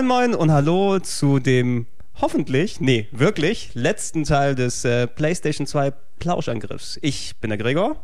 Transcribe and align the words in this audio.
Moin 0.00 0.30
Moin 0.30 0.34
und 0.34 0.50
hallo 0.50 0.98
zu 0.98 1.40
dem 1.40 1.84
hoffentlich, 2.22 2.80
nee, 2.80 3.06
wirklich 3.12 3.72
letzten 3.74 4.24
Teil 4.24 4.54
des 4.54 4.82
äh, 4.86 5.06
PlayStation 5.06 5.66
2 5.66 5.92
Plauschangriffs. 6.18 6.98
Ich 7.02 7.36
bin 7.38 7.50
der 7.50 7.58
Gregor. 7.58 8.02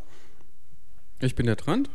Ich 1.21 1.33
bin 1.33 1.47
der 1.47 1.57
Trant. 1.57 1.89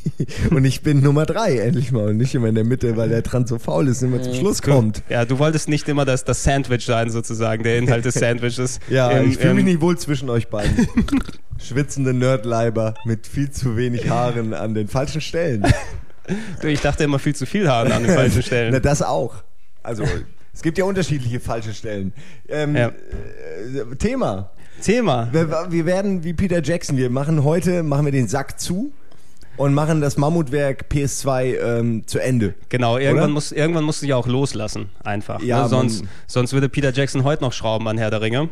und 0.50 0.66
ich 0.66 0.82
bin 0.82 1.00
Nummer 1.00 1.24
drei, 1.24 1.56
endlich 1.60 1.92
mal. 1.92 2.08
Und 2.10 2.18
nicht 2.18 2.34
immer 2.34 2.48
in 2.48 2.56
der 2.56 2.64
Mitte, 2.64 2.98
weil 2.98 3.08
der 3.08 3.22
Trant 3.22 3.48
so 3.48 3.58
faul 3.58 3.88
ist, 3.88 4.02
immer 4.02 4.20
zum 4.20 4.34
Schluss 4.34 4.60
kommt. 4.60 5.02
Ja, 5.08 5.24
du 5.24 5.38
wolltest 5.38 5.70
nicht 5.70 5.88
immer 5.88 6.04
das, 6.04 6.24
das 6.24 6.44
Sandwich 6.44 6.84
sein, 6.84 7.08
sozusagen, 7.08 7.62
der 7.62 7.78
Inhalt 7.78 8.04
des 8.04 8.14
Sandwiches. 8.16 8.80
ja, 8.90 9.10
Im- 9.12 9.30
ich 9.30 9.38
fühle 9.38 9.54
mich 9.54 9.64
nicht 9.64 9.80
wohl 9.80 9.96
zwischen 9.96 10.28
euch 10.28 10.48
beiden. 10.48 10.86
Schwitzende 11.58 12.12
Nerdleiber 12.12 12.92
mit 13.06 13.26
viel 13.26 13.50
zu 13.50 13.78
wenig 13.78 14.10
Haaren 14.10 14.52
an 14.52 14.74
den 14.74 14.88
falschen 14.88 15.22
Stellen. 15.22 15.64
Ich 16.62 16.80
dachte 16.80 17.04
immer 17.04 17.18
viel 17.18 17.34
zu 17.34 17.46
viel 17.46 17.68
Haaren 17.68 17.92
an 17.92 18.02
den 18.04 18.14
falschen 18.14 18.36
Na, 18.36 18.42
Stellen. 18.42 18.82
das 18.82 19.02
auch. 19.02 19.34
Also, 19.82 20.04
es 20.52 20.62
gibt 20.62 20.78
ja 20.78 20.84
unterschiedliche 20.84 21.40
falsche 21.40 21.72
Stellen. 21.74 22.12
Ähm, 22.48 22.76
Ja. 22.76 22.88
äh, 22.88 23.96
Thema. 23.98 24.50
Thema. 24.82 25.28
Wir, 25.32 25.66
wir 25.70 25.86
werden 25.86 26.22
wie 26.24 26.32
Peter 26.34 26.62
Jackson. 26.62 26.96
Wir 26.96 27.10
machen 27.10 27.42
heute, 27.44 27.82
machen 27.82 28.04
wir 28.04 28.12
den 28.12 28.28
Sack 28.28 28.60
zu 28.60 28.92
und 29.56 29.74
machen 29.74 30.00
das 30.00 30.16
Mammutwerk 30.16 30.84
PS2 30.90 31.56
ähm, 31.60 32.06
zu 32.06 32.20
Ende. 32.20 32.54
Genau, 32.68 32.96
irgendwann 32.96 33.24
Oder? 33.24 33.32
muss, 33.32 33.50
irgendwann 33.50 33.82
musst 33.84 34.02
du 34.02 34.06
ja 34.06 34.14
auch 34.16 34.28
loslassen, 34.28 34.90
einfach. 35.02 35.40
Ja, 35.42 35.64
ne? 35.64 35.68
sonst, 35.68 36.04
sonst 36.28 36.52
würde 36.52 36.68
Peter 36.68 36.92
Jackson 36.92 37.24
heute 37.24 37.42
noch 37.42 37.52
schrauben 37.52 37.88
an 37.88 37.98
Herr 37.98 38.10
der 38.10 38.20
Ringe. 38.20 38.48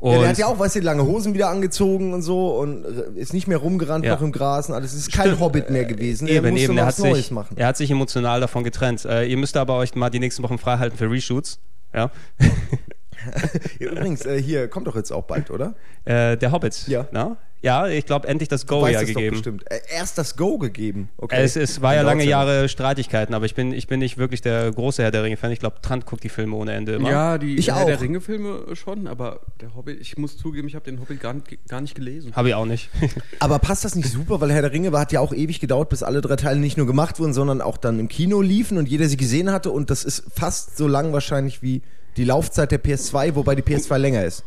Und 0.00 0.12
Ja, 0.12 0.18
der 0.20 0.28
hat 0.28 0.38
ja 0.38 0.46
auch, 0.46 0.58
weißt 0.58 0.76
du, 0.76 0.80
lange 0.80 1.04
Hosen 1.04 1.34
wieder 1.34 1.48
angezogen 1.48 2.14
und 2.14 2.22
so 2.22 2.56
und 2.58 2.84
äh, 2.84 3.18
ist 3.20 3.32
nicht 3.32 3.48
mehr 3.48 3.58
rumgerannt 3.58 4.04
Ja. 4.04 4.14
noch 4.14 4.22
im 4.22 4.30
Gras 4.32 4.68
und 4.68 4.74
alles. 4.76 4.92
Es 4.92 5.00
ist 5.00 5.12
kein 5.12 5.26
Stimmt. 5.26 5.40
Hobbit 5.40 5.70
mehr 5.70 5.84
gewesen. 5.86 6.28
Eben, 6.28 6.44
er 6.44 6.50
musste 6.52 6.64
eben. 6.66 6.74
noch 6.76 6.82
Er 6.82 6.86
hat, 6.86 6.92
was 6.98 7.04
Neues 7.04 7.16
sich, 7.16 7.30
machen. 7.32 7.56
er 7.56 7.66
hat 7.66 7.76
sich 7.76 7.90
emotional 7.90 8.40
davon 8.40 8.62
getrennt. 8.62 9.04
Äh, 9.04 9.24
ihr 9.26 9.36
müsst 9.36 9.56
aber 9.56 9.76
euch 9.76 9.94
mal 9.96 10.10
die 10.10 10.20
nächsten 10.20 10.42
Wochen 10.44 10.58
frei 10.58 10.78
halten 10.78 10.96
für 10.96 11.10
Reshoots. 11.10 11.58
Ja. 11.94 12.10
Ja, 13.80 13.90
Übrigens, 13.90 14.24
äh, 14.26 14.40
hier 14.40 14.68
kommt 14.68 14.86
doch 14.86 14.94
jetzt 14.94 15.10
auch 15.10 15.24
bald, 15.24 15.50
oder? 15.50 15.74
Äh, 16.04 16.36
der 16.36 16.52
Hobbit. 16.52 16.86
Ja. 16.86 17.08
Na? 17.10 17.36
Ja, 17.60 17.88
ich 17.88 18.06
glaube, 18.06 18.28
endlich 18.28 18.48
das 18.48 18.66
Go 18.68 18.86
ja 18.86 19.02
gegeben. 19.02 19.30
bestimmt. 19.36 19.64
Äh, 19.70 19.80
erst 19.92 20.16
das 20.16 20.36
Go 20.36 20.58
gegeben. 20.58 21.08
Okay. 21.16 21.42
Es, 21.42 21.56
es 21.56 21.82
war 21.82 21.94
ja 21.94 22.02
lange. 22.02 22.24
Jahre 22.24 22.68
Streitigkeiten, 22.68 23.34
aber 23.34 23.46
ich 23.46 23.54
bin, 23.54 23.72
ich 23.72 23.86
bin 23.88 23.98
nicht 23.98 24.16
wirklich 24.18 24.40
der 24.42 24.70
große 24.70 25.02
Herr 25.02 25.10
der 25.10 25.24
Ringe-Fan. 25.24 25.50
Ich 25.50 25.58
glaube, 25.58 25.76
Trant 25.82 26.06
guckt 26.06 26.22
die 26.22 26.28
Filme 26.28 26.54
ohne 26.54 26.72
Ende 26.72 26.92
immer. 26.94 27.10
Ja, 27.10 27.38
die 27.38 27.56
Ich 27.56 27.68
Herr 27.68 27.78
auch. 27.78 27.86
der 27.86 28.00
Ringe-Filme 28.00 28.76
schon, 28.76 29.06
aber 29.08 29.40
der 29.60 29.74
Hobbit, 29.74 30.00
ich 30.00 30.16
muss 30.18 30.36
zugeben, 30.36 30.68
ich 30.68 30.74
habe 30.76 30.84
den 30.84 31.00
Hobbit 31.00 31.20
gar, 31.20 31.32
nicht- 31.34 31.66
gar 31.68 31.80
nicht 31.80 31.94
gelesen. 31.94 32.32
Habe 32.36 32.48
ich 32.50 32.54
auch 32.54 32.66
nicht. 32.66 32.90
Aber 33.40 33.58
passt 33.58 33.84
das 33.84 33.94
nicht 33.94 34.10
super, 34.10 34.40
weil 34.40 34.52
Herr 34.52 34.62
der 34.62 34.72
Ringe 34.72 34.92
war, 34.92 35.00
hat 35.00 35.12
ja 35.12 35.20
auch 35.20 35.32
ewig 35.32 35.58
gedauert, 35.60 35.88
bis 35.88 36.02
alle 36.02 36.20
drei 36.20 36.36
Teile 36.36 36.60
nicht 36.60 36.76
nur 36.76 36.86
gemacht 36.86 37.18
wurden, 37.18 37.32
sondern 37.32 37.60
auch 37.60 37.76
dann 37.76 37.98
im 37.98 38.08
Kino 38.08 38.40
liefen 38.40 38.78
und 38.78 38.88
jeder 38.88 39.08
sie 39.08 39.16
gesehen 39.16 39.50
hatte 39.50 39.70
und 39.70 39.90
das 39.90 40.04
ist 40.04 40.24
fast 40.34 40.76
so 40.76 40.86
lang 40.86 41.12
wahrscheinlich 41.12 41.62
wie 41.62 41.82
die 42.16 42.24
Laufzeit 42.24 42.70
der 42.72 42.82
PS2, 42.82 43.34
wobei 43.36 43.54
die 43.54 43.62
PS2 43.62 43.96
länger 43.96 44.24
ist. 44.24 44.44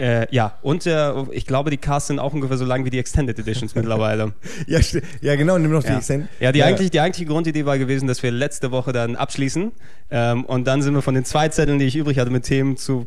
Äh, 0.00 0.26
ja, 0.30 0.58
und 0.62 0.86
äh, 0.86 1.12
ich 1.32 1.46
glaube, 1.46 1.70
die 1.70 1.76
Casts 1.76 2.08
sind 2.08 2.18
auch 2.18 2.32
ungefähr 2.32 2.56
so 2.56 2.64
lang 2.64 2.86
wie 2.86 2.90
die 2.90 2.98
Extended 2.98 3.38
Editions 3.38 3.74
mittlerweile. 3.74 4.32
Ja, 4.66 4.80
ja 5.20 5.36
genau, 5.36 5.58
nimm 5.58 5.70
noch 5.72 5.82
die 5.82 5.88
Ja, 5.88 5.98
Extend. 5.98 6.28
ja, 6.38 6.52
die, 6.52 6.62
Eigentlich, 6.62 6.90
die 6.90 7.00
eigentliche 7.00 7.26
Grundidee 7.26 7.66
war 7.66 7.78
gewesen, 7.78 8.06
dass 8.06 8.22
wir 8.22 8.30
letzte 8.30 8.70
Woche 8.70 8.92
dann 8.92 9.16
abschließen. 9.16 9.72
Ähm, 10.10 10.44
und 10.44 10.66
dann 10.66 10.82
sind 10.82 10.94
wir 10.94 11.02
von 11.02 11.14
den 11.14 11.24
zwei 11.24 11.48
Zetteln, 11.48 11.78
die 11.78 11.84
ich 11.84 11.96
übrig 11.96 12.18
hatte 12.18 12.30
mit 12.30 12.44
Themen, 12.44 12.76
zu 12.76 13.06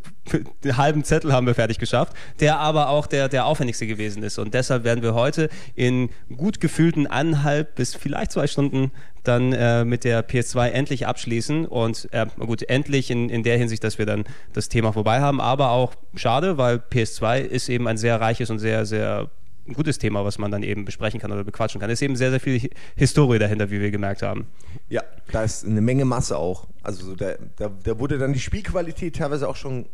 halben 0.77 1.03
Zettel 1.03 1.33
haben 1.33 1.47
wir 1.47 1.55
fertig 1.55 1.79
geschafft, 1.79 2.13
der 2.39 2.59
aber 2.59 2.89
auch 2.89 3.07
der, 3.07 3.27
der 3.27 3.45
aufwendigste 3.45 3.87
gewesen 3.87 4.23
ist. 4.23 4.37
Und 4.37 4.53
deshalb 4.53 4.83
werden 4.83 5.03
wir 5.03 5.13
heute 5.13 5.49
in 5.75 6.09
gut 6.35 6.59
gefühlten 6.59 7.07
eineinhalb 7.07 7.75
bis 7.75 7.95
vielleicht 7.95 8.31
zwei 8.31 8.47
Stunden 8.47 8.91
dann 9.23 9.53
äh, 9.53 9.85
mit 9.85 10.03
der 10.03 10.27
PS2 10.27 10.67
endlich 10.69 11.07
abschließen. 11.07 11.65
Und 11.65 12.07
äh, 12.11 12.25
gut, 12.39 12.63
endlich 12.63 13.09
in, 13.09 13.29
in 13.29 13.43
der 13.43 13.57
Hinsicht, 13.57 13.83
dass 13.83 13.97
wir 13.97 14.05
dann 14.05 14.25
das 14.53 14.69
Thema 14.69 14.91
vorbei 14.93 15.19
haben. 15.21 15.39
Aber 15.41 15.71
auch 15.71 15.93
schade, 16.15 16.57
weil 16.57 16.75
PS2 16.77 17.39
ist 17.39 17.69
eben 17.69 17.87
ein 17.87 17.97
sehr 17.97 18.19
reiches 18.19 18.49
und 18.49 18.59
sehr, 18.59 18.85
sehr 18.85 19.29
gutes 19.73 19.97
Thema, 19.97 20.25
was 20.25 20.37
man 20.39 20.51
dann 20.51 20.61
eben 20.61 20.83
besprechen 20.83 21.21
kann 21.21 21.31
oder 21.31 21.45
bequatschen 21.45 21.79
kann. 21.79 21.89
Es 21.89 21.99
ist 21.99 22.01
eben 22.01 22.17
sehr, 22.17 22.31
sehr 22.31 22.41
viel 22.41 22.59
Hi- 22.59 22.71
Historie 22.97 23.39
dahinter, 23.39 23.71
wie 23.71 23.79
wir 23.79 23.91
gemerkt 23.91 24.21
haben. 24.21 24.47
Ja, 24.89 25.03
da 25.31 25.43
ist 25.43 25.65
eine 25.65 25.79
Menge 25.79 26.03
Masse 26.03 26.37
auch. 26.37 26.67
Also 26.81 27.05
so 27.05 27.15
da, 27.15 27.35
da, 27.55 27.71
da 27.83 27.97
wurde 27.97 28.17
dann 28.17 28.33
die 28.33 28.41
Spielqualität 28.41 29.15
teilweise 29.15 29.47
auch 29.47 29.55
schon, 29.55 29.85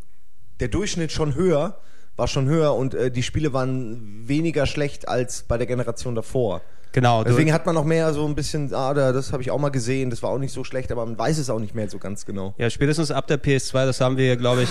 der 0.59 0.69
Durchschnitt 0.69 1.11
schon 1.11 1.35
höher, 1.35 1.77
war 2.15 2.27
schon 2.27 2.47
höher 2.47 2.73
und 2.73 2.95
äh, 2.95 3.11
die 3.11 3.21
Spiele 3.21 3.53
waren 3.53 4.27
weniger 4.27 4.65
schlecht 4.65 5.07
als 5.07 5.43
bei 5.43 5.59
der 5.59 5.67
Generation 5.67 6.15
davor. 6.15 6.61
Genau. 6.91 7.23
Deswegen 7.23 7.53
hat 7.53 7.65
man 7.65 7.75
noch 7.75 7.85
mehr 7.85 8.13
so 8.13 8.25
ein 8.25 8.35
bisschen, 8.35 8.73
ah, 8.73 8.93
da, 8.93 9.11
das 9.11 9.31
habe 9.31 9.43
ich 9.43 9.51
auch 9.51 9.59
mal 9.59 9.69
gesehen, 9.69 10.09
das 10.09 10.23
war 10.23 10.31
auch 10.31 10.39
nicht 10.39 10.53
so 10.53 10.63
schlecht, 10.63 10.91
aber 10.91 11.05
man 11.05 11.17
weiß 11.17 11.37
es 11.37 11.49
auch 11.49 11.59
nicht 11.59 11.75
mehr 11.75 11.89
so 11.89 11.99
ganz 11.99 12.25
genau. 12.25 12.53
ja, 12.57 12.69
spätestens 12.69 13.11
ab 13.11 13.27
der 13.27 13.41
PS2, 13.41 13.85
das 13.85 14.01
haben 14.01 14.17
wir, 14.17 14.35
glaube 14.37 14.63
ich, 14.63 14.69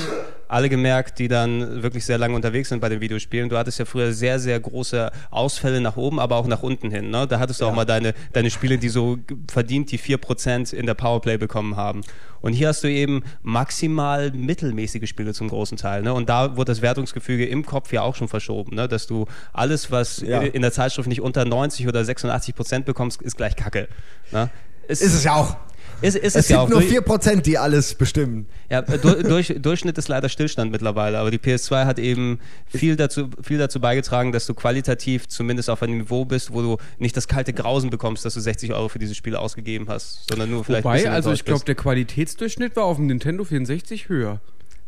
alle 0.48 0.68
gemerkt, 0.68 1.18
die 1.18 1.28
dann 1.28 1.82
wirklich 1.82 2.04
sehr 2.04 2.18
lange 2.18 2.34
unterwegs 2.34 2.70
sind 2.70 2.80
bei 2.80 2.88
den 2.88 3.00
Videospielen. 3.00 3.48
Du 3.48 3.56
hattest 3.58 3.78
ja 3.78 3.84
früher 3.84 4.12
sehr, 4.12 4.38
sehr 4.38 4.58
große 4.58 5.10
Ausfälle 5.30 5.80
nach 5.80 5.96
oben, 5.96 6.18
aber 6.18 6.36
auch 6.36 6.46
nach 6.46 6.62
unten 6.62 6.90
hin. 6.90 7.10
Ne? 7.10 7.26
Da 7.26 7.38
hattest 7.38 7.60
du 7.60 7.66
auch 7.66 7.74
mal 7.74 7.84
deine, 7.84 8.14
deine 8.32 8.50
Spiele, 8.50 8.78
die 8.78 8.88
so 8.88 9.18
verdient 9.50 9.92
die 9.92 9.98
4% 9.98 10.72
in 10.74 10.86
der 10.86 10.94
Powerplay 10.94 11.36
bekommen 11.36 11.76
haben. 11.76 12.00
Und 12.40 12.52
hier 12.52 12.68
hast 12.68 12.84
du 12.84 12.88
eben 12.88 13.24
maximal 13.42 14.30
mittelmäßige 14.30 15.08
Spiele 15.08 15.34
zum 15.34 15.48
großen 15.48 15.76
Teil. 15.76 16.02
Ne? 16.02 16.14
Und 16.14 16.28
da 16.28 16.56
wurde 16.56 16.70
das 16.72 16.82
Wertungsgefüge 16.82 17.44
im 17.46 17.66
Kopf 17.66 17.92
ja 17.92 18.02
auch 18.02 18.14
schon 18.14 18.28
verschoben, 18.28 18.76
ne? 18.76 18.88
dass 18.88 19.06
du 19.06 19.26
alles, 19.52 19.90
was 19.90 20.20
Ja. 20.20 20.40
in 20.40 20.62
der 20.62 20.72
Zeitschrift 20.72 21.08
nicht 21.08 21.20
unter 21.20 21.44
90 21.44 21.88
oder 21.88 22.04
86 22.04 22.54
Prozent 22.54 22.86
bekommst, 22.86 23.20
ist 23.22 23.36
gleich 23.36 23.56
Kacke. 23.56 23.88
Ne? 24.30 24.48
Es 24.86 25.02
Ist 25.02 25.14
es 25.14 25.24
ja 25.24 25.34
auch. 25.34 25.56
Ist, 26.00 26.14
ist 26.16 26.24
Es 26.24 26.34
es 26.34 26.46
sind 26.48 26.56
ja 26.56 26.62
auch. 26.62 26.68
nur 26.68 26.80
Durch- 26.80 26.92
4%, 26.92 27.42
die 27.42 27.58
alles 27.58 27.94
bestimmen. 27.94 28.46
ja, 28.70 28.80
äh, 28.80 28.98
du, 28.98 29.22
durch, 29.22 29.54
Durchschnitt 29.60 29.98
ist 29.98 30.08
leider 30.08 30.28
Stillstand 30.28 30.70
mittlerweile, 30.70 31.18
aber 31.18 31.30
die 31.30 31.38
PS2 31.38 31.84
hat 31.86 31.98
eben 31.98 32.38
viel 32.66 32.96
dazu, 32.96 33.30
viel 33.42 33.58
dazu 33.58 33.80
beigetragen, 33.80 34.32
dass 34.32 34.46
du 34.46 34.54
qualitativ 34.54 35.28
zumindest 35.28 35.70
auf 35.70 35.82
einem 35.82 35.98
Niveau 35.98 36.24
bist, 36.24 36.52
wo 36.52 36.62
du 36.62 36.76
nicht 36.98 37.16
das 37.16 37.28
kalte 37.28 37.52
Grausen 37.52 37.90
bekommst, 37.90 38.24
dass 38.24 38.34
du 38.34 38.40
60 38.40 38.72
Euro 38.72 38.88
für 38.88 38.98
dieses 38.98 39.16
Spiel 39.16 39.36
ausgegeben 39.36 39.86
hast, 39.88 40.28
sondern 40.28 40.50
nur 40.50 40.64
vielleicht 40.64 40.84
Wobei, 40.84 41.10
also 41.10 41.32
ich 41.32 41.44
glaube, 41.44 41.64
der 41.64 41.74
Qualitätsdurchschnitt 41.74 42.76
war 42.76 42.84
auf 42.84 42.96
dem 42.96 43.06
Nintendo 43.06 43.44
64 43.44 44.08
höher. 44.08 44.40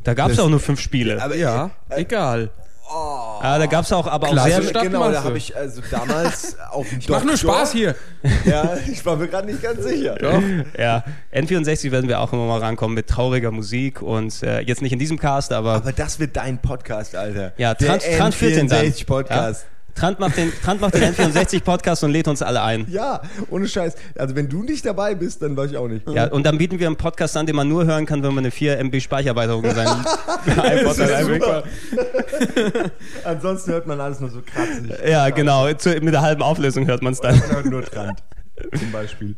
Da 0.04 0.14
gab 0.14 0.30
es 0.30 0.38
auch 0.38 0.48
nur 0.48 0.60
fünf 0.60 0.80
Spiele. 0.80 1.22
Aber 1.22 1.36
Ja, 1.36 1.70
äh, 1.90 2.02
egal. 2.02 2.50
Ja, 3.42 3.58
da 3.58 3.66
gab 3.66 3.84
es 3.84 3.92
auch 3.92 4.06
aber 4.06 4.28
auch 4.28 4.44
sehr... 4.44 4.62
Stadt- 4.62 4.82
genau, 4.82 5.10
da 5.10 5.22
habe 5.22 5.38
ich 5.38 5.56
also 5.56 5.80
damals 5.90 6.56
auf 6.70 6.88
dem 6.88 6.98
Ich 6.98 7.08
mach 7.08 7.24
nur 7.24 7.36
Spaß 7.36 7.72
hier. 7.72 7.94
Ja, 8.44 8.76
ich 8.90 9.04
war 9.06 9.16
mir 9.16 9.28
gerade 9.28 9.46
nicht 9.46 9.62
ganz 9.62 9.82
sicher. 9.82 10.16
Doch. 10.16 10.42
Ja, 10.78 11.04
N64 11.32 11.90
werden 11.90 12.08
wir 12.08 12.20
auch 12.20 12.32
immer 12.32 12.46
mal 12.46 12.58
rankommen 12.60 12.94
mit 12.94 13.06
trauriger 13.08 13.50
Musik 13.50 14.02
und 14.02 14.42
äh, 14.42 14.60
jetzt 14.60 14.82
nicht 14.82 14.92
in 14.92 14.98
diesem 14.98 15.18
Cast, 15.18 15.52
aber, 15.52 15.74
Aber 15.74 15.92
das 15.92 16.18
wird 16.18 16.36
dein 16.36 16.58
Podcast, 16.58 17.14
Alter. 17.14 17.52
ja, 17.56 17.74
Der 17.74 17.98
dann. 17.98 18.00
N64 18.32 19.06
Podcast. 19.06 19.62
Ja? 19.62 19.68
Trant 19.94 20.18
macht 20.18 20.36
den, 20.36 20.52
Trant 20.62 20.80
macht 20.80 20.94
den 20.94 21.14
N64-Podcast 21.14 22.04
und 22.04 22.10
lädt 22.10 22.28
uns 22.28 22.42
alle 22.42 22.62
ein. 22.62 22.86
Ja. 22.90 23.20
ohne 23.50 23.66
Scheiß. 23.66 23.94
Also 24.16 24.34
wenn 24.36 24.48
du 24.48 24.62
nicht 24.62 24.84
dabei 24.86 25.14
bist, 25.14 25.42
dann 25.42 25.56
weiß 25.56 25.70
ich 25.72 25.76
auch 25.76 25.88
nicht. 25.88 26.08
Ja, 26.08 26.26
und 26.26 26.44
dann 26.44 26.58
bieten 26.58 26.78
wir 26.78 26.86
einen 26.86 26.96
Podcast 26.96 27.36
an, 27.36 27.46
den 27.46 27.56
man 27.56 27.68
nur 27.68 27.84
hören 27.84 28.06
kann, 28.06 28.22
wenn 28.22 28.34
man 28.34 28.44
eine 28.44 28.50
4 28.50 28.78
MB 28.78 29.00
Speicherweiterung 29.00 29.64
in 29.64 29.74
seinen 29.74 30.04
iPod 30.46 30.96
super. 30.96 31.62
Ansonsten 33.24 33.72
hört 33.72 33.86
man 33.86 34.00
alles 34.00 34.20
nur 34.20 34.30
so 34.30 34.40
kratzig. 34.42 34.92
Ja, 35.08 35.30
genau. 35.30 35.66
Mit 35.66 35.84
der 35.84 36.22
halben 36.22 36.42
Auflösung 36.42 36.86
hört 36.86 37.02
man 37.02 37.12
es 37.12 37.20
dann. 37.20 37.38
Man 37.38 37.50
hört 37.50 37.66
nur 37.66 37.84
Trant. 37.84 38.22
Zum 38.78 38.92
Beispiel. 38.92 39.36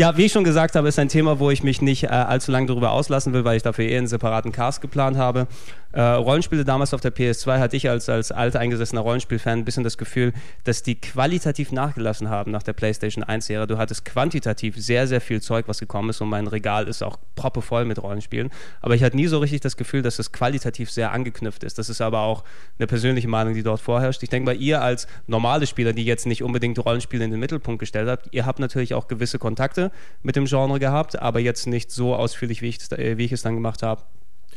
Ja, 0.00 0.16
wie 0.16 0.24
ich 0.24 0.32
schon 0.32 0.44
gesagt 0.44 0.76
habe, 0.76 0.88
ist 0.88 0.98
ein 0.98 1.10
Thema, 1.10 1.40
wo 1.40 1.50
ich 1.50 1.62
mich 1.62 1.82
nicht 1.82 2.04
äh, 2.04 2.06
allzu 2.06 2.50
lange 2.50 2.64
darüber 2.64 2.92
auslassen 2.92 3.34
will, 3.34 3.44
weil 3.44 3.58
ich 3.58 3.62
dafür 3.62 3.84
eher 3.84 3.98
einen 3.98 4.06
separaten 4.06 4.50
Cast 4.50 4.80
geplant 4.80 5.18
habe. 5.18 5.46
Äh, 5.92 6.00
Rollenspiele 6.00 6.64
damals 6.64 6.94
auf 6.94 7.02
der 7.02 7.12
PS2 7.12 7.58
hatte 7.58 7.76
ich 7.76 7.90
als, 7.90 8.08
als 8.08 8.32
alteingesessener 8.32 9.02
Rollenspielfan 9.02 9.58
ein 9.58 9.64
bisschen 9.66 9.84
das 9.84 9.98
Gefühl, 9.98 10.32
dass 10.64 10.82
die 10.82 10.94
qualitativ 10.94 11.70
nachgelassen 11.72 12.30
haben 12.30 12.50
nach 12.50 12.62
der 12.62 12.72
PlayStation 12.72 13.24
1-Ära. 13.24 13.66
Du 13.66 13.76
hattest 13.76 14.06
quantitativ 14.06 14.76
sehr, 14.78 15.06
sehr 15.06 15.20
viel 15.20 15.42
Zeug, 15.42 15.68
was 15.68 15.80
gekommen 15.80 16.08
ist 16.08 16.22
und 16.22 16.30
mein 16.30 16.46
Regal 16.46 16.88
ist 16.88 17.02
auch 17.02 17.18
proppevoll 17.34 17.84
mit 17.84 18.00
Rollenspielen. 18.02 18.50
Aber 18.80 18.94
ich 18.94 19.02
hatte 19.02 19.16
nie 19.16 19.26
so 19.26 19.38
richtig 19.38 19.60
das 19.60 19.76
Gefühl, 19.76 20.00
dass 20.00 20.18
es 20.18 20.32
qualitativ 20.32 20.90
sehr 20.90 21.12
angeknüpft 21.12 21.62
ist. 21.62 21.76
Das 21.76 21.90
ist 21.90 22.00
aber 22.00 22.20
auch 22.20 22.44
eine 22.78 22.86
persönliche 22.86 23.28
Meinung, 23.28 23.52
die 23.52 23.64
dort 23.64 23.80
vorherrscht. 23.80 24.22
Ich 24.22 24.30
denke 24.30 24.46
bei 24.46 24.54
ihr 24.54 24.80
als 24.80 25.08
normale 25.26 25.66
Spieler, 25.66 25.92
die 25.92 26.06
jetzt 26.06 26.24
nicht 26.24 26.42
unbedingt 26.42 26.82
Rollenspiele 26.82 27.24
in 27.24 27.32
den 27.32 27.40
Mittelpunkt 27.40 27.80
gestellt 27.80 28.08
habt, 28.08 28.28
ihr 28.30 28.46
habt 28.46 28.60
natürlich 28.60 28.94
auch 28.94 29.08
gewisse 29.08 29.38
Kontakte 29.38 29.89
mit 30.22 30.36
dem 30.36 30.46
Genre 30.46 30.78
gehabt, 30.78 31.20
aber 31.20 31.40
jetzt 31.40 31.66
nicht 31.66 31.90
so 31.90 32.14
ausführlich, 32.14 32.62
wie 32.62 32.68
ich, 32.68 32.92
äh, 32.92 33.18
wie 33.18 33.24
ich 33.24 33.32
es 33.32 33.42
dann 33.42 33.54
gemacht 33.54 33.82
habe. 33.82 34.02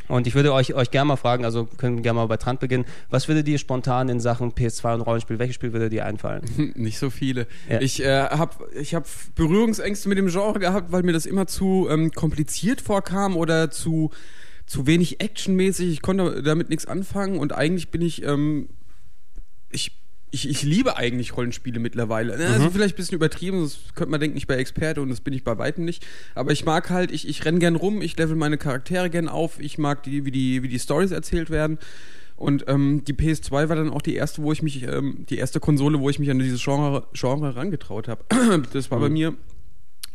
Und 0.10 0.28
ich 0.28 0.36
würde 0.36 0.54
euch, 0.54 0.74
euch 0.74 0.92
gerne 0.92 1.08
mal 1.08 1.16
fragen, 1.16 1.46
also 1.46 1.66
können 1.66 1.98
wir 1.98 2.04
gerne 2.04 2.18
mal 2.18 2.26
bei 2.26 2.38
Trant 2.38 2.60
beginnen, 2.60 2.86
was 3.10 3.28
würde 3.28 3.44
dir 3.44 3.58
spontan 3.58 4.10
in 4.10 4.20
Sachen 4.20 4.52
PS2 4.52 4.96
und 4.96 5.02
Rollenspiel, 5.02 5.40
welches 5.40 5.56
Spiel 5.56 5.72
würde 5.72 5.90
dir 5.90 6.06
einfallen? 6.06 6.74
Nicht 6.76 7.00
so 7.00 7.10
viele. 7.10 7.48
Ja. 7.70 7.80
Ich 7.80 8.04
äh, 8.04 8.28
habe 8.30 8.68
ich 8.74 8.96
hab 8.96 9.08
Berührungsängste 9.36 10.10
mit 10.10 10.18
dem 10.18 10.28
Genre 10.28 10.60
gehabt, 10.60 10.92
weil 10.92 11.04
mir 11.04 11.14
das 11.14 11.26
immer 11.26 11.48
zu 11.48 11.88
ähm, 11.90 12.12
kompliziert 12.12 12.82
vorkam 12.82 13.38
oder 13.38 13.72
zu, 13.72 14.12
zu 14.66 14.88
wenig 14.88 15.22
actionmäßig. 15.22 15.90
Ich 15.90 16.02
konnte 16.02 16.44
damit 16.44 16.70
nichts 16.70 16.86
anfangen 16.86 17.40
und 17.40 17.54
eigentlich 17.54 17.90
bin 17.90 18.02
ich, 18.02 18.24
ähm, 18.24 18.68
ich 19.70 20.03
ich, 20.34 20.50
ich 20.50 20.64
liebe 20.64 20.98
eigentlich 20.98 21.38
Rollenspiele 21.38 21.80
mittlerweile. 21.80 22.36
Ne, 22.36 22.48
Also 22.48 22.72
vielleicht 22.72 22.96
ein 22.96 22.98
bisschen 22.98 23.16
übertrieben, 23.16 23.62
das 23.62 23.78
könnte 23.94 24.10
man 24.10 24.20
denken, 24.20 24.36
ich 24.36 24.48
bin 24.48 24.58
Experte 24.58 25.00
und 25.02 25.10
das 25.10 25.22
bin 25.22 25.32
ich 25.32 25.44
bei 25.44 25.60
weitem 25.60 25.86
nicht. 25.86 26.06
Aber 26.34 26.52
ich 26.52 26.66
mag 26.66 26.90
halt, 26.90 27.12
ich, 27.12 27.28
ich 27.28 27.46
renn 27.46 27.60
gern 27.60 27.76
rum, 27.76 28.02
ich 28.02 28.18
level 28.18 28.36
meine 28.36 28.58
Charaktere 28.58 29.12
gern 29.12 29.30
auf, 29.30 29.60
ich 29.60 29.78
mag 29.78 30.02
die, 30.02 30.26
wie 30.26 30.32
die, 30.32 30.64
wie 30.64 30.68
die 30.70 30.80
Stories 30.80 31.12
erzählt 31.12 31.52
werden. 31.52 31.78
Und 32.36 32.66
ähm, 32.68 33.04
die 33.06 33.14
PS2 33.14 33.70
war 33.70 33.76
dann 33.76 33.92
auch 33.92 34.02
die 34.02 34.16
erste, 34.16 34.42
wo 34.42 34.52
ich 34.52 34.64
mich, 34.64 34.82
ähm, 34.84 35.26
die 35.30 35.38
erste 35.38 35.60
Konsole, 35.60 36.00
wo 36.00 36.10
ich 36.10 36.18
mich 36.18 36.32
an 36.32 36.40
dieses 36.40 36.64
Genre, 36.64 37.06
Genre 37.14 37.54
herangetraut 37.54 38.08
habe. 38.08 38.24
Das 38.74 38.90
war 38.90 39.00
bei 39.00 39.10
mir, 39.10 39.36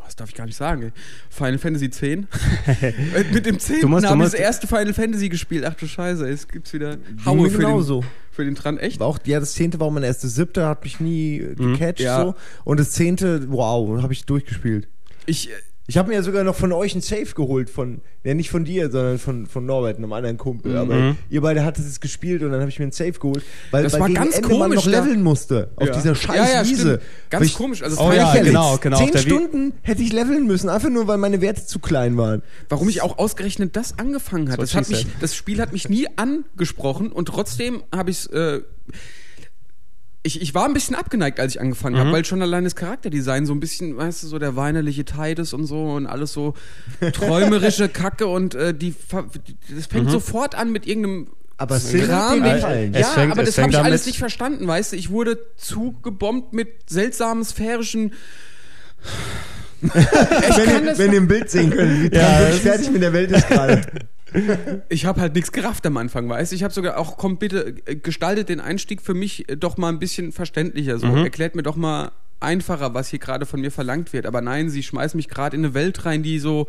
was 0.09 0.17
darf 0.17 0.31
ich 0.31 0.35
gar 0.35 0.47
nicht 0.47 0.57
sagen, 0.57 0.83
ey. 0.85 0.93
Final 1.29 1.59
Fantasy 1.59 1.85
X. 1.85 2.01
Mit 3.33 3.45
dem 3.45 3.59
10. 3.59 3.83
Du 3.83 3.89
musst- 3.89 4.07
habe 4.07 4.25
ich 4.25 4.31
das 4.31 4.41
erste 4.41 4.67
Final 4.67 4.95
Fantasy 4.95 5.29
gespielt. 5.29 5.65
Ach 5.67 5.75
du 5.75 5.87
Scheiße, 5.87 6.27
es 6.29 6.49
gibt's 6.49 6.73
wieder 6.73 6.97
Haue 7.27 7.51
für 7.51 7.59
den, 7.59 7.67
genauso. 7.67 8.03
für 8.33 8.45
den 8.45 8.55
Tran. 8.55 8.79
Echt? 8.79 9.01
War 9.01 9.07
auch, 9.07 9.19
ja, 9.27 9.39
das 9.39 9.53
zehnte 9.53 9.79
war 9.81 9.91
mein 9.91 10.03
erstes 10.03 10.35
siebte, 10.35 10.65
hat 10.67 10.83
mich 10.85 10.99
nie 10.99 11.37
äh, 11.41 11.55
gecatcht 11.55 12.01
Ja. 12.01 12.23
so. 12.25 12.35
Und 12.65 12.81
das 12.81 12.93
zehnte, 12.93 13.51
wow, 13.51 14.01
habe 14.03 14.13
ich 14.15 14.25
durchgespielt. 14.25 14.89
Ich, 15.27 15.51
äh, 15.51 15.53
Ich 15.91 15.97
habe 15.97 16.11
mir 16.11 16.17
ja 16.17 16.23
sogar 16.23 16.45
noch 16.45 16.55
von 16.55 16.71
euch 16.73 16.95
ein 16.95 17.01
Safe 17.01 17.25
geholt, 17.35 17.71
von, 17.71 18.03
ja 18.23 18.35
nicht 18.35 18.51
von 18.51 18.63
dir, 18.67 18.91
sondern 18.91 19.19
von, 19.19 19.47
von 19.47 19.65
Norbert, 19.65 19.97
einem 19.97 20.13
anderen 20.13 20.37
Kumpel. 20.37 20.73
Mhm. 20.73 20.79
Aber 20.79 21.17
ihr 21.31 21.41
beide 21.41 21.65
hattet 21.65 21.87
es 21.87 21.99
gespielt 21.99 22.43
und 22.43 22.51
dann 22.51 22.61
habe 22.61 22.69
ich 22.69 22.79
mir 22.79 22.85
ein 22.85 22.93
Safe 22.93 23.13
geholt, 23.13 23.43
weil, 23.71 23.85
Das 23.85 23.95
weil 23.95 24.01
war 24.01 24.09
gegen 24.09 24.21
ganz 24.21 24.37
Ende 24.37 24.49
man 24.49 24.59
komisch, 24.71 24.85
noch 24.85 24.93
da- 24.93 25.01
leveln 25.03 25.23
musste 25.23 25.71
auf 25.77 25.87
Ja. 25.89 25.95
dieser 25.95 26.15
scheiß 26.15 26.37
Ja, 26.37 26.63
ja, 26.63 26.69
Wiese. 26.69 27.01
Ganz 27.31 27.47
ich- 27.47 27.55
komisch. 27.55 27.83
Also 27.83 27.99
Oh 28.03 28.13
ja, 28.13 28.35
genau, 28.35 28.77
genau. 28.77 28.99
Zehn 28.99 29.17
Stunden 29.17 29.73
hätte 29.81 30.03
ich 30.03 30.13
leveln 30.13 30.47
müssen, 30.47 30.69
einfach 30.69 30.91
nur, 30.91 31.07
weil 31.07 31.17
meine 31.17 31.41
Werte 31.41 31.65
zu 31.65 31.79
klein 31.79 32.19
waren. 32.19 32.43
Warum 32.69 32.91
ich 32.91 33.01
auch 33.01 33.17
ausgerechnet 33.17 33.75
das 33.75 33.99
angefangen 33.99 34.51
hat. 34.51 34.57
So 34.57 34.63
Das, 34.65 34.75
hat 34.75 34.91
mich, 34.91 35.07
das 35.23 35.35
Spiel 35.35 35.59
hat 35.59 35.73
mich 35.73 35.89
nie 35.89 36.07
angesprochen 36.17 37.11
und 37.13 37.27
trotzdem 37.29 37.83
habe 37.95 38.11
ich 38.11 38.19
es. 38.19 38.27
Äh, 38.27 38.61
ich, 40.29 40.41
ich 40.41 40.55
war 40.55 40.65
ein 40.67 40.73
bisschen 40.75 40.95
abgeneigt, 40.95 41.41
als 41.41 41.55
ich 41.57 41.61
angefangen 41.61 41.97
Mhm. 41.97 42.01
habe, 42.01 42.13
weil 42.13 42.25
schon 42.25 42.41
allein 42.41 42.63
das 42.65 42.77
Charakterdesign 42.77 43.45
so 43.47 43.53
ein 43.53 43.59
bisschen, 43.61 43.97
weißt 43.97 44.23
du, 44.23 44.27
so 44.29 44.39
der 44.39 44.55
weinerliche 44.55 45.05
Titus 45.05 45.53
und 45.53 45.67
so 45.67 45.83
und 45.95 46.07
alles 46.07 46.33
so 46.33 46.55
träumerische 47.13 47.89
Kacke 47.89 48.27
und 48.29 48.55
äh, 48.55 48.73
die, 48.75 48.95
das 49.75 49.87
fängt 49.87 50.11
sofort 50.11 50.55
an 50.55 50.71
mit 50.71 50.87
irgendeinem 50.87 51.29
Aber 51.57 51.79
Kram, 51.81 52.45
ich, 52.45 52.53
gefallen. 52.55 52.95
Es 52.95 53.01
ja, 53.01 53.07
fängt- 53.09 53.33
aber 53.33 53.43
das 53.43 53.59
habe 53.59 53.71
ich 53.73 53.79
alles 53.79 54.07
nicht 54.07 54.19
verstanden, 54.19 54.67
weißt 54.69 54.93
du. 54.93 54.97
Ich 54.97 55.11
wurde 55.11 55.39
zugebombt 55.57 56.53
mit 56.53 56.69
seltsamen 56.89 57.45
sphärischen. 57.45 58.13
kann 59.93 60.87
das 60.87 60.99
wenn 60.99 61.13
ihr 61.13 61.19
im 61.19 61.29
Bild 61.29 61.51
sehen 61.51 61.71
könnt, 61.71 62.13
wie 62.13 62.17
Ja, 62.17 62.27
fertig 62.61 62.91
mit 62.91 63.03
der 63.03 63.13
Welt 63.13 63.31
ist 63.31 63.49
gerade. 63.49 63.81
Ich 64.89 65.05
habe 65.07 65.21
halt 65.21 65.35
nichts 65.35 65.53
gerafft 65.53 65.87
am 65.87 65.97
Anfang, 65.97 66.29
weißt 66.29 66.53
du? 66.53 66.57
Ich 66.57 66.63
habe 66.63 66.73
sogar 66.75 66.99
auch, 66.99 67.17
komm 67.17 67.39
bitte, 67.39 67.75
gestaltet 67.75 68.49
den 68.49 68.61
Einstieg 68.61 69.01
für 69.03 69.15
mich 69.15 69.49
äh, 69.49 69.57
doch 69.57 69.77
mal 69.77 69.89
ein 69.89 69.99
bisschen 69.99 70.33
verständlicher. 70.33 70.99
So. 70.99 71.07
Erklärt 71.07 71.55
mir 71.55 71.63
doch 71.63 71.77
mal 71.77 72.13
einfacher, 72.41 72.95
was 72.95 73.09
hier 73.09 73.19
gerade 73.19 73.47
von 73.47 73.61
mir 73.61 73.71
verlangt 73.71 74.13
wird. 74.13 74.27
Aber 74.27 74.41
nein, 74.41 74.71
sie 74.71 74.83
schmeißt 74.83 75.15
mich 75.15 75.29
gerade 75.29 75.57
in 75.57 75.65
eine 75.65 75.75
Welt 75.75 76.05
rein, 76.05 76.23
die 76.23 76.39
so 76.39 76.67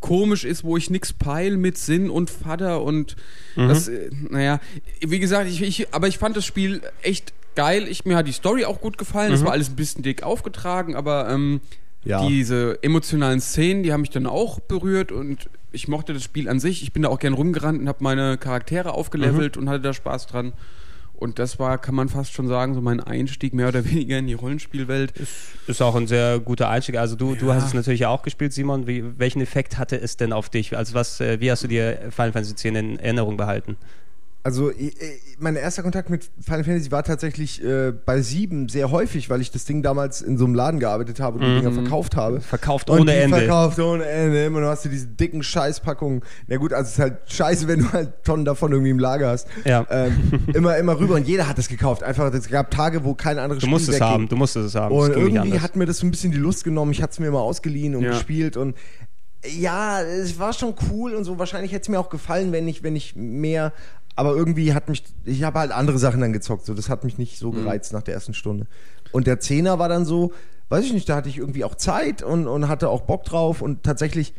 komisch 0.00 0.44
ist, 0.44 0.62
wo 0.64 0.76
ich 0.76 0.90
nix 0.90 1.12
peil 1.12 1.56
mit 1.56 1.78
Sinn 1.78 2.10
und 2.10 2.28
Vater 2.30 2.82
und 2.82 3.16
das, 3.56 3.88
äh, 3.88 4.10
naja, 4.28 4.60
wie 5.00 5.18
gesagt, 5.18 5.48
ich, 5.48 5.62
ich, 5.62 5.94
aber 5.94 6.06
ich 6.08 6.18
fand 6.18 6.36
das 6.36 6.44
Spiel 6.44 6.82
echt 7.02 7.32
geil. 7.54 7.86
Ich, 7.88 8.04
mir 8.04 8.16
hat 8.16 8.26
die 8.26 8.32
Story 8.32 8.64
auch 8.66 8.80
gut 8.80 8.98
gefallen. 8.98 9.32
Es 9.32 9.42
war 9.44 9.52
alles 9.52 9.70
ein 9.70 9.76
bisschen 9.76 10.02
dick 10.02 10.22
aufgetragen, 10.22 10.94
aber 10.94 11.30
ähm, 11.30 11.60
Ja. 12.04 12.26
diese 12.28 12.78
emotionalen 12.82 13.40
Szenen, 13.40 13.82
die 13.82 13.92
haben 13.92 14.02
mich 14.02 14.10
dann 14.10 14.26
auch 14.26 14.60
berührt 14.60 15.10
und 15.12 15.48
ich 15.76 15.88
mochte 15.88 16.12
das 16.14 16.24
Spiel 16.24 16.48
an 16.48 16.58
sich. 16.58 16.82
Ich 16.82 16.92
bin 16.92 17.02
da 17.02 17.10
auch 17.10 17.18
gern 17.18 17.34
rumgerannt 17.34 17.80
und 17.80 17.88
habe 17.88 18.02
meine 18.02 18.38
Charaktere 18.38 18.94
aufgelevelt 18.94 19.56
und 19.56 19.68
hatte 19.68 19.82
da 19.82 19.92
Spaß 19.92 20.26
dran. 20.26 20.54
Und 21.14 21.38
das 21.38 21.58
war, 21.58 21.78
kann 21.78 21.94
man 21.94 22.08
fast 22.08 22.32
schon 22.32 22.46
sagen, 22.48 22.74
so 22.74 22.80
mein 22.80 23.00
Einstieg 23.00 23.54
mehr 23.54 23.68
oder 23.68 23.84
weniger 23.90 24.18
in 24.18 24.26
die 24.26 24.34
Rollenspielwelt. 24.34 25.12
Ist 25.66 25.82
auch 25.82 25.94
ein 25.94 26.06
sehr 26.06 26.40
guter 26.40 26.68
Einstieg. 26.68 26.96
Also 26.96 27.14
du, 27.14 27.34
du 27.34 27.52
hast 27.52 27.66
es 27.66 27.74
natürlich 27.74 28.06
auch 28.06 28.22
gespielt, 28.22 28.52
Simon. 28.52 28.86
Wie, 28.86 29.04
welchen 29.18 29.40
Effekt 29.40 29.78
hatte 29.78 30.00
es 30.00 30.16
denn 30.16 30.32
auf 30.32 30.48
dich? 30.48 30.76
Also 30.76 30.94
was, 30.94 31.20
äh, 31.20 31.40
wie 31.40 31.50
hast 31.50 31.62
du 31.62 31.68
dir 31.68 31.98
Final 32.10 32.32
Fantasy 32.32 32.52
X 32.52 32.64
in 32.64 32.98
Erinnerung 32.98 33.36
behalten? 33.36 33.76
Also 34.46 34.70
i- 34.70 34.88
i- 34.88 34.92
mein 35.40 35.56
erster 35.56 35.82
Kontakt 35.82 36.08
mit 36.08 36.30
Final 36.40 36.62
Fantasy 36.62 36.92
war 36.92 37.02
tatsächlich 37.02 37.62
äh, 37.64 37.90
bei 37.92 38.22
sieben 38.22 38.68
sehr 38.68 38.92
häufig, 38.92 39.28
weil 39.28 39.40
ich 39.40 39.50
das 39.50 39.64
Ding 39.64 39.82
damals 39.82 40.22
in 40.22 40.38
so 40.38 40.44
einem 40.44 40.54
Laden 40.54 40.78
gearbeitet 40.78 41.18
habe 41.18 41.38
und 41.38 41.44
die 41.44 41.56
Dinger 41.60 41.72
verkauft 41.72 42.14
habe. 42.14 42.40
Verkauft 42.40 42.88
Und 42.88 43.00
ohne 43.00 43.10
die 43.12 43.18
Ende. 43.18 43.38
Verkauft 43.38 43.80
ohne 43.80 44.04
Ende. 44.06 44.44
Immer 44.44 44.60
du 44.60 44.68
hast 44.68 44.84
du 44.84 44.88
diese 44.88 45.08
dicken 45.08 45.42
Scheißpackungen. 45.42 46.22
Na 46.46 46.56
gut, 46.58 46.72
also 46.72 46.86
es 46.86 46.92
ist 46.92 46.98
halt 47.00 47.16
scheiße, 47.26 47.66
wenn 47.66 47.80
du 47.80 47.92
halt 47.92 48.22
Tonnen 48.24 48.44
davon 48.44 48.70
irgendwie 48.70 48.90
im 48.90 49.00
Lager 49.00 49.30
hast. 49.30 49.48
Ja. 49.64 49.84
Ähm, 49.90 50.12
immer, 50.54 50.76
immer 50.76 50.96
rüber 50.98 51.16
und 51.16 51.26
jeder 51.26 51.48
hat 51.48 51.58
es 51.58 51.66
gekauft. 51.68 52.04
Einfach, 52.04 52.32
es 52.32 52.48
gab 52.48 52.70
Tage, 52.70 53.04
wo 53.04 53.14
kein 53.14 53.40
anderes 53.40 53.62
Du 53.64 53.68
musst 53.68 53.88
es 53.88 54.00
haben, 54.00 54.28
du 54.28 54.36
musstest 54.36 54.68
es 54.68 54.74
haben. 54.76 54.94
Und 54.94 55.08
Das 55.08 55.16
irgendwie 55.16 55.58
hat 55.58 55.74
mir 55.74 55.86
das 55.86 55.98
so 55.98 56.06
ein 56.06 56.12
bisschen 56.12 56.30
die 56.30 56.38
Lust 56.38 56.62
genommen. 56.62 56.92
Ich 56.92 57.02
hatte 57.02 57.12
es 57.14 57.18
mir 57.18 57.32
mal 57.32 57.40
ausgeliehen 57.40 57.96
und 57.96 58.04
Ja. 58.04 58.10
gespielt 58.12 58.56
und 58.56 58.76
ja, 59.46 60.02
es 60.02 60.38
war 60.38 60.52
schon 60.52 60.74
cool 60.90 61.14
und 61.14 61.24
so. 61.24 61.38
Wahrscheinlich 61.38 61.72
hätte 61.72 61.82
es 61.82 61.88
mir 61.88 62.00
auch 62.00 62.10
gefallen, 62.10 62.52
wenn 62.52 62.66
ich, 62.68 62.82
wenn 62.82 62.96
ich 62.96 63.14
mehr. 63.16 63.72
Aber 64.16 64.34
irgendwie 64.34 64.72
hat 64.74 64.88
mich, 64.88 65.04
ich 65.24 65.42
habe 65.44 65.60
halt 65.60 65.72
andere 65.72 65.98
Sachen 65.98 66.20
dann 66.20 66.32
gezockt. 66.32 66.64
So, 66.64 66.74
das 66.74 66.88
hat 66.88 67.04
mich 67.04 67.18
nicht 67.18 67.38
so 67.38 67.50
gereizt 67.50 67.92
nach 67.92 68.02
der 68.02 68.14
ersten 68.14 68.34
Stunde. 68.34 68.66
Und 69.12 69.26
der 69.26 69.40
Zehner 69.40 69.78
war 69.78 69.88
dann 69.88 70.04
so, 70.06 70.32
weiß 70.70 70.84
ich 70.84 70.92
nicht, 70.92 71.08
da 71.08 71.16
hatte 71.16 71.28
ich 71.28 71.38
irgendwie 71.38 71.64
auch 71.64 71.74
Zeit 71.74 72.22
und, 72.22 72.46
und 72.48 72.68
hatte 72.68 72.88
auch 72.88 73.02
Bock 73.02 73.24
drauf 73.24 73.60
und 73.60 73.82
tatsächlich 73.82 74.34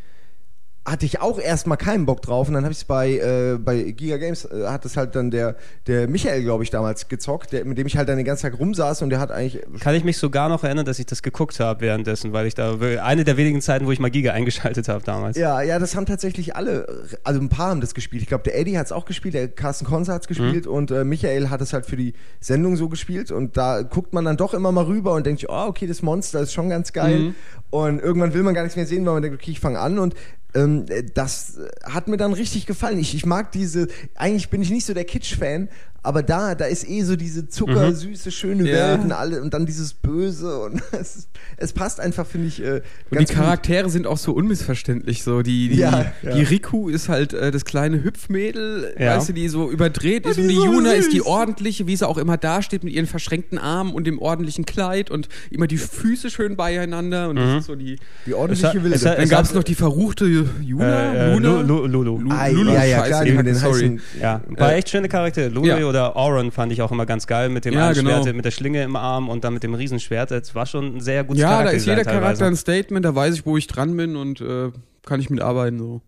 hatte 0.90 1.06
ich 1.06 1.20
auch 1.20 1.38
erstmal 1.38 1.76
keinen 1.76 2.06
Bock 2.06 2.22
drauf 2.22 2.48
und 2.48 2.54
dann 2.54 2.64
habe 2.64 2.72
ich 2.72 2.78
es 2.78 2.84
bei, 2.84 3.12
äh, 3.12 3.58
bei 3.58 3.82
Giga 3.82 4.16
Games, 4.16 4.44
äh, 4.44 4.66
hat 4.66 4.84
es 4.84 4.96
halt 4.96 5.14
dann 5.14 5.30
der, 5.30 5.56
der 5.86 6.08
Michael, 6.08 6.42
glaube 6.42 6.64
ich, 6.64 6.70
damals 6.70 7.08
gezockt, 7.08 7.52
der, 7.52 7.64
mit 7.64 7.78
dem 7.78 7.86
ich 7.86 7.96
halt 7.96 8.08
dann 8.08 8.16
den 8.16 8.26
ganzen 8.26 8.42
Tag 8.42 8.58
rumsaß 8.58 9.02
und 9.02 9.10
der 9.10 9.20
hat 9.20 9.30
eigentlich 9.30 9.62
Kann 9.80 9.94
ich 9.94 10.04
mich 10.04 10.18
sogar 10.18 10.48
noch 10.48 10.64
erinnern, 10.64 10.86
dass 10.86 10.98
ich 10.98 11.06
das 11.06 11.22
geguckt 11.22 11.60
habe 11.60 11.80
währenddessen, 11.80 12.32
weil 12.32 12.46
ich 12.46 12.54
da 12.54 12.76
eine 13.02 13.24
der 13.24 13.36
wenigen 13.36 13.60
Zeiten, 13.60 13.86
wo 13.86 13.92
ich 13.92 14.00
mal 14.00 14.10
Giga 14.10 14.32
eingeschaltet 14.38 14.88
habe 14.88 15.04
damals. 15.04 15.36
Ja, 15.36 15.62
ja, 15.62 15.78
das 15.78 15.94
haben 15.96 16.06
tatsächlich 16.06 16.56
alle, 16.56 16.86
also 17.24 17.40
ein 17.40 17.48
paar 17.48 17.70
haben 17.70 17.80
das 17.80 17.94
gespielt. 17.94 18.22
Ich 18.22 18.28
glaube, 18.28 18.44
der 18.44 18.58
Eddie 18.58 18.78
hat 18.78 18.86
es 18.86 18.92
auch 18.92 19.04
gespielt, 19.04 19.34
der 19.34 19.48
Carsten 19.48 19.84
Konzer 19.84 20.14
hat 20.14 20.22
es 20.22 20.28
gespielt 20.28 20.66
und 20.66 20.90
äh, 20.90 21.04
Michael 21.04 21.50
hat 21.50 21.60
es 21.60 21.72
halt 21.72 21.86
für 21.86 21.96
die 21.96 22.14
Sendung 22.40 22.76
so 22.76 22.88
gespielt 22.88 23.30
und 23.30 23.56
da 23.56 23.82
guckt 23.82 24.12
man 24.14 24.24
dann 24.24 24.36
doch 24.36 24.54
immer 24.54 24.72
mal 24.72 24.84
rüber 24.84 25.12
und 25.14 25.26
denkt, 25.26 25.46
oh, 25.48 25.66
okay, 25.68 25.86
das 25.86 26.02
Monster 26.02 26.40
ist 26.40 26.52
schon 26.52 26.68
ganz 26.68 26.92
geil 26.92 27.34
und 27.70 28.00
irgendwann 28.00 28.32
will 28.32 28.42
man 28.42 28.54
gar 28.54 28.62
nichts 28.62 28.76
mehr 28.76 28.86
sehen, 28.86 29.04
weil 29.04 29.14
man 29.14 29.22
denkt, 29.22 29.40
okay, 29.40 29.50
ich 29.50 29.60
fange 29.60 29.78
an 29.78 29.98
und 29.98 30.14
ähm, 30.54 30.86
äh, 30.88 31.02
das 31.02 31.58
hat 31.84 32.08
mir 32.08 32.16
dann 32.16 32.32
richtig 32.32 32.66
gefallen. 32.66 32.98
Ich, 32.98 33.14
ich 33.14 33.26
mag 33.26 33.52
diese, 33.52 33.88
eigentlich 34.14 34.48
bin 34.48 34.62
ich 34.62 34.70
nicht 34.70 34.86
so 34.86 34.94
der 34.94 35.04
Kitsch-Fan, 35.04 35.68
aber 36.08 36.22
da, 36.22 36.54
da 36.54 36.64
ist 36.64 36.88
eh 36.88 37.02
so 37.02 37.16
diese 37.16 37.48
zuckersüße, 37.48 38.30
schöne 38.30 38.68
Ja. 38.68 38.74
Welt 38.92 39.00
und, 39.04 39.12
alle, 39.12 39.42
und 39.42 39.52
dann 39.54 39.66
dieses 39.66 39.92
Böse 39.94 40.58
und 40.60 40.82
es, 40.98 41.28
es 41.58 41.72
passt 41.72 42.00
einfach, 42.00 42.26
finde 42.26 42.48
ich, 42.48 42.62
äh, 42.62 42.70
Und 42.70 42.82
die 43.12 43.14
ganz 43.16 43.28
gut. 43.28 43.36
Charaktere 43.38 43.90
sind 43.90 44.06
auch 44.06 44.16
so 44.18 44.32
unmissverständlich. 44.32 45.22
So 45.22 45.42
die, 45.42 45.68
die, 45.68 45.76
Ja, 45.76 46.06
ja. 46.22 46.34
die 46.34 46.42
Riku 46.42 46.88
ist 46.88 47.08
halt 47.08 47.32
äh, 47.34 47.50
das 47.50 47.64
kleine 47.64 48.02
Hüpfmädel, 48.02 48.94
Ja. 48.98 49.16
weißt 49.16 49.28
du, 49.28 49.32
die 49.34 49.48
so 49.48 49.70
überdreht 49.70 50.26
ist. 50.26 50.36
die 50.36 50.42
Und 50.42 50.48
die 50.48 50.54
so 50.56 50.64
Juna 50.64 50.90
süß. 50.90 50.98
ist 51.00 51.12
die 51.12 51.22
ordentliche, 51.22 51.86
wie 51.86 51.96
sie 51.96 52.06
auch 52.08 52.18
immer 52.18 52.36
dasteht, 52.36 52.84
mit 52.84 52.92
ihren 52.94 53.06
verschränkten 53.06 53.58
Armen 53.58 53.92
und 53.92 54.06
dem 54.06 54.18
ordentlichen 54.18 54.64
Kleid 54.64 55.10
und 55.10 55.28
immer 55.50 55.66
die 55.66 55.78
Füße 55.78 56.30
schön 56.30 56.56
beieinander. 56.56 57.28
Und 57.28 57.36
das 57.36 57.60
ist 57.60 57.66
so 57.66 57.74
die. 57.74 57.96
Die 58.26 58.34
ordentliche 58.34 58.82
Wilde. 58.82 58.98
Dann 58.98 59.28
gab 59.28 59.44
es 59.44 59.54
noch 59.54 59.64
die 59.64 59.74
verruchte 59.74 60.26
Juna. 60.26 61.12
Äh, 61.12 61.32
äh, 61.32 61.34
Luna. 61.34 61.60
Lu- 61.62 61.86
Lu- 61.86 61.86
Lulu. 61.86 62.18
Lu- 62.18 62.30
Ah, 62.30 62.46
Lulu, 62.48 62.72
ja, 62.72 62.84
ja, 62.84 63.02
klar, 63.02 63.24
den 63.24 63.54
sorry. 63.54 63.80
heißen. 63.80 64.00
Ja, 64.20 64.40
war 64.50 64.72
Äh, 64.72 64.76
echt 64.78 64.88
schöne 64.90 65.08
Charaktere. 65.08 65.50
Ja. 65.66 65.78
oder 65.86 65.97
oder 65.98 66.16
Auron 66.16 66.50
fand 66.50 66.72
ich 66.72 66.82
auch 66.82 66.92
immer 66.92 67.06
ganz 67.06 67.26
geil 67.26 67.48
mit 67.48 67.64
dem 67.64 67.74
Ja, 67.74 67.92
genau. 67.92 68.22
Schwert, 68.22 68.36
mit 68.36 68.44
der 68.44 68.50
Schlinge 68.50 68.82
im 68.82 68.96
Arm 68.96 69.28
und 69.28 69.44
dann 69.44 69.54
mit 69.54 69.62
dem 69.62 69.74
Riesenschwert. 69.74 70.30
Das 70.30 70.54
war 70.54 70.66
schon 70.66 70.96
ein 70.96 71.00
sehr 71.00 71.24
gutes 71.24 71.42
Ja, 71.42 71.62
da 71.62 71.70
ist 71.70 71.86
jeder 71.86 72.04
Charakter 72.04 72.20
teilweise. 72.20 72.44
ein 72.46 72.56
Statement, 72.56 73.04
da 73.04 73.14
weiß 73.14 73.34
ich, 73.34 73.46
wo 73.46 73.56
ich 73.56 73.66
dran 73.66 73.96
bin 73.96 74.16
und 74.16 74.40
äh, 74.40 74.70
kann 75.04 75.20
ich 75.20 75.30
mitarbeiten 75.30 75.78
so. 75.78 76.00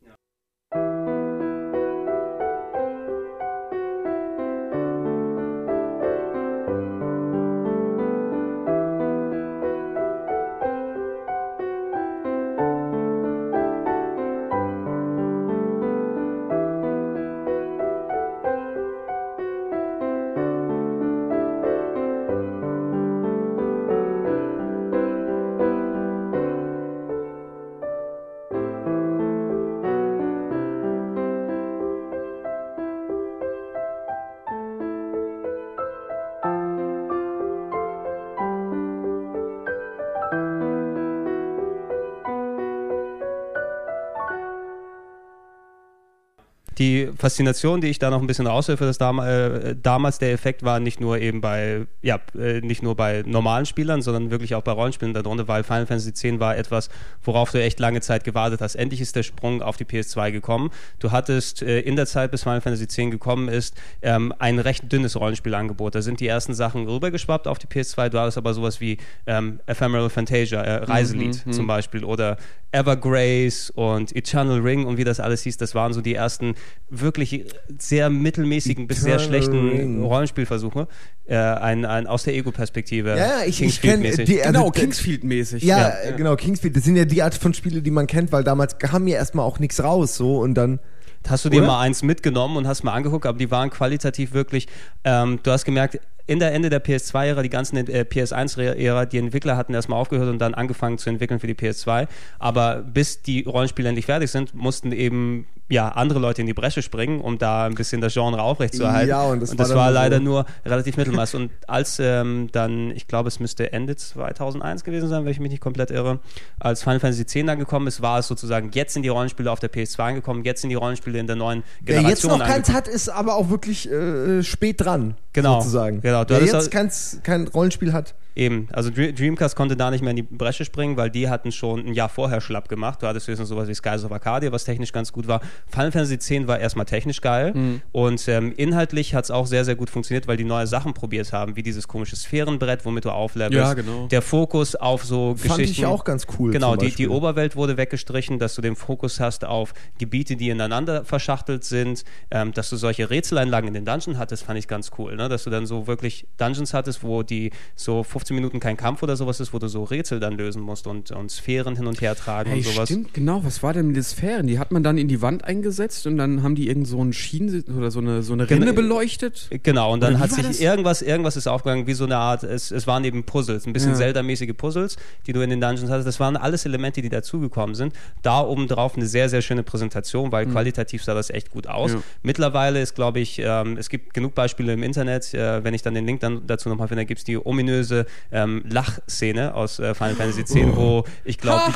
Die 46.81 47.11
Faszination, 47.17 47.83
die 47.83 47.89
ich 47.89 47.99
da 47.99 48.09
noch 48.09 48.23
ein 48.23 48.27
bisschen 48.27 48.47
raushöre, 48.47 48.79
für 48.79 48.87
das 48.87 48.97
dam 48.97 49.19
äh, 49.19 49.77
damals 49.81 50.19
der 50.19 50.33
Effekt 50.33 50.65
war 50.65 50.81
nicht 50.81 50.99
nur 50.99 51.19
eben 51.19 51.43
bei, 51.43 51.87
ja, 52.01 52.19
äh, 52.37 52.61
nicht 52.63 52.83
nur 52.83 52.97
bei 52.97 53.23
normalen 53.27 53.67
Spielern, 53.67 54.01
sondern 54.01 54.31
wirklich 54.31 54.55
auch 54.55 54.63
bei 54.63 54.73
Rollenspielern 54.73 55.13
darunter, 55.13 55.47
weil 55.47 55.63
Final 55.63 55.87
Fantasy 55.87 56.09
X 56.09 56.41
war 56.41 56.57
etwas, 56.57 56.89
worauf 57.23 57.53
du 57.53 57.63
echt 57.63 57.79
lange 57.81 58.01
Zeit 58.01 58.25
gewartet 58.25 58.63
hast. 58.63 58.77
Endlich 58.77 59.03
ist 59.03 59.15
der 59.15 59.23
Sprung 59.23 59.61
auf 59.61 59.77
die 59.77 59.85
PS2 59.85 60.33
gekommen. 60.33 60.71
Du 60.99 61.13
hattest 61.13 61.63
äh, 61.63 61.81
in 61.81 61.97
der 61.97 62.07
Zeit, 62.07 62.31
bis 62.31 62.43
Final 62.43 62.63
Fantasy 62.63 62.85
X 62.85 62.97
gekommen 62.97 63.49
ist, 63.49 63.77
ähm, 64.01 64.33
ein 64.39 64.59
recht 64.59 64.91
dünnes 64.91 65.21
Rollenspielangebot. 65.21 65.95
Da 65.95 66.01
sind 66.01 66.21
die 66.21 66.29
ersten 66.29 66.55
Sachen 66.55 66.89
rübergeschwappt 66.89 67.47
auf 67.47 67.59
die 67.59 67.67
PS2. 67.67 68.09
Du 68.09 68.19
hattest 68.19 68.39
aber 68.39 68.55
sowas 68.55 68.81
wie 68.81 68.97
ähm, 69.27 69.61
Ephemeral 69.67 70.09
Fantasia, 70.09 70.63
äh, 70.63 70.85
Reiselied 70.85 71.45
Mhm, 71.45 71.53
zum 71.53 71.67
Beispiel 71.67 72.05
oder 72.05 72.39
Evergrace 72.73 73.71
und 73.71 74.15
Eternal 74.15 74.61
Ring 74.61 74.85
und 74.87 74.97
wie 74.97 75.05
das 75.05 75.21
alles 75.21 75.43
hieß. 75.43 75.57
Das 75.57 75.75
waren 75.75 75.93
so 75.93 76.01
die 76.01 76.15
ersten 76.15 76.55
wirklich 76.89 77.45
sehr 77.79 78.11
mittelmäßigen 78.11 78.87
bis 78.87 79.01
sehr 79.01 79.15
Eternal 79.15 79.29
schlechten 79.29 79.69
Ring. 79.69 80.05
Rollenspielversuche. 80.05 80.87
Äh, 81.27 81.37
ein, 81.37 81.85
ein 81.85 82.07
aus 82.07 82.23
der 82.25 82.35
Ego-Perspektive. 82.35 83.17
Ja, 83.17 83.43
ich, 83.47 83.63
ich 83.63 83.81
kenne 83.81 84.05
Kingsfield-mäßig. 84.09 84.25
die. 84.27 84.41
also, 84.43 84.53
Genau, 84.53 84.71
Kingsfield-mäßig. 84.71 85.65
Ja, 85.65 85.79
Ja. 85.79 85.95
äh, 86.11 86.13
genau, 86.17 86.37
Kingsfield. 86.37 86.77
Das 86.77 86.85
sind 86.85 86.97
ja 86.97 87.05
die 87.05 87.23
Art 87.23 87.35
von 87.35 87.55
Spiele, 87.55 87.83
die 87.83 87.91
man 87.91 88.07
kennt, 88.07 88.33
weil 88.33 88.45
damals 88.45 88.79
kam 88.79 89.07
ja 89.09 89.17
erstmal 89.17 89.45
auch 89.45 89.59
nichts 89.59 89.83
raus, 89.83 90.17
so 90.17 90.39
und 90.39 90.55
dann. 90.55 90.81
Hast 91.29 91.45
du 91.45 91.51
dir 91.51 91.59
Oder? 91.59 91.67
mal 91.67 91.81
eins 91.83 92.03
mitgenommen 92.03 92.57
und 92.57 92.67
hast 92.67 92.83
mal 92.83 92.95
angeguckt, 92.95 93.27
aber 93.27 93.37
die 93.37 93.51
waren 93.51 93.69
qualitativ 93.69 94.33
wirklich, 94.33 94.69
ähm, 95.05 95.39
du 95.43 95.51
hast 95.51 95.67
gemerkt, 95.67 96.01
in 96.31 96.39
der 96.39 96.53
Ende 96.53 96.71
der 96.71 96.81
PS2-Ära, 96.83 97.43
die 97.43 97.49
ganzen 97.51 97.77
äh, 97.77 98.05
PS1-Ära, 98.09 99.05
die 99.05 99.19
Entwickler 99.19 99.57
hatten 99.57 99.75
erstmal 99.75 99.99
aufgehört 100.01 100.29
und 100.29 100.39
dann 100.39 100.55
angefangen 100.55 100.97
zu 100.97 101.11
entwickeln 101.11 101.41
für 101.41 101.49
die 101.49 101.55
PS2. 101.55 102.07
Aber 102.39 102.77
bis 102.77 103.21
die 103.23 103.43
Rollenspiele 103.43 103.89
endlich 103.89 104.07
fertig 104.07 104.31
sind, 104.31 104.55
mussten 104.55 104.93
eben 104.93 105.47
ja 105.69 105.89
andere 105.89 106.19
Leute 106.19 106.41
in 106.41 106.47
die 106.47 106.55
Bresche 106.55 106.83
springen, 106.83 107.21
um 107.21 107.39
da 107.39 107.67
ein 107.67 107.75
bisschen 107.75 108.01
das 108.01 108.13
Genre 108.15 108.43
aufrechtzuerhalten. 108.43 109.09
Ja, 109.09 109.23
und 109.23 109.41
das 109.41 109.51
war 109.57 109.67
dann 109.67 109.77
war 109.77 109.85
nur 109.87 109.95
leider 109.95 110.17
so- 110.19 110.23
nur 110.23 110.47
relativ 110.65 110.97
mittelmaß. 110.97 111.35
und 111.35 111.51
als 111.67 111.99
ähm, 112.01 112.49
dann, 112.53 112.91
ich 112.93 113.07
glaube, 113.09 113.29
es 113.29 113.39
müsste 113.41 113.73
Ende 113.73 113.95
2001 113.97 114.85
gewesen 114.85 115.09
sein, 115.09 115.25
wenn 115.25 115.31
ich 115.33 115.39
mich 115.41 115.51
nicht 115.51 115.61
komplett 115.61 115.91
irre, 115.91 116.19
als 116.59 116.83
Final 116.83 117.01
Fantasy 117.01 117.23
X 117.23 117.35
dann 117.47 117.59
gekommen 117.59 117.87
ist, 117.89 118.03
war 118.03 118.19
es 118.21 118.27
sozusagen 118.29 118.71
jetzt 118.73 118.95
sind 118.95 119.03
die 119.03 119.09
Rollenspiele 119.09 119.51
auf 119.51 119.61
der 119.61 119.71
PS2 119.71 119.99
angekommen, 120.01 120.45
jetzt 120.45 120.61
sind 120.61 120.71
die 120.71 120.77
Rollenspiele 120.77 121.19
in 121.19 121.27
der 121.27 121.37
neuen 121.37 121.63
Wer 121.83 121.97
Generation 121.99 122.33
jetzt 122.33 122.39
noch 122.41 122.47
keins 122.47 122.71
hat, 122.73 122.89
ist 122.89 123.09
aber 123.09 123.35
auch 123.37 123.49
wirklich 123.51 123.91
äh, 123.91 124.43
spät 124.43 124.81
dran. 124.81 125.15
Genau, 125.33 125.61
Sozusagen. 125.61 126.01
genau. 126.01 126.20
Du 126.25 126.35
Wer 126.35 126.45
jetzt 126.45 126.71
keins, 126.71 127.19
kein 127.23 127.49
Rollenspiel 127.49 127.93
hat. 127.93 128.15
Eben, 128.37 128.69
also 128.73 128.91
Dre- 128.91 129.13
Dreamcast 129.13 129.57
konnte 129.57 129.77
da 129.77 129.91
nicht 129.91 130.03
mehr 130.03 130.11
in 130.11 130.17
die 130.17 130.23
Bresche 130.23 130.65
springen, 130.65 130.97
weil 130.97 131.11
die 131.11 131.29
hatten 131.29 131.53
schon 131.53 131.81
ein 131.87 131.95
Jahr 131.95 132.09
vorher 132.09 132.41
schlapp 132.41 132.69
gemacht. 132.69 133.03
Du 133.03 133.07
hattest 133.07 133.27
höchstens 133.29 133.49
sowas 133.49 133.69
wie 133.69 133.75
Skies 133.75 134.05
of 134.05 134.13
Arcadia, 134.13 134.53
was 134.53 134.65
technisch 134.65 134.93
ganz 134.93 135.13
gut 135.13 135.27
war. 135.27 135.41
Final 135.69 135.93
Fantasy 135.93 136.15
X 136.15 136.47
war 136.47 136.59
erstmal 136.59 136.87
technisch 136.87 137.21
geil 137.21 137.53
Mhm. 137.55 137.83
und 137.93 138.27
ähm, 138.29 138.53
inhaltlich 138.57 139.15
hat 139.15 139.25
es 139.25 139.31
auch 139.31 139.47
sehr, 139.47 139.65
sehr 139.65 139.75
gut 139.75 139.91
funktioniert, 139.91 140.29
weil 140.29 140.37
die 140.37 140.45
neue 140.45 140.67
Sachen 140.67 140.95
probiert 140.95 141.33
haben, 141.33 141.57
wie 141.57 141.63
dieses 141.63 141.89
komische 141.89 142.17
Sphärenbrett, 142.17 142.85
womit 142.85 143.05
du 143.05 143.11
auflevelst. 143.11 143.55
Ja, 143.57 143.75
genau. 143.75 144.07
Der 144.09 144.23
Fokus 144.23 144.77
auf 144.77 145.05
so 145.05 145.35
Fand 145.37 145.59
Geschichten. 145.59 145.81
ich 145.83 145.87
auch 145.87 146.05
ganz 146.05 146.27
cool. 146.39 146.53
Genau, 146.53 146.77
die, 146.77 146.91
die 146.95 147.09
Oberwelt 147.09 147.57
wurde 147.57 147.77
weggestrichen, 147.77 148.39
dass 148.39 148.55
du 148.55 148.63
den 148.63 148.77
Fokus 148.77 149.21
hast 149.21 149.45
auf 149.45 149.75
Gebiete, 149.99 150.37
die 150.37 150.51
ineinander 150.51 151.05
verschachtelt 151.05 151.65
sind, 151.65 152.05
ähm, 152.31 152.53
dass 152.53 152.71
du 152.71 152.77
solche 152.77 153.11
Rätseleinlagen 153.11 153.69
in 153.69 153.75
den 153.75 153.85
Dungeon 153.85 154.19
hattest, 154.19 154.45
fand 154.45 154.59
ich 154.59 154.69
ganz 154.69 154.91
cool, 154.99 155.17
ne? 155.17 155.29
dass 155.29 155.45
du 155.45 155.51
dann 155.51 155.67
so 155.67 155.87
wirklich 155.87 156.27
Dungeons 156.37 156.73
hattest, 156.75 157.03
wo 157.03 157.23
die 157.23 157.51
so 157.75 158.03
15 158.21 158.35
Minuten 158.35 158.61
kein 158.61 158.77
Kampf 158.77 159.03
oder 159.03 159.17
sowas 159.17 159.41
ist, 159.41 159.53
wo 159.55 159.59
du 159.59 159.67
so 159.69 159.83
Rätsel 159.85 160.21
dann 160.21 160.35
lösen 160.37 160.61
musst 160.63 160.87
und, 160.87 161.11
und 161.11 161.31
Sphären 161.31 161.77
hin 161.77 161.87
und 161.87 162.01
her 162.03 162.15
tragen 162.15 162.51
Hey, 162.51 162.59
und 162.59 162.65
sowas. 162.67 162.89
stimmt, 162.89 163.15
genau. 163.15 163.43
Was 163.45 163.63
war 163.63 163.73
denn 163.73 163.87
mit 163.87 163.97
den 163.97 164.03
Sphären? 164.03 164.47
Die 164.47 164.59
hat 164.59 164.73
man 164.73 164.83
dann 164.83 164.99
in 164.99 165.09
die 165.09 165.23
Wand 165.23 165.45
eingesetzt 165.45 166.07
und 166.07 166.17
dann 166.19 166.43
haben 166.43 166.55
die 166.55 166.69
irgend 166.69 166.87
so 166.87 167.01
einen 167.01 167.13
Schienen 167.15 167.65
oder 167.77 167.91
so 167.91 168.01
eine, 168.01 168.23
so 168.23 168.35
eine 168.35 168.49
Rinne 168.49 168.73
beleuchtet. 168.75 169.49
Genau, 169.63 169.93
und 169.93 170.01
dann 170.03 170.19
hat 170.19 170.31
sich 170.33 170.47
das? 170.47 170.61
irgendwas, 170.61 171.01
irgendwas 171.03 171.37
ist 171.37 171.47
aufgegangen, 171.47 171.87
wie 171.87 171.95
so 171.95 172.05
eine 172.05 172.17
Art, 172.19 172.43
es, 172.43 172.71
es 172.71 172.87
waren 172.87 173.05
eben 173.05 173.25
Puzzles, 173.25 173.67
ein 173.67 173.73
bisschen 173.73 173.93
Ja. 173.93 173.97
Zelda-mäßige 173.97 174.53
Puzzles, 174.57 174.97
die 175.27 175.33
du 175.33 175.41
in 175.41 175.49
den 175.51 175.61
Dungeons 175.61 175.91
hattest. 175.91 176.07
Das 176.07 176.21
waren 176.21 176.37
alles 176.37 176.67
Elemente, 176.67 177.01
die 177.03 177.09
dazugekommen 177.09 177.75
sind. 177.75 177.95
Da 178.23 178.41
oben 178.43 178.69
drauf 178.69 178.97
eine 178.97 179.07
sehr, 179.07 179.29
sehr 179.31 179.41
schöne 179.41 179.63
Präsentation, 179.63 180.31
weil 180.33 180.47
qualitativ 180.47 181.03
sah 181.03 181.15
das 181.15 181.31
echt 181.31 181.51
gut 181.51 181.67
aus. 181.67 181.93
Mhm. 181.93 181.97
Ja. 181.99 182.03
Mittlerweile 182.23 182.83
ist, 182.83 182.95
glaube 182.95 183.21
ich, 183.21 183.41
ähm, 183.43 183.77
es 183.79 183.89
gibt 183.89 184.13
genug 184.13 184.35
Beispiele 184.35 184.73
im 184.75 184.83
Internet, 184.83 185.33
äh, 185.33 185.65
wenn 185.65 185.73
ich 185.75 185.83
dann 185.83 185.95
den 185.95 186.05
Link 186.07 186.21
dann 186.21 186.43
dazu 186.47 186.69
nochmal 186.69 186.89
finde, 186.89 187.03
da 187.03 187.07
gibt 187.07 187.19
es 187.19 187.25
die 187.25 187.39
ominöse 187.39 188.05
ähm, 188.33 188.63
Lachszene 188.69 189.55
aus 189.55 189.79
äh, 189.79 189.95
Final 189.95 190.15
Fantasy 190.15 190.41
X, 190.43 190.55
wo 190.75 191.05
ich 191.25 191.39
glaube, 191.39 191.73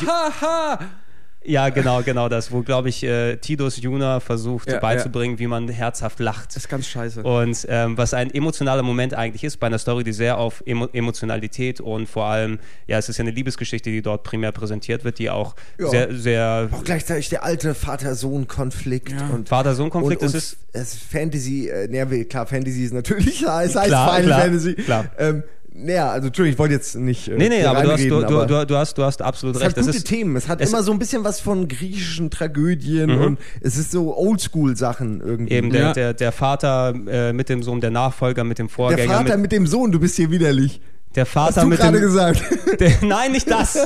ja, 1.46 1.68
genau, 1.68 2.00
genau 2.02 2.30
das, 2.30 2.50
wo, 2.52 2.62
glaube 2.62 2.88
ich, 2.88 3.02
äh, 3.02 3.36
Tidus 3.36 3.76
Juna 3.78 4.20
versucht 4.20 4.66
Ja, 4.70 4.78
beizubringen, 4.78 5.38
wie 5.38 5.46
man 5.46 5.68
herzhaft 5.68 6.18
lacht. 6.18 6.48
Das 6.48 6.56
ist 6.56 6.68
ganz 6.70 6.88
scheiße. 6.88 7.22
Und 7.22 7.66
ähm, 7.68 7.98
was 7.98 8.14
ein 8.14 8.32
emotionaler 8.32 8.82
Moment 8.82 9.12
eigentlich 9.12 9.44
ist 9.44 9.58
bei 9.60 9.66
einer 9.66 9.78
Story, 9.78 10.04
die 10.04 10.14
sehr 10.14 10.38
auf 10.38 10.62
Emo 10.64 10.86
Emotionalität 10.94 11.82
und 11.82 12.08
vor 12.08 12.24
allem, 12.24 12.58
ja, 12.86 12.96
es 12.96 13.10
ist 13.10 13.18
ja 13.18 13.24
eine 13.24 13.30
Liebesgeschichte, 13.32 13.90
die 13.90 14.00
dort 14.00 14.22
primär 14.22 14.52
präsentiert 14.52 15.04
wird, 15.04 15.18
die 15.18 15.28
auch 15.28 15.54
Ja. 15.78 15.88
sehr, 15.88 16.14
sehr 16.14 16.68
Auch 16.72 16.82
gleichzeitig 16.82 17.28
der 17.28 17.44
alte 17.44 17.74
Vater-Sohn-Konflikt 17.74 19.12
Ja. 19.12 19.28
und 19.28 19.50
Vater-Sohn-Konflikt 19.50 20.22
ist 20.22 20.34
es. 20.34 20.56
es 20.72 20.94
ist 20.94 21.02
Fantasy, 21.02 21.68
äh, 21.68 21.88
naja, 21.88 22.24
klar, 22.24 22.46
Fantasy 22.46 22.84
ist 22.84 22.94
natürlich, 22.94 23.42
es 23.46 23.46
heißt 23.48 23.74
Klar, 23.88 24.14
Final 24.14 24.24
klar, 24.26 24.40
Fantasy. 24.40 24.74
klar. 24.76 25.04
Ähm, 25.18 25.42
naja, 25.76 26.10
also 26.12 26.28
Entschuldigung, 26.28 26.52
ich 26.54 26.58
wollte 26.58 26.74
jetzt 26.74 26.94
nicht. 26.96 27.28
Äh, 27.28 27.36
Nee, 27.36 27.48
nee, 27.48 27.64
aber 27.64 27.82
du 27.82 27.90
hast, 27.92 28.00
du, 28.04 28.14
reinreden, 28.14 28.28
du, 28.28 28.36
aber 28.36 28.46
du, 28.46 28.66
du, 28.66 28.76
hast, 28.76 28.96
du 28.96 29.02
hast 29.02 29.20
absolut 29.20 29.56
es 29.56 29.60
recht. 29.62 29.70
hat 29.70 29.74
gute 29.76 29.86
Das 29.88 29.96
ist, 29.96 30.06
Themen. 30.06 30.36
Es 30.36 30.48
hat 30.48 30.60
es- 30.60 30.70
immer 30.70 30.82
so 30.84 30.92
ein 30.92 30.98
bisschen 31.00 31.24
was 31.24 31.40
von 31.40 31.66
griechischen 31.68 32.30
Tragödien 32.30 33.10
Mhm. 33.16 33.22
und 33.24 33.38
es 33.60 33.76
ist 33.76 33.90
so 33.90 34.16
Oldschool-Sachen 34.16 35.20
irgendwie. 35.20 35.52
eben 35.52 35.70
der, 35.70 35.80
Ja. 35.82 35.92
der, 35.92 36.14
der 36.14 36.32
Vater 36.32 36.94
äh, 37.08 37.32
mit 37.32 37.48
dem 37.48 37.62
Sohn, 37.62 37.80
der 37.80 37.90
Nachfolger 37.90 38.44
mit 38.44 38.58
dem 38.58 38.68
der 38.68 38.74
Vorgänger. 38.74 39.12
Vater 39.14 39.32
mit, 39.34 39.42
mit, 39.42 39.52
dem 39.52 39.66
Sohn, 39.66 39.90
du 39.92 39.98
bist 40.00 40.16
hier 40.16 40.30
widerlich. 40.30 40.80
Der 41.14 41.24
Hast 41.24 41.32
Vater 41.32 41.60
du 41.62 41.68
mit 41.68 41.78
gerade 41.78 41.98
dem. 41.98 42.02
gesagt. 42.06 42.42
Der, 42.80 42.92
nein, 43.02 43.32
nicht 43.32 43.48
das. 43.48 43.78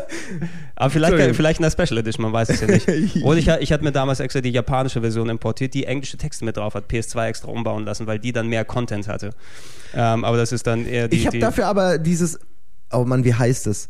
Aber 0.77 0.91
vielleicht, 0.91 1.37
vielleicht 1.37 1.61
in 1.61 1.63
der 1.63 1.71
Special 1.71 1.99
Edition, 1.99 2.23
man 2.23 2.33
weiß 2.33 2.49
es 2.49 2.61
ja 2.61 2.67
nicht. 2.67 2.89
Oder 3.23 3.39
ich, 3.39 3.49
ich 3.49 3.73
hatte 3.73 3.85
mir 3.85 3.93
damals 3.93 4.21
extra 4.21 4.41
die 4.41 4.51
japanische 4.51 5.01
Version 5.03 5.29
importiert, 5.29 5.75
die 5.75 5.85
englische 5.85 6.17
Texte 6.17 6.45
mit 6.45 6.57
drauf 6.57 6.75
hat, 6.75 6.91
PS2 6.91 7.27
extra 7.27 7.49
umbauen 7.49 7.85
lassen, 7.85 8.07
weil 8.07 8.19
die 8.19 8.33
dann 8.33 8.49
mehr 8.49 8.65
Content 8.65 9.09
hatte. 9.09 9.31
Ähm, 9.95 10.25
aber 10.25 10.37
das 10.37 10.53
ist 10.53 10.67
dann 10.67 10.87
eher 10.87 11.09
die. 11.09 11.17
ich 11.17 11.27
habe 11.27 11.39
dafür 11.39 11.67
aber 11.67 11.99
dieses, 11.99 12.39
oh 12.93 13.05
Mann, 13.05 13.25
wie 13.25 13.35
heißt 13.35 13.67
es? 13.67 13.89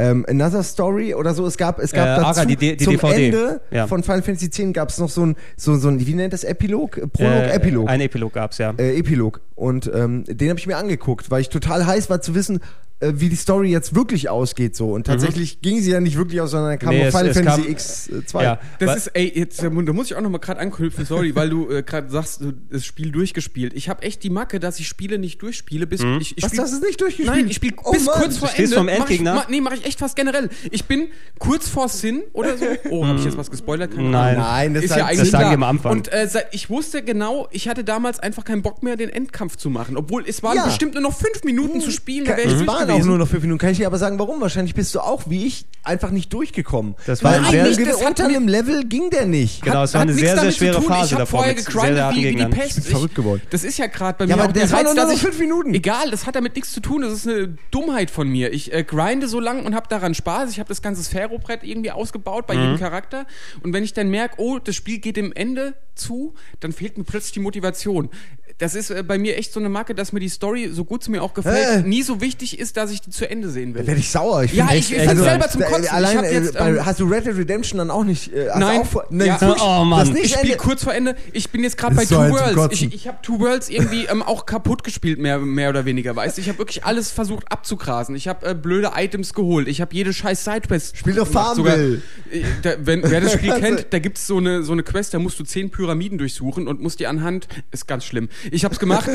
Ähm, 0.00 0.24
Another 0.28 0.62
Story 0.62 1.14
oder 1.14 1.34
so. 1.34 1.46
Es 1.46 1.56
gab, 1.56 1.78
es 1.78 1.92
gab 1.92 2.18
Äh, 2.18 2.22
dazu 2.22 2.40
Ara, 2.40 2.44
die 2.46 2.56
die 2.56 2.76
zum 2.76 2.94
DVD. 2.96 3.26
Ende 3.26 3.60
Ja. 3.70 3.86
von 3.86 4.02
Final 4.02 4.22
Fantasy 4.22 4.46
X 4.46 4.60
gab 4.72 4.88
es 4.88 4.98
noch 4.98 5.08
so 5.10 5.26
ein, 5.26 5.36
so, 5.56 5.76
so 5.76 5.88
ein, 5.88 6.04
wie 6.06 6.14
nennt 6.14 6.32
das 6.32 6.44
Epilog? 6.44 6.92
Prolog, 7.12 7.32
äh, 7.32 7.50
Epilog. 7.52 7.88
Ein 7.88 8.00
Epilog 8.00 8.32
gab's, 8.32 8.58
ja. 8.58 8.72
äh, 8.78 8.96
Epilog. 8.98 9.40
Und 9.54 9.90
ähm, 9.94 10.24
den 10.26 10.48
habe 10.50 10.58
ich 10.58 10.66
mir 10.66 10.76
angeguckt, 10.76 11.30
weil 11.30 11.40
ich 11.42 11.48
total 11.50 11.86
heiß 11.86 12.08
war 12.10 12.20
zu 12.20 12.34
wissen, 12.34 12.60
äh, 13.00 13.12
wie 13.16 13.28
die 13.28 13.36
Story 13.36 13.70
jetzt 13.70 13.94
wirklich 13.94 14.28
ausgeht 14.28 14.76
so. 14.76 14.92
Und 14.92 15.06
tatsächlich 15.06 15.60
ging 15.62 15.80
sie 15.80 15.90
ja 15.90 16.00
nicht 16.00 16.16
wirklich 16.16 16.40
aus, 16.40 16.50
sondern 16.52 16.70
dann 16.70 16.78
kam 16.78 16.90
Nee, 16.90 17.02
es- 17.02 17.14
Final 17.14 17.28
es 17.30 17.36
Fantasy 17.36 17.62
kam- 17.62 18.20
X2. 18.26 18.42
Ja, 18.42 18.60
Das 18.78 18.96
ist, 18.96 19.06
ey, 19.08 19.32
jetzt, 19.34 19.62
da 19.62 19.70
muss 19.70 20.06
ich 20.10 20.14
auch 20.16 20.20
noch 20.20 20.30
mal 20.30 20.38
gerade 20.38 20.60
anknüpfen, 20.60 21.04
sorry, 21.06 21.34
weil 21.34 21.50
du 21.50 21.70
äh, 21.70 21.82
gerade 21.82 22.08
sagst, 22.10 22.40
du 22.42 22.52
das 22.70 22.84
Spiel 22.84 23.10
durchgespielt. 23.10 23.72
Ich 23.74 23.88
habe 23.88 24.02
echt 24.02 24.22
die 24.22 24.30
Macke, 24.30 24.60
dass 24.60 24.78
ich 24.80 24.86
Spiele 24.88 25.18
nicht 25.18 25.40
durchspiele, 25.42 25.86
bis 25.86 26.00
ich, 26.02 26.36
ich 26.36 26.42
Was, 26.42 26.50
spiel, 26.50 26.60
das 26.60 26.72
ist 26.72 26.82
nicht 26.82 27.00
durchgespielt? 27.00 27.28
Nein, 27.36 27.48
ich 27.48 27.56
spiele 27.56 27.76
Oh 27.84 27.92
bis 27.92 28.04
Mann. 28.06 28.20
kurz 28.20 28.36
vor 28.38 28.50
Ende. 28.54 28.74
vorm 28.74 28.86
mach 28.86 28.92
ich, 28.94 29.00
Endgegner? 29.00 29.34
ma, 29.34 29.46
nee, 29.48 29.60
mache 29.60 29.76
ich 29.76 29.84
echt 29.86 29.98
fast 29.98 30.16
generell. 30.16 30.48
Ich 30.70 30.84
bin 30.84 31.08
kurz 31.38 31.68
vor 31.68 31.88
Sin 31.88 32.22
oder 32.32 32.56
so. 32.56 32.64
Oh, 32.90 33.06
habe 33.06 33.18
ich 33.18 33.24
jetzt 33.24 33.36
was 33.36 33.50
gespoilert? 33.50 33.92
Keine 33.94 34.10
Nein. 34.10 34.34
Ahnung. 34.36 34.44
Nein, 34.50 34.74
das 34.74 34.84
ist 34.84 34.90
halt- 34.90 35.00
ja 35.00 35.06
eigentlich 35.06 35.20
das 35.20 35.30
sagen 35.30 35.42
klar. 35.42 35.50
die 35.50 35.54
am 35.54 35.62
Anfang. 35.62 35.92
Und 35.92 36.12
äh, 36.12 36.26
seit- 36.28 36.52
ich 36.52 36.70
wusste 36.70 37.02
genau, 37.02 37.48
ich 37.52 37.68
hatte 37.68 37.84
damals 37.84 38.18
einfach 38.20 38.44
keinen 38.44 38.62
Bock 38.62 38.82
mehr, 38.82 38.96
den 38.96 39.08
Endkampf 39.10 39.56
zu 39.56 39.70
machen. 39.70 39.96
Obwohl 39.96 40.24
es 40.26 40.42
waren 40.42 40.56
Ja. 40.56 40.64
bestimmt 40.66 40.94
nur 40.94 41.02
noch 41.02 41.16
fünf 41.16 41.44
Minuten 41.44 41.80
zu 41.80 41.90
spielen. 41.90 42.24
Da 42.24 42.36
wäre 42.36 42.48
ich 42.48 42.54
Es 42.54 42.66
waren 42.90 42.94
auch 42.94 42.98
gewesen. 42.98 43.08
nur 43.08 43.18
noch 43.18 43.28
fünf 43.28 43.42
Minuten. 43.42 43.58
Kann 43.58 43.70
ich 43.70 43.78
dir 43.78 43.86
aber 43.86 43.98
sagen, 43.98 44.18
warum? 44.18 44.40
Wahrscheinlich 44.40 44.74
bist 44.74 44.94
du 44.94 45.00
auch, 45.00 45.22
wie 45.28 45.46
ich, 45.46 45.64
einfach 45.82 46.10
nicht 46.10 46.32
durchgekommen. 46.32 46.94
Das 47.06 47.24
war 47.24 47.32
Weil 47.32 47.44
ein 47.44 47.50
sehr- 47.50 47.64
nicht, 47.64 47.86
das 47.86 47.96
unter 48.02 48.24
einem 48.26 48.48
Level 48.48 48.84
ging 48.84 49.10
der 49.10 49.26
nicht. 49.26 49.62
Genau, 49.62 49.82
es 49.84 49.94
war 49.94 50.02
eine 50.02 50.12
sehr, 50.14 50.38
sehr 50.38 50.52
schwere. 50.52 50.82
Phase 50.82 51.14
ich 51.14 51.18
davor 51.18 51.40
vorher 51.40 51.54
mit 51.54 51.64
sehr, 51.64 51.72
gegrindet 51.72 52.14
wie, 52.16 52.24
wie 52.24 52.34
die. 52.36 52.44
Pest. 52.46 52.78
Ich 52.78 52.84
bin 52.84 52.92
verrückt 52.92 53.14
geworden. 53.14 53.42
Das 53.50 53.64
ist 53.64 53.78
ja 53.78 53.86
gerade 53.86 54.18
bei 54.18 54.24
Ja, 54.24 54.36
mir 54.36 54.42
aber 54.42 54.50
auch 54.50 54.52
der 54.52 54.62
das 54.62 54.72
waren 54.72 54.84
nur 54.84 54.94
noch 54.94 55.10
ich, 55.12 55.20
fünf 55.20 55.38
Minuten. 55.38 55.74
Egal, 55.74 56.10
das 56.10 56.26
hat 56.26 56.36
damit 56.36 56.54
nichts 56.56 56.72
zu 56.72 56.80
tun. 56.80 57.02
Das 57.02 57.12
ist 57.12 57.26
eine 57.28 57.56
Dummheit 57.70 58.10
von 58.10 58.28
mir. 58.28 58.52
Ich 58.52 58.72
äh, 58.72 58.84
grinde 58.84 59.28
so 59.28 59.40
lang 59.40 59.64
und 59.64 59.74
habe 59.74 59.86
daran 59.88 60.14
Spaß. 60.14 60.50
Ich 60.50 60.58
habe 60.58 60.68
das 60.68 60.82
ganze 60.82 61.02
Sphärobrett 61.02 61.64
irgendwie 61.64 61.90
ausgebaut 61.90 62.46
bei 62.46 62.54
Mhm. 62.56 62.60
jedem 62.62 62.78
Charakter. 62.78 63.26
Und 63.62 63.72
wenn 63.72 63.84
ich 63.84 63.92
dann 63.94 64.08
merke, 64.10 64.34
oh, 64.38 64.58
das 64.58 64.74
Spiel 64.76 64.98
geht 64.98 65.16
dem 65.16 65.32
Ende 65.32 65.74
zu, 65.94 66.34
dann 66.60 66.72
fehlt 66.72 66.96
mir 66.98 67.04
plötzlich 67.04 67.32
die 67.32 67.40
Motivation. 67.40 68.10
Das 68.60 68.74
ist 68.76 68.90
äh, 68.90 69.02
bei 69.02 69.18
mir 69.18 69.36
echt 69.36 69.52
so 69.52 69.58
eine 69.58 69.68
Marke, 69.68 69.94
dass 69.94 70.12
mir 70.12 70.20
die 70.20 70.28
Story, 70.28 70.70
so 70.72 70.84
gut 70.84 71.02
sie 71.02 71.10
mir 71.10 71.22
auch 71.22 71.34
gefällt, 71.34 71.84
Hä? 71.84 71.88
nie 71.88 72.02
so 72.02 72.20
wichtig 72.20 72.58
ist, 72.58 72.76
dass 72.76 72.90
ich 72.92 73.00
die 73.00 73.10
zu 73.10 73.28
Ende 73.28 73.48
sehen 73.50 73.74
will. 73.74 73.86
Werde 73.86 73.98
ich 73.98 74.10
sauer. 74.10 74.44
Ich 74.44 74.52
Ja, 74.52 74.66
ich- 74.66 74.72
echt- 74.72 74.90
ich 74.90 74.96
find's 74.98 75.08
also, 75.10 75.22
selber 75.24 75.48
zum 75.48 75.62
äh, 75.62 75.64
Kotzen. 75.64 75.84
Ich 75.84 75.92
Allein, 75.92 76.24
jetzt, 76.24 76.54
äh, 76.54 76.58
bei, 76.58 76.68
ähm, 76.70 76.86
hast 76.86 77.00
du 77.00 77.06
Red 77.06 77.26
Dead 77.26 77.36
Redemption 77.36 77.78
dann 77.78 77.90
auch 77.90 78.04
nicht? 78.04 78.32
Äh, 78.32 78.50
Nein. 78.56 78.80
Auch 78.82 78.86
vor, 78.86 79.06
nein, 79.10 79.26
Ja. 79.28 79.40
wirklich? 79.40 79.62
Oh, 79.62 79.84
Mann. 79.84 80.00
Das 80.00 80.10
nicht 80.10 80.26
Ich 80.26 80.34
spiele 80.34 80.56
kurz 80.56 80.84
vor 80.84 80.94
Ende. 80.94 81.16
Ich 81.32 81.50
bin 81.50 81.64
jetzt 81.64 81.76
gerade 81.78 81.94
bei 81.96 82.04
Two 82.04 82.14
zum 82.16 82.30
Worlds. 82.30 82.74
Ich, 82.82 82.94
ich 82.94 83.08
habe 83.08 83.18
Two 83.22 83.40
Worlds 83.40 83.68
irgendwie 83.70 84.04
ähm, 84.04 84.22
auch 84.22 84.44
kaputt 84.46 84.84
gespielt, 84.84 85.18
mehr, 85.18 85.38
mehr 85.38 85.70
oder 85.70 85.84
weniger, 85.86 86.14
weißt 86.14 86.36
du? 86.36 86.42
Ich 86.42 86.48
habe 86.48 86.58
wirklich 86.58 86.84
alles 86.84 87.10
versucht 87.10 87.50
abzugrasen. 87.50 88.14
Ich 88.14 88.28
habe 88.28 88.46
äh, 88.46 88.54
blöde 88.54 88.92
Items 88.94 89.32
geholt. 89.34 89.68
Ich 89.68 89.80
habe 89.80 89.94
jede 89.94 90.12
scheiß 90.12 90.44
Sidequest 90.44 90.98
Spiel 90.98 91.14
doch 91.14 91.26
Farmville. 91.26 92.02
äh, 92.30 92.42
da, 92.62 92.74
wenn, 92.80 93.02
wer 93.10 93.22
das 93.22 93.32
Spiel 93.32 93.52
kennt, 93.58 93.86
da 93.90 93.98
gibt's 93.98 94.26
so 94.26 94.36
eine, 94.36 94.62
so 94.62 94.72
eine 94.72 94.82
Quest, 94.82 95.14
da 95.14 95.18
musst 95.18 95.40
du 95.40 95.44
zehn 95.44 95.70
Pyramiden 95.70 96.18
durchsuchen 96.18 96.68
und 96.68 96.80
musst 96.82 97.00
die 97.00 97.06
anhand, 97.06 97.48
ist 97.70 97.88
ganz 97.88 98.04
schlimm. 98.04 98.28
Ich 98.50 98.64
habe 98.64 98.74
es 98.74 98.78
gemacht. 98.80 99.08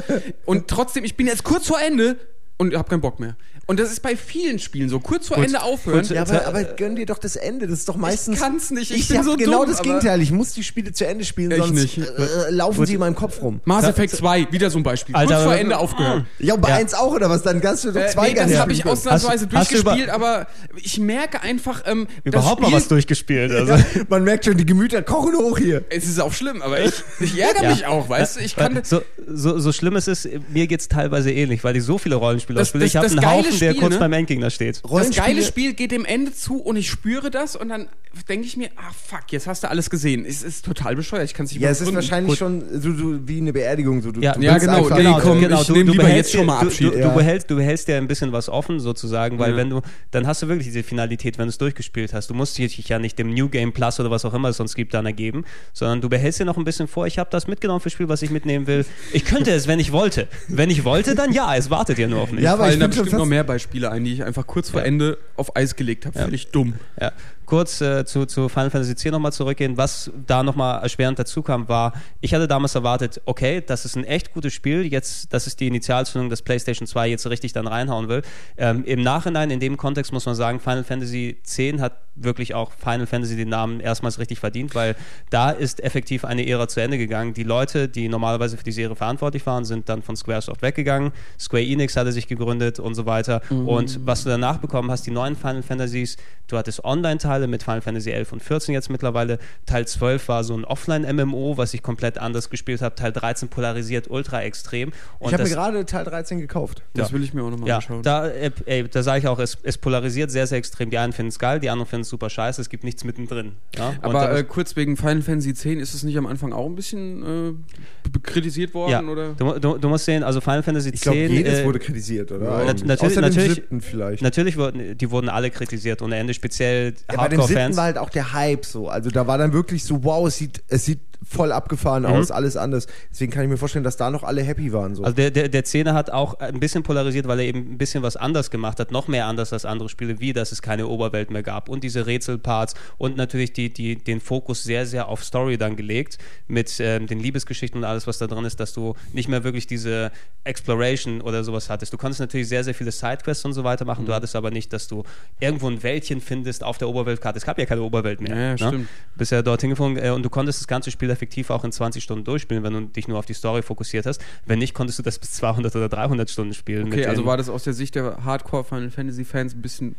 Und 0.46 0.68
trotzdem, 0.68 1.04
ich 1.04 1.16
bin 1.16 1.28
jetzt 1.28 1.44
kurz 1.44 1.68
vor 1.68 1.82
Ende 1.82 2.18
und 2.58 2.76
hab 2.76 2.90
keinen 2.90 3.02
Bock 3.02 3.20
mehr. 3.20 3.36
Und 3.68 3.80
das 3.80 3.92
ist 3.92 4.02
bei 4.04 4.16
vielen 4.16 4.60
Spielen 4.60 4.90
so. 4.90 5.00
Kurz 5.00 5.28
vor 5.28 5.38
Kurz- 5.38 5.48
Ende 5.48 5.64
aufhören. 5.64 5.98
kurz- 6.02 6.10
Ja, 6.10 6.22
aber, 6.22 6.46
aber 6.46 6.64
gönn 6.64 6.96
dir 6.96 7.08
doch 7.08 7.18
das 7.18 7.36
Ende. 7.36 7.66
Das 7.68 7.80
ist 7.80 7.90
doch 7.90 7.96
meistens. 7.96 8.40
kann's 8.40 8.70
nicht. 8.70 8.92
Ich 8.92 8.98
Ich, 9.02 9.08
bin 9.08 9.18
hab 9.18 9.26
so 9.26 9.36
genau 9.36 9.64
dumm, 9.66 9.72
das 9.72 9.82
Gegenteil. 9.82 10.22
Ich 10.22 10.32
muss 10.32 10.54
die 10.54 10.64
Spiele 10.64 10.92
zu 10.94 11.08
Ende 11.08 11.26
spielen, 11.26 11.50
Ich 11.50 11.58
sonst 11.58 11.72
nicht. 11.82 11.98
Äh, 11.98 12.52
laufen 12.52 12.86
sie 12.86 12.94
in 12.94 13.00
meinem 13.00 13.16
Kopf 13.16 13.42
rum. 13.42 13.62
Mass 13.66 13.84
Effect 13.86 14.16
2, 14.16 14.52
wieder 14.52 14.70
so 14.70 14.78
ein 14.78 14.84
Beispiel. 14.84 15.16
Alter, 15.16 15.34
kurz 15.34 15.44
vor 15.46 15.56
Ende 15.56 15.80
aufgehört. 15.80 16.26
Ja, 16.38 16.54
und 16.54 16.62
bei 16.62 16.70
Ja. 16.70 16.76
eins 16.76 16.94
auch, 16.94 17.12
oder 17.14 17.28
was? 17.30 17.42
Dann 17.42 17.60
kannst 17.60 17.86
du 17.86 17.92
doch 17.92 18.02
Äh, 18.02 18.08
zwei 18.10 18.30
nee, 18.30 18.36
das 18.36 18.56
habe 18.58 18.72
ich 18.72 18.86
ausnahmsweise 18.86 19.48
Hast- 19.48 19.56
hast 19.56 19.72
durchgespielt, 19.72 20.10
aber 20.10 20.46
ich 20.76 21.00
merke 21.00 21.42
einfach, 21.42 21.82
ähm, 21.88 22.06
Überhaupt 22.24 22.62
das 22.62 22.70
mal 22.70 22.76
was 22.76 22.84
Spiel- 22.84 22.90
durchgespielt. 22.98 23.52
Also. 23.56 23.74
Ja, 23.74 23.84
man 24.10 24.24
merkt 24.24 24.46
schon, 24.46 24.58
die 24.58 24.66
Gemüter 24.66 25.02
kochen 25.02 25.36
hoch 25.36 25.58
hier. 25.58 25.84
Es 25.90 26.06
ist 26.06 26.20
auch 26.22 26.34
schlimm, 26.34 26.62
aber 26.62 26.82
ich, 26.86 26.94
ich 27.20 27.36
ärgere 27.40 27.64
Ja. 27.64 27.70
mich 27.72 27.88
auch, 27.88 28.08
weißt 28.10 28.36
du? 28.36 28.42
Ich 28.42 28.56
kann 28.56 28.80
so, 28.84 29.02
so, 29.28 29.58
so 29.58 29.72
schlimm 29.72 29.96
es 29.96 30.08
ist, 30.08 30.30
mir 30.54 30.68
geht's 30.68 30.88
teilweise 30.88 31.32
ähnlich, 31.32 31.64
weil 31.64 31.76
ich 31.76 31.84
so 31.84 31.98
viele 31.98 32.16
Rollenspiele 32.54 32.60
Das- 32.60 32.68
spiele. 32.70 32.84
das- 32.84 32.90
Ich 32.92 32.96
habe 32.98 33.08
einen 33.08 33.26
Haufen, 33.46 33.60
der 33.60 33.70
Spiel, 33.72 33.82
kurz 33.82 33.94
ne? 33.94 34.00
beim 34.00 34.14
Endgegner 34.14 34.50
steht. 34.50 34.82
das 34.90 35.10
geile 35.16 35.44
Spiel 35.44 35.74
geht 35.74 35.92
dem 35.92 36.06
Ende 36.06 36.34
zu 36.34 36.58
und 36.58 36.76
ich 36.78 36.90
spüre 36.90 37.32
das 37.32 37.56
und 37.56 37.70
dann 37.70 37.88
denke 38.30 38.48
ich 38.48 38.56
mir, 38.56 38.70
ah 38.78 38.92
fuck, 38.94 39.24
jetzt 39.32 39.46
hast 39.46 39.64
du 39.64 39.70
alles 39.70 39.90
gesehen. 39.90 40.26
Es 40.26 40.42
ist 40.42 40.64
total 40.64 40.96
bescheuert, 40.96 41.26
ich 41.26 41.34
kann 41.34 41.46
es 41.48 41.52
nicht 41.52 41.62
Ja, 41.62 41.70
es 41.70 41.82
ist 41.82 41.94
wahrscheinlich 41.94 42.38
schon 42.38 42.64
so, 42.80 42.94
so 42.94 43.28
wie 43.28 43.40
eine 43.40 43.52
Beerdigung. 43.52 44.02
So, 44.02 44.12
du, 44.14 44.22
Ja, 44.22 44.34
du 44.34 44.42
ja, 44.42 44.58
genau, 44.58 44.78
einfach- 44.86 44.98
nee, 44.98 45.04
komm, 45.22 45.42
ich 45.44 45.48
du, 45.68 45.74
du 45.74 45.82
lieber 45.82 46.04
behältst 46.04 46.32
jetzt 46.34 46.38
schon 46.38 46.46
mal 46.46 46.60
Abschied. 46.60 46.88
Du, 46.88 46.92
du, 46.92 47.00
Ja. 47.00 47.10
du, 47.10 47.14
behältst, 47.16 47.52
du 47.52 47.56
behältst 47.58 47.88
dir 47.90 47.98
ein 47.98 48.08
bisschen 48.08 48.32
was 48.32 48.48
offen 48.48 48.80
sozusagen, 48.80 49.38
weil 49.38 49.52
Ja. 49.52 49.58
wenn 49.58 49.70
du, 49.70 49.82
dann 50.12 50.28
hast 50.28 50.42
du 50.42 50.48
wirklich 50.48 50.66
diese 50.68 50.84
Finalität, 50.84 51.38
wenn 51.38 51.46
du 51.46 51.50
es 51.50 51.58
durchgespielt 51.58 52.14
hast. 52.14 52.30
Du 52.30 52.34
musst 52.34 52.58
dich 52.58 52.78
ja 52.88 53.00
nicht 53.00 53.20
dem 53.20 53.34
New 53.34 53.50
Game 53.50 53.74
Plus 53.74 54.00
oder 54.00 54.10
was 54.12 54.24
auch 54.24 54.34
immer 54.34 54.48
es 54.50 54.58
sonst 54.58 54.76
gibt 54.76 54.94
dann 54.94 55.06
ergeben, 55.06 55.44
sondern 55.74 56.00
du 56.00 56.08
behältst 56.08 56.40
dir 56.40 56.46
noch 56.46 56.56
ein 56.58 56.64
bisschen 56.64 56.88
vor. 56.88 57.08
Ich 57.08 57.20
habe 57.20 57.30
das 57.32 57.48
mitgenommen 57.48 57.82
für 57.82 57.90
Spiel, 57.90 58.08
was 58.08 58.22
ich 58.22 58.30
mitnehmen 58.30 58.66
will. 58.66 58.86
Ich 59.12 59.26
könnte 59.26 59.52
es, 59.52 59.68
wenn 59.68 59.80
ich 59.80 59.92
wollte. 59.92 60.28
Wenn 60.48 60.70
ich 60.70 60.86
wollte, 60.86 61.16
dann 61.16 61.34
ja, 61.34 61.54
es 61.56 61.70
wartet 61.70 61.98
ja 61.98 62.08
nur 62.08 62.22
auf 62.22 62.32
mich. 62.36 62.44
Ja, 62.44 62.54
aber 62.54 62.64
ich 62.64 62.70
fallen 62.70 62.80
da 62.80 62.86
find 62.86 62.96
schon 62.96 63.04
bestimmt 63.06 63.20
noch 63.20 63.26
mehr 63.28 63.44
Beispiele 63.44 63.92
ein, 63.92 64.04
die 64.04 64.14
ich 64.14 64.24
einfach 64.24 64.46
kurz 64.48 64.70
vor 64.70 64.82
Ja. 64.82 64.86
Ende 64.86 65.18
auf 65.36 65.56
Eis 65.56 65.76
gelegt 65.76 66.06
habe. 66.06 66.18
Völlig 66.20 66.52
dumm. 66.52 66.76
Ja. 67.00 67.12
Kurz 67.46 67.82
äh, 67.82 68.06
zu, 68.06 68.26
zu 68.26 68.50
Final 68.50 68.70
Fantasy 68.70 68.94
X 68.94 69.06
nochmal 69.06 69.34
zurückgehen. 69.34 69.78
Was 69.78 70.12
da 70.26 70.44
nochmal 70.44 70.82
erschwerend 70.82 71.20
dazu 71.20 71.42
kam, 71.42 71.68
war, 71.68 71.94
ich 72.22 72.34
hatte 72.34 72.48
damals 72.48 72.76
erwartet, 72.76 73.22
okay, 73.26 73.62
das 73.66 73.86
ist 73.86 73.96
ein 73.96 74.04
echt 74.04 74.34
gutes 74.34 74.54
Spiel. 74.54 74.86
Jetzt, 74.86 75.34
das 75.34 75.48
ist 75.48 75.60
die 75.60 75.68
Initialzündung, 75.68 76.30
dass 76.30 76.42
PlayStation 76.42 76.88
2 76.88 77.08
jetzt 77.10 77.28
richtig 77.28 77.54
dann 77.54 77.68
reinhauen 77.68 78.08
will. 78.08 78.22
Ähm, 78.58 78.84
Im 78.86 79.02
Nachhinein, 79.02 79.52
in 79.52 79.60
dem 79.60 79.78
Kontext 79.78 80.12
muss 80.12 80.26
man 80.26 80.36
sagen, 80.36 80.60
Final 80.60 80.84
Fantasy 80.84 81.38
X 81.44 81.82
hat 81.82 81.94
wirklich 82.16 82.54
auch 82.54 82.72
Final 82.72 83.06
Fantasy 83.06 83.36
den 83.36 83.50
Namen 83.50 83.80
erstmals 83.80 84.20
richtig 84.20 84.40
verdient, 84.40 84.74
weil 84.74 84.96
da 85.30 85.52
ist 85.52 85.84
effektiv 85.84 86.24
eine 86.24 86.48
Ära 86.48 86.68
zu 86.68 86.82
Ende 86.82 86.98
gegangen. 86.98 87.34
Die 87.34 87.44
Leute, 87.44 87.90
die 87.90 88.08
normalerweise 88.08 88.58
für 88.58 88.64
die 88.64 88.72
Serie 88.72 88.96
verantwortlich 88.96 89.46
waren, 89.46 89.66
sind 89.66 89.90
dann 89.90 90.02
von 90.02 90.16
Squaresoft 90.16 90.62
weggegangen. 90.62 91.12
Square 91.38 91.64
Enix 91.64 91.98
hatte 91.98 92.12
sich 92.12 92.28
gegründet 92.28 92.80
und 92.80 92.96
so 92.96 93.06
weiter. 93.06 93.42
Und 93.50 94.06
was 94.06 94.24
du 94.24 94.30
danach 94.30 94.58
bekommen 94.58 94.90
hast, 94.90 95.06
die 95.06 95.12
neuen 95.12 95.36
Final 95.36 95.62
Fantasies, 95.62 96.18
du 96.48 96.58
hattest 96.58 96.84
Online-Teile 96.84 97.35
mit 97.48 97.64
Final 97.64 97.82
Fantasy 97.82 98.12
11 98.12 98.32
und 98.34 98.42
14 98.44 98.74
jetzt 98.74 98.90
mittlerweile. 98.90 99.38
Teil 99.66 99.88
12 99.88 100.28
war 100.28 100.44
so 100.44 100.56
ein 100.58 100.66
Offline-MMO, 100.66 101.58
was 101.58 101.74
ich 101.74 101.84
komplett 101.84 102.18
anders 102.18 102.50
gespielt 102.50 102.82
habe. 102.82 102.96
Teil 102.96 103.12
13 103.12 103.50
polarisiert 103.50 104.10
ultra 104.10 104.42
extrem. 104.44 104.90
Und 105.20 105.28
Ich 105.28 105.34
habe 105.34 105.44
mir 105.44 105.50
das- 105.50 105.54
gerade 105.58 105.86
Teil 105.86 106.04
13 106.06 106.40
gekauft. 106.40 106.82
Das 106.94 107.10
Ja. 107.10 107.16
will 107.16 107.24
ich 107.24 107.34
mir 107.34 107.44
auch 107.44 107.50
nochmal 107.52 107.68
ja, 107.70 107.76
anschauen. 107.78 108.02
da, 108.04 108.28
äh, 108.28 108.52
ey, 108.66 108.88
da 108.90 109.04
sage 109.04 109.20
ich 109.20 109.28
auch, 109.28 109.40
es, 109.40 109.58
es 109.64 109.78
polarisiert 109.78 110.32
sehr, 110.32 110.48
sehr 110.48 110.58
extrem. 110.58 110.90
Die 110.90 110.98
einen 110.98 111.14
finden 111.14 111.30
es 111.30 111.40
geil, 111.40 111.60
die 111.60 111.70
anderen 111.70 111.90
finden 111.90 112.02
es 112.04 112.10
super 112.10 112.30
scheiße. 112.30 112.62
Es 112.62 112.70
gibt 112.70 112.84
nichts 112.84 113.04
mittendrin. 113.04 113.54
Ja? 113.78 113.94
Aber 114.02 114.36
äh, 114.38 114.44
kurz 114.44 114.76
wegen 114.76 114.98
Final 114.98 115.22
Fantasy 115.22 115.50
X, 115.52 115.66
ist 115.66 115.94
es 115.94 116.04
nicht 116.04 116.18
am 116.18 116.26
Anfang 116.26 116.54
auch 116.54 116.66
ein 116.66 116.76
bisschen 116.76 117.56
äh, 117.56 118.20
kritisiert 118.24 118.74
worden? 118.74 118.92
ja, 118.92 119.02
Oder? 119.04 119.34
du, 119.34 119.60
du, 119.60 119.78
du 119.78 119.90
musst 119.90 120.06
sehen, 120.06 120.24
also 120.24 120.42
Final 120.42 120.64
Fantasy 120.64 120.90
Ich 120.94 121.02
glaube, 121.02 121.18
10. 121.18 121.32
jedes 121.32 121.60
äh, 121.60 121.66
wurde 121.66 121.80
kritisiert, 121.80 122.32
oder? 122.32 122.46
ja, 122.46 122.58
Eigentlich. 122.58 122.86
natürlich- 122.86 123.12
Außer 123.18 123.22
natürlich- 123.22 123.64
vielleicht. 123.80 124.22
Natürlich 124.24 124.58
wurden, 124.58 124.98
die 124.98 125.12
wurden 125.12 125.30
alle 125.30 125.50
kritisiert 125.50 126.02
ohne 126.02 126.16
Ende, 126.18 126.34
speziell 126.34 126.94
Ja, 127.12 127.18
bei 127.30 127.36
dem 127.36 127.42
siebten 127.48 127.78
war 127.78 127.86
halt 127.86 127.98
auch 127.98 128.10
der 128.10 128.34
Hype 128.34 128.66
so. 128.66 128.90
Also 128.90 129.10
da 129.10 129.28
war 129.28 129.38
dann 129.38 129.54
wirklich 129.54 129.84
so, 129.84 130.04
wow, 130.04 130.28
es 130.28 130.38
sieht, 130.38 130.64
es 130.68 130.86
sieht 130.86 131.00
voll 131.24 131.52
abgefahren 131.52 132.04
Mhm. 132.04 132.10
aus, 132.10 132.32
alles 132.32 132.58
anders. 132.58 132.88
Deswegen 133.12 133.32
kann 133.32 133.44
ich 133.44 133.50
mir 133.50 133.58
vorstellen, 133.58 133.84
dass 133.84 133.98
da 133.98 134.10
noch 134.12 134.24
alle 134.24 134.42
happy 134.44 134.74
waren. 134.74 134.96
So. 134.96 135.04
Also 135.04 135.16
der, 135.16 135.32
der, 135.32 135.50
der 135.50 135.64
Zehner 135.64 135.94
hat 135.94 136.10
auch 136.10 136.40
ein 136.40 136.60
bisschen 136.60 136.84
polarisiert, 136.84 137.28
weil 137.28 137.40
er 137.40 137.46
eben 137.46 137.74
ein 137.74 137.78
bisschen 137.78 138.04
was 138.04 138.16
anders 138.18 138.52
gemacht 138.52 138.80
hat, 138.80 138.92
noch 138.92 139.08
mehr 139.08 139.26
anders 139.26 139.54
als 139.54 139.66
andere 139.66 139.90
Spiele, 139.90 140.20
wie 140.20 140.34
dass 140.34 140.52
es 140.52 140.62
keine 140.62 140.88
Oberwelt 140.88 141.32
mehr 141.32 141.44
gab 141.44 141.70
und 141.70 141.84
diese 141.84 142.06
Rätselparts 142.06 142.74
und 142.98 143.18
natürlich 143.18 143.54
die, 143.54 143.72
die, 143.74 143.96
den 143.96 144.20
Fokus 144.22 144.64
sehr, 144.64 144.86
sehr 144.86 145.08
auf 145.08 145.24
Story 145.24 145.58
dann 145.58 145.76
gelegt 145.76 146.18
mit 146.48 146.74
ähm, 146.80 147.08
den 147.08 147.20
Liebesgeschichten 147.20 147.80
und 147.80 147.86
alles, 147.86 148.08
was 148.08 148.18
da 148.18 148.28
drin 148.28 148.46
ist, 148.46 148.60
dass 148.60 148.74
du 148.74 148.96
nicht 149.14 149.30
mehr 149.30 149.44
wirklich 149.44 149.68
diese 149.68 150.12
Exploration 150.44 151.22
oder 151.22 151.44
sowas 151.44 151.70
hattest. 151.70 151.92
Du 151.92 151.98
konntest 151.98 152.20
natürlich 152.20 152.48
sehr, 152.48 152.64
sehr 152.64 152.74
viele 152.76 152.92
Sidequests 152.92 153.44
und 153.46 153.54
so 153.54 153.64
weiter 153.64 153.84
machen, 153.86 154.06
du 154.06 154.12
Mhm. 154.12 154.16
hattest 154.16 154.36
aber 154.36 154.52
nicht, 154.52 154.72
dass 154.74 154.88
du 154.88 155.04
irgendwo 155.40 155.68
ein 155.70 155.82
Wäldchen 155.84 156.22
findest 156.22 156.64
auf 156.64 156.78
der 156.78 156.88
Oberweltkarte. 156.88 157.38
Es 157.38 157.46
gab 157.46 157.58
ja 157.58 157.66
keine 157.66 157.82
Oberwelt 157.82 158.22
mehr. 158.22 158.36
Ja, 158.36 158.52
ne? 158.52 158.58
stimmt. 158.58 158.88
Bist 159.16 159.32
ja 159.32 159.42
dorthin 159.42 159.72
geflogen 159.72 159.98
äh, 159.98 160.10
und 160.12 160.24
du 160.24 160.30
konntest 160.30 160.60
das 160.62 160.68
ganze 160.68 160.92
Spiel 160.92 161.05
effektiv 161.10 161.50
auch 161.50 161.64
in 161.64 161.72
20 161.72 162.04
Stunden 162.04 162.24
durchspielen, 162.24 162.64
wenn 162.64 162.74
du 162.74 162.82
dich 162.82 163.08
nur 163.08 163.18
auf 163.20 163.26
die 163.26 163.34
Story 163.34 163.62
fokussiert 163.62 164.06
hast. 164.06 164.22
Wenn 164.46 164.60
nicht, 164.60 164.74
konntest 164.74 165.00
du 165.00 165.04
das 165.04 165.20
bis 165.20 165.34
200 165.34 165.76
oder 165.76 165.90
300 165.90 166.30
Stunden 166.30 166.54
spielen. 166.54 166.88
Okay, 166.88 167.06
also 167.06 167.26
war 167.26 167.38
das 167.38 167.50
aus 167.50 167.64
der 167.64 167.74
Sicht 167.74 167.96
der 167.96 168.24
Hardcore 168.24 168.64
Final 168.64 168.90
Fantasy 168.90 169.26
Fans 169.26 169.54
ein 169.54 169.62
bisschen 169.62 169.96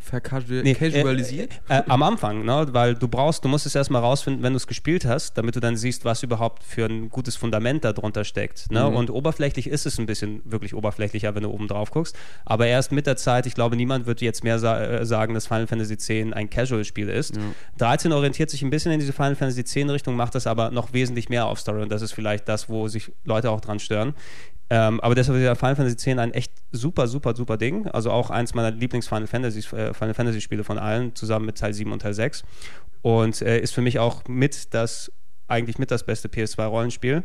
Nee, 0.62 0.74
vercasualisiert? 0.74 1.60
Äh, 1.68 1.78
äh, 1.78 1.82
am 1.88 2.02
Anfang, 2.02 2.44
ne? 2.44 2.66
weil 2.72 2.94
du 2.94 3.08
brauchst, 3.08 3.44
du 3.44 3.48
musst 3.48 3.66
es 3.66 3.74
erstmal 3.74 4.02
rausfinden, 4.02 4.42
wenn 4.42 4.52
du 4.52 4.56
es 4.56 4.66
gespielt 4.66 5.04
hast, 5.04 5.36
damit 5.38 5.56
du 5.56 5.60
dann 5.60 5.76
siehst, 5.76 6.04
was 6.04 6.22
überhaupt 6.22 6.62
für 6.62 6.86
ein 6.86 7.08
gutes 7.10 7.36
Fundament 7.36 7.84
da 7.84 7.92
drunter 7.92 8.24
steckt. 8.24 8.70
Ne? 8.70 8.86
Und 8.86 9.10
oberflächlich 9.10 9.68
ist 9.68 9.86
es 9.86 9.98
ein 9.98 10.06
bisschen 10.06 10.42
wirklich 10.44 10.74
oberflächlicher, 10.74 11.34
wenn 11.34 11.42
du 11.42 11.50
oben 11.50 11.68
drauf 11.68 11.90
guckst. 11.90 12.16
Aber 12.44 12.66
erst 12.66 12.92
mit 12.92 13.06
der 13.06 13.16
Zeit, 13.16 13.46
ich 13.46 13.54
glaube, 13.54 13.76
niemand 13.76 14.06
wird 14.06 14.20
jetzt 14.20 14.44
mehr 14.44 14.58
sa 14.58 14.80
äh, 14.80 15.06
sagen, 15.06 15.34
dass 15.34 15.46
Final 15.46 15.66
Fantasy 15.66 15.94
X 15.94 16.10
ein 16.10 16.50
Casual-Spiel 16.50 17.08
ist. 17.08 17.38
13 17.78 18.12
orientiert 18.12 18.50
sich 18.50 18.62
ein 18.62 18.70
bisschen 18.70 18.92
in 18.92 19.00
diese 19.00 19.12
Final 19.12 19.36
Fantasy 19.36 19.60
X-Richtung, 19.60 20.16
macht 20.16 20.34
das 20.34 20.46
aber 20.46 20.70
noch 20.70 20.92
wesentlich 20.96 21.28
mehr 21.28 21.46
auf 21.46 21.60
Story 21.60 21.82
und 21.82 21.92
das 21.92 22.02
ist 22.02 22.12
vielleicht 22.12 22.48
das, 22.48 22.68
wo 22.68 22.88
sich 22.88 23.12
Leute 23.24 23.50
auch 23.50 23.60
dran 23.60 23.78
stören. 23.78 24.14
Ähm, 24.68 25.00
aber 25.00 25.14
deshalb 25.14 25.38
ist 25.38 25.44
ja 25.44 25.54
Final 25.54 25.76
Fantasy 25.76 26.10
X 26.10 26.18
ein 26.18 26.34
echt 26.34 26.52
super, 26.72 27.06
super, 27.06 27.36
super 27.36 27.56
Ding. 27.56 27.86
Also 27.88 28.10
auch 28.10 28.30
eins 28.30 28.52
meiner 28.54 28.72
Lieblings-Final 28.72 29.28
Fantasy, 29.28 29.60
äh, 29.76 29.94
Final 29.94 30.14
Fantasy 30.14 30.40
Spiele 30.40 30.64
von 30.64 30.78
allen, 30.78 31.14
zusammen 31.14 31.46
mit 31.46 31.58
Teil 31.58 31.72
7 31.72 31.92
und 31.92 32.02
Teil 32.02 32.14
6. 32.14 32.42
Und 33.02 33.42
äh, 33.42 33.60
ist 33.60 33.72
für 33.72 33.82
mich 33.82 34.00
auch 34.00 34.24
mit 34.26 34.74
das, 34.74 35.12
eigentlich 35.46 35.78
mit 35.78 35.92
das 35.92 36.04
beste 36.04 36.28
PS2-Rollenspiel. 36.28 37.22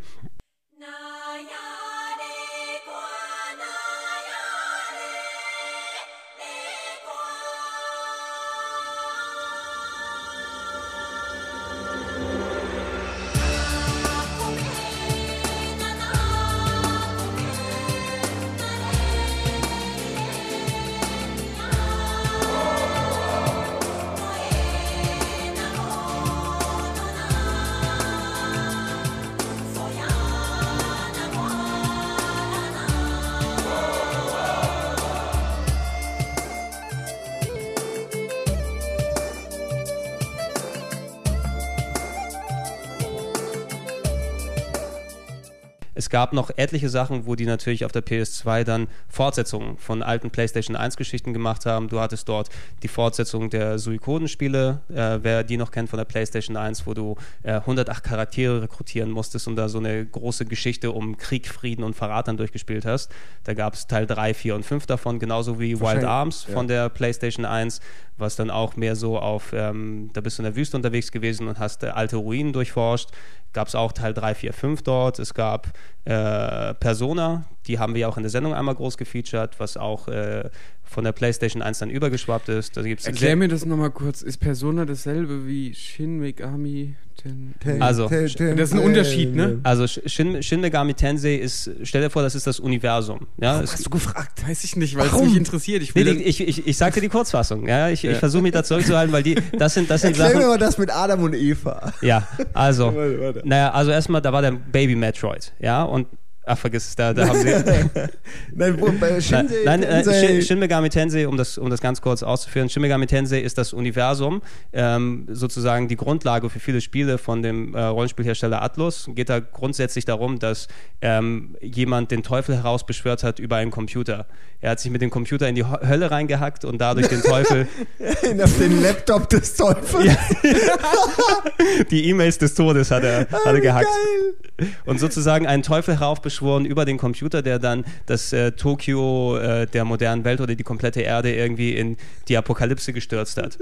Gab 46.11 46.33
noch 46.33 46.51
etliche 46.57 46.89
Sachen, 46.89 47.25
wo 47.25 47.35
die 47.35 47.45
natürlich 47.45 47.85
auf 47.85 47.91
der 47.91 48.03
PS2 48.05 48.63
dann 48.63 48.87
Fortsetzungen 49.07 49.77
von 49.77 50.03
alten 50.03 50.29
PlayStation 50.29 50.75
1 50.75 50.97
Geschichten 50.97 51.33
gemacht 51.33 51.65
haben. 51.65 51.87
Du 51.87 51.99
hattest 51.99 52.29
dort 52.29 52.49
die 52.83 52.87
Fortsetzung 52.87 53.49
der 53.49 53.79
Suikoden-Spiele, 53.79 54.81
äh, 54.89 55.19
wer 55.23 55.43
die 55.43 55.57
noch 55.57 55.71
kennt 55.71 55.89
von 55.89 55.97
der 55.97 56.05
PlayStation 56.05 56.57
1, 56.57 56.85
wo 56.85 56.93
du 56.93 57.15
äh, 57.41 57.53
108 57.53 58.03
Charaktere 58.03 58.61
rekrutieren 58.61 59.09
musstest 59.09 59.47
und 59.47 59.55
da 59.55 59.69
so 59.69 59.79
eine 59.79 60.05
große 60.05 60.45
Geschichte 60.45 60.91
um 60.91 61.17
Krieg, 61.17 61.47
Frieden 61.47 61.83
und 61.83 61.95
Verrat 61.95 62.27
dann 62.27 62.37
durchgespielt 62.37 62.85
hast. 62.85 63.09
Da 63.45 63.53
gab 63.53 63.73
es 63.73 63.87
Teil 63.87 64.05
3, 64.05 64.33
4 64.33 64.55
und 64.55 64.65
5 64.65 64.85
davon, 64.85 65.17
genauso 65.17 65.59
wie 65.59 65.79
Wild 65.79 66.03
Arms 66.03 66.45
ja. 66.47 66.53
von 66.53 66.67
der 66.67 66.89
PlayStation 66.89 67.45
1, 67.45 67.79
was 68.17 68.35
dann 68.35 68.49
auch 68.49 68.75
mehr 68.75 68.97
so 68.97 69.17
auf, 69.17 69.53
ähm, 69.53 70.09
da 70.11 70.19
bist 70.19 70.37
du 70.37 70.43
in 70.43 70.45
der 70.45 70.55
Wüste 70.57 70.75
unterwegs 70.75 71.11
gewesen 71.11 71.47
und 71.47 71.57
hast 71.57 71.83
äh, 71.83 71.87
alte 71.87 72.17
Ruinen 72.17 72.51
durchforscht. 72.51 73.09
Gab 73.53 73.67
es 73.67 73.75
auch 73.75 73.91
Teil 73.91 74.13
3, 74.13 74.35
4, 74.35 74.53
5 74.53 74.81
dort. 74.83 75.19
Es 75.19 75.33
gab 75.33 75.67
äh, 76.05 76.73
Persona, 76.75 77.45
die 77.67 77.79
haben 77.79 77.93
wir 77.93 78.01
ja 78.01 78.07
auch 78.07 78.17
in 78.17 78.23
der 78.23 78.29
Sendung 78.29 78.53
einmal 78.53 78.75
groß 78.75 78.97
gefeatured, 78.97 79.59
was 79.59 79.77
auch 79.77 80.07
äh, 80.07 80.49
von 80.91 81.05
der 81.05 81.13
PlayStation 81.13 81.61
1 81.61 81.79
dann 81.79 81.89
übergeschwappt 81.89 82.49
ist. 82.49 82.75
Da 82.75 82.81
gibt's 82.81 83.05
Erklär 83.05 83.35
mir 83.37 83.47
das 83.47 83.65
nochmal 83.65 83.91
kurz. 83.91 84.21
Ist 84.21 84.37
Persona 84.39 84.85
dasselbe 84.85 85.47
wie 85.47 85.73
Shin 85.73 86.19
Megami 86.19 86.95
Ten 87.15 87.53
Also, 87.81 88.09
Das 88.09 88.33
ist 88.33 88.73
ein 88.73 88.79
Unterschied, 88.79 89.35
ne? 89.35 89.59
Also 89.63 89.85
Shin, 89.87 90.41
Shin 90.41 90.59
Megami 90.59 90.93
Tensei 90.93 91.35
ist, 91.35 91.69
stell 91.83 92.01
dir 92.01 92.09
vor, 92.09 92.23
das 92.23 92.35
ist 92.35 92.47
das 92.47 92.59
Universum. 92.59 93.27
Ja, 93.39 93.61
es, 93.61 93.73
Hast 93.73 93.85
du 93.85 93.89
gefragt? 93.89 94.47
Weiß 94.47 94.63
ich 94.63 94.75
nicht, 94.75 94.97
weil 94.97 95.05
es 95.07 95.13
Warum? 95.13 95.27
mich 95.27 95.37
interessiert. 95.37 95.83
Ich 95.83 95.93
nee, 95.93 96.01
ich, 96.01 96.41
ich, 96.41 96.67
ich 96.67 96.77
sag 96.77 96.93
dir 96.93 97.01
die 97.01 97.09
Kurzfassung. 97.09 97.67
Ja, 97.67 97.89
ich, 97.89 98.03
ich 98.03 98.17
versuche 98.17 98.41
mich 98.41 98.51
da 98.51 98.63
zurückzuhalten, 98.63 99.13
weil 99.13 99.23
die, 99.23 99.35
das 99.57 99.73
sind, 99.75 99.89
das 99.89 100.01
sind 100.01 100.11
Erklär 100.17 100.27
mir 100.29 100.33
Sachen. 100.41 100.49
mal 100.49 100.57
das 100.57 100.77
mit 100.77 100.89
Adam 100.89 101.23
und 101.23 101.35
Eva. 101.35 101.93
Ja, 102.01 102.27
also, 102.53 102.85
Warte, 102.95 103.21
warte. 103.21 103.41
naja, 103.45 103.71
also 103.71 103.91
erstmal, 103.91 104.21
da 104.21 104.33
war 104.33 104.41
der 104.41 104.51
Baby 104.51 104.95
Metroid, 104.95 105.53
ja, 105.59 105.83
und 105.83 106.07
ach, 106.45 106.57
vergiss 106.57 106.87
es, 106.87 106.95
da, 106.95 107.13
da 107.13 107.27
haben 107.27 107.39
sie. 107.39 107.49
Nein, 108.53 108.79
wo, 108.79 108.91
bei 108.99 109.11
Nein, 109.11 109.21
Shinji 109.21 109.55
nein 109.65 109.83
äh, 109.83 110.01
Tensei- 110.01 110.27
Shin, 110.27 110.41
Shin 110.41 110.59
Megami 110.59 110.89
Tensei, 110.89 111.27
um 111.27 111.37
das, 111.37 111.57
um 111.57 111.69
das 111.69 111.81
ganz 111.81 112.01
kurz 112.01 112.23
auszuführen, 112.23 112.69
Shin 112.69 112.81
Megami 112.81 113.07
Tensei 113.07 113.39
ist 113.39 113.57
das 113.57 113.73
Universum, 113.73 114.41
ähm, 114.73 115.27
sozusagen 115.29 115.87
die 115.87 115.95
Grundlage 115.95 116.49
für 116.49 116.59
viele 116.59 116.81
Spiele 116.81 117.17
von 117.17 117.41
dem 117.41 117.75
äh, 117.75 117.81
Rollenspielhersteller 117.81 118.61
Atlus. 118.61 119.09
Geht 119.13 119.29
da 119.29 119.39
grundsätzlich 119.39 120.05
darum, 120.05 120.39
dass 120.39 120.67
ähm, 121.01 121.55
jemand 121.61 122.11
den 122.11 122.23
Teufel 122.23 122.55
herausbeschwört 122.55 123.23
hat 123.23 123.39
über 123.39 123.57
einen 123.57 123.71
Computer. 123.71 124.27
Er 124.59 124.71
hat 124.71 124.79
sich 124.79 124.91
mit 124.91 125.01
dem 125.01 125.09
Computer 125.09 125.47
in 125.47 125.55
die 125.55 125.63
Ho 125.63 125.77
Hölle 125.81 126.11
reingehackt 126.11 126.65
und 126.65 126.79
dadurch 126.79 127.07
den 127.07 127.21
Teufel 127.23 127.67
auf 128.43 128.57
den 128.59 128.81
Laptop 128.81 129.29
des 129.29 129.55
Teufels. 129.55 130.15
die 131.91 132.09
E-Mails 132.09 132.37
des 132.37 132.53
Todes 132.53 132.91
hat 132.91 133.03
er, 133.03 133.21
hat 133.21 133.45
er 133.45 133.59
gehackt. 133.59 133.87
Geil. 133.87 134.67
Und 134.85 134.99
sozusagen 134.99 135.47
einen 135.47 135.63
Teufel 135.63 135.99
heraufbeschworen 136.31 136.65
über 136.65 136.85
den 136.85 136.97
Computer, 136.97 137.41
der 137.41 137.59
dann 137.59 137.85
das 138.05 138.33
äh, 138.33 138.51
Tokio 138.53 139.37
äh, 139.37 139.67
der 139.67 139.85
modernen 139.85 140.23
Welt 140.23 140.41
oder 140.41 140.55
die 140.55 140.63
komplette 140.63 141.01
Erde 141.01 141.33
irgendwie 141.33 141.75
in 141.75 141.97
die 142.27 142.37
Apokalypse 142.37 142.93
gestürzt 142.93 143.37
hat. 143.37 143.57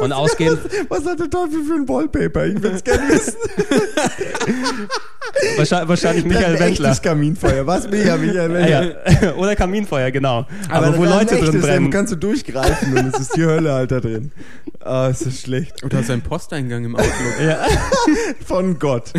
Und 0.00 0.12
ausgehend, 0.12 0.58
Was 0.88 1.04
hat 1.04 1.20
der 1.20 1.28
Teufel 1.28 1.62
für 1.64 1.74
ein 1.74 1.88
Wallpaper? 1.88 2.46
Ich 2.46 2.62
will 2.62 2.70
es 2.72 2.84
gerne 2.84 3.08
wissen. 3.08 3.34
wahrscheinlich, 5.56 5.88
wahrscheinlich 5.88 6.24
Michael 6.24 6.58
Wendler. 6.58 6.88
echtes 6.88 7.02
Kaminfeuer. 7.02 7.66
Was? 7.66 7.88
Mega, 7.88 8.16
Michael 8.16 8.50
Ah, 8.50 8.54
Wendler. 8.54 9.22
ja. 9.22 9.34
Oder 9.34 9.56
Kaminfeuer, 9.56 10.10
genau. 10.10 10.46
Aber, 10.68 10.96
wo 10.96 11.04
das 11.04 11.14
Leute 11.14 11.38
drin 11.44 11.60
brennen. 11.60 11.90
Kannst 11.90 12.12
du 12.12 12.16
durchgreifen 12.16 12.96
und 12.96 13.14
es 13.14 13.20
ist 13.20 13.36
die 13.36 13.44
Hölle 13.44 13.72
halt 13.72 13.90
da 13.92 14.00
drin. 14.00 14.32
Ah, 14.80 15.08
ist 15.08 15.26
das 15.26 15.40
schlecht. 15.40 15.82
Oder 15.84 16.02
sein 16.02 16.22
Posteingang 16.22 16.84
im 16.84 16.96
Outlook. 16.96 17.40
Ja. 17.44 17.64
Von 18.46 18.78
Gott. 18.78 19.12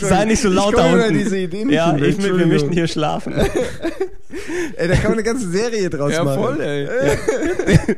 Sei 0.00 0.24
nicht 0.24 0.40
so 0.40 0.48
laut 0.48 0.74
ich 0.74 0.80
da 0.80 0.92
unten. 0.92 1.14
diese 1.14 1.38
Idee 1.38 1.64
nicht 1.64 1.74
ja, 1.74 1.94
ich, 1.94 2.00
wir 2.02 2.08
Entschuldigung. 2.08 2.48
möchten 2.52 2.72
hier 2.72 2.86
schlafen. 2.88 3.34
Ey, 4.76 4.88
da 4.88 4.94
kann 4.94 5.04
man 5.04 5.12
eine 5.14 5.22
ganze 5.22 5.50
Serie 5.50 5.88
draus 5.90 6.12
ja, 6.12 6.22
machen. 6.22 6.42
voll, 6.42 6.60
ey. 6.60 6.86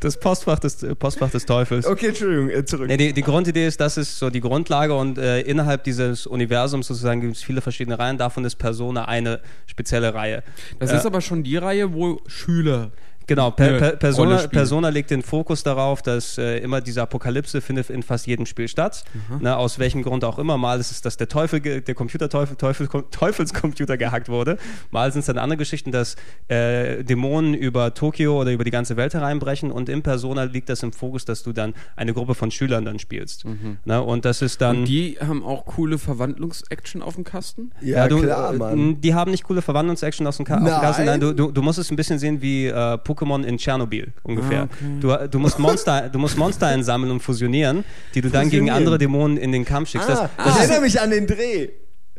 Das 0.00 0.18
Postfach 0.20 0.58
des, 0.58 0.82
äh, 0.82 0.94
Postfach 0.94 1.30
des 1.30 1.46
Teufels. 1.46 1.86
Okay, 1.86 2.08
Entschuldigung, 2.08 2.50
äh, 2.50 2.64
zurück. 2.64 2.86
Nee, 2.88 2.96
die, 2.96 3.12
die 3.12 3.22
Grundidee 3.22 3.66
ist, 3.66 3.80
das 3.80 3.96
ist 3.96 4.18
so 4.18 4.30
die 4.30 4.40
Grundlage 4.40 4.94
und 4.94 5.18
äh, 5.18 5.40
innerhalb 5.40 5.84
dieses 5.84 6.26
Universums 6.26 6.86
sozusagen 6.86 7.20
gibt 7.22 7.36
es 7.36 7.42
viele 7.42 7.60
verschiedene 7.60 7.98
Reihen. 7.98 8.18
Davon 8.18 8.44
ist 8.44 8.56
Persona 8.56 9.06
eine 9.06 9.40
spezielle 9.66 10.12
Reihe. 10.14 10.42
Das 10.78 10.92
Äh, 10.92 10.96
ist 10.96 11.06
aber 11.06 11.20
schon 11.20 11.42
die 11.42 11.56
Reihe, 11.56 11.92
wo 11.94 12.20
Schüler. 12.26 12.90
Genau, 13.30 13.52
per, 13.52 13.78
per, 13.78 13.90
Persona. 13.92 14.38
Persona 14.48 14.88
legt 14.88 15.12
den 15.12 15.22
Fokus 15.22 15.62
darauf, 15.62 16.02
dass 16.02 16.36
äh, 16.36 16.58
immer 16.58 16.80
diese 16.80 17.00
Apokalypse 17.00 17.60
findet 17.60 17.88
in 17.88 18.02
fast 18.02 18.26
jedem 18.26 18.44
Spiel 18.44 18.66
statt. 18.66 19.04
Ne, 19.38 19.56
aus 19.56 19.78
welchem 19.78 20.02
Grund 20.02 20.24
auch 20.24 20.40
immer. 20.40 20.58
Mal 20.58 20.80
ist 20.80 20.90
es, 20.90 21.00
dass 21.00 21.16
der 21.16 21.28
Teufel, 21.28 21.60
der 21.60 21.94
Computerteufel, 21.94 22.56
Teufel, 22.56 22.88
Teufelscomputer 22.88 23.96
gehackt 23.96 24.28
wurde. 24.28 24.58
Mal 24.90 25.12
sind 25.12 25.20
es 25.20 25.26
dann 25.26 25.38
andere 25.38 25.58
Geschichten, 25.58 25.92
dass 25.92 26.16
äh, 26.48 27.04
Dämonen 27.04 27.54
über 27.54 27.94
Tokio 27.94 28.40
oder 28.40 28.50
über 28.50 28.64
die 28.64 28.72
ganze 28.72 28.96
Welt 28.96 29.14
hereinbrechen. 29.14 29.70
Und 29.70 29.88
in 29.88 30.02
Persona 30.02 30.42
liegt 30.42 30.68
das 30.68 30.82
im 30.82 30.92
Fokus, 30.92 31.24
dass 31.24 31.44
du 31.44 31.52
dann 31.52 31.74
eine 31.94 32.12
Gruppe 32.12 32.34
von 32.34 32.50
Schülern 32.50 32.84
dann 32.84 32.98
spielst. 32.98 33.44
Ne, 33.84 34.02
und 34.02 34.24
das 34.24 34.42
ist 34.42 34.60
dann. 34.60 34.78
Und 34.78 34.84
die 34.86 35.18
haben 35.20 35.44
auch 35.44 35.66
coole 35.66 35.98
Verwandlungs-Action 35.98 37.00
auf 37.00 37.14
dem 37.14 37.22
Kasten. 37.22 37.70
ja, 37.80 38.08
du, 38.08 38.22
klar, 38.22 38.54
äh, 38.54 38.56
Mann. 38.56 39.00
Die 39.00 39.14
haben 39.14 39.30
nicht 39.30 39.44
coole 39.44 39.62
Verwandlungs-Action 39.62 40.26
aus 40.26 40.38
dem 40.38 40.46
Ka 40.46 40.54
auf 40.54 40.60
dem 40.62 40.66
Nein? 40.66 40.80
Kasten. 40.80 41.04
Nein, 41.04 41.20
du, 41.20 41.32
du, 41.32 41.52
du 41.52 41.62
musst 41.62 41.78
es 41.78 41.92
ein 41.92 41.96
bisschen 41.96 42.18
sehen 42.18 42.42
wie 42.42 42.66
äh, 42.66 42.72
Pokémon 42.72 43.19
in 43.44 43.58
Tschernobyl 43.58 44.12
ungefähr. 44.22 44.62
Ah, 44.62 44.64
okay. 44.64 45.22
du, 45.22 45.28
du, 45.28 45.38
musst 45.38 45.58
Monster, 45.58 46.08
du 46.08 46.18
musst 46.18 46.36
Monster 46.36 46.66
einsammeln 46.66 47.12
und 47.12 47.20
fusionieren, 47.20 47.84
die 48.14 48.20
du 48.20 48.30
dann 48.30 48.50
gegen 48.50 48.70
andere 48.70 48.98
Dämonen 48.98 49.36
in 49.36 49.52
den 49.52 49.64
Kampf 49.64 49.90
schickst. 49.90 50.08
Ah, 50.10 50.30
das, 50.36 50.44
das 50.44 50.54
ist, 50.54 50.60
erinnert 50.62 50.82
mich 50.82 51.00
an 51.00 51.10
den 51.10 51.26
Dreh. 51.26 51.68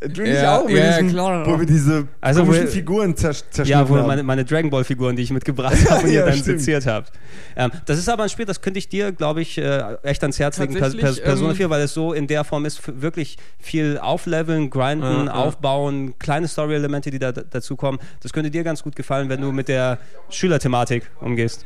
Du 0.01 0.23
nicht 0.23 0.33
Ja, 0.41 0.57
auch 0.59 0.65
mit 0.67 0.77
ja, 0.77 0.87
diesem, 0.97 1.09
klar. 1.11 1.45
wo 1.45 1.59
wir 1.59 1.65
diese 1.67 2.07
Also, 2.21 2.41
komischen 2.43 2.65
wo- 2.67 2.71
Figuren 2.71 3.15
zer 3.15 3.33
zerschnitten 3.33 3.67
ja, 3.69 3.87
wo 3.87 3.97
haben. 3.97 4.07
meine, 4.07 4.23
meine 4.23 4.43
Dragon 4.43 4.71
Ball 4.71 4.83
Figuren, 4.83 5.15
die 5.15 5.21
ich 5.21 5.29
mitgebracht 5.31 5.75
habe 5.91 6.03
und 6.05 6.07
Ja, 6.11 6.21
ihr 6.21 6.25
dann 6.25 6.33
stimmt. 6.37 6.59
seziert 6.59 6.87
habt. 6.87 7.11
Ähm, 7.55 7.69
das 7.85 7.99
ist 7.99 8.09
aber 8.09 8.23
ein 8.23 8.29
Spiel, 8.29 8.45
das 8.45 8.61
könnte 8.61 8.79
ich 8.79 8.89
dir, 8.89 9.11
glaube 9.11 9.41
ich, 9.41 9.59
äh, 9.59 9.95
echt 10.01 10.23
ans 10.23 10.39
Herz 10.39 10.57
legen, 10.57 10.73
per, 10.73 10.81
per, 10.89 10.91
Tatsächlich, 10.91 11.23
Persona 11.23 11.51
ähm, 11.51 11.55
4, 11.55 11.69
weil 11.69 11.81
es 11.83 11.93
so 11.93 12.13
in 12.13 12.25
der 12.25 12.43
Form 12.43 12.65
ist, 12.65 12.81
wirklich 13.01 13.37
viel 13.59 13.99
aufleveln, 13.99 14.71
grinden, 14.71 15.03
Ja, 15.03 15.25
ja. 15.25 15.33
aufbauen, 15.33 16.15
kleine 16.17 16.47
Story-Elemente, 16.47 17.11
die 17.11 17.19
da 17.19 17.31
dazukommen. 17.31 17.99
Das 18.23 18.33
könnte 18.33 18.49
dir 18.49 18.63
ganz 18.63 18.81
gut 18.81 18.95
gefallen, 18.95 19.29
wenn 19.29 19.41
du 19.41 19.51
mit 19.51 19.67
der 19.67 19.99
Schülerthematik 20.29 21.11
umgehst. 21.19 21.65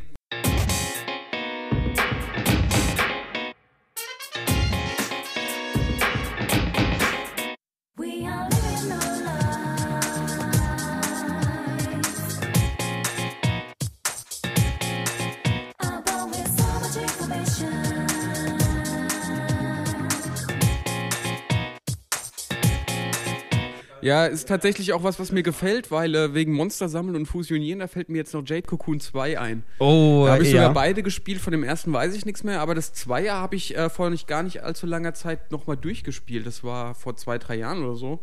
Ja, 24.06 24.26
ist 24.26 24.48
tatsächlich 24.48 24.92
auch 24.92 25.02
was, 25.02 25.18
was 25.18 25.32
mir 25.32 25.42
gefällt, 25.42 25.90
weil 25.90 26.14
äh, 26.14 26.32
wegen 26.32 26.52
Monster 26.52 26.88
sammeln 26.88 27.16
und 27.16 27.26
fusionieren, 27.26 27.80
da 27.80 27.88
fällt 27.88 28.08
mir 28.08 28.18
jetzt 28.18 28.32
noch 28.34 28.42
Jade 28.46 28.62
Cocoon 28.62 29.00
2 29.00 29.40
ein. 29.40 29.64
Oh, 29.80 30.24
Da 30.26 30.34
habe 30.34 30.44
ich 30.44 30.50
sogar 30.50 30.72
beide 30.72 31.02
gespielt, 31.02 31.40
von 31.40 31.50
dem 31.50 31.64
ersten 31.64 31.92
weiß 31.92 32.14
ich 32.14 32.24
nichts 32.24 32.44
mehr, 32.44 32.60
aber 32.60 32.74
das 32.76 32.92
Zweier 32.92 33.34
habe 33.34 33.56
ich 33.56 33.76
äh, 33.76 33.90
vor 33.90 34.10
nicht 34.10 34.28
gar 34.28 34.42
nicht 34.44 34.62
allzu 34.62 34.86
langer 34.86 35.14
Zeit 35.14 35.50
nochmal 35.50 35.76
durchgespielt. 35.76 36.46
Das 36.46 36.62
war 36.62 36.94
vor 36.94 37.16
zwei, 37.16 37.38
drei 37.38 37.56
Jahren 37.56 37.82
oder 37.84 37.96
so. 37.96 38.20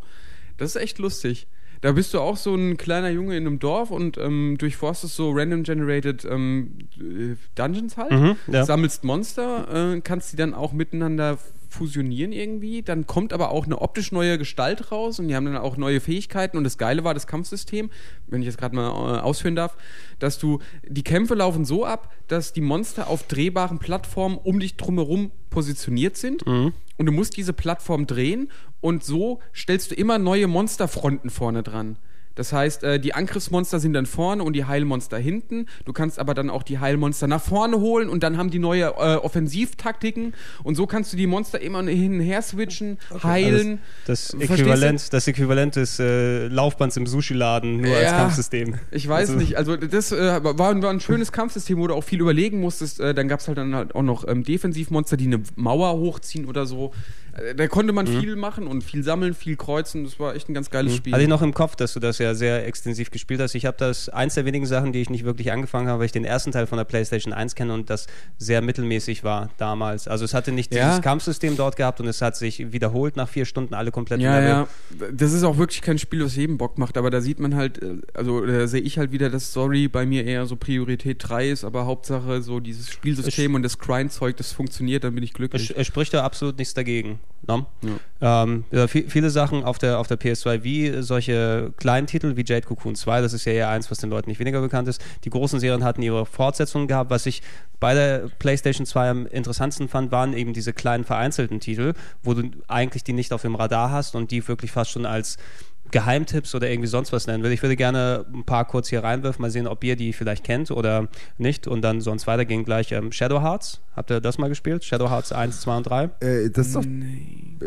Das 0.56 0.74
ist 0.74 0.80
echt 0.80 0.98
lustig. 0.98 1.46
Da 1.82 1.92
bist 1.92 2.14
du 2.14 2.20
auch 2.20 2.38
so 2.38 2.54
ein 2.54 2.78
kleiner 2.78 3.10
Junge 3.10 3.36
in 3.36 3.46
einem 3.46 3.58
Dorf 3.58 3.90
und 3.90 4.16
ähm, 4.16 4.56
durchforstest 4.58 5.14
so 5.16 5.32
random 5.32 5.64
generated 5.64 6.24
ähm, 6.24 6.78
äh, 6.98 7.36
Dungeons 7.56 7.98
halt, 7.98 8.10
Mhm, 8.10 8.36
ja. 8.46 8.64
sammelst 8.64 9.04
Monster, 9.04 9.92
äh, 9.96 10.00
kannst 10.00 10.32
die 10.32 10.36
dann 10.36 10.54
auch 10.54 10.72
miteinander 10.72 11.36
fusionieren 11.74 12.32
irgendwie. 12.32 12.82
Dann 12.82 13.06
kommt 13.06 13.32
aber 13.32 13.50
auch 13.50 13.66
eine 13.66 13.80
optisch 13.80 14.12
neue 14.12 14.38
Gestalt 14.38 14.90
raus 14.90 15.18
und 15.18 15.28
die 15.28 15.36
haben 15.36 15.44
dann 15.44 15.56
auch 15.56 15.76
neue 15.76 16.00
Fähigkeiten. 16.00 16.56
Und 16.56 16.64
das 16.64 16.78
Geile 16.78 17.04
war 17.04 17.12
das 17.12 17.26
Kampfsystem, 17.26 17.90
wenn 18.28 18.40
ich 18.40 18.46
jetzt 18.46 18.58
gerade 18.58 18.74
mal 18.74 18.88
äh, 18.88 19.20
ausführen 19.20 19.56
darf, 19.56 19.76
dass 20.18 20.38
du 20.38 20.60
die 20.88 21.04
Kämpfe 21.04 21.34
laufen 21.34 21.64
so 21.64 21.84
ab, 21.84 22.12
dass 22.28 22.52
die 22.52 22.60
Monster 22.60 23.08
auf 23.08 23.24
drehbaren 23.24 23.78
Plattformen 23.78 24.38
um 24.38 24.60
dich 24.60 24.76
drumherum 24.76 25.30
positioniert 25.50 26.16
sind. 26.16 26.42
Und 26.96 27.06
du 27.06 27.12
musst 27.12 27.36
diese 27.36 27.52
Plattform 27.52 28.06
drehen 28.06 28.50
und 28.80 29.02
so 29.04 29.40
stellst 29.54 29.90
du 29.90 29.94
immer 29.94 30.18
neue 30.18 30.46
Monsterfronten 30.46 31.30
vorne 31.30 31.62
dran. 31.62 31.96
Das 32.34 32.52
heißt, 32.52 32.82
äh, 32.84 32.98
die 33.00 33.14
Angriffsmonster 33.14 33.78
sind 33.80 33.92
dann 33.92 34.06
vorne 34.06 34.42
und 34.42 34.54
die 34.54 34.64
Heilmonster 34.64 35.18
hinten. 35.18 35.66
Du 35.84 35.92
kannst 35.92 36.18
aber 36.18 36.34
dann 36.34 36.50
auch 36.50 36.62
die 36.62 36.78
Heilmonster 36.78 37.26
nach 37.26 37.42
vorne 37.42 37.78
holen 37.78 38.08
und 38.08 38.22
dann 38.22 38.36
haben 38.38 38.50
die 38.50 38.58
neue 38.58 38.84
äh, 38.86 39.16
Offensivtaktiken. 39.16 40.34
Und 40.62 40.74
so 40.74 40.86
kannst 40.86 41.12
du 41.12 41.16
die 41.16 41.26
Monster 41.26 41.60
immer 41.60 41.82
hin 41.84 42.14
und 42.14 42.20
her 42.20 42.42
switchen, 42.42 42.98
heilen. 43.22 43.78
Das 44.06 44.30
Verstehst 44.30 44.52
Äquivalent, 44.60 45.12
das 45.12 45.28
Äquivalent 45.28 45.76
des 45.76 45.98
äh, 46.00 46.48
Laufbands 46.48 46.96
im 46.96 47.06
Sushi-Laden, 47.06 47.80
nur 47.80 47.94
als 47.94 48.04
Ja. 48.04 48.18
Kampfsystem. 48.18 48.74
Ich 48.90 49.08
weiß 49.08 49.30
Also- 49.30 49.38
nicht, 49.40 49.56
also 49.56 49.76
das 49.76 50.12
äh, 50.12 50.42
war, 50.44 50.58
war 50.58 50.90
ein 50.90 51.00
schönes 51.00 51.32
Kampfsystem, 51.32 51.78
wo 51.78 51.86
du 51.86 51.94
auch 51.94 52.04
viel 52.04 52.20
überlegen 52.20 52.60
musstest. 52.60 53.00
Äh, 53.00 53.14
dann 53.14 53.28
gab 53.28 53.40
es 53.40 53.48
halt 53.48 53.58
dann 53.58 53.74
halt 53.74 53.94
auch 53.94 54.02
noch 54.02 54.26
ähm, 54.26 54.42
Defensivmonster, 54.44 55.16
die 55.16 55.26
eine 55.26 55.40
Mauer 55.56 55.92
hochziehen 55.98 56.46
oder 56.46 56.66
so. 56.66 56.92
Äh, 57.36 57.54
Da 57.54 57.66
konnte 57.68 57.92
man 57.92 58.06
viel 58.06 58.36
machen 58.36 58.66
und 58.66 58.82
viel 58.82 59.02
sammeln, 59.02 59.34
viel 59.34 59.56
kreuzen. 59.56 60.04
Das 60.04 60.18
war 60.20 60.34
echt 60.34 60.48
ein 60.48 60.54
ganz 60.54 60.70
geiles 60.70 60.94
Spiel. 60.96 61.12
Hatte 61.12 61.22
ich 61.22 61.28
noch 61.28 61.42
im 61.42 61.54
Kopf, 61.54 61.76
dass 61.76 61.94
du 61.94 62.00
das 62.00 62.18
ja 62.18 62.34
sehr 62.34 62.66
extensiv 62.66 63.10
gespielt 63.10 63.40
hast. 63.40 63.54
Ich 63.54 63.66
habe 63.66 63.76
das 63.78 64.08
eins 64.08 64.34
der 64.34 64.44
wenigen 64.44 64.66
Sachen, 64.66 64.92
die 64.92 65.00
ich 65.00 65.10
nicht 65.10 65.24
wirklich 65.24 65.52
angefangen 65.52 65.88
habe, 65.88 65.98
weil 66.00 66.06
ich 66.06 66.12
den 66.12 66.24
ersten 66.24 66.52
Teil 66.52 66.66
von 66.66 66.78
der 66.78 66.84
PlayStation 66.84 67.32
1 67.32 67.54
kenne 67.54 67.72
und 67.74 67.90
das 67.90 68.06
sehr 68.38 68.60
mittelmäßig 68.62 69.24
war 69.24 69.50
damals. 69.58 70.08
Also 70.08 70.24
es 70.24 70.34
hatte 70.34 70.52
nicht 70.52 70.74
Ja. 70.74 70.88
dieses 70.88 71.02
Kampfsystem 71.02 71.56
dort 71.56 71.76
gehabt 71.76 72.00
und 72.00 72.06
es 72.06 72.20
hat 72.22 72.36
sich 72.36 72.72
wiederholt 72.72 73.16
nach 73.16 73.28
vier 73.28 73.44
Stunden 73.44 73.74
alle 73.74 73.90
komplett 73.90 74.20
Ja, 74.20 74.40
ja. 74.40 74.68
Das 75.12 75.32
ist 75.32 75.44
auch 75.44 75.58
wirklich 75.58 75.82
kein 75.82 75.98
Spiel, 75.98 76.24
was 76.24 76.36
jedem 76.36 76.58
Bock 76.58 76.78
macht, 76.78 76.96
aber 76.96 77.10
da 77.10 77.20
sieht 77.20 77.40
man 77.40 77.54
halt, 77.54 77.82
äh, 77.82 77.96
also 78.14 78.44
da 78.44 78.66
sehe 78.66 78.80
ich 78.80 78.98
halt 78.98 79.12
wieder, 79.12 79.30
dass 79.30 79.50
Story 79.50 79.88
bei 79.88 80.06
mir 80.06 80.24
eher 80.24 80.46
so 80.46 80.56
Priorität 80.56 81.18
3 81.20 81.48
ist, 81.50 81.64
aber 81.64 81.86
Hauptsache 81.86 82.42
so 82.42 82.60
dieses 82.60 82.90
Spielsystem 82.90 83.54
und 83.54 83.62
das 83.62 83.78
Grind-Zeug, 83.78 84.36
das 84.36 84.52
funktioniert, 84.52 85.04
dann 85.04 85.14
bin 85.14 85.24
ich 85.24 85.30
Es, 85.30 85.34
glücklich. 85.36 85.74
es 85.76 85.86
spricht 85.86 86.14
da 86.14 86.24
absolut 86.24 86.58
nichts 86.58 86.74
dagegen. 86.74 87.18
Ne? 87.46 87.66
Ähm, 88.20 88.64
ja, 88.70 88.84
vi- 88.86 89.08
viele 89.08 89.30
Sachen 89.30 89.64
auf 89.64 89.78
der, 89.78 89.98
auf 89.98 90.06
der 90.06 90.18
PS2, 90.18 90.62
wie 90.64 91.02
solche 91.02 91.72
kleinen 91.76 92.06
Titel 92.06 92.36
wie 92.36 92.44
Jade 92.44 92.66
Cocoon 92.66 92.94
2, 92.94 93.20
das 93.20 93.32
ist 93.32 93.44
ja 93.44 93.52
eher 93.52 93.68
eins, 93.68 93.90
was 93.90 93.98
den 93.98 94.10
Leuten 94.10 94.30
nicht 94.30 94.38
weniger 94.40 94.60
bekannt 94.60 94.88
ist. 94.88 95.02
Die 95.24 95.30
großen 95.30 95.60
Serien 95.60 95.84
hatten 95.84 96.02
ihre 96.02 96.24
Fortsetzungen 96.26 96.88
gehabt. 96.88 97.10
Was 97.10 97.26
ich 97.26 97.42
bei 97.80 97.92
der 97.94 98.28
PlayStation 98.38 98.86
2 98.86 99.10
am 99.10 99.26
interessantesten 99.26 99.88
fand, 99.88 100.10
waren 100.10 100.32
eben 100.32 100.52
diese 100.52 100.72
kleinen 100.72 101.04
vereinzelten 101.04 101.60
Titel, 101.60 101.92
wo 102.22 102.34
du 102.34 102.50
eigentlich 102.68 103.04
die 103.04 103.12
nicht 103.12 103.32
auf 103.32 103.42
dem 103.42 103.54
Radar 103.54 103.90
hast 103.90 104.14
und 104.14 104.30
die 104.30 104.46
wirklich 104.48 104.72
fast 104.72 104.90
schon 104.90 105.04
als 105.06 105.36
Geheimtipps 105.94 106.56
oder 106.56 106.68
irgendwie 106.68 106.88
sonst 106.88 107.12
was 107.12 107.28
nennen 107.28 107.44
will. 107.44 107.52
Ich 107.52 107.62
würde 107.62 107.76
gerne 107.76 108.26
ein 108.34 108.42
paar 108.42 108.64
kurz 108.64 108.88
hier 108.88 109.04
reinwerfen, 109.04 109.40
mal 109.40 109.50
sehen, 109.52 109.68
ob 109.68 109.84
ihr 109.84 109.94
die 109.94 110.12
vielleicht 110.12 110.42
kennt 110.42 110.72
oder 110.72 111.06
nicht. 111.38 111.68
Und 111.68 111.82
dann 111.82 112.00
sonst 112.00 112.26
weitergehen 112.26 112.64
gleich. 112.64 112.90
Ähm, 112.90 113.12
Shadow 113.12 113.40
Hearts, 113.40 113.80
habt 113.94 114.10
ihr 114.10 114.20
das 114.20 114.36
mal 114.36 114.48
gespielt? 114.48 114.82
Shadow 114.82 115.08
Hearts 115.08 115.30
1, 115.30 115.60
2 115.60 115.76
und 115.76 115.82
3? 115.84 116.04
Äh, 116.18 116.50
das 116.50 116.66
ist 116.66 116.76
doch. 116.76 116.84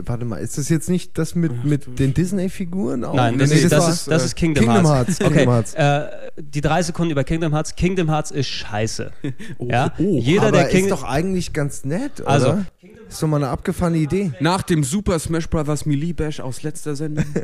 Warte 0.06 0.26
mal, 0.26 0.38
ist 0.38 0.58
das 0.58 0.68
jetzt 0.68 0.90
nicht 0.90 1.18
das 1.18 1.36
mit, 1.36 1.64
mit 1.64 1.98
den 2.00 2.14
Disney-Figuren 2.14 3.06
auch? 3.06 3.16
Nein, 3.16 3.38
das, 3.38 3.50
nee, 3.50 3.56
ist, 3.56 3.72
das 3.72 3.88
ist, 3.88 4.12
das 4.12 4.26
ist 4.26 4.36
Kingdom, 4.36 4.66
Kingdom 4.66 4.86
Hearts. 4.86 5.20
Hearts, 5.20 5.34
Kingdom 5.34 5.54
Hearts. 5.54 5.74
Äh, 5.74 6.08
die 6.38 6.62
drei 6.62 6.84
Sekunden 6.84 7.12
über 7.12 7.24
Kingdom 7.24 7.54
Hearts. 7.54 7.76
Kingdom 7.78 8.10
Hearts 8.10 8.32
ist 8.32 8.48
scheiße. 8.48 9.12
ja? 9.60 9.94
Oh, 9.98 10.20
Jeder, 10.20 10.42
aber 10.42 10.52
der 10.52 10.68
ist 10.68 10.76
King 10.76 10.90
doch 10.90 11.04
eigentlich 11.04 11.54
ganz 11.54 11.86
nett, 11.86 12.20
oder? 12.20 12.30
Also- 12.30 12.58
ist 13.10 13.24
doch 13.24 13.28
mal 13.28 13.38
eine 13.38 13.50
abgefahrene 13.50 13.98
Idee. 13.98 14.32
Nach 14.40 14.62
dem 14.62 14.84
Super 14.84 15.20
Smash 15.20 15.50
Bros. 15.50 15.86
Melee 15.86 16.14
Bash 16.14 16.40
aus 16.40 16.64
letzter 16.64 16.96
Sendung. 16.96 17.26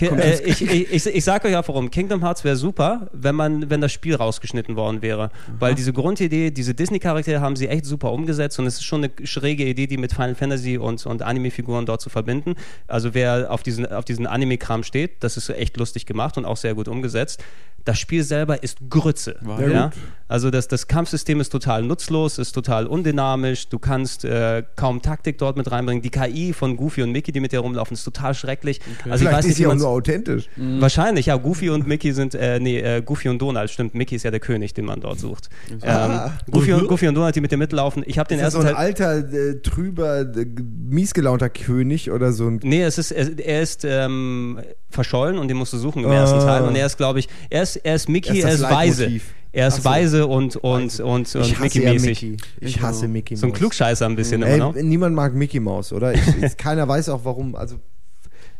Äh, 0.00 0.40
ich, 0.44 0.62
ich, 0.62 0.92
ich, 0.92 1.06
ich 1.06 1.24
sag 1.24 1.44
euch 1.44 1.54
auch 1.54 1.66
warum. 1.68 1.90
Kingdom 1.90 2.22
Hearts 2.22 2.42
wäre 2.42 2.56
super, 2.56 3.08
wenn 3.12 3.34
man, 3.34 3.68
wenn 3.68 3.80
das 3.80 3.92
Spiel 3.92 4.14
rausgeschnitten 4.14 4.76
worden 4.76 5.02
wäre. 5.02 5.30
Weil 5.58 5.74
diese 5.74 5.92
Grundidee, 5.92 6.50
diese 6.50 6.74
Disney-Charaktere 6.74 7.40
haben 7.40 7.54
sie 7.54 7.68
echt 7.68 7.84
super 7.84 8.12
umgesetzt 8.12 8.58
und 8.58 8.66
es 8.66 8.74
ist 8.74 8.84
schon 8.84 9.04
eine 9.04 9.26
schräge 9.26 9.64
Idee, 9.64 9.86
die 9.86 9.98
mit 9.98 10.12
Final 10.12 10.34
Fantasy 10.34 10.78
und, 10.78 11.04
und 11.04 11.22
Anime-Figuren 11.22 11.86
dort 11.86 12.00
zu 12.00 12.08
verbinden. 12.08 12.54
Also 12.86 13.14
wer 13.14 13.50
auf 13.50 13.62
diesen, 13.62 13.86
auf 13.86 14.04
diesen 14.04 14.26
Anime-Kram 14.26 14.82
steht, 14.82 15.22
das 15.22 15.36
ist 15.36 15.50
echt 15.50 15.76
lustig 15.76 16.06
gemacht 16.06 16.38
und 16.38 16.44
auch 16.44 16.56
sehr 16.56 16.74
gut 16.74 16.88
umgesetzt. 16.88 17.42
Das 17.84 17.98
Spiel 17.98 18.22
selber 18.22 18.62
ist 18.62 18.78
Grütze. 18.88 19.36
Ja? 19.70 19.90
Also 20.28 20.50
das, 20.50 20.68
das 20.68 20.86
Kampfsystem 20.86 21.40
ist 21.40 21.48
total 21.50 21.82
nutzlos, 21.82 22.38
ist 22.38 22.52
total 22.52 22.86
undynamisch, 22.86 23.68
du 23.68 23.80
kannst 23.80 24.24
äh, 24.24 24.62
kaum 24.76 25.02
Taktik 25.02 25.38
dort 25.38 25.56
mit 25.56 25.70
reinbringen. 25.72 26.02
Die 26.02 26.10
KI 26.10 26.52
von 26.52 26.76
Goofy 26.76 27.02
und 27.02 27.10
Mickey, 27.10 27.32
die 27.32 27.40
mit 27.40 27.50
dir 27.50 27.58
rumlaufen, 27.60 27.94
ist 27.94 28.04
total 28.04 28.34
schrecklich. 28.34 28.80
Also 28.80 28.94
ich 28.96 29.02
Vielleicht 29.20 29.24
weiß 29.38 29.38
ist 29.40 29.48
nicht, 29.48 29.56
sie 29.56 29.66
auch 29.66 29.74
nur 29.74 29.88
authentisch. 29.88 30.48
Wahrscheinlich, 30.56 31.26
ja. 31.26 31.36
Goofy 31.36 31.70
und 31.70 31.88
Mickey 31.88 32.12
sind, 32.12 32.36
äh, 32.36 32.60
nee, 32.60 32.78
äh, 32.78 33.02
Goofy 33.02 33.28
und 33.28 33.42
Donald, 33.42 33.70
stimmt. 33.70 33.94
Mickey 33.96 34.14
ist 34.14 34.22
ja 34.22 34.30
der 34.30 34.38
König, 34.40 34.72
den 34.72 34.84
man 34.84 35.00
dort 35.00 35.18
sucht. 35.18 35.48
Ähm, 35.82 36.20
Goofy, 36.50 36.74
und, 36.74 36.86
Goofy 36.86 37.08
und 37.08 37.14
Donald, 37.16 37.34
die 37.34 37.40
mit 37.40 37.50
dir 37.50 37.56
mitlaufen. 37.56 38.04
Ich 38.06 38.18
habe 38.18 38.28
den 38.28 38.38
Ist 38.38 38.44
das 38.44 38.52
so 38.52 38.60
ersten 38.60 38.76
ein 38.76 38.94
Teil. 38.94 39.10
alter, 39.16 39.32
äh, 39.34 39.60
trüber, 39.62 40.20
äh, 40.20 40.46
miesgelaunter 40.88 41.48
König 41.50 42.10
oder 42.12 42.32
so 42.32 42.46
ein. 42.46 42.60
Nee, 42.62 42.82
es 42.82 42.98
ist, 42.98 43.10
er, 43.10 43.36
er 43.38 43.62
ist 43.62 43.84
ähm, 43.84 44.60
verschollen 44.90 45.38
und 45.38 45.48
den 45.48 45.56
musst 45.56 45.72
du 45.72 45.78
suchen 45.78 46.04
im 46.04 46.10
Ah. 46.10 46.14
ersten 46.14 46.38
Teil. 46.40 46.62
Und 46.62 46.76
er 46.76 46.86
ist, 46.86 46.96
glaube 46.96 47.18
ich, 47.18 47.28
er 47.48 47.62
ist, 47.62 47.69
er 47.76 47.94
ist 47.94 48.08
Mickey, 48.08 48.40
Er 48.40 48.50
ist 48.50 48.60
er 48.60 48.68
ist 48.68 48.74
weise. 48.76 49.20
Er 49.52 49.68
ist 49.68 49.76
so. 49.78 49.84
weise 49.84 50.26
und, 50.28 50.56
und, 50.56 51.00
und, 51.00 51.28
Ich 51.28 51.34
und 51.34 51.60
Mickey-mäßig. 51.60 52.22
Mickey. 52.22 52.36
Ich 52.60 52.80
hasse 52.80 53.08
Mickey 53.08 53.34
So 53.36 53.46
ein 53.46 53.50
Mouse. 53.50 53.58
Klugscheißer 53.58 54.06
ein 54.06 54.14
bisschen 54.14 54.42
Ey, 54.44 54.56
immer 54.56 54.72
noch. 54.72 54.74
niemand 54.76 55.16
mag 55.16 55.34
Mickey 55.34 55.58
Mouse, 55.58 55.92
oder? 55.92 56.14
Ich, 56.14 56.20
ich, 56.40 56.56
keiner 56.56 56.86
weiß 56.86 57.08
auch, 57.08 57.24
warum. 57.24 57.56
Also 57.56 57.76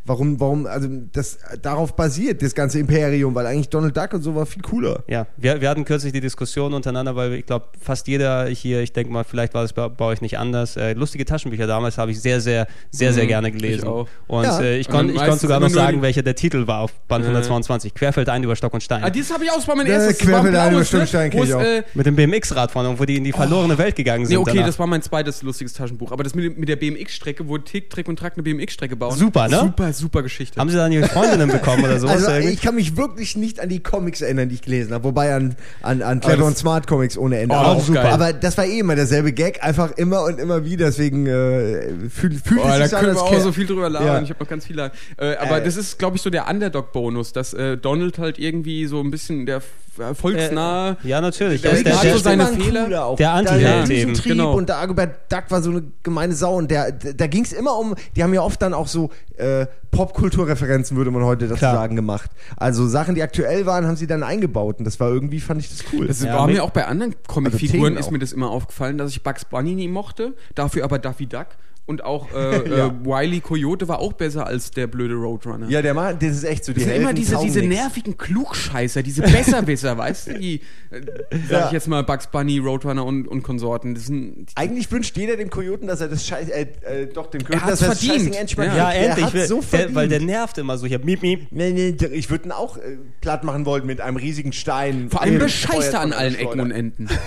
warum, 0.04 0.40
warum, 0.40 0.66
also 0.66 0.88
das 1.12 1.38
darauf 1.62 1.94
basiert 1.94 2.42
das 2.42 2.54
ganze 2.54 2.78
Imperium, 2.78 3.34
weil 3.34 3.46
eigentlich 3.46 3.68
Donald 3.68 3.96
Duck 3.96 4.12
und 4.14 4.22
so 4.22 4.34
war 4.34 4.46
viel 4.46 4.62
cooler. 4.62 5.02
Ja, 5.06 5.26
wir, 5.36 5.60
wir 5.60 5.68
hatten 5.68 5.84
kürzlich 5.84 6.12
die 6.12 6.20
Diskussion 6.20 6.74
untereinander, 6.74 7.14
weil 7.16 7.34
ich 7.34 7.46
glaube, 7.46 7.66
fast 7.80 8.08
jeder 8.08 8.46
hier, 8.46 8.80
ich 8.80 8.92
denke 8.92 9.12
mal, 9.12 9.24
vielleicht 9.24 9.54
war 9.54 9.64
es 9.64 9.72
bei, 9.72 9.88
bei 9.88 10.04
euch 10.06 10.20
nicht 10.20 10.38
anders. 10.38 10.76
Äh, 10.76 10.94
lustige 10.94 11.24
Taschenbücher 11.24 11.66
damals 11.66 11.98
habe 11.98 12.10
ich 12.10 12.20
sehr, 12.20 12.40
sehr, 12.40 12.66
sehr, 12.90 13.12
sehr 13.12 13.24
Mhm, 13.24 13.28
gerne 13.28 13.48
ich 13.48 13.54
gelesen. 13.54 13.88
auch. 13.88 14.08
Und 14.26 14.44
Ja. 14.44 14.60
äh, 14.60 14.78
ich 14.78 14.88
Und 14.88 14.94
konnte 14.94 15.12
ich 15.14 15.20
konnt 15.20 15.40
sogar 15.40 15.60
noch 15.60 15.68
sagen, 15.70 16.02
welcher 16.02 16.22
der 16.22 16.34
Titel 16.34 16.66
war 16.66 16.80
auf 16.80 16.92
Band 17.08 17.24
Äh. 17.24 17.28
122. 17.28 17.94
Querfeld 17.94 18.28
ein 18.28 18.42
über 18.42 18.56
Stock 18.56 18.72
und 18.74 18.82
Stein. 18.82 19.04
Ah, 19.04 19.10
dieses 19.10 19.32
habe 19.32 19.44
ich 19.44 19.50
auch, 19.50 19.56
das 19.56 19.68
war 19.68 19.76
mein 19.76 19.86
Äh, 19.86 19.90
erstes. 19.90 20.18
das 20.18 20.26
Querfeld 20.26 20.54
ein 20.56 20.72
über 20.72 20.84
Stock 20.84 20.94
und 20.94 21.00
ne? 21.02 21.06
Stein 21.06 21.30
kenn 21.30 21.40
Wo 21.40 21.44
ich 21.44 21.54
auch. 21.54 21.60
äh, 21.60 21.82
Mit 21.94 22.06
dem 22.06 22.16
BMX-Rad 22.16 22.70
vorne, 22.70 22.98
wo 22.98 23.04
die 23.04 23.16
in 23.16 23.24
die 23.24 23.32
verlorene 23.32 23.76
Welt 23.78 23.94
gegangen 23.96 24.24
sind. 24.26 24.34
Nee, 24.34 24.40
okay, 24.40 24.52
danach. 24.54 24.66
das 24.66 24.78
war 24.78 24.86
mein 24.86 25.02
zweites 25.02 25.42
lustiges 25.42 25.72
Taschenbuch. 25.74 26.10
Aber 26.12 26.22
das 26.24 26.34
mit, 26.34 26.58
mit 26.58 26.68
der 26.68 26.76
BMX-Strecke, 26.76 27.46
wo 27.48 27.58
Tick, 27.58 27.90
Trick 27.90 28.08
und 28.08 28.18
Track 28.18 28.34
eine 28.34 28.42
BMX-Strecke 28.42 28.96
bauen. 28.96 29.16
Super, 29.16 29.48
ne? 29.48 29.58
Super, 29.60 29.89
super 29.92 30.22
Geschichte. 30.22 30.58
Haben 30.60 30.70
sie 30.70 30.76
dann 30.76 30.92
ihre 30.92 31.08
Freundinnen 31.08 31.50
bekommen 31.50 31.84
oder 31.84 31.98
sowas? 31.98 32.24
Also 32.24 32.46
ich 32.48 32.60
kann 32.60 32.74
mich 32.74 32.96
wirklich 32.96 33.36
nicht 33.36 33.60
an 33.60 33.68
die 33.68 33.80
Comics 33.80 34.20
erinnern, 34.20 34.48
die 34.48 34.56
ich 34.56 34.62
gelesen 34.62 34.92
habe. 34.94 35.04
Wobei 35.04 35.34
an, 35.34 35.56
an, 35.82 36.02
an 36.02 36.20
Clever 36.20 36.44
und 36.46 36.56
Smart 36.58 36.86
Comics 36.86 37.16
ohne 37.18 37.38
Ende. 37.38 37.54
Oh, 37.54 37.58
aber, 37.58 37.68
auch 37.72 37.82
super. 37.84 38.04
aber 38.04 38.32
das 38.32 38.56
war 38.58 38.64
eh 38.66 38.78
immer 38.78 38.94
derselbe 38.96 39.32
Gag, 39.32 39.62
einfach 39.62 39.92
immer 39.92 40.24
und 40.24 40.38
immer 40.38 40.64
wieder. 40.64 40.86
Deswegen 40.86 41.26
äh, 41.26 42.08
fühlt, 42.08 42.34
fühlt 42.44 42.60
Oh, 42.64 42.68
es 42.68 42.70
da 42.70 42.78
sich 42.82 42.90
so 42.90 42.96
an, 42.96 43.04
können 43.04 43.14
wir 43.16 43.22
auch 43.22 43.40
so 43.40 43.52
viel 43.52 43.66
drüber 43.66 43.88
labern. 43.88 44.06
Ja. 44.16 44.22
Ich 44.22 44.30
habe 44.30 44.40
noch 44.42 44.48
ganz 44.50 44.66
viele. 44.66 44.92
Äh, 45.18 45.36
aber 45.36 45.60
Äh. 45.60 45.64
das 45.64 45.76
ist, 45.76 45.98
glaube 45.98 46.16
ich, 46.16 46.22
so 46.22 46.30
der 46.30 46.48
Underdog-Bonus, 46.48 47.32
dass 47.32 47.52
äh, 47.54 47.76
Donald 47.76 48.18
halt 48.18 48.38
irgendwie 48.38 48.86
so 48.86 49.00
ein 49.00 49.10
bisschen 49.10 49.46
der 49.46 49.62
äh, 49.98 50.14
volksnahe. 50.14 50.96
ja, 51.02 51.20
natürlich. 51.20 51.62
Der 51.62 51.72
Er 51.72 51.76
ist 51.78 51.86
der, 51.86 51.96
hat 51.96 52.04
der, 52.04 52.12
so 52.14 52.18
seine 52.18 52.46
Fehler. 52.46 53.04
Auch. 53.04 53.16
Der 53.16 53.32
Anti-Held 53.32 53.88
Der 53.88 53.96
eben, 53.96 54.14
genau. 54.14 54.54
und 54.54 54.68
der 54.68 54.76
Agobert 54.78 55.30
Duck 55.32 55.44
war 55.48 55.62
so 55.62 55.70
eine 55.70 55.82
gemeine 56.02 56.34
Sau 56.34 56.56
und 56.56 56.70
der, 56.70 56.92
da 56.92 57.26
ging 57.26 57.44
es 57.44 57.52
immer 57.52 57.76
um, 57.78 57.94
die 58.16 58.22
haben 58.22 58.32
ja 58.34 58.42
oft 58.42 58.60
dann 58.62 58.72
auch 58.74 58.86
so 58.86 59.10
äh, 59.40 59.66
Popkulturreferenzen, 59.90 60.96
würde 60.96 61.10
man 61.10 61.24
heute 61.24 61.46
dazu 61.48 61.58
Klar. 61.58 61.74
sagen, 61.74 61.96
gemacht. 61.96 62.30
Also 62.56 62.86
Sachen, 62.86 63.14
die 63.14 63.22
aktuell 63.22 63.66
waren, 63.66 63.86
haben 63.86 63.96
sie 63.96 64.06
dann 64.06 64.22
eingebaut 64.22 64.78
und 64.78 64.84
das 64.84 65.00
war 65.00 65.08
irgendwie, 65.10 65.40
fand 65.40 65.60
ich 65.60 65.68
das 65.68 65.84
cool. 65.92 66.06
Das 66.06 66.22
Ja, 66.22 66.34
war 66.34 66.46
mir 66.46 66.62
auch 66.62 66.70
bei 66.70 66.86
anderen 66.86 67.12
Also 67.12 67.32
Comicfiguren 67.34 67.70
Themen 67.94 67.96
ist 67.96 68.10
mir 68.10 68.18
das 68.18 68.32
immer 68.32 68.50
aufgefallen, 68.50 68.98
dass 68.98 69.10
ich 69.10 69.22
Bugs 69.22 69.44
Bunny 69.44 69.74
nie 69.74 69.88
mochte, 69.88 70.34
dafür 70.54 70.84
aber 70.84 70.98
Daffy 70.98 71.26
Duck 71.26 71.46
und 71.90 72.04
auch 72.04 72.28
äh, 72.32 72.68
Ja. 72.70 72.86
äh, 72.86 72.90
Wiley 73.04 73.40
Coyote 73.40 73.86
war 73.88 73.98
auch 73.98 74.12
besser 74.14 74.46
als 74.46 74.70
der 74.70 74.86
blöde 74.86 75.14
Roadrunner. 75.14 75.68
ja, 75.68 75.82
der 75.82 75.92
Mann, 75.94 76.16
das 76.18 76.30
ist 76.30 76.44
echt 76.44 76.64
so, 76.64 76.72
die 76.72 76.80
Das 76.80 76.84
sind 76.88 76.94
immer 76.96 77.06
Helden 77.08 77.16
diese, 77.20 77.34
taugen 77.34 77.46
diese 77.48 77.60
nix. 77.60 77.74
nervigen 77.74 78.16
Klugscheißer, 78.16 79.02
diese 79.02 79.22
Besserwisser, 79.22 79.98
weißt 79.98 80.28
du? 80.28 80.38
Die, 80.38 80.54
äh, 80.90 81.00
sag 81.48 81.50
Ja. 81.50 81.66
ich 81.66 81.72
jetzt 81.72 81.88
mal, 81.88 82.02
Bugs 82.04 82.28
Bunny, 82.28 82.58
Roadrunner 82.58 83.04
und, 83.04 83.26
und 83.28 83.42
Konsorten. 83.42 83.94
Das 83.94 84.06
sind, 84.06 84.46
Eigentlich 84.54 84.90
wünscht 84.92 85.16
jeder 85.16 85.36
dem 85.36 85.50
Kojoten, 85.50 85.88
dass 85.88 86.00
er 86.00 86.08
das 86.08 86.26
Scheiß, 86.26 86.48
äh, 86.48 86.66
äh, 86.82 87.06
doch 87.12 87.26
dem 87.26 87.44
Kojoten, 87.44 87.68
dass 87.68 87.82
er 87.82 87.88
das 87.88 87.98
verdient. 87.98 88.14
Scheißding 88.32 88.32
endlich 88.34 88.58
Ja. 88.58 88.76
ja, 88.76 88.92
endlich. 88.92 89.32
will- 89.34 89.46
so 89.46 89.60
der, 89.72 89.94
weil 89.94 90.08
der 90.08 90.20
nervt 90.20 90.56
immer 90.58 90.78
so. 90.78 90.86
Hier, 90.86 90.98
miep, 91.00 91.22
miep. 91.22 91.48
Nee, 91.50 91.72
nee, 91.72 91.96
ich 92.12 92.30
würde 92.30 92.46
ihn 92.48 92.52
auch 92.52 92.76
äh, 92.76 92.98
platt 93.20 93.42
machen 93.44 93.66
wollen 93.66 93.84
mit 93.86 94.00
einem 94.00 94.16
riesigen 94.16 94.52
Stein. 94.52 95.08
vor 95.10 95.22
allem 95.22 95.36
Äh, 95.36 95.38
bescheißt 95.40 95.94
er 95.94 96.00
an 96.00 96.12
allen 96.12 96.34
Ecken 96.36 96.60
und 96.60 96.70
Enden. 96.70 97.08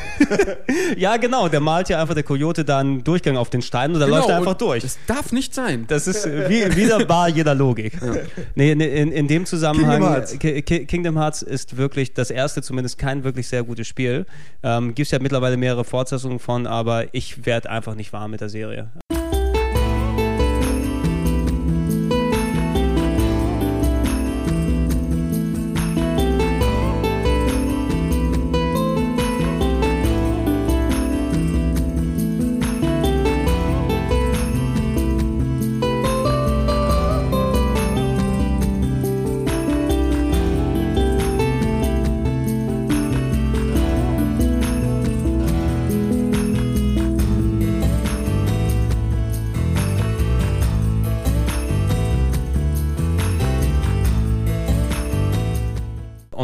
Ja, 0.97 1.17
genau. 1.17 1.47
Der 1.49 1.59
malt 1.59 1.89
ja 1.89 1.99
einfach 2.01 2.13
der 2.13 2.23
Kojote 2.23 2.63
dann 2.65 3.03
Durchgang 3.03 3.37
auf 3.37 3.49
den 3.49 3.61
Stein 3.61 3.93
und 3.93 3.99
dann 3.99 4.09
läuft 4.09 4.29
er 4.29 4.37
einfach 4.37 4.52
Und 4.53 4.61
durch. 4.61 4.83
Das 4.83 4.97
darf 5.07 5.31
nicht 5.31 5.53
sein. 5.53 5.85
Das 5.87 6.07
ist 6.07 6.25
äh, 6.25 6.49
wie, 6.49 6.75
wieder 6.75 7.05
bar 7.05 7.29
jeder 7.29 7.53
Logik. 7.55 7.93
Nee, 8.55 8.75
nee, 8.75 9.01
in, 9.01 9.11
in 9.11 9.27
dem 9.27 9.45
Zusammenhang, 9.45 9.91
Kingdom 9.99 10.09
Hearts. 10.13 10.39
Ki- 10.39 10.61
Ki- 10.61 10.85
Kingdom 10.85 11.17
Hearts 11.17 11.41
ist 11.41 11.77
wirklich 11.77 12.13
das 12.13 12.31
erste, 12.31 12.61
zumindest 12.61 12.97
kein 12.97 13.23
wirklich 13.23 13.47
sehr 13.47 13.63
gutes 13.63 13.87
Spiel. 13.87 14.25
Ähm, 14.63 14.95
Gibt 14.95 15.07
es 15.07 15.11
ja 15.11 15.19
mittlerweile 15.19 15.57
mehrere 15.57 15.83
Fortsetzungen 15.83 16.39
von, 16.39 16.67
aber 16.67 17.13
ich 17.13 17.45
werde 17.45 17.69
einfach 17.69 17.95
nicht 17.95 18.13
warm 18.13 18.31
mit 18.31 18.41
der 18.41 18.49
Serie. 18.49 18.89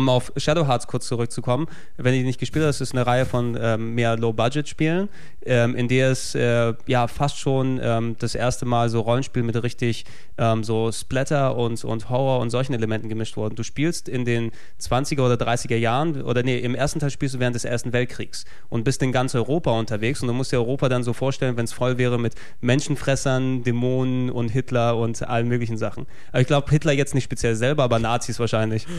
Auf 0.09 0.31
Shadow 0.37 0.67
Hearts 0.67 0.87
kurz 0.87 1.07
zurückzukommen, 1.07 1.67
wenn 1.97 2.13
ihr 2.13 2.23
nicht 2.23 2.39
gespielt 2.39 2.65
habt, 2.65 2.79
ist 2.79 2.93
eine 2.93 3.05
Reihe 3.05 3.25
von 3.25 3.57
ähm, 3.59 3.95
mehr 3.95 4.17
Low-Budget-Spielen, 4.17 5.09
ähm, 5.45 5.75
in 5.75 5.87
der 5.87 6.11
es 6.11 6.35
äh, 6.35 6.73
ja 6.87 7.07
fast 7.07 7.39
schon 7.39 7.79
ähm, 7.81 8.15
das 8.19 8.35
erste 8.35 8.65
Mal 8.65 8.89
so 8.89 9.01
Rollenspiel 9.01 9.43
mit 9.43 9.61
richtig 9.61 10.05
ähm, 10.37 10.63
so 10.63 10.91
Splatter 10.91 11.55
und, 11.55 11.83
und 11.83 12.09
Horror 12.09 12.39
und 12.39 12.49
solchen 12.49 12.73
Elementen 12.73 13.09
gemischt 13.09 13.37
wurden. 13.37 13.55
Du 13.55 13.63
spielst 13.63 14.09
in 14.09 14.25
den 14.25 14.51
20er 14.81 15.21
oder 15.21 15.35
30er 15.35 15.75
Jahren, 15.75 16.21
oder 16.21 16.43
nee, 16.43 16.57
im 16.57 16.75
ersten 16.75 16.99
Teil 16.99 17.09
spielst 17.09 17.35
du 17.35 17.39
während 17.39 17.55
des 17.55 17.65
Ersten 17.65 17.93
Weltkriegs 17.93 18.45
und 18.69 18.83
bist 18.83 19.01
in 19.03 19.11
ganz 19.11 19.35
Europa 19.35 19.71
unterwegs 19.71 20.21
und 20.21 20.27
du 20.27 20.33
musst 20.33 20.51
dir 20.51 20.57
Europa 20.57 20.89
dann 20.89 21.03
so 21.03 21.13
vorstellen, 21.13 21.57
wenn 21.57 21.65
es 21.65 21.73
voll 21.73 21.97
wäre 21.97 22.17
mit 22.17 22.35
Menschenfressern, 22.61 23.63
Dämonen 23.63 24.29
und 24.29 24.49
Hitler 24.49 24.97
und 24.97 25.21
allen 25.23 25.47
möglichen 25.47 25.77
Sachen. 25.77 26.05
Aber 26.31 26.41
ich 26.41 26.47
glaube, 26.47 26.69
Hitler 26.69 26.93
jetzt 26.93 27.13
nicht 27.13 27.25
speziell 27.25 27.55
selber, 27.55 27.83
aber 27.83 27.99
Nazis 27.99 28.39
wahrscheinlich. 28.39 28.87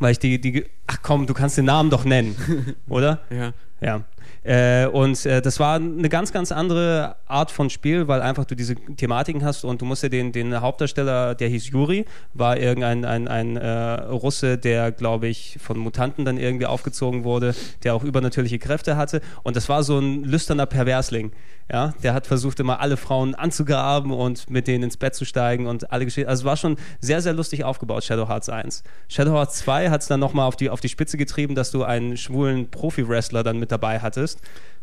Weil 0.00 0.12
ich 0.12 0.18
die, 0.18 0.40
die, 0.40 0.64
ach 0.86 0.98
komm, 1.02 1.26
du 1.26 1.34
kannst 1.34 1.56
den 1.58 1.66
Namen 1.66 1.90
doch 1.90 2.04
nennen, 2.04 2.34
oder? 2.88 3.20
Ja. 3.30 3.52
Ja. 3.80 4.04
Äh, 4.42 4.86
und 4.86 5.26
äh, 5.26 5.42
das 5.42 5.60
war 5.60 5.76
eine 5.76 6.08
ganz, 6.08 6.32
ganz 6.32 6.50
andere 6.50 7.16
Art 7.26 7.50
von 7.50 7.68
Spiel, 7.68 8.08
weil 8.08 8.22
einfach 8.22 8.46
du 8.46 8.56
diese 8.56 8.74
Thematiken 8.74 9.44
hast 9.44 9.64
und 9.64 9.82
du 9.82 9.84
musst 9.84 10.02
ja 10.02 10.08
den, 10.08 10.32
den 10.32 10.60
Hauptdarsteller, 10.60 11.34
der 11.34 11.48
hieß 11.48 11.68
Juri, 11.68 12.06
war 12.32 12.56
irgendein 12.56 13.04
ein, 13.04 13.28
ein, 13.28 13.56
äh, 13.56 13.68
Russe, 14.04 14.56
der, 14.56 14.92
glaube 14.92 15.28
ich, 15.28 15.58
von 15.60 15.78
Mutanten 15.78 16.24
dann 16.24 16.38
irgendwie 16.38 16.66
aufgezogen 16.66 17.24
wurde, 17.24 17.54
der 17.82 17.94
auch 17.94 18.02
übernatürliche 18.02 18.58
Kräfte 18.58 18.96
hatte. 18.96 19.20
Und 19.42 19.56
das 19.56 19.68
war 19.68 19.82
so 19.82 19.98
ein 19.98 20.24
lüsterner 20.24 20.66
Perversling. 20.66 21.32
Ja, 21.72 21.94
der 22.02 22.14
hat 22.14 22.26
versucht, 22.26 22.58
immer 22.58 22.80
alle 22.80 22.96
Frauen 22.96 23.36
anzugraben 23.36 24.10
und 24.10 24.50
mit 24.50 24.66
denen 24.66 24.84
ins 24.84 24.96
Bett 24.96 25.14
zu 25.14 25.24
steigen 25.24 25.68
und 25.68 25.92
alle 25.92 26.04
Geschichten. 26.04 26.28
Also 26.28 26.40
es 26.40 26.44
war 26.44 26.56
schon 26.56 26.76
sehr, 27.00 27.22
sehr 27.22 27.32
lustig 27.32 27.62
aufgebaut, 27.62 28.02
Shadow 28.02 28.26
Hearts 28.26 28.48
1. 28.48 28.82
Shadow 29.06 29.34
Hearts 29.34 29.58
2 29.58 29.90
hat 29.90 30.00
es 30.00 30.08
dann 30.08 30.18
nochmal 30.18 30.46
auf 30.46 30.56
die, 30.56 30.68
auf 30.68 30.80
die 30.80 30.88
Spitze 30.88 31.16
getrieben, 31.16 31.54
dass 31.54 31.70
du 31.70 31.84
einen 31.84 32.16
schwulen 32.16 32.68
Profi-Wrestler 32.72 33.44
dann 33.44 33.60
mit 33.60 33.70
dabei 33.70 34.00
hattest, 34.00 34.29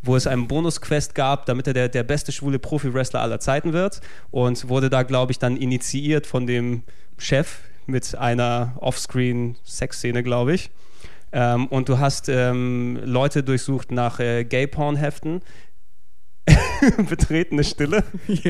wo 0.01 0.15
es 0.15 0.27
einen 0.27 0.47
Bonus-Quest 0.47 1.15
gab, 1.15 1.45
damit 1.45 1.67
er 1.67 1.73
der, 1.73 1.89
der 1.89 2.03
beste 2.03 2.31
schwule 2.31 2.59
Profi-Wrestler 2.59 3.21
aller 3.21 3.39
Zeiten 3.39 3.73
wird 3.73 4.01
und 4.31 4.69
wurde 4.69 4.89
da, 4.89 5.03
glaube 5.03 5.31
ich, 5.31 5.39
dann 5.39 5.57
initiiert 5.57 6.27
von 6.27 6.47
dem 6.47 6.83
Chef 7.17 7.59
mit 7.87 8.15
einer 8.15 8.73
Offscreen-Sex-Szene, 8.79 10.23
glaube 10.23 10.53
ich. 10.53 10.69
Ähm, 11.31 11.67
und 11.67 11.89
du 11.89 11.99
hast 11.99 12.29
ähm, 12.29 12.99
Leute 13.03 13.43
durchsucht 13.43 13.91
nach 13.91 14.19
äh, 14.19 14.43
Gay-Porn-Heften. 14.45 15.41
Betretene 17.09 17.63
Stille. 17.63 18.03
Ich 18.27 18.43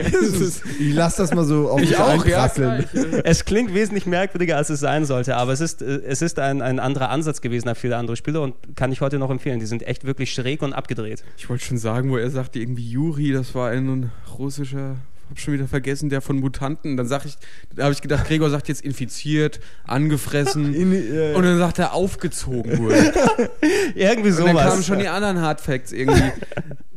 lass 0.94 1.16
das 1.16 1.34
mal 1.34 1.46
so 1.46 1.70
auf 1.70 1.82
Ich 1.82 1.90
mich 1.90 1.98
auch, 2.00 2.26
ja. 2.26 2.44
einprasseln. 2.44 2.86
gleich. 2.92 3.22
Es 3.24 3.46
klingt 3.46 3.74
wesentlich 3.74 4.06
merkwürdiger, 4.06 4.58
als 4.58 4.70
es 4.70 4.80
sein 4.80 5.06
sollte, 5.06 5.36
aber 5.36 5.54
es 5.54 5.62
ist, 5.62 5.82
äh, 5.82 6.02
es 6.06 6.22
ist 6.22 6.38
ein, 6.40 6.62
ein 6.62 6.80
anderer 6.80 7.10
Ansatz 7.10 7.42
gewesen 7.42 7.68
als 7.70 7.80
viele 7.80 7.98
andere 7.98 8.16
Spiele 8.16 8.42
und 8.42 8.56
kann 8.76 8.92
ich 8.92 9.02
heute 9.02 9.18
noch 9.18 9.30
empfehlen. 9.32 9.60
Die 9.60 9.66
sind 9.66 9.84
echt 9.88 10.06
wirklich 10.06 10.34
schräg 10.34 10.62
und 10.62 10.74
abgedreht. 10.74 11.24
Ich 11.38 11.50
wollte 11.50 11.66
schon 11.66 11.78
sagen, 11.78 12.12
wo 12.12 12.18
er 12.18 12.30
sagte, 12.30 12.60
irgendwie 12.60 12.88
Juri, 12.90 13.32
das 13.32 13.56
war 13.56 13.70
ein 13.72 14.12
russischer, 14.38 14.98
hab 15.30 15.40
schon 15.40 15.54
wieder 15.56 15.68
vergessen, 15.68 16.10
der 16.10 16.22
von 16.22 16.38
Mutanten. 16.40 16.98
Dann 16.98 17.08
sag 17.08 17.26
ich, 17.26 17.36
da 17.76 17.84
habe 17.86 17.94
ich 17.94 18.02
gedacht, 18.02 18.28
Gregor 18.28 18.50
sagt 18.50 18.68
jetzt 18.68 18.82
infiziert, 18.82 19.60
angefressen. 19.86 20.74
In- 20.76 20.94
äh, 20.94 21.34
und 21.34 21.44
dann 21.44 21.58
sagt 21.58 21.80
er 21.80 21.94
aufgezogen 21.94 22.78
wurde. 22.78 23.12
Irgendwie 23.96 24.30
Und 24.32 24.38
dann 24.40 24.56
kamen 24.56 24.70
sowas. 24.72 24.86
schon 24.86 25.00
die 25.00 25.08
anderen 25.08 25.42
Hard 25.42 25.62
Facts 25.62 25.92
irgendwie. 25.92 26.32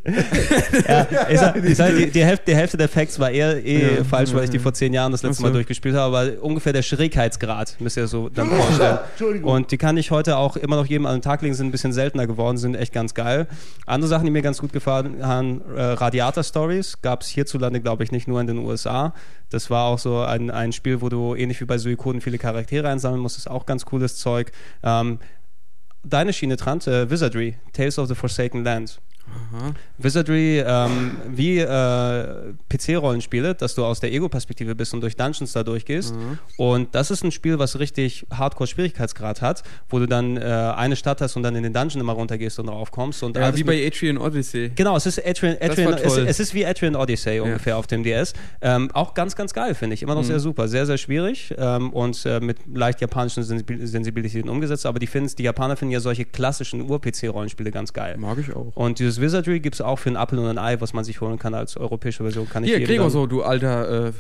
Ja, 0.89 1.07
ich 1.29 1.39
sag, 1.39 1.57
sag, 1.75 1.97
die, 1.97 2.11
die, 2.11 2.25
Hälfte, 2.25 2.45
die 2.47 2.57
Hälfte 2.57 2.77
der 2.77 2.89
Facts 2.89 3.19
war 3.19 3.31
eher 3.31 3.65
eh 3.65 3.97
Ja, 3.97 4.05
falsch, 4.05 4.33
weil 4.35 4.45
ich 4.45 4.51
die 4.51 4.59
vor 4.59 4.73
zehn 4.73 4.93
Jahren 4.93 5.13
das 5.13 5.23
letzte 5.23 5.43
so. 5.43 5.43
Mal 5.43 5.53
durchgespielt 5.53 5.95
habe, 5.95 6.17
aber 6.17 6.43
ungefähr 6.43 6.73
der 6.73 6.83
Schrägheitsgrad 6.83 7.77
müsst 7.81 7.97
ihr 7.97 8.07
so 8.07 8.29
dann 8.29 8.49
vorstellen. 8.49 8.99
Und 9.45 9.71
die 9.73 9.79
kann 9.79 9.97
ich 9.97 10.11
heute 10.11 10.37
auch 10.37 10.57
immer 10.57 10.77
noch 10.77 10.87
jedem 10.87 11.07
an 11.07 11.17
den 11.17 11.23
Tag 11.23 11.43
legen, 11.43 11.55
sind 11.55 11.69
ein 11.69 11.73
bisschen 11.73 11.93
seltener 11.93 12.27
geworden, 12.27 12.57
sind 12.57 12.75
echt 12.75 12.93
ganz 12.93 13.15
geil. 13.15 13.47
Andere 13.87 14.09
Sachen, 14.09 14.25
die 14.25 14.31
mir 14.31 14.43
ganz 14.43 14.59
gut 14.59 14.73
gefallen 14.73 15.27
haben, 15.27 15.63
äh, 15.77 15.83
Radiator 15.83 16.45
Stories 16.45 17.03
gab 17.03 17.23
es 17.23 17.29
hierzulande, 17.29 17.81
glaube 17.81 18.05
ich, 18.05 18.13
nicht 18.13 18.29
nur 18.29 18.41
in 18.41 18.47
den 18.47 18.59
USA. 18.59 19.15
Das 19.51 19.69
war 19.69 19.87
auch 19.87 19.99
so 19.99 20.21
ein, 20.21 20.51
ein 20.51 20.73
Spiel, 20.73 21.01
wo 21.01 21.09
du 21.09 21.35
ähnlich 21.35 21.61
wie 21.61 21.65
bei 21.65 21.79
Suikoden 21.79 22.21
viele 22.21 22.39
Charaktere 22.39 22.89
einsammeln 22.89 23.21
musstest, 23.21 23.51
auch 23.51 23.67
ganz 23.67 23.85
cooles 23.85 24.17
Zeug. 24.17 24.53
Ähm, 24.83 25.19
deine 26.05 26.33
Schiene, 26.33 26.57
Trant, 26.57 26.87
äh, 26.87 27.11
Wizardry, 27.11 27.57
Tales 27.73 27.99
of 27.99 28.09
the 28.09 28.15
Forsaken 28.15 28.65
Land. 28.65 29.01
Aha. 29.27 29.73
Wizardry 29.99 30.59
ähm, 30.67 31.13
wie 31.29 31.59
äh, 31.59 32.53
PC-Rollenspiele, 32.69 33.55
dass 33.55 33.75
du 33.75 33.85
aus 33.85 34.01
der 34.01 34.13
Ego-Perspektive 34.13 34.75
bist 34.75 34.95
und 34.95 35.01
durch 35.03 35.17
Dungeons 35.17 35.53
da 35.53 35.63
durchgehst. 35.63 36.15
Und 36.57 36.95
das 36.95 37.11
ist 37.11 37.23
ein 37.25 37.31
Spiel, 37.31 37.59
was 37.59 37.79
richtig 37.79 38.27
Hardcore-Schwierigkeitsgrad 38.33 39.43
hat, 39.43 39.63
wo 39.89 39.99
du 39.99 40.07
dann 40.07 40.37
äh, 40.37 40.41
eine 40.41 40.97
Stadt 40.97 41.21
hast 41.21 41.37
und 41.37 41.43
dann 41.43 41.55
in 41.57 41.63
den 41.63 41.73
Dungeon 41.73 42.01
immer 42.01 42.13
runtergehst 42.15 42.59
und 42.59 42.69
raufkommst. 42.69 43.23
Und 43.23 43.37
Ja, 43.37 43.55
wie 43.57 43.65
bei 43.65 43.87
Atrian 43.87 44.19
Odyssey. 44.19 44.73
Genau, 44.75 44.97
es 44.97 45.07
ist 45.07 45.25
Atrian 45.25 45.57
war 45.61 46.01
es, 46.03 46.17
es 46.17 46.41
ist 46.41 46.55
wie 46.55 46.65
Atrian 46.67 46.97
Odyssey 46.97 47.41
ungefähr 47.41 47.77
auf 47.77 47.87
dem 47.87 48.03
DS. 48.03 48.33
Ähm, 48.61 48.91
auch 48.95 49.15
ganz, 49.15 49.37
ganz 49.37 49.53
geil, 49.55 49.75
finde 49.75 49.95
ich. 49.95 50.03
Immer 50.03 50.15
Mhm. 50.15 50.21
noch 50.21 50.27
sehr 50.27 50.41
super. 50.41 50.69
Sehr, 50.69 50.87
sehr 50.87 50.99
schwierig 50.99 51.55
ähm, 51.59 51.91
und 51.93 52.25
äh, 52.27 52.41
mit 52.41 52.59
leicht 52.73 53.01
japanischen 53.01 53.43
Sensibil 53.43 53.87
Sensibilitäten 53.87 54.49
umgesetzt. 54.51 54.87
Aber 54.87 54.99
die, 54.99 55.09
die 55.39 55.43
Japaner 55.43 55.77
finden 55.77 55.93
ja 55.93 56.01
solche 56.01 56.25
klassischen 56.25 56.83
Ur-PC-Rollenspiele 56.91 57.71
ganz 57.71 57.93
geil. 57.93 58.17
Mag 58.19 58.39
ich 58.39 58.55
auch. 58.55 58.73
Und 58.75 58.99
dieses 59.11 59.21
Wizardry 59.23 59.61
gibt 59.61 59.75
es 59.75 59.81
auch 59.81 59.99
für 59.99 60.09
einen 60.09 60.17
Apfel 60.17 60.39
und 60.39 60.47
ein 60.47 60.59
Ei, 60.59 60.81
was 60.81 60.93
man 60.93 61.05
sich 61.05 61.21
holen 61.21 61.39
kann 61.39 61.55
als 61.55 61.77
europäische 61.77 62.23
Version. 62.23 62.49
Kann 62.49 62.65
ich 62.65 62.71
Hier, 62.71 62.81
Gregor, 62.81 63.11
so, 63.11 63.27
du 63.27 63.43
alter 63.43 64.09
äh, 64.09 64.13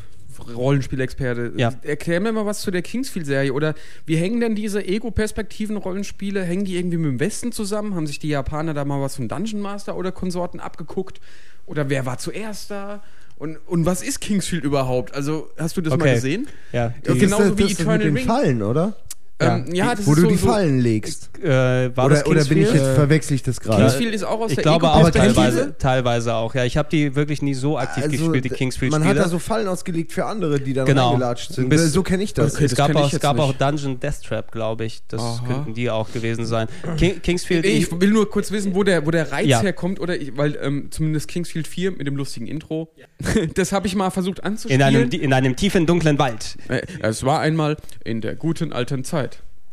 Rollenspielexperte. 0.55 1.53
Ja. 1.57 1.73
Erklär 1.83 2.21
mir 2.21 2.33
mal 2.33 2.47
was 2.47 2.61
zu 2.61 2.71
der 2.71 2.83
Kingsfield-Serie. 2.83 3.53
Oder 3.53 3.75
wie 4.07 4.17
hängen 4.17 4.41
denn 4.41 4.55
diese 4.55 4.85
Ego-Perspektiven-Rollenspiele? 4.87 6.43
Hängen 6.43 6.65
die 6.65 6.77
irgendwie 6.77 6.97
mit 6.97 7.11
dem 7.13 7.21
Westen 7.21 7.53
zusammen? 7.53 7.95
Haben 7.95 8.07
sich 8.07 8.19
die 8.19 8.29
Japaner 8.29 8.75
da 8.75 8.85
mal 8.85 9.01
was 9.01 9.17
von 9.17 9.29
Dungeon 9.29 9.61
Master 9.61 9.97
oder 9.97 10.13
Konsorten 10.13 10.61
abgeguckt? 10.61 11.21
Oder 11.67 11.89
wer 11.91 12.07
war 12.07 12.19
zuerst 12.19 12.71
da? 12.71 13.03
Und, 13.37 13.57
und 13.67 13.87
was 13.87 14.03
ist 14.03 14.21
Kingsfield 14.21 14.65
überhaupt? 14.65 15.15
Also, 15.15 15.51
hast 15.57 15.77
du 15.77 15.81
das 15.81 15.93
mal 15.97 16.03
Okay. 16.03 16.15
gesehen? 16.15 16.47
Ja, 16.73 16.87
Ja, 16.87 16.95
das 17.05 17.19
genauso 17.19 17.43
ist 17.45 17.51
das, 17.53 17.59
wie 17.59 17.63
das 17.63 17.73
Eternal 17.73 17.99
mit 17.99 18.07
den 18.07 18.17
Ring. 18.17 18.27
Fallen, 18.27 18.63
oder? 18.63 18.97
Ähm, 19.41 19.65
ja, 19.75 19.95
das 19.95 20.07
Wo 20.07 20.13
ist 20.13 20.19
du 20.19 20.23
so, 20.23 20.29
die 20.29 20.37
so, 20.37 20.47
Fallen 20.49 20.81
legst. 20.81 21.31
äh, 21.43 21.97
war 21.97 22.07
Oder, 22.07 22.17
das 22.17 22.27
oder 22.27 22.45
bin 22.45 22.59
ich 22.59 22.65
Kingsfield? 22.65 22.75
jetzt, 22.85 22.95
verwechsel 22.95 23.35
ich 23.37 23.43
das 23.43 23.61
gerade? 23.61 23.83
Kingsfield 23.83 24.15
ist 24.15 24.23
auch 24.25 24.41
aus 24.41 24.51
Ich 24.51 24.57
der 24.57 24.63
glaube 24.63 24.89
auch 24.91 25.01
Ego-Perspektive. 25.01 25.35
teilweise, 25.35 25.79
teilweise 25.79 26.35
auch. 26.35 26.55
Ja, 26.55 26.65
ich 26.65 26.77
habe 26.77 26.89
die 26.91 27.15
wirklich 27.17 27.41
nie 27.41 27.55
so 27.55 27.79
aktiv 27.79 28.05
gespielt, 28.09 28.45
die 28.45 28.49
d- 28.51 28.55
Kingsfield-Spiele. 28.55 29.05
Man 29.05 29.09
hat 29.09 29.17
da 29.17 29.29
so 29.29 29.39
Fallen 29.39 29.67
ausgelegt 29.69 30.13
für 30.13 30.27
andere, 30.27 30.61
die 30.61 30.75
dann 30.75 30.85
Genau. 30.87 31.09
reingelatscht 31.11 31.53
sind. 31.55 31.69
Bis- 31.71 31.93
so 31.93 32.03
kenne 32.03 32.23
ich 32.23 32.35
das. 32.35 32.55
Okay, 32.55 32.65
es 32.65 32.71
das 32.73 32.77
gab, 32.79 32.91
ich 32.91 32.97
auch, 32.97 33.13
es 33.13 33.21
gab 33.21 33.39
auch. 33.39 33.53
Dungeon 33.55 33.99
Death 33.99 34.23
Trap, 34.27 34.53
glaube 34.53 34.85
ich. 34.85 35.01
Das 35.09 35.21
Aha. 35.23 35.45
könnten 35.47 35.75
die 35.75 35.89
auch 35.91 36.13
gewesen 36.13 36.45
sein. 36.45 36.69
King, 36.99 37.23
Kingsfield. 37.23 37.65
Nee, 37.65 37.71
ich 37.73 38.01
will 38.01 38.11
nur 38.11 38.31
kurz 38.31 38.51
wissen, 38.53 38.75
wo 38.75 38.83
der, 38.85 39.07
wo 39.07 39.11
der 39.11 39.33
Reiz 39.33 39.47
Ja. 39.47 39.61
herkommt, 39.63 40.01
oder 40.01 40.21
ich, 40.21 40.37
weil 40.37 40.59
ähm, 40.63 40.89
zumindest 40.91 41.29
Kingsfield 41.29 41.67
4 41.67 41.93
mit 41.93 42.07
dem 42.07 42.17
lustigen 42.17 42.47
Intro, 42.47 42.93
das 43.55 43.73
habe 43.73 43.87
ich 43.87 43.95
mal 43.97 44.11
versucht 44.11 44.41
in 44.41 44.45
anzuspielen. 44.45 44.83
einem, 44.83 45.11
in 45.11 45.33
einem 45.33 45.57
tiefen, 45.57 45.87
dunklen 45.87 46.19
Wald. 46.19 46.57
äh, 46.69 46.83
es 47.01 47.25
war 47.25 47.41
einmal 47.41 47.77
in 48.05 48.21
der 48.21 48.35
guten 48.37 48.73
alten 48.73 49.03
Zeit. 49.05 49.30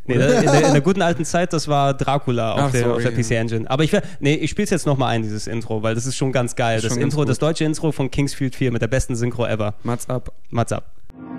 Nee, 0.07 0.13
in, 0.15 0.19
der, 0.19 0.67
in, 0.67 0.71
der, 0.73 0.81
guten 0.81 1.01
alten 1.01 1.25
Zeit, 1.25 1.51
das 1.53 1.67
war 1.67 1.93
Dracula 1.93 2.53
auf 2.53 2.59
Ach, 2.61 2.71
der, 2.71 2.81
sorry, 2.83 3.05
auf 3.05 3.13
der. 3.13 3.21
PC 3.21 3.31
Engine. 3.31 3.69
Aber 3.69 3.83
ich, 3.83 3.91
will- 3.91 4.01
nee, 4.19 4.35
ich 4.35 4.49
spiele 4.51 4.63
es 4.63 4.69
jetzt 4.69 4.85
nochmal 4.85 5.09
ein, 5.09 5.21
dieses 5.21 5.47
Intro, 5.47 5.83
weil 5.83 5.95
das 5.95 6.05
ist 6.05 6.15
schon 6.15 6.31
ganz 6.31 6.55
geil. 6.55 6.77
Ist 6.77 6.85
Das 6.85 6.93
schon 6.93 7.01
ganz 7.01 7.13
Intro, 7.13 7.21
gut. 7.21 7.29
das 7.29 7.39
deutsche 7.39 7.65
Intro 7.65 7.91
von 7.91 8.09
Kingsfield 8.09 8.55
4 8.55 8.71
mit 8.71 8.81
der 8.81 8.87
besten 8.87 9.15
Synchro 9.15 9.45
ever. 9.45 9.73
Mats 9.83 10.09
ab. 10.09 10.31
Mats 10.49 10.71
ab. 10.71 10.85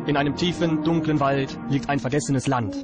In 0.06 0.16
einem 0.16 0.36
tiefen, 0.36 0.84
dunklen 0.84 1.18
Wald 1.20 1.58
liegt 1.70 1.88
ein 1.88 1.98
vergessenes 1.98 2.46
Land. 2.46 2.76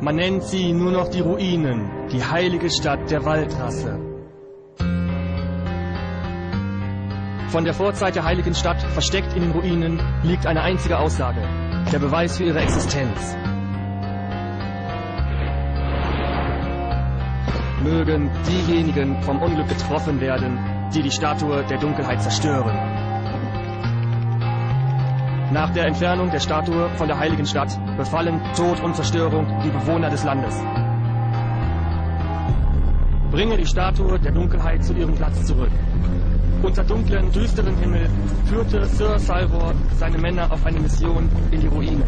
Man 0.00 0.16
nennt 0.16 0.42
sie 0.44 0.72
nur 0.72 0.92
noch 0.92 1.08
die 1.08 1.20
Ruinen, 1.20 1.90
die 2.12 2.22
heilige 2.22 2.70
Stadt 2.70 3.10
der 3.10 3.24
Waldrasse. 3.24 3.98
Von 7.48 7.64
der 7.64 7.74
Vorzeit 7.74 8.16
der 8.16 8.24
heiligen 8.24 8.54
Stadt, 8.54 8.82
versteckt 8.82 9.32
in 9.36 9.42
den 9.42 9.50
Ruinen, 9.52 10.00
liegt 10.24 10.44
eine 10.46 10.62
einzige 10.62 10.98
Aussage, 10.98 11.40
der 11.92 12.00
Beweis 12.00 12.36
für 12.36 12.44
ihre 12.44 12.60
Existenz. 12.60 13.36
Mögen 17.84 18.30
diejenigen 18.48 19.20
vom 19.22 19.42
Unglück 19.42 19.68
getroffen 19.68 20.18
werden, 20.18 20.58
die 20.94 21.02
die 21.02 21.10
Statue 21.10 21.62
der 21.64 21.78
Dunkelheit 21.78 22.22
zerstören. 22.22 22.74
Nach 25.52 25.70
der 25.70 25.86
Entfernung 25.86 26.30
der 26.30 26.40
Statue 26.40 26.88
von 26.96 27.08
der 27.08 27.18
heiligen 27.18 27.44
Stadt 27.44 27.78
befallen 27.98 28.40
Tod 28.56 28.82
und 28.82 28.96
Zerstörung 28.96 29.46
die 29.62 29.68
Bewohner 29.68 30.08
des 30.08 30.24
Landes. 30.24 30.58
Bringe 33.30 33.58
die 33.58 33.66
Statue 33.66 34.18
der 34.18 34.32
Dunkelheit 34.32 34.82
zu 34.82 34.94
ihrem 34.94 35.14
Platz 35.14 35.44
zurück. 35.44 35.70
Unter 36.62 36.84
dunklen, 36.84 37.30
düsteren 37.32 37.76
Himmel 37.76 38.08
führte 38.46 38.86
Sir 38.86 39.18
Salvor 39.18 39.74
seine 39.98 40.16
Männer 40.16 40.50
auf 40.50 40.64
eine 40.64 40.80
Mission 40.80 41.28
in 41.50 41.60
die 41.60 41.66
Ruinen. 41.66 42.04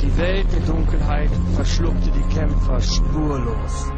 Die 0.00 0.16
Welt 0.16 0.46
der 0.50 0.60
Dunkelheit 0.60 1.30
verschluckte 1.54 2.10
die 2.10 2.34
Kämpfer 2.34 2.80
spurlos. 2.80 3.92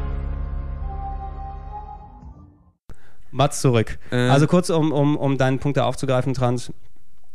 Mats 3.30 3.60
zurück. 3.60 3.98
Äh. 4.10 4.28
Also 4.28 4.46
kurz, 4.46 4.70
um, 4.70 4.92
um, 4.92 5.16
um 5.16 5.38
deinen 5.38 5.58
Punkt 5.58 5.76
da 5.76 5.84
aufzugreifen, 5.84 6.34
Trans. 6.34 6.72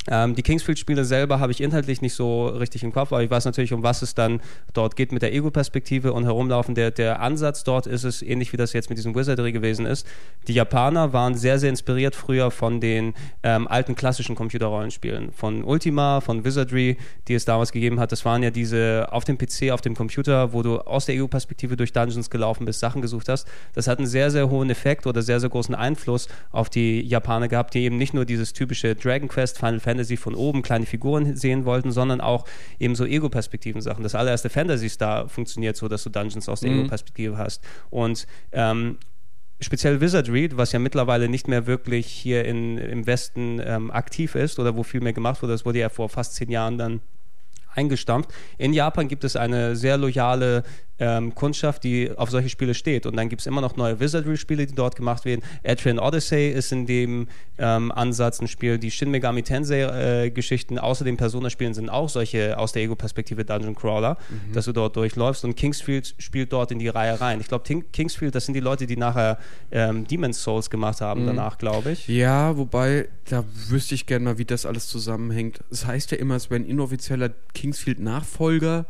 Ähm, 0.09 0.35
die 0.35 0.43
Kingsfield-Spiele 0.43 1.05
selber 1.05 1.39
habe 1.39 1.51
ich 1.51 1.61
inhaltlich 1.61 2.01
nicht 2.01 2.13
so 2.13 2.47
richtig 2.47 2.83
im 2.83 2.91
Kopf, 2.91 3.11
aber 3.11 3.23
ich 3.23 3.29
weiß 3.29 3.45
natürlich, 3.45 3.73
um 3.73 3.83
was 3.83 4.01
es 4.01 4.15
dann 4.15 4.41
dort 4.73 4.95
geht 4.95 5.11
mit 5.11 5.21
der 5.21 5.33
Ego-Perspektive 5.33 6.13
und 6.13 6.25
herumlaufen. 6.25 6.75
Der, 6.75 6.91
der 6.91 7.21
Ansatz 7.21 7.63
dort 7.63 7.87
ist 7.87 8.03
es 8.03 8.21
ähnlich 8.21 8.51
wie 8.53 8.57
das 8.57 8.73
jetzt 8.73 8.89
mit 8.89 8.97
diesem 8.97 9.15
Wizardry 9.15 9.51
gewesen 9.51 9.85
ist. 9.85 10.05
Die 10.47 10.53
Japaner 10.53 11.13
waren 11.13 11.35
sehr, 11.35 11.59
sehr 11.59 11.69
inspiriert 11.69 12.15
früher 12.15 12.51
von 12.51 12.81
den 12.81 13.13
ähm, 13.43 13.67
alten 13.67 13.95
klassischen 13.95 14.35
Computerrollenspielen. 14.35 15.31
Von 15.31 15.63
Ultima, 15.63 16.19
von 16.21 16.43
Wizardry, 16.43 16.97
die 17.27 17.33
es 17.33 17.45
damals 17.45 17.71
gegeben 17.71 17.99
hat. 17.99 18.11
Das 18.11 18.25
waren 18.25 18.43
ja 18.43 18.51
diese 18.51 19.07
auf 19.11 19.23
dem 19.23 19.37
PC, 19.37 19.71
auf 19.71 19.81
dem 19.81 19.95
Computer, 19.95 20.53
wo 20.53 20.63
du 20.63 20.79
aus 20.79 21.05
der 21.05 21.15
Ego-Perspektive 21.15 21.77
durch 21.77 21.93
Dungeons 21.93 22.29
gelaufen 22.29 22.65
bist, 22.65 22.79
Sachen 22.79 23.01
gesucht 23.01 23.29
hast. 23.29 23.47
Das 23.73 23.87
hat 23.87 23.99
einen 23.99 24.07
sehr, 24.07 24.31
sehr 24.31 24.49
hohen 24.49 24.69
Effekt 24.69 25.07
oder 25.07 25.21
sehr, 25.21 25.39
sehr 25.39 25.49
großen 25.49 25.75
Einfluss 25.75 26.27
auf 26.51 26.69
die 26.69 27.01
Japaner 27.01 27.47
gehabt, 27.47 27.73
die 27.73 27.83
eben 27.83 27.97
nicht 27.97 28.13
nur 28.13 28.25
dieses 28.25 28.51
typische 28.51 28.95
Dragon 28.95 29.29
Quest, 29.29 29.57
Final 29.57 29.79
Fantasy 29.79 29.92
von 30.17 30.35
oben 30.35 30.61
kleine 30.61 30.85
Figuren 30.85 31.35
sehen 31.35 31.65
wollten, 31.65 31.91
sondern 31.91 32.21
auch 32.21 32.45
eben 32.79 32.95
so 32.95 33.05
Ego-Perspektiven-Sachen. 33.05 34.03
Das 34.03 34.15
allererste 34.15 34.49
Fantasy 34.49 34.89
Star 34.89 35.29
funktioniert 35.29 35.75
so, 35.75 35.87
dass 35.87 36.03
du 36.03 36.09
Dungeons 36.09 36.49
aus 36.49 36.61
der 36.61 36.71
Ego-Perspektive 36.71 37.37
hast. 37.37 37.63
Und 37.89 38.27
ähm, 38.51 38.97
speziell 39.61 40.01
Wizardry, 40.01 40.49
was 40.53 40.71
ja 40.71 40.79
mittlerweile 40.79 41.29
nicht 41.29 41.47
mehr 41.47 41.67
wirklich 41.67 42.07
hier 42.07 42.45
in, 42.45 42.77
im 42.77 43.07
Westen 43.07 43.61
ähm, 43.63 43.91
aktiv 43.91 44.35
ist 44.35 44.59
oder 44.59 44.75
wo 44.75 44.83
viel 44.83 45.01
mehr 45.01 45.13
gemacht 45.13 45.41
wurde, 45.41 45.53
das 45.53 45.65
wurde 45.65 45.79
ja 45.79 45.89
vor 45.89 46.09
fast 46.09 46.35
zehn 46.35 46.51
Jahren 46.51 46.77
dann 46.77 47.01
eingestampft. 47.75 48.31
In 48.57 48.73
Japan 48.73 49.07
gibt 49.07 49.23
es 49.23 49.35
eine 49.35 49.75
sehr 49.75 49.97
loyale 49.97 50.63
ähm, 50.99 51.33
Kundschaft, 51.35 51.83
die 51.83 52.11
auf 52.15 52.29
solche 52.29 52.49
Spiele 52.49 52.73
steht. 52.73 53.05
Und 53.05 53.15
dann 53.15 53.29
gibt 53.29 53.41
es 53.41 53.47
immer 53.47 53.61
noch 53.61 53.75
neue 53.75 53.99
Wizardry-Spiele, 53.99 54.65
die 54.65 54.75
dort 54.75 54.95
gemacht 54.95 55.25
werden. 55.25 55.41
Etrian 55.63 55.99
Odyssey 55.99 56.49
ist 56.49 56.71
in 56.71 56.85
dem 56.85 57.27
ähm, 57.57 57.91
Ansatz 57.91 58.41
ein 58.41 58.47
Spiel. 58.47 58.77
Die 58.77 58.91
Shin 58.91 59.11
Megami 59.11 59.43
Tensei-Geschichten, 59.43 60.79
außer 60.79 61.03
den 61.05 61.17
Persona-Spielen, 61.17 61.73
sind 61.73 61.89
auch 61.89 62.09
solche 62.09 62.57
aus 62.57 62.73
der 62.73 62.83
Ego-Perspektive 62.83 63.45
Dungeon 63.45 63.75
Crawler, 63.75 64.17
dass 64.53 64.65
du 64.65 64.71
dort 64.71 64.95
durchläufst. 64.95 65.43
Und 65.45 65.55
Kingsfield 65.55 66.15
spielt 66.17 66.53
dort 66.53 66.71
in 66.71 66.79
die 66.79 66.87
Reihe 66.87 67.19
rein. 67.19 67.41
Ich 67.41 67.47
glaube, 67.47 67.63
Kingsfield, 67.91 68.35
das 68.35 68.45
sind 68.45 68.53
die 68.53 68.59
Leute, 68.59 68.85
die 68.85 68.97
nachher 68.97 69.39
ähm, 69.71 70.05
Demon's 70.07 70.43
Souls 70.43 70.69
gemacht 70.69 71.01
haben, 71.01 71.25
danach, 71.25 71.57
glaube 71.57 71.91
ich. 71.91 72.07
Ja, 72.07 72.55
wobei, 72.57 73.07
da 73.29 73.43
wüsste 73.67 73.95
ich 73.95 74.05
gerne 74.05 74.25
mal, 74.25 74.37
wie 74.37 74.45
das 74.45 74.65
alles 74.65 74.87
zusammenhängt. 74.87 75.59
Es 75.71 75.85
heißt 75.85 76.11
ja 76.11 76.17
immer, 76.17 76.35
es 76.35 76.49
wäre 76.49 76.61
ein 76.61 76.65
inoffizieller 76.67 77.29
Kingsfield-Nachfolger. 77.53 78.85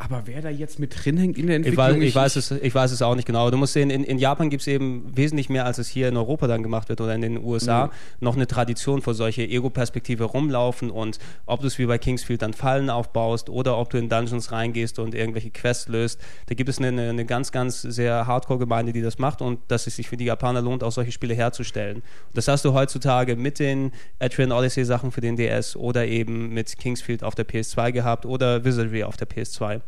Aber 0.00 0.22
wer 0.26 0.40
da 0.40 0.48
jetzt 0.48 0.78
mit 0.78 0.94
drin 1.04 1.16
hängt 1.16 1.38
in 1.38 1.48
der 1.48 1.58
Ich 1.58 1.66
Entwicklung? 1.66 2.00
weiß, 2.00 2.02
ich, 2.08 2.14
weiß 2.14 2.36
es, 2.36 2.50
ich 2.52 2.72
weiß 2.72 2.92
es 2.92 3.02
auch 3.02 3.16
nicht 3.16 3.26
genau. 3.26 3.50
Du 3.50 3.56
musst 3.56 3.72
sehen, 3.72 3.90
in, 3.90 4.04
in 4.04 4.18
Japan 4.18 4.48
gibt 4.48 4.60
es 4.60 4.68
eben 4.68 5.10
wesentlich 5.16 5.48
mehr, 5.48 5.66
als 5.66 5.78
es 5.78 5.88
hier 5.88 6.08
in 6.08 6.16
Europa 6.16 6.46
dann 6.46 6.62
gemacht 6.62 6.88
wird 6.88 7.00
oder 7.00 7.16
in 7.16 7.20
den 7.20 7.42
USA, 7.42 7.90
noch 8.20 8.36
eine 8.36 8.46
Tradition 8.46 9.02
für 9.02 9.12
solche 9.14 9.42
Ego-Perspektive 9.42 10.22
rumlaufen 10.22 10.90
und 10.90 11.18
ob 11.46 11.62
du 11.62 11.66
es 11.66 11.80
wie 11.80 11.86
bei 11.86 11.98
Kingsfield 11.98 12.42
dann 12.42 12.52
Fallen 12.52 12.90
aufbaust 12.90 13.50
oder 13.50 13.76
ob 13.76 13.90
du 13.90 13.98
in 13.98 14.08
Dungeons 14.08 14.52
reingehst 14.52 15.00
und 15.00 15.16
irgendwelche 15.16 15.50
Quests 15.50 15.88
löst. 15.88 16.20
Da 16.46 16.54
gibt 16.54 16.70
es 16.70 16.78
eine, 16.78 17.10
eine 17.10 17.24
ganz, 17.24 17.50
ganz 17.50 17.82
sehr 17.82 18.28
Hardcore-Gemeinde, 18.28 18.92
die 18.92 19.02
das 19.02 19.18
macht 19.18 19.42
und 19.42 19.58
dass 19.66 19.88
es 19.88 19.96
sich 19.96 20.08
für 20.08 20.16
die 20.16 20.26
Japaner 20.26 20.62
lohnt, 20.62 20.84
auch 20.84 20.92
solche 20.92 21.10
Spiele 21.10 21.34
herzustellen. 21.34 22.02
Das 22.34 22.46
hast 22.46 22.64
du 22.64 22.72
heutzutage 22.72 23.34
mit 23.34 23.58
den 23.58 23.90
Etrian 24.20 24.52
Odyssey-Sachen 24.52 25.10
für 25.10 25.20
den 25.20 25.34
DS 25.34 25.74
oder 25.74 26.06
eben 26.06 26.54
mit 26.54 26.78
Kingsfield 26.78 27.24
auf 27.24 27.34
der 27.34 27.48
PS2 27.48 27.90
gehabt 27.90 28.26
oder 28.26 28.64
Wizardry 28.64 29.02
auf 29.02 29.16
der 29.16 29.28
PS2. 29.28 29.80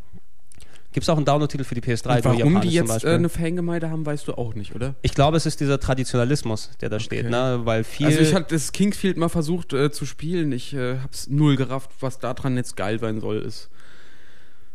Gibt 0.93 1.05
es 1.05 1.09
auch 1.09 1.17
einen 1.17 1.25
Download-Titel 1.25 1.63
für 1.65 1.75
die 1.77 1.81
PS3? 1.83 2.17
Und 2.17 2.25
warum 2.25 2.61
die 2.61 2.71
jetzt 2.71 3.05
äh, 3.05 3.11
eine 3.11 3.29
Fangemeinde 3.29 3.91
haben, 3.91 4.05
weißt 4.05 4.27
du 4.27 4.35
auch 4.35 4.55
nicht, 4.55 4.75
oder? 4.75 4.97
Ich 5.03 5.15
glaube, 5.15 5.37
es 5.37 5.47
ist 5.47 5.61
dieser 5.61 5.79
Traditionalismus, 5.79 6.71
der 6.81 6.89
da 6.89 6.99
steht, 6.99 7.31
ne? 7.31 7.61
weil 7.65 7.85
viel. 7.85 8.07
Also 8.07 8.19
ich 8.19 8.35
hatte 8.35 8.55
das 8.55 8.73
Kingsfield 8.73 9.17
mal 9.17 9.29
versucht 9.29 9.73
äh, 9.73 9.93
zu 9.93 10.05
spielen. 10.05 10.51
Ich 10.51 10.75
äh, 10.75 10.99
hab's 10.99 11.29
null 11.29 11.55
gerafft, 11.57 11.91
was 12.01 12.19
daran 12.19 12.57
jetzt 12.57 12.77
geil 12.77 12.99
sein 12.99 13.21
soll. 13.21 13.39
Es, 13.39 13.71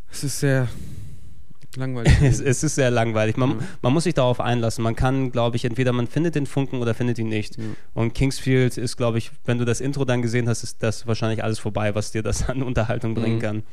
es 0.10 0.24
ist 0.24 0.40
sehr 0.40 0.70
langweilig. 1.76 2.14
es, 2.22 2.40
es 2.40 2.64
ist 2.64 2.76
sehr 2.76 2.92
langweilig. 2.92 3.36
Man, 3.36 3.60
man 3.82 3.92
muss 3.92 4.06
sich 4.06 4.14
darauf 4.14 4.40
einlassen. 4.40 4.84
Man 4.86 4.96
kann, 4.96 5.34
glaube 5.34 5.58
ich, 5.58 5.66
entweder 5.66 5.92
man 5.92 6.08
findet 6.08 6.36
den 6.36 6.46
Funken 6.46 6.80
oder 6.82 6.94
findet 6.94 7.20
ihn 7.20 7.28
nicht. 7.28 7.58
Und 7.94 8.14
Kingsfield 8.14 8.78
ist, 8.78 8.96
glaube 8.96 9.18
ich, 9.18 9.32
wenn 9.44 9.58
du 9.58 9.66
das 9.66 9.82
Intro 9.82 10.06
dann 10.06 10.22
gesehen 10.22 10.48
hast, 10.48 10.64
ist 10.64 10.82
das 10.82 11.08
wahrscheinlich 11.08 11.44
alles 11.44 11.60
vorbei, 11.60 11.94
was 11.94 12.12
dir 12.12 12.24
das 12.24 12.48
an 12.48 12.64
Unterhaltung 12.64 13.16
bringen 13.16 13.36
Mhm. 13.38 13.42
kann. 13.42 13.64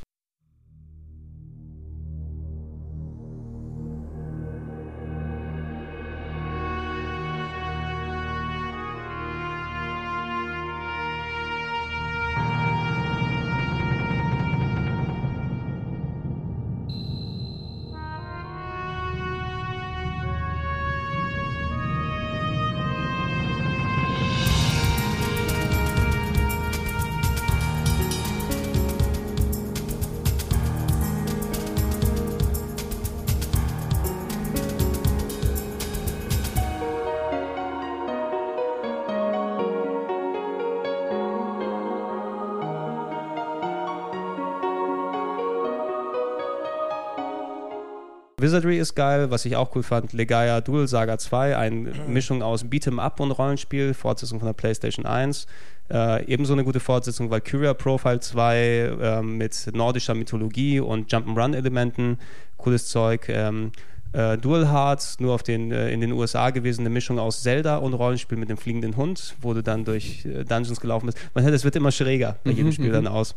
Wizardry 48.43 48.79
ist 48.79 48.95
geil, 48.95 49.31
was 49.31 49.45
ich 49.45 49.57
auch 49.57 49.75
cool 49.75 49.83
fand. 49.83 50.13
Legaia 50.13 50.61
Dual 50.61 50.89
Saga 50.89 51.17
2, 51.17 51.57
eine 51.57 51.93
Mischung 52.09 52.43
aus 52.43 52.65
Beat'em 52.65 52.99
Up 52.99 53.21
und 53.21 53.31
Rollenspiel, 53.31 53.95
Fortsetzung 53.95 54.41
von 54.41 54.47
der 54.47 54.53
PlayStation 54.53 55.07
1. 55.07 55.47
Äh, 55.91 56.25
ebenso 56.27 56.53
eine 56.53 56.65
gute 56.65 56.81
Fortsetzung 56.81 57.31
Valkyria 57.31 57.73
Profile 57.75 58.21
2 58.21 58.97
ähm, 59.01 59.39
mit 59.39 59.71
nordischer 59.73 60.15
Mythologie 60.15 60.81
und 60.81 61.11
Jump'n'Run-Elementen. 61.13 62.19
Cooles 62.57 62.87
Zeug. 62.89 63.29
Ähm, 63.29 63.73
äh, 64.13 64.37
Dual 64.37 64.71
Hearts, 64.71 65.21
nur 65.21 65.35
auf 65.35 65.43
den, 65.43 65.73
äh, 65.73 65.91
in 65.91 66.01
den 66.01 66.13
USA 66.13 66.51
gewesen, 66.51 66.83
eine 66.83 66.91
Mischung 66.91 67.19
aus 67.19 67.43
Zelda 67.43 67.77
und 67.77 67.95
Rollenspiel 67.95 68.37
mit 68.37 68.51
dem 68.51 68.59
fliegenden 68.59 68.97
Hund, 68.97 69.37
wo 69.41 69.55
du 69.55 69.63
dann 69.63 69.85
durch 69.85 70.27
äh, 70.27 70.45
Dungeons 70.45 70.81
gelaufen 70.81 71.07
bist. 71.07 71.19
Man 71.35 71.45
hört, 71.45 71.55
es 71.55 71.65
wird 71.65 71.77
immer 71.77 71.93
schräger 71.93 72.37
bei 72.45 72.51
jedem 72.51 72.73
Spiel 72.73 72.93
dann 72.93 73.07
aus. 73.07 73.35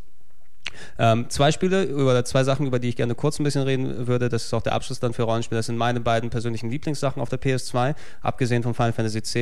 Ähm, 0.98 1.30
zwei 1.30 1.52
Spiele 1.52 1.96
oder 1.96 2.26
zwei 2.26 2.44
Sachen, 2.44 2.66
über 2.66 2.80
die 2.80 2.90
ich 2.90 2.96
gerne 2.96 3.16
kurz 3.16 3.40
ein 3.40 3.44
bisschen 3.44 3.64
reden 3.64 4.08
würde. 4.08 4.30
Das 4.30 4.46
ist 4.46 4.54
auch 4.54 4.62
der 4.62 4.74
Abschluss 4.74 5.00
dann 5.00 5.14
für 5.14 5.24
Rollenspiele. 5.24 5.60
Das 5.60 5.68
sind 5.68 5.78
meine 5.78 6.00
beiden 6.00 6.30
persönlichen 6.30 6.70
Lieblingssachen 6.70 7.22
auf 7.22 7.30
der 7.30 7.40
PS2, 7.40 7.96
abgesehen 8.22 8.64
von 8.64 8.74
Final 8.74 8.94
Fantasy 8.94 9.20
X. 9.20 9.36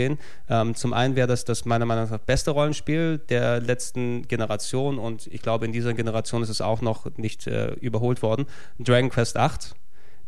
Ähm, 0.50 0.76
zum 0.76 0.94
einen 0.94 1.16
wäre 1.16 1.28
das 1.28 1.46
das 1.46 1.66
meiner 1.66 1.86
Meinung 1.86 2.10
nach 2.10 2.18
beste 2.20 2.52
Rollenspiel 2.52 3.20
der 3.30 3.60
letzten 3.60 4.28
Generation 4.28 4.98
und 4.98 5.28
ich 5.28 5.42
glaube, 5.42 5.66
in 5.66 5.72
dieser 5.72 5.94
Generation 5.94 6.44
ist 6.44 6.50
es 6.50 6.62
auch 6.62 6.82
noch 6.82 7.06
nicht 7.18 7.48
äh, 7.48 7.74
überholt 7.74 8.22
worden. 8.22 8.46
Dragon 8.80 9.10
Quest 9.10 9.38
8. 9.38 9.76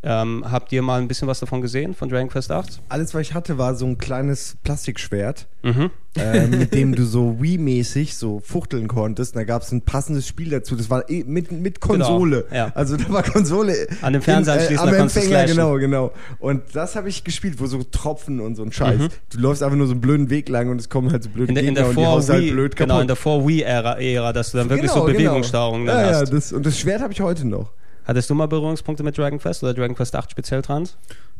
Ähm, 0.04 0.46
habt 0.52 0.72
ihr 0.72 0.84
mal 0.84 1.02
ein 1.02 1.08
bisschen 1.08 1.28
was 1.28 1.39
davon 1.39 1.62
gesehen, 1.62 1.96
von 1.96 2.10
Dragon 2.10 2.30
Quest 2.30 2.52
8? 2.52 2.80
Alles, 2.89 3.16
was 3.16 3.22
ich 3.24 3.34
hatte, 3.34 3.58
war 3.58 3.74
so 3.74 3.88
ein 3.88 3.98
kleines 3.98 4.56
Plastikschwert, 4.64 5.48
Mhm. 5.64 5.89
äh, 6.16 6.46
mit 6.46 6.76
dem 6.76 6.93
du 6.93 7.04
so 7.06 7.38
Wii-mäßig 7.41 8.14
so 8.16 8.39
fuchteln 8.39 8.88
konntest. 8.88 9.34
Und 9.34 9.39
da 9.39 9.46
gab 9.46 9.64
es 9.64 9.72
ein 9.72 9.82
passendes 9.82 10.28
Spiel 10.28 10.52
dazu. 10.52 10.76
Das 10.76 10.91
war 10.91 11.10
eh 11.10 11.24
mit, 11.24 11.52
mit 11.52 11.80
Konsole. 11.82 12.43
Genau, 12.43 12.56
ja. 12.56 12.72
Also 12.76 12.98
da 12.98 13.10
war 13.10 13.24
Konsole. 13.24 13.88
An 14.04 14.14
dem 14.14 14.22
Fernseher 14.22 14.54
in, 14.54 14.60
anschließen, 14.60 14.88
am 14.89 14.93
Empfänger, 14.93 15.46
genau, 15.46 15.74
genau. 15.80 16.12
Und 16.38 16.62
das 16.74 16.96
habe 16.96 17.10
ich 17.10 17.24
gespielt, 17.24 17.60
wo 17.60 17.66
so 17.66 17.82
Tropfen 17.82 18.39
und 18.41 18.54
so 18.56 18.62
ein 18.64 18.72
Scheiß. 18.72 19.00
Mhm. 19.00 19.08
Du 19.32 19.39
läufst 19.39 19.64
einfach 19.64 19.78
nur 19.78 19.88
so 19.88 19.93
einen 19.93 20.02
blöden 20.02 20.30
Weg 20.30 20.50
lang 20.50 20.70
und 20.70 20.80
es 20.80 20.88
kommen 20.89 21.12
halt 21.12 21.24
so 21.24 21.30
blöde 21.30 21.50
In 21.50 21.56
der, 21.56 21.64
in 21.64 21.70
Gegner 21.74 21.82
der 21.82 21.89
und 21.89 21.98
die 21.98 22.06
haust 22.06 22.30
halt 22.30 22.52
blöd 22.52 22.76
kaputt. 22.76 22.89
genau, 22.89 23.02
in 23.02 23.08
der 23.08 23.16
Vor-Wii-Ära, 23.16 24.00
Ära, 24.00 24.34
dass 24.34 24.52
du 24.52 24.60
dann 24.60 24.70
wirklich 24.70 24.91
so 24.91 25.00
Genau, 25.00 25.08
genau. 25.08 25.18
Bewegungssteuerungen 25.18 25.88
dann 25.88 26.00
ja, 26.00 26.12
hast. 26.20 26.30
Ja, 26.30 26.36
das, 26.36 26.54
und 26.54 26.64
das 26.64 26.78
Schwert 26.80 27.02
habe 27.02 27.12
ich 27.12 27.22
heute 27.22 27.48
noch. 27.48 27.72
Hattest 28.06 28.30
du 28.30 28.36
mal 28.36 28.47
Berührungspunkte 28.47 29.03
mit 29.03 29.18
Dragon 29.18 29.39
Quest 29.39 29.64
oder 29.64 29.74
Dragon 29.74 29.95
Quest 29.95 30.16
8 30.16 30.32
speziell 30.32 30.62
dran? 30.62 30.88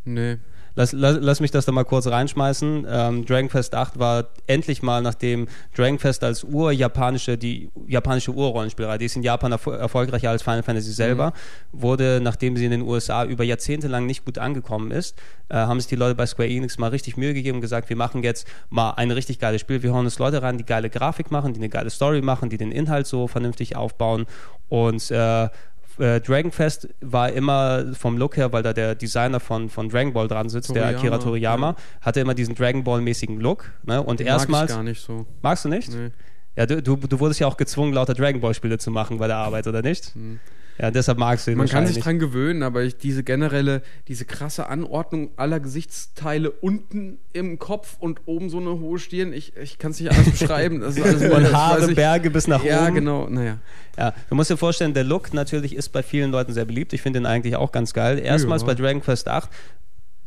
Nee. 0.04 0.38
Lass, 0.78 0.92
lass, 0.92 1.18
lass 1.22 1.40
mich 1.40 1.52
das 1.52 1.64
da 1.64 1.72
mal 1.72 1.86
kurz 1.86 2.06
reinschmeißen. 2.06 2.86
Ähm, 2.90 3.26
Dragon 3.26 3.48
Quest 3.48 3.74
8 3.74 3.98
war 3.98 4.28
endlich 4.46 4.84
mal, 4.84 5.02
nachdem 5.02 5.48
Dragon 5.74 5.98
Quest 5.98 6.22
als 6.22 6.44
ur-japanische, 6.44 7.38
die 7.38 7.70
japanische 7.88 8.32
Urrollenspielerei, 8.32 8.98
die 8.98 9.06
ist 9.06 9.16
in 9.16 9.24
Japan 9.24 9.54
erfol 9.54 9.76
erfolgreicher 9.76 10.32
als 10.32 10.44
Final 10.44 10.64
Fantasy 10.64 10.92
selber, 10.92 11.32
wurde, 11.72 12.20
nachdem 12.22 12.58
sie 12.58 12.66
in 12.66 12.72
den 12.72 12.82
USA 12.82 13.24
über 13.24 13.46
Jahrzehnte 13.46 13.88
lang 13.88 14.06
nicht 14.06 14.26
gut 14.26 14.38
angekommen 14.38 14.92
ist, 14.92 15.18
äh, 15.48 15.56
haben 15.56 15.80
sich 15.80 15.88
die 15.88 15.96
Leute 15.96 16.16
bei 16.16 16.26
Square 16.26 16.50
Enix 16.50 16.78
mal 16.78 16.90
richtig 16.90 17.16
Mühe 17.16 17.34
gegeben 17.34 17.58
und 17.58 17.62
gesagt, 17.62 17.88
wir 17.88 17.96
machen 17.96 18.22
jetzt 18.22 18.46
mal 18.70 18.92
ein 18.92 19.12
richtig 19.12 19.40
geiles 19.40 19.62
Spiel. 19.62 19.82
Wir 19.82 19.94
hauen 19.94 20.04
uns 20.04 20.20
Leute 20.20 20.42
rein, 20.42 20.58
die 20.58 20.66
geile 20.66 20.90
Grafik 20.90 21.32
machen, 21.32 21.54
die 21.54 21.60
eine 21.62 21.70
geile 21.70 21.90
Story 21.90 22.22
machen, 22.22 22.50
die 22.50 22.58
den 22.58 22.74
Inhalt 22.74 23.08
so 23.08 23.30
vernünftig 23.30 23.78
aufbauen 23.78 24.26
und 24.68 25.10
äh, 25.10 25.48
äh, 26.00 26.20
Dragon 26.20 26.52
Quest 26.52 26.90
war 27.02 27.32
immer 27.32 27.94
vom 27.94 28.18
Look 28.18 28.38
her, 28.38 28.52
weil 28.52 28.64
da 28.64 28.74
der 28.74 28.96
Designer 28.96 29.40
von, 29.40 29.70
von 29.70 29.90
Dragon 29.90 30.14
Ball 30.14 30.28
dran 30.28 30.50
sitzt, 30.50 30.70
der 30.70 30.84
Toriyama, 30.84 31.00
Akira 31.00 31.18
Toriyama, 31.18 31.70
ja. 31.70 31.76
hatte 32.02 32.20
immer 32.20 32.34
diesen 32.34 32.56
Dragon 32.56 32.84
Ball-mäßigen 32.84 33.40
Look. 33.40 33.72
Ne? 33.84 34.02
Und 34.02 34.20
Den 34.20 34.28
mag 34.28 34.36
ich 34.36 34.40
erstmals. 34.40 34.72
gar 34.72 34.84
nicht 34.84 35.02
so. 35.02 35.26
Magst 35.42 35.66
du 35.66 35.70
nicht? 35.70 35.92
Nee. 35.92 36.12
Ja, 36.56 36.66
du, 36.66 36.82
du, 36.82 36.96
du 36.96 37.20
wurdest 37.20 37.40
ja 37.40 37.48
auch 37.48 37.58
gezwungen, 37.58 37.94
lauter 37.94 38.14
Dragon 38.14 38.40
Ball 38.40 38.54
Spiele 38.54 38.78
zu 38.78 38.92
machen 38.92 39.18
bei 39.18 39.28
der 39.28 39.38
Arbeit, 39.38 39.68
oder 39.68 39.82
nicht? 39.82 40.14
Ja, 40.78 40.92
deshalb 40.92 41.18
magst 41.18 41.48
du 41.48 41.52
ihn 41.52 41.58
Man 41.58 41.68
kann 41.70 41.88
sich 41.88 42.00
dran 42.00 42.20
gewöhnen, 42.20 42.62
aber 42.62 42.84
ich, 42.84 42.98
diese 42.98 43.24
generelle, 43.24 43.82
diese 44.10 44.26
krasse 44.26 44.68
Anordnung 44.68 45.30
aller 45.38 45.62
Gesichtsteile 45.62 46.52
unten 46.52 47.18
im 47.32 47.60
Kopf 47.60 47.96
und 48.00 48.22
oben 48.26 48.50
so 48.50 48.58
eine 48.60 48.72
hohe 48.80 49.00
Stirn, 49.00 49.32
ich, 49.32 49.56
ich 49.56 49.78
kann 49.78 49.92
es 49.92 50.00
nicht 50.02 50.12
anders 50.12 50.32
beschreiben. 50.40 50.82
Das 50.82 50.98
ist 50.98 51.04
alles 51.06 51.22
weiß 51.32 51.54
Haare, 51.54 51.88
Berge 51.94 52.30
bis 52.30 52.48
nach 52.48 52.64
Ja, 52.64 52.86
oben. 52.88 52.96
genau, 52.96 53.30
naja. 53.30 53.60
Ja, 53.98 54.14
du 54.30 54.36
musst 54.36 54.50
dir 54.50 54.58
vorstellen, 54.58 54.94
der 54.94 55.06
Look 55.06 55.34
natürlich 55.34 55.76
ist 55.76 55.90
bei 55.94 56.04
vielen 56.04 56.32
Leuten 56.32 56.52
sehr 56.52 56.66
beliebt. 56.66 56.92
Ich 56.92 57.02
finde 57.02 57.20
ihn 57.20 57.26
eigentlich 57.26 57.56
auch 57.56 57.72
ganz 57.72 57.94
geil. 57.94 58.20
Erstmals 58.20 58.64
Ja. 58.64 58.68
bei 58.68 58.76
Dragon 58.76 59.02
Quest 59.02 59.30
8 59.30 59.50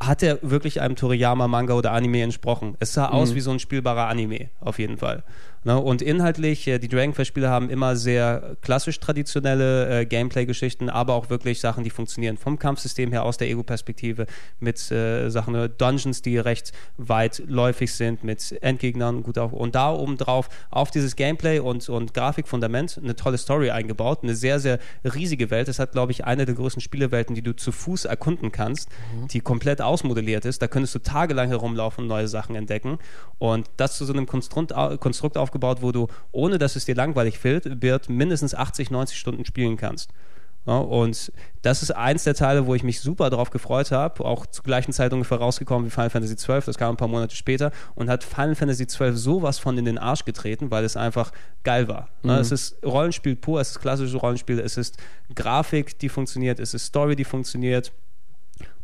hat 0.01 0.23
er 0.23 0.39
wirklich 0.41 0.79
einem 0.81 0.95
Toriyama-Manga 0.95 1.73
oder 1.73 1.91
Anime 1.91 2.21
entsprochen. 2.23 2.75
Es 2.79 2.93
sah 2.93 3.07
Mhm. 3.07 3.13
aus 3.13 3.35
wie 3.35 3.41
so 3.41 3.51
ein 3.51 3.59
spielbarer 3.59 4.07
Anime, 4.07 4.49
auf 4.61 4.79
jeden 4.79 4.97
Fall. 4.97 5.23
Ne? 5.63 5.77
Und 5.77 6.01
inhaltlich, 6.01 6.67
äh, 6.67 6.79
die 6.79 6.87
Dragon 6.87 7.13
Quest-Spiele 7.13 7.49
haben 7.49 7.69
immer 7.69 7.95
sehr 7.95 8.55
klassisch 8.61 8.99
traditionelle 8.99 10.01
äh, 10.01 10.05
Gameplay-Geschichten, 10.05 10.89
aber 10.89 11.13
auch 11.13 11.29
wirklich 11.29 11.59
Sachen, 11.59 11.83
die 11.83 11.89
funktionieren. 11.89 12.37
Vom 12.37 12.57
Kampfsystem 12.57 13.11
her, 13.11 13.23
aus 13.23 13.37
der 13.37 13.49
Ego-Perspektive, 13.49 14.25
mit 14.59 14.91
äh, 14.91 15.29
Sachen, 15.29 15.55
äh, 15.55 15.69
Dungeons, 15.69 16.21
die 16.21 16.37
recht 16.37 16.71
weitläufig 16.97 17.93
sind, 17.93 18.23
mit 18.23 18.57
Endgegnern, 18.61 19.23
gut 19.23 19.37
auch. 19.37 19.51
Und 19.51 19.75
da 19.75 19.91
oben 19.91 20.17
drauf 20.17 20.49
auf 20.69 20.91
dieses 20.91 21.15
Gameplay 21.15 21.59
und, 21.59 21.89
und 21.89 22.13
Grafikfundament 22.13 22.99
eine 23.01 23.15
tolle 23.15 23.37
Story 23.37 23.71
eingebaut, 23.71 24.19
eine 24.23 24.35
sehr, 24.35 24.59
sehr 24.59 24.79
riesige 25.03 25.49
Welt. 25.49 25.67
Es 25.67 25.79
hat, 25.79 25.91
glaube 25.91 26.11
ich, 26.11 26.25
eine 26.25 26.45
der 26.45 26.55
größten 26.55 26.81
Spielewelten, 26.81 27.35
die 27.35 27.41
du 27.41 27.55
zu 27.55 27.71
Fuß 27.71 28.05
erkunden 28.05 28.51
kannst, 28.51 28.89
die 29.31 29.41
komplett 29.41 29.81
ausmodelliert 29.81 30.45
ist. 30.45 30.61
Da 30.61 30.67
könntest 30.67 30.95
du 30.95 30.99
tagelang 30.99 31.49
herumlaufen 31.49 32.03
und 32.03 32.07
neue 32.07 32.27
Sachen 32.27 32.55
entdecken. 32.55 32.99
Und 33.37 33.67
das 33.77 33.97
zu 33.97 34.05
so 34.05 34.13
einem 34.13 34.25
Konstrukt, 34.25 34.73
Konstrukt 34.99 35.37
aufgebaut, 35.49 35.79
wo 35.81 35.91
du, 35.91 36.07
ohne 36.31 36.57
dass 36.57 36.75
es 36.75 36.85
dir 36.85 36.95
langweilig 36.95 37.43
wird, 37.43 37.81
wird 37.81 38.09
mindestens 38.09 38.53
80, 38.53 38.91
90 38.91 39.17
Stunden 39.17 39.45
spielen 39.45 39.77
kannst. 39.77 40.11
Ja, 40.65 40.77
und 40.77 41.31
das 41.61 41.81
ist 41.81 41.91
eins 41.91 42.25
der 42.25 42.35
Teile, 42.35 42.67
wo 42.67 42.75
ich 42.75 42.83
mich 42.83 42.99
super 42.99 43.29
drauf 43.29 43.49
gefreut 43.49 43.91
habe. 43.91 44.23
Auch 44.23 44.45
zur 44.45 44.63
gleichen 44.63 44.91
Zeit 44.91 45.13
ungefähr 45.13 45.39
rausgekommen 45.39 45.87
wie 45.87 45.89
Final 45.89 46.09
Fantasy 46.09 46.35
XII. 46.35 46.61
Das 46.65 46.77
kam 46.77 46.93
ein 46.93 46.97
paar 46.97 47.07
Monate 47.07 47.35
später 47.35 47.71
und 47.95 48.09
hat 48.09 48.23
Final 48.23 48.55
Fantasy 48.55 48.85
XII 48.85 49.13
sowas 49.13 49.57
von 49.57 49.77
in 49.77 49.85
den 49.85 49.97
Arsch 49.97 50.25
getreten, 50.25 50.69
weil 50.69 50.83
es 50.83 50.97
einfach 50.97 51.31
geil 51.63 51.87
war. 51.87 52.09
Ne, 52.23 52.37
Es 52.37 52.51
ist 52.51 52.77
Rollenspiel 52.85 53.35
pur, 53.35 53.61
es 53.61 53.71
ist 53.71 53.79
klassisches 53.79 54.21
Rollenspiel, 54.21 54.59
es 54.59 54.77
ist 54.77 54.97
Grafik, 55.33 55.97
die 55.97 56.09
funktioniert, 56.09 56.59
es 56.59 56.73
ist 56.73 56.85
Story, 56.85 57.15
die 57.15 57.25
funktioniert 57.25 57.91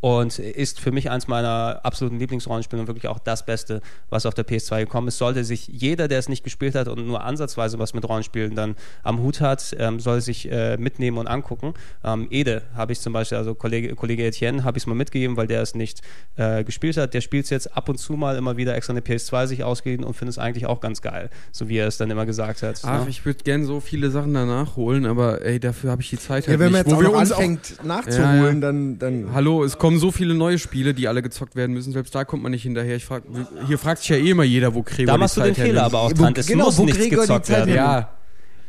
und 0.02 0.38
ist 0.40 0.80
für 0.80 0.92
mich 0.92 1.10
eins 1.10 1.28
meiner 1.28 1.80
absoluten 1.84 2.20
Lieblingsrollenspiele 2.20 2.82
und 2.82 2.88
wirklich 2.88 3.08
auch 3.08 3.18
das 3.20 3.46
Beste, 3.46 3.82
was 4.10 4.26
auf 4.26 4.34
der 4.34 4.46
PS2 4.46 4.82
gekommen 4.82 5.08
ist. 5.08 5.18
Sollte 5.18 5.44
sich 5.44 5.68
jeder, 5.68 6.08
der 6.08 6.20
es 6.20 6.30
nicht 6.30 6.44
gespielt 6.44 6.76
hat 6.76 6.88
und 6.88 7.08
nur 7.08 7.24
ansatzweise 7.24 7.80
was 7.80 7.94
mit 7.94 8.08
Rollenspielen 8.08 8.56
dann 8.56 8.76
am 9.04 9.20
Hut 9.20 9.42
hat, 9.42 9.76
ähm, 9.80 10.00
soll 10.00 10.22
sich 10.22 10.52
äh, 10.52 10.78
mitnehmen 10.78 11.18
und 11.18 11.28
angucken. 11.28 11.74
Ähm, 12.04 12.28
Ede 12.30 12.62
habe 12.76 12.92
ich 12.92 13.00
zum 13.00 13.14
Beispiel, 13.14 13.38
also 13.38 13.56
Kollege, 13.56 13.96
Kollege 13.96 14.26
Etienne, 14.26 14.64
habe 14.64 14.78
ich 14.78 14.84
es 14.84 14.88
mal 14.88 14.94
mitgegeben, 14.96 15.38
weil 15.38 15.48
der 15.48 15.62
es 15.62 15.74
nicht 15.76 16.02
äh, 16.36 16.64
gespielt 16.64 16.98
hat. 16.98 17.14
Der 17.14 17.22
spielt 17.22 17.46
es 17.46 17.50
jetzt 17.50 17.76
ab 17.76 17.90
und 17.90 17.98
zu 17.98 18.14
mal 18.14 18.36
immer 18.36 18.58
wieder 18.58 18.76
extra 18.76 18.92
eine 18.92 19.02
PS2 19.02 19.48
sich 19.48 19.64
ausgeliehen 19.64 20.04
und 20.04 20.14
findet 20.14 20.34
es 20.34 20.38
eigentlich 20.40 20.66
auch 20.68 20.82
ganz 20.82 21.02
geil, 21.02 21.30
so 21.52 21.68
wie 21.70 21.78
er 21.78 21.88
es 21.88 21.98
dann 21.98 22.12
immer 22.12 22.26
gesagt 22.26 22.62
hat. 22.62 22.82
Ach, 22.84 23.06
ne? 23.06 23.10
ich 23.10 23.26
würde 23.26 23.44
gern 23.44 23.66
so 23.66 23.80
viele 23.80 24.12
Sachen 24.12 24.34
danach 24.34 24.76
holen, 24.76 25.06
aber 25.06 25.44
ey, 25.44 25.60
dafür 25.60 25.92
habe 25.92 26.02
ich 26.02 26.10
die 26.10 26.20
Zeit 26.20 26.44
Ja, 26.46 26.52
halt 26.52 26.60
wenn 26.60 26.72
man 26.72 26.82
nicht. 26.84 26.88
jetzt 26.88 26.92
Wo 26.92 26.98
auch 26.98 27.02
wir 27.02 27.10
noch 27.12 27.20
uns 27.20 27.32
auch, 27.32 27.38
anfängt 27.38 27.84
nachzuholen, 27.84 28.22
Ja, 28.40 28.46
ja. 28.54 28.54
dann, 28.60 29.00
dann 29.00 29.34
Hallo, 29.34 29.64
es 29.64 29.78
kommen 29.86 30.00
so 30.00 30.12
viele 30.12 30.34
neue 30.34 30.58
Spiele, 30.58 30.96
die 30.96 31.08
alle 31.08 31.22
gezockt 31.22 31.56
werden 31.56 31.74
müssen. 31.74 31.94
Selbst 31.94 32.16
da 32.16 32.26
kommt 32.26 32.42
man 32.42 32.52
nicht 32.52 32.64
hinterher. 32.64 32.96
Ich 32.96 33.06
frag, 33.06 33.24
hier 33.68 33.78
fragt 33.78 34.00
sich 34.00 34.10
ja 34.10 34.16
eh 34.16 34.32
immer 34.32 34.44
jeder, 34.44 34.74
wo 34.74 34.82
Gregor 34.82 35.06
Da 35.06 35.14
die 35.14 35.20
machst 35.20 35.38
du 35.38 35.42
den 35.42 35.54
Zeit 35.54 35.68
Fehler 35.68 35.84
aber 35.84 36.00
auch 36.00 36.12
dran. 36.12 36.34
Es 36.36 36.48
genau, 36.48 36.66
muss 36.66 36.78
wo 36.80 36.86
nichts 36.86 37.00
Gregor 37.02 37.22
gezockt 37.22 37.46
Zeit 37.46 37.68
werden. 37.68 37.76
Ja, 37.76 38.10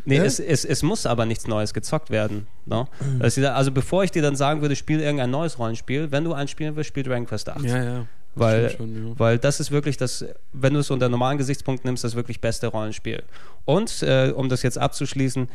Nee, 0.05 0.21
Hä? 0.21 0.27
es, 0.27 0.39
es, 0.39 0.65
es 0.65 0.83
muss 0.83 1.05
aber 1.07 1.25
nichts 1.27 1.49
Neues 1.49 1.75
gezockt 1.75 2.11
werden. 2.11 2.47
Ne? 2.67 2.87
Das 3.19 3.37
ist 3.37 3.43
ja- 3.43 3.55
Also 3.55 3.73
bevor 3.73 4.05
ich 4.05 4.13
dir 4.13 4.23
dann 4.23 4.37
sagen 4.37 4.61
würde, 4.61 4.77
spiel 4.77 5.01
irgendein 5.01 5.31
neues 5.31 5.59
Rollenspiel, 5.59 6.13
wenn 6.13 6.23
du 6.23 6.33
eins 6.33 6.51
spielen 6.51 6.77
willst, 6.77 6.89
spiel 6.89 7.03
Dragon 7.03 7.27
Quest 7.27 7.49
8. 7.49 7.63
ja, 7.65 7.83
ja. 7.83 8.07
Weil, 8.37 8.69
schon, 8.71 8.95
ja. 9.09 9.19
weil 9.19 9.39
das 9.39 9.61
ist 9.61 9.71
wirklich 9.71 9.97
das, 9.97 10.25
wenn 10.53 10.75
du 10.75 10.81
es 10.81 10.91
unter 10.91 11.09
normalen 11.09 11.39
Gesichtspunkten 11.39 11.89
nimmst, 11.89 12.05
das 12.05 12.15
wirklich 12.15 12.43
beste 12.43 12.67
Rollenspiel. 12.67 13.23
Und 13.65 14.03
äh, 14.03 14.31
um 14.37 14.51
das 14.51 14.63
jetzt 14.63 14.77
abzuschließen, 14.77 15.49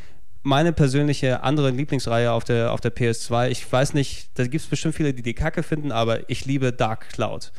meine 0.44 0.74
persönliche 0.74 1.44
andere 1.44 1.70
Lieblingsreihe 1.70 2.32
auf 2.32 2.44
der, 2.44 2.72
auf 2.72 2.82
der 2.82 2.94
PS2, 2.96 3.50
ich 3.50 3.72
weiß 3.72 3.94
nicht, 3.94 4.30
da 4.36 4.44
gibt 4.44 4.64
es 4.64 4.68
bestimmt 4.68 4.96
viele, 4.96 5.14
die 5.14 5.22
die 5.22 5.34
Kacke 5.34 5.64
finden, 5.64 5.92
aber 5.92 6.30
ich 6.30 6.46
liebe 6.46 6.72
Dark 6.74 7.10
Cloud. 7.10 7.52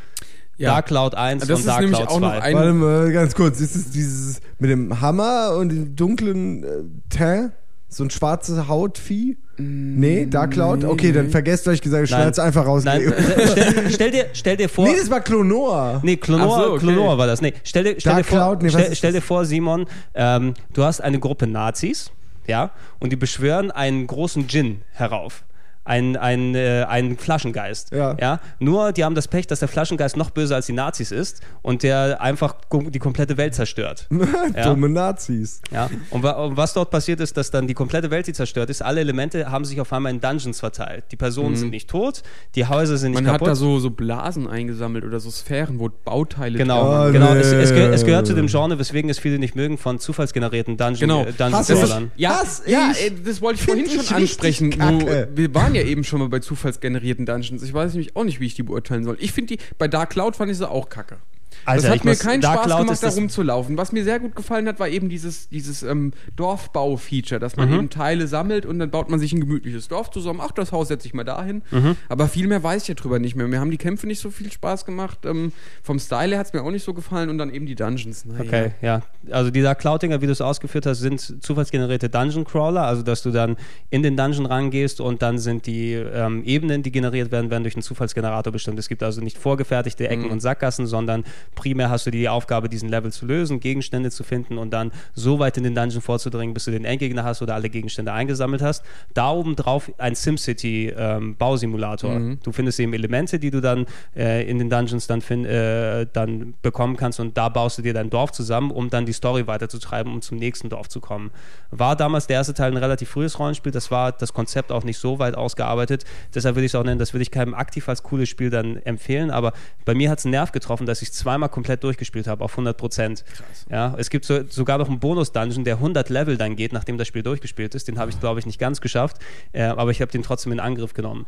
Ja. 0.59 0.71
Dark 0.75 0.87
Cloud 0.87 1.15
1 1.15 1.41
Das 1.43 1.51
und 1.51 1.57
ist 1.61 1.67
Dark 1.67 1.81
nämlich 1.81 1.99
Cloud 1.99 2.09
auch 2.11 2.19
2. 2.19 2.21
noch 2.21 2.43
ein- 2.43 2.55
Warte 2.55 2.73
mal, 2.73 3.13
ganz 3.13 3.35
kurz. 3.35 3.61
Ist 3.61 3.75
es 3.75 3.91
dieses 3.91 4.41
mit 4.59 4.71
dem 4.71 5.01
Hammer 5.01 5.57
und 5.59 5.71
dem 5.71 5.97
dunklen 5.97 6.63
äh, 6.65 6.69
Teint? 7.09 7.53
So 7.89 8.05
ein 8.05 8.11
schwarzes 8.11 8.69
Hautvieh? 8.69 9.37
Nee, 9.59 10.25
Dark 10.27 10.53
Cloud? 10.53 10.83
Okay, 10.85 11.13
dann 11.13 11.29
vergesst, 11.29 11.67
was 11.67 11.75
ich 11.75 11.83
gesagt 11.83 12.11
habe. 12.11 12.23
Schneid's 12.23 12.39
einfach 12.39 12.65
raus. 12.67 12.85
Nein, 12.85 13.03
Nee, 13.05 13.47
stell, 13.51 13.91
stell, 13.91 14.11
dir, 14.11 14.27
stell 14.33 14.57
dir 14.57 14.69
vor. 14.71 14.87
das 14.89 15.11
war 15.11 15.21
Clonoa. 15.21 16.01
Nee, 16.03 16.17
Clonor, 16.17 16.47
Ach 16.59 16.65
so, 16.65 16.71
okay. 16.73 16.81
Clonor 16.87 17.19
war 17.19 17.27
das. 17.27 17.43
Nee, 17.43 17.53
stell 17.65 17.85
dir, 17.85 17.95
stell 17.99 18.13
dir 18.13 18.17
Dark 18.23 18.27
vor, 18.27 18.39
Cloud? 18.39 18.63
Nee, 18.63 18.71
stell, 18.71 18.95
stell 18.97 19.13
dir 19.13 19.21
vor, 19.21 19.45
Simon, 19.45 19.85
ähm, 20.15 20.55
du 20.73 20.85
hast 20.85 21.01
eine 21.03 21.19
Gruppe 21.19 21.47
Nazis, 21.47 22.11
ja, 22.47 22.71
und 22.99 23.11
die 23.11 23.17
beschwören 23.17 23.71
einen 23.71 24.07
großen 24.07 24.47
Djinn 24.47 24.83
herauf. 24.93 25.45
Ein, 25.85 26.17
ein, 26.17 26.55
äh, 26.55 26.85
ein 26.89 27.17
Flaschengeist. 27.19 27.91
Ja. 27.93 28.41
Nur, 28.61 28.93
die 28.93 29.05
haben 29.05 29.15
das 29.17 29.27
Pech, 29.27 29.47
dass 29.49 29.59
der 29.59 29.69
Flaschengeist 29.69 30.17
noch 30.17 30.31
böser 30.31 30.55
als 30.57 30.67
die 30.67 30.73
Nazis 30.73 31.11
ist 31.11 31.41
und 31.63 31.83
der 31.83 32.21
einfach 32.23 32.55
die 32.71 32.99
komplette 32.99 33.37
Welt 33.37 33.55
zerstört. 33.55 34.07
Ja. 34.57 34.65
Dumme 34.71 34.89
Nazis. 34.89 35.61
Ja. 35.73 35.89
Und, 36.11 36.23
wa 36.23 36.33
und 36.33 36.57
was 36.57 36.73
dort 36.75 36.91
passiert 36.91 37.21
ist, 37.21 37.37
dass 37.37 37.51
dann 37.51 37.67
die 37.67 37.75
komplette 37.75 38.11
Welt, 38.11 38.27
die 38.27 38.33
zerstört 38.33 38.71
ist, 38.71 38.83
alle 38.83 39.01
Elemente 39.01 39.51
haben 39.51 39.65
sich 39.65 39.81
auf 39.81 39.93
einmal 39.93 40.13
in 40.13 40.21
Dungeons 40.21 40.61
verteilt. 40.61 41.05
Die 41.11 41.17
Personen 41.17 41.57
sind 41.57 41.71
nicht 41.71 41.89
tot, 41.89 42.23
die 42.55 42.67
Häuser 42.67 42.97
sind 42.99 43.13
nicht 43.13 43.23
Man 43.23 43.27
hat 43.33 43.35
kaputt. 43.41 43.49
da 43.49 43.55
so, 43.55 43.79
so 43.79 43.91
Blasen 43.91 44.47
eingesammelt 44.49 45.05
oder 45.05 45.21
so 45.21 45.31
Sphären, 45.31 45.79
wo 45.81 45.89
Bauteile 46.05 46.59
Genau, 46.59 46.83
Oh, 46.83 46.89
waren. 46.91 47.13
genau. 47.13 47.35
Es, 47.35 47.53
es, 47.53 47.73
ge 47.73 47.89
nee. 47.89 47.95
es 47.95 48.05
gehört 48.05 48.27
zu 48.27 48.35
dem 48.35 48.47
Genre, 48.47 48.79
weswegen 48.79 49.11
es 49.11 49.19
viele 49.19 49.39
nicht 49.39 49.57
mögen, 49.57 49.79
von 49.79 49.99
zufallsgenerierten 49.99 50.77
Dungeon, 50.77 51.01
Genau. 51.01 51.23
äh, 51.23 51.33
Dungeon 51.33 51.55
Hass 51.55 51.71
es. 51.71 51.79
Crawlern. 51.81 52.13
Ja, 52.17 52.41
Hass 52.41 52.63
ja 52.67 52.93
ey, 53.03 53.13
das 53.25 53.41
wollte 53.41 53.61
ich 53.61 53.67
vorhin 53.67 53.89
schon 53.89 54.17
ansprechen. 54.17 54.75
Wo, 54.79 55.07
wir 55.35 55.55
waren 55.55 55.72
ja 55.75 55.83
eben 55.83 56.05
schon 56.05 56.21
mal 56.21 56.29
bei 56.29 56.39
zufallsgenerierten 56.39 57.27
Dungeons. 57.27 57.63
Ich 57.63 57.73
weiß 57.73 57.95
nämlich 57.95 58.17
auch 58.17 58.25
nicht, 58.25 58.41
wie 58.41 58.47
ich 58.47 58.55
die 58.55 58.63
beurteilen 58.63 59.05
soll. 59.05 59.17
Ich 59.21 59.33
finde 59.33 59.57
die, 59.57 59.63
bei 59.79 59.89
Dark 59.89 60.11
Cloud 60.11 60.37
fand 60.37 60.51
ich 60.51 60.59
sie 60.59 60.69
auch 60.69 60.89
kacke. 60.89 61.19
Alter, 61.65 61.83
das 61.89 61.99
hat 61.99 62.05
mir 62.05 62.17
keinen 62.17 62.41
Dark 62.41 62.55
Spaß 62.59 62.67
Cloud 62.67 62.79
gemacht, 62.87 63.03
da 63.03 63.09
rumzulaufen. 63.09 63.77
Was 63.77 63.93
mir 63.93 64.05
sehr 64.05 64.19
gut 64.21 64.35
gefallen 64.37 64.67
hat, 64.69 64.81
war 64.81 64.89
eben 64.89 65.09
dieses, 65.09 65.49
dieses 65.49 65.83
ähm, 65.83 66.13
Dorfbau-Feature, 66.37 67.39
dass 67.41 67.57
Mhm. 67.57 67.63
man 67.65 67.73
eben 67.75 67.91
Teile 67.91 68.27
sammelt 68.27 68.67
und 68.67 68.79
dann 68.79 68.91
baut 68.91 69.11
man 69.11 69.19
sich 69.21 69.33
ein 69.33 69.41
gemütliches 69.41 69.89
Dorf 69.89 70.11
zusammen. 70.11 70.41
Ach, 70.43 70.53
das 70.53 70.73
Haus 70.73 70.89
setze 70.89 71.07
ich 71.07 71.15
mal 71.15 71.25
dahin. 71.25 71.63
Mhm. 71.71 71.97
Aber 72.09 72.29
viel 72.29 72.47
mehr 72.47 72.63
weiß 72.63 72.83
ich 72.83 72.89
ja 72.89 72.95
drüber 72.95 73.19
nicht 73.19 73.37
mehr. 73.37 73.49
Mir 73.49 73.61
haben 73.61 73.71
die 73.71 73.79
Kämpfe 73.79 74.07
nicht 74.07 74.21
so 74.21 74.31
viel 74.31 74.51
Spaß 74.51 74.85
gemacht. 74.85 75.21
Ähm, 75.25 75.53
vom 75.83 75.99
Style 75.99 76.31
her 76.31 76.39
hat 76.39 76.47
es 76.47 76.53
mir 76.53 76.63
auch 76.63 76.71
nicht 76.71 76.85
so 76.85 76.95
gefallen 76.95 77.31
und 77.31 77.39
dann 77.39 77.53
eben 77.53 77.67
die 77.67 77.75
Dungeons. 77.75 78.25
Naja. 78.25 78.41
Okay, 78.45 78.71
ja. 78.83 79.03
Also 79.31 79.51
die 79.51 79.63
Dark 79.63 79.79
Cloud-Dinger, 79.81 80.21
wie 80.21 80.27
du 80.27 80.33
es 80.33 80.41
ausgeführt 80.41 80.87
hast, 80.87 80.99
sind 81.01 81.21
zufallsgenerierte 81.43 82.09
Dungeon 82.09 82.45
Crawler, 82.45 82.83
also 82.83 83.03
dass 83.03 83.23
du 83.23 83.31
dann 83.31 83.57
in 83.91 84.03
den 84.03 84.17
Dungeon 84.17 84.47
rangehst 84.47 85.01
und 85.01 85.23
dann 85.23 85.39
sind 85.39 85.67
die 85.67 85.93
ähm, 85.93 86.43
Ebenen, 86.45 86.83
die 86.83 86.93
generiert 86.93 87.31
werden, 87.31 87.51
werden 87.51 87.63
durch 87.63 87.75
einen 87.75 87.83
Zufallsgenerator 87.83 88.53
bestimmt. 88.53 88.79
Es 88.79 88.89
gibt 88.89 89.03
also 89.03 89.21
nicht 89.21 89.39
vorgefertigte 89.39 90.09
Ecken 90.09 90.31
und 90.31 90.41
Sackgassen, 90.41 90.87
sondern 90.87 91.25
primär 91.55 91.91
hast 91.91 92.07
du 92.07 92.11
die 92.11 92.29
Aufgabe, 92.29 92.69
diesen 92.69 92.89
Level 92.89 93.13
zu 93.13 93.27
lösen, 93.27 93.61
Gegenstände 93.61 94.11
zu 94.11 94.25
finden 94.25 94.59
und 94.59 94.71
dann 94.71 94.93
so 95.15 95.39
weit 95.39 95.57
in 95.57 95.65
den 95.65 95.75
Dungeon 95.75 96.03
vorzudringen, 96.03 96.55
bis 96.55 96.65
du 96.65 96.71
den 96.71 96.85
Endgegner 96.85 97.25
hast 97.25 97.43
oder 97.43 97.55
alle 97.55 97.69
Gegenstände 97.69 98.13
eingesammelt 98.13 98.63
hast. 98.63 98.85
Da 99.15 99.31
oben 99.31 99.57
drauf 99.57 99.93
ein 99.99 100.15
SimCity 100.15 100.93
ähm, 100.97 101.37
Bausimulator. 101.37 102.21
Du 102.43 102.53
findest 102.53 102.81
eben 102.81 102.93
Elemente, 102.93 103.39
die 103.39 103.51
du 103.51 103.61
dann 103.61 103.87
äh, 104.17 104.49
in 104.49 104.59
den 104.59 104.71
Dungeons 104.71 105.07
dann, 105.07 105.21
fin 105.21 105.45
äh, 105.45 106.07
dann 106.13 106.55
bekommen 106.63 106.97
kannst 106.97 107.21
und 107.21 107.37
da 107.37 107.49
baust 107.49 107.79
du 107.79 107.83
dir 107.83 107.95
dein 107.95 108.11
Dorf 108.11 108.33
zusammen, 108.33 108.71
um 108.71 108.91
dann 108.91 109.07
die 109.07 109.13
Story 109.13 109.47
weiterzutreiben, 109.47 110.13
um 110.13 110.23
zum 110.23 110.39
nächsten 110.39 110.69
Dorf 110.69 110.89
zu 110.89 111.01
kommen. 111.01 111.31
War 111.71 111.97
damals 111.97 112.27
der 112.27 112.37
erste 112.37 112.55
Teil 112.55 112.73
ein 112.73 112.77
relativ 112.77 113.11
frühes 113.11 113.39
Rollenspiel, 113.39 113.73
das 113.73 113.91
war 113.91 114.13
das 114.13 114.33
Konzept 114.33 114.73
auch 114.73 114.85
nicht 114.85 114.99
so 114.99 115.19
weit 115.19 115.35
ausgearbeitet, 115.35 116.05
deshalb 116.35 116.57
würde 116.57 116.67
ich 116.67 116.73
es 116.73 116.75
auch 116.75 116.85
nennen, 116.85 116.99
das 116.99 117.13
würde 117.13 117.23
ich 117.23 117.31
keinem 117.31 117.55
aktiv 117.55 117.89
als 117.89 118.03
cooles 118.03 118.29
Spiel 118.29 118.51
dann 118.51 118.77
empfehlen, 118.79 119.31
aber 119.31 119.53
bei 119.85 119.95
mir 119.95 120.11
hat 120.11 120.19
es 120.19 120.25
einen 120.25 120.33
Nerv 120.33 120.53
getroffen, 120.53 120.87
dass 120.87 121.03
ich 121.03 121.11
es 121.11 121.15
zweimal 121.43 121.49
komplett 121.49 121.83
durchgespielt 121.83 122.27
habe, 122.27 122.45
auf 122.45 122.53
100 122.53 122.77
Prozent. 122.77 123.25
Ja, 123.71 123.95
es 123.99 124.11
gibt 124.11 124.25
so, 124.25 124.45
sogar 124.49 124.79
noch 124.79 124.89
einen 124.89 125.01
Bonus-Dungeon, 125.01 125.65
der 125.65 125.77
100 125.77 126.09
Level 126.09 126.37
dann 126.37 126.57
geht, 126.57 126.73
nachdem 126.73 126.99
das 126.99 127.09
Spiel 127.09 127.23
durchgespielt 127.23 127.75
ist, 127.75 127.89
den 127.89 127.99
habe 127.99 128.11
ich 128.11 128.21
glaube 128.21 128.41
ich 128.41 128.47
nicht 128.47 128.59
ganz 128.59 128.81
geschafft, 128.81 129.19
äh, 129.53 129.63
aber 129.63 129.91
ich 129.91 130.01
habe 130.01 130.13
den 130.13 130.23
trotzdem 130.23 130.53
in 130.53 130.61
Angriff 130.61 130.95
genommen. 130.95 131.27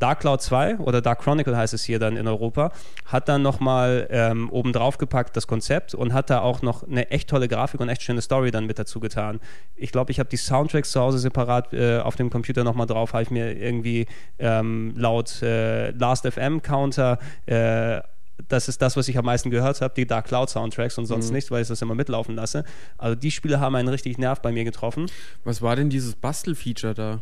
Dark 0.00 0.20
Cloud 0.20 0.42
2 0.42 0.78
oder 0.78 1.00
Dark 1.00 1.20
Chronicle 1.22 1.56
heißt 1.56 1.72
es 1.74 1.84
hier 1.84 1.98
dann 2.00 2.16
in 2.16 2.26
Europa, 2.26 2.72
hat 3.04 3.28
dann 3.28 3.42
nochmal 3.42 4.08
ähm, 4.10 4.50
oben 4.50 4.72
drauf 4.72 4.98
gepackt 4.98 5.36
das 5.36 5.46
Konzept 5.46 5.94
und 5.94 6.12
hat 6.12 6.30
da 6.30 6.40
auch 6.40 6.62
noch 6.62 6.82
eine 6.86 7.10
echt 7.10 7.30
tolle 7.30 7.46
Grafik 7.46 7.80
und 7.80 7.88
echt 7.88 8.02
schöne 8.02 8.20
Story 8.22 8.50
dann 8.50 8.66
mit 8.66 8.78
dazu 8.78 8.98
getan. 8.98 9.40
Ich 9.76 9.92
glaube, 9.92 10.10
ich 10.10 10.18
habe 10.18 10.28
die 10.28 10.36
Soundtracks 10.36 10.90
zu 10.90 11.00
Hause 11.00 11.18
separat 11.18 11.72
äh, 11.72 11.98
auf 12.00 12.16
dem 12.16 12.30
Computer 12.30 12.64
nochmal 12.64 12.86
drauf, 12.86 13.12
habe 13.12 13.22
ich 13.22 13.30
mir 13.30 13.56
irgendwie 13.56 14.06
ähm, 14.38 14.94
laut 14.96 15.40
äh, 15.42 15.90
Last 15.92 16.26
FM 16.26 16.62
Counter 16.62 17.18
äh, 17.46 18.00
das 18.48 18.68
ist 18.68 18.80
das, 18.80 18.96
was 18.96 19.06
ich 19.06 19.18
am 19.18 19.26
meisten 19.26 19.50
gehört 19.50 19.82
habe, 19.82 19.92
die 19.94 20.06
Dark 20.06 20.24
Cloud 20.28 20.48
Soundtracks 20.48 20.96
und 20.96 21.04
Mhm. 21.04 21.08
sonst 21.08 21.30
nichts, 21.30 21.50
weil 21.50 21.60
ich 21.60 21.68
das 21.68 21.82
immer 21.82 21.94
mitlaufen 21.94 22.34
lasse. 22.34 22.64
Also 22.96 23.14
die 23.14 23.30
Spiele 23.30 23.60
haben 23.60 23.74
einen 23.74 23.88
richtig 23.88 24.16
Nerv 24.16 24.40
bei 24.40 24.50
mir 24.50 24.64
getroffen. 24.64 25.10
Was 25.44 25.60
war 25.60 25.76
denn 25.76 25.90
dieses 25.90 26.14
Bastelfeature 26.16 26.94
da? 26.94 27.18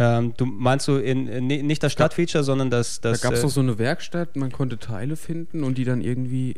Ähm, 0.00 0.32
du 0.34 0.46
meinst 0.46 0.88
du 0.88 0.96
in, 0.96 1.28
in, 1.28 1.46
nicht 1.46 1.82
das 1.82 1.92
Stadtfeature, 1.92 2.42
sondern 2.42 2.70
das, 2.70 3.02
Da 3.02 3.10
das 3.10 3.20
gab 3.20 3.34
es 3.34 3.44
äh, 3.44 3.48
so 3.48 3.60
eine 3.60 3.78
Werkstatt, 3.78 4.34
man 4.34 4.50
konnte 4.50 4.78
Teile 4.78 5.14
finden 5.14 5.62
und 5.62 5.76
die 5.76 5.84
dann 5.84 6.00
irgendwie. 6.00 6.54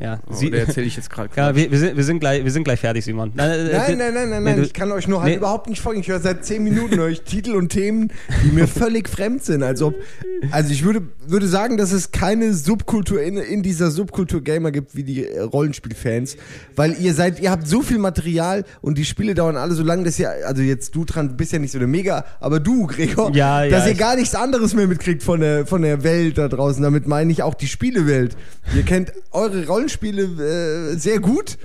Ja, 0.00 0.20
Oh, 0.28 0.34
sie, 0.34 0.48
oder 0.48 0.58
erzähle 0.58 0.86
ich 0.86 0.96
jetzt 0.96 1.08
gerade 1.10 1.30
ja, 1.36 1.54
wir, 1.56 1.70
wir, 1.70 1.78
sind, 1.78 1.96
wir, 1.96 2.04
sind 2.04 2.20
gleich, 2.20 2.44
wir 2.44 2.50
sind 2.50 2.64
gleich 2.64 2.80
fertig, 2.80 3.04
Simon. 3.04 3.32
Nein, 3.34 3.50
äh, 3.50 3.72
Nein, 3.72 3.98
nein, 3.98 4.14
nein, 4.14 4.30
nein, 4.30 4.42
nein. 4.44 4.56
du- 4.56 4.62
ich 4.62 4.72
kann 4.74 4.92
euch 4.92 5.08
nur 5.08 5.20
halt 5.22 5.30
nee. 5.32 5.36
überhaupt 5.38 5.68
nicht 5.68 5.80
folgen. 5.80 6.00
Ich 6.00 6.08
höre 6.08 6.20
seit 6.20 6.44
zehn 6.44 6.62
Minuten 6.64 6.98
euch 7.00 7.22
Titel 7.22 7.52
und 7.54 7.70
Themen, 7.70 8.12
die 8.44 8.50
mir 8.52 8.68
völlig 8.68 9.08
fremd 9.08 9.42
sind. 9.44 9.62
Als 9.62 9.80
ob, 9.82 9.94
also 10.50 10.70
ich 10.70 10.84
würde, 10.84 11.02
würde 11.26 11.46
sagen, 11.48 11.76
dass 11.76 11.92
es 11.92 12.10
keine 12.10 12.52
Subkultur 12.54 13.22
in, 13.22 13.36
in 13.38 13.62
dieser 13.62 13.90
Subkultur 13.90 14.42
Gamer 14.42 14.70
gibt 14.70 14.96
wie 14.96 15.02
die 15.02 15.26
äh, 15.26 15.40
Rollenspielfans. 15.40 16.36
Weil 16.74 16.94
ihr 17.00 17.14
seid, 17.14 17.40
ihr 17.40 17.50
habt 17.50 17.66
so 17.66 17.82
viel 17.82 17.98
Material 17.98 18.64
und 18.82 18.98
die 18.98 19.04
Spiele 19.04 19.34
dauern 19.34 19.56
alle 19.56 19.74
so 19.74 19.82
lange, 19.82 20.04
dass 20.04 20.18
ihr, 20.18 20.30
also 20.46 20.62
jetzt 20.62 20.94
du 20.94 21.04
dran 21.04 21.36
bist 21.36 21.52
ja 21.52 21.58
nicht 21.58 21.72
so 21.72 21.78
der 21.78 21.88
Mega, 21.88 22.24
aber 22.40 22.60
du, 22.60 22.86
Gregor, 22.86 23.34
Ja, 23.34 23.64
ja, 23.64 23.70
dass 23.70 23.86
ihr 23.86 23.94
gar 23.94 24.16
nichts 24.16 24.34
anderes 24.34 24.74
mehr 24.74 24.86
mitkriegt 24.86 25.22
von 25.22 25.40
der, 25.40 25.66
von 25.66 25.82
der 25.82 26.02
Welt 26.04 26.38
da 26.38 26.48
draußen. 26.48 26.82
Damit 26.82 27.06
meine 27.06 27.32
ich 27.32 27.42
auch 27.42 27.54
die 27.54 27.66
Spielewelt. 27.66 28.36
Ihr 28.74 28.82
kennt 28.82 29.12
eure 29.32 29.64
Rollenspiele 29.86 30.92
äh, 30.92 30.96
sehr 30.98 31.20
gut. 31.20 31.58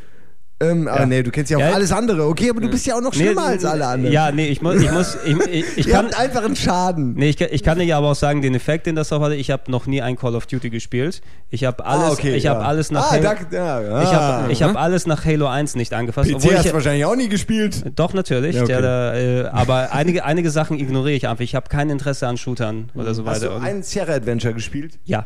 Ähm, 0.64 0.88
aber 0.88 1.00
Ja. 1.00 1.06
nee, 1.08 1.24
du 1.24 1.32
kennst 1.32 1.50
ja 1.50 1.58
auch 1.58 1.62
Ja. 1.62 1.72
alles 1.72 1.92
andere. 1.92 2.28
Okay, 2.28 2.52
aber 2.52 2.62
du 2.62 2.70
bist 2.70 2.86
ja 2.86 2.96
auch 2.96 3.02
noch 3.02 3.16
schlimmer 3.16 3.46
als 3.46 3.66
alle 3.66 3.84
anderen. 3.88 4.14
Ja, 4.14 4.32
nee, 4.32 4.48
ich 4.50 4.62
muss, 4.62 4.76
ich 4.76 4.92
muss, 4.92 5.18
ich, 5.26 5.36
ich, 5.48 5.78
ich 5.80 5.88
kann, 5.92 6.14
einfach 6.14 6.46
einen 6.46 6.56
Schaden. 6.56 7.16
Nee, 7.16 7.30
ich, 7.30 7.38
kann- 7.38 7.48
ich 7.50 7.64
kann 7.64 7.80
dir 7.80 7.84
ja 7.86 7.98
aber 7.98 8.12
auch 8.12 8.16
sagen, 8.16 8.44
den 8.44 8.54
Effekt, 8.54 8.86
den 8.86 8.96
das 8.96 9.10
drauf 9.10 9.24
hatte, 9.24 9.34
ich 9.34 9.50
habe 9.50 9.72
noch 9.72 9.88
nie 9.88 10.04
ein 10.04 10.18
Call 10.18 10.36
of 10.36 10.46
Duty 10.46 10.70
gespielt. 10.70 11.24
Ich 11.50 11.64
habe 11.64 11.84
alles, 11.84 12.04
ah, 12.04 12.12
okay, 12.12 12.36
ich 12.36 12.44
ja. 12.44 12.54
habe 12.54 12.64
alles 12.64 12.92
nach 12.92 13.08
ah, 13.08 13.12
Halo, 13.12 13.24
da, 13.50 13.58
ja, 13.58 13.78
ah. 13.80 14.04
ich 14.04 14.14
habe 14.14 14.52
ich 14.52 14.62
hab 14.62 14.76
alles 14.76 15.08
nach 15.08 15.26
Halo 15.26 15.48
1 15.48 15.76
nicht 15.78 15.94
angefasst. 15.94 16.30
PC 16.30 16.36
obwohl 16.36 16.56
hast 16.56 16.66
ich, 16.68 16.74
wahrscheinlich 16.76 17.06
auch 17.06 17.16
nie 17.16 17.28
gespielt. 17.28 17.84
doch, 17.96 18.14
natürlich. 18.14 18.56
Ja, 18.56 18.62
okay. 18.62 18.82
der, 18.84 19.14
äh, 19.16 19.48
aber 19.48 19.94
einige, 19.94 20.26
einige 20.26 20.52
Sachen 20.52 20.78
ignoriere 20.80 21.18
ich 21.18 21.28
einfach. 21.28 21.44
Ich 21.44 21.56
habe 21.56 21.70
kein 21.70 21.90
Interesse 21.90 22.28
an 22.28 22.38
Shootern 22.38 22.92
oder 22.94 23.16
so 23.16 23.26
Hast 23.26 23.42
weiter. 23.42 23.56
du 23.56 23.62
einen 23.66 23.82
Sierra 23.82 24.14
Adventure 24.14 24.54
gespielt? 24.54 25.00
ja. 25.06 25.26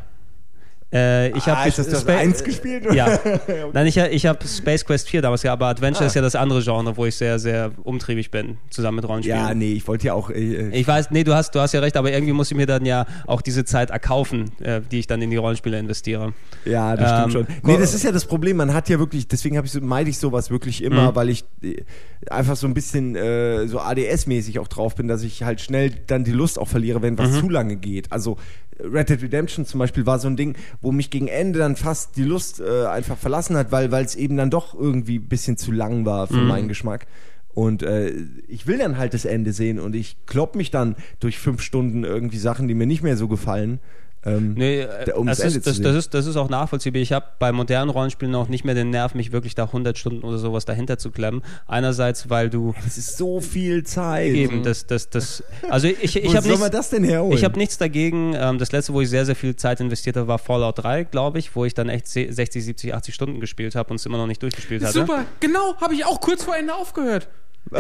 Äh, 0.96 1.30
ich 1.38 1.46
habe 1.48 1.58
ah, 1.60 1.66
ist 1.66 1.78
das 1.78 1.90
das 1.90 2.02
Spa- 2.02 2.16
eins 2.18 2.42
gespielt? 2.44 2.86
Ja. 2.94 3.20
Nein, 3.74 3.86
ich, 3.88 3.98
ich 3.98 4.26
habe 4.26 4.40
Space 4.48 4.86
Quest 4.86 5.10
4 5.10 5.22
damals 5.22 5.42
gehabt, 5.42 5.62
aber 5.62 5.70
Adventure 5.70 6.06
Ah. 6.06 6.08
ist 6.08 6.16
ja 6.16 6.22
das 6.22 6.36
andere 6.36 6.62
Genre, 6.64 6.96
wo 6.96 7.06
ich 7.06 7.16
sehr, 7.16 7.38
sehr 7.38 7.72
umtriebig 7.84 8.32
bin, 8.32 8.58
zusammen 8.70 8.96
mit 8.98 9.08
Rollenspielen. 9.08 9.38
Ja, 9.40 9.54
nee, 9.54 9.74
ich 9.74 9.86
wollte 9.88 10.08
ja 10.08 10.14
auch. 10.14 10.30
Äh, 10.30 10.70
Ich 10.70 10.88
weiß, 10.88 11.12
nee, 11.12 11.24
du 11.26 11.34
hast, 11.36 11.54
du 11.54 11.60
hast 11.60 11.74
ja 11.74 11.82
recht, 11.82 11.98
aber 11.98 12.12
irgendwie 12.14 12.32
muss 12.34 12.50
ich 12.50 12.56
mir 12.58 12.66
dann 12.66 12.86
ja 12.86 13.06
auch 13.28 13.42
diese 13.42 13.66
Zeit 13.66 13.90
erkaufen, 13.90 14.52
äh, 14.62 14.80
die 14.90 15.00
ich 15.00 15.08
dann 15.08 15.22
in 15.22 15.30
die 15.32 15.36
Rollenspiele 15.38 15.78
investiere. 15.78 16.34
Ja, 16.64 16.96
das 16.96 17.12
Ähm, 17.26 17.32
stimmt 17.32 17.48
schon. 17.48 17.56
Nee, 17.64 17.78
das 17.78 17.94
ist 17.94 18.04
ja 18.04 18.12
das 18.14 18.26
Problem. 18.26 18.56
Man 18.58 18.74
hat 18.74 18.88
ja 18.88 18.98
wirklich, 18.98 19.28
deswegen 19.28 19.58
habe 19.58 19.68
ich 19.68 19.74
so, 19.74 19.82
meide 19.82 20.10
ich 20.10 20.18
sowas 20.18 20.50
wirklich 20.50 20.82
immer, 20.82 21.12
Mhm. 21.12 21.16
weil 21.16 21.30
ich 21.30 21.44
äh, 21.62 21.84
einfach 22.30 22.56
so 22.56 22.68
ein 22.68 22.74
bisschen 22.74 23.16
äh, 23.16 23.68
so 23.68 23.80
ADS-mäßig 23.80 24.60
auch 24.60 24.68
drauf 24.70 24.96
bin, 24.96 25.08
dass 25.08 25.24
ich 25.24 25.44
halt 25.44 25.60
schnell 25.62 25.92
dann 26.08 26.24
die 26.24 26.32
Lust 26.32 26.58
auch 26.58 26.68
verliere, 26.68 27.02
wenn 27.02 27.14
Mhm. 27.16 27.18
was 27.20 27.40
zu 27.40 27.50
lange 27.50 27.76
geht. 27.76 28.12
Also 28.12 28.38
Red 28.80 29.10
Dead 29.10 29.22
Redemption 29.22 29.66
zum 29.66 29.80
Beispiel 29.80 30.06
war 30.06 30.20
so 30.20 30.28
ein 30.28 30.36
Ding, 30.36 30.56
wo 30.82 30.92
mich 30.92 31.10
gegen 31.10 31.28
Ende 31.28 31.60
dann 31.60 31.76
fast 31.76 32.18
die 32.18 32.24
Lust 32.24 32.60
äh, 32.60 32.86
einfach 32.88 33.18
verlassen 33.18 33.56
hat, 33.58 33.72
weil 33.72 33.92
es 34.06 34.16
eben 34.16 34.38
dann 34.38 34.50
doch 34.50 34.74
irgendwie 34.74 35.20
ein 35.20 35.28
bisschen 35.28 35.58
zu 35.58 35.72
lang 35.72 36.06
war 36.06 36.28
für 36.28 36.36
Mhm. 36.36 36.48
meinen 36.48 36.68
Geschmack. 36.68 37.08
Und 37.54 37.84
äh, 37.84 38.12
ich 38.50 38.68
will 38.68 38.78
dann 38.78 38.98
halt 38.98 39.14
das 39.14 39.24
Ende 39.24 39.54
sehen 39.54 39.80
und 39.80 39.96
ich 39.96 40.18
klopp 40.26 40.56
mich 40.56 40.72
dann 40.72 40.96
durch 41.22 41.40
fünf 41.40 41.62
Stunden 41.62 42.04
irgendwie 42.04 42.38
Sachen, 42.38 42.68
die 42.68 42.74
mir 42.74 42.86
nicht 42.86 43.02
mehr 43.02 43.16
so 43.16 43.30
gefallen. 43.30 43.80
Ähm, 44.26 44.54
Nee, 44.56 44.82
äh, 44.82 45.12
um 45.14 45.28
das, 45.28 45.38
das 45.38 45.46
Ende 45.48 45.58
ist, 45.60 45.68
das, 45.68 45.82
das, 45.82 45.96
ist, 45.96 46.14
das 46.14 46.26
ist 46.26 46.36
auch 46.36 46.50
nachvollziehbar. 46.50 47.02
Ich 47.02 47.12
habe 47.12 47.26
bei 47.40 47.52
modernen 47.52 47.90
Rollenspielen 47.92 48.34
auch 48.36 48.48
nicht 48.48 48.66
mehr 48.66 48.74
den 48.76 48.90
Nerv, 48.90 49.14
mich 49.16 49.32
wirklich 49.32 49.54
da 49.56 49.66
100 49.66 49.98
Stunden 49.98 50.24
oder 50.24 50.38
sowas 50.38 50.66
dahinter 50.66 50.98
zu 50.98 51.12
klemmen. 51.12 51.44
Einerseits, 51.68 52.30
weil 52.30 52.50
du 52.50 52.74
das 52.84 52.98
ist 52.98 53.18
so 53.18 53.40
viel 53.42 53.84
Zeit. 53.84 54.34
eben 54.34 54.64
das, 54.64 54.88
das, 54.88 55.10
das, 55.10 55.44
also 55.70 55.88
ich, 55.88 56.16
ich 56.16 56.36
habe 56.36 56.42
soll 56.48 56.58
man 56.58 56.70
nichts, 56.72 56.78
das 56.78 56.90
denn 56.90 57.04
herholen? 57.04 57.38
ich 57.38 57.44
habe 57.44 57.58
nichts 57.58 57.78
dagegen. 57.78 58.34
Ähm, 58.36 58.58
das 58.58 58.72
letzte, 58.72 58.94
wo 58.94 59.02
ich 59.02 59.10
sehr, 59.10 59.26
sehr 59.26 59.36
viel 59.36 59.56
Zeit 59.56 59.80
investiert 59.80 60.18
habe, 60.18 60.28
war 60.28 60.40
Fallout 60.40 60.80
3, 60.80 61.04
glaube 61.04 61.40
ich, 61.40 61.56
wo 61.56 61.66
ich 61.66 61.74
dann 61.74 61.90
echt 61.90 62.08
se- 62.08 62.28
60, 62.32 62.66
70, 62.66 62.94
80 62.96 63.14
Stunden 63.16 63.40
gespielt 63.40 63.76
habe 63.76 63.90
und 63.92 63.98
es 63.98 64.06
immer 64.06 64.18
noch 64.18 64.28
nicht 64.28 64.42
durchgespielt 64.42 64.84
hatte. 64.84 64.94
Super, 64.94 65.26
genau, 65.40 65.76
habe 65.80 65.94
ich 65.94 66.06
auch 66.06 66.20
kurz 66.20 66.44
vor 66.44 66.56
Ende 66.56 66.74
aufgehört. 66.74 67.28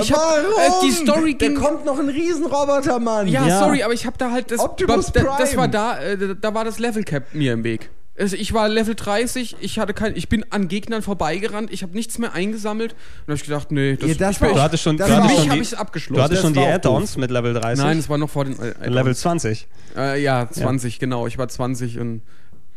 Ich 0.01 0.11
hab, 0.11 0.19
Warum? 0.19 0.83
äh, 0.83 0.85
die 0.87 0.91
Story 0.91 1.37
Da 1.37 1.47
ging. 1.47 1.55
kommt 1.55 1.85
noch 1.85 1.99
ein 1.99 2.09
Riesenroboter, 2.09 2.99
Mann. 2.99 3.27
Ja, 3.27 3.45
Ja. 3.47 3.59
sorry, 3.59 3.83
aber 3.83 3.93
ich 3.93 4.05
habe 4.05 4.17
da 4.17 4.31
halt 4.31 4.51
das. 4.51 4.59
Optimus 4.59 5.11
da, 5.11 5.21
das 5.37 5.49
Prime. 5.51 5.57
war 5.57 5.67
da, 5.67 5.99
äh, 5.99 6.17
da- 6.17 6.33
da 6.33 6.53
war 6.53 6.65
das 6.65 6.79
Level 6.79 7.03
Cap 7.03 7.33
mir 7.33 7.53
im 7.53 7.63
Weg. 7.63 7.91
Also 8.17 8.37
ich 8.37 8.53
war 8.53 8.69
Level 8.69 8.95
30, 8.95 9.57
ich 9.59 9.77
hatte 9.77 9.93
kein, 9.93 10.15
ich 10.15 10.29
bin 10.29 10.45
an 10.49 10.69
Gegnern 10.69 11.01
vorbeigerannt, 11.01 11.69
ich 11.71 11.83
habe 11.83 11.93
nichts 11.93 12.17
mehr 12.17 12.31
eingesammelt 12.33 12.93
und 12.93 13.23
habe 13.27 13.33
ich 13.35 13.43
gedacht, 13.43 13.71
nee, 13.73 13.97
das, 13.97 14.09
Ja, 14.09 14.15
das 14.15 14.35
ich 14.37 14.41
war 14.41 14.47
bin, 14.47 14.55
Du 14.57 14.63
hattest 14.63 14.83
schon, 14.83 14.97
Das 14.97 15.07
du 15.09 15.15
hattest 15.17 15.31
auch- 15.33 15.39
schon 15.41 15.49
hab 15.49 15.55
die, 15.55 15.61
ich's 15.61 15.73
abgeschlossen. 15.73 16.15
du 16.17 16.23
hattest 16.23 16.37
Das 16.37 16.45
schon 16.45 16.53
die 16.53 16.59
auch 16.61 16.73
Add-ons 16.73 17.17
mit 17.17 17.29
Level 17.29 17.53
30. 17.53 17.83
Nein, 17.83 17.99
es 17.99 18.07
war 18.09 18.17
noch 18.17 18.29
vor 18.29 18.45
den 18.45 18.57
äh, 18.57 18.87
Level 18.89 19.13
20. 19.13 19.67
äh, 19.97 20.21
ja, 20.23 20.49
20, 20.49 20.97
genau, 20.99 21.27
ich 21.27 21.37
war 21.37 21.49
20 21.49 21.99
und 21.99 22.21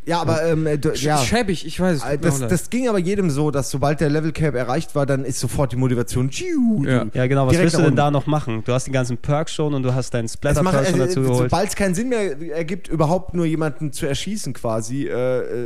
Ja, 0.09 0.21
aber 0.23 0.43
ähm, 0.45 0.67
äh, 0.67 0.79
du- 0.79 0.93
ja. 0.95 1.19
schäbig, 1.19 1.67
ich 1.67 1.79
weiß. 1.79 1.99
es 1.99 2.03
Äh, 2.03 2.13
mir 2.13 2.19
Das, 2.19 2.39
das 2.49 2.71
ging 2.71 2.89
aber 2.89 2.99
jedem 2.99 3.29
so, 3.31 3.51
dass 3.51 3.71
sobald 3.71 4.01
der 4.01 4.09
Level 4.09 4.33
Cap 4.33 4.55
erreicht 4.55 4.95
war, 4.95 5.05
dann 5.05 5.25
ist 5.25 5.39
sofort 5.39 5.71
die 5.73 5.77
Motivation. 5.77 6.31
tschiu, 6.31 6.83
Ja. 6.87 7.05
Ja, 7.13 7.27
genau. 7.27 7.47
Was 7.47 7.59
willst 7.59 7.77
du 7.77 7.83
denn 7.83 7.95
da 7.97 8.11
noch 8.11 8.27
machen? 8.27 8.63
Du 8.65 8.73
hast 8.73 8.87
die 8.87 8.91
ganzen 8.91 9.19
Perks 9.19 9.53
schon 9.53 9.75
und 9.75 9.83
du 9.83 9.95
hast 9.95 10.15
deinen 10.15 10.27
splatter 10.29 10.63
macht, 10.63 10.87
schon 10.87 10.95
äh, 10.95 11.07
dazu 11.07 11.21
geholt. 11.21 11.51
sobald 11.51 11.69
es 11.69 11.77
keinen 11.77 11.95
Sinn 11.95 12.09
mehr 12.09 12.41
ergibt, 12.53 12.89
überhaupt 12.89 13.35
nur 13.35 13.45
jemanden 13.45 13.93
zu 13.93 14.07
erschießen 14.07 14.55
quasi, 14.55 15.07
äh, 15.07 15.11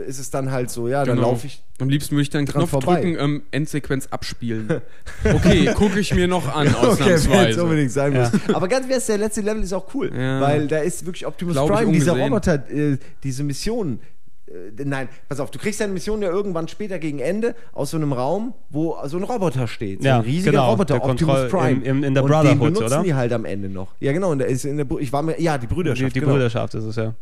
äh, 0.02 0.06
ist 0.08 0.18
es 0.18 0.30
dann 0.30 0.50
halt 0.50 0.70
so, 0.70 0.88
ja, 0.88 1.04
dann 1.04 1.16
Genau. 1.16 1.28
laufe 1.30 1.46
ich. 1.46 1.62
Am 1.80 1.88
liebsten 1.88 2.16
würde 2.16 2.22
ich 2.22 2.30
dann 2.30 2.44
Knopf 2.44 2.70
vorbei. 2.70 2.96
drücken, 3.00 3.16
ähm, 3.18 3.42
Endsequenz 3.52 4.08
abspielen. 4.10 4.68
Okay, 5.24 5.66
gucke 5.74 6.00
ich 6.00 6.12
mir 6.14 6.26
noch 6.26 6.52
an, 6.52 6.66
Okay, 6.82 6.82
wenn 6.82 7.12
es 7.14 7.26
ausnahmsweise. 7.26 7.62
unbedingt 7.62 7.92
sein 7.92 8.12
Ja. 8.12 8.30
muss. 8.30 8.54
Aber 8.54 8.66
ganz 8.68 8.88
ehrlich, 8.88 9.06
der 9.06 9.18
letzte 9.18 9.40
Level 9.40 9.62
ist 9.62 9.72
auch 9.72 9.86
cool, 9.94 10.10
Ja. 10.12 10.40
weil 10.40 10.66
da 10.66 10.78
ist 10.78 11.06
wirklich 11.06 11.26
Optimus 11.26 11.54
Glaub 11.54 11.70
Prime, 11.70 11.92
dieser. 11.92 12.12
Roboter, 12.18 12.54
äh, 12.70 12.98
diese 13.22 13.44
Mission. 13.44 14.00
Äh, 14.52 14.84
nein, 14.84 15.08
pass 15.28 15.40
auf, 15.40 15.50
du 15.50 15.58
kriegst 15.58 15.80
eine 15.80 15.92
Mission 15.92 16.20
ja 16.22 16.28
irgendwann 16.30 16.68
später 16.68 16.98
gegen 16.98 17.18
Ende 17.18 17.54
aus 17.72 17.90
so 17.92 17.96
einem 17.96 18.12
Raum, 18.12 18.54
wo 18.70 18.96
so 19.06 19.16
ein 19.16 19.22
Roboter 19.24 19.66
steht. 19.66 20.02
So 20.02 20.08
Ja, 20.08 20.16
ein 20.16 20.22
riesiger 20.22 20.50
genau, 20.52 20.70
Roboter, 20.72 20.94
der 20.98 21.04
Optimus 21.04 21.34
Kontroll- 21.36 21.48
Prime. 21.48 21.70
im- 21.84 21.84
im- 21.98 22.04
in 22.04 22.14
der 22.14 22.22
und 22.24 22.30
den 22.30 22.36
Brotherhood, 22.38 22.60
benutzen 22.74 22.84
oder? 22.84 23.02
die 23.02 23.14
halt 23.14 23.32
am 23.32 23.44
Ende 23.44 23.68
noch. 23.68 23.94
Ja, 24.00 24.12
genau, 24.12 24.30
und 24.32 24.38
der 24.38 24.48
ist 24.48 24.64
in 24.64 24.76
der, 24.76 24.86
ich 25.00 25.12
war 25.12 25.22
mir, 25.22 25.40
ja, 25.40 25.56
die 25.58 25.66
die 25.66 25.74
Brüderschaft, 25.74 26.14
die 26.14 26.20
genau. 26.20 26.32
Brüderschaft 26.32 26.74
ist 26.74 26.84
es 26.84 26.96
ja. 26.96 27.14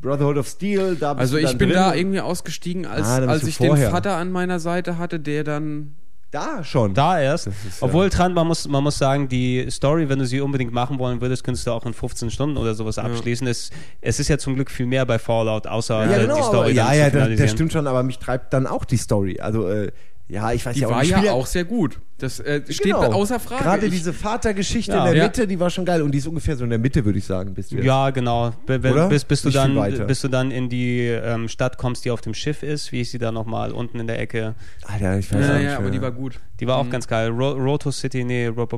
Brotherhood 0.00 0.38
of 0.38 0.48
Steel, 0.48 0.96
da 0.96 1.12
bist 1.14 1.20
Also 1.20 1.36
du 1.36 1.42
ich 1.42 1.48
dann 1.48 1.58
bin 1.58 1.68
drin. 1.68 1.76
da 1.78 1.94
irgendwie 1.94 2.20
ausgestiegen, 2.20 2.86
als, 2.86 3.06
Ah, 3.06 3.20
da 3.20 3.26
als 3.26 3.44
ich 3.44 3.56
vorher. 3.58 3.88
den 3.88 3.92
Vater 3.92 4.16
an 4.16 4.30
meiner 4.32 4.58
Seite 4.58 4.96
hatte, 4.98 5.20
der 5.20 5.44
dann. 5.44 5.94
Da 6.30 6.62
schon. 6.62 6.94
Da 6.94 7.20
erst. 7.20 7.48
ist 7.48 7.54
ja- 7.80 7.86
Obwohl 7.86 8.08
dran, 8.08 8.34
man 8.34 8.46
muss, 8.46 8.68
man 8.68 8.84
muss 8.84 8.98
sagen, 8.98 9.28
die 9.28 9.66
Story, 9.68 10.08
wenn 10.08 10.20
du 10.20 10.26
sie 10.26 10.40
unbedingt 10.40 10.72
machen 10.72 10.98
wollen 11.00 11.20
würdest, 11.20 11.42
könntest 11.42 11.66
du 11.66 11.72
auch 11.72 11.84
in 11.86 11.92
15 11.92 12.30
Stunden 12.30 12.56
oder 12.56 12.74
sowas 12.74 12.98
abschließen. 12.98 13.46
Es, 13.48 13.70
es 14.00 14.20
ist 14.20 14.28
ja 14.28 14.38
zum 14.38 14.54
Glück 14.54 14.70
viel 14.70 14.86
mehr 14.86 15.04
bei 15.06 15.18
Fallout, 15.18 15.66
außer 15.66 16.04
ja, 16.08 16.18
genau, 16.18 16.34
die 16.36 16.40
aber, 16.40 16.48
Story. 16.48 16.72
ja, 16.72 16.84
dann 16.86 16.96
ja, 16.98 17.10
zu 17.10 17.18
das, 17.30 17.38
das 17.40 17.50
stimmt 17.50 17.72
schon, 17.72 17.86
aber 17.88 18.02
mich 18.04 18.18
treibt 18.18 18.52
dann 18.52 18.66
auch 18.68 18.84
die 18.84 18.96
Story. 18.96 19.40
Also, 19.40 19.68
äh, 19.68 19.90
ja, 20.28 20.52
ich 20.52 20.64
weiß 20.64 20.74
Die 20.74 20.82
ja 20.82 20.86
auch 20.86 20.92
war 20.92 21.02
ich 21.02 21.10
ja 21.10 21.32
auch 21.32 21.46
sehr 21.46 21.64
gut. 21.64 21.98
Das 22.20 22.40
äh, 22.40 22.62
steht 22.68 22.84
Genau. 22.84 23.12
außer 23.12 23.40
Frage. 23.40 23.64
Gerade 23.64 23.86
Ich- 23.86 23.92
diese 23.92 24.12
Vatergeschichte 24.12 24.92
Ja. 24.92 25.06
in 25.08 25.14
der. 25.14 25.24
Mitte, 25.24 25.46
die 25.46 25.58
war 25.58 25.70
schon 25.70 25.84
geil. 25.84 26.02
Und 26.02 26.12
die 26.12 26.18
ist 26.18 26.26
ungefähr 26.26 26.56
so 26.56 26.64
in 26.64 26.70
der 26.70 26.78
Mitte, 26.78 27.04
würde 27.04 27.18
ich 27.18 27.24
sagen. 27.24 27.54
Bist 27.54 27.72
du 27.72 27.76
jetzt. 27.76 27.84
Ja, 27.84 28.10
genau. 28.10 28.52
Oder? 28.68 29.08
Bis, 29.08 29.24
bis, 29.24 29.42
du 29.42 29.50
dann, 29.50 29.74
weiter. 29.76 30.04
bis 30.04 30.20
du 30.20 30.28
dann 30.28 30.50
in 30.50 30.68
die 30.68 31.06
ähm, 31.06 31.48
Stadt 31.48 31.78
kommst, 31.78 32.04
die 32.04 32.10
auf 32.10 32.20
dem 32.20 32.34
Schiff 32.34 32.62
ist, 32.62 32.92
wie 32.92 33.00
ich 33.00 33.10
sie 33.10 33.18
da 33.18 33.32
nochmal 33.32 33.72
unten 33.72 33.98
in 34.00 34.06
der 34.06 34.18
Ecke. 34.20 34.54
Alter, 34.86 35.18
ich 35.18 35.32
weiß 35.32 35.46
ja, 35.46 35.52
auch 35.52 35.58
nicht. 35.58 35.64
ja, 35.66 35.76
aber 35.78 35.90
die 35.90 36.02
war 36.02 36.12
gut. 36.12 36.38
Die 36.60 36.66
war 36.66 36.76
auch 36.76 36.90
ganz 36.90 37.08
geil. 37.08 37.30
Ro 37.30 37.52
Roto 37.52 37.90
City, 37.90 38.22
nee, 38.22 38.46
Ro 38.48 38.68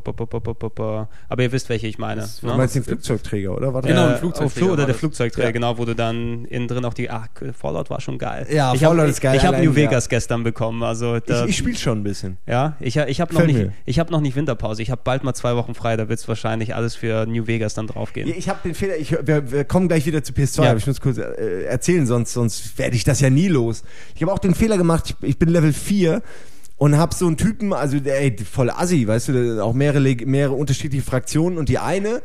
aber 1.28 1.43
ihr 1.43 1.51
wisst, 1.53 1.68
welche 1.68 1.88
ich 1.88 1.99
meine. 1.99 2.28
Du 2.40 2.47
ne? 2.47 2.55
meinst 2.57 2.76
den 2.76 2.84
Flugzeugträger, 2.84 3.57
oder? 3.57 3.74
Warte 3.74 3.88
Genau, 3.88 4.07
ein 4.07 4.18
Flugzeugträger 4.18 4.66
oh, 4.66 4.68
war 4.68 4.72
oder 4.74 4.84
der 4.84 4.93
das. 4.93 5.01
Flugzeugträger, 5.01 5.49
Ja. 5.49 5.53
genau, 5.53 5.78
wo 5.78 5.84
du 5.84 5.95
dann 5.95 6.45
innen 6.45 6.68
drin 6.68 6.84
auch 6.84 6.95
die. 6.95 7.11
Ach, 7.11 7.26
Fallout 7.59 7.90
war 7.90 8.01
schon 8.01 8.18
geil. 8.18 8.47
Ja, 8.51 8.72
ich 8.72 8.84
hab, 8.84 8.90
Fallout 8.93 9.09
ist 9.11 9.20
geil, 9.20 9.36
Ich 9.36 9.43
habe 9.45 9.57
allein, 9.57 9.66
New 9.66 9.72
ja. 9.72 9.76
Vegas 9.88 10.09
gestern 10.09 10.45
bekommen, 10.45 10.82
also 10.84 11.18
da, 11.18 11.45
Ich, 11.45 11.51
ich 11.51 11.57
spiele 11.57 11.76
schon 11.76 12.01
ein 12.01 12.05
bisschen. 12.05 12.36
ja, 12.47 12.76
ich, 12.78 12.97
ich 12.97 13.20
habe 13.20 13.31
noch 13.32 13.46
nicht, 13.46 13.70
ich 13.84 13.98
habe 13.98 14.10
noch 14.12 14.20
nicht 14.20 14.36
Winterpause. 14.36 14.82
Ich 14.82 14.90
habe 14.90 15.00
bald 15.04 15.24
mal 15.24 15.34
zwei 15.34 15.56
Wochen 15.56 15.74
frei. 15.74 15.96
Da 15.96 16.08
wird 16.08 16.18
es 16.18 16.28
wahrscheinlich 16.28 16.74
alles 16.74 16.94
für 16.94 17.26
New 17.26 17.46
Vegas 17.46 17.74
dann 17.74 17.86
draufgehen. 17.86 18.28
Ich 18.36 18.48
habe 18.48 18.60
den 18.64 18.74
Fehler, 18.74 18.96
ich, 18.96 19.12
wir, 19.12 19.50
wir 19.50 19.64
kommen 19.64 19.88
gleich 19.88 20.06
wieder 20.06 20.22
zu 20.22 20.32
PS2, 20.32 20.62
Ja. 20.64 20.70
aber 20.70 20.78
ich 20.78 20.86
muss 20.86 21.00
kurz 21.00 21.18
äh, 21.18 21.64
erzählen, 21.64 22.06
sonst, 22.06 22.32
sonst 22.32 22.78
werde 22.78 22.96
ich 22.96 23.04
das 23.04 23.20
ja 23.20 23.30
nie 23.30 23.48
los. 23.48 23.82
Ich 24.14 24.22
habe 24.22 24.32
auch 24.32 24.38
den 24.38 24.54
Fehler 24.54 24.78
gemacht, 24.78 25.14
ich, 25.20 25.28
ich 25.28 25.38
bin 25.38 25.48
Level 25.48 25.72
4 25.72 26.22
und 26.76 26.96
habe 26.96 27.14
so 27.14 27.26
einen 27.26 27.36
Typen, 27.36 27.72
also 27.72 27.96
ey, 27.96 28.36
voll 28.38 28.70
assi, 28.70 29.06
weißt 29.06 29.28
du, 29.28 29.64
auch 29.64 29.72
mehrere, 29.74 30.00
mehrere 30.26 30.54
unterschiedliche 30.54 31.04
Fraktionen 31.04 31.58
und 31.58 31.68
die 31.68 31.78
eine, 31.78 32.22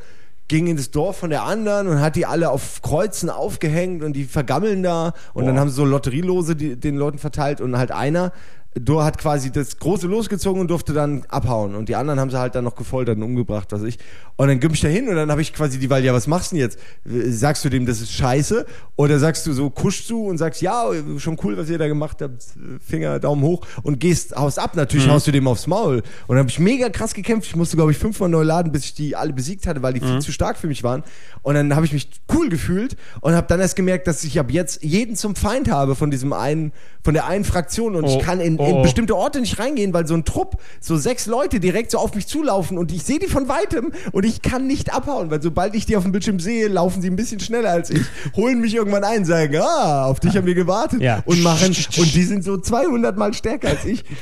ging 0.49 0.67
in 0.67 0.77
das 0.77 0.91
Dorf 0.91 1.17
von 1.17 1.29
der 1.29 1.43
anderen 1.43 1.87
und 1.87 1.99
hat 1.99 2.15
die 2.15 2.25
alle 2.25 2.49
auf 2.49 2.81
Kreuzen 2.81 3.29
aufgehängt 3.29 4.01
und 4.01 4.13
die 4.13 4.23
vergammeln 4.23 4.81
da 4.81 5.13
und 5.33 5.45
dann 5.45 5.59
haben 5.59 5.69
sie 5.69 5.75
so 5.75 5.83
Lotterielose 5.83 6.55
die, 6.55 6.77
den 6.77 6.95
Leuten 6.95 7.17
verteilt 7.17 7.59
und 7.59 7.77
halt 7.77 7.91
einer 7.91 8.31
du 8.80 9.03
hat 9.03 9.17
quasi 9.17 9.51
das 9.51 9.78
große 9.80 10.07
losgezogen 10.07 10.61
und 10.61 10.69
durfte 10.69 10.93
dann 10.93 11.23
abhauen 11.30 11.75
und 11.75 11.89
die 11.89 11.95
anderen 11.95 12.19
haben 12.19 12.30
sie 12.30 12.39
halt 12.39 12.55
dann 12.55 12.63
noch 12.63 12.75
gefoltert 12.75 13.17
und 13.17 13.23
umgebracht, 13.23 13.71
was 13.71 13.84
ich. 13.84 13.97
Und 14.36 14.49
dann 14.49 14.59
komm 14.59 14.73
ich 14.73 14.82
da 14.82 14.88
hin 14.88 15.07
und 15.09 15.15
dann 15.15 15.32
habe 15.32 15.41
ich 15.41 15.53
quasi 15.53 15.80
die 15.80 15.89
Wahl, 15.89 16.03
ja, 16.03 16.13
was 16.13 16.28
machst 16.28 16.51
du 16.51 16.55
denn 16.55 16.63
jetzt? 16.63 16.80
Sagst 17.05 17.65
du 17.65 17.69
dem, 17.69 17.86
das 17.86 18.01
ist 18.01 18.11
scheiße 18.11 18.65
oder 18.95 19.19
sagst 19.19 19.47
du 19.47 19.53
so, 19.53 19.69
kuschst 19.69 20.09
du 20.09 20.28
und 20.28 20.38
sagst, 20.38 20.61
ja, 20.61 20.86
schon 21.17 21.38
cool, 21.43 21.57
was 21.57 21.69
ihr 21.69 21.78
da 21.78 21.88
gemacht 21.88 22.21
habt, 22.21 22.43
Finger, 22.86 23.19
Daumen 23.19 23.41
hoch 23.43 23.61
und 23.84 23.99
gehst, 23.99 24.36
haust 24.36 24.59
ab, 24.59 24.75
natürlich 24.75 25.07
haust 25.09 25.28
du 25.28 25.32
dem 25.32 25.47
aufs 25.47 25.67
Maul. 25.67 25.97
Und 26.28 26.36
dann 26.36 26.39
habe 26.39 26.49
ich 26.49 26.59
mega 26.59 26.89
krass 26.89 27.13
gekämpft, 27.13 27.47
ich 27.47 27.55
musste 27.55 27.78
glaube 27.78 27.91
ich 27.91 27.97
fünfmal 27.97 28.30
neu 28.30 28.43
laden, 28.43 28.71
bis 28.71 28.86
ich 28.86 28.93
die 28.93 29.15
alle 29.15 29.34
besiegt 29.34 29.65
hatte, 29.67 29.82
weil 29.82 29.93
die 29.93 29.99
viel 30.01 30.19
zu 30.19 30.32
stark 30.32 30.57
für 30.57 30.67
mich 30.67 30.84
waren. 30.84 31.03
Und 31.41 31.55
dann 31.55 31.75
habe 31.75 31.86
ich 31.86 31.93
mich 31.93 32.09
cool 32.36 32.49
gefühlt 32.49 32.97
und 33.21 33.34
habe 33.34 33.47
dann 33.47 33.59
erst 33.59 33.75
gemerkt, 33.75 34.07
dass 34.07 34.23
ich 34.23 34.39
ab 34.39 34.51
jetzt 34.51 34.84
jeden 34.84 35.15
zum 35.15 35.36
Feind 35.36 35.71
habe 35.71 35.95
von 35.95 36.11
diesem 36.11 36.34
einen, 36.34 36.73
von 37.03 37.13
der 37.13 37.25
einen 37.25 37.43
Fraktion 37.45 37.95
und 37.95 38.07
Oh, 38.07 38.17
ich 38.17 38.23
kann 38.23 38.39
in, 38.39 38.57
oh, 38.57 38.66
in 38.68 38.76
oh. 38.76 38.82
bestimmte 38.82 39.15
Orte 39.15 39.39
nicht 39.39 39.59
reingehen, 39.59 39.93
weil 39.93 40.07
so 40.07 40.13
ein 40.13 40.26
Trupp, 40.26 40.57
so 40.80 40.97
sechs 40.97 41.26
Leute 41.26 41.59
direkt 41.59 41.91
so 41.91 41.97
auf 41.97 42.13
mich 42.15 42.28
zulaufen 42.28 42.78
und 42.78 42.91
ich 42.91 43.03
sehe 43.03 43.20
die 43.20 43.28
von 43.28 43.47
weitem 43.47 43.91
und 44.11 44.26
ich 44.26 44.41
kann 44.41 44.68
nicht 44.68 44.93
abhauen, 44.93 45.32
weil 45.32 45.41
sobald 45.41 45.76
ich 45.76 45.86
die 45.86 45.95
auf 45.97 46.03
dem 46.03 46.11
Bildschirm 46.11 46.39
sehe, 46.39 46.68
laufen 46.68 47.01
sie 47.01 47.09
ein 47.09 47.15
bisschen 47.15 47.39
schneller 47.39 47.72
als 47.72 47.89
ich, 47.89 48.01
holen 48.36 48.61
mich 48.61 48.76
irgendwann 48.76 49.03
ein, 49.03 49.26
sagen, 49.26 49.57
ah, 49.61 50.05
auf 50.05 50.20
dich 50.20 50.36
haben 50.36 50.45
wir 50.45 50.55
gewartet 50.55 51.01
Ja. 51.01 51.24
und 51.26 51.41
machen 51.41 51.68
und 51.68 52.15
die 52.15 52.24
sind 52.24 52.43
so 52.43 52.57
200 52.57 53.18
mal 53.18 53.34
stärker 53.34 53.70
als 53.70 53.86
ich. 53.86 54.03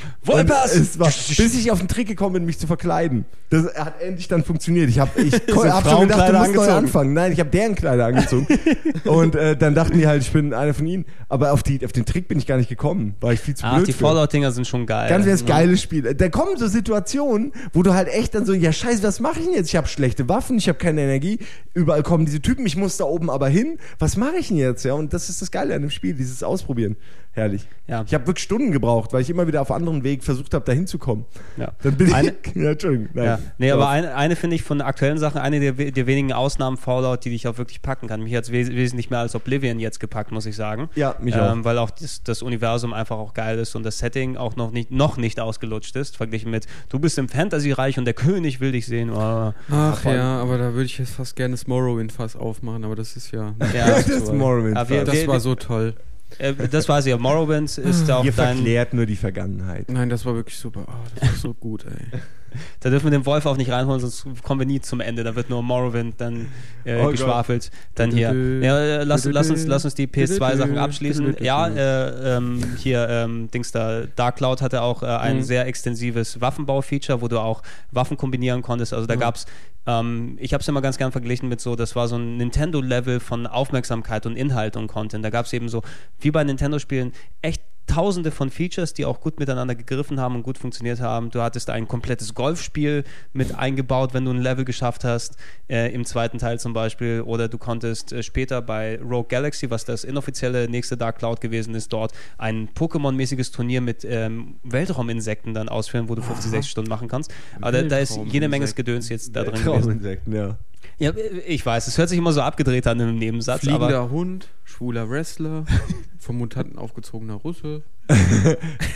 Es 0.65 0.99
war, 0.99 1.07
bis 1.07 1.55
ich 1.55 1.71
auf 1.71 1.79
den 1.79 1.87
Trick 1.87 2.07
gekommen 2.07 2.33
bin, 2.33 2.45
mich 2.45 2.57
zu 2.57 2.67
verkleiden. 2.67 3.25
Das 3.49 3.73
hat 3.75 4.01
endlich 4.01 4.27
dann 4.27 4.43
funktioniert. 4.43 4.89
Ich 4.89 4.99
habe 4.99 5.21
ich 5.21 5.33
hab 5.55 5.87
schon 5.87 6.07
gedacht, 6.07 6.29
du 6.29 6.37
musst 6.37 6.55
neu 6.55 6.71
anfangen. 6.71 7.13
Nein, 7.13 7.31
ich 7.31 7.39
habe 7.39 7.49
deren 7.49 7.75
Kleider 7.75 8.07
angezogen. 8.07 8.47
und 9.05 9.35
äh, 9.35 9.55
dann 9.55 9.75
dachten 9.75 9.97
die 9.97 10.07
halt, 10.07 10.23
ich 10.23 10.31
bin 10.31 10.53
einer 10.53 10.73
von 10.73 10.87
ihnen. 10.87 11.05
Aber 11.29 11.53
auf, 11.53 11.63
die, 11.63 11.83
auf 11.85 11.91
den 11.91 12.05
Trick 12.05 12.27
bin 12.27 12.37
ich 12.37 12.47
gar 12.47 12.57
nicht 12.57 12.69
gekommen. 12.69 13.15
War 13.21 13.33
ich 13.33 13.39
viel 13.39 13.55
zu 13.55 13.65
Ach, 13.65 13.75
blöd 13.75 13.87
die 13.87 13.93
für. 13.93 13.99
Fallout-Dinger 14.35 14.51
sind 14.51 14.67
schon 14.67 14.85
geil. 14.85 15.09
Ganz 15.09 15.25
das 15.25 15.41
Ja. 15.41 15.47
geiles 15.47 15.81
Spiel. 15.81 16.13
Da 16.13 16.29
kommen 16.29 16.57
so 16.57 16.67
Situationen, 16.67 17.53
wo 17.73 17.83
du 17.83 17.93
halt 17.93 18.07
echt 18.07 18.35
dann 18.35 18.45
so, 18.45 18.53
ja 18.53 18.71
scheiße, 18.71 19.03
was 19.03 19.19
mache 19.19 19.39
ich 19.39 19.45
denn 19.45 19.55
jetzt? 19.55 19.69
Ich 19.69 19.75
habe 19.75 19.87
schlechte 19.87 20.27
Waffen, 20.29 20.57
ich 20.57 20.67
habe 20.67 20.77
keine 20.77 21.01
Energie. 21.01 21.39
Überall 21.73 22.03
kommen 22.03 22.25
diese 22.25 22.41
Typen, 22.41 22.65
ich 22.65 22.75
muss 22.75 22.97
da 22.97 23.05
oben 23.05 23.29
aber 23.29 23.47
hin. 23.47 23.77
Was 23.99 24.17
mache 24.17 24.37
ich 24.37 24.49
denn 24.49 24.57
jetzt? 24.57 24.83
Ja, 24.85 24.93
und 24.93 25.13
das 25.13 25.29
ist 25.29 25.41
das 25.41 25.51
Geile 25.51 25.75
an 25.75 25.81
dem 25.81 25.89
Spiel, 25.91 26.13
dieses 26.13 26.43
Ausprobieren. 26.43 26.95
Herrlich. 27.35 27.67
Ja. 27.85 28.03
Ich 28.07 28.13
habe 28.13 28.25
wirklich 28.27 28.43
Stunden 28.43 28.71
gebraucht, 28.71 29.11
weil 29.11 29.21
ich 29.21 29.29
immer 29.29 29.45
wieder 29.45 29.61
auf 29.61 29.69
anderen 29.69 30.03
Weg 30.05 30.23
versucht 30.23 30.53
habe, 30.53 30.63
da 30.63 30.71
hinzukommen. 30.71 31.25
Ja. 31.57 31.73
Dann 31.83 31.95
bin 31.97 32.13
Eine- 32.13 32.29
ich. 32.29 32.55
Ja, 32.55 32.71
Entschuldigung. 32.71 33.09
Nein. 33.13 33.25
Ja. 33.25 33.39
Nee, 33.57 33.71
aber 33.71 33.89
eine, 33.89 34.15
eine 34.15 34.37
finde 34.37 34.55
ich 34.55 34.63
von 34.63 34.79
aktuellen 34.79 35.17
Sachen, 35.17 35.41
eine 35.41 35.59
der, 35.59 35.73
der 35.91 36.07
wenigen 36.07 36.31
Ausnahmen 36.31 36.77
Fallout, 36.77 37.25
die 37.25 37.31
dich 37.31 37.47
auch 37.49 37.57
wirklich 37.57 37.81
packen 37.81 38.07
kann. 38.07 38.23
Mich 38.23 38.33
hat 38.33 38.45
es 38.45 38.51
wes 38.53 38.69
wesentlich 38.69 39.09
mehr 39.09 39.19
als 39.19 39.35
Oblivion 39.35 39.79
jetzt 39.79 39.99
gepackt, 39.99 40.31
muss 40.31 40.45
ich 40.45 40.55
sagen. 40.55 40.89
Ja, 40.95 41.15
mich 41.19 41.35
ähm, 41.35 41.65
Weil 41.65 41.77
auch 41.77 41.91
das, 41.91 42.23
das 42.23 42.41
Universum 42.41 42.93
einfach 42.93 43.17
auch 43.17 43.33
geil 43.33 43.59
ist 43.59 43.75
und 43.75 43.83
das 43.83 43.99
Setting 43.99 44.37
auch 44.37 44.55
noch 44.55 44.71
nicht, 44.71 44.91
noch 44.91 45.17
nicht 45.17 45.39
ausgelutscht 45.41 45.97
ist, 45.97 46.15
verglichen 46.15 46.49
mit, 46.51 46.67
du 46.87 46.99
bist 46.99 47.17
im 47.17 47.27
Fantasy-Reich 47.27 47.99
und 47.99 48.05
der 48.05 48.13
König 48.13 48.61
will 48.61 48.71
dich 48.71 48.85
sehen. 48.85 49.09
Oh. 49.09 49.51
Ach 49.69 49.97
voll. 49.97 50.15
ja, 50.15 50.41
aber 50.41 50.57
da 50.57 50.73
würde 50.73 50.85
ich 50.85 50.97
jetzt 50.97 51.11
fast 51.15 51.35
gerne 51.35 51.51
das 51.53 51.67
Morrowind-Fass 51.67 52.37
aufmachen, 52.37 52.85
aber 52.85 52.95
das 52.95 53.17
ist 53.17 53.31
ja. 53.31 53.53
Ja, 53.73 53.87
das 53.87 54.07
ist 54.07 54.33
Morrowind. 54.33 54.77
Das 54.77 55.27
war 55.27 55.41
so 55.41 55.55
toll. 55.55 55.93
Äh, 56.37 56.53
das 56.69 56.87
weiß 56.89 57.05
ich 57.05 57.11
ja. 57.11 57.17
Morrowind 57.17 57.77
ist 57.77 58.09
auch 58.11 58.23
Ihr 58.25 58.31
dein. 58.31 58.55
verklärt 58.57 58.93
nur 58.93 59.05
die 59.05 59.15
Vergangenheit. 59.15 59.89
Nein, 59.89 60.09
das 60.09 60.25
war 60.25 60.35
wirklich 60.35 60.57
super. 60.57 60.85
Oh, 60.87 60.91
das 61.19 61.29
war 61.29 61.35
so 61.35 61.53
gut, 61.53 61.85
ey. 61.85 62.19
Da 62.79 62.89
dürfen 62.89 63.05
wir 63.05 63.11
den 63.11 63.25
Wolf 63.25 63.45
auch 63.45 63.57
nicht 63.57 63.71
reinholen, 63.71 63.99
sonst 63.99 64.25
kommen 64.43 64.59
wir 64.61 64.67
nie 64.67 64.81
zum 64.81 64.99
Ende. 65.01 65.23
Da 65.23 65.35
wird 65.35 65.49
nur 65.49 65.61
Morrowind 65.63 66.19
dann 66.19 66.47
äh, 66.83 67.01
Oh 67.03 67.09
geschwafelt. 67.11 67.71
Dann 67.95 68.11
hier. 68.11 68.33
Ja, 68.61 69.03
lass, 69.03 69.25
lass, 69.25 69.49
uns, 69.49 69.65
lass 69.65 69.85
uns 69.85 69.95
die 69.95 70.07
PS2-Sachen 70.07 70.77
abschließen. 70.77 71.37
Ja, 71.41 71.67
äh, 71.67 72.37
ähm, 72.37 72.61
hier, 72.77 73.07
ähm, 73.09 73.49
Dings 73.51 73.71
da, 73.71 74.03
Dark 74.15 74.37
Cloud 74.37 74.61
hatte 74.61 74.81
auch 74.81 75.03
äh, 75.03 75.07
ein 75.07 75.37
Mhm. 75.37 75.43
sehr 75.43 75.65
extensives 75.67 76.41
Waffenbau-Feature, 76.41 77.21
wo 77.21 77.27
du 77.27 77.39
auch 77.39 77.61
Waffen 77.91 78.17
kombinieren 78.17 78.61
konntest. 78.61 78.93
Also 78.93 79.05
da 79.07 79.15
gab's 79.15 79.45
ähm, 79.87 80.37
ich 80.39 80.51
habe 80.53 80.61
es 80.61 80.67
immer 80.67 80.81
ganz 80.81 80.97
gern 80.97 81.11
verglichen 81.11 81.47
mit 81.47 81.61
so, 81.61 81.75
das 81.75 81.95
war 81.95 82.07
so 82.07 82.15
ein 82.15 82.37
Nintendo-Level 82.37 83.19
von 83.19 83.45
Aufmerksamkeit 83.45 84.25
und 84.25 84.35
Inhalt 84.35 84.77
und 84.77 84.87
Content. 84.87 85.23
Da 85.23 85.29
gab 85.29 85.45
es 85.45 85.53
eben 85.53 85.69
so, 85.69 85.83
wie 86.19 86.31
bei 86.31 86.43
Nintendo-Spielen, 86.43 87.11
echt 87.43 87.61
tausende 87.87 88.31
von 88.31 88.49
Features, 88.49 88.93
die 88.93 89.05
auch 89.05 89.19
gut 89.19 89.39
miteinander 89.39 89.75
gegriffen 89.75 90.19
haben 90.19 90.35
und 90.35 90.43
gut 90.43 90.57
funktioniert 90.57 90.99
haben. 90.99 91.29
Du 91.29 91.41
hattest 91.41 91.69
ein 91.69 91.87
komplettes 91.87 92.33
Golfspiel 92.33 93.03
mit 93.33 93.55
eingebaut, 93.55 94.13
wenn 94.13 94.25
du 94.25 94.31
ein 94.31 94.41
Level 94.41 94.65
geschafft 94.65 95.03
hast, 95.03 95.35
äh, 95.69 95.93
im 95.93 96.05
zweiten 96.05 96.37
Teil 96.37 96.59
zum 96.59 96.73
Beispiel. 96.73 97.21
Oder 97.21 97.47
du 97.47 97.57
konntest 97.57 98.11
äh, 98.11 98.23
später 98.23 98.61
bei 98.61 98.99
Rogue 99.01 99.27
Galaxy, 99.27 99.69
was 99.69 99.85
das 99.85 100.03
inoffizielle 100.03 100.69
nächste 100.69 100.97
Dark 100.97 101.19
Cloud 101.19 101.41
gewesen 101.41 101.75
ist, 101.75 101.93
dort 101.93 102.13
ein 102.37 102.69
Pokémon-mäßiges 102.69 103.51
Turnier 103.53 103.81
mit 103.81 104.05
ähm, 104.05 104.55
Weltrauminsekten 104.63 105.53
dann 105.53 105.69
ausführen, 105.69 106.09
wo 106.09 106.15
du 106.15 106.21
50, 106.21 106.51
60 106.51 106.71
Stunden 106.71 106.89
machen 106.89 107.07
kannst. 107.07 107.33
Aber 107.61 107.71
da, 107.71 107.81
da 107.83 107.97
ist 107.99 108.17
jede 108.25 108.47
Menge 108.47 108.65
Weltrauminsekten. 108.65 108.75
Gedöns 108.75 109.09
jetzt 109.09 109.35
da 109.35 109.43
drin 109.43 109.63
gewesen. 109.63 109.81
Trauminsekten, 109.81 110.35
ja. 110.35 110.57
Ja, 110.97 111.11
ich 111.45 111.65
weiß, 111.65 111.87
es 111.87 111.97
hört 111.97 112.07
sich 112.09 112.17
immer 112.17 112.31
so 112.31 112.41
abgedreht 112.41 112.87
an 112.87 112.99
im 113.01 113.17
Nebensatz, 113.17 113.61
Fliegender 113.61 113.99
aber 113.99 114.09
Hund, 114.11 114.47
schwuler 114.63 115.09
Wrestler, 115.09 115.65
vom 116.19 116.37
Mutanten 116.37 116.77
aufgezogener 116.77 117.33
Russe. 117.33 117.83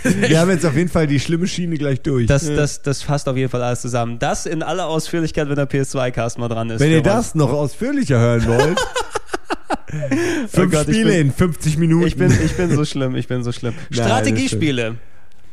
Wir 0.04 0.39
haben 0.39 0.50
jetzt 0.52 0.66
auf 0.66 0.76
jeden 0.76 0.89
Fall 0.89 1.08
die 1.08 1.20
schlimme 1.20 1.47
Schiene 1.47 1.78
gleich 1.78 2.02
durch. 2.02 2.28
das, 2.28 2.45
das, 2.45 2.82
das 2.84 3.02
fasst 3.02 3.28
auf 3.28 3.36
jeden 3.36 3.50
Fall 3.50 3.64
alles 3.64 3.82
zusammen. 3.82 4.18
Das 4.20 4.45
in 4.45 4.64
aller 4.64 4.88
Ausführlichkeit, 4.88 5.50
wenn 5.50 5.56
der 5.56 5.70
PS2-Cast 5.70 6.38
mal 6.38 6.47
dran 6.47 6.70
ist. 6.70 6.80
Wenn 6.80 6.91
ihr 6.91 7.02
das 7.02 7.36
noch 7.36 7.52
ausführlicher 7.52 8.20
hören 8.20 8.45
wollt, 8.47 8.80
fünf 10.50 10.72
Gott, 10.72 10.88
ich 10.88 10.95
Spiele 10.95 11.12
bin- 11.12 11.22
in 11.28 11.34
50 11.34 11.78
Minuten. 11.78 12.08
Ich 12.08 12.16
bin, 12.16 12.32
ich 12.32 12.54
bin 12.56 12.74
so 12.74 12.86
schlimm, 12.86 13.16
ich 13.16 13.28
bin 13.28 13.43
so 13.43 13.52
schlimm. 13.52 13.74
Strategiespiele. 13.91 14.95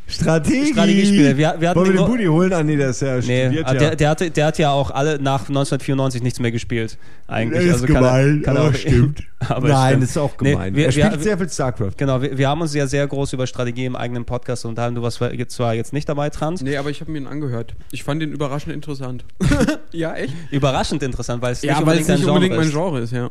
Strategie. 0.09 0.73
Strategiespiele. 0.73 1.37
Wir- 1.37 1.57
wir 1.59 1.69
hatten 1.71 1.81
Wollen 1.81 1.93
wir 1.93 2.01
den 2.01 2.07
Booty 2.07 2.25
holen? 2.27 2.53
Ah, 2.53 2.63
nee, 2.63 2.77
der 2.77 2.91
ist 2.91 3.03
ja 3.03 3.17
Nee, 3.17 3.21
studiert 3.47 3.67
ah, 3.67 3.73
ja. 3.73 3.79
der, 3.81 3.97
der, 3.97 4.09
hatte, 4.11 4.31
der 4.31 4.47
hat 4.47 4.59
ja 4.59 4.71
auch 4.71 4.91
alle 4.93 5.19
nach 5.19 5.41
1994 5.49 6.23
nichts 6.23 6.39
mehr 6.39 6.53
gespielt. 6.53 6.97
Eigentlich. 7.27 7.65
ist 7.67 7.73
also 7.75 7.87
kann 7.87 7.95
gemein, 7.97 8.39
er, 8.39 8.43
kann 8.45 8.57
er 8.57 8.61
aber 8.63 8.71
auch, 8.71 8.75
stimmt. 8.75 9.23
aber 9.41 9.69
Nein, 9.69 9.87
stimmt. 9.89 10.03
das 10.05 10.11
ist 10.11 10.17
auch 10.19 10.35
Nee, 10.41 10.53
gemein. 10.53 10.77
wir- 10.77 10.87
er 10.87 10.93
spielt 10.93 11.11
wir- 11.13 11.19
sehr 11.19 11.39
viel 11.39 11.49
StarCraft. 11.49 11.93
Genau, 11.97 12.23
wir, 12.23 12.39
wir 12.39 12.49
haben 12.49 12.61
uns 12.61 12.73
ja 12.73 12.87
sehr 12.87 13.07
groß 13.07 13.33
über 13.33 13.47
Strategie 13.49 13.85
im 13.85 13.97
eigenen 13.97 14.25
Podcast 14.25 14.65
unterhalten. 14.65 14.95
Du 14.95 15.03
warst 15.03 15.19
zwar 15.51 15.75
jetzt 15.75 15.93
nicht 15.93 16.09
dabei, 16.09 16.31
Trans. 16.31 16.63
Nee, 16.63 16.77
aber 16.77 16.91
ich 16.91 17.01
habe 17.01 17.11
mir 17.11 17.19
ihn 17.19 17.27
angehört. 17.27 17.75
Ich 17.91 18.05
fand 18.05 18.23
ihn 18.23 18.31
überraschend 18.33 18.73
interessant. 18.75 19.25
ja, 19.93 20.15
echt? 20.15 20.33
Überraschend 20.53 21.03
interessant, 21.03 21.43
weil 21.43 21.53
es 21.53 21.63
Ja, 21.63 21.79
nicht 21.79 21.87
weil 21.87 21.99
es 21.99 22.09
unbedingt 22.09 22.19
nicht 22.21 22.29
dein 22.29 22.35
unbedingt 22.35 22.71
Genre 22.73 22.93
mein 22.93 23.03
ist. 23.03 23.11
Genre 23.13 23.29
ist, 23.29 23.31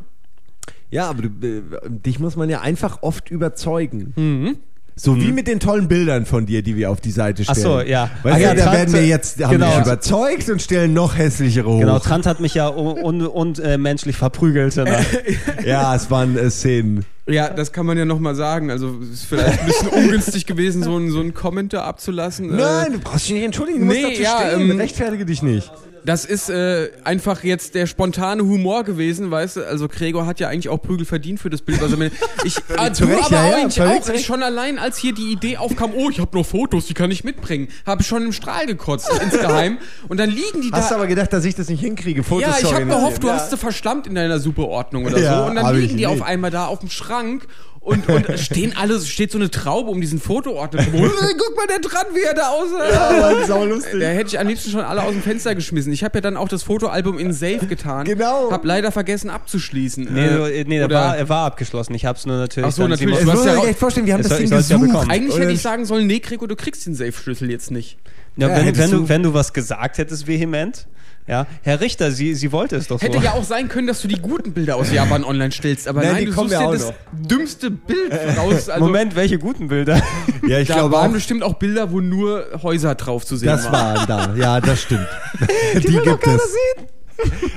Ja, 0.90 1.08
aber 1.08 1.22
du, 1.22 1.28
äh, 1.46 1.62
dich 1.88 2.18
muss 2.20 2.36
man 2.36 2.48
ja 2.50 2.60
einfach 2.60 2.98
oft 3.02 3.30
überzeugen. 3.30 4.12
Mhm. 4.16 4.56
So 4.98 5.14
wie 5.20 5.30
mit 5.30 5.46
den 5.46 5.60
tollen 5.60 5.88
Bildern 5.88 6.24
von 6.24 6.46
dir, 6.46 6.62
die 6.62 6.74
wir 6.74 6.90
auf 6.90 7.02
die 7.02 7.10
Seite 7.10 7.42
Ach 7.46 7.52
stellen. 7.52 7.66
so, 7.66 7.80
ja. 7.82 8.10
Weißt 8.22 8.34
Ah, 8.34 8.38
du, 8.38 8.42
ja, 8.44 8.54
da 8.54 8.62
Trant- 8.64 8.76
werden 8.78 8.94
wir 8.94 9.06
jetzt 9.06 9.44
haben 9.44 9.50
genau. 9.52 9.74
wir 9.76 9.82
überzeugt 9.82 10.48
und 10.48 10.62
stellen 10.62 10.94
noch 10.94 11.18
hässlichere 11.18 11.68
hoch. 11.68 11.80
Genau, 11.80 11.98
Trant 11.98 12.24
hat 12.24 12.40
mich 12.40 12.54
ja 12.54 12.68
un, 12.70 12.98
un, 13.02 13.26
und 13.26 13.58
äh, 13.58 13.76
menschlich 13.76 14.16
verprügelt. 14.16 14.74
danach. 14.76 15.04
Ja, 15.66 15.94
es 15.94 16.10
waren 16.10 16.38
äh, 16.38 16.50
Szenen. 16.50 17.04
Ja, 17.28 17.50
das 17.50 17.72
kann 17.72 17.84
man 17.86 17.98
ja 17.98 18.04
nochmal 18.06 18.34
sagen. 18.36 18.70
Also 18.70 18.94
es 19.02 19.10
ist 19.20 19.24
vielleicht 19.26 19.60
ein 19.60 19.66
bisschen 19.66 19.88
ungünstig 19.88 20.46
gewesen, 20.46 20.82
so 20.82 20.96
einen 20.96 21.10
so 21.10 21.20
einen 21.20 21.34
Kommentar 21.34 21.84
abzulassen. 21.84 22.52
Äh, 22.54 22.56
Nein, 22.62 22.92
du 22.94 22.98
brauchst 23.00 23.26
dich 23.26 23.34
nicht 23.34 23.44
entschuldigen, 23.44 23.80
du 23.80 23.84
musst 23.86 23.98
nee, 23.98 24.10
dazu 24.10 24.22
ja, 24.22 24.38
stehen. 24.50 24.70
ähm, 24.70 24.76
Rechtfertige 24.78 25.26
dich 25.26 25.42
nicht. 25.42 25.70
Das 26.06 26.24
ist 26.24 26.48
äh, 26.48 26.90
einfach 27.02 27.42
jetzt 27.42 27.74
der 27.74 27.86
spontane 27.86 28.44
Humor 28.44 28.84
gewesen, 28.84 29.30
weißt 29.30 29.56
du? 29.56 29.66
Also 29.66 29.88
Gregor 29.88 30.24
hat 30.24 30.38
ja 30.38 30.48
eigentlich 30.48 30.68
auch 30.68 30.78
Prügel 30.80 31.04
verdient 31.04 31.40
für 31.40 31.50
das 31.50 31.62
Bild. 31.62 31.82
Also 31.82 31.96
ich, 32.44 32.56
ah, 32.76 32.92
zu 32.92 33.06
du 33.06 33.18
aber 33.18 33.30
ja, 33.30 33.58
ja, 33.58 33.68
völlig 33.68 33.98
auch 33.98 34.02
zu 34.02 34.12
Recht. 34.12 34.24
schon 34.24 34.42
allein, 34.44 34.78
als 34.78 34.98
hier 34.98 35.12
die 35.12 35.32
Idee 35.32 35.56
aufkam, 35.56 35.92
oh, 35.94 36.08
ich 36.08 36.20
habe 36.20 36.36
noch 36.38 36.46
Fotos, 36.46 36.86
die 36.86 36.94
kann 36.94 37.10
ich 37.10 37.24
mitbringen, 37.24 37.68
habe 37.84 38.02
ich 38.02 38.06
schon 38.08 38.22
im 38.22 38.32
Strahl 38.32 38.66
gekotzt 38.66 39.10
insgeheim 39.22 39.78
und 40.08 40.18
dann 40.18 40.30
liegen 40.30 40.62
die 40.62 40.70
Hast 40.72 40.90
du 40.90 40.94
da. 40.94 41.00
aber 41.00 41.08
gedacht, 41.08 41.32
dass 41.32 41.44
ich 41.44 41.56
das 41.56 41.68
nicht 41.68 41.80
hinkriege? 41.80 42.22
Fotos 42.22 42.42
Ja, 42.42 42.48
ich 42.50 42.64
habe 42.66 42.74
organisieren? 42.76 42.88
gehofft, 43.00 43.22
du 43.24 43.26
Ja. 43.26 43.34
hast 43.34 43.50
sie 43.50 43.56
verschlammt 43.56 44.06
in 44.06 44.14
deiner 44.14 44.38
Superordnung 44.38 45.06
oder 45.06 45.18
so. 45.18 45.48
Und 45.50 45.56
dann 45.56 45.74
ich 45.74 45.80
liegen 45.82 45.96
die 45.96 46.06
auf 46.06 46.22
einmal 46.22 46.52
da 46.52 46.66
auf 46.66 46.78
dem 46.78 46.88
Schrank 46.88 47.46
und, 47.86 48.08
und 48.08 48.38
stehen 48.38 48.74
alle, 48.76 49.00
steht 49.00 49.30
so 49.30 49.38
eine 49.38 49.50
Traube 49.50 49.90
um 49.90 50.00
diesen 50.00 50.20
Fotoordner. 50.20 50.84
Guck 50.84 51.56
mal, 51.56 51.66
der 51.68 51.78
dran, 51.78 52.04
wie 52.14 52.22
er 52.22 52.34
da 52.34 52.48
aussah. 52.48 52.88
Ja, 52.90 53.22
war 53.22 53.46
saulustig. 53.46 54.00
Da 54.00 54.06
hätte 54.08 54.26
ich 54.28 54.38
am 54.40 54.48
liebsten 54.48 54.70
schon 54.70 54.80
alle 54.80 55.02
aus 55.02 55.12
dem 55.12 55.22
Fenster 55.22 55.54
geschmissen. 55.54 55.92
Ich 55.92 56.02
habe 56.04 56.18
ja 56.18 56.20
dann 56.20 56.36
auch 56.36 56.48
das 56.48 56.64
Fotoalbum 56.64 57.18
in 57.18 57.32
Safe 57.32 57.64
getan. 57.66 58.04
Genau. 58.04 58.50
Hab 58.50 58.64
leider 58.64 58.90
vergessen 58.92 59.30
abzuschließen. 59.30 60.08
Nee, 60.12 60.26
Äh, 60.26 60.64
nee 60.66 60.78
der 60.78 60.90
war, 60.90 61.16
er 61.16 61.28
war 61.28 61.46
abgeschlossen. 61.46 61.94
Ich 61.94 62.04
hab's 62.04 62.26
nur 62.26 62.36
natürlich. 62.36 62.68
Ach 62.68 62.72
so, 62.72 62.88
natürlich. 62.88 63.20
Du 63.20 63.30
hast 63.30 63.36
muss 63.38 63.46
ja 63.46 63.64
echt 63.64 63.78
vorstellen, 63.78 64.06
wir 64.06 64.14
haben 64.14 64.20
Ich 64.22 64.28
das 64.28 64.36
Ding 64.38 64.44
ich 64.46 64.50
soll's 64.50 64.68
ja 64.68 64.76
gesucht. 64.76 64.92
bekommen. 64.92 65.10
Eigentlich 65.10 65.38
hätte 65.38 65.52
ich 65.52 65.62
sagen 65.62 65.84
sollen, 65.84 66.06
nee, 66.06 66.18
Gregor, 66.18 66.48
du 66.48 66.56
kriegst 66.56 66.84
den 66.86 66.94
Safe-Schlüssel 66.94 67.50
jetzt 67.50 67.70
nicht. 67.70 67.98
Ja, 68.36 68.48
Ja, 68.48 68.76
wenn, 68.76 68.90
du- 68.90 69.08
wenn 69.08 69.22
du 69.22 69.32
was 69.32 69.52
gesagt 69.52 69.98
hättest, 69.98 70.26
vehement. 70.26 70.86
Ja, 71.28 71.46
Herr 71.62 71.80
Richter, 71.80 72.12
Sie, 72.12 72.34
Sie 72.34 72.52
wollte 72.52 72.76
es 72.76 72.86
doch 72.86 73.00
so. 73.00 73.04
Hätte 73.06 73.18
ja 73.18 73.32
auch 73.32 73.42
sein 73.42 73.68
können, 73.68 73.86
dass 73.88 74.00
du 74.00 74.06
die 74.08 74.20
guten 74.20 74.52
Bilder 74.52 74.76
aus 74.76 74.92
Japan 74.92 75.24
online 75.24 75.50
stellst, 75.50 75.88
aber 75.88 76.02
Nein, 76.02 76.12
nein, 76.12 76.20
die 76.20 76.26
du 76.26 76.32
kommen 76.34 76.48
suchst 76.50 76.62
ja 76.62 76.70
das 76.72 76.82
noch. 76.86 76.94
dümmste 77.28 77.70
Bild 77.70 78.12
raus. 78.36 78.68
Also, 78.68 78.84
Moment, 78.86 79.16
welche 79.16 79.38
guten 79.38 79.68
Bilder? 79.68 80.00
Ja, 80.46 80.58
ich 80.60 80.68
da 80.68 80.74
glaube 80.74 80.94
waren 80.94 81.10
auch, 81.10 81.14
bestimmt 81.14 81.42
auch 81.42 81.54
Bilder, 81.54 81.90
wo 81.90 82.00
nur 82.00 82.46
Häuser 82.62 82.94
drauf 82.94 83.26
zu 83.26 83.36
sehen 83.36 83.48
das 83.48 83.64
waren. 83.72 84.08
waren 84.08 84.36
da. 84.36 84.40
Ja, 84.40 84.60
das 84.60 84.82
stimmt. 84.82 85.06
Die, 85.74 85.80
gibt 85.98 86.26
es. 86.26 86.56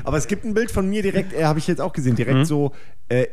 Aber 0.03 0.17
es 0.17 0.27
gibt 0.27 0.45
ein 0.45 0.53
Bild 0.53 0.71
von 0.71 0.89
mir 0.89 1.01
direkt, 1.03 1.33
äh, 1.33 1.43
habe 1.43 1.59
ich 1.59 1.67
jetzt 1.67 1.81
auch 1.81 1.93
gesehen, 1.93 2.15
direkt 2.15 2.37
Mhm. 2.39 2.45
so 2.45 2.71
äh, 3.09 3.27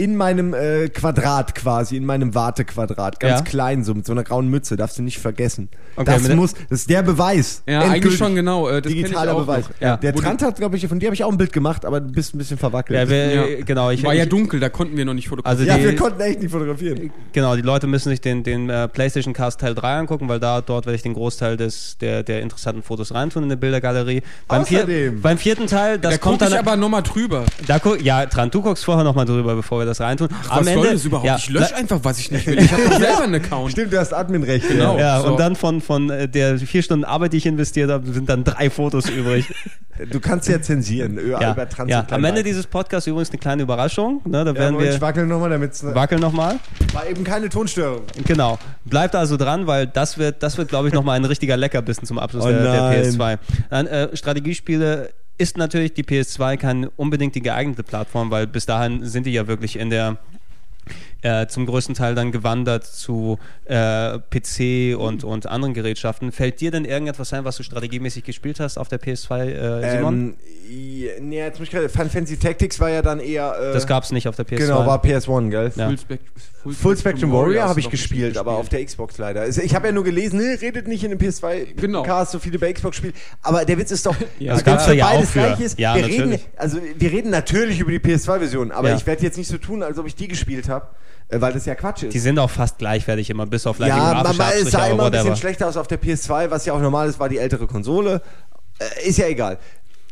in 0.00 0.16
meinem 0.16 0.54
äh, 0.54 0.88
Quadrat 0.88 1.54
quasi, 1.54 1.96
in 1.96 2.04
meinem 2.04 2.34
Wartequadrat, 2.34 3.20
ganz 3.20 3.40
Ja. 3.40 3.44
klein, 3.44 3.84
so 3.84 3.94
mit 3.94 4.06
so 4.06 4.12
einer 4.12 4.24
grauen 4.24 4.48
Mütze, 4.48 4.76
darfst 4.76 4.98
du 4.98 5.02
nicht 5.02 5.18
vergessen. 5.18 5.68
Okay, 5.96 6.18
das 6.22 6.28
muss, 6.34 6.54
das 6.54 6.80
ist 6.80 6.90
der 6.90 7.02
Beweis. 7.02 7.62
Ja, 7.66 7.82
Endgültig. 7.82 8.04
eigentlich 8.04 8.18
schon 8.18 8.34
genau. 8.34 8.68
Äh, 8.68 8.80
das 8.80 8.92
Digitaler 8.92 9.34
auch 9.34 9.40
Beweis. 9.40 9.64
Ja. 9.80 9.96
Der 9.96 10.14
Wo 10.14 10.20
Trant 10.20 10.42
hat, 10.42 10.56
glaube 10.56 10.76
ich, 10.76 10.86
von 10.86 10.98
dir 10.98 11.06
habe 11.06 11.14
ich 11.14 11.24
auch 11.24 11.30
ein 11.30 11.36
Bild 11.38 11.52
gemacht, 11.52 11.84
aber 11.84 12.00
du 12.00 12.10
bist 12.12 12.34
ein 12.34 12.38
bisschen 12.38 12.58
verwackelt. 12.58 12.98
Ja, 12.98 13.08
wir, 13.08 13.34
Ja. 13.58 13.64
genau. 13.64 13.90
Ich, 13.90 14.02
War 14.02 14.14
ja 14.14 14.22
ich, 14.24 14.28
dunkel, 14.28 14.58
da 14.60 14.68
konnten 14.68 14.96
wir 14.96 15.04
noch 15.04 15.14
nicht 15.14 15.28
fotografieren. 15.28 15.68
Also 15.68 15.70
ja, 15.70 15.76
die, 15.78 15.92
wir 15.92 15.96
konnten 16.00 16.20
echt 16.20 16.40
nicht 16.40 16.50
fotografieren. 16.52 17.10
Genau, 17.32 17.56
die 17.56 17.62
Leute 17.62 17.86
müssen 17.86 18.08
sich 18.08 18.20
den, 18.20 18.42
den 18.42 18.70
äh, 18.70 18.88
PlayStation 18.88 19.34
Cast 19.34 19.60
Teil 19.60 19.74
3 19.74 19.98
angucken, 19.98 20.28
weil 20.28 20.40
da 20.40 20.60
dort 20.60 20.86
werde 20.86 20.96
ich 20.96 21.02
den 21.02 21.14
Großteil 21.14 21.56
des, 21.56 21.98
der, 21.98 22.22
der 22.22 22.40
interessanten 22.42 22.82
Fotos 22.82 23.12
reintun 23.12 23.42
in 23.42 23.48
der 23.50 23.56
Bildergalerie. 23.56 24.22
Beim, 24.48 24.64
vier, 24.64 24.84
Außerdem- 24.84 25.20
beim 25.20 25.36
vierten 25.38 25.66
Teil, 25.66 25.98
das 25.98 26.12
da 26.14 26.18
kommt 26.18 26.38
guck 26.38 26.48
dann. 26.48 26.52
ich 26.54 26.58
aber 26.66 26.76
nochmal 26.76 27.02
drüber. 27.02 27.44
da 27.66 27.78
guck, 27.78 28.02
ja, 28.02 28.24
Tran, 28.26 28.50
du 28.50 28.62
guckst 28.62 28.84
vorher 28.84 29.04
nochmal 29.04 29.26
drüber, 29.26 29.54
bevor 29.56 29.80
wir 29.80 29.86
das 29.90 30.00
reintun. 30.00 30.28
Was 30.48 30.66
soll 30.66 30.90
das 30.92 31.04
überhaupt? 31.04 31.26
ja, 31.26 31.36
ich 31.36 31.48
lösche 31.50 31.74
einfach, 31.76 32.00
was 32.02 32.18
ich 32.18 32.30
nicht 32.30 32.46
will. 32.46 32.58
Ich 32.58 32.72
habe 32.72 32.82
doch 32.84 32.98
selber 32.98 33.22
einen 33.22 33.34
Account. 33.36 33.72
Stimmt, 33.72 33.92
du 33.92 33.98
hast 33.98 34.12
Adminrecht. 34.14 34.68
Genau. 34.68 34.98
Ja, 34.98 35.20
So. 35.20 35.28
und 35.32 35.40
dann 35.40 35.56
von, 35.56 35.80
von 35.80 36.10
äh, 36.10 36.28
der 36.28 36.58
vier 36.58 36.82
Stunden 36.82 37.04
Arbeit, 37.04 37.32
die 37.32 37.38
ich 37.38 37.46
investiert 37.46 37.90
habe, 37.90 38.10
sind 38.12 38.28
dann 38.28 38.44
drei 38.44 38.70
Fotos 38.70 39.08
übrig. 39.08 39.46
Du 40.10 40.18
kannst 40.18 40.48
ja 40.48 40.62
zensieren. 40.62 41.18
Ja, 41.28 41.52
über 41.52 41.68
Trans 41.68 41.90
ja. 41.90 42.06
Am 42.10 42.24
Ende 42.24 42.42
dieses 42.42 42.66
Podcasts 42.66 43.06
übrigens 43.06 43.28
eine 43.30 43.38
kleine 43.38 43.62
Überraschung. 43.64 44.22
Ne, 44.24 44.44
da 44.46 44.52
ja, 44.52 44.56
werden 44.58 44.76
ich 44.80 44.86
wir. 44.92 45.00
wackel 45.02 45.26
nochmal, 45.26 45.50
damit 45.50 45.72
es 45.72 45.84
Wackel 45.84 46.18
nochmal. 46.18 46.56
war 46.94 47.06
eben 47.06 47.22
keine 47.22 47.50
Tonstörung. 47.50 48.02
Genau. 48.24 48.58
Bleibt 48.86 49.14
also 49.14 49.36
dran, 49.36 49.66
weil 49.66 49.86
das 49.86 50.16
wird, 50.16 50.42
das 50.42 50.56
wird 50.56 50.68
glaube 50.68 50.88
ich, 50.88 50.94
nochmal 50.94 51.16
ein 51.16 51.24
richtiger 51.26 51.56
Leckerbissen 51.58 52.06
zum 52.06 52.18
Abschluss 52.18 52.44
Oh 52.46 52.48
der, 52.48 52.62
der 52.62 52.82
nein. 52.82 53.02
PS2. 53.04 53.38
Dann, 53.68 53.86
äh, 53.88 54.16
Strategiespiele 54.16 55.10
ist 55.40 55.56
natürlich 55.56 55.94
die 55.94 56.04
PS2 56.04 56.58
keine 56.58 56.90
unbedingt 56.90 57.34
die 57.34 57.40
geeignete 57.40 57.82
Plattform, 57.82 58.30
weil 58.30 58.46
bis 58.46 58.66
dahin 58.66 59.06
sind 59.06 59.24
die 59.24 59.32
ja 59.32 59.46
wirklich 59.46 59.78
in 59.78 59.88
der 59.88 60.18
äh, 61.22 61.46
zum 61.46 61.66
größten 61.66 61.94
Teil 61.94 62.14
dann 62.14 62.32
gewandert 62.32 62.84
zu 62.86 63.38
äh, 63.66 64.18
PC 64.30 64.98
und, 64.98 65.24
und 65.24 65.46
anderen 65.46 65.74
Gerätschaften. 65.74 66.32
Fällt 66.32 66.60
dir 66.60 66.70
denn 66.70 66.84
irgendetwas 66.84 67.32
ein, 67.32 67.44
was 67.44 67.56
du 67.56 67.62
strategiemäßig 67.62 68.24
gespielt 68.24 68.60
hast 68.60 68.78
auf 68.78 68.88
der 68.88 69.00
PS2, 69.00 69.44
äh, 69.44 69.90
Simon? 69.96 70.14
Ähm, 70.14 70.34
ja, 70.70 71.10
nee, 71.20 71.38
jetzt 71.38 71.58
muss 71.58 71.68
ich 71.68 71.72
gerade. 71.74 71.88
Final 71.88 72.08
Fantasy 72.10 72.38
Tactics 72.38 72.78
war 72.80 72.90
ja 72.90 73.02
dann 73.02 73.20
eher. 73.20 73.54
Äh, 73.60 73.72
das 73.72 73.86
gab 73.86 74.04
es 74.04 74.12
nicht 74.12 74.28
auf 74.28 74.36
der 74.36 74.46
PS2. 74.46 74.56
Genau, 74.56 74.86
war 74.86 75.02
PS1, 75.04 75.50
gell? 75.50 75.72
Ja. 75.76 75.86
Full, 75.88 75.98
Spec 75.98 76.20
Full 76.62 76.96
Spectrum 76.98 77.32
Warrior 77.32 77.64
habe 77.68 77.80
ich 77.80 77.86
noch 77.86 77.90
gespielt, 77.90 78.36
aber 78.36 78.52
auf 78.52 78.68
der 78.68 78.84
Xbox 78.84 79.16
leider. 79.18 79.40
Also 79.40 79.62
Ich 79.62 79.74
habe 79.74 79.86
ja 79.88 79.92
nur 79.92 80.04
gelesen, 80.04 80.38
ne, 80.38 80.58
redet 80.60 80.88
nicht 80.88 81.02
in 81.04 81.10
dem 81.10 81.18
PS2 81.18 81.74
Genau. 81.76 82.02
Cast 82.02 82.32
so 82.32 82.38
viele 82.38 82.58
bei 82.58 82.72
Xbox 82.72 82.96
spielt. 82.98 83.14
Aber 83.42 83.64
der 83.64 83.78
Witz 83.78 83.90
ist 83.90 84.04
doch, 84.04 84.14
Ja, 84.38 84.52
das 84.54 84.64
gab's 84.64 84.86
ja 84.86 85.06
auch 85.06 85.12
beides 85.14 85.30
für. 85.30 85.38
gleich 85.38 85.60
ist. 85.60 85.78
Ja, 85.78 85.94
wir 85.94 86.02
natürlich. 86.02 86.20
reden, 86.20 86.40
also 86.56 86.78
wir 86.98 87.10
reden 87.12 87.30
natürlich 87.30 87.80
über 87.80 87.90
die 87.90 87.98
PS2-Version, 87.98 88.72
aber 88.72 88.90
Ja. 88.90 88.96
ich 88.96 89.06
werde 89.06 89.22
jetzt 89.22 89.38
nicht 89.38 89.48
so 89.48 89.56
tun, 89.58 89.82
als 89.82 89.98
ob 89.98 90.06
ich 90.06 90.14
die 90.14 90.28
gespielt 90.28 90.68
habe, 90.68 90.88
weil 91.32 91.52
das 91.52 91.66
ja 91.66 91.74
Quatsch 91.74 92.02
ist. 92.04 92.14
Die 92.14 92.18
sind 92.18 92.38
auch 92.38 92.50
fast 92.50 92.78
gleichwertig 92.78 93.30
immer, 93.30 93.46
bis 93.46 93.66
auf 93.66 93.78
leichte 93.78 93.96
ja, 93.96 94.22
man, 94.22 94.52
es 94.62 94.70
sah 94.70 94.86
immer 94.88 95.04
ein 95.06 95.12
bisschen 95.12 95.36
schlechter 95.36 95.68
aus 95.68 95.76
auf 95.76 95.86
der 95.86 96.00
PS2, 96.00 96.50
was 96.50 96.66
ja 96.66 96.72
auch 96.72 96.80
normal 96.80 97.08
ist, 97.08 97.18
war 97.20 97.28
die 97.28 97.38
ältere 97.38 97.66
Konsole. 97.66 98.22
Äh, 98.78 99.08
ist 99.08 99.18
ja 99.18 99.26
egal. 99.26 99.58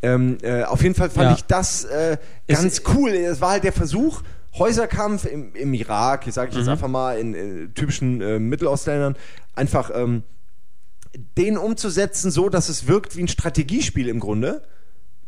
Ähm, 0.02 0.38
äh, 0.42 0.62
auf 0.62 0.82
jeden 0.82 0.94
Fall 0.94 1.10
fand 1.10 1.30
Ja. 1.30 1.34
ich 1.36 1.44
das 1.44 1.84
äh, 1.84 2.18
ganz 2.46 2.82
cool. 2.94 3.10
Es 3.10 3.40
war 3.40 3.50
halt 3.52 3.64
der 3.64 3.72
Versuch, 3.72 4.22
Häuserkampf 4.56 5.24
im, 5.24 5.54
im 5.54 5.74
Irak, 5.74 6.24
sage 6.30 6.50
ich 6.50 6.56
jetzt 6.56 6.66
Mhm. 6.66 6.72
einfach 6.72 6.88
mal, 6.88 7.18
in, 7.18 7.34
in 7.34 7.74
typischen 7.74 8.20
äh, 8.20 8.38
Mittelostländern, 8.38 9.16
einfach 9.54 9.90
ähm, 9.94 10.22
den 11.36 11.58
umzusetzen, 11.58 12.30
so 12.30 12.48
dass 12.48 12.68
es 12.68 12.86
wirkt 12.86 13.16
wie 13.16 13.22
ein 13.22 13.28
Strategiespiel 13.28 14.08
im 14.08 14.20
Grunde. 14.20 14.62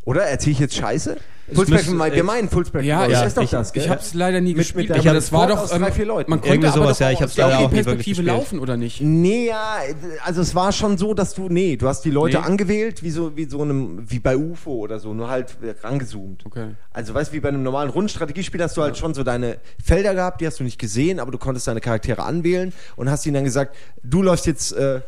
Oder? 0.04 0.22
Erzähle 0.24 0.52
ich 0.52 0.58
jetzt 0.60 0.76
Scheiße? 0.76 1.16
Full 1.52 1.66
müsste- 1.66 1.84
Spectrum, 1.84 2.12
wir 2.14 2.24
meinen 2.24 2.48
Full 2.48 2.64
Spectrum. 2.66 2.88
Ja, 2.88 3.06
ja, 3.06 3.22
ist 3.24 3.36
doch 3.36 3.42
ich- 3.42 3.50
das, 3.50 3.72
gell? 3.72 3.82
Ich 3.82 3.88
habe 3.88 4.00
es 4.00 4.14
leider 4.14 4.40
nie 4.40 4.50
Mit- 4.50 4.58
gespielt, 4.58 4.88
mit 4.88 4.98
aber 5.00 5.14
das 5.14 5.32
war 5.32 5.48
doch. 5.48 5.58
aus 5.58 5.70
drei, 5.70 5.90
vier 5.90 6.06
Leuten. 6.06 6.30
Man 6.30 6.40
konnte 6.40 6.70
sowas, 6.70 6.98
doch 6.98 7.06
ja, 7.06 7.10
ich 7.10 7.20
hab's 7.20 7.34
der 7.34 7.46
leider 7.48 7.58
auch 7.58 7.62
wirklich 7.72 7.84
Perspektive 7.84 8.22
laufen, 8.22 8.58
oder 8.60 8.76
nicht? 8.76 9.00
Nee, 9.00 9.46
ja, 9.48 9.78
also 10.24 10.42
es 10.42 10.54
war 10.54 10.70
schon 10.70 10.96
so, 10.96 11.12
dass 11.12 11.34
du, 11.34 11.48
nee, 11.48 11.76
du 11.76 11.88
hast 11.88 12.04
die 12.04 12.10
Leute 12.10 12.38
Nee. 12.38 12.44
angewählt, 12.44 13.02
wie 13.02 13.10
so, 13.10 13.36
wie 13.36 13.46
so 13.46 13.62
einem, 13.62 14.04
wie 14.08 14.20
bei 14.20 14.36
UFO 14.36 14.74
oder 14.74 15.00
so, 15.00 15.12
nur 15.12 15.28
halt 15.28 15.56
rangezoomt. 15.82 16.46
Okay. 16.46 16.68
Also 16.92 17.14
weißt 17.14 17.30
du, 17.32 17.36
wie 17.36 17.40
bei 17.40 17.48
einem 17.48 17.62
normalen 17.64 17.90
Rundenstrategiespiel 17.90 18.62
hast 18.62 18.76
du 18.76 18.82
halt 18.82 18.96
schon 18.96 19.14
so 19.14 19.24
deine 19.24 19.56
Felder 19.82 20.14
gehabt, 20.14 20.40
die 20.40 20.46
hast 20.46 20.60
du 20.60 20.64
nicht 20.64 20.78
gesehen, 20.78 21.18
aber 21.18 21.32
du 21.32 21.38
konntest 21.38 21.66
deine 21.66 21.80
Charaktere 21.80 22.22
anwählen 22.22 22.72
und 22.96 23.10
hast 23.10 23.26
ihnen 23.26 23.34
dann 23.34 23.44
gesagt, 23.44 23.74
du 24.04 24.22
läufst 24.22 24.46
jetzt, 24.46 24.72
äh, 24.72 25.00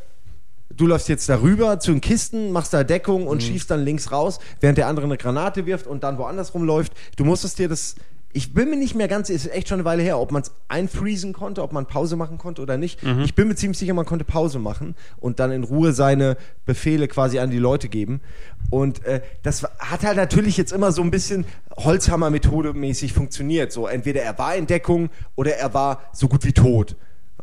du 0.77 0.87
läufst 0.87 1.09
jetzt 1.09 1.29
darüber 1.29 1.79
zu 1.81 1.93
den 1.93 2.01
Kisten, 2.01 2.53
machst 2.53 2.73
da 2.73 2.85
Deckung 2.85 3.23
Mhm. 3.23 3.27
und 3.29 3.43
schießt 3.43 3.71
dann 3.71 3.85
links 3.85 4.11
raus, 4.13 4.39
während 4.61 4.79
der 4.79 4.87
andere 4.89 5.07
eine 5.07 5.17
Granate 5.19 5.67
wirft 5.67 5.87
und 5.87 6.03
dann 6.05 6.19
woanders 6.19 6.55
rumläuft. 6.55 6.93
Du 7.17 7.25
musstest 7.25 7.59
dir 7.59 7.69
das. 7.69 7.95
Ich 8.35 8.55
bin 8.55 8.71
mir 8.71 8.77
nicht 8.77 8.95
mehr 8.95 9.09
ganz, 9.09 9.29
ist 9.29 9.53
echt 9.53 9.69
schon 9.69 9.75
eine 9.81 9.85
Weile 9.85 10.03
her, 10.03 10.19
ob 10.19 10.33
man 10.33 10.41
es 10.41 10.53
einfriesen 10.69 11.35
konnte, 11.35 11.63
ob 11.63 11.73
man 11.73 11.85
Pause 11.85 12.17
machen 12.17 12.39
konnte 12.39 12.63
oder 12.63 12.79
nicht. 12.79 13.03
Mhm. 13.03 13.21
Ich 13.25 13.35
bin 13.35 13.47
mir 13.47 13.57
ziemlich 13.57 13.77
sicher, 13.79 13.93
man 13.93 14.07
konnte 14.07 14.25
Pause 14.25 14.59
machen 14.59 14.95
und 15.21 15.39
dann 15.39 15.53
in 15.53 15.65
Ruhe 15.65 15.93
seine 15.93 16.39
Befehle 16.65 17.09
quasi 17.09 17.41
an 17.41 17.51
die 17.51 17.59
Leute 17.59 17.91
geben. 17.91 18.23
Und 18.71 19.05
äh, 19.05 19.21
das 19.43 19.65
hat 19.79 20.03
halt 20.03 20.17
natürlich 20.17 20.57
jetzt 20.57 20.73
immer 20.73 20.93
so 20.93 21.03
ein 21.03 21.11
bisschen 21.11 21.45
Holzhammer-Methode 21.77 22.73
mäßig 22.73 23.13
funktioniert. 23.13 23.71
So 23.71 23.87
entweder 23.87 24.23
er 24.23 24.39
war 24.39 24.57
in 24.57 24.67
Deckung 24.67 25.11
oder 25.37 25.57
er 25.57 25.75
war 25.75 26.01
so 26.15 26.27
gut 26.29 26.45
wie 26.45 26.53
tot. 26.55 26.97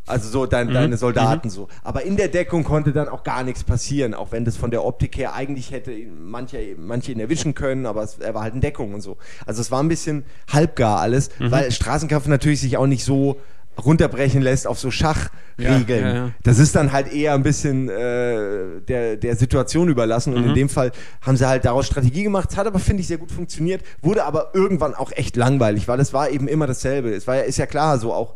Also 0.09 0.29
so 0.29 0.45
dein, 0.45 0.73
deine 0.73 0.97
Soldaten 0.97 1.49
so. 1.49 1.67
Aber 1.83 2.03
in 2.03 2.17
der 2.17 2.27
Deckung 2.27 2.63
konnte 2.63 2.91
dann 2.91 3.07
auch 3.07 3.23
gar 3.23 3.43
nichts 3.43 3.63
passieren, 3.63 4.13
auch 4.13 4.31
wenn 4.31 4.45
das 4.45 4.57
von 4.57 4.71
der 4.71 4.83
Optik 4.83 5.17
her 5.17 5.33
eigentlich 5.33 5.71
hätte 5.71 5.91
manche, 6.19 6.75
manche 6.77 7.11
ihn 7.11 7.19
erwischen 7.19 7.53
können, 7.53 7.85
aber 7.85 8.03
es, 8.03 8.17
er 8.19 8.33
war 8.33 8.43
halt 8.43 8.53
in 8.53 8.61
Deckung 8.61 8.93
und 8.93 9.01
so. 9.01 9.17
Also 9.45 9.61
es 9.61 9.71
war 9.71 9.81
ein 9.81 9.87
bisschen 9.87 10.23
halbgar 10.51 10.99
alles, 10.99 11.29
weil 11.39 11.71
Straßenkampf 11.71 12.27
natürlich 12.27 12.61
sich 12.61 12.77
auch 12.77 12.87
nicht 12.87 13.03
so 13.03 13.37
runterbrechen 13.79 14.41
lässt 14.41 14.67
auf 14.67 14.79
so 14.79 14.91
Schachregeln. 14.91 16.03
Ja, 16.03 16.09
ja, 16.09 16.13
ja. 16.13 16.31
Das 16.43 16.59
ist 16.59 16.75
dann 16.75 16.91
halt 16.91 17.11
eher 17.11 17.33
ein 17.33 17.43
bisschen 17.43 17.89
äh, 17.89 18.81
der, 18.87 19.17
der 19.17 19.35
Situation 19.35 19.89
überlassen 19.89 20.33
und 20.33 20.43
in 20.43 20.53
dem 20.53 20.69
Fall 20.69 20.91
haben 21.21 21.37
sie 21.37 21.47
halt 21.47 21.65
daraus 21.65 21.87
Strategie 21.87 22.23
gemacht. 22.23 22.49
Es 22.51 22.57
hat 22.57 22.67
aber, 22.67 22.79
finde 22.79 23.01
ich, 23.01 23.07
sehr 23.07 23.17
gut 23.17 23.31
funktioniert, 23.31 23.83
wurde 24.01 24.25
aber 24.25 24.51
irgendwann 24.53 24.95
auch 24.95 25.11
echt 25.11 25.35
langweilig, 25.35 25.87
weil 25.87 25.99
es 25.99 26.13
war 26.13 26.29
eben 26.29 26.47
immer 26.47 26.67
dasselbe. 26.67 27.13
Es 27.13 27.27
war 27.27 27.37
ja, 27.37 27.41
ist 27.43 27.57
ja 27.57 27.65
klar, 27.65 27.97
so 27.99 28.13
auch 28.13 28.35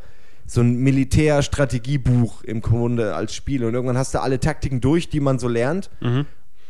so 0.53 0.61
ein 0.61 0.75
Militärstrategiebuch 0.77 2.43
im 2.43 2.61
Grunde 2.61 3.15
als 3.15 3.33
Spiel 3.35 3.63
und 3.65 3.73
irgendwann 3.73 3.97
hast 3.97 4.13
du 4.13 4.21
alle 4.21 4.39
Taktiken 4.39 4.81
durch, 4.81 5.09
die 5.09 5.19
man 5.19 5.39
so 5.39 5.47
lernt. 5.47 5.89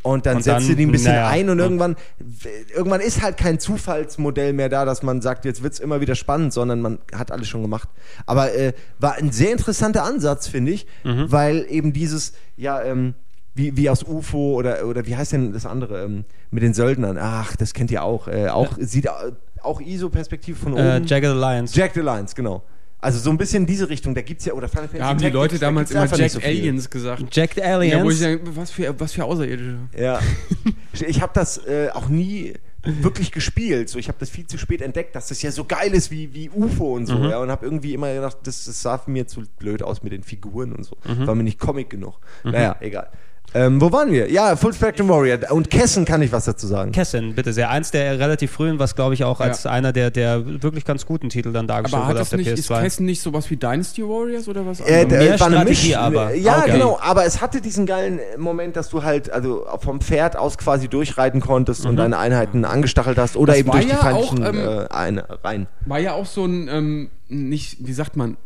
Und 0.01 0.25
dann 0.25 0.37
Und 0.37 0.43
setzt 0.43 0.67
du 0.69 0.75
die 0.75 0.85
ein 0.85 0.91
bisschen 0.91 1.13
naja, 1.13 1.29
ein 1.29 1.49
und 1.49 1.59
ja. 1.59 1.63
irgendwann, 1.63 1.95
irgendwann 2.75 2.99
ist 2.99 3.21
halt 3.21 3.37
kein 3.37 3.57
Zufallsmodell 3.59 4.51
mehr 4.51 4.67
da, 4.67 4.83
dass 4.83 5.01
man 5.01 5.21
sagt, 5.21 5.45
jetzt 5.45 5.63
wird's 5.63 5.79
immer 5.79 6.01
wieder 6.01 6.15
spannend, 6.15 6.51
sondern 6.51 6.81
man 6.81 6.99
hat 7.15 7.31
alles 7.31 7.47
schon 7.47 7.61
gemacht. 7.61 7.87
Aber 8.25 8.53
äh, 8.53 8.73
war 8.99 9.15
ein 9.15 9.31
sehr 9.31 9.51
interessanter 9.53 10.03
Ansatz, 10.03 10.47
finde 10.47 10.71
ich, 10.73 10.87
Mhm. 11.05 11.31
weil 11.31 11.65
eben 11.69 11.93
dieses, 11.93 12.33
ja, 12.57 12.81
ähm, 12.81 13.13
wie, 13.55 13.77
wie 13.77 13.89
aus 13.89 14.03
UFO 14.03 14.55
oder, 14.55 14.85
oder 14.87 15.05
wie 15.05 15.15
heißt 15.15 15.31
denn 15.31 15.53
das 15.53 15.65
andere, 15.65 16.03
ähm, 16.03 16.25
mit 16.51 16.63
den 16.63 16.73
Söldnern, 16.73 17.17
ach, 17.17 17.55
das 17.55 17.73
kennt 17.73 17.89
ihr 17.91 18.03
auch, 18.03 18.27
äh, 18.27 18.47
auch, 18.49 18.73
sieht 18.79 19.09
au- 19.09 19.31
auch 19.61 19.79
ISO-Perspektive 19.79 20.57
von 20.57 20.73
oben. 20.73 20.81
Äh, 20.81 21.01
Jagged 21.05 21.29
Alliance. 21.29 21.77
Jack 21.77 21.93
the 21.93 22.01
Lions, 22.01 22.35
genau. 22.35 22.63
Also 23.03 23.19
so 23.19 23.29
ein 23.29 23.37
bisschen 23.37 23.63
in 23.63 23.67
diese 23.67 23.89
Richtung, 23.89 24.15
da 24.15 24.21
gibt's 24.21 24.45
ja, 24.45 24.53
oder 24.53 24.69
Final 24.69 24.87
Fantasy 24.87 24.99
Da 24.99 25.07
haben 25.07 25.17
die 25.17 25.23
Tactics, 25.25 25.35
Leute 25.41 25.59
da 25.59 25.65
damals 25.67 25.89
gibt's 25.89 26.11
immer 26.11 26.19
Jack 26.21 26.31
so. 26.31 26.39
Aliens 26.39 26.89
gesagt. 26.89 27.35
Jagged 27.35 27.57
Ja, 27.57 27.77
wo 27.77 27.81
ich 27.81 27.93
Aliens. 27.93 28.19
sage, 28.19 28.39
was 28.55 28.71
für, 28.71 28.99
was 28.99 29.11
für 29.11 29.25
Außerirdische. 29.25 29.77
Ja. 29.97 30.19
Ich 31.07 31.21
habe 31.21 31.31
das 31.33 31.57
äh, 31.65 31.89
auch 31.91 32.07
nie 32.07 32.53
wirklich 32.83 33.31
gespielt. 33.31 33.89
So, 33.89 33.97
ich 33.97 34.07
habe 34.09 34.17
das 34.19 34.29
viel 34.29 34.45
zu 34.45 34.57
spät 34.59 34.81
entdeckt, 34.81 35.15
dass 35.15 35.27
das 35.27 35.41
ja 35.41 35.51
so 35.51 35.65
geil 35.65 35.91
ist 35.93 36.11
wie, 36.11 36.33
wie 36.35 36.49
UFO 36.51 36.93
und 36.95 37.07
so. 37.07 37.17
Ja, 37.17 37.39
und 37.39 37.49
habe 37.49 37.65
irgendwie 37.65 37.93
immer 37.95 38.13
gedacht, 38.13 38.37
das, 38.43 38.65
das 38.65 38.81
sah 38.81 39.01
mir 39.07 39.25
zu 39.27 39.41
blöd 39.57 39.81
aus 39.81 40.03
mit 40.03 40.13
den 40.13 40.21
Figuren 40.23 40.71
und 40.71 40.83
so. 40.83 40.95
War 41.03 41.33
mir 41.35 41.43
nicht 41.43 41.59
Comic 41.59 41.89
genug. 41.89 42.19
Naja, 42.43 42.75
egal. 42.79 43.09
Ähm, 43.55 43.79
wo 43.79 43.91
waren 43.91 44.11
wir? 44.11 44.31
Ja, 44.31 44.55
Full 44.55 44.73
Spectrum 44.73 45.09
Warrior. 45.09 45.37
Und 45.51 45.69
Kessen 45.69 46.05
kann 46.05 46.21
ich 46.21 46.31
was 46.31 46.45
dazu 46.45 46.65
sagen. 46.67 46.91
Kessen, 46.91 47.35
bitte 47.35 47.53
sehr. 47.53 47.69
Eins 47.69 47.91
der 47.91 48.17
relativ 48.19 48.51
frühen, 48.51 48.79
was 48.79 48.95
glaube 48.95 49.13
ich 49.13 49.23
auch 49.23 49.39
Ja. 49.39 49.45
als 49.47 49.65
einer 49.65 49.93
der, 49.93 50.09
der 50.11 50.61
wirklich 50.63 50.85
ganz 50.85 51.05
guten 51.05 51.29
Titel 51.29 51.51
dann 51.53 51.67
dargestellt 51.67 52.07
wurde 52.07 52.21
auf 52.21 52.29
der 52.29 52.39
nicht, 52.39 52.47
ist 52.47 52.69
PS2. 52.71 52.81
Kessen 52.81 53.05
nicht 53.05 53.21
sowas 53.21 53.49
wie 53.51 53.57
Dynasty 53.57 54.01
Warriors 54.03 54.47
oder 54.47 54.65
was 54.65 54.79
Äh, 54.79 55.03
anderes? 55.03 55.07
Mehr 55.29 55.39
war 55.39 55.47
eine 55.47 55.55
Strategie 55.57 55.87
Misch- 55.89 55.97
aber. 55.97 56.33
Ja, 56.33 56.59
Okay. 56.59 56.71
genau. 56.73 56.99
Aber 57.01 57.25
es 57.25 57.41
hatte 57.41 57.61
diesen 57.61 57.85
geilen 57.85 58.19
Moment, 58.37 58.75
dass 58.75 58.89
du 58.89 59.03
halt 59.03 59.29
also 59.31 59.65
vom 59.79 60.01
Pferd 60.01 60.35
aus 60.35 60.57
quasi 60.57 60.87
durchreiten 60.87 61.39
konntest 61.41 61.85
und 61.85 61.95
deine 61.97 62.17
Einheiten 62.17 62.65
angestachelt 62.65 63.17
hast 63.17 63.35
oder 63.37 63.53
Das 63.53 63.59
eben 63.59 63.71
durch 63.71 63.85
die 63.85 63.91
ja 63.91 63.97
feindlichen 63.97 64.43
auch, 64.43 64.49
ähm, 64.49 64.57
äh, 64.59 64.87
ein, 64.93 65.19
rein. 65.43 65.67
War 65.85 65.99
ja 65.99 66.13
auch 66.13 66.25
so 66.25 66.45
ein, 66.45 66.67
ähm, 66.69 67.09
nicht, 67.29 67.77
wie 67.85 67.93
sagt 67.93 68.15
man, 68.17 68.37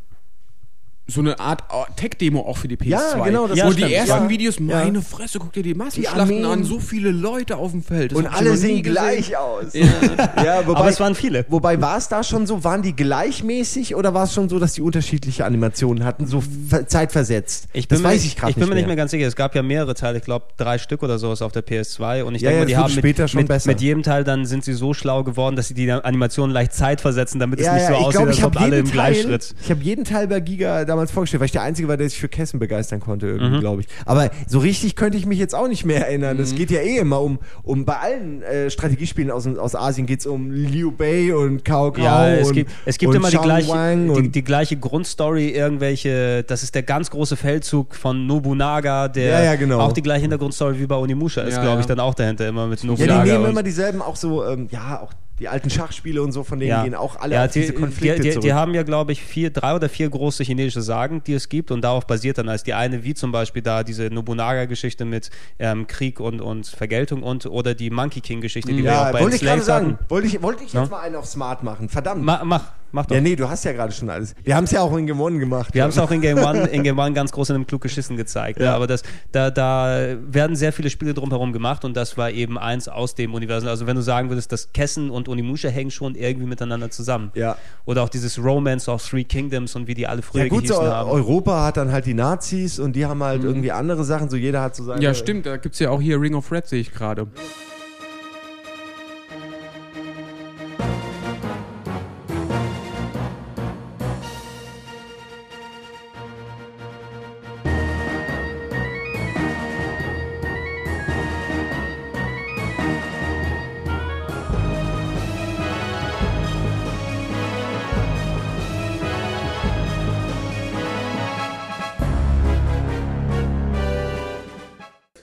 so 1.07 1.21
eine 1.21 1.39
Art 1.39 1.61
äh, 1.71 1.91
Tech-Demo 1.95 2.41
auch 2.41 2.57
für 2.57 2.67
die 2.67 2.75
PS2. 2.75 2.87
Ja, 2.89 3.23
genau, 3.23 3.47
das 3.47 3.57
Wo 3.63 3.71
stimmt, 3.71 3.89
die 3.89 3.93
ersten 3.93 4.23
ja. 4.23 4.29
Videos, 4.29 4.55
Ja. 4.59 4.63
meine 4.83 5.01
Fresse, 5.01 5.39
guck 5.39 5.53
dir 5.53 5.63
die 5.63 5.73
Massenschlachten 5.73 6.37
Die 6.39 6.43
an, 6.43 6.63
so 6.65 6.79
viele 6.79 7.11
Leute 7.11 7.55
auf 7.57 7.71
dem 7.71 7.81
Feld. 7.81 8.11
Das 8.11 8.19
Und 8.19 8.27
alle 8.27 8.57
sehen 8.57 8.83
gleich 8.83 9.35
aus. 9.37 9.73
Ja. 9.73 9.87
Ja, 10.43 10.67
wobei, 10.67 10.79
Aber 10.79 10.89
es 10.89 10.99
waren 10.99 11.15
viele. 11.15 11.45
Wobei 11.49 11.79
war 11.81 11.97
es 11.97 12.07
da 12.09 12.23
schon 12.23 12.45
so, 12.45 12.63
waren 12.63 12.81
die 12.81 12.95
gleichmäßig 12.95 13.95
oder 13.95 14.13
war 14.13 14.23
es 14.25 14.33
schon 14.33 14.49
so, 14.49 14.59
dass 14.59 14.73
die 14.73 14.81
unterschiedliche 14.81 15.45
Animationen 15.45 16.03
hatten, 16.03 16.27
so 16.27 16.41
ver- 16.69 16.87
zeitversetzt? 16.87 17.67
Ich 17.73 17.87
das 17.87 17.97
bin 17.99 18.03
mir 18.03 18.13
weiß 18.13 18.21
nicht- 18.23 18.33
ich 18.33 18.37
gerade 18.37 18.51
Ich 18.51 18.55
bin 18.57 18.69
mir 18.69 18.75
nicht 18.75 18.87
mehr 18.87 18.95
ganz 18.95 19.11
sicher. 19.11 19.27
Es 19.27 19.35
gab 19.35 19.55
ja 19.55 19.63
mehrere 19.63 19.93
Teile, 19.95 20.17
ich 20.19 20.23
glaube 20.23 20.45
drei 20.57 20.77
Stück 20.77 21.03
oder 21.03 21.17
sowas 21.19 21.41
auf 21.41 21.51
der 21.51 21.65
PS2 21.65 22.23
und 22.23 22.35
ich 22.35 22.41
Ja, 22.41 22.49
denke 22.51 22.59
ja, 22.59 22.59
mal, 22.59 22.65
die 22.67 22.77
haben 22.77 22.83
wird 22.95 22.95
mit, 23.03 23.15
später 23.15 23.27
schon 23.27 23.39
mit, 23.39 23.47
besser. 23.47 23.69
mit 23.69 23.81
jedem 23.81 24.03
Teil 24.03 24.23
dann 24.23 24.45
sind 24.45 24.63
sie 24.63 24.73
so 24.73 24.93
schlau 24.93 25.23
geworden, 25.23 25.55
dass 25.55 25.67
sie 25.67 25.73
die 25.73 25.89
Animationen 25.91 26.53
leicht 26.53 26.73
zeitversetzen, 26.73 27.39
damit 27.39 27.59
es 27.59 27.71
nicht 27.71 27.87
so 27.87 27.93
aussieht, 27.95 28.21
als 28.27 28.43
ob 28.43 28.59
alle 28.59 28.79
im 28.79 28.89
Gleichschritt. 28.91 29.55
Ich 29.63 29.69
habe 29.71 29.81
jeden 29.83 30.03
Teil 30.05 30.27
bei 30.27 30.39
Giga 30.39 30.85
damals 30.85 30.96
vorgestellt, 31.05 31.39
weil 31.41 31.45
ich 31.45 31.51
der 31.51 31.61
Einzige 31.61 31.87
war, 31.87 31.97
der 31.97 32.09
sich 32.09 32.19
für 32.19 32.27
Kessen 32.29 32.59
begeistern 32.59 32.99
konnte, 32.99 33.27
Mhm. 33.27 33.39
irgendwie, 33.39 33.59
glaube 33.59 33.81
ich. 33.81 33.87
Aber 34.05 34.29
so 34.47 34.59
richtig 34.59 34.95
könnte 34.95 35.17
ich 35.17 35.25
mich 35.25 35.37
jetzt 35.39 35.53
auch 35.53 35.67
nicht 35.67 35.85
mehr 35.85 36.07
erinnern. 36.07 36.39
Es 36.39 36.55
geht 36.55 36.71
ja 36.71 36.79
eh 36.79 36.97
immer 36.97 37.21
um, 37.21 37.39
um 37.63 37.85
bei 37.85 37.97
allen 37.97 38.41
äh, 38.41 38.69
Strategiespielen 38.71 39.29
aus, 39.31 39.45
aus 39.47 39.75
Asien 39.75 40.07
geht 40.07 40.21
es 40.21 40.25
um 40.25 40.51
Liu 40.51 40.91
Bei 40.91 41.33
und 41.35 41.63
Cao 41.63 41.91
Cao 41.91 42.01
Ja, 42.03 42.29
es 42.29 42.47
und, 42.47 42.53
gibt, 42.55 42.71
es 42.85 42.97
gibt 42.97 43.09
und 43.11 43.15
immer 43.17 43.29
die 43.29 43.37
gleiche, 43.37 43.69
Wang 43.69 44.05
die, 44.05 44.09
und 44.11 44.35
die 44.35 44.43
gleiche 44.43 44.77
Grundstory, 44.77 45.49
irgendwelche, 45.49 46.43
das 46.43 46.63
ist 46.63 46.73
der 46.75 46.83
ganz 46.83 47.09
große 47.11 47.35
Feldzug 47.35 47.93
von 47.95 48.25
Nobunaga, 48.27 49.07
der 49.07 49.27
Ja, 49.29 49.43
ja, 49.43 49.55
genau. 49.55 49.79
auch 49.79 49.93
die 49.93 50.01
gleiche 50.01 50.21
Hintergrundstory 50.21 50.79
wie 50.79 50.87
bei 50.87 50.95
Onimusha 50.95 51.41
ist, 51.41 51.55
Ja, 51.55 51.61
glaube 51.61 51.81
ich, 51.81 51.87
ja. 51.87 51.95
dann 51.95 51.99
auch 52.05 52.13
dahinter, 52.15 52.47
immer 52.47 52.67
mit 52.67 52.81
ja, 52.81 52.87
Nobunaga. 52.87 53.23
die 53.23 53.31
nehmen 53.31 53.45
immer 53.45 53.63
dieselben, 53.63 54.01
auch 54.01 54.15
so, 54.15 54.45
ähm, 54.45 54.67
ja, 54.71 55.01
auch 55.01 55.11
die 55.39 55.47
alten 55.47 55.69
Schachspiele 55.69 56.21
und 56.21 56.31
so, 56.31 56.43
von 56.43 56.59
denen 56.59 56.69
ja. 56.69 56.83
gehen 56.83 56.95
auch 56.95 57.15
alle 57.19 57.35
ja, 57.35 57.45
auf 57.45 57.51
diese 57.51 57.71
die, 57.71 57.77
Konflikte 57.77 58.17
die, 58.17 58.21
die, 58.23 58.29
zurück. 58.31 58.43
die 58.43 58.53
haben 58.53 58.73
ja, 58.73 58.83
glaube 58.83 59.11
ich, 59.11 59.21
vier, 59.21 59.51
drei 59.51 59.75
oder 59.75 59.87
vier 59.87 60.09
große 60.09 60.43
chinesische 60.43 60.81
Sagen, 60.81 61.21
die 61.25 61.33
es 61.33 61.47
gibt 61.49 61.69
und 61.71 61.81
darauf 61.81 62.07
basiert 62.07 62.37
dann 62.39 62.49
als 62.49 62.63
die 62.63 62.73
eine, 62.73 63.03
wie 63.03 63.13
zum 63.13 63.31
Beispiel 63.31 63.61
da 63.61 63.83
diese 63.83 64.05
Nobunaga-Geschichte 64.09 65.05
mit 65.05 65.29
ähm, 65.59 65.85
Krieg 65.85 66.19
und, 66.19 66.41
und 66.41 66.67
Vergeltung 66.67 67.21
und 67.23 67.45
oder 67.45 67.75
die 67.75 67.89
Monkey 67.89 68.21
King-Geschichte, 68.21 68.71
die 68.71 68.83
wir 68.83 68.91
ja, 68.91 69.07
auch 69.07 69.11
bei 69.11 69.21
wollte 69.21 69.35
ich 69.35 69.41
gerade 69.41 69.61
sagen. 69.61 69.99
Wollte 70.09 70.27
ich, 70.27 70.41
wollte 70.41 70.63
ich 70.63 70.73
jetzt 70.73 70.89
Ja. 70.89 70.89
mal 70.89 71.01
einen 71.01 71.15
auf 71.15 71.25
Smart 71.25 71.63
machen. 71.63 71.89
Verdammt. 71.89 72.23
Ma, 72.23 72.41
mach, 72.43 72.71
mach 72.91 73.05
doch. 73.05 73.15
ja, 73.15 73.21
nee, 73.21 73.35
du 73.35 73.49
hast 73.49 73.63
ja 73.65 73.71
gerade 73.73 73.91
schon 73.91 74.09
alles. 74.09 74.35
Wir 74.43 74.55
haben 74.55 74.63
es 74.65 74.71
ja 74.71 74.81
auch 74.81 74.95
in 74.97 75.07
Game 75.07 75.19
One 75.21 75.39
gemacht. 75.39 75.73
Wir 75.73 75.83
haben 75.83 75.89
es 75.89 75.97
auch 75.97 76.11
in 76.11 76.21
Game 76.21 76.37
One, 76.39 76.67
in 76.67 76.83
Game 76.83 76.97
One 76.99 77.13
ganz 77.13 77.31
groß 77.31 77.49
in 77.49 77.55
einem 77.55 77.67
klug 77.67 77.81
geschissen 77.81 78.17
gezeigt. 78.17 78.59
Ja. 78.59 78.75
Aber 78.75 78.87
das, 78.87 79.03
da, 79.31 79.49
da 79.51 80.15
werden 80.21 80.55
sehr 80.55 80.73
viele 80.73 80.89
Spiele 80.89 81.13
drumherum 81.13 81.53
gemacht 81.53 81.85
und 81.85 81.95
das 81.95 82.17
war 82.17 82.31
eben 82.31 82.57
eins 82.57 82.87
aus 82.87 83.15
dem 83.15 83.33
Universum. 83.33 83.69
Also 83.69 83.87
wenn 83.87 83.95
du 83.95 84.01
sagen 84.01 84.29
würdest, 84.29 84.51
dass 84.51 84.71
Kessen 84.73 85.09
und 85.09 85.27
Onimusha 85.29 85.69
hängen 85.69 85.91
schon 85.91 86.15
irgendwie 86.15 86.47
miteinander 86.47 86.89
zusammen. 86.89 87.31
Ja. 87.35 87.57
Oder 87.85 88.03
auch 88.03 88.09
dieses 88.09 88.37
Romance 88.37 88.89
of 88.89 89.07
Three 89.07 89.23
Kingdoms 89.23 89.75
und 89.75 89.87
wie 89.87 89.93
die 89.93 90.07
alle 90.07 90.21
früher 90.21 90.43
Ja 90.43 90.49
gut, 90.49 90.67
so 90.67 90.75
gehießen 90.75 90.93
haben. 90.93 91.09
Europa 91.09 91.65
hat 91.65 91.77
dann 91.77 91.91
halt 91.91 92.05
die 92.05 92.13
Nazis 92.13 92.79
und 92.79 92.95
die 92.95 93.05
haben 93.05 93.23
halt 93.23 93.41
Mhm. 93.41 93.47
irgendwie 93.47 93.71
andere 93.71 94.03
Sachen, 94.03 94.29
so 94.29 94.35
jeder 94.37 94.61
hat 94.61 94.75
so 94.75 94.83
seine... 94.83 95.01
Ja, 95.03 95.13
stimmt, 95.13 95.45
da 95.45 95.57
gibt 95.57 95.73
es 95.75 95.79
ja 95.79 95.89
auch 95.89 96.01
hier 96.01 96.19
Ring 96.19 96.35
of 96.35 96.51
Red, 96.51 96.67
sehe 96.67 96.79
ich 96.79 96.91
gerade. 96.93 97.27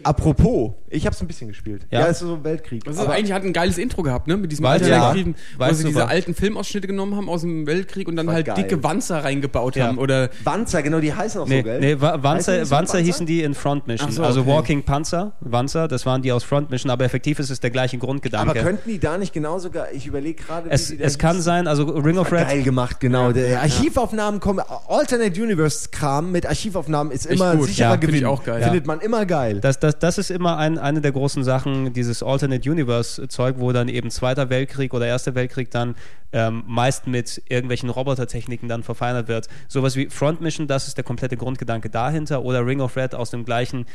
Apropos, 0.05 0.75
ich 0.95 1.07
habe 1.07 1.15
es 1.15 1.21
ein 1.21 1.27
bisschen 1.27 1.49
gespielt. 1.49 1.87
Ja? 1.91 2.01
Ja, 2.01 2.07
ist 2.07 2.21
so 2.21 2.43
Weltkrieg. 2.45 2.85
Das 2.85 2.95
ist 2.97 3.01
Aber- 3.01 3.13
eigentlich 3.13 3.33
hat 3.33 3.43
ein 3.45 3.53
geiles 3.53 3.79
Intro 3.79 4.03
gehabt, 4.03 4.27
ne? 4.29 4.37
Mit 4.37 4.51
diesem 4.53 4.65
Weiß, 4.65 4.83
alternativen, 4.83 5.35
ja. 5.59 5.69
wo 5.69 5.73
sie 5.75 5.85
diese 5.85 5.95
super. 5.99 6.09
alten 6.09 6.35
Filmausschnitte 6.35 6.87
genommen 6.87 7.17
haben 7.17 7.29
aus 7.29 7.43
dem 7.43 7.67
Weltkrieg 7.67 8.09
und 8.09 8.17
dann 8.17 8.27
War 8.27 8.35
halt 8.35 8.47
geil. 8.47 8.57
dicke 8.57 8.83
Wanzer 8.83 9.25
reingebaut 9.25 9.77
Ja. 9.77 9.87
haben. 9.89 9.99
Oder 9.99 10.31
Wanzer, 10.45 10.83
genau, 10.83 11.01
die 11.01 11.13
heißen 11.13 11.41
auch 11.41 11.47
Nee, 11.49 11.59
so, 11.59 11.65
gell? 11.65 11.81
nee 11.81 11.97
Wanzer, 12.01 12.23
Wanzer 12.23 12.71
Wanzer? 12.71 12.99
hießen 12.99 13.27
die 13.27 13.43
in 13.43 13.55
Front 13.55 13.87
Mission. 13.87 14.11
So, 14.13 14.23
also 14.23 14.41
okay. 14.43 14.51
Walking 14.51 14.83
Panzer, 14.85 15.33
Wanzer, 15.41 15.89
das 15.89 16.07
waren 16.07 16.23
die 16.23 16.33
aus 16.33 16.45
Front 16.45 16.71
Mission, 16.71 16.91
aber 16.91 17.05
effektiv 17.05 17.39
ist 17.39 17.51
es 17.51 17.61
der 17.61 17.71
gleiche 17.71 17.99
Grundgedanke. 17.99 18.51
Aber 18.51 18.61
könnten 18.61 18.89
die 18.89 18.99
da 18.99 19.19
nicht 19.19 19.33
genau 19.33 19.59
sogar, 19.59 19.93
ich 19.93 20.07
überlege 20.07 20.43
gerade, 20.43 20.69
wie 20.71 20.73
es, 20.75 20.91
es 20.91 21.19
kann 21.19 21.41
sein, 21.41 21.67
also 21.67 21.85
Ring 21.85 22.19
of 22.19 22.31
Red 22.33 22.49
Geil 22.49 22.63
gemacht, 22.63 23.01
genau. 23.01 23.33
Der 23.33 23.61
Archivaufnahmen 23.63 24.41
kommen, 24.41 24.63
Alternate 24.89 25.43
Universe 25.43 25.89
Kram 25.91 26.31
mit 26.33 26.47
Archivaufnahmen 26.47 27.13
ist 27.13 27.27
immer 27.27 27.61
sicherer 27.63 27.97
Gewinn. 27.99 28.25
auch 28.27 28.45
geil. 28.45 28.63
Findet 28.63 28.87
man 28.87 29.01
immer 29.01 29.27
geil. 29.27 29.61
Das, 29.61 29.79
das, 29.79 29.99
das 29.99 30.19
ist 30.19 30.31
immer 30.31 30.57
ein, 30.59 30.79
eine 30.85 31.01
der 31.01 31.13
großen 31.13 31.43
Sachen, 31.43 31.93
dieses 31.93 32.23
Alternate 32.23 32.71
Universe-Zeug, 32.71 33.57
wo 33.59 33.73
dann 33.73 33.89
eben 33.89 34.11
Zweiter 34.11 34.51
Weltkrieg 34.51 34.93
oder 34.93 35.07
Erster 35.07 35.35
Weltkrieg 35.35 35.71
dann 35.71 35.97
ähm, 36.33 36.63
meist 36.67 37.07
mit 37.07 37.43
irgendwelchen 37.49 37.89
Robotertechniken 37.89 38.69
dann 38.69 38.83
verfeinert 38.83 39.27
wird. 39.27 39.49
Sowas 39.67 39.97
wie 39.97 40.11
Front 40.11 40.43
Mission, 40.43 40.67
das 40.67 40.87
ist 40.87 40.97
der 40.99 41.05
komplette 41.05 41.37
Grundgedanke 41.37 41.89
dahinter, 41.89 42.45
oder 42.45 42.67
Ring 42.67 42.81
of 42.81 42.97
Red 42.97 43.15
aus 43.15 43.31
dem 43.31 43.45
gleichen 43.45 43.87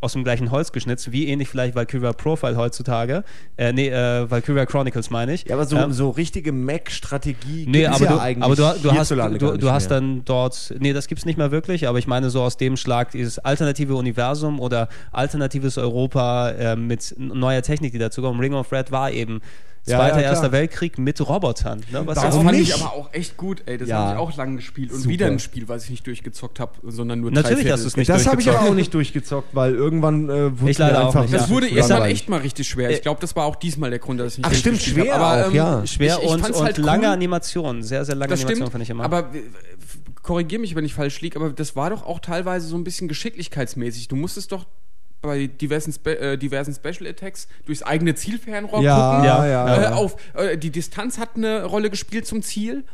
aus 0.00 0.12
dem 0.12 0.24
gleichen 0.24 0.50
Holz 0.50 0.72
geschnitzt, 0.72 1.10
wie 1.10 1.26
ähnlich 1.26 1.48
vielleicht 1.48 1.74
Valkyria 1.74 2.12
Profile 2.12 2.56
heutzutage. 2.56 3.24
Äh, 3.56 3.72
nee, 3.72 3.88
äh, 3.88 4.30
Valkyria 4.30 4.66
Chronicles 4.66 5.10
meine 5.10 5.32
ich. 5.32 5.46
Ja, 5.48 5.54
aber 5.54 5.64
so, 5.64 5.76
Ähm, 5.76 5.92
so 5.92 6.10
richtige 6.10 6.52
Mac-Strategie 6.52 7.66
Nee, 7.66 7.82
gibt's 7.82 7.96
aber, 7.96 8.04
ja 8.04 8.12
du, 8.12 8.20
eigentlich 8.20 8.44
aber 8.44 8.56
du, 8.56 8.82
du 8.82 8.92
hast, 8.92 9.10
du, 9.10 9.56
du 9.56 9.70
hast 9.70 9.90
dann 9.90 10.24
dort, 10.24 10.74
nee, 10.78 10.92
das 10.92 11.08
gibt's 11.08 11.24
nicht 11.24 11.38
mehr 11.38 11.50
wirklich, 11.50 11.88
aber 11.88 11.98
ich 11.98 12.06
meine 12.06 12.30
so 12.30 12.42
aus 12.42 12.56
dem 12.56 12.76
Schlag 12.76 13.10
dieses 13.12 13.38
alternative 13.38 13.94
Universum 13.94 14.60
oder 14.60 14.88
alternatives 15.12 15.78
Europa 15.78 16.50
äh, 16.50 16.76
mit 16.76 17.14
neuer 17.18 17.62
Technik, 17.62 17.92
die 17.92 17.98
dazu 17.98 18.20
kommt. 18.20 18.40
Ring 18.40 18.54
of 18.54 18.70
Red 18.72 18.92
war 18.92 19.10
eben 19.10 19.40
Zweiter, 19.86 20.16
ja, 20.16 20.20
klar. 20.22 20.22
Erster 20.32 20.52
Weltkrieg 20.52 20.98
mit 20.98 21.20
Robotern. 21.26 21.80
Ne? 21.92 22.02
Was 22.06 22.16
das 22.16 22.24
ja 22.24 22.30
fand 22.42 22.50
nicht? 22.58 22.68
ich 22.70 22.74
aber 22.82 22.92
auch 22.92 23.12
echt 23.12 23.36
gut, 23.36 23.62
ey. 23.66 23.78
Das 23.78 23.88
Ja. 23.88 23.98
habe 23.98 24.12
ich 24.14 24.18
auch 24.18 24.36
lange 24.36 24.56
gespielt. 24.56 24.90
Und 24.90 24.98
Super. 24.98 25.10
wieder 25.10 25.26
ein 25.26 25.38
Spiel, 25.38 25.68
was 25.68 25.84
ich 25.84 25.90
nicht 25.90 26.06
durchgezockt 26.06 26.58
habe, 26.60 26.72
sondern 26.82 27.20
nur 27.20 27.30
Natürlich 27.30 27.64
drei 27.64 27.70
hast 27.72 27.82
du 27.84 27.86
es 27.88 27.96
nicht 27.96 28.08
Das 28.08 28.26
habe 28.26 28.40
ich 28.40 28.48
aber 28.50 28.62
auch 28.68 28.74
nicht 28.74 28.92
durchgezockt, 28.94 29.54
weil 29.54 29.74
irgendwann 29.74 30.28
äh, 30.28 30.60
wurde 30.60 30.70
Ich 30.70 30.78
leider 30.78 31.06
einfach 31.06 31.22
nicht, 31.22 31.32
Das 31.34 31.42
Ja. 31.42 31.50
wurde 31.50 31.68
irgendwann 31.68 32.02
echt 32.02 32.28
mal 32.28 32.40
richtig 32.40 32.68
schwer. 32.68 32.90
Ich 32.90 33.02
glaube, 33.02 33.20
das 33.20 33.36
war 33.36 33.44
auch 33.46 33.56
diesmal 33.56 33.90
der 33.90 33.98
Grund, 34.00 34.18
dass 34.20 34.32
ich 34.32 34.38
nicht 34.38 34.46
Ach, 34.48 34.54
stimmt, 34.54 34.82
schwer 34.82 35.16
habe. 35.18 35.46
auch, 35.48 35.52
ja. 35.52 35.86
Schwer 35.86 36.16
ich- 36.18 36.24
ich 36.24 36.30
und, 36.30 36.44
und 36.50 36.62
halt 36.64 36.78
lange 36.78 37.06
cool. 37.06 37.12
Animation. 37.12 37.82
Sehr, 37.82 38.04
sehr 38.04 38.14
lange 38.16 38.30
Das 38.30 38.40
Animation 38.40 38.56
stimmt, 38.68 38.70
finde 38.72 38.82
ich 38.84 38.90
immer. 38.90 39.04
aber 39.04 39.20
äh, 39.34 39.42
korrigier 40.22 40.58
mich, 40.58 40.74
wenn 40.74 40.84
ich 40.84 40.94
falsch 40.94 41.20
liege, 41.20 41.38
aber 41.38 41.50
das 41.50 41.76
war 41.76 41.90
doch 41.90 42.04
auch 42.04 42.18
teilweise 42.18 42.66
so 42.66 42.76
ein 42.76 42.82
bisschen 42.84 43.06
geschicklichkeitsmäßig. 43.08 44.08
Du 44.08 44.16
musstest 44.16 44.50
doch 44.52 44.66
bei 45.26 45.46
diversen, 45.46 45.92
Spe 45.92 46.18
äh, 46.18 46.38
diversen 46.38 46.74
Special 46.74 47.06
Attacks 47.08 47.46
durchs 47.66 47.82
eigene 47.82 48.14
Zielfernrohr 48.14 48.82
Ja, 48.82 49.10
gucken. 49.10 49.24
ja, 49.26 49.46
Ja, 49.46 49.66
ja. 49.82 49.82
Äh, 49.90 49.92
auf, 49.94 50.16
äh, 50.34 50.56
die 50.56 50.70
Distanz 50.70 51.18
hat 51.18 51.36
eine 51.36 51.64
Rolle 51.64 51.90
gespielt 51.90 52.26
zum 52.26 52.42
Ziel. 52.42 52.84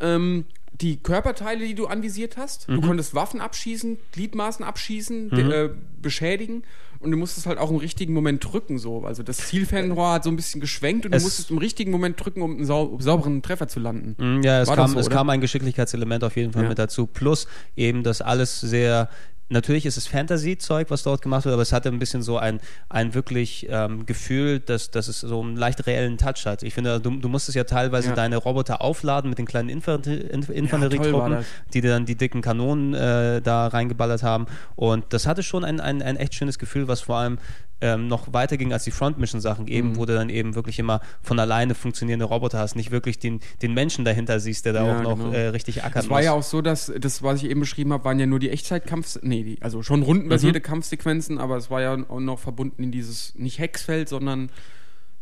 Ähm, 0.00 0.44
die 0.80 0.96
Körperteile, 0.96 1.64
die 1.66 1.74
du 1.74 1.86
anvisiert 1.86 2.36
hast. 2.36 2.68
Mhm. 2.68 2.74
Du 2.80 2.80
konntest 2.88 3.14
Waffen 3.14 3.40
abschießen, 3.40 3.98
Gliedmaßen 4.12 4.64
abschießen, 4.64 5.30
de- 5.30 5.66
äh, 5.66 5.70
beschädigen. 6.00 6.64
Und 6.98 7.10
du 7.10 7.16
musstest 7.16 7.46
halt 7.46 7.58
auch 7.58 7.70
im 7.70 7.76
richtigen 7.76 8.12
Moment 8.14 8.44
drücken. 8.44 8.78
So. 8.78 9.04
Also 9.04 9.22
das 9.24 9.36
Zielfernrohr 9.38 10.12
hat 10.12 10.24
so 10.24 10.30
ein 10.30 10.36
bisschen 10.36 10.60
geschwenkt 10.60 11.04
und 11.04 11.12
Es- 11.12 11.22
du 11.22 11.26
musstest 11.26 11.50
im 11.50 11.58
richtigen 11.58 11.90
Moment 11.90 12.24
drücken, 12.24 12.42
um 12.42 12.52
einen 12.56 12.64
sau 12.64 12.96
sauberen 13.00 13.42
Treffer 13.42 13.66
zu 13.68 13.80
landen. 13.80 14.14
Mm, 14.18 14.42
Ja, 14.44 14.62
es, 14.62 14.68
kam, 14.70 14.90
so, 14.92 14.98
es 15.00 15.10
kam 15.10 15.28
ein 15.28 15.40
Geschicklichkeitselement 15.40 16.22
auf 16.24 16.36
jeden 16.36 16.52
Fall 16.52 16.62
Ja. 16.62 16.68
mit 16.68 16.78
dazu. 16.78 17.06
Plus 17.06 17.48
eben 17.76 18.02
das 18.04 18.22
alles 18.22 18.60
sehr. 18.60 19.08
Natürlich 19.52 19.86
ist 19.86 19.96
es 19.96 20.06
Fantasy-Zeug, 20.06 20.90
was 20.90 21.02
dort 21.02 21.22
gemacht 21.22 21.44
wird, 21.44 21.52
aber 21.52 21.62
es 21.62 21.72
hatte 21.72 21.88
ein 21.90 21.98
bisschen 21.98 22.22
so 22.22 22.38
ein, 22.38 22.60
ein 22.88 23.14
wirklich 23.14 23.66
ähm, 23.70 24.06
Gefühl, 24.06 24.60
dass, 24.60 24.90
dass 24.90 25.08
es 25.08 25.20
so 25.20 25.40
einen 25.42 25.56
leicht 25.56 25.86
reellen 25.86 26.16
Touch 26.18 26.46
hat. 26.46 26.62
Ich 26.62 26.74
finde, 26.74 27.00
du, 27.00 27.10
du 27.10 27.28
musstest 27.28 27.54
ja 27.56 27.64
teilweise 27.64 28.08
Ja. 28.08 28.14
deine 28.14 28.36
Roboter 28.38 28.80
aufladen 28.82 29.28
mit 29.30 29.38
den 29.38 29.46
kleinen 29.46 29.68
Infanterietruppen, 29.68 31.32
das. 31.32 31.46
die 31.74 31.80
dir 31.80 31.90
dann 31.90 32.06
die 32.06 32.16
dicken 32.16 32.42
Kanonen 32.42 32.94
äh, 32.94 33.40
da 33.42 33.66
reingeballert 33.68 34.22
haben. 34.22 34.46
Und 34.74 35.04
das 35.12 35.26
hatte 35.26 35.42
schon 35.42 35.64
ein, 35.64 35.80
ein, 35.80 36.02
ein 36.02 36.16
echt 36.16 36.34
schönes 36.34 36.58
Gefühl, 36.58 36.88
was 36.88 37.02
vor 37.02 37.16
allem 37.16 37.38
ähm, 37.82 38.06
noch 38.08 38.32
weiter 38.32 38.56
ging 38.56 38.72
als 38.72 38.84
die 38.84 38.90
Front-Mission-Sachen, 38.92 39.66
eben, 39.66 39.90
Mhm. 39.90 39.96
wo 39.96 40.06
du 40.06 40.14
dann 40.14 40.30
eben 40.30 40.54
wirklich 40.54 40.78
immer 40.78 41.00
von 41.20 41.38
alleine 41.38 41.74
funktionierende 41.74 42.24
Roboter 42.24 42.58
hast, 42.60 42.76
nicht 42.76 42.90
wirklich 42.92 43.18
den, 43.18 43.40
den 43.60 43.74
Menschen 43.74 44.04
dahinter 44.06 44.40
siehst, 44.40 44.64
der 44.64 44.72
da 44.72 44.86
Ja, 44.86 44.96
auch 44.98 45.02
noch 45.02 45.18
genau. 45.18 45.32
äh, 45.32 45.48
richtig 45.48 45.82
ackern 45.84 46.04
Es 46.04 46.08
war 46.08 46.18
muss. 46.18 46.24
ja 46.24 46.32
auch 46.32 46.42
so, 46.42 46.62
dass 46.62 46.90
das, 46.98 47.22
was 47.22 47.42
ich 47.42 47.50
eben 47.50 47.60
beschrieben 47.60 47.92
habe, 47.92 48.04
waren 48.04 48.18
ja 48.18 48.26
nur 48.26 48.38
die 48.38 48.48
Echtzeitkampf, 48.50 49.18
nee, 49.22 49.42
die, 49.42 49.58
also 49.62 49.82
schon 49.82 50.02
rundenbasierte 50.02 50.60
Mhm. 50.60 50.62
Kampfsequenzen, 50.62 51.38
aber 51.38 51.56
es 51.58 51.70
war 51.70 51.82
ja 51.82 51.96
auch 52.08 52.20
noch 52.20 52.38
verbunden 52.38 52.82
in 52.82 52.92
dieses 52.92 53.34
nicht 53.34 53.58
Hexfeld, 53.58 54.08
sondern 54.08 54.48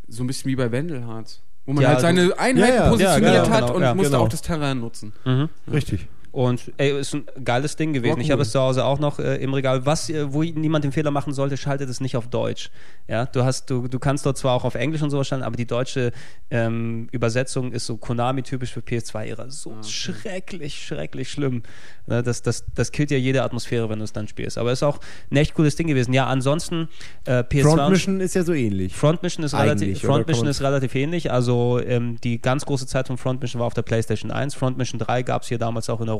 so 0.06 0.22
ein 0.22 0.26
bisschen 0.26 0.50
wie 0.50 0.56
bei 0.56 0.70
Wendelhardt. 0.70 1.40
Wo 1.66 1.72
man 1.72 1.82
Ja, 1.82 1.90
halt 1.90 2.00
seine 2.00 2.38
Einheiten 2.38 2.58
Ja, 2.58 2.84
ja. 2.84 2.88
positioniert 2.90 3.32
Ja, 3.34 3.42
genau, 3.44 3.54
hat 3.54 3.60
genau, 3.66 3.74
und 3.76 3.82
ja, 3.82 3.94
musste 3.94 4.10
genau. 4.12 4.24
auch 4.24 4.28
das 4.28 4.42
Terrain 4.42 4.80
nutzen. 4.80 5.12
Mhm. 5.24 5.48
Richtig. 5.72 6.08
Und 6.32 6.72
ey, 6.76 6.98
ist 7.00 7.14
ein 7.14 7.24
geiles 7.44 7.74
Ding 7.76 7.92
gewesen. 7.92 8.16
War 8.16 8.22
Ich 8.22 8.30
habe 8.30 8.42
es 8.42 8.52
zu 8.52 8.60
Hause 8.60 8.84
auch 8.84 9.00
noch 9.00 9.18
äh, 9.18 9.36
im 9.36 9.52
Regal. 9.52 9.84
Was, 9.84 10.08
äh, 10.10 10.32
wo 10.32 10.42
niemand 10.44 10.84
den 10.84 10.92
Fehler 10.92 11.10
machen 11.10 11.32
sollte, 11.32 11.56
schaltet 11.56 11.90
es 11.90 12.00
nicht 12.00 12.16
auf 12.16 12.28
Deutsch. 12.28 12.70
Ja, 13.08 13.26
du 13.26 13.42
hast, 13.42 13.68
du, 13.68 13.88
du 13.88 13.98
kannst 13.98 14.24
dort 14.24 14.38
zwar 14.38 14.54
auch 14.54 14.64
auf 14.64 14.76
Englisch 14.76 15.02
und 15.02 15.10
sowas 15.10 15.26
schalten, 15.26 15.44
aber 15.44 15.56
die 15.56 15.66
deutsche 15.66 16.12
ähm, 16.50 17.08
Übersetzung 17.10 17.72
ist 17.72 17.86
so 17.86 17.96
Konami-typisch 17.96 18.72
für 18.72 18.80
PS2-Ära. 18.80 19.50
So 19.50 19.72
Ah, 19.72 19.82
schrecklich, 19.82 20.84
schrecklich 20.84 21.28
schlimm. 21.30 21.64
Ne, 22.06 22.22
Das, 22.22 22.42
das, 22.42 22.64
das 22.76 22.92
killt 22.92 23.10
ja 23.10 23.18
jede 23.18 23.42
Atmosphäre, 23.42 23.88
wenn 23.90 23.98
du 23.98 24.04
es 24.04 24.12
dann 24.12 24.28
spielst. 24.28 24.56
Aber 24.56 24.70
ist 24.70 24.84
auch 24.84 25.00
ein 25.32 25.36
echt 25.36 25.54
cooles 25.54 25.74
Ding 25.74 25.88
gewesen. 25.88 26.12
Ja, 26.12 26.26
ansonsten 26.28 26.88
äh, 27.24 27.40
PS2 27.40 27.62
Front 27.62 27.90
Mission 27.90 28.20
ist 28.20 28.34
ja 28.34 28.44
so 28.44 28.52
ähnlich. 28.52 28.94
Front 28.94 29.24
Mission 29.24 29.44
ist 29.44 29.54
relativ, 29.54 30.00
Front 30.00 30.28
Mission 30.28 30.46
ist 30.46 30.62
relativ 30.62 30.94
ähnlich. 30.94 31.32
Also 31.32 31.80
ähm, 31.84 32.18
die 32.22 32.40
ganz 32.40 32.64
große 32.66 32.86
Zeit 32.86 33.08
von 33.08 33.18
Front 33.18 33.40
Mission 33.40 33.58
war 33.58 33.66
auf 33.66 33.74
der 33.74 33.82
PlayStation 33.82 34.30
1. 34.30 34.54
Front 34.54 34.78
Mission 34.78 35.00
3 35.00 35.22
gab 35.24 35.42
es 35.42 35.48
hier 35.48 35.58
damals 35.58 35.90
auch 35.90 36.00
in 36.00 36.08
Europa. 36.08 36.19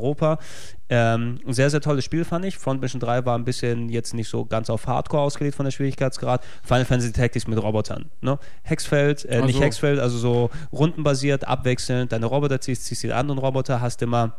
Ähm, 0.89 1.39
ein 1.45 1.53
sehr, 1.53 1.69
sehr 1.69 1.81
tolles 1.81 2.03
Spiel 2.03 2.25
fand 2.25 2.43
ich. 2.45 2.57
Front 2.57 2.81
Mission 2.81 2.99
3 2.99 3.25
war 3.25 3.37
ein 3.37 3.45
bisschen 3.45 3.89
jetzt 3.89 4.13
nicht 4.13 4.27
so 4.27 4.45
ganz 4.45 4.69
auf 4.69 4.87
Hardcore 4.87 5.23
ausgelegt 5.23 5.55
von 5.55 5.63
der 5.63 5.71
Schwierigkeitsgrad. 5.71 6.43
Final 6.63 6.85
Fantasy 6.85 7.13
Tactics 7.13 7.47
mit 7.47 7.61
Robotern. 7.61 8.11
Ne? 8.21 8.37
Hexfeld, 8.63 9.25
äh, 9.25 9.39
Ach 9.41 9.45
nicht. 9.45 9.61
Hexfeld, 9.61 9.99
also 9.99 10.17
so 10.17 10.49
rundenbasiert, 10.73 11.47
abwechselnd. 11.47 12.11
Deine 12.11 12.25
Roboter 12.25 12.59
ziehst, 12.59 12.85
ziehst 12.85 13.03
die 13.03 13.13
anderen 13.13 13.39
Roboter, 13.39 13.79
hast 13.79 14.01
immer 14.01 14.33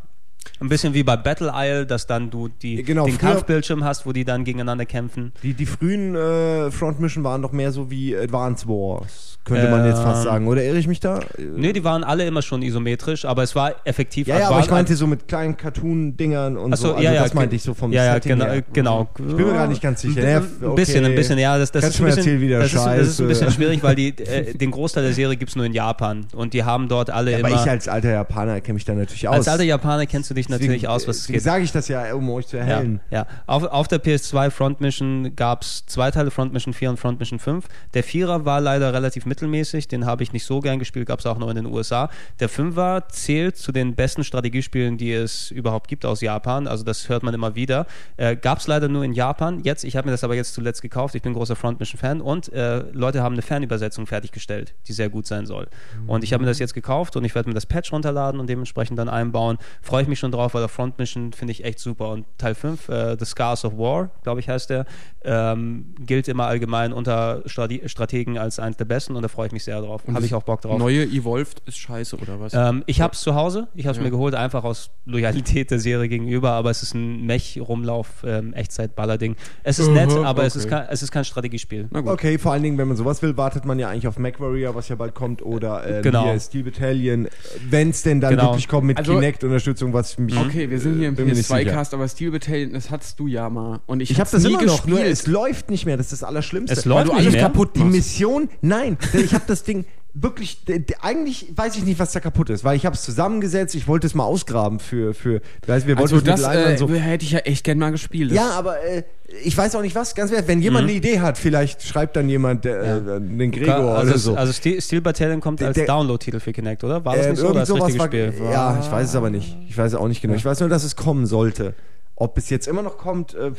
ein 0.60 0.68
bisschen 0.68 0.94
wie 0.94 1.02
bei 1.02 1.16
Battle 1.16 1.52
Isle, 1.54 1.86
dass 1.86 2.06
dann 2.06 2.30
du 2.30 2.48
die, 2.48 2.82
Genau, 2.82 3.04
den 3.06 3.18
Kampfbildschirm 3.18 3.84
hast, 3.84 4.06
wo 4.06 4.12
die 4.12 4.24
dann 4.24 4.44
gegeneinander 4.44 4.86
kämpfen. 4.86 5.32
Die, 5.42 5.54
die 5.54 5.66
frühen 5.66 6.14
äh, 6.14 6.70
Front 6.70 7.00
Mission 7.00 7.24
waren 7.24 7.42
doch 7.42 7.52
mehr 7.52 7.72
so 7.72 7.90
wie 7.90 8.16
Advance 8.16 8.66
Wars, 8.68 9.38
könnte 9.44 9.68
man 9.70 9.84
jetzt 9.86 10.00
fast 10.00 10.20
Ähm, 10.22 10.24
sagen. 10.30 10.46
Oder 10.48 10.62
irre 10.64 10.78
ich 10.78 10.86
mich 10.86 11.00
da? 11.00 11.20
Nee, 11.56 11.72
die 11.72 11.82
waren 11.84 12.04
alle 12.04 12.24
immer 12.26 12.42
schon 12.42 12.62
isometrisch, 12.62 13.24
aber 13.24 13.42
es 13.42 13.54
war 13.56 13.74
effektiv. 13.84 14.26
Ja, 14.28 14.38
ja, 14.38 14.48
aber 14.50 14.60
ich 14.60 14.70
meinte 14.70 14.94
so 14.94 15.06
mit 15.06 15.26
kleinen 15.26 15.56
Cartoon-Dingern 15.56 16.56
und 16.56 16.72
Achso, 16.72 16.88
so. 16.88 16.92
Also 16.94 17.04
ja, 17.04 17.12
ja, 17.12 17.22
das 17.24 17.34
meinte 17.34 17.56
ich 17.56 17.62
so 17.62 17.74
vom 17.74 17.92
ja, 17.92 18.04
ja, 18.04 18.12
Setting 18.14 18.32
genau, 18.38 18.44
her. 18.46 18.54
äh, 18.56 18.62
genau. 18.72 19.08
Ich 19.18 19.36
bin 19.36 19.46
mir 19.46 19.52
gar 19.54 19.66
nicht 19.66 19.82
ganz 19.82 20.00
sicher. 20.00 20.20
Ein, 20.22 20.28
Ja, 20.28 20.38
ein 20.38 20.74
bisschen, 20.74 21.02
okay. 21.04 21.12
ein 21.12 21.16
bisschen, 21.16 21.38
ja. 21.38 21.58
Das, 21.58 21.72
das 21.72 21.82
Kannst 21.82 21.96
ist 21.96 22.00
ein 22.00 22.06
bisschen, 22.06 22.18
erzählen, 22.18 22.40
wie 22.40 22.48
der 22.48 22.58
das, 22.60 22.72
ist, 22.72 22.76
das 22.86 23.08
ist 23.08 23.20
ein 23.20 23.28
bisschen 23.28 23.50
schwierig, 23.50 23.82
weil 23.82 23.94
die, 23.96 24.08
äh, 24.18 24.54
den 24.54 24.70
Großteil 24.70 25.02
der 25.04 25.12
Serie 25.12 25.36
gibt 25.36 25.50
es 25.50 25.56
nur 25.56 25.64
in 25.66 25.72
Japan 25.72 26.26
und 26.34 26.54
die 26.54 26.62
haben 26.64 26.88
dort 26.88 27.10
alle 27.10 27.36
Aber 27.36 27.48
immer. 27.48 27.62
ich 27.62 27.68
als 27.70 27.88
alter 27.88 28.10
Japaner 28.12 28.60
kenne 28.60 28.74
mich 28.74 28.84
da 28.84 28.94
natürlich 28.94 29.26
aus. 29.28 29.34
als 29.34 29.48
alter 29.48 29.64
Japaner 29.64 30.06
kennst 30.06 30.30
du 30.30 30.31
dich 30.34 30.48
natürlich 30.48 30.88
aus, 30.88 31.06
was 31.08 31.16
es 31.16 31.22
Deswegen 31.22 31.36
geht. 31.38 31.42
sage 31.44 31.64
ich 31.64 31.72
das 31.72 31.88
ja, 31.88 32.14
um 32.14 32.28
euch 32.30 32.46
zu 32.46 32.56
Ja, 32.56 32.62
erhellen. 32.64 33.00
ja. 33.10 33.26
Auf, 33.46 33.64
auf 33.64 33.88
der 33.88 34.02
PS2 34.02 34.50
Front 34.50 34.80
Mission 34.80 35.34
gab 35.36 35.62
es 35.62 35.84
zwei 35.86 36.10
Teile, 36.10 36.30
Front 36.30 36.52
Mission 36.52 36.72
4 36.74 36.90
und 36.90 36.96
Front 36.98 37.18
Mission 37.20 37.38
5. 37.38 37.66
Der 37.94 38.02
Vierer 38.02 38.44
war 38.44 38.60
leider 38.60 38.92
relativ 38.92 39.26
mittelmäßig, 39.26 39.88
den 39.88 40.06
habe 40.06 40.22
ich 40.22 40.32
nicht 40.32 40.44
so 40.44 40.60
gern 40.60 40.78
gespielt, 40.78 41.06
gab 41.06 41.20
es 41.20 41.26
auch 41.26 41.38
noch 41.38 41.48
in 41.48 41.56
den 41.56 41.66
USA. 41.66 42.10
Der 42.40 42.48
Fünfer 42.48 43.04
zählt 43.08 43.56
zu 43.56 43.72
den 43.72 43.94
besten 43.94 44.24
Strategiespielen, 44.24 44.96
die 44.98 45.12
es 45.12 45.50
überhaupt 45.50 45.88
gibt 45.88 46.04
aus 46.06 46.20
Japan, 46.20 46.66
also 46.66 46.84
das 46.84 47.08
hört 47.08 47.22
man 47.22 47.34
immer 47.34 47.54
wieder. 47.54 47.86
Äh, 48.16 48.36
gab 48.36 48.58
es 48.58 48.66
leider 48.66 48.88
nur 48.88 49.04
in 49.04 49.12
Japan. 49.12 49.60
Jetzt, 49.64 49.84
ich 49.84 49.96
habe 49.96 50.06
mir 50.06 50.12
das 50.12 50.24
aber 50.24 50.34
jetzt 50.34 50.54
zuletzt 50.54 50.82
gekauft, 50.82 51.14
ich 51.14 51.22
bin 51.22 51.32
großer 51.34 51.56
Front 51.56 51.80
Mission 51.80 51.98
Fan 51.98 52.20
und 52.20 52.52
äh, 52.52 52.80
Leute 52.92 53.22
haben 53.22 53.32
eine 53.34 53.42
Fernübersetzung 53.42 54.06
fertiggestellt, 54.06 54.74
die 54.88 54.92
sehr 54.92 55.08
gut 55.08 55.26
sein 55.26 55.46
soll. 55.46 55.68
Und 56.06 56.24
ich 56.24 56.32
habe 56.32 56.42
mir 56.42 56.48
das 56.48 56.58
jetzt 56.58 56.74
gekauft 56.74 57.16
und 57.16 57.24
ich 57.24 57.34
werde 57.34 57.48
mir 57.48 57.54
das 57.54 57.66
Patch 57.66 57.92
runterladen 57.92 58.40
und 58.40 58.48
dementsprechend 58.48 58.98
dann 58.98 59.08
einbauen. 59.08 59.58
Freue 59.82 60.02
ich 60.02 60.08
mich 60.08 60.18
schon 60.22 60.32
drauf, 60.32 60.54
weil 60.54 60.62
der 60.62 60.68
Front 60.68 60.98
Mission 60.98 61.32
finde 61.34 61.52
ich 61.52 61.64
echt 61.64 61.78
super. 61.78 62.08
Und 62.10 62.24
Teil 62.38 62.54
5, 62.54 62.88
äh, 62.88 63.16
The 63.18 63.24
Scars 63.26 63.64
of 63.66 63.76
War, 63.76 64.10
glaube 64.22 64.40
ich, 64.40 64.48
heißt 64.48 64.70
der, 64.70 64.86
ähm, 65.24 65.94
gilt 66.00 66.26
immer 66.28 66.46
allgemein 66.46 66.92
unter 66.92 67.42
Strate 67.46 67.88
Strategen 67.88 68.38
als 68.38 68.58
eines 68.58 68.76
der 68.76 68.84
besten 68.86 69.14
und 69.16 69.22
da 69.22 69.28
freue 69.28 69.46
ich 69.48 69.52
mich 69.52 69.64
sehr 69.64 69.80
drauf. 69.80 70.02
Habe 70.12 70.24
ich 70.24 70.34
auch 70.34 70.42
Bock 70.42 70.60
drauf. 70.62 70.78
Neue 70.78 71.04
Evolved 71.04 71.62
ist 71.66 71.76
scheiße, 71.78 72.16
oder 72.16 72.40
was? 72.40 72.54
Ähm, 72.54 72.82
ich 72.86 73.00
habe 73.00 73.12
es 73.14 73.20
zu 73.20 73.34
Hause, 73.34 73.68
ich 73.74 73.84
habe 73.86 73.92
es 73.92 73.98
Ja. 73.98 74.04
mir 74.04 74.10
geholt, 74.10 74.34
einfach 74.34 74.64
aus 74.64 74.90
Loyalität 75.04 75.70
der 75.70 75.78
Serie 75.78 76.08
gegenüber, 76.08 76.50
aber 76.52 76.70
es 76.70 76.82
ist 76.82 76.94
ein 76.94 77.24
Mech-Rumlauf, 77.26 78.08
ähm, 78.24 78.52
Echtzeit-Baller-Ding. 78.54 79.36
Es 79.64 79.78
ist 79.78 79.88
Mhm, 79.88 79.94
nett, 79.94 80.10
aber 80.12 80.44
es, 80.44 80.54
okay. 80.56 80.64
ist 80.64 80.70
kein, 80.70 80.86
es 80.90 81.02
ist 81.02 81.10
kein 81.12 81.24
Strategiespiel. 81.24 81.88
Na 81.90 82.00
gut. 82.00 82.10
Okay, 82.12 82.38
vor 82.38 82.52
allen 82.52 82.62
Dingen, 82.62 82.78
wenn 82.78 82.88
man 82.88 82.96
sowas 82.96 83.22
will, 83.22 83.36
wartet 83.36 83.64
man 83.64 83.78
ja 83.78 83.88
eigentlich 83.88 84.06
auf 84.08 84.18
MacWarrior, 84.18 84.74
was 84.74 84.88
ja 84.88 84.96
bald 84.96 85.14
kommt, 85.14 85.42
oder 85.42 85.98
äh, 85.98 86.02
Genau. 86.02 86.36
Steel 86.38 86.62
Battalion, 86.64 87.28
wenn 87.68 87.90
es 87.90 88.02
denn 88.02 88.20
dann 88.20 88.30
Genau. 88.30 88.50
wirklich 88.50 88.68
kommt 88.68 88.86
mit 88.86 88.98
Also- 88.98 89.14
Kinect-Unterstützung, 89.14 89.92
was 89.92 90.11
mich 90.18 90.36
Okay, 90.36 90.68
wir 90.70 90.78
sind 90.80 90.98
hier 90.98 91.08
im 91.08 91.34
sicher. 91.34 91.54
PS2-Cast, 91.56 91.94
aber 91.94 92.08
Steel 92.08 92.30
Battalion, 92.30 92.72
das 92.72 92.90
hattest 92.90 93.18
du 93.20 93.26
ja 93.26 93.48
mal. 93.50 93.80
Und 93.86 94.00
ich, 94.00 94.10
Ich 94.10 94.20
habe 94.20 94.28
das 94.30 94.42
nie 94.42 94.50
immer 94.52 94.62
noch, 94.62 94.86
nur 94.86 94.98
gespielt. 94.98 95.12
es 95.12 95.26
läuft 95.26 95.70
nicht 95.70 95.86
mehr, 95.86 95.96
das 95.96 96.06
ist 96.12 96.22
das 96.22 96.24
Allerschlimmste. 96.28 96.78
Es 96.78 96.84
läuft 96.84 96.98
Weil 96.98 97.04
du 97.06 97.12
nicht 97.12 97.20
alles 97.22 97.32
mehr? 97.34 97.42
kaputt. 97.42 97.70
Die? 97.76 97.84
Mission, 97.84 98.48
nein, 98.60 98.96
ich 99.12 99.34
habe 99.34 99.44
das 99.46 99.62
Ding 99.64 99.84
wirklich, 100.14 100.58
eigentlich 101.00 101.52
weiß 101.56 101.76
ich 101.76 101.84
nicht, 101.84 101.98
was 101.98 102.12
da 102.12 102.20
kaputt 102.20 102.50
ist, 102.50 102.64
weil 102.64 102.76
ich 102.76 102.84
habe 102.84 102.94
es 102.94 103.02
zusammengesetzt, 103.02 103.74
ich 103.74 103.88
wollte 103.88 104.06
es 104.06 104.14
mal 104.14 104.24
ausgraben 104.24 104.78
für, 104.78 105.14
für, 105.14 105.40
weißt, 105.66 105.86
wir 105.86 105.96
wollten 105.98 106.14
Also 106.14 106.20
das 106.24 106.42
äh, 106.42 106.76
so. 106.76 106.88
hätte 106.90 107.24
ich 107.24 107.32
ja 107.32 107.38
echt 107.40 107.64
gern 107.64 107.78
mal 107.78 107.90
gespielt. 107.90 108.30
Das- 108.30 108.36
Ja, 108.36 108.50
aber 108.50 108.82
äh, 108.84 109.04
ich 109.42 109.56
weiß 109.56 109.74
auch 109.76 109.80
nicht 109.80 109.94
was, 109.96 110.14
ganz 110.14 110.30
ehrlich, 110.30 110.46
wenn 110.48 110.60
jemand 110.60 110.84
eine 110.84 110.92
Idee 110.92 111.20
hat, 111.20 111.38
vielleicht 111.38 111.82
schreibt 111.82 112.16
dann 112.16 112.28
jemand 112.28 112.66
äh, 112.66 113.00
den 113.20 113.50
Gregor 113.50 113.96
also, 113.96 114.10
oder 114.10 114.18
so. 114.18 114.34
also 114.34 114.52
Steel, 114.52 115.00
Battalion 115.00 115.40
kommt 115.40 115.62
als 115.62 115.82
Download-Titel 115.82 116.40
für 116.40 116.52
Kinect, 116.52 116.84
oder? 116.84 117.02
War 117.04 117.16
das 117.16 117.26
Äh, 117.26 117.30
nicht 117.30 117.40
so? 117.40 117.48
Oder 117.48 117.60
das 117.60 117.68
sowas 117.68 117.84
richtige 117.86 118.00
war, 118.00 118.06
Spiel? 118.08 118.34
Ja, 118.50 118.78
ich 118.80 118.90
weiß 118.90 119.08
es 119.08 119.16
aber 119.16 119.30
nicht. 119.30 119.56
Ich 119.68 119.78
weiß 119.78 119.92
es 119.92 119.98
auch 119.98 120.08
nicht 120.08 120.20
genau. 120.20 120.34
Ich 120.34 120.44
weiß 120.44 120.60
nur, 120.60 120.68
dass 120.68 120.84
es 120.84 120.96
kommen 120.96 121.24
sollte. 121.26 121.74
Ob 122.16 122.36
es 122.36 122.50
jetzt 122.50 122.68
immer 122.68 122.82
noch 122.82 122.98
kommt, 122.98 123.32
äh, 123.34 123.52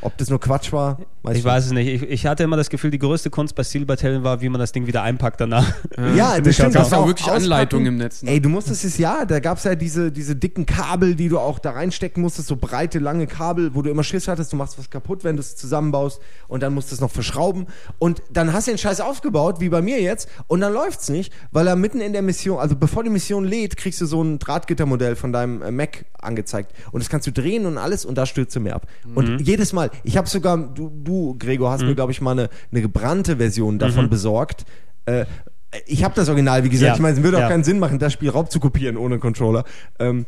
ob 0.00 0.16
das 0.18 0.28
nur 0.30 0.40
Quatsch 0.40 0.72
war, 0.72 0.98
weiß 1.22 1.38
Ich 1.38 1.44
weiß 1.44 1.66
es 1.66 1.72
nicht. 1.72 1.88
Ich, 1.88 2.02
ich 2.02 2.26
hatte 2.26 2.44
immer 2.44 2.56
das 2.56 2.70
Gefühl, 2.70 2.90
die 2.90 2.98
größte 2.98 3.30
Kunst 3.30 3.54
bei 3.54 3.64
Battalion 3.84 4.22
war, 4.22 4.40
wie 4.40 4.48
man 4.48 4.60
das 4.60 4.72
Ding 4.72 4.86
wieder 4.86 5.02
einpackt 5.02 5.40
danach. 5.40 5.72
Ja, 6.14 6.40
das 6.40 6.54
stimmt. 6.54 6.74
das 6.74 6.90
ja 6.90 6.98
auch 6.98 7.06
wirklich 7.06 7.26
auspacken. 7.26 7.44
Anleitungen 7.44 7.86
im 7.86 7.96
Netz, 7.96 8.22
ne? 8.22 8.30
Ey, 8.30 8.40
du 8.40 8.48
musstest 8.48 8.84
es 8.84 8.98
ja, 8.98 9.24
da 9.24 9.40
gab 9.40 9.58
es 9.58 9.64
ja 9.64 9.74
diese, 9.74 10.12
diese 10.12 10.36
dicken 10.36 10.66
Kabel, 10.66 11.14
die 11.14 11.28
du 11.28 11.38
auch 11.38 11.58
da 11.58 11.72
reinstecken 11.72 12.22
musstest, 12.22 12.48
so 12.48 12.56
breite, 12.56 12.98
lange 12.98 13.26
Kabel, 13.26 13.74
wo 13.74 13.82
du 13.82 13.90
immer 13.90 14.04
Schiss 14.04 14.28
hattest, 14.28 14.52
du 14.52 14.56
machst 14.56 14.78
was 14.78 14.90
kaputt, 14.90 15.24
wenn 15.24 15.36
du 15.36 15.40
es 15.40 15.56
zusammenbaust 15.56 16.20
und 16.48 16.62
dann 16.62 16.74
musst 16.74 16.90
du 16.90 16.94
es 16.94 17.00
noch 17.00 17.10
verschrauben. 17.10 17.66
Und 17.98 18.22
dann 18.30 18.52
hast 18.52 18.68
du 18.68 18.72
den 18.72 18.78
Scheiß 18.78 19.00
aufgebaut, 19.00 19.60
wie 19.60 19.68
bei 19.68 19.82
mir 19.82 20.00
jetzt, 20.00 20.28
und 20.46 20.60
dann 20.60 20.72
läuft's 20.72 21.08
nicht, 21.08 21.32
weil 21.50 21.66
er 21.66 21.76
mitten 21.76 22.00
in 22.00 22.12
der 22.12 22.22
Mission, 22.22 22.58
also 22.58 22.76
bevor 22.76 23.02
die 23.02 23.10
Mission 23.10 23.44
lädt, 23.44 23.76
kriegst 23.76 24.00
du 24.00 24.06
so 24.06 24.22
ein 24.22 24.38
Drahtgittermodell 24.38 25.16
von 25.16 25.32
deinem 25.32 25.62
äh, 25.62 25.70
Mac 25.70 26.04
angezeigt. 26.20 26.72
Und 26.92 27.02
das 27.02 27.08
kannst 27.08 27.26
du 27.26 27.32
drehen 27.32 27.66
und 27.66 27.78
alles 27.78 28.04
und 28.04 28.16
da 28.16 28.26
stürzt 28.26 28.54
du 28.54 28.60
mehr 28.60 28.76
ab. 28.76 28.86
Und 29.14 29.40
jedes 29.40 29.65
Mal, 29.72 29.90
ich 30.04 30.16
habe 30.16 30.28
sogar, 30.28 30.56
du, 30.56 30.90
du 30.90 31.36
Gregor, 31.38 31.70
hast 31.70 31.82
mir, 31.82 31.94
glaube 31.94 32.12
ich, 32.12 32.20
mal 32.20 32.32
eine, 32.32 32.48
eine 32.70 32.82
gebrannte 32.82 33.36
Version 33.38 33.78
davon 33.78 34.08
besorgt. 34.10 34.64
Äh, 35.06 35.24
ich 35.86 36.04
habe 36.04 36.14
das 36.14 36.28
Original, 36.28 36.64
wie 36.64 36.68
gesagt, 36.70 36.88
Ja. 36.88 36.94
ich 36.94 37.00
meine, 37.00 37.16
es 37.16 37.22
würde 37.22 37.36
auch 37.38 37.42
Ja. 37.42 37.48
keinen 37.48 37.64
Sinn 37.64 37.78
machen, 37.78 37.98
das 37.98 38.12
Spiel 38.12 38.30
raub 38.30 38.50
zu 38.50 38.60
kopieren 38.60 38.96
ohne 38.96 39.18
Controller. 39.18 39.64
Ähm, 39.98 40.26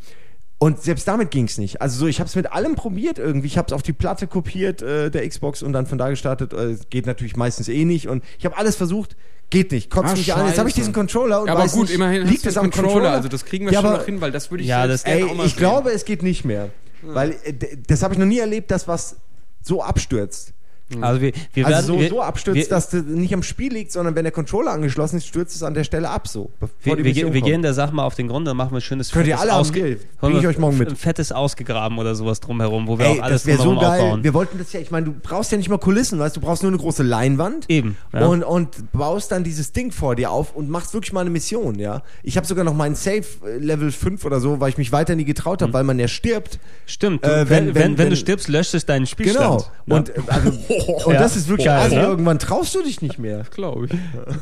und 0.61 0.83
selbst 0.83 1.07
damit 1.07 1.31
ging 1.31 1.45
es 1.45 1.57
nicht. 1.57 1.81
Also 1.81 2.01
so, 2.01 2.07
ich 2.09 2.19
habe 2.19 2.29
es 2.29 2.35
mit 2.35 2.53
allem 2.53 2.75
probiert 2.75 3.19
irgendwie. 3.21 3.47
Ich 3.47 3.57
habe 3.57 3.67
es 3.69 3.73
auf 3.73 3.83
die 3.83 3.93
Platte 3.93 4.27
kopiert 4.27 4.83
äh, 4.83 5.09
der 5.11 5.27
Xbox 5.29 5.63
und 5.63 5.73
dann 5.73 5.87
von 5.87 5.99
da 5.99 6.11
gestartet. 6.11 6.53
Äh, 6.53 6.73
es 6.73 6.89
geht 6.91 7.07
natürlich 7.07 7.37
meistens 7.37 7.69
eh 7.69 7.85
nicht. 7.85 8.09
Und 8.09 8.25
ich 8.41 8.45
habe 8.45 8.57
alles 8.57 8.75
versucht, 8.75 9.17
geht 9.51 9.71
nicht. 9.71 9.89
Kotzt 9.89 10.15
Ah, 10.15 10.17
mich 10.17 10.35
an. 10.35 10.47
Jetzt 10.49 10.59
habe 10.59 10.69
ich 10.69 10.75
diesen 10.75 10.93
Controller 10.93 11.41
und 11.43 11.49
aber 11.49 11.61
weiß 11.61 11.73
gut, 11.73 11.83
nicht, 11.83 11.95
immerhin 11.95 12.27
liegt 12.27 12.45
du 12.45 12.49
am 12.49 12.55
Controller, 12.71 12.83
Controller? 12.89 13.11
also 13.13 13.29
das 13.29 13.45
kriegen 13.45 13.67
wir 13.67 13.73
Ja, 13.73 13.81
schon 13.83 13.93
noch 13.93 14.05
hin, 14.05 14.21
weil 14.21 14.33
das 14.33 14.51
würde 14.51 14.65
ich 14.65 14.69
Ja, 14.69 14.87
das- 14.89 15.05
Ey, 15.05 15.23
auch 15.23 15.35
mal 15.35 15.47
ich 15.47 15.53
sehen. 15.53 15.61
glaube, 15.61 15.91
es 15.93 16.05
geht 16.05 16.25
nicht 16.25 16.45
mehr. 16.45 16.71
Weil 17.03 17.37
äh, 17.45 17.55
das 17.87 18.03
habe 18.03 18.15
ich 18.15 18.19
noch 18.19 18.27
nie 18.27 18.41
erlebt, 18.41 18.73
dass 18.73 18.89
was 18.89 19.17
so 19.63 19.83
abstürzt. 19.83 20.55
Also 21.03 21.21
wir, 21.21 21.33
wir 21.53 21.67
Also 21.67 21.75
werden, 21.77 21.87
so, 21.87 22.01
wir, 22.01 22.09
so 22.09 22.23
abstürzt, 22.23 22.57
wir, 22.57 22.69
dass 22.69 22.89
das 22.91 23.03
nicht 23.05 23.35
am 23.35 23.43
Spiel 23.43 23.73
liegt, 23.73 23.93
sondern 23.93 24.15
wenn 24.15 24.25
der 24.25 24.33
Controller 24.33 24.71
angeschlossen 24.73 25.17
ist, 25.19 25.27
stürzt 25.27 25.55
es 25.55 25.63
an 25.63 25.75
der 25.75 25.85
Stelle 25.85 26.09
ab 26.09 26.27
so. 26.29 26.51
Wir, 26.83 26.97
wir, 27.05 27.43
gehen 27.43 27.61
der 27.63 27.75
Sache 27.75 27.95
mal 27.95 28.05
auf 28.05 28.15
den 28.15 28.29
Grund, 28.29 28.47
dann 28.47 28.57
machen 28.57 28.71
wir 28.73 28.79
ein 28.79 28.81
schönes 28.81 29.11
Könnt 29.11 29.27
ihr 29.27 29.39
alle 29.39 29.53
Ausge- 29.53 29.99
bring 30.21 30.39
ich 30.39 30.47
euch 30.47 30.57
morgen 30.59 30.79
mit. 30.79 30.89
Ein 30.89 30.97
fettes 30.97 31.31
ausgegraben 31.31 31.99
oder 31.99 32.15
sowas 32.15 32.41
drumherum, 32.41 32.87
wo 32.89 32.99
wir 32.99 33.07
Ey, 33.07 33.19
auch 33.19 33.25
alles 33.25 33.43
das 33.43 33.47
wäre 33.47 33.59
so 33.59 33.65
drumherum 33.65 33.83
geil. 33.91 34.01
aufbauen. 34.01 34.25
Wir 34.25 34.33
wollten 34.35 34.59
das 34.59 34.73
ja, 34.73 34.81
ich 34.81 34.91
meine, 34.91 35.07
du 35.07 35.15
brauchst 35.23 35.53
ja 35.53 35.59
nicht 35.59 35.69
mal 35.69 35.79
Kulissen, 35.79 36.19
weißt 36.19 36.37
du, 36.37 36.41
du 36.41 36.47
brauchst 36.47 36.63
nur 36.63 36.71
eine 36.73 36.79
große 36.81 37.03
Leinwand. 37.03 37.67
Eben, 37.69 37.97
ja. 38.15 38.27
Und, 38.27 38.43
und 38.43 38.93
baust 38.93 39.31
dann 39.31 39.45
dieses 39.45 39.73
Ding 39.73 39.93
vor 39.93 40.17
dir 40.17 40.31
auf 40.31 40.57
und 40.57 40.71
machst 40.71 40.95
wirklich 40.95 41.13
mal 41.13 41.21
eine 41.21 41.31
Mission, 41.31 41.79
ja. 41.79 42.03
Ich 42.23 42.37
habe 42.39 42.47
sogar 42.47 42.65
noch 42.65 42.75
meinen 42.75 42.95
Save 42.95 43.25
äh, 43.47 43.59
Level 43.59 43.93
5 43.93 44.25
oder 44.25 44.41
so, 44.41 44.59
weil 44.61 44.71
ich 44.71 44.79
mich 44.79 44.91
weiter 44.93 45.15
nie 45.15 45.25
getraut 45.27 45.61
Mhm. 45.61 45.65
habe, 45.65 45.73
weil 45.75 45.85
man 45.85 45.99
ja 45.99 46.09
stirbt. 46.09 46.59
Stimmt, 46.87 47.25
Äh, 47.25 47.49
wenn, 47.51 47.67
wenn- 47.67 47.75
wenn, 47.75 47.99
wenn- 47.99 48.11
du 48.11 48.17
stirbst, 48.17 48.49
löscht 48.49 48.73
es 48.75 48.87
deinen 48.87 49.07
Spielstand. 49.07 49.39
Genau. 49.39 49.67
Ja. 49.87 49.97
Und, 49.97 50.09
äh, 50.11 50.21
also, 50.29 50.53
und 50.87 51.13
Ja. 51.15 51.21
das 51.21 51.37
ist 51.37 51.49
wirklich, 51.49 51.71
also 51.71 51.97
irgendwann 51.97 52.39
traust 52.39 52.75
du 52.75 52.83
dich 52.83 53.03
nicht 53.03 53.19
mehr. 53.19 53.43
glaube 53.51 53.87
ich. 53.87 53.93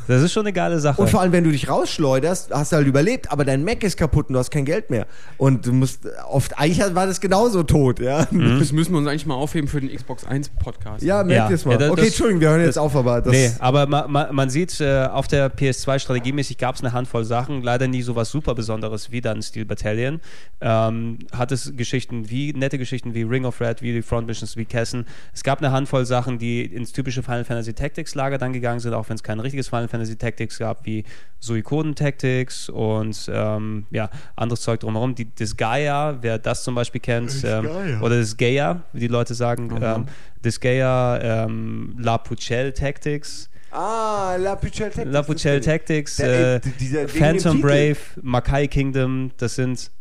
das 0.07 0.21
ist 0.21 0.31
schon 0.33 0.43
eine 0.45 0.53
geile 0.53 0.79
Sache. 0.79 1.01
Und 1.01 1.09
vor 1.09 1.21
allem, 1.21 1.31
wenn 1.31 1.43
du 1.43 1.51
dich 1.51 1.69
rausschleuderst, 1.69 2.51
hast 2.51 2.71
du 2.71 2.75
halt 2.77 2.87
überlebt, 2.87 3.31
aber 3.31 3.45
dein 3.45 3.63
Mac 3.63 3.83
ist 3.83 3.97
kaputt 3.97 4.27
und 4.29 4.33
du 4.33 4.39
hast 4.39 4.51
kein 4.51 4.65
Geld 4.65 4.89
mehr. 4.89 5.07
Und 5.37 5.65
du 5.65 5.73
musst 5.73 6.01
oft, 6.29 6.57
eigentlich 6.57 6.93
war 6.95 7.05
das 7.07 7.19
genauso 7.21 7.63
tot, 7.63 7.99
ja. 7.99 8.25
Das 8.59 8.71
müssen 8.71 8.91
wir 8.91 8.97
uns 8.99 9.07
eigentlich 9.07 9.25
mal 9.25 9.35
aufheben 9.35 9.67
für 9.67 9.79
den 9.81 9.93
Xbox 9.95 10.25
1 10.25 10.49
Podcast. 10.49 11.03
Ja, 11.03 11.23
merkt 11.23 11.31
Ja. 11.45 11.49
ihr 11.49 11.55
es 11.55 11.65
mal. 11.65 11.71
Ja, 11.73 11.77
das- 11.77 11.89
okay, 11.91 12.01
das- 12.01 12.07
Entschuldigung, 12.09 12.41
wir 12.41 12.49
hören 12.49 12.61
jetzt 12.61 12.77
auf, 12.79 12.95
aber 12.95 13.21
das. 13.21 13.31
nee, 13.31 13.51
aber 13.59 13.87
ma, 13.87 14.07
ma, 14.07 14.29
man 14.31 14.49
sieht, 14.49 14.79
äh, 14.81 15.05
auf 15.05 15.27
der 15.27 15.49
PS2 15.49 15.99
strategiemäßig 15.99 16.57
gab 16.57 16.75
es 16.75 16.81
eine 16.81 16.93
Handvoll 16.93 17.23
Sachen, 17.25 17.61
leider 17.63 17.87
nie 17.87 18.01
so 18.01 18.15
was 18.15 18.31
super 18.31 18.55
Besonderes 18.55 19.11
wie 19.11 19.21
dann 19.21 19.41
Steel 19.41 19.65
Battalion. 19.65 20.19
Ähm, 20.59 21.19
hat 21.31 21.51
es 21.51 21.73
Geschichten 21.77 22.29
wie, 22.29 22.51
nette 22.53 22.77
Geschichten 22.77 23.13
wie 23.13 23.23
Ring 23.23 23.45
of 23.45 23.61
Red, 23.61 23.81
wie 23.81 23.93
die 23.93 24.01
Front 24.01 24.27
Missions, 24.27 24.57
wie 24.57 24.65
Kessen. 24.65 25.05
Es 25.33 25.43
gab 25.43 25.59
eine 25.59 25.71
Handvoll 25.71 26.05
Sachen, 26.05 26.26
Sachen, 26.27 26.37
die 26.39 26.63
ins 26.65 26.91
typische 26.91 27.23
Final 27.23 27.45
Fantasy 27.45 27.73
Tactics 27.73 28.13
Lager 28.13 28.37
dann 28.37 28.51
gegangen 28.53 28.79
sind, 28.81 28.93
auch 28.93 29.07
wenn 29.09 29.15
es 29.15 29.23
kein 29.23 29.39
richtiges 29.39 29.69
Final 29.69 29.87
Fantasy 29.87 30.17
Tactics 30.17 30.59
gab, 30.59 30.85
wie 30.85 31.05
Suikoden 31.39 31.95
Tactics 31.95 32.67
und 32.69 33.29
ähm, 33.33 33.85
ja, 33.91 34.09
anderes 34.35 34.61
Zeug 34.61 34.81
drumherum. 34.81 35.15
Die, 35.15 35.33
das 35.33 35.55
Gaia, 35.55 36.17
wer 36.21 36.37
das 36.37 36.63
zum 36.63 36.75
Beispiel 36.75 36.99
kennt, 37.01 37.33
ähm, 37.45 37.67
oder 38.01 38.19
das 38.19 38.35
Gaia, 38.35 38.81
wie 38.93 38.99
die 38.99 39.07
Leute 39.07 39.33
sagen, 39.33 39.69
ähm, 39.81 40.05
das 40.41 40.59
Gaia, 40.59 41.45
ähm, 41.45 41.95
La 41.97 42.17
Pucelle 42.17 42.73
Tactics. 42.73 43.49
Ah, 43.71 44.35
La 44.37 44.55
Pucelle 44.55 44.89
Tactics. 44.91 45.13
La 45.13 45.21
Pucelle. 45.21 45.61
Tactics, 45.61 46.15
Der, 46.17 46.55
äh, 46.55 46.59
dieser- 46.79 47.07
Phantom. 47.07 47.61
Brave, 47.61 47.97
Makai 48.21 48.67
Kingdom, 48.67 49.31
das 49.37 49.55
sind. 49.55 49.91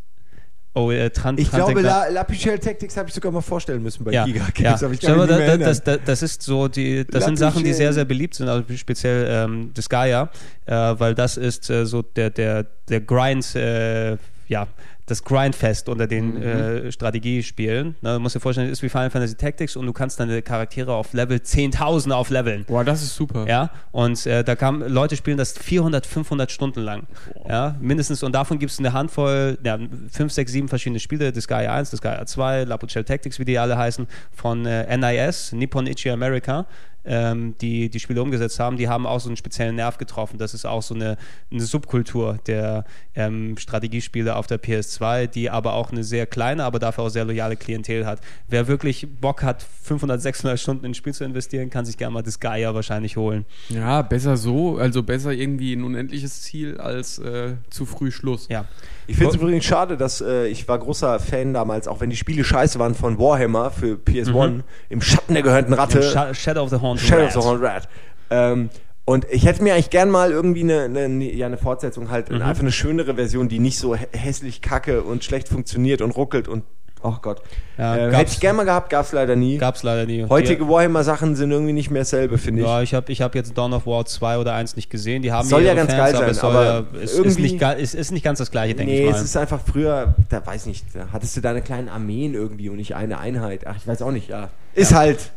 Oh, 0.77 0.91
äh, 0.91 1.09
Tran 1.09 1.39
Ich 1.39 1.51
glaube, 1.51 1.73
Tran- 1.73 1.83
La, 1.83 2.09
La 2.09 2.25
Pucelle 2.25 2.61
Tactics 2.61 2.99
habe 2.99 3.09
ich 3.09 3.15
sogar 3.15 3.33
mal 3.33 3.41
vorstellen 3.41 3.83
müssen 3.83 4.05
bei 4.05 4.13
ja, 4.13 4.27
Giga 4.27 4.41
ja. 4.41 4.51
Games, 4.51 4.83
aber 4.83 4.93
ich 4.93 5.01
mehr 5.03 5.27
da, 5.27 5.57
das, 5.57 5.83
das, 5.83 6.01
das 6.05 6.23
ist 6.23 6.43
so 6.43 6.69
die, 6.69 7.07
das 7.07 7.23
La 7.23 7.27
sind 7.29 7.39
Sachen, 7.39 7.65
die 7.65 7.73
sehr, 7.73 7.95
sehr 7.95 8.05
beliebt 8.05 8.35
sind, 8.35 8.47
also 8.47 8.63
speziell 8.77 9.27
ähm, 9.27 9.71
das 9.73 9.89
Gaia, 9.89 10.29
äh, 10.67 10.75
weil 10.75 11.15
das 11.15 11.39
ist 11.39 11.71
äh, 11.71 11.87
so 11.87 12.03
der, 12.03 12.29
der, 12.29 12.67
der 12.91 13.01
Grind, 13.01 13.55
äh, 13.55 14.19
ja, 14.49 14.67
das 15.07 15.23
Grindfest 15.25 15.89
unter 15.89 16.07
den 16.07 16.35
Mhm. 16.35 16.43
äh, 16.43 16.93
Strategiespielen. 16.93 17.97
Ne, 18.01 18.15
du 18.15 18.19
musst 18.21 18.35
dir 18.35 18.41
vorstellen, 18.41 18.69
das 18.69 18.79
ist 18.79 18.83
wie 18.83 18.89
Final 18.89 19.11
Fantasy 19.11 19.37
Tactics 19.37 19.77
und 19.77 19.87
du 19.87 19.93
kannst 19.93 20.19
deine 20.21 20.43
Charaktere 20.43 20.93
auf 20.95 21.13
Level 21.13 21.39
10.000 21.39 22.11
aufleveln. 22.13 22.65
Boah, 22.67 22.85
das 22.85 23.03
ist 23.03 23.15
super. 23.15 23.47
Ja, 23.49 23.71
und 23.93 24.27
äh, 24.27 24.43
da 24.45 24.57
kamen 24.57 24.89
Leute 24.93 25.17
spielen 25.17 25.37
das 25.39 25.53
400, 25.57 26.07
500 26.07 26.51
Stunden 26.51 26.81
lang. 26.81 27.05
Ja, 27.49 27.77
mindestens. 27.81 28.23
Und 28.23 28.33
davon 28.35 28.59
gibt 28.59 28.73
es 28.73 28.79
eine 28.79 28.93
Handvoll, 28.93 29.59
ja, 29.65 29.79
fünf, 30.11 30.33
sechs, 30.33 30.53
sieben 30.53 30.69
verschiedene 30.69 31.01
Spiele. 31.01 31.33
Das 31.33 31.47
Gaia 31.49 31.73
1, 31.75 31.91
das 31.91 32.01
Gaia 32.01 32.27
2, 32.27 32.65
La 32.65 32.77
Pucelle 32.77 33.05
Tactics, 33.05 33.39
wie 33.39 33.45
die 33.45 33.59
alle 33.59 33.77
heißen, 33.79 34.07
von 34.33 34.67
äh, 34.67 34.97
NIS, 34.97 35.53
Nippon 35.53 35.87
Ichi 35.87 36.11
America, 36.11 36.67
ähm, 37.07 37.55
die 37.61 37.89
die 37.89 38.01
Spiele 38.01 38.23
umgesetzt 38.23 38.61
haben. 38.61 38.77
Die 38.77 38.89
haben 38.89 39.07
auch 39.07 39.21
so 39.21 39.29
einen 39.29 39.37
speziellen 39.37 39.77
Nerv 39.77 39.99
getroffen. 39.99 40.39
Das 40.39 40.55
ist 40.55 40.67
auch 40.67 40.83
so 40.83 40.95
eine, 40.95 41.17
eine 41.51 41.63
Subkultur 41.63 42.39
der 42.47 42.85
ähm, 43.15 43.57
Strategiespiele 43.57 44.37
auf 44.37 44.47
der 44.47 44.61
PS2, 44.61 45.27
die 45.27 45.51
aber 45.51 45.75
auch 45.75 45.93
eine 45.93 46.05
sehr 46.05 46.27
kleine, 46.27 46.65
aber 46.65 46.79
dafür 46.79 47.05
auch 47.05 47.09
sehr 47.09 47.25
loyale 47.25 47.57
Klientel 47.57 48.07
hat. 48.07 48.21
Wer 48.49 48.69
wirklich 48.69 49.07
Bock 49.21 49.43
hat, 49.43 49.63
500, 49.83 50.21
600 50.21 50.59
Stunden 50.59 50.85
in 50.85 50.91
ein 50.91 50.95
Spiel 50.95 51.15
zu 51.15 51.25
investieren, 51.25 51.71
kann 51.71 51.85
sich 51.85 51.97
gerne 51.97 52.15
mal 52.15 52.23
das 52.23 52.41
Gaia 52.41 52.75
wahrscheinlich 52.75 53.17
holen. 53.17 53.45
Ja, 53.69 54.03
besser 54.03 54.37
so, 54.37 54.77
also 54.77 55.03
besser 55.03 55.33
irgendwie 55.33 55.75
ein 55.75 55.85
unendliches 55.85 56.43
Ziel 56.43 56.79
als 56.79 57.19
äh, 57.19 57.55
zu 57.71 57.87
früh 57.87 58.11
Schluss. 58.11 58.49
Ja. 58.49 58.67
Ich 59.09 59.17
finde 59.17 59.31
es 59.35 59.41
übrigens 59.41 59.65
schade, 59.65 59.97
dass 59.97 60.21
äh, 60.21 60.47
ich 60.49 60.67
war 60.69 60.79
großer 60.79 61.19
Fan 61.21 61.55
damals, 61.55 61.87
auch 61.89 62.01
wenn 62.01 62.11
die 62.11 62.17
Spiele 62.17 62.43
scheiße 62.45 62.79
waren 62.79 62.95
von 62.95 63.19
Warhammer 63.19 63.71
für 63.71 63.95
PS1, 63.95 64.61
im 64.89 65.01
Schatten 65.01 65.35
der 65.35 65.43
gehörnten 65.43 65.75
Ratte. 65.75 66.03
Sha 66.03 66.35
Shadow 66.35 66.63
of 66.65 66.71
the 66.71 66.77
Horned 66.77 67.01
Shadow 67.01 67.23
Rat. 67.25 67.37
of 67.37 67.43
the 67.43 67.49
Horned 67.49 67.63
Rat. 67.63 67.89
Ähm, 68.31 68.71
und 69.05 69.25
ich 69.31 69.47
hätte 69.47 69.63
mir 69.63 69.75
eigentlich 69.75 69.91
gern 69.91 70.11
mal 70.11 70.33
irgendwie 70.33 70.63
eine, 70.63 70.83
eine, 70.83 71.25
ja, 71.33 71.47
eine 71.47 71.57
Fortsetzung 71.59 72.11
halt, 72.11 72.31
Mhm. 72.31 72.43
einfach 72.43 72.63
eine 72.63 72.73
schönere 72.73 73.15
Version, 73.15 73.49
die 73.49 73.61
nicht 73.61 73.79
so 73.79 73.95
hä- 73.95 74.09
hässlich 74.13 74.61
kacke 74.63 75.03
und 75.03 75.23
schlecht 75.23 75.49
funktioniert 75.49 76.03
und 76.03 76.11
ruckelt 76.11 76.49
und, 76.49 76.65
oh 77.07 77.17
Gott. 77.23 77.43
Ja, 77.79 77.97
äh, 77.97 78.13
hätte 78.13 78.33
ich 78.33 78.41
gern 78.41 78.57
mal 78.57 78.65
gehabt, 78.65 78.91
gab's 78.91 79.13
leider 79.13 79.37
nie. 79.37 79.59
Gab's 79.59 79.83
leider 79.83 80.07
nie. 80.07 80.27
Heutige 80.29 80.69
Warhammer-Sachen 80.69 81.37
sind 81.37 81.51
irgendwie 81.51 81.73
nicht 81.73 81.91
mehr 81.91 82.03
dasselbe, 82.03 82.39
finde 82.39 82.63
ich. 82.63 82.67
Ja, 82.67 82.83
ich 82.83 82.95
habe 82.95 83.13
ich 83.13 83.23
hab 83.23 83.35
jetzt 83.35 83.57
Dawn 83.57 83.73
of 83.73 83.87
War 83.87 84.05
2 84.05 84.39
oder 84.39 84.55
1 84.55 84.77
nicht 84.77 84.91
gesehen. 84.91 85.23
Die 85.23 85.33
haben 85.33 85.49
Soll 85.49 85.63
ja 85.63 85.75
ganz 85.75 85.93
Fans, 85.93 86.13
geil 86.13 86.17
sein, 86.17 86.31
es 86.31 86.39
soll 86.39 86.51
aber 86.57 86.65
ja, 86.65 87.01
es 87.03 87.13
ist, 87.13 87.39
nicht, 87.39 87.63
es 87.63 87.95
ist 87.95 88.11
nicht 88.13 88.25
ganz 88.25 88.39
das 88.39 88.51
gleiche, 88.51 88.75
denke 88.75 88.93
Nee, 88.93 89.05
ich 89.05 89.11
es 89.11 89.17
mal. 89.17 89.23
ist 89.23 89.37
einfach 89.37 89.61
früher, 89.61 90.15
da 90.29 90.45
weiß 90.45 90.63
ich 90.63 90.67
nicht, 90.67 90.87
da 90.95 91.09
hattest 91.13 91.37
du 91.37 91.41
deine 91.41 91.63
kleinen 91.63 91.89
Armeen 91.89 92.35
irgendwie 92.35 92.69
und 92.69 92.77
nicht 92.77 92.95
eine 92.95 93.19
Einheit. 93.19 93.67
Ach, 93.67 93.77
ich 93.77 93.87
weiß 93.87 94.03
auch 94.03 94.11
nicht, 94.13 94.29
ja. 94.29 94.51
Ist 94.75 94.95
halt, 94.95 95.31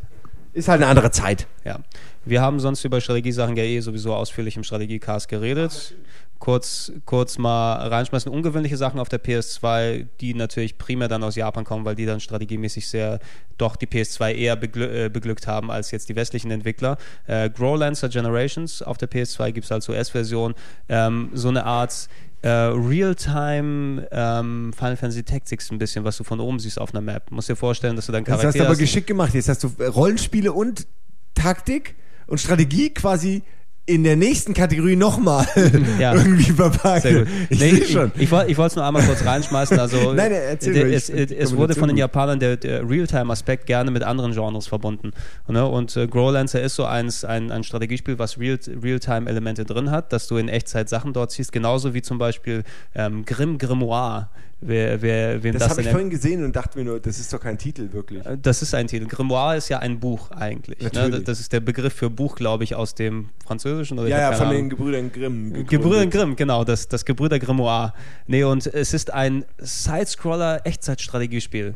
ist 0.53 0.67
halt 0.67 0.81
eine 0.81 0.89
andere 0.89 1.11
Zeit. 1.11 1.47
Ja. 1.65 1.79
Wir 2.25 2.41
haben 2.41 2.59
sonst 2.59 2.83
über 2.83 3.01
Strategiesachen 3.01 3.55
ja 3.55 3.63
eh 3.63 3.79
sowieso 3.79 4.13
ausführlich 4.13 4.57
im 4.57 4.63
Strategiecast 4.63 5.29
geredet. 5.29 5.95
Kurz, 6.39 6.93
kurz 7.05 7.37
mal 7.37 7.73
reinschmeißen. 7.87 8.31
Ungewöhnliche 8.31 8.77
Sachen 8.77 8.99
auf 8.99 9.09
der 9.09 9.21
PS2, 9.21 10.07
die 10.21 10.33
natürlich 10.33 10.77
primär 10.77 11.09
dann 11.09 11.21
aus 11.21 11.35
Japan 11.35 11.65
kommen, 11.65 11.83
weil 11.83 11.95
die 11.95 12.05
dann 12.05 12.21
strategiemäßig 12.21 12.87
sehr 12.87 13.19
doch 13.57 13.75
die 13.75 13.87
PS2 13.87 14.33
eher 14.33 14.55
beglü 14.55 14.85
äh, 14.85 15.09
beglückt 15.09 15.47
haben 15.47 15.69
als 15.69 15.91
jetzt 15.91 16.07
die 16.07 16.15
westlichen 16.15 16.49
Entwickler. 16.49 16.97
Äh, 17.27 17.49
Growlancer 17.49 18.07
Generations 18.07 18.81
auf 18.81 18.97
der 18.97 19.09
PS2 19.09 19.51
gibt 19.51 19.65
es 19.65 19.71
als 19.71 19.89
US-Version. 19.89 20.55
Ähm, 20.87 21.29
so 21.33 21.49
eine 21.49 21.65
Art 21.65 22.07
äh, 22.41 22.49
Real-Time 22.49 24.07
ähm, 24.11 24.71
Final 24.73 24.95
Fantasy 24.95 25.23
Tactics 25.23 25.71
ein 25.71 25.77
bisschen, 25.77 26.05
was 26.05 26.17
du 26.17 26.23
von 26.23 26.39
oben 26.39 26.59
siehst 26.59 26.79
auf 26.79 26.93
einer 26.93 27.01
Map. 27.01 27.31
Musst 27.31 27.49
dir 27.49 27.57
vorstellen, 27.57 27.97
dass 27.97 28.05
du 28.05 28.13
dann 28.13 28.23
Das 28.23 28.39
Charaktere 28.39 28.47
hast 28.47 28.59
du 28.59 28.65
aber 28.65 28.75
geschickt 28.77 29.07
gemacht. 29.07 29.33
Jetzt 29.33 29.49
hast 29.49 29.63
du 29.63 29.67
Rollenspiele 29.83 30.53
und 30.53 30.87
Taktik 31.33 31.95
und 32.27 32.39
Strategie 32.39 32.91
quasi 32.91 33.43
in 33.89 34.03
der 34.03 34.15
nächsten 34.15 34.53
Kategorie 34.53 34.95
nochmal 34.95 35.45
Ja. 35.99 36.13
irgendwie 36.15 36.51
verpackt. 36.51 37.01
Sehr 37.01 37.19
gut. 37.19 37.27
Ich 37.49 37.59
Nee, 37.59 37.69
ich 37.71 37.91
schon. 37.91 38.11
ich, 38.17 38.29
wollte 38.31 38.51
ich 38.51 38.57
wollte 38.57 38.67
es 38.71 38.75
nur 38.75 38.85
einmal 38.85 39.03
kurz 39.03 39.25
reinschmeißen. 39.25 39.79
Also, 39.79 40.13
Nein, 40.15 40.31
erzähl 40.31 40.73
der- 40.73 40.93
es, 40.93 41.09
es, 41.09 41.31
es 41.31 41.55
wurde 41.55 41.75
von 41.75 41.87
den 41.89 41.97
Japanern 41.97 42.39
der, 42.39 42.57
der 42.57 42.87
Realtime-Aspekt 42.89 43.65
gerne 43.65 43.91
mit 43.91 44.03
anderen 44.03 44.31
Genres 44.33 44.67
verbunden. 44.67 45.11
Ne? 45.47 45.65
Und 45.65 45.95
äh, 45.97 46.07
Growlancer 46.07 46.61
ist 46.61 46.75
so 46.75 46.85
eins, 46.85 47.25
ein, 47.25 47.51
ein 47.51 47.63
Strategiespiel, 47.63 48.19
was 48.19 48.37
Real- 48.39 48.59
Realtime-Elemente 48.81 49.65
drin 49.65 49.91
hat, 49.91 50.13
dass 50.13 50.27
du 50.27 50.37
in 50.37 50.47
Echtzeit 50.49 50.89
Sachen 50.89 51.13
dort 51.13 51.31
siehst. 51.31 51.51
Genauso 51.51 51.93
wie 51.93 52.01
zum 52.01 52.17
Beispiel 52.17 52.63
ähm, 52.95 53.25
Grimm 53.25 53.57
Grimoire. 53.57 54.29
Wer, 54.61 55.01
wer, 55.01 55.41
wem 55.41 55.53
Das, 55.53 55.61
das, 55.61 55.69
habe 55.69 55.77
denn 55.81 55.85
ich 55.87 55.91
vorhin 55.91 56.09
gesehen 56.09 56.43
und 56.43 56.53
dachte 56.53 56.77
mir 56.77 56.83
nur, 56.83 56.99
das 56.99 57.17
ist 57.17 57.31
doch 57.31 57.39
kein 57.39 57.57
Titel 57.57 57.93
wirklich. 57.93 58.25
Äh, 58.25 58.37
Das 58.41 58.61
ist 58.61 58.73
ein 58.75 58.87
Titel. 58.87 59.07
Grimoire 59.07 59.55
ist 59.55 59.69
ja 59.69 59.79
ein 59.79 60.01
Buch 60.01 60.31
eigentlich. 60.31 60.91
Ne? 60.93 61.21
Das 61.21 61.39
ist 61.39 61.53
der 61.53 61.61
Begriff 61.61 61.93
für 61.93 62.09
Buch, 62.09 62.35
glaube 62.35 62.65
ich, 62.65 62.75
aus 62.75 62.93
dem 62.93 63.29
Französischen. 63.45 63.97
Oder 63.99 64.09
ja, 64.09 64.19
ja, 64.19 64.33
von 64.33 64.47
Ahnung. 64.47 64.57
den 64.57 64.69
Gebrüdern 64.69 65.11
Grimm. 65.13 65.45
gegründet. 65.53 65.69
Gebrüder 65.69 66.05
Grimm, 66.07 66.35
genau, 66.35 66.65
das, 66.65 66.89
das 66.89 67.05
Gebrüder 67.05 67.39
Grimoire. 67.39 67.93
Nee, 68.27 68.43
und 68.43 68.67
es 68.67 68.93
ist 68.93 69.13
ein 69.13 69.45
Side-Scroller-Echtzeitstrategiespiel. 69.59 71.75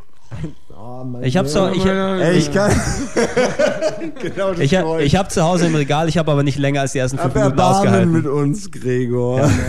Oh, 0.76 1.06
Ich 1.22 1.38
hab's 1.38 1.54
doch, 1.54 1.74
ich, 1.74 1.86
Ey, 1.86 2.38
ich 2.38 2.52
kann. 2.52 2.72
genau 4.22 4.52
das 4.52 4.60
ich, 4.60 4.76
hab, 4.76 4.84
Geräusch. 4.84 5.04
ich 5.06 5.16
hab 5.16 5.32
zu 5.32 5.44
Hause 5.44 5.68
im 5.68 5.76
Regal, 5.76 6.10
ich 6.10 6.18
habe 6.18 6.32
aber 6.32 6.44
nicht 6.44 6.58
länger 6.58 6.82
als 6.82 6.92
die 6.94 7.00
ersten 7.00 7.18
fünf 7.18 7.34
Minuten 7.34 7.52
Erbarmen 7.58 8.12
mit 8.12 8.26
ausgehalten. 8.26 8.50
uns, 8.50 8.72
Gregor. 8.72 9.50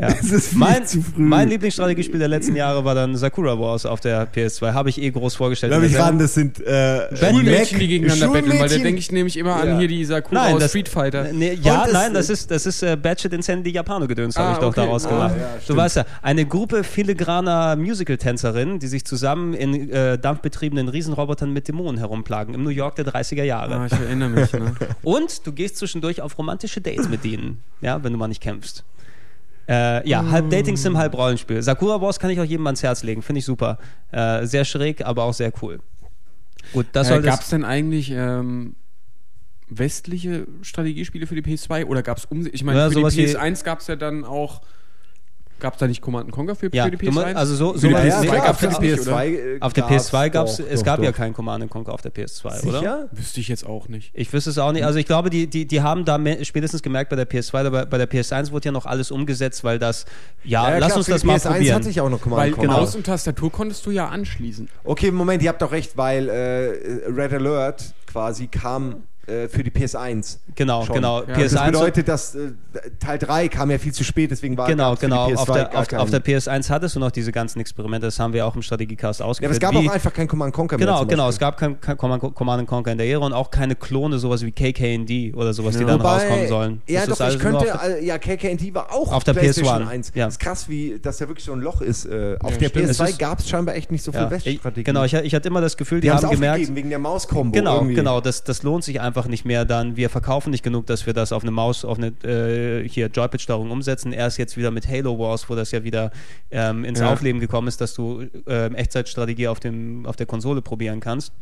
Ja. 0.00 0.08
Es 0.18 0.30
ist 0.32 0.48
viel 0.50 0.58
mein, 0.58 0.86
zu 0.86 1.02
früh. 1.02 1.20
mein 1.20 1.48
Lieblingsstrategiespiel 1.50 2.18
der 2.18 2.28
letzten 2.28 2.56
Jahre 2.56 2.86
war 2.86 2.94
dann 2.94 3.16
Sakura 3.16 3.58
Wars 3.60 3.84
auf 3.84 4.00
der 4.00 4.26
PS2. 4.32 4.72
Habe 4.72 4.88
ich 4.88 5.00
eh 5.02 5.10
groß 5.10 5.34
vorgestellt. 5.34 5.74
In 5.74 5.82
der 5.92 6.00
raten, 6.00 6.18
das 6.18 6.32
sind 6.32 6.58
äh, 6.66 7.14
Schulmädchen, 7.14 7.78
die 7.78 7.86
gegeneinander 7.86 8.28
betteln, 8.28 8.52
weil 8.52 8.58
da 8.60 8.68
Schulmädchen. 8.68 8.82
denke 8.84 8.98
ich 9.00 9.12
nämlich 9.12 9.36
immer 9.36 9.62
Ja. 9.62 9.72
an 9.74 9.78
hier 9.78 9.88
die 9.88 10.02
Sakura 10.06 10.42
Nein, 10.44 10.54
aus 10.54 10.60
das- 10.62 10.70
Street 10.70 10.88
Fighter. 10.88 11.26
Nee, 11.34 11.58
ja, 11.60 11.84
das- 11.84 11.92
nein, 11.92 12.14
das 12.14 12.30
ist, 12.30 12.50
das 12.50 12.64
ist 12.64 12.82
äh, 12.82 12.96
Batshit 12.96 13.34
Insanity 13.34 13.70
Japano-Gedöns, 13.72 14.36
habe 14.38 14.48
Ah, 14.48 14.52
ich 14.54 14.58
doch 14.58 14.68
okay. 14.68 14.80
daraus 14.86 15.04
Ah, 15.04 15.10
gemacht. 15.10 15.34
ja, 15.38 15.46
du 15.68 15.76
weißt 15.76 15.96
ja, 15.96 16.04
eine 16.22 16.46
Gruppe 16.46 16.82
filigraner 16.82 17.76
Musical-Tänzerinnen, 17.76 18.78
die 18.78 18.86
sich 18.86 19.04
zusammen 19.04 19.52
in 19.52 19.89
äh, 19.90 20.18
dampfbetriebenen 20.18 20.88
Riesenrobotern 20.88 21.52
mit 21.52 21.68
Dämonen 21.68 21.98
herumplagen, 21.98 22.54
im 22.54 22.62
New 22.62 22.70
York 22.70 22.96
der 22.96 23.06
30er 23.06 23.42
Jahre. 23.44 23.74
Ah, 23.76 23.86
ich 23.86 23.92
erinnere 23.92 24.28
mich. 24.30 24.52
Ne? 24.52 24.74
Und 25.02 25.46
du 25.46 25.52
gehst 25.52 25.76
zwischendurch 25.76 26.22
auf 26.22 26.38
romantische 26.38 26.80
Dates 26.80 27.08
mit 27.08 27.24
denen, 27.24 27.62
ja, 27.80 28.02
wenn 28.02 28.12
du 28.12 28.18
mal 28.18 28.28
nicht 28.28 28.42
kämpfst. 28.42 28.84
Äh, 29.68 30.08
ja, 30.08 30.22
Mm. 30.22 30.30
halb 30.32 30.50
Dating-Sim, 30.50 30.96
halb 30.98 31.14
Rollenspiel. 31.14 31.62
Sakura 31.62 32.00
Wars 32.00 32.18
kann 32.18 32.30
ich 32.30 32.40
auch 32.40 32.44
jedem 32.44 32.66
ans 32.66 32.82
Herz 32.82 33.02
legen, 33.04 33.22
finde 33.22 33.38
ich 33.40 33.44
super. 33.44 33.78
Äh, 34.10 34.46
sehr 34.46 34.64
schräg, 34.64 35.04
aber 35.04 35.24
auch 35.24 35.34
sehr 35.34 35.52
cool. 35.62 35.80
Gut, 36.72 36.86
das 36.92 37.08
Äh, 37.10 37.20
gab 37.20 37.40
es 37.40 37.48
denn 37.50 37.64
eigentlich 37.64 38.10
ähm, 38.10 38.74
westliche 39.68 40.46
Strategiespiele 40.62 41.26
für 41.26 41.34
die 41.40 41.42
PS2 41.42 41.84
oder 41.86 42.02
gab 42.02 42.18
es 42.18 42.24
um 42.24 42.46
Ich 42.52 42.64
meine, 42.64 42.78
Ja, 42.80 42.88
für 42.90 42.96
die 43.10 43.16
wie- 43.16 43.26
PS1 43.36 43.62
gab 43.64 43.80
es 43.80 43.86
ja 43.86 43.96
dann 43.96 44.24
auch. 44.24 44.62
Gab 45.60 45.74
es 45.74 45.78
da 45.78 45.86
nicht 45.86 46.00
Command 46.00 46.30
Conquer 46.32 46.54
für, 46.56 46.70
Ja, 46.72 46.84
für 46.84 46.90
die 46.90 46.96
du 46.96 47.06
PS1? 47.10 47.14
meinst- 47.14 47.36
also 47.36 47.54
so- 47.54 47.76
so 47.76 47.86
die 47.86 47.94
war- 47.94 48.00
PS2 48.00 48.20
nee, 48.22 48.26
gab 48.28 48.48
auf 48.50 48.62
es 48.62 48.68
das 48.70 48.80
nicht, 48.80 49.00
oder? 49.06 49.24
äh, 49.26 49.60
Auf 49.60 49.72
der 49.72 49.84
PS2 49.84 50.28
gab 50.30 50.46
es, 50.46 50.58
es 50.58 50.82
gab 50.82 50.96
doch. 50.96 51.04
ja 51.04 51.12
kein 51.12 51.32
Command 51.32 51.70
Conquer 51.70 51.92
auf 51.92 52.02
der 52.02 52.10
PS2, 52.12 52.62
oder? 52.66 52.78
Sicher? 52.80 53.08
Wüsste 53.12 53.40
ich 53.40 53.48
jetzt 53.48 53.64
auch 53.66 53.88
nicht. 53.88 54.10
Ich 54.14 54.32
wüsste 54.32 54.50
es 54.50 54.58
auch 54.58 54.72
nicht. 54.72 54.84
Also 54.84 54.98
ich 54.98 55.06
glaube, 55.06 55.30
die, 55.30 55.46
die, 55.46 55.66
die 55.66 55.82
haben 55.82 56.04
da 56.04 56.18
spätestens 56.42 56.82
gemerkt 56.82 57.10
bei 57.10 57.16
der 57.16 57.28
PS2, 57.28 57.66
aber 57.66 57.86
bei 57.86 57.98
der 57.98 58.08
PS1 58.10 58.50
wurde 58.50 58.66
ja 58.66 58.72
noch 58.72 58.86
alles 58.86 59.10
umgeset, 59.10 59.62
weil 59.62 59.78
das, 59.78 60.06
ja, 60.44 60.64
Ja, 60.64 60.70
ja, 60.74 60.78
lass 60.78 60.88
klar, 60.88 60.98
uns 60.98 61.06
das 61.06 61.20
die 61.20 61.26
mal 61.26 61.36
PS1 61.36 61.52
probieren. 61.52 61.74
hatte 61.76 61.90
ich 61.90 62.00
auch 62.00 62.10
noch 62.10 62.20
Command 62.20 62.42
Weil 62.42 62.50
Conquer. 62.52 62.70
Maus 62.72 62.94
und 62.96 63.04
Tastatur 63.06 63.52
konntest 63.52 63.84
du 63.86 63.90
ja 63.90 64.08
anschließen. 64.08 64.68
Okay, 64.84 65.10
Moment, 65.10 65.42
ihr 65.42 65.48
habt 65.50 65.60
doch 65.62 65.72
recht, 65.72 65.96
weil 65.96 66.28
äh, 66.28 67.10
Red 67.10 67.32
Alert 67.34 67.94
quasi 68.06 68.46
kam 68.46 69.02
äh, 69.30 69.48
für 69.48 69.62
die 69.62 69.70
PS1. 69.70 70.38
Genau, 70.54 70.84
schon. 70.84 70.96
genau. 70.96 71.22
Ja, 71.22 71.34
PS1 71.34 71.52
das 71.54 71.66
bedeutet, 71.66 72.08
dass 72.08 72.34
äh, 72.34 72.50
Teil 72.98 73.18
3 73.18 73.48
kam 73.48 73.70
ja 73.70 73.78
viel 73.78 73.92
zu 73.92 74.04
spät, 74.04 74.30
deswegen 74.30 74.56
war 74.56 74.66
Genau, 74.68 74.94
genau. 74.96 75.28
PS2 75.28 75.36
Auf 75.36 75.50
der, 75.50 75.78
auf, 75.78 75.92
auf 75.94 76.10
der 76.10 76.22
PS1 76.24 76.68
hattest 76.70 76.96
du 76.96 77.00
noch 77.00 77.10
diese 77.10 77.32
ganzen 77.32 77.60
Experimente, 77.60 78.06
das 78.06 78.18
haben 78.18 78.32
wir 78.32 78.46
auch 78.46 78.54
im 78.56 78.62
Strategiecast 78.62 79.20
Ja, 79.20 79.24
aber 79.24 79.30
ausgeführt. 79.30 79.52
es 79.54 79.60
gab 79.60 79.72
wie, 79.74 79.88
auch 79.88 79.92
einfach 79.92 80.12
kein 80.12 80.28
Command 80.28 80.52
Conquer 80.52 80.76
mehr. 80.78 80.86
Genau, 80.86 81.06
genau. 81.06 81.28
Es 81.28 81.38
gab 81.38 81.56
kein, 81.56 81.80
kein 81.80 81.96
Command 81.96 82.66
Conquer 82.66 82.92
in 82.92 82.98
der 82.98 83.06
Ära 83.06 83.24
und 83.24 83.32
auch 83.32 83.50
keine 83.50 83.74
Klone, 83.76 84.18
sowas 84.18 84.42
wie 84.42 84.52
KKND 84.52 85.34
oder 85.36 85.52
sowas, 85.54 85.76
die 85.76 85.84
dann 85.84 85.98
Wobei, 86.00 86.08
rauskommen 86.10 86.48
sollen. 86.48 86.82
Ja, 86.88 87.06
Das 87.06 87.18
doch, 87.18 87.28
ich 87.28 87.34
nur 87.42 87.42
könnte, 87.60 87.78
der- 87.84 88.02
ja, 88.02 88.18
KKND 88.18 88.74
war 88.74 88.92
auch 88.92 89.12
Auf 89.12 89.24
der 89.24 89.34
PlayStation 89.34 89.82
PS1, 89.84 89.88
1. 89.88 90.12
ja. 90.14 90.24
Das 90.26 90.34
ist 90.34 90.40
krass, 90.40 90.68
wie, 90.68 90.98
dass 91.00 91.18
da 91.18 91.28
wirklich 91.28 91.44
so 91.44 91.52
ein 91.52 91.60
Loch 91.60 91.80
ist. 91.80 92.04
Äh, 92.06 92.36
auf 92.40 92.52
Ja, 92.52 92.58
der 92.58 92.68
stimmt. 92.68 92.86
PS2 92.86 93.04
Es 93.04 93.10
ist- 93.10 93.18
gab 93.18 93.38
es 93.38 93.48
scheinbar 93.48 93.74
echt 93.74 93.90
nicht 93.90 94.02
so 94.04 94.12
viel 94.12 94.20
ja, 94.22 94.30
Weststrategie. 94.30 94.84
genau, 94.84 95.04
ich, 95.04 95.14
ich 95.14 95.34
hatte 95.34 95.48
immer 95.48 95.60
das 95.60 95.76
Gefühl, 95.76 96.00
die, 96.00 96.08
die 96.08 96.12
haben 96.12 96.30
gemerkt, 96.30 96.74
wegen 96.74 96.90
der 96.90 96.98
Mauskombo. 96.98 97.52
Genau, 97.56 97.76
irgendwie. 97.76 97.94
genau, 97.94 98.20
das, 98.20 98.44
das 98.44 98.62
lohnt 98.62 98.84
sich 98.84 99.00
einfach 99.00 99.19
nicht 99.26 99.44
mehr 99.44 99.64
dann. 99.64 99.96
Wir 99.96 100.10
verkaufen 100.10 100.50
nicht 100.50 100.62
genug, 100.62 100.86
dass 100.86 101.06
wir 101.06 101.12
das 101.12 101.32
auf 101.32 101.42
eine 101.42 101.50
Maus, 101.50 101.84
auf 101.84 101.98
eine 101.98 102.08
äh, 102.24 102.88
hier 102.88 103.06
Joypad-Steuerung 103.06 103.70
umsetzen. 103.70 104.12
Erst 104.12 104.38
jetzt 104.38 104.56
wieder 104.56 104.70
mit 104.70 104.88
Halo 104.88 105.18
Wars, 105.18 105.48
wo 105.48 105.54
das 105.54 105.70
ja 105.70 105.84
wieder 105.84 106.10
ähm, 106.50 106.84
ins 106.84 107.00
Ja. 107.00 107.12
Aufleben 107.12 107.40
gekommen 107.40 107.68
ist, 107.68 107.80
dass 107.80 107.94
du 107.94 108.26
ähm, 108.46 108.74
Echtzeitstrategie 108.74 109.48
auf, 109.48 109.60
dem, 109.60 110.06
auf 110.06 110.16
der 110.16 110.26
Konsole 110.26 110.62
probieren 110.62 111.00
kannst. 111.00 111.32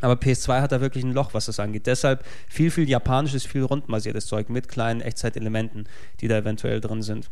Aber 0.00 0.14
PS2 0.14 0.60
hat 0.60 0.72
da 0.72 0.80
wirklich 0.80 1.04
ein 1.04 1.12
Loch, 1.12 1.34
was 1.34 1.46
das 1.46 1.58
angeht. 1.58 1.86
Deshalb 1.86 2.24
viel, 2.48 2.70
viel 2.70 2.88
japanisches, 2.88 3.44
viel 3.44 3.62
rundenbasiertes 3.62 4.26
Zeug 4.26 4.48
mit 4.48 4.68
kleinen 4.68 5.00
Echtzeitelementen, 5.00 5.88
die 6.20 6.28
da 6.28 6.38
eventuell 6.38 6.80
drin 6.80 7.02
sind. 7.02 7.30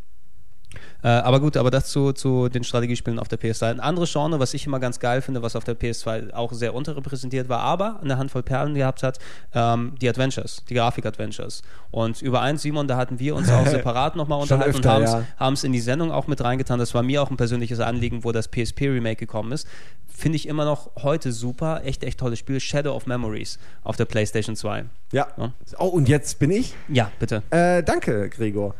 Äh, 1.02 1.08
aber 1.08 1.40
gut, 1.40 1.56
aber 1.56 1.70
das 1.70 1.88
zu, 1.88 2.12
zu 2.12 2.48
den 2.48 2.64
Strategiespielen 2.64 3.18
auf 3.18 3.28
der 3.28 3.38
PS2. 3.38 3.70
Ein 3.70 3.80
anderes 3.80 4.12
Genre, 4.12 4.38
was 4.40 4.54
ich 4.54 4.66
immer 4.66 4.80
ganz 4.80 4.98
geil 5.00 5.22
finde, 5.22 5.42
was 5.42 5.56
auf 5.56 5.64
der 5.64 5.78
PS2 5.78 6.32
auch 6.32 6.52
sehr 6.52 6.74
unterrepräsentiert 6.74 7.48
war, 7.48 7.60
aber 7.60 8.00
eine 8.02 8.18
Handvoll 8.18 8.42
Perlen 8.42 8.74
gehabt 8.74 9.02
hat, 9.02 9.18
ähm, 9.54 9.94
die 10.00 10.08
Adventures, 10.08 10.62
die 10.68 10.74
Grafik-Adventures. 10.74 11.62
Und 11.90 12.22
über 12.22 12.40
eins, 12.40 12.62
Simon, 12.62 12.88
da 12.88 12.96
hatten 12.96 13.18
wir 13.18 13.34
uns 13.36 13.50
auch 13.50 13.66
separat 13.68 14.16
nochmal 14.16 14.40
unterhalten 14.40 14.76
öfter, 14.76 14.96
und 14.96 15.02
ja. 15.02 15.24
haben 15.38 15.54
es 15.54 15.64
in 15.64 15.72
die 15.72 15.80
Sendung 15.80 16.12
auch 16.12 16.26
mit 16.26 16.42
reingetan. 16.42 16.78
Das 16.78 16.94
war 16.94 17.02
mir 17.02 17.22
auch 17.22 17.30
ein 17.30 17.36
persönliches 17.36 17.80
Anliegen, 17.80 18.24
wo 18.24 18.32
das 18.32 18.48
PSP-Remake 18.48 19.16
gekommen 19.16 19.52
ist. 19.52 19.66
Finde 20.08 20.36
ich 20.36 20.48
immer 20.48 20.64
noch 20.64 20.90
heute 21.02 21.30
super. 21.30 21.82
Echt, 21.84 22.02
echt 22.02 22.18
tolles 22.18 22.38
Spiel. 22.38 22.58
Shadow 22.58 22.94
of 22.94 23.06
Memories 23.06 23.58
auf 23.84 23.96
der 23.96 24.06
PlayStation 24.06 24.56
2. 24.56 24.86
Ja. 25.12 25.26
Ja. 25.36 25.52
Oh, 25.78 25.88
und 25.88 26.08
jetzt 26.08 26.38
bin 26.38 26.50
ich. 26.50 26.74
Ja, 26.88 27.12
bitte. 27.18 27.42
Äh, 27.50 27.82
danke, 27.82 28.30
Gregor. 28.30 28.74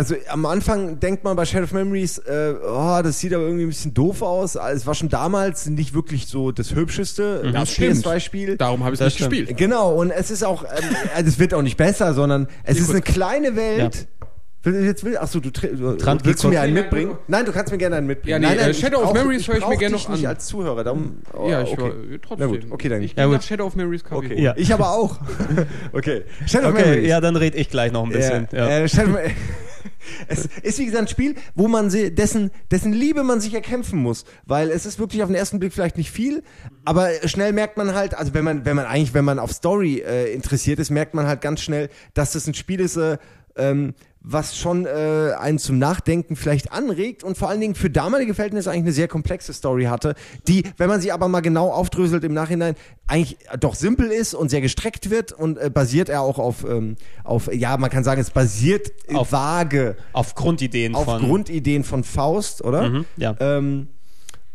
Also 0.00 0.14
am 0.28 0.46
Anfang 0.46 0.98
denkt 0.98 1.24
man 1.24 1.36
bei 1.36 1.44
Shadow 1.44 1.64
of 1.64 1.72
Memories, 1.72 2.16
äh, 2.16 2.54
oh, 2.66 3.00
das 3.02 3.20
sieht 3.20 3.34
aber 3.34 3.44
irgendwie 3.44 3.64
ein 3.64 3.68
bisschen 3.68 3.92
doof 3.92 4.22
aus. 4.22 4.54
Es 4.54 4.86
war 4.86 4.94
schon 4.94 5.10
damals 5.10 5.66
nicht 5.66 5.92
wirklich 5.92 6.26
so 6.26 6.52
das 6.52 6.74
hübscheste 6.74 7.50
das 7.52 7.72
stimmt. 7.72 8.06
PS2-Spiel. 8.06 8.56
Darum 8.56 8.82
habe 8.82 8.94
ich 8.94 9.00
es 9.00 9.04
nicht 9.04 9.16
stimmt. 9.16 9.30
gespielt. 9.32 9.58
Genau, 9.58 9.92
und 9.92 10.10
es 10.10 10.30
ist 10.30 10.42
auch, 10.42 10.64
ähm, 10.64 10.96
äh, 11.18 11.22
das 11.22 11.38
wird 11.38 11.52
auch 11.52 11.60
nicht 11.60 11.76
besser, 11.76 12.14
sondern 12.14 12.48
es 12.64 12.78
ist 12.78 12.86
gut. 12.86 12.94
eine 12.94 13.02
kleine 13.02 13.56
Welt. 13.56 13.94
Will- 13.94 14.28
Jetzt 14.62 15.04
will, 15.04 15.16
achso, 15.16 15.40
du, 15.40 15.50
du 15.50 15.96
Trant, 15.96 16.24
willst 16.26 16.44
du 16.44 16.48
mir 16.48 16.60
einen 16.60 16.74
mitbringen? 16.74 17.16
Nein, 17.28 17.46
du 17.46 17.52
kannst 17.52 17.72
mir 17.72 17.78
gerne 17.78 17.96
einen 17.96 18.06
mitbringen. 18.06 18.42
Ja, 18.42 18.50
nee, 18.50 18.56
nein, 18.56 18.64
nein, 18.66 18.70
äh, 18.72 18.74
Shadow 18.74 19.02
of 19.02 19.14
Memories 19.14 19.48
höre 19.48 19.56
ich 19.56 19.66
mir 19.66 19.76
gerne 19.78 19.96
noch 19.96 20.08
nicht 20.10 20.26
an. 20.26 20.34
als 20.34 20.46
Zuhörer. 20.46 20.84
Darum, 20.84 21.22
oh, 21.32 21.48
ja, 21.48 21.62
ich 21.62 21.70
okay. 21.72 21.80
war 21.82 21.88
äh, 21.88 22.18
trotzdem. 22.20 22.38
Na 22.38 22.46
gut, 22.46 22.66
okay, 22.70 22.88
dann. 22.90 23.02
Ich 23.02 23.14
Ja, 23.16 23.24
gut. 23.24 23.36
nach 23.36 23.42
Shadow 23.42 23.64
of 23.66 23.74
Memories 23.74 24.04
KW. 24.04 24.16
Okay. 24.16 24.42
Ja. 24.42 24.52
Ich 24.58 24.72
aber 24.74 24.90
auch. 24.90 25.18
okay. 25.92 26.24
Shadow 26.46 26.68
of 26.68 26.74
Okay, 26.74 26.84
Memories. 26.90 27.08
ja, 27.08 27.20
dann 27.22 27.36
rede 27.36 27.56
ich 27.56 27.70
gleich 27.70 27.90
noch 27.90 28.04
ein 28.04 28.10
bisschen. 28.10 28.48
Ja, 28.52 28.68
Ja. 28.68 28.78
Äh, 28.80 28.88
Shadow 28.88 29.16
es 30.28 30.46
ist 30.62 30.78
wie 30.78 30.84
gesagt 30.84 31.04
ein 31.04 31.08
Spiel, 31.08 31.36
wo 31.54 31.66
man 31.66 31.88
sie, 31.88 32.14
dessen, 32.14 32.50
dessen 32.70 32.92
Liebe 32.92 33.22
man 33.22 33.40
sich 33.40 33.54
erkämpfen 33.54 33.98
muss, 33.98 34.24
weil 34.44 34.70
es 34.70 34.84
ist 34.84 34.98
wirklich 34.98 35.22
auf 35.22 35.28
den 35.30 35.36
ersten 35.36 35.58
Blick 35.58 35.72
vielleicht 35.72 35.96
nicht 35.96 36.10
viel, 36.10 36.42
aber 36.84 37.08
schnell 37.24 37.52
merkt 37.54 37.78
man 37.78 37.94
halt, 37.94 38.14
also 38.14 38.34
wenn 38.34 38.44
man, 38.44 38.64
wenn 38.66 38.76
man 38.76 38.84
eigentlich, 38.84 39.14
wenn 39.14 39.24
man 39.24 39.38
auf 39.38 39.52
Story 39.52 40.02
äh, 40.06 40.32
interessiert 40.34 40.78
ist, 40.80 40.90
merkt 40.90 41.14
man 41.14 41.26
halt 41.26 41.40
ganz 41.40 41.60
schnell, 41.62 41.88
dass 42.12 42.32
das 42.32 42.46
ein 42.46 42.54
Spiel 42.54 42.80
ist, 42.80 42.96
äh, 42.96 43.16
ähm, 43.56 43.94
was 44.22 44.54
schon 44.56 44.84
äh, 44.84 45.32
einen 45.38 45.58
zum 45.58 45.78
Nachdenken 45.78 46.36
vielleicht 46.36 46.72
anregt 46.72 47.24
und 47.24 47.38
vor 47.38 47.48
allen 47.48 47.60
Dingen 47.60 47.74
für 47.74 47.88
damalige 47.88 48.34
Verhältnisse 48.34 48.70
eigentlich 48.70 48.82
eine 48.84 48.92
sehr 48.92 49.08
komplexe 49.08 49.52
Story 49.54 49.84
hatte, 49.84 50.14
die, 50.46 50.64
wenn 50.76 50.88
man 50.90 51.00
sie 51.00 51.10
aber 51.10 51.26
mal 51.28 51.40
genau 51.40 51.70
aufdröselt 51.72 52.22
im 52.24 52.34
Nachhinein, 52.34 52.74
eigentlich 53.06 53.38
doch 53.58 53.74
simpel 53.74 54.10
ist 54.10 54.34
und 54.34 54.50
sehr 54.50 54.60
gestreckt 54.60 55.08
wird 55.08 55.32
und 55.32 55.56
äh, 55.58 55.70
basiert 55.70 56.10
er 56.10 56.20
auch 56.20 56.38
auf, 56.38 56.64
ähm, 56.68 56.96
auf, 57.24 57.50
ja, 57.52 57.76
man 57.78 57.88
kann 57.88 58.04
sagen, 58.04 58.20
es 58.20 58.30
basiert 58.30 58.92
Auf- 59.14 59.32
vage 59.32 59.96
Auf 60.12 60.34
Grundideen 60.34 60.94
auf 60.94 61.06
von. 61.06 61.22
Grundideen 61.22 61.82
von 61.82 62.04
Faust, 62.04 62.62
oder? 62.62 62.90
Mhm, 62.90 63.04
ja. 63.16 63.34
Ähm, 63.40 63.88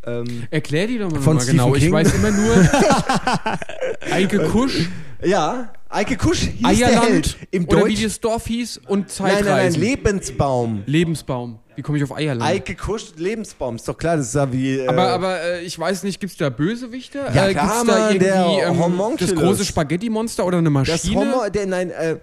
ähm, 0.06 0.44
Erklär 0.52 0.86
die 0.86 1.00
doch 1.00 1.10
mal, 1.12 1.20
Von 1.22 1.38
mal 1.38 1.46
genau. 1.48 1.74
Stephen 1.74 1.78
Ich 1.78 1.84
King. 1.86 1.94
weiß 1.94 2.14
immer 2.14 2.30
nur 2.30 2.70
Eike 4.12 4.40
Kusch, 4.50 4.90
ja, 5.24 5.70
Eike 5.96 6.18
Kusch 6.18 6.40
hieß 6.40 6.78
der 6.78 6.88
Held. 6.88 7.00
Eierland 7.00 7.38
Im 7.52 7.66
oder 7.66 7.80
Deutsch. 7.82 7.98
wie 7.98 8.04
das 8.04 8.20
Dorf 8.20 8.48
hieß 8.48 8.82
und 8.88 8.90
nein, 8.90 9.06
nein, 9.08 9.08
nein, 9.18 9.44
Zeitreisen. 9.46 9.82
Lebensbaum. 9.82 10.84
Lebensbaum. 10.86 11.60
Wie 11.76 11.82
komme 11.82 11.98
ich 11.98 12.04
auf 12.04 12.14
Eierland? 12.14 12.50
Eike 12.50 12.76
Kusch, 12.76 13.14
Lebensbaum. 13.16 13.78
Ist 13.78 13.88
doch 13.88 13.98
klar, 13.98 14.18
das 14.18 14.28
ist 14.28 14.36
ja 14.36 14.52
wie. 14.52 14.80
Äh, 14.80 14.88
aber 14.88 15.08
aber 15.10 15.42
äh, 15.42 15.62
ich 15.64 15.80
weiß 15.80 16.04
nicht, 16.04 16.20
gibt's 16.20 16.36
da 16.36 16.50
Bösewichte? 16.50 17.20
Ja, 17.34 17.48
äh, 17.48 17.54
klar, 17.54 17.84
gibt's 17.84 17.86
da 17.88 18.00
Mann, 18.08 18.20
der 18.20 18.46
ähm, 18.68 19.18
das 19.18 19.36
große 19.36 19.64
Spaghetti-Monster 19.64 20.46
oder 20.46 20.58
eine 20.58 20.72
das 20.72 20.74
Maschine? 20.74 21.16
Homo, 21.16 21.50
der, 21.50 21.66
nein, 21.66 21.92
äh, 21.92 22.18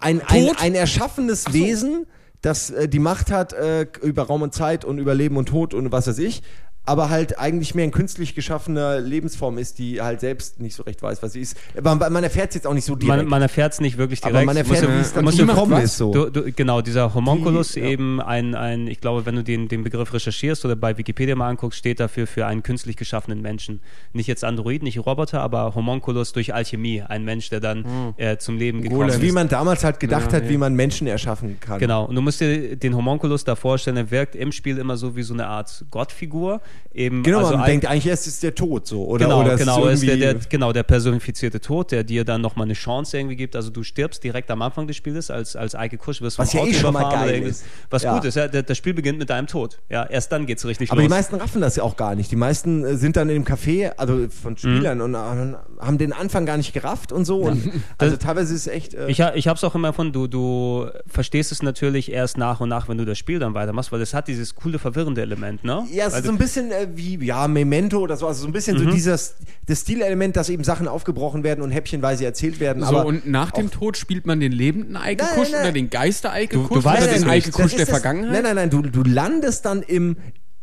ein, 0.00 0.20
ein, 0.26 0.46
Tod? 0.46 0.56
ein 0.60 0.74
erschaffenes 0.74 1.52
Wesen, 1.52 2.06
das 2.42 2.70
äh, 2.70 2.88
die 2.88 2.98
Macht 2.98 3.30
hat 3.30 3.52
äh, 3.52 3.86
über 4.02 4.24
Raum 4.24 4.42
und 4.42 4.52
Zeit 4.54 4.84
und 4.84 4.98
über 4.98 5.14
Leben 5.14 5.36
und 5.36 5.48
Tod 5.48 5.74
und 5.74 5.90
was 5.92 6.06
weiß 6.06 6.18
ich. 6.18 6.42
Aber 6.88 7.10
halt 7.10 7.38
eigentlich 7.38 7.74
mehr 7.74 7.84
ein 7.84 7.90
künstlich 7.90 8.34
geschaffener 8.36 9.00
Lebensform 9.00 9.58
ist, 9.58 9.78
die 9.80 10.00
halt 10.00 10.20
selbst 10.20 10.60
nicht 10.60 10.74
so 10.76 10.84
recht 10.84 11.02
weiß, 11.02 11.20
was 11.22 11.32
sie 11.32 11.40
ist. 11.40 11.56
Man, 11.82 11.98
man 11.98 12.22
erfährt 12.22 12.50
es 12.50 12.54
jetzt 12.54 12.66
auch 12.66 12.74
nicht 12.74 12.84
so 12.84 12.94
direkt. 12.94 13.22
Man, 13.22 13.26
man 13.28 13.42
erfährt 13.42 13.72
es 13.72 13.80
nicht 13.80 13.98
wirklich 13.98 14.20
direkt. 14.20 14.36
aber 14.36 14.46
man 14.46 14.56
erfährt, 14.56 14.82
wie 14.88 15.00
es 15.00 15.12
dann 15.12 15.26
gekommen 15.26 15.82
ist. 15.82 15.96
So. 15.96 16.12
Du, 16.12 16.30
du, 16.30 16.52
genau, 16.52 16.80
dieser 16.82 17.12
Homunculus 17.12 17.72
Die- 17.72 17.80
ja. 17.80 17.86
eben 17.86 18.20
ein, 18.20 18.54
ein, 18.54 18.86
ich 18.86 19.00
glaube, 19.00 19.26
wenn 19.26 19.34
du 19.34 19.42
den, 19.42 19.66
den 19.66 19.82
Begriff 19.82 20.14
recherchierst 20.14 20.64
oder 20.64 20.76
bei 20.76 20.96
Wikipedia 20.96 21.34
mal 21.34 21.48
anguckst, 21.48 21.78
steht 21.78 21.98
dafür 21.98 22.26
für 22.28 22.46
einen 22.46 22.62
künstlich 22.62 22.96
geschaffenen 22.96 23.42
Menschen. 23.42 23.80
Nicht 24.12 24.28
jetzt 24.28 24.44
Android, 24.44 24.82
nicht 24.84 25.04
Roboter, 25.04 25.40
aber 25.40 25.74
Homunculus 25.74 26.32
durch 26.32 26.54
Alchemie. 26.54 27.02
Ein 27.02 27.24
Mensch, 27.24 27.50
der 27.50 27.58
dann 27.60 28.14
äh, 28.16 28.36
zum 28.38 28.58
Leben 28.58 28.82
gekommen 28.82 29.00
Golem. 29.00 29.14
ist. 29.14 29.22
wie 29.22 29.32
man 29.32 29.48
damals 29.48 29.82
halt 29.82 29.98
gedacht 29.98 30.30
Ja, 30.30 30.36
hat, 30.38 30.44
ja. 30.44 30.50
wie 30.50 30.56
man 30.56 30.74
Menschen 30.74 31.08
erschaffen 31.08 31.58
kann. 31.58 31.80
Genau, 31.80 32.04
und 32.04 32.14
du 32.14 32.22
musst 32.22 32.40
dir 32.40 32.76
den 32.76 32.94
Homunculus 32.96 33.42
da 33.42 33.56
vorstellen, 33.56 33.96
er 33.96 34.10
wirkt 34.12 34.36
im 34.36 34.52
Spiel 34.52 34.78
immer 34.78 34.96
so 34.96 35.16
wie 35.16 35.22
so 35.24 35.34
eine 35.34 35.48
Art 35.48 35.84
Gottfigur. 35.90 36.60
Eben, 36.94 37.22
Genau, 37.22 37.40
also 37.40 37.50
man 37.52 37.60
ein- 37.60 37.66
denkt 37.66 37.86
eigentlich, 37.86 38.06
es 38.06 38.26
ist 38.26 38.42
der 38.42 38.54
Tod 38.54 38.86
so. 38.86 39.04
Oder, 39.04 39.26
genau, 39.26 39.40
oder 39.42 39.52
es 39.52 39.60
genau, 39.60 39.84
ist 39.86 40.02
der, 40.02 40.16
der, 40.16 40.34
genau, 40.48 40.72
der 40.72 40.82
personifizierte 40.82 41.60
Tod, 41.60 41.92
der 41.92 42.04
dir 42.04 42.24
dann 42.24 42.40
nochmal 42.40 42.64
eine 42.64 42.72
Chance 42.72 43.18
irgendwie 43.18 43.36
gibt. 43.36 43.54
Also 43.54 43.68
du 43.68 43.82
stirbst 43.82 44.24
direkt 44.24 44.50
am 44.50 44.62
Anfang 44.62 44.86
des 44.86 44.96
Spieles 44.96 45.30
als, 45.30 45.56
als 45.56 45.74
Eike 45.74 45.98
Kusch, 45.98 46.22
wirst 46.22 46.38
Was 46.38 46.54
ja 46.54 46.64
eh 46.64 46.72
schon 46.72 46.94
mal 46.94 47.10
geil 47.12 47.42
ist. 47.42 47.64
Was 47.90 48.02
Ja. 48.02 48.14
gut 48.14 48.24
ist, 48.24 48.36
ja, 48.36 48.48
der, 48.48 48.62
das 48.62 48.78
Spiel 48.78 48.94
beginnt 48.94 49.18
mit 49.18 49.28
deinem 49.28 49.46
Tod. 49.46 49.78
Ja, 49.90 50.04
erst 50.04 50.32
dann 50.32 50.46
geht's 50.46 50.64
richtig 50.64 50.90
aber 50.90 51.02
los. 51.02 51.08
die 51.08 51.14
meisten 51.14 51.34
raffen 51.34 51.60
das 51.60 51.76
ja 51.76 51.82
auch 51.82 51.96
gar 51.98 52.14
nicht. 52.14 52.30
Die 52.32 52.36
meisten 52.36 52.82
äh, 52.82 52.96
sind 52.96 53.16
dann 53.16 53.28
dem 53.28 53.44
Café, 53.44 53.90
also 53.98 54.26
von 54.30 54.56
Spielern, 54.56 55.02
und 55.02 55.14
äh, 55.14 55.18
haben 55.18 55.98
den 55.98 56.14
Anfang 56.14 56.46
gar 56.46 56.56
nicht 56.56 56.72
gerafft 56.72 57.12
und 57.12 57.26
so. 57.26 57.40
Und 57.40 57.70
also 57.98 58.16
teilweise 58.16 58.54
ist 58.54 58.62
es 58.62 58.72
echt. 58.72 58.94
Äh, 58.94 59.08
Ich, 59.10 59.18
ich 59.20 59.48
habe 59.48 59.56
es 59.58 59.64
auch 59.64 59.74
immer 59.74 59.92
von, 59.92 60.12
du, 60.12 60.28
du 60.28 60.86
verstehst 61.06 61.52
es 61.52 61.62
natürlich 61.62 62.10
erst 62.10 62.38
nach 62.38 62.60
und 62.60 62.70
nach, 62.70 62.88
wenn 62.88 62.96
du 62.96 63.04
das 63.04 63.18
Spiel 63.18 63.38
dann 63.38 63.52
weitermachst, 63.52 63.92
weil 63.92 64.00
es 64.00 64.14
hat 64.14 64.28
dieses 64.28 64.54
coole, 64.54 64.78
verwirrende 64.78 65.20
Element, 65.20 65.62
ne? 65.62 65.84
ja, 65.92 66.06
es 66.06 66.14
weil 66.14 66.20
ist 66.20 66.26
so 66.26 66.32
ein 66.32 66.38
bisschen 66.38 66.65
äh, 66.70 66.88
wie 66.94 67.16
ja, 67.24 67.48
Memento 67.48 67.98
oder 67.98 68.16
so, 68.16 68.26
also 68.26 68.42
so 68.42 68.46
ein 68.46 68.52
bisschen 68.52 68.76
Mhm. 68.78 68.84
so 68.84 68.90
dieses 68.90 69.34
das 69.66 69.80
Stilelement, 69.80 70.36
dass 70.36 70.48
eben 70.48 70.64
Sachen 70.64 70.86
aufgebrochen 70.88 71.42
werden 71.44 71.62
und 71.62 71.70
häppchenweise 71.70 72.24
erzählt 72.24 72.60
werden. 72.60 72.82
So, 72.82 72.88
aber 72.98 73.06
und 73.06 73.26
nach 73.26 73.50
dem 73.50 73.70
Tod 73.70 73.96
spielt 73.96 74.26
man 74.26 74.38
den 74.40 74.52
lebenden 74.52 74.96
Eike 74.96 75.24
Nein, 75.24 75.34
Kusch 75.34 75.50
nein, 75.52 75.60
oder 75.62 75.72
den 75.72 75.90
Geister 75.90 76.32
Eike 76.32 76.56
Du- 76.56 76.68
du 76.68 76.84
weißt 76.84 77.02
oder 77.02 77.12
den 77.12 77.20
nicht. 77.22 77.30
Eike 77.30 77.46
Das 77.46 77.54
Kusch 77.54 77.64
ist 77.66 77.78
der 77.78 77.86
das- 77.86 77.90
Vergangenheit? 77.90 78.32
Nein, 78.32 78.42
nein, 78.42 78.54
nein, 78.56 78.70
du, 78.70 78.82
du 78.82 79.02
landest 79.02 79.64
dann 79.64 79.82
im, 79.82 80.16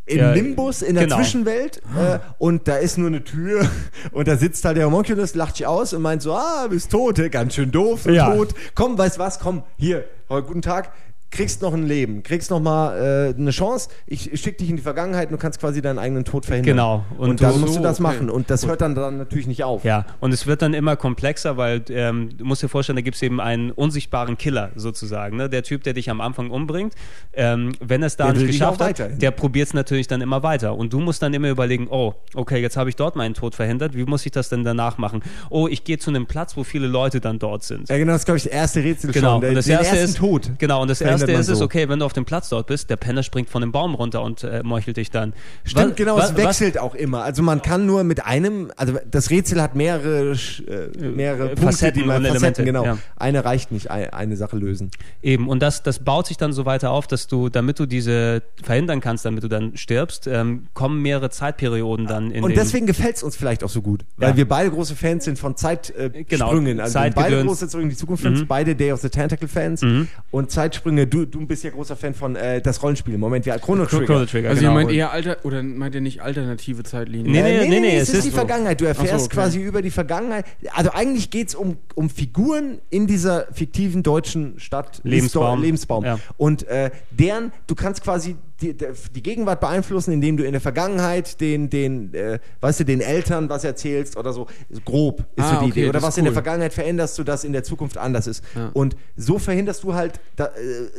im 0.05 0.17
Ja, 0.17 0.33
Nimbus 0.33 0.81
in 0.81 0.95
der 0.95 1.05
genau. 1.05 1.17
Zwischenwelt 1.17 1.77
äh, 1.97 2.19
und 2.37 2.67
da 2.67 2.75
ist 2.77 2.97
nur 2.97 3.07
eine 3.07 3.23
Tür 3.23 3.69
und 4.11 4.27
da 4.27 4.35
sitzt 4.37 4.63
halt 4.65 4.77
der 4.77 4.85
Homunculus, 4.85 5.33
lacht 5.35 5.59
dich 5.59 5.65
aus 5.67 5.93
und 5.93 6.01
meint 6.01 6.21
so, 6.21 6.33
ah, 6.33 6.67
bist 6.69 6.91
tot, 6.91 7.19
ganz 7.31 7.55
schön 7.55 7.71
doof, 7.71 8.05
Ja. 8.05 8.33
tot. 8.33 8.53
Komm, 8.75 8.97
weißt 8.97 9.17
was, 9.19 9.39
komm, 9.39 9.63
hier, 9.77 10.05
heute 10.29 10.47
guten 10.47 10.61
Tag. 10.61 10.91
Kriegst 11.33 11.61
noch 11.63 11.73
ein 11.73 11.85
Leben, 11.87 12.21
kriegst 12.21 12.51
noch 12.51 12.59
mal 12.61 13.31
äh, 13.31 13.35
eine 13.35 13.49
Chance. 13.51 13.89
Ich, 14.05 14.29
schicke 14.39 14.57
dich 14.59 14.69
in 14.69 14.75
die 14.75 14.81
Vergangenheit 14.83 15.29
und 15.29 15.33
du 15.33 15.37
kannst 15.39 15.59
quasi 15.59 15.81
deinen 15.81 15.97
eigenen 15.97 16.23
Tod 16.25 16.45
verhindern. 16.45 16.75
Genau. 16.75 17.05
Und, 17.17 17.29
Und 17.31 17.41
dann 17.41 17.53
du- 17.53 17.59
musst 17.59 17.75
du 17.75 17.81
das 17.81 17.99
okay. 17.99 18.03
machen. 18.03 18.29
Und 18.29 18.49
das 18.51 18.67
hört 18.67 18.81
dann, 18.81 18.93
dann 18.93 19.17
natürlich 19.17 19.47
nicht 19.47 19.63
auf. 19.63 19.83
Ja, 19.83 20.05
und 20.19 20.31
es 20.31 20.45
wird 20.45 20.61
dann 20.61 20.73
immer 20.75 20.95
komplexer, 20.95 21.57
weil 21.57 21.81
ähm, 21.89 22.29
du 22.37 22.45
musst 22.45 22.61
dir 22.61 22.69
vorstellen, 22.69 22.97
da 22.97 23.01
gibt 23.01 23.15
es 23.15 23.21
eben 23.23 23.41
einen 23.41 23.71
unsichtbaren 23.71 24.37
Killer 24.37 24.71
sozusagen. 24.75 25.35
Ne? 25.37 25.49
Der 25.49 25.63
Typ, 25.63 25.83
der 25.83 25.93
dich 25.93 26.09
am 26.11 26.21
Anfang 26.21 26.51
umbringt, 26.51 26.93
ähm, 27.33 27.71
wenn 27.81 28.03
er 28.03 28.07
es 28.07 28.15
da 28.15 28.25
Der 28.31 28.35
nicht 28.35 28.47
geschafft 28.51 28.79
hat, 28.79 28.89
weiterhin. 28.89 29.17
der 29.19 29.31
probiert 29.31 29.67
es 29.69 29.73
natürlich 29.73 30.07
dann 30.07 30.21
immer 30.21 30.43
weiter. 30.43 30.75
Und 30.77 30.93
du 30.93 30.99
musst 30.99 31.21
dann 31.23 31.33
immer 31.33 31.49
überlegen, 31.49 31.87
oh, 31.89 32.13
okay, 32.35 32.61
jetzt 32.61 32.77
habe 32.77 32.89
ich 32.89 32.95
dort 32.95 33.15
meinen 33.15 33.33
Tod 33.33 33.55
verhindert, 33.55 33.95
wie 33.95 34.03
muss 34.05 34.23
ich 34.25 34.31
das 34.31 34.49
denn 34.49 34.63
danach 34.63 34.99
machen? 34.99 35.23
Oh, 35.49 35.67
ich 35.67 35.83
gehe 35.83 35.97
zu 35.97 36.11
einem 36.11 36.27
Platz, 36.27 36.55
wo 36.55 36.63
viele 36.63 36.85
Leute 36.87 37.19
dann 37.21 37.39
dort 37.39 37.63
sind. 37.63 37.89
Ja, 37.89 37.97
genau, 37.97 38.11
das 38.13 38.21
ist, 38.21 38.25
glaube 38.25 38.37
ich, 38.37 38.43
das 38.43 38.53
erste 38.53 38.83
Rätsel 38.83 39.11
Genau, 39.11 39.31
schon. 39.33 39.41
Der, 39.41 39.49
und 39.49 39.55
das 39.55 39.65
den 39.65 39.77
erste 39.79 39.97
ist 39.97 40.17
Tod. 40.17 40.51
Genau, 40.59 40.81
und 40.83 40.89
das 40.89 41.01
erste 41.01 41.22
man 41.31 41.41
ist, 41.41 41.49
ist 41.49 41.59
so. 41.59 41.65
okay, 41.65 41.89
wenn 41.89 41.99
du 41.99 42.05
auf 42.05 42.13
dem 42.13 42.25
Platz 42.25 42.49
dort 42.49 42.67
bist, 42.67 42.89
der 42.89 42.95
Penner 42.97 43.23
springt 43.23 43.49
von 43.49 43.61
dem 43.61 43.71
Baum 43.71 43.95
runter 43.95 44.21
und 44.21 44.43
äh, 44.43 44.61
meuchelt 44.63 44.97
dich 44.97 45.11
dann. 45.11 45.33
Stimmt, 45.63 45.91
Was- 45.91 45.95
genau, 45.95 46.17
was- 46.17 46.31
es 46.31 46.37
wechselt 46.37 46.77
auch 46.77 46.95
immer. 46.95 47.23
Also 47.23 47.43
man 47.43 47.61
kann 47.61 47.85
nur 47.85 48.03
mit 48.03 48.25
einem, 48.25 48.71
also 48.77 48.97
das 49.09 49.29
Rätsel 49.29 49.61
hat 49.61 49.75
mehrere, 49.75 50.31
äh, 50.31 51.07
mehrere 51.07 51.47
Punkte, 51.49 51.63
Facetten 51.65 52.01
die 52.01 52.07
man, 52.07 52.23
Facetten, 52.23 52.35
Elemente, 52.37 52.63
genau. 52.65 52.85
ja. 52.85 52.97
Eine 53.15 53.45
reicht 53.45 53.71
nicht, 53.71 53.89
ein, 53.91 54.09
eine 54.11 54.35
Sache 54.37 54.57
lösen. 54.57 54.91
Eben, 55.21 55.47
und 55.47 55.61
das, 55.61 55.83
das 55.83 55.99
baut 55.99 56.27
sich 56.27 56.37
dann 56.37 56.53
so 56.53 56.65
weiter 56.65 56.91
auf, 56.91 57.07
dass 57.07 57.27
du, 57.27 57.49
damit 57.49 57.79
du 57.79 57.85
diese 57.85 58.41
verhindern 58.61 58.99
kannst, 59.01 59.25
damit 59.25 59.43
du 59.43 59.47
dann 59.47 59.75
stirbst, 59.77 60.27
ähm, 60.27 60.67
kommen 60.73 61.01
mehrere 61.01 61.29
Zeitperioden 61.29 62.07
dann 62.07 62.31
in 62.31 62.43
Und 62.43 62.55
deswegen 62.55 62.85
gefällt 62.85 63.15
es 63.17 63.23
uns 63.23 63.35
vielleicht 63.35 63.63
auch 63.63 63.69
so 63.69 63.81
gut, 63.81 64.05
weil 64.17 64.29
Ja. 64.31 64.37
wir 64.37 64.47
beide 64.47 64.69
große 64.71 64.95
Fans 64.95 65.25
sind 65.25 65.37
von 65.39 65.55
Zeitsprüngen. 65.55 66.13
Äh, 66.15 66.23
Genau, 66.25 66.47
Sprüngen. 66.47 66.79
also 66.79 66.99
sind 66.99 67.15
beide 67.15 67.43
große 67.43 67.67
Zurück 67.67 67.83
in 67.83 67.89
die 67.89 67.95
Zukunft 67.95 68.23
Fans, 68.23 68.43
beide 68.47 68.75
Day 68.75 68.91
of 68.91 69.01
the 69.01 69.09
Tentacle 69.09 69.47
Fans 69.47 69.83
und 70.31 70.51
Zeitsprünge. 70.51 71.05
Du, 71.13 71.25
du 71.25 71.45
bist 71.45 71.63
ja 71.63 71.69
großer 71.69 71.95
Fan 71.95 72.13
von 72.13 72.35
äh, 72.35 72.59
das 72.61 72.81
Rollenspiel. 72.81 73.17
Moment, 73.17 73.45
ja, 73.45 73.57
Chrono 73.59 73.85
Trigger. 73.85 74.05
Chrono 74.05 74.25
Trigger, 74.25 74.49
Also 74.49 74.61
genau. 74.61 74.71
ihr 74.71 74.75
meint 74.75 74.91
eher 74.91 75.11
alter 75.11 75.37
oder 75.43 75.61
meint 75.61 75.93
ihr 75.93 76.01
nicht 76.01 76.21
alternative 76.21 76.83
Zeitlinien? 76.83 77.31
Nee, 77.31 77.39
Äh, 77.39 77.67
nee, 77.69 77.79
nee, 77.79 77.95
es, 77.97 78.03
es 78.03 78.09
ist 78.09 78.15
ist 78.15 78.25
die 78.25 78.29
so. 78.31 78.37
Vergangenheit. 78.37 78.81
Du 78.81 78.85
erfährst 78.85 79.11
so, 79.19 79.25
okay. 79.25 79.35
quasi 79.35 79.61
über 79.61 79.81
die 79.81 79.91
Vergangenheit. 79.91 80.45
Also 80.73 80.91
eigentlich 80.91 81.29
geht 81.29 81.49
es 81.49 81.55
um, 81.55 81.77
um 81.95 82.09
Figuren 82.09 82.79
in 82.89 83.05
dieser 83.05 83.47
fiktiven 83.53 84.01
deutschen 84.01 84.59
Stadt. 84.59 85.01
Lebensbaum. 85.03 85.61
Lebensbaum. 85.61 86.03
Ja. 86.03 86.19
Und 86.37 86.67
äh, 86.67 86.89
deren, 87.11 87.51
du 87.67 87.75
kannst 87.75 88.03
quasi 88.03 88.35
die, 88.63 88.75
die 89.15 89.23
Gegenwart 89.23 89.59
beeinflussen, 89.59 90.11
indem 90.13 90.37
du 90.37 90.43
in 90.45 90.53
der 90.53 90.61
Vergangenheit 90.61 91.39
den, 91.41 91.69
den 91.69 92.13
äh, 92.13 92.39
weißt 92.61 92.79
du, 92.81 92.85
den 92.85 93.01
Eltern 93.01 93.49
was 93.49 93.63
erzählst 93.63 94.17
oder 94.17 94.33
so. 94.33 94.47
Grob 94.85 95.19
ist 95.35 95.43
Ah, 95.43 95.55
so 95.55 95.59
die 95.65 95.71
okay, 95.71 95.79
Idee. 95.81 95.83
Oder 95.89 95.99
das 95.99 96.03
was 96.03 96.17
in 96.17 96.23
der 96.23 96.31
cool. 96.31 96.35
Vergangenheit 96.35 96.73
veränderst, 96.73 97.15
sodass 97.15 97.43
in 97.43 97.53
der 97.53 97.63
Zukunft 97.63 97.97
anders 97.97 98.27
ist. 98.27 98.43
Ja. 98.55 98.69
Und 98.73 98.95
so 99.17 99.37
verhinderst 99.39 99.83
du 99.83 99.93
halt 99.93 100.19
da, 100.35 100.45
äh, 100.45 100.49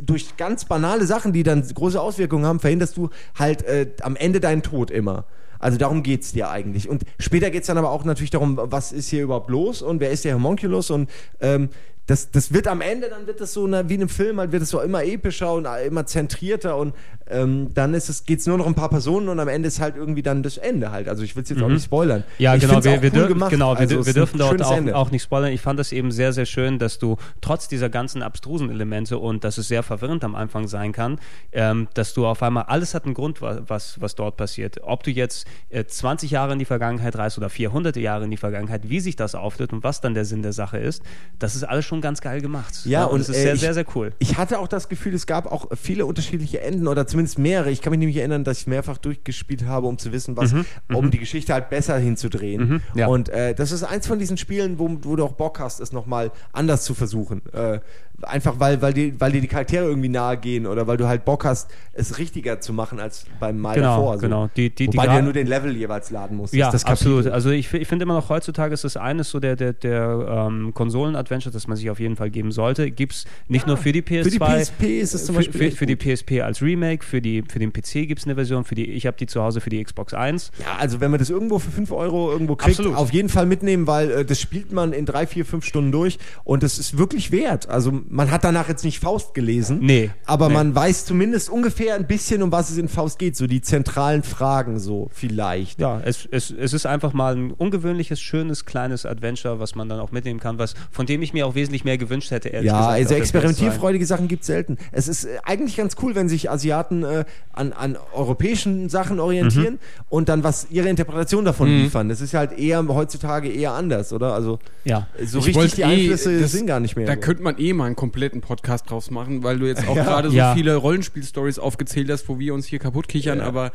durch 0.03 0.37
ganz 0.37 0.65
banale 0.65 1.05
Sachen, 1.05 1.33
die 1.33 1.43
dann 1.43 1.67
große 1.67 1.99
Auswirkungen 1.99 2.45
haben, 2.45 2.59
verhinderst 2.59 2.95
du 2.97 3.09
halt 3.37 3.63
äh, 3.63 3.87
am 4.01 4.15
Ende 4.15 4.39
deinen 4.39 4.61
Tod 4.61 4.91
immer. 4.91 5.25
Also 5.59 5.77
darum 5.77 6.03
geht's 6.03 6.33
dir 6.33 6.49
eigentlich. 6.49 6.89
Und 6.89 7.03
später 7.19 7.49
geht's 7.49 7.67
dann 7.67 7.77
aber 7.77 7.89
auch 7.89 8.03
natürlich 8.03 8.29
darum, 8.29 8.59
was 8.61 8.91
ist 8.91 9.09
hier 9.09 9.23
überhaupt 9.23 9.49
los 9.49 9.81
und 9.81 9.99
wer 9.99 10.11
ist 10.11 10.25
der 10.25 10.35
Homunculus 10.35 10.91
und 10.91 11.09
ähm, 11.39 11.69
das, 12.07 12.29
das 12.29 12.53
wird 12.53 12.67
am 12.67 12.81
Ende, 12.81 13.09
dann 13.09 13.25
wird 13.25 13.41
es 13.41 13.53
so 13.53 13.65
eine, 13.65 13.89
wie 13.89 13.95
in 13.95 14.01
einem 14.01 14.09
Film, 14.09 14.39
halt 14.39 14.51
wird 14.51 14.61
es 14.61 14.69
so 14.69 14.79
immer 14.79 15.03
epischer 15.03 15.53
und 15.53 15.65
immer 15.87 16.05
zentrierter 16.05 16.77
und 16.77 16.93
ähm, 17.27 17.73
dann 17.73 17.93
ist 17.93 18.09
es, 18.09 18.25
geht's 18.25 18.45
nur 18.45 18.57
noch 18.57 18.65
um 18.65 18.71
ein 18.71 18.75
paar 18.75 18.89
Personen 18.89 19.29
und 19.29 19.39
am 19.39 19.47
Ende 19.47 19.67
ist 19.67 19.79
halt 19.79 19.95
irgendwie 19.95 20.21
dann 20.21 20.43
das 20.43 20.57
Ende 20.57 20.91
halt. 20.91 21.09
Also 21.09 21.23
ich 21.23 21.35
will 21.35 21.43
es 21.43 21.49
jetzt 21.49 21.61
auch 21.61 21.67
nicht 21.69 21.83
spoilern. 21.85 22.23
Ja, 22.37 22.55
ich 22.55 22.61
genau, 22.61 22.83
wir, 22.83 23.01
wir, 23.01 23.11
cool 23.11 23.19
dür 23.19 23.27
gemacht. 23.27 23.49
genau, 23.51 23.73
wir, 23.73 23.79
Also 23.79 24.05
wir 24.05 24.11
ein 24.11 24.13
dürfen 24.13 24.37
dort 24.37 24.61
auch, 24.61 24.87
auch 24.93 25.11
nicht 25.11 25.23
spoilern. 25.23 25.51
Ich 25.51 25.61
fand 25.61 25.79
das 25.79 25.91
eben 25.91 26.11
sehr, 26.11 26.33
sehr 26.33 26.45
schön, 26.45 26.77
dass 26.79 26.99
du 26.99 27.17
trotz 27.41 27.67
dieser 27.67 27.89
ganzen 27.89 28.21
abstrusen 28.21 28.69
Elemente 28.69 29.17
und 29.17 29.43
dass 29.43 29.57
es 29.57 29.67
sehr 29.67 29.81
verwirrend 29.83 30.23
am 30.23 30.35
Anfang 30.35 30.67
sein 30.67 30.91
kann, 30.91 31.19
ähm, 31.51 31.87
dass 31.93 32.13
du 32.13 32.25
auf 32.27 32.43
einmal, 32.43 32.63
alles 32.65 32.93
hat 32.93 33.05
einen 33.05 33.13
Grund, 33.13 33.41
wa- 33.41 33.61
was, 33.67 33.99
was 34.01 34.15
dort 34.15 34.37
passiert. 34.37 34.79
Ob 34.83 35.03
du 35.03 35.11
jetzt 35.11 35.47
äh, 35.69 35.83
20 35.85 36.31
Jahre 36.31 36.53
in 36.53 36.59
die 36.59 36.65
Vergangenheit 36.65 37.17
reist 37.17 37.37
oder 37.37 37.49
400 37.49 37.95
Jahre 37.97 38.25
in 38.25 38.31
die 38.31 38.37
Vergangenheit, 38.37 38.89
wie 38.89 38.99
sich 38.99 39.15
das 39.15 39.35
auftritt 39.35 39.73
und 39.73 39.83
was 39.83 40.01
dann 40.01 40.13
der 40.13 40.25
Sinn 40.25 40.41
der 40.43 40.53
Sache 40.53 40.77
ist, 40.77 41.01
das 41.39 41.55
ist 41.55 41.63
alles 41.63 41.85
schon 41.85 42.01
ganz 42.01 42.21
geil 42.21 42.41
gemacht. 42.41 42.73
Ja, 42.85 43.05
und, 43.05 43.19
es 43.19 43.29
ist 43.29 43.37
äh, 43.37 43.41
sehr, 43.41 43.53
ich- 43.55 43.59
sehr, 43.61 43.73
sehr 43.73 43.85
cool. 43.95 44.13
Ich 44.19 44.37
hatte 44.37 44.59
auch 44.59 44.67
das 44.67 44.89
Gefühl, 44.89 45.13
es 45.15 45.25
gab 45.25 45.51
auch 45.51 45.69
viele 45.75 46.05
unterschiedliche 46.05 46.61
Enden 46.61 46.87
oder 46.87 47.07
zumindest 47.15 47.39
mehrere. 47.39 47.71
Ich 47.71 47.81
kann 47.81 47.91
mich 47.91 47.99
nämlich 47.99 48.17
erinnern, 48.17 48.43
dass 48.43 48.59
ich 48.59 48.67
mehrfach 48.67 48.97
durchgespielt 48.97 49.65
habe, 49.65 49.87
um 49.87 49.97
zu 49.97 50.11
wissen, 50.11 50.35
was, 50.35 50.53
um 50.93 51.11
die 51.11 51.17
Geschichte 51.17 51.53
halt 51.53 51.69
besser 51.69 51.97
hinzudrehen. 51.97 52.69
Mhm, 52.69 52.81
ja. 52.93 53.07
Und 53.07 53.29
äh, 53.29 53.55
das 53.55 53.71
ist 53.71 53.83
eins 53.83 54.05
von 54.05 54.19
diesen 54.19 54.35
Spielen, 54.37 54.79
wo, 54.79 54.97
wo 55.01 55.15
du 55.15 55.23
auch 55.23 55.31
Bock 55.31 55.59
hast, 55.59 55.79
es 55.79 55.93
nochmal 55.93 56.31
anders 56.51 56.83
zu 56.83 56.93
versuchen. 56.93 57.41
Äh, 57.53 57.79
einfach 58.27 58.59
weil, 58.59 58.81
weil, 58.81 58.93
die, 58.93 59.19
weil 59.19 59.31
dir 59.31 59.41
die 59.41 59.47
Charaktere 59.47 59.85
irgendwie 59.85 60.09
nahe 60.09 60.37
gehen 60.37 60.65
oder 60.67 60.87
weil 60.87 60.97
du 60.97 61.07
halt 61.07 61.25
Bock 61.25 61.45
hast, 61.45 61.69
es 61.93 62.17
richtiger 62.17 62.59
zu 62.59 62.73
machen 62.73 62.99
als 62.99 63.25
beim 63.39 63.59
Mal 63.59 63.75
Genau, 63.75 63.97
davor. 63.97 64.13
So. 64.15 64.21
genau. 64.21 64.49
Die- 64.55 64.69
die- 64.69 64.87
die 64.87 64.97
Wobei 64.97 65.07
du 65.07 65.13
ja 65.13 65.21
nur 65.21 65.33
den 65.33 65.47
Level 65.47 65.75
jeweils 65.75 66.11
laden 66.11 66.37
musst. 66.37 66.53
Ja, 66.53 66.71
das 66.71 66.85
absolut. 66.85 67.27
Also 67.27 67.49
ich, 67.51 67.73
ich 67.73 67.87
finde 67.87 68.03
immer 68.03 68.13
noch 68.15 68.29
heutzutage 68.29 68.73
ist 68.73 68.83
das 68.83 68.97
eines 68.97 69.29
so 69.29 69.39
der, 69.39 69.55
der, 69.55 69.73
der 69.73 70.45
ähm, 70.49 70.73
Konsolen-Adventure, 70.73 71.51
das 71.53 71.67
man 71.67 71.77
sich 71.77 71.89
auf 71.89 71.99
jeden 71.99 72.15
Fall 72.15 72.29
geben 72.29 72.51
sollte. 72.51 72.91
Gibt 72.91 73.13
es 73.13 73.25
nicht 73.47 73.67
nur 73.67 73.77
für 73.77 73.91
die 73.91 74.01
PS2. 74.01 74.23
Für 74.23 74.29
die 74.29 74.39
PSP 74.39 74.83
ist 75.01 75.13
es 75.13 75.25
zum 75.25 75.35
für, 75.35 75.39
Beispiel 75.39 75.59
Für, 75.59 75.65
echt 75.67 75.77
für 75.77 75.85
die. 75.85 75.95
PSP 75.95 76.41
als 76.41 76.61
Remake, 76.61 77.03
für, 77.05 77.21
die, 77.21 77.43
für 77.47 77.59
den 77.59 77.71
PC 77.73 78.07
gibt 78.07 78.19
es 78.19 78.25
eine 78.25 78.35
Version, 78.35 78.63
für 78.63 78.75
die, 78.75 78.85
ich 78.91 79.05
habe 79.07 79.17
die 79.17 79.25
zu 79.27 79.41
Hause 79.41 79.61
für 79.61 79.69
die 79.69 79.83
Xbox 79.83 80.13
1. 80.13 80.51
Ja, 80.59 80.77
also 80.79 80.99
wenn 81.01 81.11
man 81.11 81.19
das 81.19 81.29
irgendwo 81.29 81.59
für 81.59 81.71
5 81.71 81.91
Euro 81.91 82.31
irgendwo 82.31 82.55
kriegt, 82.55 82.79
Absolut. 82.79 82.97
auf 82.97 83.11
jeden 83.13 83.29
Fall 83.29 83.45
mitnehmen, 83.45 83.87
weil 83.87 84.11
äh, 84.11 84.25
das 84.25 84.39
spielt 84.39 84.71
man 84.71 84.93
in 84.93 85.05
drei, 85.05 85.25
vier, 85.27 85.45
fünf 85.45 85.65
Stunden 85.65 85.91
durch 85.91 86.17
und 86.43 86.63
das 86.63 86.77
ist 86.79 86.97
wirklich 86.97 87.31
wert. 87.31 87.69
Also 87.69 87.91
man 88.15 88.31
hat 88.31 88.43
danach 88.43 88.67
jetzt 88.69 88.83
nicht 88.85 88.99
Faust 88.99 89.33
gelesen, 89.33 89.79
Nee. 89.81 90.09
aber 90.25 90.47
Nee. 90.47 90.53
man 90.55 90.73
weiß 90.75 91.05
zumindest 91.05 91.49
ungefähr 91.49 91.95
ein 91.95 92.07
bisschen, 92.07 92.41
um 92.41 92.51
was 92.51 92.69
es 92.69 92.77
in 92.77 92.87
Faust 92.87 93.19
geht, 93.19 93.35
so 93.35 93.45
die 93.47 93.61
zentralen 93.61 94.23
Fragen 94.23 94.79
so 94.79 95.09
vielleicht. 95.11 95.79
Ja, 95.79 96.01
es, 96.03 96.27
es, 96.31 96.49
es 96.51 96.73
ist 96.73 96.85
einfach 96.85 97.13
mal 97.13 97.35
ein 97.35 97.51
ungewöhnliches, 97.51 98.19
schönes, 98.21 98.65
kleines 98.65 99.05
Adventure, 99.05 99.59
was 99.59 99.75
man 99.75 99.89
dann 99.89 99.99
auch 99.99 100.11
mitnehmen 100.11 100.39
kann, 100.39 100.57
was, 100.57 100.75
von 100.91 101.05
dem 101.05 101.21
ich 101.21 101.33
mir 101.33 101.45
auch 101.45 101.55
wesentlich 101.55 101.83
mehr 101.83 101.97
gewünscht 101.97 102.31
hätte, 102.31 102.49
ehrlich 102.49 102.67
Ja, 102.71 102.77
gesagt. 102.77 102.93
also 102.93 103.03
auf 103.03 103.09
der 103.09 103.17
PS2. 103.17 103.21
experimentierfreudige 103.21 104.05
Sachen 104.05 104.27
gibt 104.27 104.41
es 104.41 104.47
selten. 104.47 104.77
Es 104.91 105.07
ist 105.07 105.25
äh, 105.25 105.37
eigentlich 105.43 105.75
ganz 105.75 105.95
cool, 106.01 106.15
wenn 106.15 106.29
sich 106.29 106.49
Asiaten 106.49 107.03
äh, 107.03 107.25
an, 107.51 107.73
an 107.73 107.97
europäischen 108.13 108.89
Sachen 108.89 109.19
orientieren 109.19 109.73
Mhm. 109.73 109.79
und 110.09 110.29
dann 110.29 110.43
was 110.43 110.67
ihre 110.69 110.89
Interpretation 110.89 111.45
davon 111.45 111.67
liefern. 111.67 112.09
Das 112.09 112.21
ist 112.21 112.31
ja 112.31 112.39
halt 112.39 112.57
eher 112.57 112.85
heutzutage 112.87 113.49
eher 113.49 113.71
anders, 113.73 114.13
oder? 114.13 114.33
Also 114.33 114.59
Ja. 114.83 115.07
so 115.25 115.39
Ich 115.39 115.47
richtig 115.47 115.73
die 115.75 115.81
eh- 115.81 115.85
Einflüsse 115.85 116.39
das- 116.39 116.51
sind 116.51 116.67
gar 116.67 116.79
nicht 116.79 116.95
mehr. 116.95 117.05
Da 117.07 117.13
so. 117.15 117.19
könnte 117.19 117.43
man 117.43 117.57
eh 117.57 117.73
mal 117.73 117.87
einen 117.95 117.99
kompletten 118.11 118.41
Podcast 118.41 118.89
draus 118.89 119.09
machen, 119.11 119.43
weil 119.43 119.57
du 119.59 119.65
jetzt 119.65 119.87
auch 119.87 119.95
gerade 120.05 120.29
so 120.29 120.35
Ja. 120.35 120.53
viele 120.53 120.75
Rollenspiel-Stories 120.75 121.59
aufgezählt 121.59 122.09
hast, 122.11 122.27
wo 122.29 122.37
wir 122.39 122.53
uns 122.53 122.65
hier 122.65 122.79
kaputt 122.79 123.07
kichern, 123.07 123.39
aber 123.41 123.71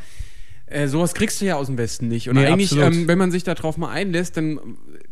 äh, 0.66 0.86
sowas 0.86 1.14
kriegst 1.14 1.40
du 1.40 1.47
ja 1.47 1.56
aus 1.56 1.66
dem 1.66 1.78
Westen 1.78 2.06
nicht. 2.09 2.28
Und 2.28 2.36
Nee, 2.36 2.47
eigentlich, 2.47 2.76
ähm, 2.76 3.09
wenn 3.09 3.18
man 3.18 3.30
sich 3.32 3.42
darauf 3.42 3.76
mal 3.76 3.90
einlässt, 3.90 4.36
dann 4.36 4.60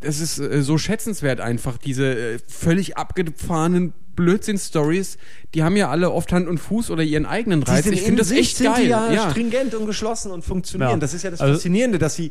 das 0.00 0.20
ist 0.20 0.38
äh, 0.38 0.62
so 0.62 0.78
schätzenswert 0.78 1.40
einfach, 1.40 1.78
diese 1.78 2.34
äh, 2.34 2.38
völlig 2.46 2.96
abgefahrenen 2.96 3.92
Blödsinn-Stories, 4.18 5.16
die 5.54 5.62
haben 5.62 5.76
ja 5.76 5.88
alle 5.88 6.10
oft 6.12 6.30
Hand 6.32 6.46
und 6.48 6.58
Fuß 6.58 6.90
oder 6.90 7.02
ihren 7.02 7.24
eigenen 7.24 7.62
Die 7.62 7.70
Reiz. 7.70 7.84
sind 7.84 7.94
Ich 7.94 8.00
in 8.00 8.06
finde 8.06 8.22
das 8.22 8.30
echt 8.32 8.56
sind 8.58 8.66
geil. 8.74 8.84
Die 8.84 8.90
ja, 8.90 9.12
ja. 9.12 9.30
stringent 9.30 9.74
und 9.74 9.86
geschlossen 9.86 10.30
und 10.30 10.44
funktionieren. 10.44 10.90
Ja. 10.90 10.96
Das 10.98 11.14
ist 11.14 11.22
ja 11.22 11.30
das 11.30 11.40
Also- 11.40 11.54
Faszinierende, 11.54 11.98
dass 11.98 12.14
sie, 12.16 12.30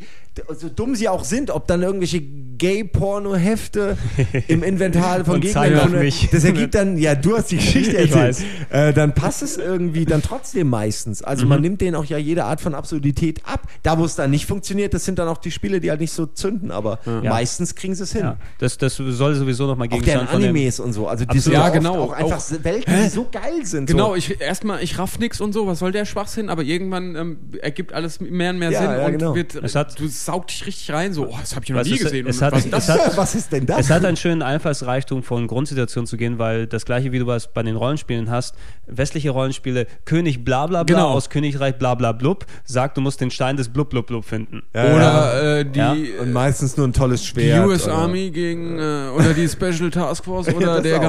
so 0.60 0.70
dumm 0.70 0.94
sie 0.96 1.10
auch 1.10 1.24
sind, 1.24 1.50
ob 1.50 1.68
dann 1.68 1.82
irgendwelche 1.82 2.22
Gay-Porno-Hefte 2.22 3.98
im 4.48 4.64
Inventar 4.64 5.26
von 5.26 5.42
Gegnern. 5.42 5.94
Das 6.32 6.44
ergibt 6.44 6.76
dann, 6.76 6.98
ja, 6.98 7.16
du 7.16 7.38
hast 7.38 7.52
die 7.52 7.58
Geschichte 7.58 7.98
Ich 7.98 8.12
erzählt. 8.12 8.14
weiß. 8.40 8.44
Äh, 8.70 8.94
dann 8.94 9.14
passt 9.14 9.42
es 9.44 9.58
irgendwie 9.58 10.06
dann 10.06 10.22
trotzdem 10.22 10.70
meistens. 10.70 11.24
Also 11.24 11.44
Mhm. 11.46 11.50
man 11.50 11.62
nimmt 11.62 11.82
denen 11.82 11.96
auch 11.96 12.06
ja 12.06 12.18
jede 12.18 12.46
Art 12.46 12.62
von 12.62 12.76
Absurdität 12.76 13.42
ab. 13.46 13.68
Da, 13.84 13.98
wo 13.98 14.06
es 14.06 14.16
dann 14.16 14.30
nicht 14.32 14.46
funktioniert, 14.46 14.94
das 14.94 15.06
sind 15.06 15.20
dann 15.20 15.28
auch 15.28 15.38
die 15.38 15.52
Spiele, 15.52 15.80
die 15.80 15.90
halt 15.90 16.02
nicht 16.02 16.12
so 16.14 16.26
zünden, 16.26 16.72
aber 16.72 17.00
Ja. 17.06 17.30
meistens 17.32 17.76
kriegen 17.76 17.96
sie 17.96 18.04
es 18.04 18.12
hin. 18.12 18.22
Ja, 18.22 18.38
das, 18.60 18.78
das 18.78 18.96
soll 18.96 19.36
sowieso 19.36 19.66
nochmal 19.68 19.88
Auch 19.88 19.92
Gegenstand 19.92 20.22
deren 20.22 20.28
von 20.28 20.42
dem- 20.42 20.50
Animes 20.50 20.80
und 20.80 20.94
so. 20.94 21.08
Also 21.08 21.26
die 21.26 21.38
Ja, 21.50 21.70
genau. 21.80 22.04
auch 22.04 22.12
einfach 22.14 22.38
Auch- 22.38 22.64
Welten, 22.64 22.94
die 23.04 23.10
so 23.10 23.28
geil 23.32 23.64
sind. 23.66 23.88
Genau, 23.88 24.10
so. 24.10 24.16
ich 24.16 24.40
erstmal, 24.42 24.82
ich 24.84 24.98
raff 25.00 25.20
nix 25.20 25.42
und 25.42 25.54
so, 25.54 25.68
was 25.68 25.80
soll 25.80 25.92
der 25.92 26.06
Schwachsinn, 26.06 26.50
aber 26.50 26.64
irgendwann 26.64 27.16
ähm, 27.16 27.38
ergibt 27.62 27.94
alles 27.94 28.20
mehr 28.20 28.52
und 28.52 28.60
mehr 28.60 28.72
Ja, 28.72 28.82
Sinn 28.82 28.92
ja, 28.92 29.06
und 29.06 29.12
genau. 29.14 29.36
wird, 29.36 29.56
Es 29.56 29.76
hat- 29.76 30.00
du 30.00 30.08
saugt 30.08 30.50
dich 30.52 30.66
richtig 30.66 30.92
rein, 30.94 31.14
so, 31.14 31.28
oh, 31.28 31.36
das 31.40 31.56
habe 31.56 31.64
ich 31.66 31.72
noch 31.72 31.84
nie 31.84 31.92
ist- 31.92 32.04
gesehen. 32.04 32.28
es 32.28 32.42
hat- 32.42 32.54
was 32.54 32.66
ist 32.66 32.74
das? 32.74 32.90
es 32.90 32.96
hat- 33.06 33.18
Was 33.18 33.36
ist 33.36 33.52
denn 33.52 33.66
das? 33.66 33.80
Es 33.80 33.90
hat 33.90 34.06
einen 34.06 34.18
schönen 34.18 34.42
Einfallsreichtum 34.42 35.24
von 35.24 35.48
Grundsituationen 35.48 36.08
zu 36.08 36.18
gehen, 36.18 36.40
weil 36.40 36.68
das 36.68 36.86
gleiche 36.86 37.12
wie 37.12 37.20
du 37.20 37.28
was 37.28 37.54
bei 37.54 37.64
den 37.64 37.76
Rollenspielen 37.76 38.30
hast, 38.30 38.56
westliche 38.86 39.30
Rollenspiele, 39.32 39.88
König 40.06 40.44
bla 40.46 40.68
bla 40.68 40.84
bla 40.84 40.96
Genau. 40.96 41.10
aus 41.10 41.30
Königreich 41.30 41.76
bla 41.78 41.96
bla 41.96 42.12
blub, 42.12 42.46
sagt, 42.64 42.98
du 42.98 43.02
musst 43.02 43.22
den 43.22 43.32
Stein 43.32 43.58
des 43.58 43.70
blub 43.70 43.90
blub 43.90 44.08
blub 44.08 44.26
finden. 44.26 44.64
Ja, 44.74 44.96
Oder 44.96 45.60
äh, 45.60 45.66
die, 45.66 45.78
Ja. 45.80 45.96
Und 46.22 46.34
meistens 46.34 46.78
nur 46.78 46.88
ein 46.88 46.94
tolles 46.94 47.22
die 47.22 47.28
Schwert. 47.28 47.66
US 47.68 47.86
oder- 47.86 47.94
Army 47.96 48.30
gegen 48.32 48.78
äh, 48.80 49.10
oder 49.16 49.34
die 49.34 49.48
Special 49.48 49.90
Task 49.92 50.26
Force 50.26 50.48
oder 50.56 50.82
der 50.82 51.00
auch. 51.00 51.04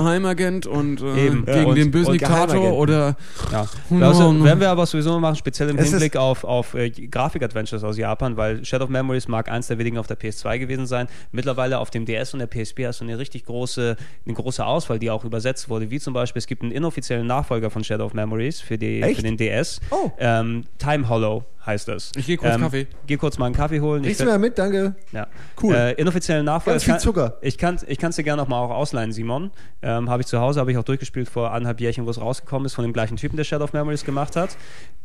Geheimagent 0.62 0.66
und 0.66 1.00
äh, 1.00 1.26
Eben. 1.26 1.44
gegen 1.44 1.68
Ja. 1.68 1.74
den 1.74 1.90
bösen 1.90 2.12
Diktator 2.12 2.72
oder 2.72 3.16
Ja. 3.52 3.66
Also, 4.00 4.44
werden 4.44 4.60
wir 4.60 4.70
aber 4.70 4.86
sowieso 4.86 5.10
noch 5.10 5.20
machen, 5.20 5.36
speziell 5.36 5.70
im 5.70 5.78
Es 5.78 5.90
Hinblick 5.90 6.16
auf, 6.16 6.44
auf 6.44 6.74
äh, 6.74 6.90
Grafik-Adventures 6.90 7.84
aus 7.84 7.96
Japan, 7.98 8.36
weil 8.36 8.64
Shadow 8.64 8.84
of 8.84 8.90
Memories 8.90 9.28
mag 9.28 9.50
eins 9.50 9.68
der 9.68 9.78
wenigen 9.78 9.98
auf 9.98 10.06
der 10.06 10.18
PS2 10.18 10.58
gewesen 10.58 10.86
sein. 10.86 11.08
mittlerweile 11.32 11.78
auf 11.78 11.90
dem 11.90 12.04
DS 12.04 12.34
und 12.34 12.40
der 12.40 12.46
PSP 12.46 12.86
hast 12.86 13.00
du 13.00 13.04
eine 13.04 13.18
richtig 13.18 13.44
große, 13.44 13.96
eine 14.26 14.34
große 14.34 14.64
Auswahl, 14.64 14.98
die 14.98 15.10
auch 15.10 15.24
übersetzt 15.24 15.68
wurde, 15.68 15.90
wie 15.90 16.00
zum 16.00 16.14
Beispiel, 16.14 16.38
es 16.40 16.46
gibt 16.46 16.62
einen 16.62 16.72
inoffiziellen 16.72 17.26
Nachfolger 17.26 17.70
von 17.70 17.84
Shadow 17.84 18.04
of 18.06 18.14
Memories 18.14 18.60
für, 18.60 18.78
die, 18.78 19.02
Echt? 19.02 19.16
für 19.16 19.22
den 19.22 19.36
DS. 19.36 19.80
Oh. 19.90 20.10
Ähm, 20.18 20.64
Time 20.78 21.08
Hollow 21.08 21.44
heißt 21.68 21.86
das. 21.86 22.10
Ich 22.16 22.26
geh 22.26 22.36
kurz 22.36 22.54
ähm, 22.54 22.62
Kaffee. 22.62 22.86
Geh 23.06 23.16
kurz 23.16 23.38
mal 23.38 23.46
einen 23.46 23.54
Kaffee 23.54 23.80
holen. 23.80 24.02
Du 24.02 24.24
mal 24.24 24.38
mit? 24.38 24.58
Danke. 24.58 24.96
ja. 25.12 25.28
Cool. 25.62 25.74
Äh, 25.74 25.92
inoffiziellen 25.92 26.44
Nachfolger. 26.44 26.74
Ganz 26.74 26.84
viel 26.84 26.94
kann- 26.94 27.00
Zucker. 27.00 27.38
Ich 27.42 27.58
kann 27.58 27.76
es 27.76 27.84
ich 27.84 27.98
kann's 27.98 28.16
dir 28.16 28.24
gerne 28.24 28.42
noch 28.42 28.48
mal 28.48 28.58
auch 28.60 28.70
ausleihen, 28.70 29.12
Simon. 29.12 29.50
Ähm, 29.82 30.10
habe 30.10 30.22
ich 30.22 30.26
zu 30.26 30.40
Hause, 30.40 30.58
habe 30.58 30.72
ich 30.72 30.78
auch 30.78 30.82
durchgespielt 30.84 31.28
vor 31.28 31.52
anderthalb 31.52 31.80
Jährchen, 31.80 32.06
wo 32.06 32.10
es 32.10 32.20
rausgekommen 32.20 32.66
ist, 32.66 32.74
von 32.74 32.82
dem 32.84 32.92
gleichen 32.92 33.16
Typen, 33.16 33.36
der 33.36 33.44
Shadow 33.44 33.64
of 33.64 33.72
Memories 33.72 34.04
gemacht 34.04 34.34
hat. 34.34 34.56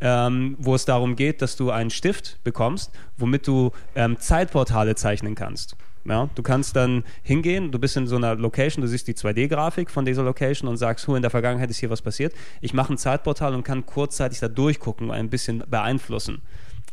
Ähm, 0.02 0.56
wo 0.60 0.74
es 0.74 0.86
darum 0.86 1.16
geht, 1.16 1.42
dass 1.42 1.56
du 1.56 1.70
einen 1.70 1.92
Stift 1.92 2.40
bekommst, 2.44 2.92
womit 3.18 3.46
du 3.48 3.72
ähm, 3.96 4.18
Zeitportale 4.20 4.96
zeichnen 4.96 5.36
kannst. 5.36 5.76
Ja, 6.06 6.30
du 6.36 6.44
kannst 6.44 6.76
dann 6.76 7.04
hingehen, 7.22 7.72
du 7.72 7.80
bist 7.80 7.96
in 7.96 8.08
so 8.08 8.18
einer 8.18 8.36
Location, 8.36 8.82
du 8.82 8.88
siehst 8.88 9.08
die 9.08 9.14
2D-Grafik 9.14 9.90
von 9.90 10.04
dieser 10.04 10.24
Location 10.24 10.70
und 10.70 10.76
sagst, 10.78 11.08
hu, 11.08 11.16
in 11.16 11.22
der 11.22 11.32
Vergangenheit 11.32 11.70
ist 11.70 11.78
hier 11.78 11.90
was 11.90 12.02
passiert. 12.02 12.34
Ich 12.60 12.74
mache 12.74 12.94
ein 12.94 12.98
Zeitportal 12.98 13.54
und 13.54 13.64
kann 13.64 13.86
kurzzeitig 13.86 14.40
da 14.40 14.50
durchgucken 14.50 15.10
und 15.10 15.16
ein 15.16 15.30
bisschen 15.30 15.64
beeinflussen 15.70 16.42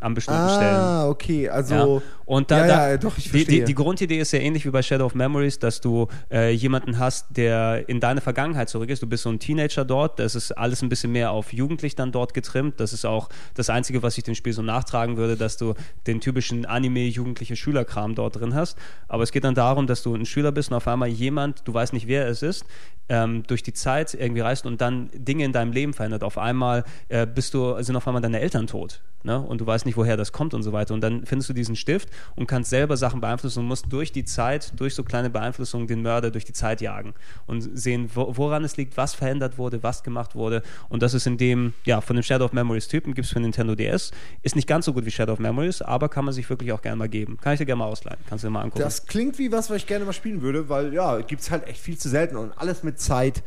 an 0.00 0.14
bestimmten 0.14 0.48
Stellen. 0.48 0.76
Ah, 0.76 1.08
okay, 1.08 1.48
also. 1.48 1.74
Ja. 1.74 2.02
Und 2.30 2.52
da, 2.52 2.58
ja, 2.58 2.66
da, 2.68 2.90
ja, 2.90 2.96
doch, 2.96 3.18
ich 3.18 3.24
die, 3.24 3.30
verstehe. 3.30 3.58
die, 3.58 3.64
die 3.64 3.74
Grundidee 3.74 4.20
ist 4.20 4.30
ja 4.30 4.38
ähnlich 4.38 4.64
wie 4.64 4.70
bei 4.70 4.82
Shadow 4.82 5.04
of 5.04 5.16
Memories, 5.16 5.58
dass 5.58 5.80
du 5.80 6.06
äh, 6.30 6.52
jemanden 6.52 7.00
hast, 7.00 7.26
der 7.30 7.88
in 7.88 7.98
deine 7.98 8.20
Vergangenheit 8.20 8.68
zurück 8.68 8.88
ist. 8.88 9.02
Du 9.02 9.08
bist 9.08 9.24
so 9.24 9.30
ein 9.30 9.40
Teenager 9.40 9.84
dort, 9.84 10.20
das 10.20 10.36
ist 10.36 10.52
alles 10.52 10.80
ein 10.80 10.88
bisschen 10.88 11.10
mehr 11.10 11.32
auf 11.32 11.52
jugendlich 11.52 11.96
dann 11.96 12.12
dort 12.12 12.32
getrimmt. 12.32 12.78
Das 12.78 12.92
ist 12.92 13.04
auch 13.04 13.30
das 13.54 13.68
Einzige, 13.68 14.04
was 14.04 14.16
ich 14.16 14.22
dem 14.22 14.36
Spiel 14.36 14.52
so 14.52 14.62
nachtragen 14.62 15.16
würde, 15.16 15.36
dass 15.36 15.56
du 15.56 15.74
den 16.06 16.20
typischen 16.20 16.66
Anime-jugendliche 16.66 17.56
Schülerkram 17.56 18.14
dort 18.14 18.38
drin 18.38 18.54
hast. 18.54 18.78
Aber 19.08 19.24
es 19.24 19.32
geht 19.32 19.42
dann 19.42 19.56
darum, 19.56 19.88
dass 19.88 20.04
du 20.04 20.14
ein 20.14 20.24
Schüler 20.24 20.52
bist 20.52 20.70
und 20.70 20.76
auf 20.76 20.86
einmal 20.86 21.08
jemand, 21.08 21.66
du 21.66 21.74
weißt 21.74 21.92
nicht, 21.92 22.06
wer 22.06 22.28
es 22.28 22.42
ist, 22.44 22.64
ähm, 23.08 23.42
durch 23.48 23.64
die 23.64 23.72
Zeit 23.72 24.14
irgendwie 24.14 24.42
reist 24.42 24.66
und 24.66 24.80
dann 24.80 25.10
Dinge 25.12 25.44
in 25.44 25.52
deinem 25.52 25.72
Leben 25.72 25.92
verändert. 25.94 26.22
Auf 26.22 26.38
einmal 26.38 26.84
äh, 27.08 27.26
bist 27.26 27.54
du, 27.54 27.82
sind 27.82 27.96
auf 27.96 28.06
einmal 28.06 28.22
deine 28.22 28.38
Eltern 28.38 28.68
tot. 28.68 29.02
Ne? 29.22 29.38
Und 29.38 29.60
du 29.60 29.66
weißt 29.66 29.84
nicht, 29.84 29.96
woher 29.96 30.16
das 30.16 30.32
kommt 30.32 30.54
und 30.54 30.62
so 30.62 30.72
weiter. 30.72 30.94
Und 30.94 31.02
dann 31.02 31.26
findest 31.26 31.50
du 31.50 31.52
diesen 31.52 31.76
Stift 31.76 32.08
und 32.36 32.46
kannst 32.46 32.70
selber 32.70 32.96
Sachen 32.96 33.20
beeinflussen 33.20 33.60
und 33.60 33.66
musst 33.66 33.86
durch 33.90 34.12
die 34.12 34.24
Zeit, 34.24 34.72
durch 34.78 34.94
so 34.94 35.02
kleine 35.04 35.30
Beeinflussungen 35.30 35.86
den 35.86 36.02
Mörder 36.02 36.30
durch 36.30 36.44
die 36.44 36.52
Zeit 36.52 36.80
jagen 36.80 37.14
und 37.46 37.78
sehen, 37.78 38.10
wo, 38.14 38.36
woran 38.36 38.64
es 38.64 38.76
liegt, 38.76 38.96
was 38.96 39.14
verändert 39.14 39.58
wurde, 39.58 39.82
was 39.82 40.02
gemacht 40.02 40.34
wurde. 40.34 40.62
Und 40.88 41.02
das 41.02 41.14
ist 41.14 41.26
in 41.26 41.38
dem, 41.38 41.74
ja, 41.84 42.00
von 42.00 42.16
dem 42.16 42.22
Shadow 42.22 42.44
of 42.44 42.52
Memories 42.52 42.88
Typen 42.88 43.14
gibt 43.14 43.26
es 43.26 43.32
für 43.32 43.40
Nintendo 43.40 43.74
DS. 43.74 44.10
Ist 44.42 44.56
nicht 44.56 44.68
ganz 44.68 44.84
so 44.84 44.92
gut 44.92 45.04
wie 45.04 45.10
Shadow 45.10 45.32
of 45.32 45.38
Memories, 45.38 45.82
aber 45.82 46.08
kann 46.08 46.24
man 46.24 46.34
sich 46.34 46.48
wirklich 46.48 46.72
auch 46.72 46.82
gerne 46.82 46.96
mal 46.96 47.08
geben. 47.08 47.38
Kann 47.40 47.54
ich 47.54 47.58
dir 47.58 47.66
gerne 47.66 47.80
mal 47.80 47.86
ausleihen. 47.86 48.18
Kannst 48.28 48.44
du 48.44 48.48
dir 48.48 48.52
mal 48.52 48.62
angucken. 48.62 48.82
Das 48.82 49.06
klingt 49.06 49.38
wie 49.38 49.52
was, 49.52 49.70
was 49.70 49.78
ich 49.78 49.86
gerne 49.86 50.04
mal 50.04 50.12
spielen 50.12 50.42
würde, 50.42 50.68
weil 50.68 50.92
ja, 50.94 51.18
gibt 51.20 51.42
es 51.42 51.50
halt 51.50 51.66
echt 51.66 51.80
viel 51.80 51.98
zu 51.98 52.08
selten 52.08 52.36
und 52.36 52.52
alles 52.56 52.82
mit 52.82 53.00
Zeit 53.00 53.42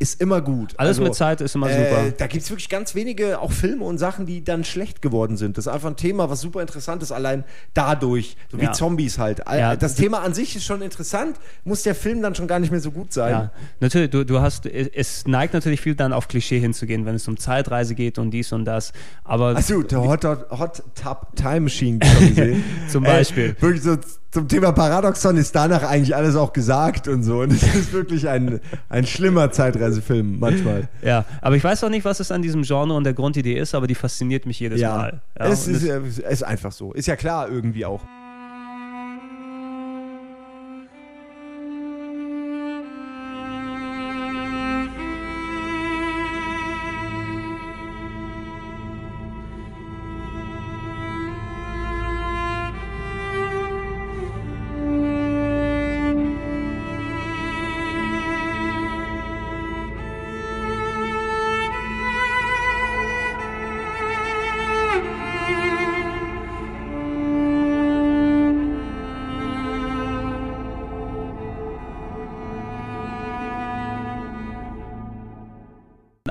ist 0.00 0.20
immer 0.20 0.40
gut. 0.40 0.74
Alles 0.76 1.00
mit 1.00 1.14
Zeit 1.14 1.40
ist 1.40 1.54
immer 1.54 1.68
super. 1.68 2.06
Äh, 2.06 2.12
da 2.16 2.26
gibt 2.26 2.44
es 2.44 2.50
wirklich 2.50 2.68
ganz 2.68 2.94
wenige 2.94 3.40
auch 3.40 3.52
Filme 3.52 3.84
und 3.84 3.98
Sachen, 3.98 4.26
die 4.26 4.44
dann 4.44 4.64
schlecht 4.64 5.02
geworden 5.02 5.36
sind. 5.36 5.58
Das 5.58 5.66
ist 5.66 5.72
einfach 5.72 5.88
ein 5.88 5.96
Thema, 5.96 6.30
was 6.30 6.40
super 6.40 6.60
interessant 6.60 7.02
ist, 7.02 7.10
allein 7.12 7.44
dadurch, 7.74 8.36
so 8.50 8.58
wie 8.58 8.64
Ja. 8.64 8.72
Zombies 8.72 9.18
halt. 9.18 9.40
Äh, 9.48 9.58
Ja. 9.58 9.76
Das 9.76 9.94
Thema 9.96 10.22
an 10.22 10.34
sich 10.34 10.54
ist 10.56 10.64
schon 10.64 10.82
interessant, 10.82 11.36
muss 11.64 11.82
der 11.82 11.94
Film 11.94 12.22
dann 12.22 12.34
schon 12.34 12.46
gar 12.46 12.58
nicht 12.60 12.70
mehr 12.70 12.80
so 12.80 12.90
gut 12.90 13.12
sein. 13.12 13.30
Ja, 13.32 13.50
natürlich, 13.80 14.10
du, 14.10 14.24
du 14.24 14.40
hast, 14.40 14.66
es 14.66 15.26
neigt 15.26 15.54
natürlich 15.54 15.80
viel 15.80 15.94
dann 15.94 16.12
auf 16.12 16.28
Klischee 16.28 16.60
hinzugehen, 16.60 17.04
wenn 17.04 17.16
es 17.16 17.26
um 17.26 17.36
Zeitreise 17.36 17.94
geht 17.94 18.18
und 18.18 18.30
dies 18.30 18.52
und 18.52 18.64
das. 18.64 18.92
Aber 19.24 19.56
Achso, 19.56 19.82
der 19.82 20.00
Hot, 20.02 20.24
Hot, 20.24 20.50
Hot 20.50 20.82
Tub 20.94 21.34
Time 21.34 21.60
Machine 21.62 21.98
gesehen. 21.98 22.62
Zum 22.88 23.02
Beispiel. 23.04 23.56
Äh, 23.58 23.62
wirklich 23.62 23.82
so 23.82 23.96
zum 24.30 24.46
Thema 24.46 24.72
Paradoxon 24.72 25.36
ist 25.36 25.54
danach 25.54 25.82
eigentlich 25.82 26.14
alles 26.14 26.36
auch 26.36 26.52
gesagt 26.52 27.08
und 27.08 27.22
so. 27.22 27.40
Und 27.40 27.52
es 27.52 27.62
ist 27.74 27.92
wirklich 27.92 28.28
ein, 28.28 28.60
ein 28.88 29.06
schlimmer 29.06 29.50
Zeitreisefilm 29.50 30.38
manchmal. 30.38 30.88
ja, 31.02 31.24
aber 31.40 31.56
ich 31.56 31.64
weiß 31.64 31.82
auch 31.84 31.88
nicht, 31.88 32.04
was 32.04 32.20
es 32.20 32.30
an 32.30 32.42
diesem 32.42 32.62
Genre 32.62 32.94
und 32.94 33.04
der 33.04 33.14
Grundidee 33.14 33.58
ist, 33.58 33.74
aber 33.74 33.86
die 33.86 33.94
fasziniert 33.94 34.44
mich 34.46 34.60
jedes 34.60 34.80
Mal. 34.80 35.22
Ja, 35.38 35.46
es 35.46 35.66
ist, 35.66 35.82
ist 35.82 36.42
einfach 36.42 36.72
so. 36.72 36.92
Ist 36.92 37.06
ja 37.06 37.16
klar 37.16 37.48
irgendwie 37.48 37.86
auch. 37.86 38.02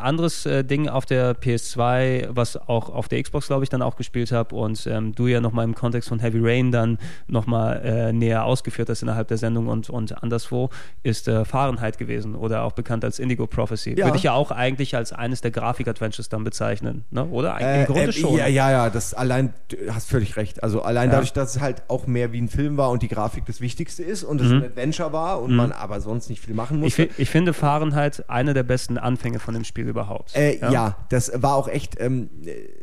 Anderes 0.08 0.46
äh, 0.46 0.64
Ding 0.64 0.90
auf 0.90 1.06
der 1.06 1.36
PS2, 1.36 2.30
was 2.32 2.58
auch 2.58 2.90
auf 2.90 3.08
der 3.08 3.22
Xbox, 3.22 3.48
glaube 3.48 3.64
ich, 3.64 3.70
dann 3.70 3.82
auch 3.82 3.96
gespielt 3.96 4.32
habe 4.32 4.56
und 4.56 4.88
ähm, 4.88 5.14
du 5.14 5.28
ja 5.28 5.42
nochmal 5.42 5.66
im 5.66 5.76
Kontext 5.76 6.10
von 6.10 6.20
Heavy 6.20 6.40
Rain 6.42 6.72
dann 6.72 6.98
nochmal 7.28 7.82
äh, 7.84 8.14
näher 8.14 8.46
ausgeführt 8.46 8.90
hast 8.90 9.02
innerhalb 9.04 9.28
der 9.28 9.38
Sendung 9.38 9.68
und, 9.68 9.90
und 9.90 10.24
anderswo, 10.24 10.70
ist 11.04 11.28
äh, 11.28 11.46
Fahrenheit 11.46 11.98
gewesen 11.98 12.36
oder 12.36 12.64
auch 12.64 12.72
bekannt 12.74 13.04
als 13.04 13.20
Indigo 13.20 13.48
Prophecy. 13.48 13.96
Ja. 13.98 14.06
Würde 14.06 14.18
ich 14.18 14.24
ja 14.24 14.34
auch 14.34 14.52
eigentlich 14.52 14.96
als 14.96 15.14
eines 15.14 15.42
der 15.42 15.52
Grafik-Adventures 15.52 16.30
dann 16.30 16.44
bezeichnen, 16.44 17.04
ne? 17.12 17.26
oder? 17.26 17.60
Im 17.60 17.86
Grunde 17.86 18.04
äh, 18.10 18.12
schon. 18.14 18.36
Ja, 18.38 18.48
ja, 18.48 18.72
ja, 18.72 18.90
das 18.90 19.14
allein, 19.14 19.54
du 19.70 19.78
hast 19.94 20.10
völlig 20.10 20.38
recht. 20.38 20.64
Also 20.64 20.82
allein 20.82 21.10
Ja. 21.10 21.16
dadurch, 21.16 21.34
dass 21.34 21.56
es 21.56 21.62
halt 21.62 21.84
auch 21.90 22.08
mehr 22.08 22.32
wie 22.32 22.42
ein 22.42 22.50
Film 22.50 22.78
war 22.78 22.90
und 22.92 23.02
die 23.04 23.08
Grafik 23.08 23.46
das 23.46 23.62
Wichtigste 23.62 24.04
ist 24.04 24.24
und 24.24 24.42
es 24.42 24.52
ein 24.52 24.64
Adventure 24.64 25.12
war 25.14 25.42
und 25.42 25.56
man 25.56 25.72
aber 25.72 26.00
sonst 26.02 26.30
nicht 26.30 26.42
viel 26.44 26.54
machen 26.56 26.78
Mhm. 26.78 26.84
Ich, 26.86 26.98
musste. 26.98 27.14
fi- 27.14 27.22
ich 27.22 27.30
finde 27.30 27.54
Fahrenheit 27.54 28.24
eine 28.30 28.54
der 28.54 28.64
besten 28.64 28.98
Anfänge 28.98 29.40
von 29.40 29.54
dem 29.54 29.64
Spiel 29.64 29.88
überhaupt. 29.98 30.36
Äh, 30.36 30.60
ja? 30.60 30.96
das 31.10 31.32
war 31.36 31.56
auch 31.56 31.68
echt, 31.68 32.00
ähm, 32.00 32.30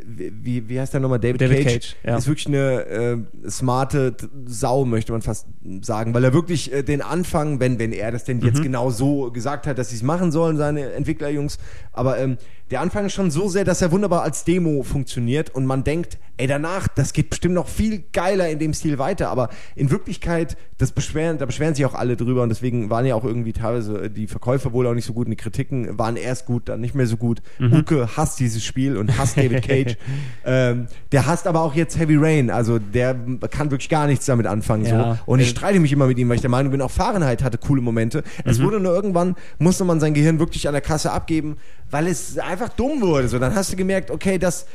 wie, 0.04 0.68
wie 0.68 0.80
heißt 0.80 0.92
der 0.92 1.00
nochmal? 1.00 1.20
David, 1.20 1.40
David 1.40 1.58
Cage. 1.62 1.72
Cage, 1.72 1.96
ja. 2.04 2.16
Ist 2.16 2.26
wirklich 2.26 2.46
eine 2.48 2.84
äh, 2.86 3.50
smarte 3.50 4.14
Sau, 4.46 4.84
möchte 4.84 5.12
man 5.12 5.22
fast 5.22 5.46
sagen, 5.80 6.12
weil 6.14 6.24
er 6.24 6.32
wirklich 6.32 6.72
äh, 6.72 6.82
den 6.82 7.00
Anfang, 7.02 7.60
wenn, 7.60 7.78
wenn 7.78 7.92
er 7.92 8.10
das 8.12 8.24
denn 8.24 8.38
Mhm. 8.38 8.46
jetzt 8.46 8.62
genau 8.62 8.90
so 8.90 9.30
gesagt 9.30 9.66
hat, 9.66 9.78
dass 9.78 9.90
sie 9.90 9.96
es 9.96 10.02
machen 10.02 10.32
sollen, 10.32 10.56
seine 10.56 10.92
Entwicklerjungs, 10.92 11.58
aber 11.92 12.18
ähm, 12.18 12.36
der 12.70 12.80
Anfang 12.80 13.06
ist 13.06 13.12
schon 13.12 13.30
so 13.30 13.48
sehr, 13.48 13.64
dass 13.64 13.82
er 13.82 13.92
wunderbar 13.92 14.22
als 14.22 14.44
Demo 14.44 14.82
funktioniert 14.82 15.50
und 15.50 15.66
man 15.66 15.84
denkt, 15.84 16.18
ey, 16.36 16.46
danach, 16.46 16.88
das 16.88 17.12
geht 17.12 17.30
bestimmt 17.30 17.54
noch 17.54 17.68
viel 17.68 18.04
geiler 18.12 18.48
in 18.48 18.58
dem 18.58 18.74
Stil 18.74 18.98
weiter, 18.98 19.28
aber 19.28 19.50
in 19.76 19.90
Wirklichkeit, 19.90 20.56
das 20.78 20.90
beschweren, 20.90 21.38
da 21.38 21.46
beschweren 21.46 21.74
sich 21.74 21.86
auch 21.86 21.94
alle 21.94 22.16
drüber 22.16 22.42
und 22.42 22.48
deswegen 22.48 22.90
waren 22.90 23.06
ja 23.06 23.14
auch 23.14 23.24
irgendwie 23.24 23.52
teilweise 23.52 24.10
die 24.10 24.26
Verkäufer 24.26 24.72
wohl 24.72 24.86
auch 24.86 24.94
nicht 24.94 25.04
so 25.04 25.12
gut 25.12 25.26
und 25.26 25.30
die 25.30 25.36
Kritiken 25.36 25.96
waren 25.98 26.16
erst 26.16 26.46
gut, 26.46 26.68
dann 26.68 26.80
nicht 26.80 26.94
mehr 26.94 27.06
so 27.06 27.16
gut. 27.16 27.40
Uke 27.60 28.16
hasst 28.16 28.40
dieses 28.40 28.64
Spiel 28.64 28.96
und 28.96 29.16
hasst 29.16 29.36
David 29.36 29.62
Cage. 29.62 29.96
ähm, 30.44 30.88
der 31.12 31.26
hasst 31.26 31.46
aber 31.46 31.60
auch 31.60 31.74
jetzt 31.74 31.98
Heavy 31.98 32.16
Rain, 32.16 32.50
also 32.50 32.80
der 32.80 33.14
kann 33.50 33.70
wirklich 33.70 33.88
gar 33.88 34.08
nichts 34.08 34.26
damit 34.26 34.46
anfangen. 34.46 34.86
Ja. 34.86 35.14
So. 35.14 35.32
Und 35.32 35.40
ich 35.40 35.50
streite 35.50 35.78
mich 35.78 35.92
immer 35.92 36.06
mit 36.06 36.18
ihm, 36.18 36.28
weil 36.28 36.36
ich 36.36 36.42
der 36.42 36.50
Meinung 36.50 36.72
bin, 36.72 36.82
auch 36.82 36.90
Fahrenheit 36.90 37.44
hatte 37.44 37.58
coole 37.58 37.80
Momente. 37.80 38.24
Es 38.44 38.60
wurde 38.60 38.80
nur 38.80 38.92
irgendwann, 38.92 39.36
musste 39.58 39.84
man 39.84 40.00
sein 40.00 40.14
Gehirn 40.14 40.40
wirklich 40.40 40.66
an 40.66 40.74
der 40.74 40.80
Kasse 40.80 41.12
abgeben, 41.12 41.56
weil 41.90 42.08
es 42.08 42.38
einfach 42.38 42.63
dumm 42.68 43.00
wurde. 43.00 43.28
So, 43.28 43.38
dann 43.38 43.54
hast 43.54 43.72
du 43.72 43.76
gemerkt, 43.76 44.10
okay, 44.10 44.38
das, 44.38 44.66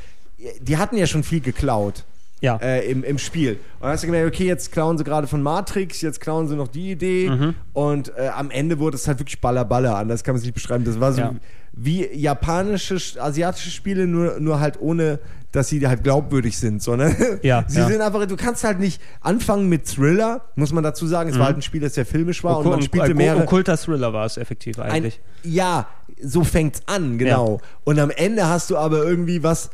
die 0.62 0.78
hatten 0.78 0.98
ja 0.98 1.06
schon 1.08 1.24
viel 1.24 1.42
geklaut. 1.42 2.06
Ja. 2.42 2.56
Äh, 2.56 2.90
im, 2.90 3.04
im 3.04 3.18
Spiel. 3.18 3.54
Und 3.54 3.82
dann 3.82 3.92
hast 3.92 4.04
du 4.04 4.08
gemerkt, 4.08 4.34
okay, 4.34 4.46
jetzt 4.46 4.72
klauen 4.72 4.98
sie 4.98 5.04
gerade 5.04 5.28
von 5.28 5.44
Matrix, 5.44 6.00
jetzt 6.00 6.22
klauen 6.22 6.48
sie 6.48 6.56
noch 6.56 6.70
die 6.70 6.92
Idee. 6.92 7.30
Mhm. 7.30 7.54
Und 7.74 8.14
äh, 8.18 8.30
am 8.30 8.50
Ende 8.50 8.80
wurde 8.80 8.96
es 8.96 9.08
halt 9.10 9.20
wirklich 9.20 9.42
Baller 9.42 9.66
Baller. 9.66 9.98
Anders 9.98 10.24
kann 10.24 10.36
man 10.36 10.40
es 10.40 10.46
nicht 10.46 10.54
beschreiben. 10.54 10.86
Das 10.86 11.02
war 11.02 11.12
so 11.12 11.20
Ja. 11.20 11.36
wie 11.74 12.08
japanische, 12.16 12.96
asiatische 13.22 13.72
Spiele, 13.72 14.08
nur, 14.08 14.40
nur 14.40 14.62
halt 14.62 14.80
ohne, 14.80 15.20
dass 15.52 15.68
sie 15.70 15.86
halt 15.88 16.04
glaubwürdig 16.04 16.58
sind, 16.58 16.82
sondern 16.82 17.16
Ja, 17.42 17.64
sie 17.68 17.80
ja. 17.80 17.88
sind 17.88 18.02
einfach, 18.02 18.26
du 18.28 18.36
kannst 18.36 18.64
halt 18.64 18.80
nicht 18.80 19.02
anfangen 19.22 19.68
mit 19.70 19.88
Thriller, 19.88 20.42
muss 20.56 20.72
man 20.72 20.84
dazu 20.84 21.08
sagen. 21.08 21.30
Es 21.30 21.40
war 21.40 21.48
halt 21.48 21.58
ein 21.58 21.62
Spiel, 21.62 21.82
das 21.82 21.96
sehr 21.96 22.06
filmisch 22.06 22.44
war 22.44 22.60
und 22.60 22.68
man 22.68 22.82
spielte 22.82 23.08
ein 23.12 23.18
mehrere. 23.18 23.42
okkulter 23.44 23.78
Thriller 23.78 24.14
war 24.14 24.26
es 24.26 24.38
effektiv 24.38 24.78
Ein, 24.80 24.92
eigentlich. 24.92 25.20
ja, 25.44 25.88
so 26.22 26.44
fängt's 26.44 26.82
an, 26.86 27.18
genau. 27.18 27.62
Und 27.84 27.98
am 28.00 28.10
Ende 28.12 28.48
hast 28.48 28.70
du 28.70 28.78
aber 28.78 29.04
irgendwie 29.04 29.42
was. 29.44 29.70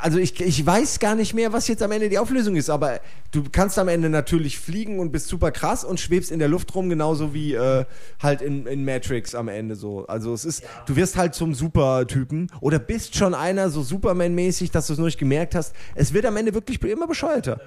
Also 0.00 0.18
ich, 0.18 0.40
ich 0.40 0.64
weiß 0.64 0.98
gar 0.98 1.14
nicht 1.14 1.34
mehr, 1.34 1.52
was 1.52 1.68
jetzt 1.68 1.82
am 1.82 1.92
Ende 1.92 2.08
die 2.08 2.18
Auflösung 2.18 2.56
ist, 2.56 2.70
aber 2.70 3.00
du 3.30 3.44
kannst 3.50 3.78
am 3.78 3.88
Ende 3.88 4.08
natürlich 4.08 4.58
fliegen 4.58 4.98
und 4.98 5.12
bist 5.12 5.28
super 5.28 5.52
krass 5.52 5.84
und 5.84 6.00
schwebst 6.00 6.30
in 6.30 6.38
der 6.38 6.48
Luft 6.48 6.74
rum, 6.74 6.88
genauso 6.88 7.34
wie 7.34 7.54
äh, 7.54 7.84
halt 8.20 8.42
in, 8.42 8.66
in 8.66 8.84
Matrix 8.84 9.34
am 9.34 9.48
Ende 9.48 9.76
so. 9.76 10.06
Also 10.06 10.34
es 10.34 10.44
ist, 10.44 10.64
du 10.86 10.96
wirst 10.96 11.16
halt 11.16 11.34
zum 11.34 11.54
Supertypen 11.54 12.50
oder 12.60 12.78
bist 12.78 13.16
schon 13.16 13.34
einer 13.34 13.70
so 13.70 13.82
Superman-mäßig, 13.82 14.70
dass 14.70 14.88
du 14.88 14.94
es 14.94 14.98
nur 14.98 15.06
nicht 15.06 15.18
gemerkt 15.18 15.54
hast. 15.54 15.74
Es 15.94 16.12
wird 16.12 16.26
am 16.26 16.36
Ende 16.36 16.52
wirklich 16.54 16.82
immer 16.82 17.06
bescheuerter. 17.06 17.60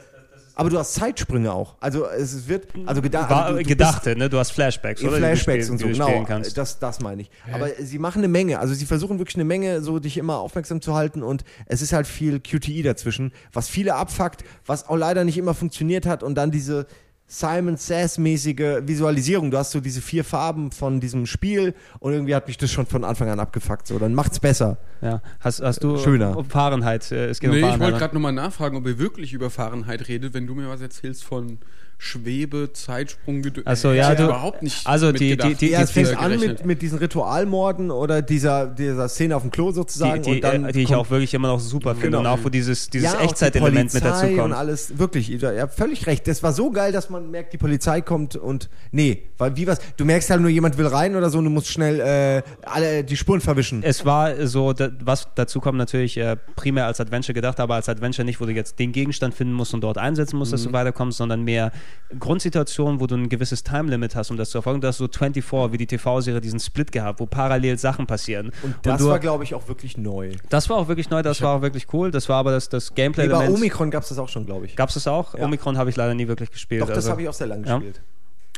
Aber 0.57 0.71
du 0.71 0.79
hast 0.79 0.95
Zeitsprünge 0.95 1.53
auch. 1.53 1.75
Also 1.79 2.07
es 2.07 2.47
wird, 2.47 2.67
also 2.87 2.99
geda 3.03 3.29
War, 3.29 3.45
also 3.45 3.57
du, 3.57 3.63
du 3.63 3.69
gedachte, 3.69 4.15
ne? 4.15 4.27
Du 4.27 4.39
hast 4.39 4.51
Flashbacks, 4.51 5.03
oder? 5.03 5.17
Flashbacks 5.17 5.69
und 5.69 5.77
so, 5.77 5.87
genau. 5.87 6.23
kannst. 6.23 6.57
Das, 6.57 6.79
das 6.79 6.99
meine 6.99 7.21
ich. 7.21 7.29
Aber 7.53 7.69
sie 7.79 7.99
machen 7.99 8.19
eine 8.19 8.27
Menge. 8.27 8.57
Also 8.57 8.73
sie 8.73 8.87
versuchen 8.87 9.19
wirklich 9.19 9.35
eine 9.35 9.45
Menge, 9.45 9.81
so 9.81 9.99
dich 9.99 10.17
immer 10.17 10.39
aufmerksam 10.39 10.81
zu 10.81 10.95
halten 10.95 11.21
und 11.21 11.43
es 11.67 11.83
ist 11.83 11.93
halt 11.93 12.07
viel 12.07 12.39
QTE 12.39 12.81
dazwischen, 12.81 13.33
was 13.53 13.69
viele 13.69 13.93
abfuckt, 13.93 14.43
was 14.65 14.89
auch 14.89 14.95
leider 14.95 15.23
nicht 15.23 15.37
immer 15.37 15.53
funktioniert 15.53 16.07
hat 16.07 16.23
und 16.23 16.33
dann 16.33 16.49
diese 16.49 16.87
Simon 17.29 17.75
Says-mäßige 17.75 18.83
Visualisierung. 18.87 19.51
Du 19.51 19.57
hast 19.57 19.71
so 19.71 19.81
diese 19.81 19.99
vier 20.01 20.23
Farben 20.23 20.71
von 20.71 21.01
diesem 21.01 21.25
Spiel 21.25 21.73
und 21.99 22.13
irgendwie 22.13 22.33
hat 22.33 22.47
mich 22.47 22.57
das 22.57 22.71
schon 22.71 22.85
von 22.85 23.03
Anfang 23.03 23.29
an 23.29 23.39
abgefuckt. 23.41 23.85
So, 23.85 23.99
dann 23.99 24.13
macht's 24.13 24.39
besser. 24.39 24.77
Ja. 25.01 25.21
Hast, 25.41 25.61
hast 25.61 25.83
du 25.83 25.97
Schöner. 25.97 26.37
um 26.37 26.45
Fahrenheit? 26.45 27.11
äh, 27.11 27.25
Es 27.27 27.41
geht 27.41 27.49
Nee, 27.49 27.57
um 27.57 27.59
ich 27.59 27.65
Fahrenheit. 27.65 27.81
wollte 27.81 27.93
ne? 27.95 27.99
gerade 27.99 28.13
nochmal 28.15 28.31
nachfragen, 28.31 28.77
ob 28.77 28.87
ihr 28.87 28.97
wirklich 28.97 29.33
über 29.33 29.49
Fahrenheit 29.49 30.07
redet, 30.07 30.33
wenn 30.33 30.47
du 30.47 30.55
mir 30.55 30.69
was 30.69 30.79
erzählst 30.79 31.25
von 31.25 31.57
Schwebe, 31.99 32.71
Zeitsprung, 32.73 33.41
Ach 33.65 33.75
so, 33.75 33.91
ja, 33.91 34.13
du- 34.13 34.25
überhaupt 34.25 34.61
nicht 34.61 34.85
also 34.85 35.11
die- 35.11 35.35
die- 35.35 35.55
die- 35.55 35.69
Ja, 35.71 35.81
es 35.81 35.91
fängt 35.91 36.15
an 36.15 36.39
mit, 36.39 36.63
mit 36.63 36.81
diesen 36.83 36.99
Ritualmorden 36.99 37.89
oder 37.89 38.21
dieser, 38.21 38.67
dieser 38.67 39.09
Szene 39.09 39.35
auf 39.35 39.41
dem 39.41 39.49
Klo 39.51 39.71
sozusagen. 39.71 40.21
die, 40.21 40.29
die, 40.29 40.35
und 40.35 40.43
dann 40.43 40.71
die 40.71 40.83
ich 40.83 40.93
auch 40.93 41.09
wirklich 41.09 41.33
immer 41.33 41.47
noch 41.47 41.59
super 41.59 41.95
finde. 41.95 42.17
Genau. 42.17 42.19
Und 42.19 42.27
auch 42.27 42.39
wo 42.45 42.49
dieses, 42.49 42.89
dieses 42.91 43.13
ja, 43.13 43.19
Echtzeitelement 43.21 43.93
mit 43.93 44.05
dazu 44.05 44.27
kommt. 44.27 44.39
und 44.39 44.53
alles, 44.53 44.99
wirklich, 44.99 45.31
ihr 45.31 45.59
habt 45.61 45.73
völlig 45.73 46.05
recht. 46.05 46.27
Das 46.27 46.43
war 46.43 46.53
so 46.53 46.69
geil, 46.69 46.91
dass 46.91 47.09
man 47.09 47.31
merkt, 47.31 47.53
die 47.53 47.57
Polizei 47.57 48.01
kommt 48.01 48.35
und, 48.35 48.69
nee, 48.91 49.23
weil 49.39 49.55
wie 49.57 49.65
was, 49.65 49.79
du 49.97 50.05
merkst 50.05 50.29
halt 50.29 50.41
nur, 50.41 50.51
jemand 50.51 50.77
will 50.77 50.87
rein 50.87 51.15
oder 51.15 51.29
so 51.31 51.39
und 51.39 51.45
du 51.45 51.49
musst 51.49 51.67
schnell 51.67 51.99
äh, 51.99 52.43
alle 52.63 53.03
die 53.03 53.17
Spuren 53.17 53.41
verwischen. 53.41 53.81
Es 53.81 54.05
war 54.05 54.45
so, 54.45 54.73
da, 54.73 54.89
was 55.03 55.27
dazu 55.33 55.59
kommt 55.59 55.79
natürlich 55.79 56.17
äh, 56.17 56.35
primär 56.55 56.85
als 56.85 57.01
Adventure 57.01 57.33
gedacht, 57.33 57.59
aber 57.59 57.73
als 57.75 57.89
Adventure 57.89 58.23
nicht, 58.23 58.39
wo 58.39 58.45
du 58.45 58.51
jetzt 58.51 58.77
den 58.77 58.91
Gegenstand 58.91 59.33
finden 59.33 59.53
musst 59.53 59.73
und 59.73 59.81
dort 59.81 59.97
einsetzen 59.97 60.37
musst, 60.37 60.53
dass 60.53 60.61
Mhm. 60.61 60.67
du 60.67 60.73
weiterkommst, 60.73 61.17
sondern 61.17 61.41
mehr 61.43 61.71
Grundsituationen, 62.19 62.99
wo 63.01 63.07
du 63.07 63.15
ein 63.15 63.29
gewisses 63.29 63.63
Time-Limit 63.63 64.15
hast, 64.15 64.31
um 64.31 64.37
das 64.37 64.49
zu 64.49 64.57
erfolgen. 64.59 64.79
Du 64.81 64.87
hast 64.87 64.97
so 64.97 65.07
24, 65.07 65.71
wie 65.73 65.77
die 65.77 65.87
TV-Serie, 65.87 66.39
diesen 66.41 66.59
Split 66.59 66.91
gehabt, 66.91 67.19
wo 67.19 67.25
parallel 67.25 67.77
Sachen 67.77 68.07
passieren. 68.07 68.51
Und 68.63 68.75
das 68.83 69.01
du, 69.01 69.07
war, 69.09 69.19
glaube 69.19 69.43
ich, 69.43 69.53
auch 69.53 69.67
wirklich 69.67 69.97
neu. 69.97 70.31
das 70.49 70.69
war 70.69 70.77
auch 70.77 70.87
wirklich 70.87 71.09
neu, 71.09 71.21
das 71.21 71.41
war 71.41 71.57
auch 71.57 71.61
wirklich 71.61 71.91
cool. 71.93 72.11
Das 72.11 72.29
war 72.29 72.37
aber 72.37 72.51
das, 72.51 72.69
das 72.69 72.91
Nee, 72.95 73.09
bei. 73.09 73.49
Omikron 73.49 73.91
gab 73.91 74.03
es 74.03 74.09
das 74.09 74.17
auch 74.17 74.29
schon, 74.29 74.45
glaube 74.45 74.65
ich. 74.65 74.75
Gab 74.75 74.89
es 74.89 74.95
das 74.95 75.07
auch? 75.07 75.35
Ja. 75.35 75.43
Omikron 75.43 75.77
habe 75.77 75.89
ich 75.89 75.95
leider 75.95 76.13
nie 76.13 76.27
wirklich 76.27 76.51
gespielt. 76.51 76.81
Doch, 76.81 76.87
das 76.87 76.97
also- 76.97 77.11
habe 77.11 77.21
ich 77.21 77.29
auch 77.29 77.33
sehr 77.33 77.47
lange 77.47 77.67
Ja. 77.67 77.75
gespielt. 77.77 78.01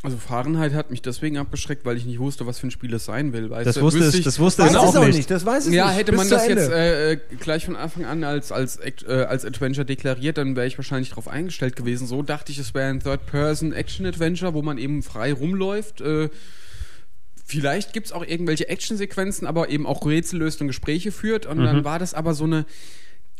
Also 0.02 0.16
Fahrenheit 0.16 0.72
hat 0.72 0.90
mich 0.90 1.02
deswegen 1.02 1.36
abgeschreckt, 1.36 1.84
weil 1.84 1.98
ich 1.98 2.06
nicht 2.06 2.18
wusste, 2.20 2.46
was 2.46 2.58
für 2.58 2.66
ein 2.66 2.70
Spiel 2.70 2.94
es 2.94 3.04
sein 3.04 3.34
will. 3.34 3.50
Weißt 3.50 3.66
Das 3.66 3.74
du, 3.74 3.82
wusste 3.82 4.00
wüsste 4.00 4.08
es- 4.12 4.18
ich- 4.20 4.24
das 4.24 4.38
wusste 4.38 4.62
Weiß 4.62 4.70
es 4.70 4.76
es 4.76 4.96
auch 4.96 5.04
nicht. 5.04 5.16
nicht, 5.16 5.30
das 5.30 5.44
weiß 5.44 5.66
es 5.66 5.74
Ja, 5.74 5.88
nicht. 5.88 5.98
hätte 5.98 6.12
Bis 6.12 6.18
man 6.20 6.30
das 6.30 6.42
Ende. 6.46 6.62
jetzt 6.62 6.72
äh, 6.72 7.12
äh, 7.12 7.18
gleich 7.38 7.66
von 7.66 7.76
Anfang 7.76 8.06
an 8.06 8.24
als, 8.24 8.50
als, 8.50 8.78
äh, 8.78 9.26
als 9.28 9.44
Adventure 9.44 9.84
deklariert, 9.84 10.38
dann 10.38 10.56
wäre 10.56 10.66
ich 10.66 10.78
wahrscheinlich 10.78 11.10
darauf 11.10 11.28
eingestellt 11.28 11.76
gewesen. 11.76 12.06
So 12.06 12.22
dachte 12.22 12.50
ich, 12.50 12.58
es 12.58 12.72
wäre 12.72 12.88
ein 12.88 13.00
Third-Person-Action-Adventure, 13.00 14.54
wo 14.54 14.62
man 14.62 14.78
eben 14.78 15.02
frei 15.02 15.34
rumläuft. 15.34 16.00
Äh, 16.00 16.30
vielleicht 17.44 17.92
gibt's 17.92 18.12
auch 18.12 18.24
irgendwelche 18.24 18.68
Actionsequenzen, 18.70 19.46
aber 19.46 19.68
eben 19.68 19.86
auch 19.86 20.06
Rätsel 20.06 20.38
löst 20.38 20.62
und 20.62 20.68
Gespräche 20.68 21.12
führt. 21.12 21.44
Und 21.44 21.58
Mhm. 21.58 21.64
dann 21.64 21.84
war 21.84 21.98
das 21.98 22.14
aber 22.14 22.32
so 22.32 22.44
eine. 22.44 22.64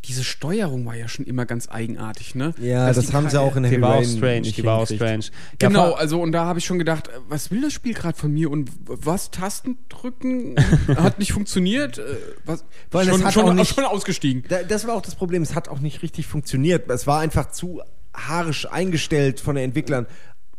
Diese 0.05 0.23
Steuerung 0.23 0.85
war 0.87 0.95
ja 0.95 1.07
schon 1.07 1.25
immer 1.25 1.45
ganz 1.45 1.69
eigenartig, 1.69 2.33
ne? 2.33 2.53
ja, 2.59 2.87
Dass 2.87 2.95
das 2.95 3.07
die 3.07 3.13
haben 3.13 3.29
sie 3.29 3.39
auch 3.39 3.55
in 3.55 3.63
die 3.63 3.69
Heavy 3.69 3.81
war 3.81 3.89
auch 3.95 3.99
Rain 3.99 4.05
strange, 4.17 4.41
die 4.41 4.63
war 4.63 4.79
auch 4.79 4.85
strange. 4.87 5.25
Ja, 5.61 5.67
Genau, 5.67 5.91
also 5.93 6.19
und 6.21 6.31
da 6.31 6.45
habe 6.45 6.57
ich 6.59 6.65
schon 6.65 6.79
gedacht, 6.79 7.07
äh, 7.09 7.11
was 7.29 7.51
will 7.51 7.61
das 7.61 7.73
Spiel 7.73 7.93
gerade 7.93 8.17
von 8.17 8.31
mir 8.33 8.49
und 8.49 8.71
was 8.85 9.29
Tasten 9.29 9.77
drücken 9.89 10.55
hat 10.95 11.19
nicht 11.19 11.33
funktioniert, 11.33 11.99
äh, 11.99 12.03
was 12.45 12.65
Weil 12.89 13.07
es 13.07 13.15
schon, 13.15 13.23
hat 13.25 13.33
schon, 13.33 13.45
auch 13.49 13.53
nicht- 13.53 13.75
schon 13.75 13.85
ausgestiegen. 13.85 14.43
Da, 14.49 14.63
das 14.63 14.87
war 14.87 14.95
auch 14.95 15.01
das 15.03 15.13
Problem, 15.15 15.43
es 15.43 15.53
hat 15.53 15.69
auch 15.69 15.79
nicht 15.79 16.01
richtig 16.01 16.25
funktioniert. 16.25 16.89
Es 16.89 17.05
war 17.05 17.19
einfach 17.19 17.51
zu 17.51 17.81
haarisch 18.13 18.69
eingestellt 18.71 19.39
von 19.39 19.55
den 19.55 19.65
Entwicklern. 19.65 20.05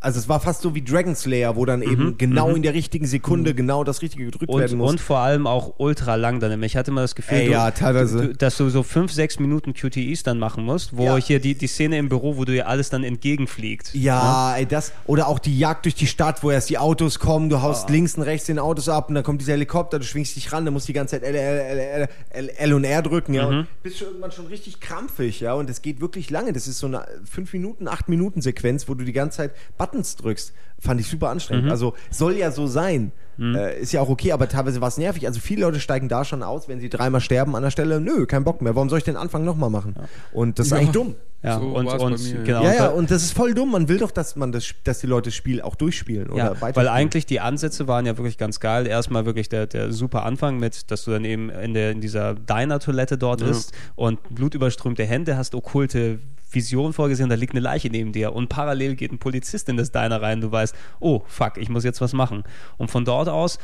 Also 0.02 0.18
es 0.18 0.28
war 0.28 0.40
fast 0.40 0.62
so 0.62 0.74
wie 0.74 0.82
Dragon 0.82 1.14
Slayer, 1.14 1.56
wo 1.56 1.64
dann 1.64 1.80
eben 1.82 2.18
genau 2.18 2.50
in 2.50 2.62
der 2.62 2.74
richtigen 2.74 3.06
Sekunde 3.06 3.54
genau 3.54 3.84
das 3.84 4.02
Richtige 4.02 4.24
gedrückt 4.26 4.52
werden 4.52 4.72
Und, 4.72 4.78
muss. 4.78 4.90
und 4.92 5.00
vor 5.00 5.18
allem 5.18 5.46
auch 5.46 5.74
ultra 5.78 6.16
lang 6.16 6.40
dann. 6.40 6.62
Ich 6.62 6.76
hatte 6.76 6.90
immer 6.90 7.02
das 7.02 7.14
Gefühl, 7.14 7.38
Ey, 7.38 7.46
du, 7.46 7.52
ja. 7.52 7.70
Du, 7.70 8.34
dass 8.34 8.56
du 8.56 8.68
so 8.68 8.82
fünf, 8.82 9.12
sechs 9.12 9.38
Minuten 9.38 9.74
QTEs 9.74 10.22
dann 10.22 10.38
machen 10.38 10.64
musst, 10.64 10.96
wo 10.96 11.04
Ja. 11.04 11.16
hier 11.16 11.40
die, 11.40 11.54
die 11.54 11.66
Szene 11.66 11.98
im 11.98 12.08
Büro, 12.08 12.36
wo 12.36 12.44
du 12.44 12.52
dir 12.52 12.66
alles 12.68 12.90
dann 12.90 13.04
entgegenfliegt. 13.04 13.94
Ja, 13.94 14.54
ey, 14.56 14.66
das, 14.66 14.92
oder 15.06 15.28
auch 15.28 15.38
die 15.38 15.58
Jagd 15.58 15.84
durch 15.84 15.94
die 15.94 16.06
Stadt, 16.06 16.42
wo 16.42 16.50
erst 16.50 16.68
die 16.70 16.78
Autos 16.78 17.18
kommen, 17.18 17.48
du 17.48 17.62
haust 17.62 17.88
links 17.90 18.16
und 18.16 18.22
rechts 18.22 18.46
den 18.46 18.58
Autos 18.58 18.88
ab 18.88 19.08
und 19.08 19.14
dann 19.14 19.24
kommt 19.24 19.40
dieser 19.40 19.52
Helikopter, 19.52 19.98
du 19.98 20.04
schwingst 20.04 20.34
dich 20.36 20.52
ran, 20.52 20.64
dann 20.64 20.74
musst 20.74 20.88
du 20.88 20.92
die 20.92 20.94
ganze 20.96 21.20
Zeit 21.20 21.22
L, 21.22 21.34
L, 21.34 22.08
L, 22.30 22.48
L, 22.56 22.72
und 22.74 22.84
R 22.84 23.02
drücken, 23.02 23.34
ja, 23.34 23.46
und 23.46 23.66
bist 23.82 23.98
schon 23.98 24.08
irgendwann 24.08 24.32
schon 24.32 24.46
richtig 24.46 24.80
krampfig, 24.80 25.40
ja, 25.40 25.54
und 25.54 25.70
es 25.70 25.82
geht 25.82 26.00
wirklich 26.00 26.30
lange. 26.30 26.52
Das 26.52 26.66
ist 26.66 26.78
so 26.78 26.86
eine 26.86 27.04
5 27.30 27.52
Minuten, 27.52 27.88
8 27.88 28.08
Minuten 28.08 28.40
Sequenz, 28.42 28.88
wo 28.88 28.94
du 28.94 29.04
die 29.04 29.12
ganze 29.12 29.38
Zeit 29.38 29.52
Buttons 29.92 30.16
drückst. 30.16 30.52
Fand 30.78 31.00
ich 31.00 31.06
super 31.08 31.28
anstrengend. 31.30 31.70
Also 31.70 31.94
soll 32.10 32.36
ja 32.36 32.50
so 32.50 32.66
sein. 32.66 33.12
Äh, 33.38 33.80
ist 33.80 33.92
ja 33.92 34.00
auch 34.00 34.08
okay, 34.08 34.32
aber 34.32 34.48
teilweise 34.48 34.80
war 34.80 34.88
es 34.88 34.98
nervig. 34.98 35.26
Also 35.26 35.40
viele 35.40 35.62
Leute 35.62 35.80
steigen 35.80 36.08
da 36.08 36.24
schon 36.24 36.42
aus, 36.42 36.68
wenn 36.68 36.80
sie 36.80 36.88
dreimal 36.88 37.20
sterben 37.20 37.56
an 37.56 37.62
der 37.62 37.70
Stelle. 37.70 38.00
Nö, 38.00 38.26
kein 38.26 38.44
Bock 38.44 38.62
mehr. 38.62 38.74
Warum 38.74 38.88
soll 38.88 38.98
ich 38.98 39.04
den 39.04 39.16
Anfang 39.16 39.44
nochmal 39.44 39.70
machen? 39.70 39.94
Und 40.32 40.58
das 40.58 40.66
ist 40.66 40.72
Ja. 40.72 40.78
eigentlich 40.78 40.90
dumm. 40.90 41.14
Ja, 41.42 41.58
So 41.58 41.66
und, 41.66 41.86
und 41.86 41.98
bei 41.98 42.08
mir, 42.08 42.34
ja. 42.36 42.42
genau. 42.42 42.62
Ja, 42.62 42.70
und 42.70 42.76
ja, 42.76 42.88
und 42.88 43.10
das 43.10 43.22
ist 43.24 43.32
voll 43.32 43.52
dumm. 43.54 43.72
Man 43.72 43.88
will 43.88 43.98
doch, 43.98 44.10
dass 44.12 44.36
man 44.36 44.52
das, 44.52 44.74
dass 44.84 45.00
die 45.00 45.06
Leute 45.08 45.30
das 45.30 45.34
Spiel 45.34 45.60
auch 45.60 45.74
durchspielen 45.74 46.28
oder 46.28 46.36
Ja, 46.38 46.44
weiterspielen. 46.50 46.76
weil 46.76 46.88
eigentlich 46.88 47.26
die 47.26 47.40
Ansätze 47.40 47.88
waren 47.88 48.06
ja 48.06 48.16
wirklich 48.16 48.38
ganz 48.38 48.60
geil. 48.60 48.86
Erstmal 48.86 49.26
wirklich 49.26 49.48
der, 49.48 49.66
der 49.66 49.92
super 49.92 50.24
Anfang 50.24 50.58
mit, 50.58 50.90
dass 50.90 51.04
du 51.04 51.10
dann 51.10 51.24
eben 51.24 51.50
in, 51.50 51.74
der, 51.74 51.90
in 51.90 52.00
dieser 52.00 52.34
Diner-Toilette 52.34 53.18
dort 53.18 53.40
ist 53.42 53.72
und 53.96 54.20
blutüberströmte 54.34 55.04
Hände 55.04 55.36
hast, 55.36 55.54
okkulte 55.54 56.20
Vision 56.54 56.92
vorgesehen, 56.92 57.30
da 57.30 57.34
liegt 57.34 57.54
eine 57.54 57.60
Leiche 57.60 57.88
neben 57.88 58.12
dir 58.12 58.34
und 58.34 58.48
parallel 58.48 58.94
geht 58.94 59.10
ein 59.10 59.18
Polizist 59.18 59.68
in 59.70 59.76
das 59.78 59.90
Diner 59.90 60.20
rein. 60.20 60.40
Du 60.42 60.52
weißt, 60.52 60.74
oh 61.00 61.22
fuck, 61.26 61.56
ich 61.56 61.70
muss 61.70 61.82
jetzt 61.82 62.00
was 62.02 62.12
machen. 62.12 62.44
Und 62.76 62.90
von 62.90 63.04
dort 63.06 63.28
aus 63.28 63.58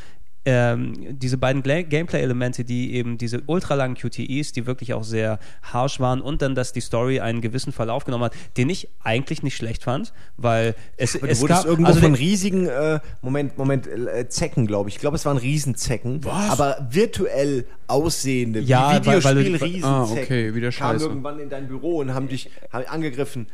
ähm, 0.50 0.94
diese 1.18 1.36
beiden 1.36 1.62
Gameplay-Elemente, 1.62 2.64
die 2.64 2.94
eben 2.94 3.18
diese 3.18 3.42
ultralangen 3.46 3.96
QTEs, 3.96 4.52
die 4.52 4.66
wirklich 4.66 4.94
auch 4.94 5.04
sehr 5.04 5.38
harsh 5.62 6.00
waren 6.00 6.22
und 6.22 6.40
dann, 6.40 6.54
dass 6.54 6.72
die 6.72 6.80
Story 6.80 7.20
einen 7.20 7.42
gewissen 7.42 7.70
Verlauf 7.72 8.04
genommen 8.06 8.24
hat, 8.24 8.32
den 8.56 8.70
ich 8.70 8.88
eigentlich 9.04 9.42
nicht 9.42 9.56
schlecht 9.56 9.84
fand, 9.84 10.14
weil 10.38 10.74
es, 10.96 11.16
Aber 11.16 11.26
du 11.26 11.32
es 11.32 11.44
gab 11.46 11.66
irgendwo 11.66 11.88
also 11.88 12.00
von 12.00 12.14
riesigen, 12.14 12.66
äh, 12.66 13.00
Moment, 13.20 13.58
Moment, 13.58 13.86
äh, 13.86 14.26
Zecken, 14.28 14.66
glaube 14.66 14.88
ich. 14.88 14.94
Ich 14.96 15.00
glaube, 15.00 15.16
es 15.16 15.26
waren 15.26 15.36
Riesenzecken. 15.36 16.24
Was? 16.24 16.50
Aber 16.50 16.88
virtuell 16.90 17.66
aussehende, 17.86 18.60
Ja, 18.60 19.00
wie 19.02 19.06
weil- 19.06 19.24
weil 19.24 19.34
du- 19.34 19.40
Videospiel-Riesenzecken. 19.44 19.84
Ah, 19.84 20.04
okay, 20.10 20.54
wieder 20.54 20.70
Kamen 20.70 20.98
scheiße. 20.98 21.04
irgendwann 21.10 21.38
in 21.40 21.50
dein 21.50 21.68
Büro 21.68 21.98
und 21.98 22.14
haben 22.14 22.28
dich 22.28 22.50
haben 22.72 22.86
angegriffen. 22.86 23.46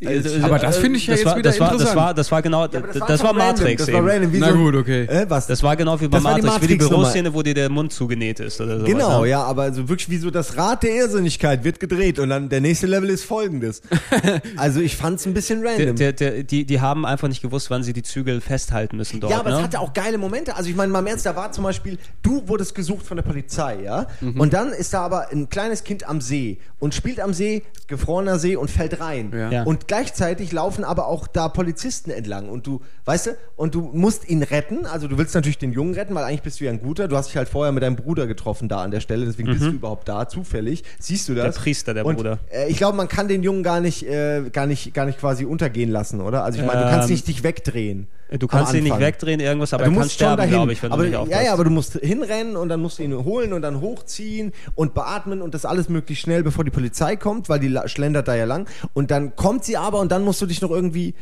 Äh, 0.00 0.22
Aber 0.42 0.58
das 0.58 0.78
finde 0.78 0.98
ich 0.98 1.06
ja 1.06 1.12
das 1.12 1.20
jetzt 1.20 1.26
war, 1.26 1.36
wieder 1.36 1.50
das 1.50 1.60
war, 1.60 1.66
das 1.66 1.74
interessant. 1.80 1.96
war, 1.96 2.14
das 2.14 2.32
war 2.32 2.42
genau, 2.42 2.64
aber 2.64 2.80
das, 2.80 3.22
war 3.22 3.36
war, 3.36 3.46
random, 3.46 3.64
Matrix 3.64 3.86
Das 3.86 3.92
war 3.92 4.00
eben. 4.00 4.08
random. 4.08 4.32
Wie 4.32 4.38
Na 4.38 4.52
so, 4.52 4.56
gut, 4.56 4.74
okay. 4.74 5.04
Äh, 5.04 5.26
was? 5.28 5.46
Das 5.46 5.62
war 5.62 5.76
genau 5.76 6.00
wie 6.00 6.08
bei 6.08 6.18
Das 6.18 6.34
die 6.36 6.42
Matrix, 6.42 6.62
wie 6.62 6.66
die. 6.68 6.76
Büroszene, 6.76 7.34
wo 7.34 7.42
dir 7.42 7.54
der 7.54 7.68
Mund 7.68 7.92
zugenäht 7.92 8.40
ist 8.40 8.60
oder 8.60 8.76
sowas. 8.78 8.90
Genau, 8.90 9.22
ne? 9.22 9.28
ja, 9.28 9.42
aber 9.42 9.72
so 9.72 9.88
wirklich 9.88 10.08
wie 10.10 10.16
so 10.16 10.30
das 10.30 10.56
Rad 10.56 10.82
der 10.82 10.94
Irrsinnigkeit 10.94 11.64
wird 11.64 11.80
gedreht 11.80 12.18
und 12.18 12.30
dann 12.30 12.48
der 12.48 12.60
nächste 12.60 12.86
Level 12.86 13.10
ist 13.10 13.24
folgendes. 13.24 13.82
also 14.56 14.80
ich 14.80 14.96
fand's 14.96 15.26
ein 15.26 15.34
bisschen 15.34 15.62
Der, 15.62 15.72
random. 15.72 15.96
der, 15.96 16.12
der, 16.12 16.42
die, 16.44 16.64
die 16.64 16.80
haben 16.80 17.04
einfach 17.04 17.28
nicht 17.28 17.42
gewusst, 17.42 17.70
wann 17.70 17.82
sie 17.82 17.92
die 17.92 18.02
Zügel 18.02 18.40
festhalten 18.40 18.96
müssen 18.96 19.20
dort. 19.20 19.32
Ja, 19.32 19.40
aber 19.40 19.50
ne? 19.50 19.56
es 19.56 19.62
hatte 19.62 19.80
auch 19.80 19.92
geile 19.92 20.18
Momente. 20.18 20.56
Also 20.56 20.70
ich 20.70 20.76
meine, 20.76 20.90
mal 20.92 21.00
im 21.00 21.06
Ernst, 21.06 21.26
da 21.26 21.36
war 21.36 21.52
zum 21.52 21.64
Beispiel, 21.64 21.98
du 22.22 22.46
wurdest 22.48 22.74
gesucht 22.74 23.06
von 23.06 23.16
der 23.16 23.24
Polizei, 23.24 23.78
ja? 23.84 24.06
Mhm. 24.20 24.40
Und 24.40 24.52
dann 24.52 24.70
ist 24.72 24.94
da 24.94 25.02
aber 25.02 25.30
ein 25.30 25.48
kleines 25.48 25.84
Kind 25.84 26.08
am 26.08 26.20
See 26.20 26.58
und 26.78 26.94
spielt 26.94 27.20
am 27.20 27.34
See, 27.34 27.62
gefrorener 27.86 28.38
See 28.38 28.56
und 28.56 28.70
fällt 28.70 29.00
rein. 29.00 29.32
Ja. 29.34 29.50
Ja. 29.50 29.62
Und 29.64 29.88
gleichzeitig 29.90 30.52
laufen 30.52 30.84
aber 30.84 31.08
auch 31.08 31.26
da 31.26 31.48
Polizisten 31.48 32.12
entlang 32.12 32.48
und 32.48 32.64
du, 32.64 32.80
weißt 33.06 33.26
du, 33.26 33.30
und 33.56 33.74
du 33.74 33.80
musst 33.92 34.28
ihn 34.28 34.44
retten. 34.44 34.86
Also 34.86 35.08
du 35.08 35.18
willst 35.18 35.34
natürlich 35.34 35.58
den 35.58 35.72
Jungen 35.72 35.94
retten, 35.94 36.14
weil 36.14 36.22
eigentlich 36.22 36.42
bist 36.42 36.60
du 36.60 36.64
ja 36.64 36.70
ein 36.70 36.80
guter. 36.80 37.08
Du 37.08 37.16
hast 37.16 37.26
dich 37.26 37.36
halt 37.36 37.48
vorher 37.48 37.72
mit 37.72 37.82
deinem 37.82 37.96
Bruder 37.96 38.28
getroffen 38.28 38.68
da 38.68 38.84
an 38.84 38.92
der 38.92 39.00
Stelle, 39.00 39.26
deswegen 39.26 39.48
bist 39.48 39.62
du 39.62 39.70
überhaupt 39.70 40.08
da, 40.08 40.28
zufällig. 40.28 40.84
Siehst 41.00 41.28
du 41.28 41.34
das? 41.34 41.44
Mhm. 41.44 41.52
Der 41.52 41.60
Priester, 41.60 41.94
der 41.94 42.06
und, 42.06 42.14
Bruder. 42.14 42.38
Äh, 42.52 42.70
ich 42.70 42.76
glaube, 42.76 42.96
man 42.96 43.08
kann 43.08 43.26
den 43.26 43.42
Jungen 43.42 43.64
gar 43.64 43.80
nicht, 43.80 44.06
äh, 44.06 44.44
gar 44.52 44.66
nicht, 44.66 44.94
gar 44.94 45.06
nicht 45.06 45.18
quasi 45.18 45.44
untergehen 45.44 45.90
lassen, 45.90 46.20
oder? 46.20 46.44
Also 46.44 46.60
ich 46.60 46.64
meine, 46.64 46.82
du 46.84 46.88
kannst 46.88 47.08
Ähm, 47.08 47.14
nicht 47.14 47.26
dich 47.26 47.42
wegdrehen. 47.42 48.06
Du 48.38 48.46
kannst 48.46 48.74
ihn 48.74 48.84
nicht 48.84 48.98
wegdrehen, 48.98 49.40
irgendwas, 49.40 49.72
aber 49.74 49.84
du 49.84 49.90
er 49.90 49.92
kann 49.94 50.02
musst 50.04 50.10
schon 50.18 50.26
sterben, 50.28 50.48
glaube 50.50 50.72
ich, 50.72 50.82
wenn 50.82 50.92
aber, 50.92 51.02
du 51.02 51.08
nicht 51.08 51.14
ja, 51.14 51.20
aufpasst. 51.20 51.44
ja, 51.46 51.52
aber 51.52 51.64
du 51.64 51.70
musst 51.70 51.92
hinrennen 51.94 52.56
und 52.56 52.68
dann 52.68 52.80
musst 52.80 52.98
du 52.98 53.02
ihn 53.02 53.12
holen 53.24 53.52
und 53.52 53.62
dann 53.62 53.80
hochziehen 53.80 54.52
und 54.76 54.94
beatmen 54.94 55.42
und 55.42 55.52
das 55.54 55.64
alles 55.64 55.88
möglichst 55.88 56.22
schnell, 56.24 56.42
bevor 56.44 56.62
die 56.64 56.70
Polizei 56.70 57.16
kommt, 57.16 57.48
weil 57.48 57.58
die 57.58 57.76
schlendert 57.86 58.28
da 58.28 58.34
ja 58.36 58.44
lang. 58.44 58.68
Und 58.94 59.10
dann 59.10 59.34
kommt 59.34 59.64
sie 59.64 59.76
aber 59.76 59.98
und 59.98 60.12
dann 60.12 60.22
musst 60.24 60.40
du 60.40 60.46
dich 60.46 60.60
noch 60.60 60.70
irgendwie, 60.70 61.14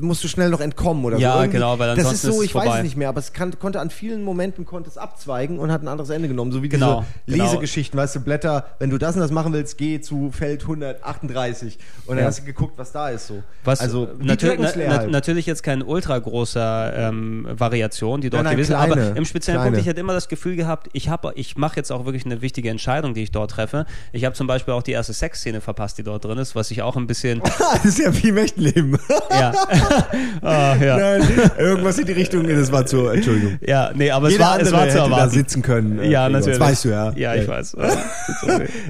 musst 0.00 0.22
du 0.22 0.28
schnell 0.28 0.50
noch 0.50 0.60
entkommen 0.60 1.04
oder 1.04 1.18
Ja, 1.18 1.32
so. 1.32 1.38
Irgendwie- 1.40 1.56
genau, 1.56 1.78
weil 1.80 1.88
Das 1.88 1.98
ist 1.98 2.04
ansonsten 2.04 2.26
so, 2.28 2.32
ist 2.34 2.38
es 2.38 2.44
ich 2.44 2.54
weiß 2.54 2.62
vorbei. 2.64 2.78
es 2.78 2.84
nicht 2.84 2.96
mehr, 2.96 3.08
aber 3.08 3.18
es 3.18 3.32
kann, 3.32 3.58
konnte 3.58 3.80
an 3.80 3.90
vielen 3.90 4.22
Momenten 4.22 4.64
konnte 4.64 4.88
es 4.88 4.96
abzweigen 4.98 5.58
und 5.58 5.72
hat 5.72 5.82
ein 5.82 5.88
anderes 5.88 6.10
Ende 6.10 6.28
genommen. 6.28 6.52
So 6.52 6.62
wie 6.62 6.68
Genau, 6.68 7.04
diese 7.26 7.36
genau. 7.38 7.44
Lesegeschichten, 7.50 7.98
weißt 7.98 8.14
du, 8.14 8.20
Blätter, 8.20 8.66
wenn 8.78 8.90
du 8.90 8.98
das 8.98 9.16
und 9.16 9.20
das 9.22 9.32
machen 9.32 9.52
willst, 9.52 9.76
geh 9.78 10.00
zu 10.00 10.30
Feld 10.30 10.64
138 10.66 11.78
und 12.06 12.16
dann 12.16 12.18
Ja. 12.22 12.24
hast 12.26 12.40
du 12.40 12.44
geguckt, 12.44 12.74
was 12.76 12.92
da 12.92 13.08
ist 13.08 13.26
so. 13.26 13.42
Was 13.64 13.80
also 13.80 14.08
natürlich, 14.20 14.60
na, 14.76 14.96
halt. 14.98 15.10
natürlich 15.10 15.46
jetzt 15.46 15.62
kein 15.62 15.82
ultra 15.82 16.18
großer 16.36 16.92
ähm, 17.08 17.46
Variation, 17.50 18.20
die 18.20 18.28
dort 18.30 18.44
Nein, 18.44 18.50
nein, 18.52 18.56
gewesen 18.56 18.76
kleine, 18.76 19.08
Aber 19.08 19.16
im 19.16 19.24
speziellen 19.24 19.58
kleine. 19.60 19.70
Punkt, 19.70 19.80
ich 19.80 19.86
hätte 19.88 20.00
immer 20.00 20.12
das 20.12 20.28
Gefühl 20.28 20.54
gehabt, 20.56 20.88
ich, 20.92 21.08
hab, 21.08 21.32
ich 21.36 21.56
mache 21.56 21.76
jetzt 21.76 21.90
auch 21.90 22.04
wirklich 22.04 22.26
eine 22.26 22.42
wichtige 22.42 22.68
Entscheidung, 22.68 23.14
die 23.14 23.22
ich 23.22 23.30
dort 23.32 23.50
treffe. 23.52 23.86
Ich 24.12 24.24
habe 24.24 24.34
zum 24.34 24.46
Beispiel 24.46 24.74
auch 24.74 24.82
die 24.82 24.92
erste 24.92 25.12
Sexszene 25.14 25.60
verpasst, 25.62 25.96
die 25.98 26.02
dort 26.02 26.24
drin 26.24 26.36
ist, 26.38 26.54
was 26.54 26.70
ich 26.70 26.82
auch 26.82 26.96
ein 26.96 27.06
bisschen. 27.06 27.40
das 27.72 27.84
ist 27.86 27.98
ja 27.98 28.14
wie 28.22 28.28
im 28.28 28.36
echten 28.36 28.60
Leben. 28.60 28.98
ja. 29.30 29.52
Ah, 30.42 30.76
ja. 30.76 30.96
Nein, 30.96 31.22
irgendwas 31.58 31.98
in 31.98 32.06
die 32.06 32.12
Richtung, 32.12 32.46
das 32.46 32.70
war 32.70 32.84
zu, 32.86 33.08
Entschuldigung. 33.08 33.58
Ja, 33.66 33.90
nee, 33.94 34.10
aber 34.10 34.26
es 34.28 34.34
Jeder 34.34 34.44
war, 34.44 34.60
es 34.60 34.70
war 34.72 34.80
zu 34.82 34.86
hätte 34.88 34.98
da 34.98 35.04
erwarten. 35.04 35.30
sitzen 35.30 35.62
können. 35.62 35.98
äh, 35.98 36.10
Ja, 36.10 36.28
natürlich. 36.28 36.58
Das 36.58 36.68
weißt 36.68 36.84
du 36.84 36.88
ja. 36.90 37.12
Ja, 37.16 37.34
ich 37.34 37.48
weiß. 37.48 37.76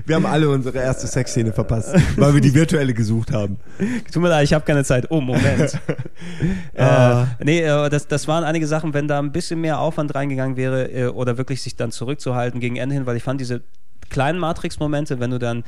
Wir 0.05 0.17
haben 0.17 0.27
alle 0.27 0.49
unsere 0.49 0.79
erste 0.79 1.07
Sexszene 1.07 1.53
verpasst, 1.53 1.95
weil 2.17 2.35
wir 2.35 2.41
die 2.41 2.53
virtuelle 2.55 2.93
gesucht 2.95 3.33
haben. 3.33 3.59
Tut 4.13 4.23
mir 4.23 4.29
leid, 4.29 4.45
ich 4.45 4.53
habe 4.53 4.65
keine 4.65 4.85
Zeit. 4.85 5.07
Oh, 5.11 5.21
Moment. 5.21 5.79
Ah. 6.77 7.27
äh, 7.36 7.36
nee, 7.43 7.61
äh, 7.61 7.89
das, 7.89 8.09
das 8.09 8.29
waren 8.29 8.45
einige 8.45 8.67
Sachen, 8.67 8.95
wenn 8.95 9.09
da 9.09 9.19
ein 9.19 9.33
bisschen 9.33 9.61
mehr 9.61 9.81
Aufwand 9.81 10.15
reingegangen 10.15 10.57
wäre 10.57 10.91
äh, 10.91 11.07
oder 11.09 11.39
wirklich 11.39 11.63
sich 11.63 11.77
dann 11.77 11.91
zurückzuhalten 11.91 12.61
gegen 12.61 12.77
Ende 12.77 12.95
hin, 12.95 13.07
weil 13.07 13.17
ich 13.17 13.23
fand 13.23 13.41
diese 13.41 13.63
kleinen 14.11 14.39
Matrix-Momente, 14.39 15.19
wenn 15.21 15.31
du 15.31 15.39
dann 15.39 15.65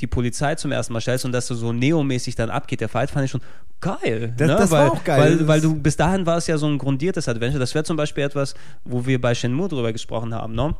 die 0.00 0.06
Polizei 0.06 0.54
zum 0.54 0.70
ersten 0.70 0.92
Mal 0.92 1.00
stellst 1.00 1.24
und 1.24 1.32
das 1.32 1.46
so, 1.46 1.54
so 1.54 1.72
neomäßig 1.72 2.36
dann 2.36 2.50
abgeht, 2.50 2.80
der 2.80 2.88
Fight 2.88 3.10
fand 3.10 3.24
ich 3.24 3.30
schon 3.30 3.40
geil. 3.80 4.32
Das- 4.36 4.48
ne? 4.48 4.56
das 4.56 4.70
war 4.70 4.82
weil, 4.82 4.90
auch 4.90 5.04
geil. 5.04 5.20
Weil, 5.20 5.48
weil 5.48 5.60
du 5.60 5.74
bis 5.74 5.96
dahin 5.96 6.24
war 6.26 6.36
es 6.36 6.46
ja 6.46 6.58
so 6.58 6.66
ein 6.66 6.78
grundiertes 6.78 7.28
Adventure. 7.28 7.58
Das 7.58 7.74
wäre 7.74 7.84
zum 7.84 7.96
Beispiel 7.96 8.24
etwas, 8.24 8.54
wo 8.84 9.06
wir 9.06 9.20
bei 9.20 9.34
Shenmue 9.34 9.68
drüber 9.68 9.92
gesprochen 9.92 10.34
haben, 10.34 10.54
ne? 10.54 10.74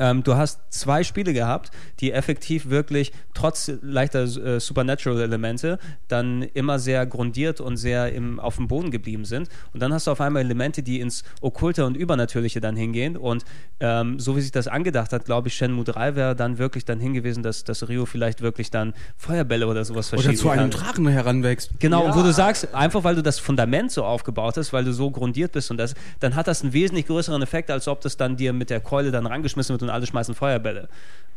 Ähm, 0.00 0.22
du 0.22 0.36
hast 0.36 0.60
zwei 0.70 1.04
Spiele 1.04 1.32
gehabt, 1.32 1.70
die 2.00 2.12
effektiv 2.12 2.68
wirklich 2.68 3.12
trotz 3.34 3.70
leichter 3.82 4.22
äh, 4.22 4.60
Supernatural-Elemente 4.60 5.78
dann 6.08 6.42
immer 6.42 6.78
sehr 6.78 7.06
grundiert 7.06 7.60
und 7.60 7.76
sehr 7.76 8.12
im, 8.12 8.40
auf 8.40 8.56
dem 8.56 8.68
Boden 8.68 8.90
geblieben 8.90 9.24
sind. 9.24 9.48
Und 9.72 9.80
dann 9.80 9.92
hast 9.92 10.06
du 10.06 10.10
auf 10.10 10.20
einmal 10.20 10.42
Elemente, 10.42 10.82
die 10.82 11.00
ins 11.00 11.24
Okkulte 11.40 11.84
und 11.86 11.96
Übernatürliche 11.96 12.60
dann 12.60 12.76
hingehen. 12.76 13.16
Und 13.16 13.44
ähm, 13.80 14.18
so 14.18 14.36
wie 14.36 14.40
sich 14.40 14.52
das 14.52 14.68
angedacht 14.68 15.12
hat, 15.12 15.24
glaube 15.24 15.48
ich, 15.48 15.54
Shenmue 15.54 15.84
3 15.84 16.16
wäre 16.16 16.36
dann 16.36 16.58
wirklich 16.58 16.84
dann 16.84 17.00
hingewiesen, 17.00 17.42
dass, 17.42 17.64
dass 17.64 17.88
Rio 17.88 18.06
vielleicht 18.06 18.42
wirklich 18.42 18.70
dann 18.70 18.94
Feuerbälle 19.16 19.66
oder 19.66 19.84
sowas 19.84 20.12
Oder 20.12 20.22
verschießen 20.22 20.42
zu 20.42 20.50
einem. 20.50 20.70
Drachen 20.70 21.06
heranwächst. 21.06 21.70
Genau, 21.78 22.04
und 22.04 22.14
wo 22.14 22.22
du 22.22 22.32
sagst, 22.32 22.74
einfach 22.74 23.04
weil 23.04 23.14
du 23.14 23.22
das 23.22 23.38
Fundament 23.38 23.92
so 23.92 24.04
aufgebaut 24.04 24.56
hast, 24.56 24.72
weil 24.72 24.84
du 24.84 24.92
so 24.92 25.10
grundiert 25.10 25.52
bist 25.52 25.70
und 25.70 25.76
das, 25.76 25.94
dann 26.20 26.34
hat 26.34 26.46
das 26.46 26.62
einen 26.62 26.72
wesentlich 26.72 27.06
größeren 27.06 27.42
Effekt, 27.42 27.70
als 27.70 27.88
ob 27.88 28.00
das 28.00 28.16
dann 28.16 28.36
dir 28.36 28.52
mit 28.52 28.70
der 28.70 28.80
Keule 28.80 29.10
dann 29.10 29.26
rangeschmissen 29.26 29.74
wird 29.74 29.82
und 29.86 29.90
alle 29.94 30.06
schmeißen 30.06 30.34
Feuerbälle. 30.34 30.88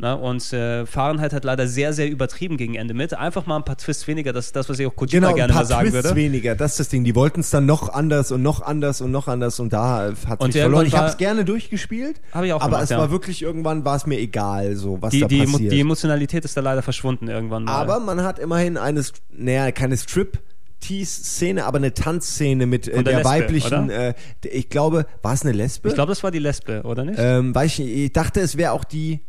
Na, 0.01 0.13
und 0.13 0.53
äh, 0.53 0.85
Fahrenheit 0.85 1.34
hat 1.34 1.43
leider 1.43 1.67
sehr, 1.67 1.91
sehr 1.91 2.09
übertrieben 2.09 2.55
gegen 2.55 2.76
Ende 2.76 2.93
mit. 2.93 3.13
Einfach 3.13 3.45
mal 3.45 3.57
ein 3.57 3.65
paar 3.65 3.76
Twists 3.76 4.07
weniger, 4.07 4.31
das 4.31 4.45
ist 4.45 4.55
das, 4.55 4.69
was 4.69 4.80
ich 4.80 4.88
auch 4.88 4.95
Kojima 4.95 5.26
Genau, 5.27 5.35
gerne 5.35 5.53
mal 5.53 5.65
sagen 5.65 5.89
Twists 5.89 6.05
würde. 6.05 6.15
weniger, 6.15 6.55
das 6.55 6.71
ist 6.71 6.80
das 6.80 6.88
Ding. 6.88 7.03
Die 7.03 7.15
wollten 7.15 7.41
es 7.41 7.49
dann 7.49 7.65
noch 7.65 7.89
anders 7.89 8.31
und 8.31 8.41
noch 8.41 8.61
anders 8.61 9.01
und 9.01 9.11
noch 9.11 9.27
anders 9.27 9.59
und 9.59 9.73
da 9.73 10.13
hat 10.26 10.41
sich 10.43 10.61
verloren. 10.61 10.85
Ich 10.85 10.95
habe 10.95 11.09
es 11.09 11.17
gerne 11.17 11.43
durchgespielt, 11.43 12.21
Hab 12.31 12.45
ich 12.45 12.53
auch 12.53 12.61
aber 12.61 12.69
gemacht, 12.69 12.84
es 12.85 12.89
ja. 12.91 12.97
war 12.97 13.11
wirklich 13.11 13.41
irgendwann 13.41 13.84
war 13.84 13.97
es 13.97 14.05
mir 14.05 14.19
egal, 14.19 14.77
so 14.77 15.01
was 15.01 15.11
Die, 15.11 15.19
da 15.19 15.27
die, 15.27 15.39
passiert. 15.45 15.73
die 15.73 15.80
Emotionalität 15.81 16.45
ist 16.45 16.55
da 16.55 16.61
leider 16.61 16.81
verschwunden 16.81 17.27
irgendwann 17.27 17.65
mal. 17.65 17.73
aber 17.73 17.99
man 17.99 18.23
hat 18.23 18.39
immerhin 18.39 18.77
eine, 18.77 19.03
naja, 19.31 19.69
keine 19.73 19.97
Strip. 19.97 20.39
Szene, 20.81 21.65
aber 21.65 21.77
eine 21.77 21.93
Tanzszene 21.93 22.65
mit 22.65 22.88
äh, 22.88 22.91
der 22.91 23.03
der, 23.03 23.14
Lesbe, 23.18 23.30
weiblichen, 23.30 23.89
äh, 23.89 24.14
ich 24.43 24.69
glaube, 24.69 25.06
war 25.22 25.34
es 25.34 25.43
eine 25.43 25.51
Lesbe? 25.51 25.89
ich 25.89 25.95
glaube, 25.95 26.10
das 26.11 26.23
war 26.23 26.31
die 26.31 26.39
Lesbe, 26.39 26.84
oder 26.84 27.06
nicht? 27.06 27.19
ähm, 27.22 27.53
weil 27.53 27.68
ich, 27.68 27.80
ich 27.80 28.14
dachte, 28.14 28.39
es 28.41 28.57
wäre 28.57 28.72
auch 28.72 28.84
die. 28.84 29.22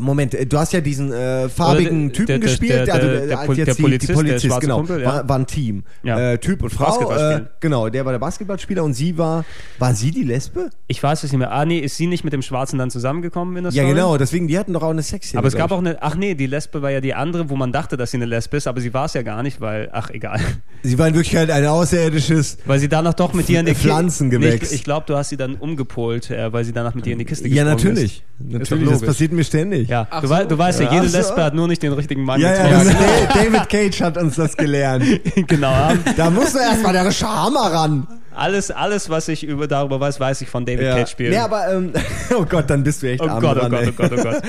Moment, 0.00 0.34
äh, 0.34 0.46
du 0.46 0.58
hast 0.58 0.72
ja 0.72 0.80
diesen 0.80 1.12
äh, 1.12 1.48
farbigen 1.48 2.08
der- 2.08 2.12
Typen 2.12 2.26
der- 2.26 2.38
der- 2.38 2.48
gespielt, 2.48 2.86
der- 2.88 2.94
also 2.94 3.06
der- 3.08 3.26
der 3.28 3.38
als 3.38 3.46
Pol- 3.46 3.56
jetzt 3.56 3.66
der 3.68 3.74
die, 3.76 3.82
Polizist, 3.82 4.02
die 4.10 4.14
der 4.14 4.20
Polizist, 4.22 4.60
genau, 4.60 4.76
Kumpel, 4.78 5.00
ja. 5.02 5.06
war, 5.08 5.28
war 5.28 5.38
ein 5.38 5.46
Team. 5.46 5.84
Ja. 6.02 6.32
Äh, 6.32 6.38
typ 6.38 6.62
und 6.62 6.70
Frau, 6.70 7.10
äh, 7.12 7.42
genau, 7.60 7.88
der 7.88 8.04
war 8.04 8.12
der 8.12 8.18
Basketballspieler 8.18 8.82
und 8.82 8.94
sie 8.94 9.16
war, 9.16 9.44
war 9.78 9.94
sie 9.94 10.10
die 10.10 10.24
Lesbe? 10.24 10.70
ich 10.88 11.00
weiß 11.00 11.22
es 11.22 11.30
nicht 11.30 11.38
mehr. 11.38 11.52
Ah, 11.52 11.64
nee, 11.64 11.78
ist 11.78 11.96
sie 11.96 12.08
nicht 12.08 12.24
mit 12.24 12.32
dem 12.32 12.42
Schwarzen 12.42 12.78
dann 12.78 12.90
zusammengekommen 12.90 13.56
in 13.56 13.62
der 13.64 13.72
Ja, 13.72 13.82
Story? 13.84 13.94
genau, 13.94 14.18
deswegen, 14.18 14.48
die 14.48 14.58
hatten 14.58 14.72
doch 14.72 14.82
auch 14.82 14.90
eine 14.90 15.02
Sexszene. 15.04 15.38
Aber 15.38 15.46
es 15.46 15.54
gab 15.54 15.70
auch 15.70 15.78
eine, 15.78 16.02
ach 16.02 16.16
nee, 16.16 16.34
die 16.34 16.46
Lesbe 16.46 16.82
war 16.82 16.90
ja 16.90 17.00
die 17.00 17.14
andere, 17.14 17.48
wo 17.48 17.54
man 17.56 17.70
dachte, 17.72 17.96
dass 17.96 18.10
sie 18.10 18.16
eine 18.16 18.26
Lesbe 18.26 18.56
ist, 18.56 18.66
aber 18.66 18.80
sie 18.80 18.92
war 18.92 19.04
es 19.04 19.14
ja 19.14 19.22
gar 19.22 19.42
nicht, 19.44 19.60
weil, 19.60 19.88
ach 19.92 20.10
egal. 20.10 20.40
Sie 20.82 20.98
war 20.98 21.06
in 21.06 21.14
Wirklichkeit 21.14 21.48
ein 21.50 21.64
außerirdisches. 21.66 22.58
Weil 22.64 22.80
sie 22.80 22.88
danach 22.88 23.14
doch 23.14 23.34
mit 23.34 23.46
dir 23.48 23.60
in 23.60 23.66
die 23.66 23.72
Kiste. 23.72 23.86
Pflanzengewächs. 23.88 24.60
Nee, 24.62 24.66
ich 24.66 24.72
ich 24.80 24.84
glaube, 24.84 25.04
du 25.06 25.14
hast 25.16 25.28
sie 25.28 25.36
dann 25.36 25.54
umgepolt, 25.56 26.30
äh, 26.30 26.52
weil 26.52 26.64
sie 26.64 26.72
danach 26.72 26.94
mit 26.94 27.06
dir 27.06 27.12
in 27.12 27.18
die 27.20 27.24
Kiste 27.24 27.46
Ja, 27.48 27.64
gesprungen 27.64 27.94
natürlich. 27.94 28.16
Ist. 28.16 28.22
Doch 28.52 28.58
Natürlich, 28.58 28.88
das 28.88 29.02
passiert 29.02 29.32
mir 29.32 29.44
ständig. 29.44 29.59
Ja, 29.88 30.06
Ach 30.10 30.20
du, 30.20 30.26
so. 30.28 30.44
du 30.44 30.58
weißt 30.58 30.80
ja, 30.80 30.86
Ja, 30.86 30.92
jede 30.94 31.06
ach 31.06 31.10
so. 31.10 31.16
Lesbe 31.18 31.44
hat 31.44 31.54
nur 31.54 31.68
nicht 31.68 31.82
den 31.82 31.92
richtigen 31.92 32.22
Mann 32.24 32.40
Ja, 32.40 32.54
ja, 32.54 32.84
David 33.34 33.68
Cage 33.68 34.00
hat 34.02 34.16
uns 34.16 34.36
das 34.36 34.56
gelernt. 34.56 35.04
genau. 35.46 35.92
Da 36.16 36.30
muss 36.30 36.54
er 36.54 36.70
erstmal 36.70 36.92
der 36.92 37.10
Charme 37.12 37.56
ran. 37.56 38.06
Alles, 38.34 38.70
alles, 38.70 39.10
was 39.10 39.28
ich 39.28 39.44
über, 39.44 39.66
darüber 39.66 40.00
weiß, 40.00 40.18
weiß 40.20 40.40
ich 40.42 40.48
von 40.48 40.64
David 40.64 40.84
Ja. 40.86 40.96
Cage 40.96 41.10
spielen. 41.10 41.30
Nee, 41.32 41.38
aber, 41.38 41.72
ähm, 41.72 41.92
oh 42.38 42.44
Gott, 42.48 42.70
dann 42.70 42.82
bist 42.84 43.02
du 43.02 43.08
echt 43.10 43.22
oh 43.22 43.28
arm 43.28 43.40
Gott, 43.40 43.56
oh 43.56 43.60
dran, 43.60 43.70
Gott, 43.70 43.80
ey. 43.82 43.88
oh 43.90 43.92
Gott, 43.96 44.12
oh 44.12 44.22
Gott. 44.22 44.42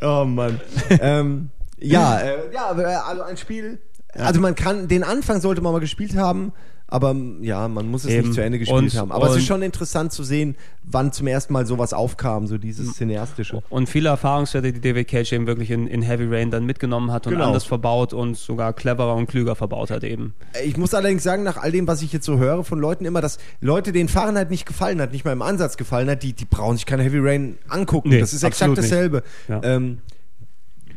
Oh 0.00 0.24
Mann. 0.24 0.60
ähm, 1.00 1.50
ja, 1.78 2.18
äh, 2.18 2.36
ja, 2.52 2.72
äh, 2.78 2.84
also 3.08 3.22
ein 3.22 3.36
Spiel. 3.36 3.78
Also 4.14 4.40
man 4.40 4.54
kann, 4.54 4.88
den 4.88 5.04
Anfang 5.04 5.40
sollte 5.40 5.60
man 5.62 5.72
mal 5.72 5.78
gespielt 5.80 6.16
haben, 6.16 6.52
aber 6.92 7.10
m, 7.10 7.42
ja, 7.42 7.66
man 7.68 7.90
muss 7.90 8.04
es 8.04 8.10
Eben. 8.10 8.28
nicht 8.28 8.34
zu 8.34 8.42
Ende 8.42 8.58
gespielt 8.58 8.78
Und- 8.78 8.94
haben. 8.96 9.10
Aber 9.12 9.28
es 9.30 9.36
ist 9.36 9.46
schon 9.46 9.62
interessant 9.62 10.12
zu 10.12 10.22
sehen, 10.24 10.56
wann 10.84 11.10
zum 11.12 11.26
ersten 11.26 11.52
Mal 11.52 11.66
sowas 11.66 11.92
aufkam, 11.92 12.46
so 12.46 12.58
dieses 12.58 12.94
Cineastische. 12.94 13.62
Und 13.70 13.88
viele 13.88 14.10
Erfahrungswerte, 14.10 14.72
die 14.72 14.80
David 14.80 15.08
Cage 15.08 15.32
eben 15.32 15.46
wirklich 15.46 15.70
in, 15.70 15.86
in 15.86 16.02
Heavy 16.02 16.26
Rain 16.32 16.50
dann 16.50 16.66
mitgenommen 16.66 17.10
hat 17.12 17.26
und 17.26 17.32
Genau. 17.32 17.46
anders 17.46 17.64
verbaut 17.64 18.12
und 18.12 18.36
sogar 18.36 18.72
cleverer 18.72 19.14
und 19.14 19.26
klüger 19.26 19.54
verbaut 19.56 19.90
hat 19.90 20.04
eben. 20.04 20.34
Ich 20.64 20.76
muss 20.76 20.92
allerdings 20.94 21.22
sagen, 21.22 21.42
nach 21.42 21.56
all 21.56 21.72
dem, 21.72 21.86
was 21.86 22.02
ich 22.02 22.12
jetzt 22.12 22.26
so 22.26 22.38
höre 22.38 22.62
von 22.64 22.78
Leuten 22.78 23.04
immer, 23.04 23.20
dass 23.20 23.38
Leute, 23.60 23.92
denen 23.92 24.08
Fahrenheit 24.08 24.50
nicht 24.50 24.66
gefallen 24.66 25.00
hat, 25.00 25.12
nicht 25.12 25.24
mal 25.24 25.32
im 25.32 25.42
Ansatz 25.42 25.76
gefallen 25.76 26.10
hat, 26.10 26.22
die, 26.22 26.32
die 26.34 26.44
brauchen 26.44 26.76
sich 26.76 26.86
keine 26.86 27.02
Heavy 27.02 27.18
Rain 27.20 27.58
angucken. 27.68 28.10
Nee, 28.10 28.20
das 28.20 28.32
ist 28.32 28.42
exakt 28.42 28.76
dasselbe. 28.76 29.22
Ja. 29.48 29.60
Ähm, 29.64 29.98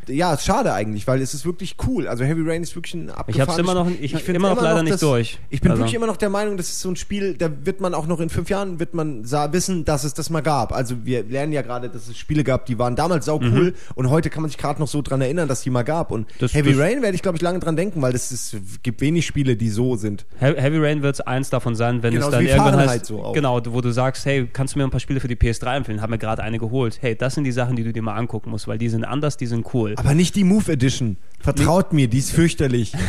ja, 0.08 0.34
ist 0.34 0.46
schade 0.46 0.74
eigentlich, 0.74 1.08
weil 1.08 1.22
es 1.22 1.34
ist 1.34 1.46
wirklich 1.46 1.76
cool. 1.88 2.08
Also 2.08 2.24
Heavy 2.24 2.42
Rain 2.50 2.64
ist 2.64 2.76
wirklich 2.76 2.94
ein 2.94 3.12
Ich 3.28 3.40
hab's 3.40 3.58
immer 3.58 3.74
noch- 3.74 3.90
ich- 3.90 4.12
find's 4.12 4.28
immer 4.30 4.50
noch 4.56 4.62
leider 4.62 4.84
nicht 4.84 5.02
durch. 5.02 5.40
Ich 5.50 5.62
bin 5.62 5.72
Also- 5.72 5.82
wirklich 5.82 5.96
immer 5.96 6.08
noch 6.08 6.18
der 6.18 6.30
Meinung, 6.30 6.58
das 6.58 6.70
ist 6.70 6.82
so 6.82 6.90
ein 6.90 6.96
Spiel, 6.96 7.36
da 7.36 7.50
wird 7.64 7.82
man 7.82 7.94
auch 7.94 8.08
noch 8.08 8.20
in 8.20 8.30
fünf 8.30 8.50
Jahren 8.50 8.80
wird 8.80 8.94
man 8.94 9.24
wissen, 9.52 9.86
dass 9.86 10.04
es 10.04 10.14
das 10.14 10.30
mal 10.30 10.42
gab. 10.42 10.74
Also 10.74 11.06
wir 11.06 11.24
lernen 11.24 11.54
ja 11.54 11.62
gerade, 11.62 11.90
dass 11.90 12.08
es 12.08 12.18
Spiele 12.18 12.44
gab, 12.44 12.66
die 12.66 12.78
waren 12.80 12.96
damals 12.96 13.26
sau 13.26 13.40
cool 13.40 13.74
und 13.96 14.10
heute 14.10 14.30
kann 14.30 14.42
man 14.42 14.50
sich 14.50 14.58
gerade 14.58 14.80
noch 14.80 14.88
so 14.88 15.02
dran 15.02 15.22
erinnern, 15.22 15.48
dass 15.48 15.62
die 15.62 15.70
mal 15.70 15.84
gab. 15.84 16.12
Und 16.12 16.22
Mhm. 16.28 16.34
Das- 16.40 16.54
Heavy 16.54 16.72
das- 16.72 16.80
Rain 16.82 17.02
werde 17.02 17.16
ich 17.16 17.22
glaube 17.22 17.38
ich 17.38 17.42
lange 17.42 17.60
dran 17.60 17.76
denken, 17.76 18.02
weil 18.02 18.14
es 18.16 18.56
gibt 18.84 19.02
wenig 19.02 19.26
Spiele, 19.26 19.56
die 19.56 19.70
so 19.70 19.96
sind. 19.96 20.26
He- 20.40 20.56
Heavy 20.56 20.78
Rain 20.80 21.02
wird 21.02 21.26
eins 21.28 21.50
davon 21.50 21.76
sein, 21.76 22.04
wenn 22.04 22.14
Genauso 22.14 22.30
es 22.32 22.36
dann 22.38 22.46
irgendwann 22.46 22.66
Fahrenheit 22.74 22.90
heißt, 22.90 23.06
so 23.06 23.32
genau, 23.34 23.62
wo 23.70 23.82
du 23.82 23.92
sagst, 23.92 24.26
hey, 24.26 24.48
kannst 24.52 24.76
du 24.76 24.80
mir 24.80 24.86
ein 24.86 24.92
paar 24.92 25.00
Spiele 25.00 25.20
für 25.20 25.28
die 25.28 25.36
PS3 25.36 25.76
empfehlen? 25.78 26.02
Haben 26.02 26.12
wir 26.12 26.18
gerade 26.18 26.44
eine 26.44 26.60
geholt. 26.60 26.98
Hey, 27.02 27.16
das 27.16 27.36
sind 27.36 27.44
die 27.46 27.52
Sachen, 27.52 27.76
die 27.76 27.84
du 27.84 27.92
dir 27.94 28.02
mal 28.02 28.16
angucken 28.16 28.50
musst, 28.50 28.68
weil 28.68 28.78
die 28.78 28.90
sind 28.90 29.04
anders, 29.04 29.38
die 29.38 29.46
sind 29.48 29.66
cool. 29.74 29.95
Aber 29.98 30.14
nicht 30.14 30.36
die 30.36 30.44
Move 30.44 30.72
Edition. 30.72 31.18
Vertraut 31.40 31.94
mir, 31.94 32.08
die 32.08 32.20
ist 32.20 32.32
fürchterlich. 32.32 32.94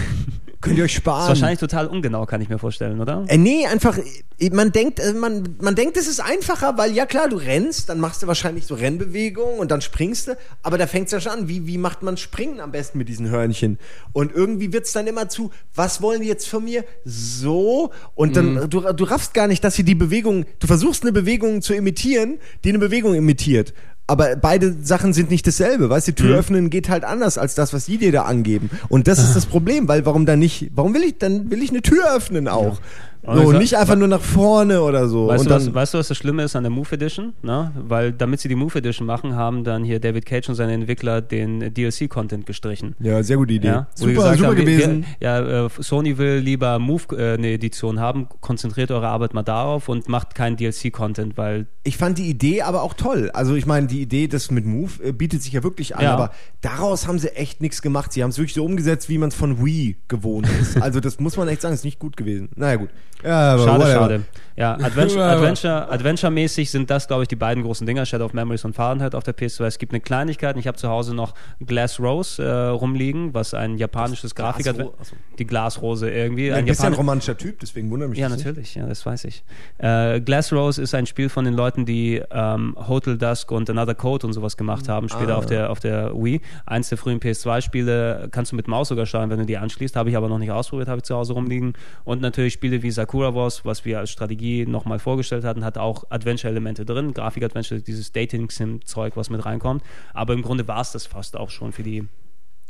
Könnt 0.63 0.79
ihr 0.79 0.85
euch 0.85 0.93
ist 0.93 0.97
sparen. 0.97 1.29
wahrscheinlich 1.29 1.61
total 1.61 1.87
ungenau, 1.87 2.25
kann 2.27 2.41
ich 2.41 2.49
mir 2.49 2.59
vorstellen, 2.59 3.01
oder? 3.01 3.25
Äh, 3.29 3.37
nee, 3.37 3.67
einfach, 3.67 3.99
äh, 4.39 4.51
man 4.51 4.73
denkt, 4.73 4.99
äh, 4.99 5.13
man, 5.13 5.55
man 5.61 5.77
denkt, 5.77 5.97
es 5.97 6.09
ist 6.09 6.19
einfacher, 6.19 6.77
weil 6.77 6.93
ja 6.93 7.07
klar, 7.07 7.29
du 7.29 7.37
rennst, 7.37 7.89
dann 7.89 8.01
machst 8.01 8.23
du 8.23 8.27
wahrscheinlich 8.27 8.67
so 8.67 8.75
Rennbewegungen 8.75 9.59
und 9.61 9.71
dann 9.71 9.81
springst 9.81 10.29
du, 10.29 10.37
aber 10.63 10.77
da 10.77 10.87
fängt 10.89 11.07
es 11.07 11.13
ja 11.13 11.21
schon 11.21 11.33
an, 11.33 11.49
wie, 11.49 11.67
wie 11.69 11.79
macht 11.79 12.03
man 12.03 12.17
Springen 12.17 12.59
am 12.61 12.73
besten 12.73 12.99
mit 12.99 13.09
diesen 13.09 13.29
Hörnchen? 13.29 13.79
Und 14.13 14.33
irgendwie 14.35 14.73
wird 14.73 14.87
es 14.87 14.93
dann 14.93 15.07
immer 15.07 15.29
zu, 15.29 15.51
was 15.75 16.03
wollen 16.03 16.23
die 16.23 16.27
jetzt 16.29 16.49
von 16.49 16.65
mir? 16.65 16.85
So, 17.05 17.93
und 18.15 18.35
dann, 18.37 18.55
Mhm. 18.55 18.71
du, 18.71 18.81
du 18.93 19.05
raffst 19.05 19.35
gar 19.35 19.47
nicht, 19.47 19.63
dass 19.63 19.75
sie 19.75 19.85
die 19.85 19.95
Bewegung, 19.95 20.47
du 20.59 20.67
versuchst 20.67 21.03
eine 21.03 21.13
Bewegung 21.13 21.63
zu 21.63 21.75
imitieren, 21.75 22.39
die 22.65 22.71
eine 22.71 22.79
Bewegung 22.79 23.15
imitiert. 23.15 23.73
Aber 24.09 24.37
beide 24.37 24.77
Sachen 24.83 25.13
sind 25.13 25.31
nicht 25.31 25.47
dasselbe, 25.47 25.91
weißt 25.91 26.09
du, 26.09 26.13
Mhm. 26.13 26.17
Tür 26.17 26.39
öffnen 26.39 26.71
geht 26.71 26.89
halt 26.89 27.05
anders 27.05 27.39
als 27.39 27.55
das, 27.57 27.73
was 27.73 27.87
die 27.87 27.99
dir 27.99 28.13
da 28.13 28.23
angeben. 28.23 28.71
Und 28.89 29.09
das 29.09 29.19
ist 29.19 29.35
das 29.35 29.47
Problem, 29.47 29.89
weil 29.89 30.07
warum 30.07 30.27
dann 30.27 30.39
nicht, 30.39 30.71
warum 30.75 30.95
will 30.95 31.03
ich, 31.03 31.19
dann 31.19 31.51
will 31.51 31.63
ich 31.63 31.71
eine 31.71 31.83
Tür 31.83 32.15
öffnen 32.15 32.47
auch. 32.47 32.81
Aber 33.25 33.43
So, 33.43 33.51
sag- 33.53 33.59
nicht 33.61 33.75
einfach 33.77 33.97
nur 33.97 34.09
nach 34.09 34.21
vorne 34.21 34.83
oder 34.83 35.09
so. 35.09 35.27
Weißt 35.29 35.43
und 35.45 35.51
du, 35.51 35.55
was, 35.55 35.75
weißt 35.75 35.95
du, 35.95 35.99
was 35.99 36.09
das 36.09 36.17
Schlimme 36.17 36.43
ist 36.45 36.55
an 36.57 36.63
der 36.65 36.71
Move 36.71 36.89
Edition? 36.93 37.33
Ne? 37.43 37.73
Weil 37.89 38.13
damit 38.13 38.41
sie 38.41 38.49
die 38.49 38.55
Move 38.55 38.79
Edition 38.79 39.07
machen, 39.07 39.35
haben 39.35 39.65
dann 39.65 39.85
hier 39.85 39.99
David 40.01 40.27
Cage 40.27 40.49
und 40.49 40.55
seine 40.55 40.73
Entwickler 40.75 41.21
den 41.21 41.73
DLC-Content 41.75 42.47
gestrichen. 42.47 42.95
ja, 43.01 43.23
sehr 43.23 43.37
gute 43.37 43.55
Idee. 43.55 43.69
Ja, 43.69 43.87
super, 43.95 44.13
gesagt 44.13 44.37
super 44.39 44.49
haben, 44.51 44.57
gewesen. 44.57 45.05
Wir, 45.19 45.29
ja, 45.29 45.67
äh, 45.67 45.69
Sony 45.79 46.19
will 46.19 46.37
lieber 46.39 46.79
Move 46.79 47.03
äh, 47.17 47.35
eine 47.35 47.53
Edition 47.53 48.01
haben, 48.01 48.29
konzentriert 48.41 48.91
eure 48.91 49.09
Arbeit 49.09 49.35
mal 49.35 49.43
darauf 49.43 49.89
und 49.89 50.09
macht 50.09 50.35
keinen 50.35 50.57
DLC-Content, 50.57 51.37
weil 51.37 51.67
Ich 51.85 51.97
fand 51.97 52.19
die 52.19 52.29
Idee 52.29 52.63
aber 52.63 52.83
auch 52.83 52.95
toll. 52.95 53.31
Also 53.33 53.55
ich 53.55 53.67
meine, 53.67 53.87
die 53.87 54.03
Idee, 54.03 54.29
das 54.29 54.51
mit 54.51 54.67
Move 54.67 54.93
äh, 55.05 55.13
bietet 55.13 55.43
sich 55.43 55.53
ja 55.53 55.63
wirklich 55.63 55.97
an, 55.97 56.05
Ja. 56.05 56.15
aber 56.15 56.31
daraus 56.61 57.07
haben 57.07 57.19
sie 57.19 57.29
echt 57.37 57.61
nichts 57.61 57.83
gemacht. 57.83 58.13
Sie 58.13 58.23
haben 58.23 58.31
es 58.31 58.39
wirklich 58.39 58.55
so 58.55 58.65
umgesetzt, 58.65 59.09
wie 59.09 59.19
man 59.19 59.29
es 59.29 59.35
von 59.35 59.65
Wii 59.65 59.97
gewohnt 60.09 60.49
ist. 60.61 60.77
also 60.83 61.01
das 61.01 61.21
muss 61.21 61.37
man 61.37 61.49
echt 61.49 61.61
sagen, 61.63 61.75
ist 61.75 61.85
nicht 61.85 61.99
gut 61.99 62.17
gewesen. 62.17 62.49
Naja 62.57 62.77
gut. 62.77 62.91
Ja, 63.25 63.53
aber 63.55 63.65
Schade, 63.65 63.79
whatever. 63.81 63.99
schade. 64.01 64.25
Ja, 64.57 64.73
Adventure, 64.75 65.23
Adventure, 65.25 65.91
Adventure-mäßig 65.91 66.71
sind 66.71 66.89
das, 66.91 67.07
glaube 67.09 67.23
ich, 67.25 67.29
die 67.29 67.37
beiden 67.37 67.63
großen 67.63 67.87
Dinger, 67.87 68.07
Shadow 68.07 68.25
of 68.25 68.33
Memories 68.33 68.65
und 68.65 68.75
Fahrenheit 68.75 69.15
auf 69.15 69.23
der 69.23 69.37
PS2. 69.37 69.67
Es 69.67 69.79
gibt 69.79 69.93
eine 69.93 70.01
Kleinigkeit, 70.01 70.57
ich 70.57 70.67
habe 70.67 70.79
zu 70.79 70.89
Hause 70.89 71.15
noch 71.15 71.35
Glass 71.65 72.01
Rose 72.01 72.43
äh, 72.43 72.69
rumliegen, 72.69 73.35
was 73.35 73.53
ein 73.53 73.77
japanisches 73.77 74.35
Grafik 74.35 74.65
Glasro- 74.67 74.95
achso. 74.99 75.15
Die 75.39 75.47
Glasrose 75.47 76.11
irgendwie. 76.11 76.47
Ja, 76.47 76.55
ein 76.57 76.67
ja 76.67 76.73
Japan- 76.73 76.95
romantischer 76.95 77.37
Typ, 77.37 77.61
deswegen 77.61 77.91
wundert 77.91 78.09
mich 78.09 78.19
ja, 78.19 78.29
das 78.29 78.39
nicht. 78.39 78.47
natürlich, 78.47 78.75
ja, 78.75 78.87
das 78.87 79.05
weiß 79.05 79.25
ich. 79.25 79.45
Äh, 79.77 80.21
Glass 80.23 80.53
Rose 80.55 80.81
ist 80.81 80.95
ein 80.95 81.05
Spiel 81.05 81.29
von 81.29 81.45
den 81.45 81.53
Leuten, 81.53 81.85
die 81.85 82.23
ähm, 82.31 82.77
Hotel 82.89 83.19
Dusk 83.19 83.51
und 83.53 83.69
Another 83.69 83.95
Code 83.95 84.27
und 84.27 84.33
sowas 84.33 84.57
gemacht 84.57 84.89
haben, 84.89 85.11
später 85.11 85.35
Ah. 85.35 85.39
auf, 85.39 85.45
der, 85.47 85.71
auf 85.71 85.81
der 85.81 86.13
Wii. 86.15 86.41
Eins 86.65 86.89
der 86.89 86.97
frühen 86.97 87.21
PS2-Spiele 87.21 88.29
kannst 88.31 88.53
du 88.53 88.57
mit 88.57 88.69
Maus 88.69 88.89
sogar 88.89 89.05
steuern, 89.05 89.29
wenn 89.29 89.39
du 89.39 89.45
die 89.47 89.59
anschließt. 89.59 89.97
Habe 89.97 90.09
ich 90.09 90.17
aber 90.17 90.29
noch 90.31 90.39
nicht 90.39 90.51
ausprobiert, 90.51 90.89
habe 90.89 90.99
ich 90.99 91.05
zu 91.05 91.15
Hause 91.15 91.35
rumliegen. 91.35 91.75
Und 92.05 92.23
natürlich 92.23 92.55
Spiele 92.55 92.83
wie 92.83 92.91
Sakura 92.91 93.35
Wars, 93.35 93.65
was 93.67 93.85
wir 93.85 93.99
als 93.99 94.11
Strategie 94.11 94.46
nochmal 94.67 94.99
vorgestellt 94.99 95.45
hatten, 95.45 95.65
hat 95.65 95.79
auch 95.79 96.05
Adventure-Elemente 96.11 96.85
drin. 96.85 97.13
Grafik-Adventure, 97.15 97.81
dieses 97.81 98.13
Dating-Sim-Zeug, 98.13 99.17
was 99.17 99.31
mit 99.31 99.45
reinkommt. 99.45 99.83
Aber 100.15 100.33
im 100.35 100.43
Grunde 100.43 100.67
war 100.69 100.81
es 100.81 100.93
das 100.93 101.07
fast 101.07 101.37
auch 101.37 101.51
schon 101.51 101.73
für 101.73 101.83
die 101.83 102.07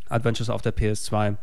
Adventures 0.09 0.51
auf 0.51 0.63
der 0.63 0.73
PS2. 0.75 1.37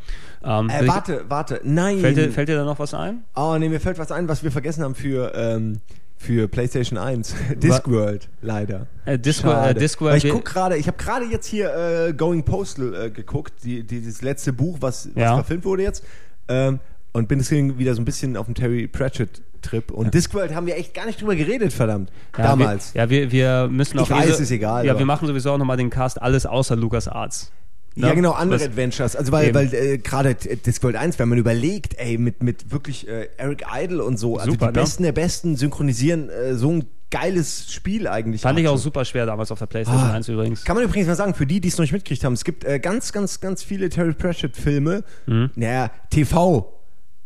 Ähm, 0.43 0.69
Äh, 0.69 0.87
warte, 0.87 1.25
warte, 1.27 1.59
nein. 1.63 1.99
fällt, 1.99 2.17
dir, 2.17 2.31
fällt 2.31 2.49
dir 2.49 2.55
da 2.55 2.63
noch 2.65 2.79
was 2.79 2.93
ein? 2.93 3.23
oh, 3.35 3.55
nee, 3.59 3.67
mir 3.69 3.79
fällt 3.81 3.97
was 3.99 4.11
ein, 4.11 4.27
was 4.29 4.43
wir 4.43 4.51
vergessen 4.51 4.83
haben 4.83 4.95
für, 4.95 5.33
ähm, 5.35 5.79
für 6.15 6.47
PlayStation 6.47 6.97
1. 6.97 7.35
Discworld, 7.57 8.29
leider. 8.41 8.87
Äh, 9.03 9.17
Discworld- 9.19 9.71
äh, 9.75 9.79
Discworld- 9.79 10.11
Weil 10.23 10.25
ich 10.25 10.29
guck 10.31 10.45
gerade, 10.45 10.77
ich 10.77 10.87
habe 10.87 10.95
gerade 10.97 11.25
jetzt 11.25 11.45
hier 11.47 11.73
äh, 11.75 12.13
Going 12.13 12.43
Postal 12.45 12.93
äh, 12.95 13.09
geguckt, 13.11 13.51
die, 13.65 13.83
dieses 13.83 14.21
letzte 14.21 14.53
Buch, 14.53 14.77
was, 14.79 15.07
was 15.13 15.21
Ja. 15.21 15.35
verfilmt 15.35 15.65
wurde 15.65 15.83
jetzt. 15.83 16.05
Ähm, 16.47 16.79
und 17.13 17.27
bin 17.27 17.39
deswegen 17.39 17.77
wieder 17.79 17.95
so 17.95 18.01
ein 18.01 18.05
bisschen 18.05 18.35
auf 18.37 18.45
dem 18.47 18.55
Terry 18.55 18.87
Pratchett-Trip. 18.87 19.91
Und 19.91 20.13
Discworld 20.13 20.53
haben 20.53 20.67
wir 20.67 20.75
echt 20.77 20.93
gar 20.93 21.05
nicht 21.05 21.21
drüber 21.21 21.35
geredet, 21.35 21.71
verdammt. 21.71 22.11
Ja, 22.37 22.43
Damals. 22.43 22.93
Wir, 22.93 23.01
ja, 23.03 23.09
wir, 23.09 23.31
wir 23.31 23.67
müssen 23.71 23.97
Ich 23.97 24.03
auch. 24.03 24.09
weiß, 24.09 24.29
eh 24.29 24.33
so- 24.33 24.43
ist 24.43 24.51
egal, 24.51 24.85
Ja, 24.85 24.97
wir 24.97 25.05
machen 25.05 25.27
sowieso 25.27 25.51
auch 25.51 25.57
nochmal 25.57 25.77
den 25.77 25.89
Cast 25.89 26.21
alles 26.21 26.45
außer 26.45 26.75
Lucas 26.75 27.07
Arts. 27.07 27.51
Ja, 27.95 28.11
genau, 28.15 28.31
andere 28.31 28.59
Was- 28.59 28.65
Adventures. 28.67 29.15
Also 29.15 29.31
weil, 29.31 29.49
Eben. 29.49 29.55
weil 29.55 29.73
äh, 29.73 29.97
gerade 29.99 30.33
Discworld 30.33 30.95
1, 30.95 31.19
wenn 31.19 31.29
man 31.29 31.37
überlegt, 31.37 31.93
ey, 31.99 32.17
mit, 32.17 32.41
mit 32.41 32.71
wirklich 32.71 33.07
äh, 33.07 33.27
Eric 33.37 33.65
Idle 33.71 34.03
und 34.03 34.17
so, 34.17 34.37
also 34.39 34.51
Super, 34.51 34.71
die 34.71 34.77
ne? 34.79 34.81
Besten 34.81 35.03
der 35.03 35.11
Besten 35.11 35.55
synchronisieren 35.55 36.29
äh, 36.29 36.55
so 36.55 36.71
ein 36.71 36.85
geiles 37.11 37.71
Spiel 37.71 38.07
eigentlich. 38.07 38.41
Fand 38.41 38.57
ich 38.57 38.67
auch 38.67 38.71
schon. 38.71 38.79
super 38.79 39.05
schwer 39.05 39.27
damals 39.27 39.51
auf 39.51 39.59
der 39.59 39.67
PlayStation 39.67 40.03
Ah. 40.09 40.13
1 40.13 40.27
übrigens. 40.27 40.63
Kann 40.63 40.75
man 40.75 40.83
übrigens 40.85 41.07
mal 41.07 41.13
sagen, 41.15 41.35
für 41.35 41.45
die, 41.45 41.61
die 41.61 41.67
es 41.67 41.77
noch 41.77 41.83
nicht 41.83 41.91
mitgekriegt 41.91 42.23
haben, 42.23 42.33
es 42.33 42.43
gibt 42.43 42.63
äh, 42.63 42.79
ganz, 42.79 43.11
ganz, 43.11 43.39
ganz 43.39 43.61
viele 43.61 43.89
Terry 43.89 44.13
Pratchett-Filme, 44.13 45.03
Mhm. 45.27 45.51
naja, 45.53 45.91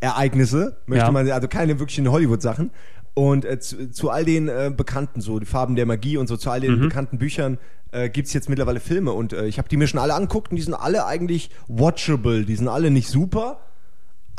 TV-Ereignisse, 0.02 0.78
möchte 0.86 1.06
Ja. 1.06 1.12
man, 1.12 1.30
also 1.30 1.48
keine 1.48 1.80
wirklichen 1.80 2.10
Hollywood-Sachen. 2.12 2.72
Und 3.14 3.46
äh, 3.46 3.60
zu, 3.60 3.90
zu 3.90 4.10
all 4.12 4.26
den 4.26 4.48
äh, 4.48 4.72
bekannten, 4.76 5.22
so 5.22 5.40
die 5.40 5.46
Farben 5.48 5.76
der 5.76 5.86
Magie 5.88 6.18
und 6.18 6.28
so, 6.28 6.38
zu 6.38 6.52
all 6.52 6.60
den 6.60 6.76
Mhm. 6.76 6.82
bekannten 6.82 7.18
Büchern 7.18 7.58
äh, 7.92 8.10
gibt 8.10 8.28
es 8.28 8.34
jetzt 8.34 8.48
mittlerweile 8.50 8.80
Filme. 8.80 9.12
Und 9.12 9.34
äh, 9.34 9.48
ich 9.48 9.58
habe 9.58 9.70
die 9.70 9.78
mir 9.78 9.88
schon 9.88 10.00
alle 10.00 10.14
anguckt 10.14 10.52
und 10.52 10.58
die 10.58 10.62
sind 10.62 10.76
alle 10.76 11.06
eigentlich 11.08 11.50
watchable. 11.68 12.46
Die 12.46 12.56
sind 12.56 12.68
alle 12.68 12.92
nicht 12.92 13.08
super. 13.08 13.60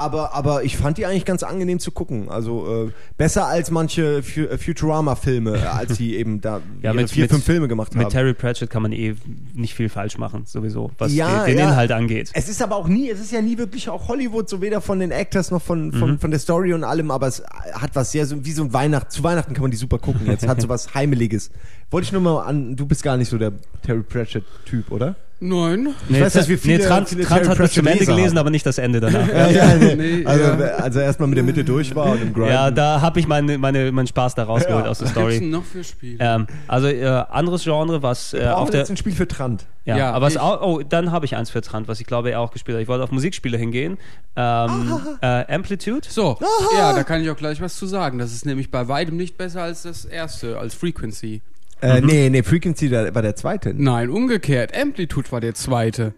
Aber, 0.01 0.33
aber 0.33 0.63
ich 0.63 0.77
fand 0.77 0.97
die 0.97 1.07
eigentlich 1.07 1.25
ganz 1.25 1.43
angenehm 1.43 1.81
zu 1.81 1.91
gucken. 1.91 2.31
Also 2.31 2.87
äh, 2.87 2.91
besser 3.17 3.47
als 3.47 3.71
manche 3.73 4.19
äh, 4.19 4.57
Futurama-Filme, 4.59 5.57
äh, 5.59 5.63
als 5.67 5.97
die 5.99 6.17
eben 6.17 6.41
da 6.41 6.61
Ja, 6.83 6.93
mit- 6.93 7.11
vier, 7.11 7.25
mit- 7.25 7.33
fünf 7.33 7.45
Filme 7.45 7.67
gemacht 7.69 7.93
haben. 7.95 7.99
Mit 8.03 8.11
Terry 8.11 8.33
Pratchett 8.33 8.71
kann 8.71 8.83
man 8.83 8.93
eh 8.93 9.17
nicht 9.55 9.75
viel 9.75 9.89
falsch 9.89 10.17
machen, 10.17 10.45
sowieso, 10.47 10.93
was 10.99 11.13
ja, 11.13 11.45
den, 11.45 11.57
den 11.57 11.59
ja. 11.59 11.71
Inhalt 11.71 11.91
angeht. 11.93 12.31
Es 12.33 12.49
ist 12.49 12.63
aber 12.63 12.77
auch 12.77 12.87
nie, 12.89 13.11
es 13.11 13.21
ist 13.21 13.33
ja 13.33 13.43
nie 13.43 13.59
wirklich 13.59 13.89
auch 13.89 14.07
Hollywood, 14.09 14.49
so 14.49 14.61
weder 14.63 14.81
von 14.81 15.01
den 15.01 15.11
Actors 15.11 15.51
noch 15.51 15.63
von, 15.63 15.93
von, 15.93 16.13
Mhm. 16.13 16.19
von 16.21 16.31
der 16.31 16.39
Story 16.41 16.73
und 16.73 16.85
allem, 16.85 17.11
aber 17.11 17.27
es 17.27 17.43
hat 17.73 17.91
was 17.95 18.13
sehr, 18.13 18.25
so 18.27 18.45
wie 18.45 18.53
so 18.53 18.63
ein 18.63 18.73
Weihnacht, 18.73 19.11
zu 19.11 19.25
Weihnachten 19.25 19.53
kann 19.53 19.63
man 19.63 19.71
die 19.73 19.77
super 19.77 19.99
gucken 19.99 20.27
jetzt, 20.27 20.47
hat 20.47 20.61
so 20.63 20.69
was 20.69 20.95
Heimeliges. 20.95 21.51
Wollte 21.91 22.05
ich 22.07 22.13
nur 22.13 22.21
mal 22.23 22.43
an, 22.45 22.77
du 22.77 22.87
bist 22.87 23.03
gar 23.03 23.17
nicht 23.17 23.29
so 23.31 23.37
der 23.39 23.53
Terry 23.83 24.03
Pratchett-Typ, 24.03 24.93
oder? 24.93 25.17
Nein. 25.41 25.95
Nee, 26.09 26.21
weiß, 26.21 26.33
dass 26.33 26.49
wir 26.49 26.59
viele- 26.59 26.79
nee, 26.79 26.85
Trant, 26.85 27.09
viele 27.11 27.23
Trant 27.25 27.49
hat 27.49 27.59
bis 27.59 27.73
zum 27.73 27.87
Ende 27.87 28.05
gelesen, 28.05 28.31
haben. 28.31 28.39
aber 28.39 28.51
nicht 28.51 28.67
das 28.67 28.79
Ende 28.79 28.99
danach. 28.99 29.29
Ja, 29.33 29.49
ja, 29.49 29.75
nee. 29.95 30.23
Also, 30.27 30.45
ja. 30.45 30.57
also 30.77 30.99
erstmal 31.01 31.29
mit 31.29 31.37
der 31.37 31.45
Mitte 31.45 31.63
durch 31.65 31.95
war 31.95 32.07
und 32.07 32.21
im 32.23 32.33
Grind. 32.35 32.49
ja, 32.51 32.71
da 32.73 33.01
habe 33.01 33.21
ich 33.21 33.29
meine, 33.29 33.57
meine, 33.57 33.93
meinen 33.93 34.09
Spaß 34.09 34.35
da 34.35 34.43
rausgeholt 34.45 34.85
Ja. 34.85 34.91
aus 34.91 34.99
der 34.99 35.07
Was 35.09 35.15
gibt's 35.15 35.29
denn 35.31 35.39
Story. 35.39 35.51
noch 35.51 35.65
für 35.65 35.85
Spiele? 35.85 36.17
Ähm, 36.21 36.47
also 36.67 36.89
äh, 36.89 37.05
anderes 37.07 37.63
Genre, 37.63 38.03
was 38.03 38.35
äh, 38.35 38.47
auf 38.49 38.71
der 38.71 38.81
jetzt 38.81 38.91
ein 38.91 38.97
Spiel 38.97 39.13
für 39.13 39.29
Trant. 39.29 39.65
Ja, 39.85 39.97
Ja, 39.97 40.11
aber 40.13 40.27
es 40.27 40.35
ich- 40.35 40.41
auch, 40.41 40.61
oh, 40.61 40.83
dann 40.87 41.13
habe 41.13 41.25
ich 41.25 41.37
eins 41.37 41.51
für 41.51 41.61
Trant, 41.63 41.87
was 41.87 42.01
ich 42.01 42.07
glaube 42.07 42.31
er 42.31 42.41
auch 42.41 42.51
gespielt 42.51 42.77
hat. 42.77 42.83
Ich 42.83 42.89
wollte 42.89 43.05
auf 43.05 43.13
Musikspiele 43.13 43.57
hingehen. 43.57 43.97
Ähm, 44.37 44.99
äh, 45.21 45.45
Amplitude. 45.55 46.07
So, 46.09 46.37
ja, 46.77 46.93
da 46.93 47.05
kann 47.05 47.23
ich 47.23 47.31
auch 47.31 47.37
gleich 47.37 47.61
was 47.61 47.77
zu 47.77 47.87
sagen. 47.87 48.19
Das 48.19 48.33
ist 48.33 48.45
nämlich 48.45 48.71
bei 48.71 48.89
weitem 48.89 49.17
nicht 49.17 49.39
besser 49.39 49.63
als 49.63 49.83
das 49.85 50.05
erste, 50.05 50.59
als 50.59 50.75
Frequency. 50.75 51.43
Äh, 51.81 52.01
nee, 52.01 52.29
nee, 52.29 52.43
Frequency 52.43 52.91
war 52.91 53.23
der 53.23 53.37
zweite. 53.37 53.73
Nein, 53.75 54.11
umgekehrt. 54.11 54.77
Amplitude 54.77 55.31
war 55.31 55.41
der 55.41 55.55
zweite. 55.55 56.13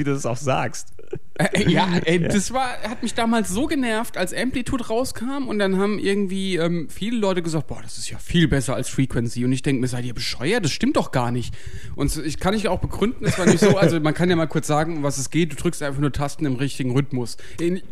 Wie 0.00 0.04
du 0.04 0.14
das 0.14 0.24
auch 0.24 0.38
sagst. 0.38 0.94
Äh, 1.34 1.70
ja, 1.70 1.86
ey, 2.04 2.20
das 2.20 2.52
war, 2.52 2.68
hat 2.88 3.02
mich 3.02 3.12
damals 3.12 3.50
so 3.50 3.66
genervt, 3.66 4.16
als 4.16 4.32
Amplitude 4.32 4.86
rauskam 4.86 5.46
und 5.46 5.58
dann 5.58 5.76
haben 5.76 5.98
irgendwie 5.98 6.56
ähm, 6.56 6.88
viele 6.88 7.18
Leute 7.18 7.42
gesagt, 7.42 7.66
boah, 7.66 7.80
das 7.82 7.98
ist 7.98 8.08
ja 8.08 8.16
viel 8.16 8.48
besser 8.48 8.74
als 8.74 8.88
Frequency 8.88 9.44
und 9.44 9.52
ich 9.52 9.60
denke 9.60 9.82
mir, 9.82 9.88
seid 9.88 10.06
ihr 10.06 10.14
bescheuert? 10.14 10.64
Das 10.64 10.72
stimmt 10.72 10.96
doch 10.96 11.10
gar 11.12 11.30
nicht. 11.32 11.54
Und 11.96 12.16
ich 12.16 12.38
kann 12.38 12.54
ich 12.54 12.68
auch 12.68 12.80
begründen, 12.80 13.26
es 13.26 13.38
war 13.38 13.44
nicht 13.44 13.58
so, 13.58 13.76
also 13.76 14.00
man 14.00 14.14
kann 14.14 14.30
ja 14.30 14.36
mal 14.36 14.46
kurz 14.46 14.66
sagen, 14.66 14.96
um 14.96 15.02
was 15.02 15.18
es 15.18 15.28
geht, 15.28 15.52
du 15.52 15.56
drückst 15.56 15.82
einfach 15.82 16.00
nur 16.00 16.12
Tasten 16.12 16.46
im 16.46 16.54
richtigen 16.54 16.92
Rhythmus. 16.92 17.36
In, 17.60 17.82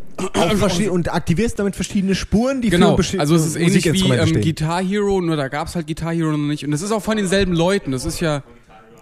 und 0.91 1.13
aktivierst 1.13 1.59
damit 1.59 1.77
verschiedene 1.77 2.15
Spuren, 2.15 2.63
die 2.63 2.71
Genau, 2.71 2.97
für 2.97 3.21
also 3.21 3.35
es 3.35 3.47
ist 3.47 3.57
ähnlich 3.57 3.85
wie 3.93 4.11
ähm. 4.11 4.41
Guitar 4.41 4.83
Hero, 4.83 5.21
nur 5.21 5.37
da 5.37 5.49
gab 5.49 5.69
es 5.69 5.75
halt 5.75 5.87
Guitar 5.87 6.15
Hero 6.15 6.33
noch 6.33 6.39
nicht. 6.39 6.65
Und 6.65 6.71
das 6.71 6.81
ist 6.81 6.93
auch 6.93 7.03
von 7.03 7.19
denselben 7.19 7.53
Leuten. 7.53 7.93
Das 7.93 8.05
ist 8.05 8.21
ja, 8.21 8.43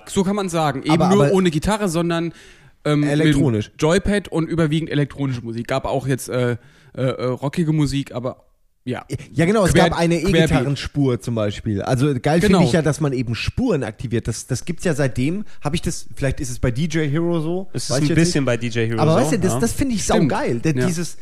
so 0.07 0.25
kann 0.25 0.37
man 0.37 0.49
sagen, 0.49 0.83
eben 0.83 0.93
Aber- 1.01 1.15
nur 1.15 1.27
aber- 1.27 1.35
ohne 1.35 1.51
Gitarre, 1.51 1.89
sondern 1.89 2.33
ähm, 2.87 3.03
Elektronisch. 3.03 3.71
mit 3.73 3.83
Joypad 3.83 4.29
und 4.29 4.49
überwiegend 4.49 4.91
elektronische 4.91 5.43
Musik. 5.43 5.67
Gab 5.69 5.85
auch 5.85 6.07
jetzt 6.07 6.29
äh, 6.29 6.53
äh, 6.53 6.57
äh, 7.03 7.25
rockige 7.27 7.73
Musik, 7.73 8.13
aber 8.15 8.45
ja. 8.85 9.05
Ja, 9.33 9.47
genau, 9.47 9.65
es 9.67 9.75
Quer- 9.75 9.89
gab 9.91 9.99
eine. 9.99 10.21
E-Gitarrenspur 10.21 11.21
zum 11.21 11.35
Beispiel. 11.35 11.83
Also 11.83 12.15
geil 12.21 12.39
Genau. 12.41 12.59
finde 12.59 12.65
ich 12.69 12.73
ja, 12.73 12.83
dass 12.83 13.01
man 13.01 13.13
eben 13.13 13.35
Spuren 13.35 13.83
aktiviert. 13.83 14.29
Das, 14.29 14.47
das 14.47 14.65
gibt's 14.65 14.85
ja 14.85 14.95
seitdem. 14.95 15.45
Habe 15.61 15.75
ich 15.77 15.83
das, 15.83 16.07
vielleicht 16.15 16.39
ist 16.41 16.51
es 16.51 16.61
bei 16.61 16.71
DJ 16.71 17.09
Hero 17.09 17.41
so. 17.41 17.69
Es 17.73 17.91
ist 17.91 17.97
ein 17.97 18.07
bisschen 18.15 18.45
nicht. 18.45 18.47
bei 18.47 18.57
DJ 18.57 18.87
Hero 18.87 19.01
Aber 19.01 19.13
so. 19.15 19.19
weißt 19.19 19.33
du, 19.33 19.39
das, 19.41 19.55
ja. 19.55 19.59
das 19.61 19.73
finde 19.73 19.95
ich 19.97 20.05
saugeil. 20.05 20.61
Denn 20.61 20.79
Ja. 20.79 20.87
Dieses, 20.87 21.17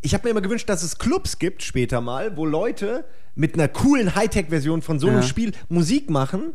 ich 0.00 0.14
habe 0.14 0.24
mir 0.24 0.30
immer 0.30 0.40
gewünscht, 0.40 0.68
dass 0.68 0.82
es 0.82 0.98
Clubs 0.98 1.38
gibt 1.38 1.62
später 1.62 2.00
mal, 2.00 2.36
wo 2.38 2.46
Leute 2.46 3.04
mit 3.34 3.54
einer 3.54 3.68
coolen 3.68 4.14
Hightech-Version 4.14 4.80
von 4.80 4.98
so 4.98 5.08
einem 5.08 5.16
Ja. 5.18 5.22
Spiel 5.24 5.52
Musik 5.68 6.08
machen 6.08 6.54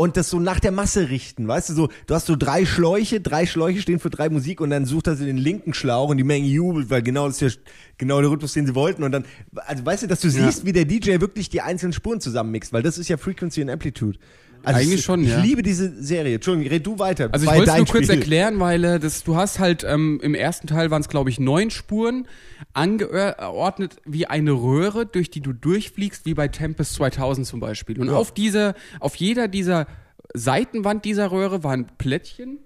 und 0.00 0.16
das 0.16 0.30
so 0.30 0.38
nach 0.38 0.60
der 0.60 0.70
Masse 0.70 1.10
richten. 1.10 1.48
Weißt 1.48 1.70
du, 1.70 1.74
so, 1.74 1.88
du 2.06 2.14
hast 2.14 2.26
so 2.26 2.36
drei 2.36 2.64
Schläuche, 2.64 3.20
drei 3.20 3.46
Schläuche 3.46 3.82
stehen 3.82 3.98
für 3.98 4.10
drei 4.10 4.30
Musik 4.30 4.60
und 4.60 4.70
dann 4.70 4.84
sucht 4.84 5.08
er 5.08 5.16
sie 5.16 5.26
den 5.26 5.36
linken 5.36 5.74
Schlauch 5.74 6.10
und 6.10 6.18
die 6.18 6.24
Menge 6.24 6.46
jubelt, 6.46 6.88
weil 6.88 7.02
genau 7.02 7.26
das 7.26 7.42
ist 7.42 7.56
ja 7.56 7.60
genau 7.98 8.20
der 8.20 8.30
Rhythmus, 8.30 8.52
den 8.52 8.64
sie 8.64 8.76
wollten. 8.76 9.02
Und 9.02 9.10
dann, 9.10 9.24
also 9.56 9.84
weißt 9.84 10.04
du, 10.04 10.06
dass 10.06 10.20
du 10.20 10.30
siehst, 10.30 10.64
wie 10.64 10.72
der 10.72 10.84
DJ 10.84 11.20
wirklich 11.20 11.48
die 11.48 11.62
einzelnen 11.62 11.92
Spuren 11.92 12.20
zusammenmixt, 12.20 12.72
weil 12.72 12.84
das 12.84 12.96
ist 12.96 13.08
ja 13.08 13.16
Frequency 13.16 13.60
und 13.60 13.70
Amplitude. 13.70 14.20
Also 14.62 14.80
Eigentlich 14.80 15.04
schon, 15.04 15.22
ich 15.24 15.30
ja. 15.30 15.40
liebe 15.40 15.62
diese 15.62 16.02
Serie. 16.02 16.34
Entschuldigung, 16.34 16.70
red 16.70 16.86
du 16.86 16.98
weiter. 16.98 17.28
Also 17.32 17.46
ich 17.46 17.52
wollte 17.56 17.70
es 17.70 17.76
nur 17.76 17.86
kurz 17.86 18.04
Spiel. 18.04 18.18
erklären, 18.18 18.60
weil 18.60 18.84
äh, 18.84 18.98
das, 18.98 19.24
du 19.24 19.36
hast 19.36 19.58
halt 19.58 19.84
ähm, 19.84 20.20
im 20.22 20.34
ersten 20.34 20.66
Teil 20.66 20.90
waren 20.90 21.00
es 21.00 21.08
glaube 21.08 21.30
ich 21.30 21.40
neun 21.40 21.70
Spuren 21.70 22.26
angeordnet 22.72 23.96
wie 24.04 24.26
eine 24.26 24.52
Röhre, 24.52 25.06
durch 25.06 25.30
die 25.30 25.40
du 25.40 25.52
durchfliegst, 25.52 26.26
wie 26.26 26.34
bei 26.34 26.48
Tempest 26.48 26.94
2000 26.94 27.46
zum 27.46 27.60
Beispiel. 27.60 28.00
Und 28.00 28.10
auf 28.10 28.32
dieser, 28.32 28.74
auf 29.00 29.16
jeder 29.16 29.48
dieser 29.48 29.86
Seitenwand 30.34 31.04
dieser 31.04 31.30
Röhre 31.30 31.64
waren 31.64 31.86
Plättchen, 31.98 32.58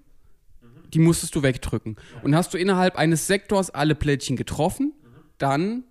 die 0.93 0.99
musstest 0.99 1.35
du 1.35 1.43
wegdrücken. 1.43 1.95
Und 2.21 2.35
hast 2.35 2.53
du 2.53 2.57
innerhalb 2.57 2.97
eines 2.97 3.27
Sektors 3.27 3.69
alle 3.69 3.95
Plättchen 3.95 4.35
getroffen, 4.35 4.93
dann 5.37 5.83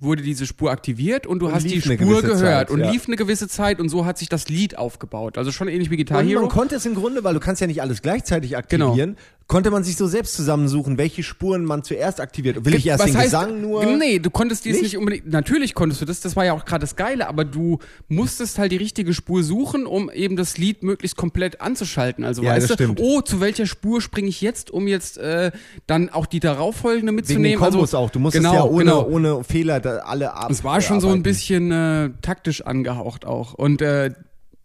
wurde 0.00 0.22
diese 0.22 0.46
Spur 0.46 0.70
aktiviert 0.70 1.26
und 1.26 1.40
du 1.40 1.46
Und 1.46 1.52
hast 1.54 1.64
die 1.64 1.80
Spur 1.80 1.96
gehört 2.22 2.38
Zeit, 2.38 2.70
und 2.70 2.80
ja. 2.80 2.90
lief 2.90 3.06
eine 3.06 3.16
gewisse 3.16 3.48
Zeit 3.48 3.80
und 3.80 3.88
so 3.90 4.06
hat 4.06 4.18
sich 4.18 4.28
das 4.28 4.48
Lied 4.48 4.78
aufgebaut. 4.78 5.36
Also 5.38 5.52
schon 5.52 5.68
ähnlich 5.68 5.90
wie 5.90 5.96
Guitar 5.98 6.20
Und 6.20 6.26
Hero. 6.28 6.40
man 6.40 6.48
konnte 6.50 6.74
es 6.76 6.86
im 6.86 6.94
Grunde, 6.94 7.22
weil 7.22 7.34
du 7.34 7.40
kannst 7.40 7.60
ja 7.60 7.66
nicht 7.66 7.82
alles 7.82 8.00
gleichzeitig 8.02 8.56
aktivieren, 8.56 9.10
Genau. 9.16 9.18
Konnte 9.50 9.72
man 9.72 9.82
sich 9.82 9.96
so 9.96 10.06
selbst 10.06 10.34
zusammensuchen, 10.36 10.96
welche 10.96 11.24
Spuren 11.24 11.64
man 11.64 11.82
zuerst 11.82 12.20
aktiviert. 12.20 12.64
Will 12.64 12.76
ich 12.76 12.86
erst 12.86 13.02
Was 13.02 13.10
den 13.10 13.16
heißt, 13.16 13.32
Gesang 13.32 13.60
nur? 13.60 13.84
Nee, 13.84 14.20
du 14.20 14.30
konntest 14.30 14.64
dies 14.64 14.74
Nicht? 14.74 14.82
nicht? 14.84 14.96
unbedingt. 14.96 15.26
Natürlich 15.26 15.74
konntest 15.74 16.00
du 16.00 16.04
das, 16.04 16.20
das 16.20 16.36
war 16.36 16.44
ja 16.44 16.52
auch 16.52 16.64
gerade 16.64 16.82
das 16.82 16.94
Geile, 16.94 17.26
aber 17.26 17.44
du 17.44 17.80
musstest 18.06 18.60
halt 18.60 18.70
die 18.70 18.76
richtige 18.76 19.12
Spur 19.12 19.42
suchen, 19.42 19.86
um 19.86 20.08
eben 20.08 20.36
das 20.36 20.56
Lied 20.56 20.84
möglichst 20.84 21.16
komplett 21.16 21.60
anzuschalten. 21.60 22.22
Also 22.24 22.44
Ja, 22.44 22.52
weißt 22.52 22.70
das 22.70 22.76
du, 22.76 22.84
stimmt. 22.84 23.00
oh, 23.02 23.22
zu 23.22 23.40
welcher 23.40 23.66
Spur 23.66 24.00
springe 24.00 24.28
ich 24.28 24.40
jetzt, 24.40 24.70
um 24.70 24.86
jetzt 24.86 25.18
äh, 25.18 25.50
dann 25.88 26.10
auch 26.10 26.26
die 26.26 26.38
darauffolgende 26.38 27.08
Wegen 27.08 27.16
mitzunehmen. 27.16 27.50
den 27.50 27.58
Kombos 27.58 27.92
also, 27.92 27.98
auch. 27.98 28.10
Du 28.10 28.20
musst 28.20 28.36
genau, 28.36 28.54
ja 28.54 28.62
ohne, 28.62 28.84
genau. 28.84 29.08
ohne 29.08 29.42
Fehler 29.42 29.80
da 29.80 29.96
alle 29.96 30.32
ab. 30.32 30.52
Es 30.52 30.62
war 30.62 30.80
schon 30.80 31.00
so 31.00 31.08
ein 31.08 31.10
arbeiten. 31.10 31.22
bisschen 31.24 31.72
äh, 31.72 32.10
taktisch 32.22 32.62
angehaucht 32.62 33.24
auch. 33.26 33.54
Und 33.54 33.82
äh, 33.82 34.12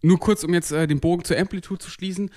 nur 0.02 0.20
kurz, 0.20 0.44
um 0.44 0.54
jetzt 0.54 0.70
äh, 0.70 0.86
den 0.86 1.00
Bogen 1.00 1.24
zur 1.24 1.36
Amplitude 1.36 1.80
zu 1.80 1.90
schließen. 1.90 2.30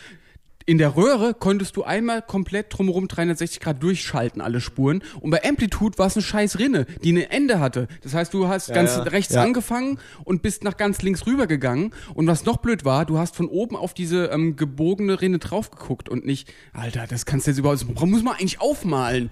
In 0.70 0.78
der 0.78 0.96
Röhre 0.96 1.34
konntest 1.34 1.78
du 1.78 1.84
einmal 1.84 2.22
komplett 2.22 2.68
drumherum 2.70 3.08
360 3.08 3.60
Grad 3.60 3.82
durchschalten, 3.82 4.40
alle 4.40 4.62
Spuren. 4.62 5.02
Und 5.20 5.32
bei 5.32 5.44
Amplitude 5.44 5.98
war 5.98 6.06
es 6.06 6.16
eine 6.16 6.22
scheiß 6.22 6.60
Rinne, 6.60 6.86
die 7.04 7.12
ein 7.12 7.18
Ende 7.18 7.60
hatte. 7.60 7.88
Das 8.04 8.14
heißt, 8.14 8.32
du 8.36 8.48
hast 8.48 8.72
ganz 8.72 8.92
ja. 8.92 9.02
rechts 9.02 9.34
Ja. 9.34 9.42
angefangen 9.42 9.98
und 10.26 10.44
bist 10.44 10.64
nach 10.64 10.78
ganz 10.78 11.02
links 11.02 11.26
rübergegangen. 11.26 11.92
Und 12.14 12.28
was 12.28 12.46
noch 12.46 12.58
blöd 12.58 12.86
war, 12.86 13.06
du 13.06 13.18
hast 13.18 13.36
von 13.36 13.48
oben 13.48 13.76
auf 13.76 13.96
diese 13.96 14.26
ähm, 14.26 14.58
gebogene 14.58 15.20
Rinne 15.20 15.40
drauf 15.40 15.72
geguckt 15.72 16.08
und 16.08 16.24
nicht, 16.28 16.54
Alter, 16.72 17.08
das 17.10 17.26
kannst 17.26 17.48
du 17.48 17.52
jetzt 17.52 17.58
überhaupt, 17.58 17.82
das 17.82 18.06
muss 18.06 18.22
man 18.22 18.36
eigentlich 18.36 18.62
aufmalen. 18.62 19.32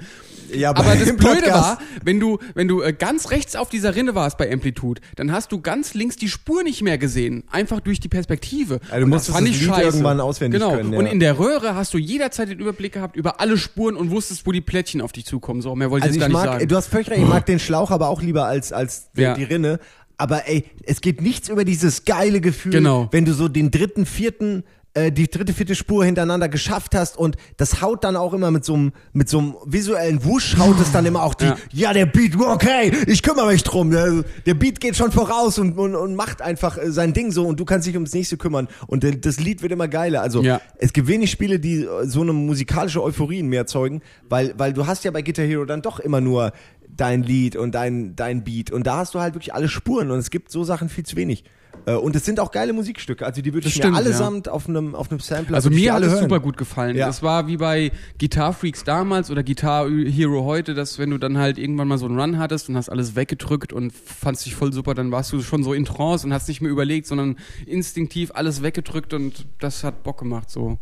Ja, 0.51 0.71
Aber 0.71 0.95
das 0.95 1.15
Blöde 1.17 1.17
Podcast- 1.41 1.53
war, 1.53 1.81
wenn 2.03 2.19
du, 2.19 2.39
wenn 2.55 2.67
du 2.67 2.81
äh, 2.81 2.93
ganz 2.93 3.29
rechts 3.29 3.55
auf 3.55 3.69
dieser 3.69 3.95
Rinne 3.95 4.15
warst 4.15 4.39
bei 4.39 4.51
Amplitude, 4.51 5.01
dann 5.17 5.31
hast 5.31 5.51
du 5.51 5.61
ganz 5.61 5.93
links 5.93 6.15
die 6.15 6.29
Spur 6.29 6.63
nicht 6.63 6.81
mehr 6.81 6.97
gesehen. 6.97 7.43
Einfach 7.51 7.79
durch 7.79 7.99
die 7.99 8.07
Perspektive. 8.07 8.79
Ja, 8.89 8.97
du 8.97 9.03
Und 9.03 9.09
musstest 9.09 9.37
das 9.37 9.43
Lied 9.47 9.61
irgendwann 9.77 10.19
auswendig 10.19 10.61
genau. 10.61 10.75
können, 10.75 10.93
ja. 10.93 10.99
Und 10.99 11.05
in 11.05 11.19
der 11.19 11.26
Röhre 11.31 11.75
hast 11.75 11.93
du 11.93 11.97
jederzeit 11.97 12.49
den 12.49 12.59
Überblick 12.59 12.93
gehabt 12.93 13.15
über 13.15 13.39
alle 13.39 13.57
Spuren 13.57 13.95
und 13.95 14.11
wusstest, 14.11 14.45
wo 14.45 14.51
die 14.51 14.61
Plättchen 14.61 15.01
auf 15.01 15.11
dich 15.11 15.25
zukommen. 15.25 15.61
So, 15.61 15.75
mehr 15.75 15.89
wollte 15.91 16.05
ich 16.07 16.11
Also 16.13 16.19
jetzt 16.19 16.21
gar 16.21 16.27
nicht 16.41 16.45
mag, 16.51 16.59
sagen. 16.59 16.67
du 16.67 16.75
hast 16.75 16.87
völlig 16.87 17.09
recht, 17.09 17.21
ich 17.21 17.27
mag 17.27 17.45
den 17.45 17.59
Schlauch 17.59 17.91
aber 17.91 18.09
auch 18.09 18.21
lieber 18.21 18.45
als, 18.45 18.71
als 18.71 19.11
die, 19.13 19.21
Ja. 19.21 19.33
die 19.33 19.43
Rinne. 19.43 19.79
Aber 20.19 20.47
ey, 20.47 20.65
es 20.83 21.01
geht 21.01 21.21
nichts 21.21 21.47
über 21.49 21.63
dieses 21.63 22.03
geile 22.05 22.41
Gefühl, 22.41 22.71
Genau. 22.71 23.07
wenn 23.11 23.25
du 23.25 23.33
so 23.33 23.47
den 23.47 23.69
dritten, 23.69 24.05
vierten, 24.07 24.63
äh, 24.93 25.11
die 25.11 25.27
dritte, 25.29 25.53
vierte 25.53 25.75
Spur 25.75 26.03
hintereinander 26.05 26.49
geschafft 26.49 26.95
hast 26.95 27.17
und 27.17 27.35
das 27.57 27.81
haut 27.81 28.03
dann 28.03 28.15
auch 28.15 28.33
immer 28.33 28.49
mit 28.51 28.65
so 28.65 28.73
einem, 28.73 28.93
mit 29.13 29.29
so 29.29 29.39
einem 29.39 29.55
visuellen 29.65 30.23
Wusch, 30.25 30.57
haut 30.57 30.79
es 30.79 30.91
dann 30.91 31.05
immer 31.05 31.23
auch 31.23 31.33
die, 31.35 31.45
ja, 31.45 31.55
Ja. 31.71 31.93
der 31.93 32.05
Beat, 32.07 32.35
okay, 32.39 32.91
ich 33.05 33.21
kümmere 33.21 33.47
mich 33.51 33.63
drum. 33.63 33.91
Der, 33.91 34.23
der 34.45 34.53
Beat 34.55 34.79
geht 34.79 34.95
schon 34.95 35.11
voraus 35.11 35.59
und, 35.59 35.77
und, 35.77 35.95
und 35.95 36.15
macht 36.15 36.41
einfach 36.41 36.77
äh, 36.77 36.91
sein 36.91 37.13
Ding 37.13 37.31
so 37.31 37.45
und 37.45 37.59
du 37.59 37.65
kannst 37.65 37.87
dich 37.87 37.93
ums 37.95 38.13
nächste 38.13 38.37
kümmern 38.37 38.67
und 38.87 39.05
das 39.25 39.39
Lied 39.39 39.61
wird 39.61 39.71
immer 39.71 39.87
geiler. 39.87 40.21
Also 40.21 40.41
Ja. 40.41 40.61
es 40.77 40.93
gibt 40.93 41.07
wenig 41.07 41.29
Spiele, 41.31 41.59
die 41.59 41.83
äh, 41.83 42.05
so 42.07 42.21
eine 42.21 42.33
musikalische 42.33 43.03
Euphorie 43.03 43.39
in 43.39 43.47
mir 43.47 43.57
erzeugen, 43.57 44.01
weil, 44.29 44.53
weil 44.57 44.73
du 44.73 44.87
hast 44.87 45.03
ja 45.03 45.11
bei 45.11 45.21
Guitar 45.21 45.45
Hero 45.45 45.65
dann 45.65 45.81
doch 45.81 45.99
immer 45.99 46.21
nur 46.21 46.51
dein 46.89 47.21
Lied 47.21 47.55
und 47.55 47.75
dein, 47.75 48.15
dein 48.15 48.43
Beat 48.43 48.71
und 48.71 48.87
da 48.87 48.97
hast 48.97 49.13
du 49.13 49.19
halt 49.19 49.35
wirklich 49.35 49.53
alle 49.53 49.69
Spuren 49.69 50.09
und 50.09 50.17
es 50.17 50.31
gibt 50.31 50.51
so 50.51 50.63
Sachen 50.63 50.89
viel 50.89 51.05
zu 51.05 51.15
wenig. 51.15 51.43
Äh, 51.87 51.93
Und 51.95 52.15
es 52.17 52.25
sind 52.25 52.39
auch 52.41 52.51
geile 52.51 52.73
Musikstücke, 52.73 53.25
also 53.25 53.41
die 53.41 53.53
würde 53.53 53.67
ich 53.67 53.75
stimmt, 53.75 53.93
mir 53.93 53.97
allesamt 53.97 54.49
auf 54.49 54.67
einem 54.67 54.93
auf 54.93 55.09
einem 55.09 55.21
Sampler 55.21 55.55
Also 55.55 55.69
mir 55.69 55.91
hat 55.93 55.97
alle 55.97 56.07
es 56.07 56.13
hören. 56.13 56.23
super 56.23 56.39
gut 56.41 56.57
gefallen. 56.57 56.97
Ja. 56.97 57.07
Es 57.07 57.23
war 57.23 57.47
wie 57.47 57.55
bei 57.57 57.91
Guitar 58.19 58.51
Freaks 58.53 58.83
damals 58.83 59.31
oder 59.31 59.41
Guitar 59.41 59.89
Hero 59.89 60.43
heute, 60.43 60.73
dass 60.73 60.99
wenn 60.99 61.11
du 61.11 61.17
dann 61.17 61.37
halt 61.37 61.57
irgendwann 61.57 61.87
mal 61.87 61.97
so 61.97 62.05
einen 62.05 62.19
Run 62.19 62.37
hattest 62.39 62.67
und 62.67 62.75
hast 62.75 62.89
alles 62.89 63.15
weggedrückt 63.15 63.71
und 63.71 63.93
fandst 63.93 64.45
dich 64.45 64.53
voll 64.53 64.73
super, 64.73 64.93
dann 64.95 65.11
warst 65.11 65.31
du 65.31 65.41
schon 65.41 65.63
so 65.63 65.73
in 65.73 65.85
Trance 65.85 66.27
und 66.27 66.33
hast 66.33 66.49
nicht 66.49 66.59
mehr 66.61 66.71
überlegt, 66.71 67.07
sondern 67.07 67.37
instinktiv 67.65 68.31
alles 68.33 68.61
weggedrückt 68.61 69.13
und 69.13 69.47
das 69.59 69.83
hat 69.85 70.03
Bock 70.03 70.19
gemacht 70.19 70.49
so. 70.49 70.79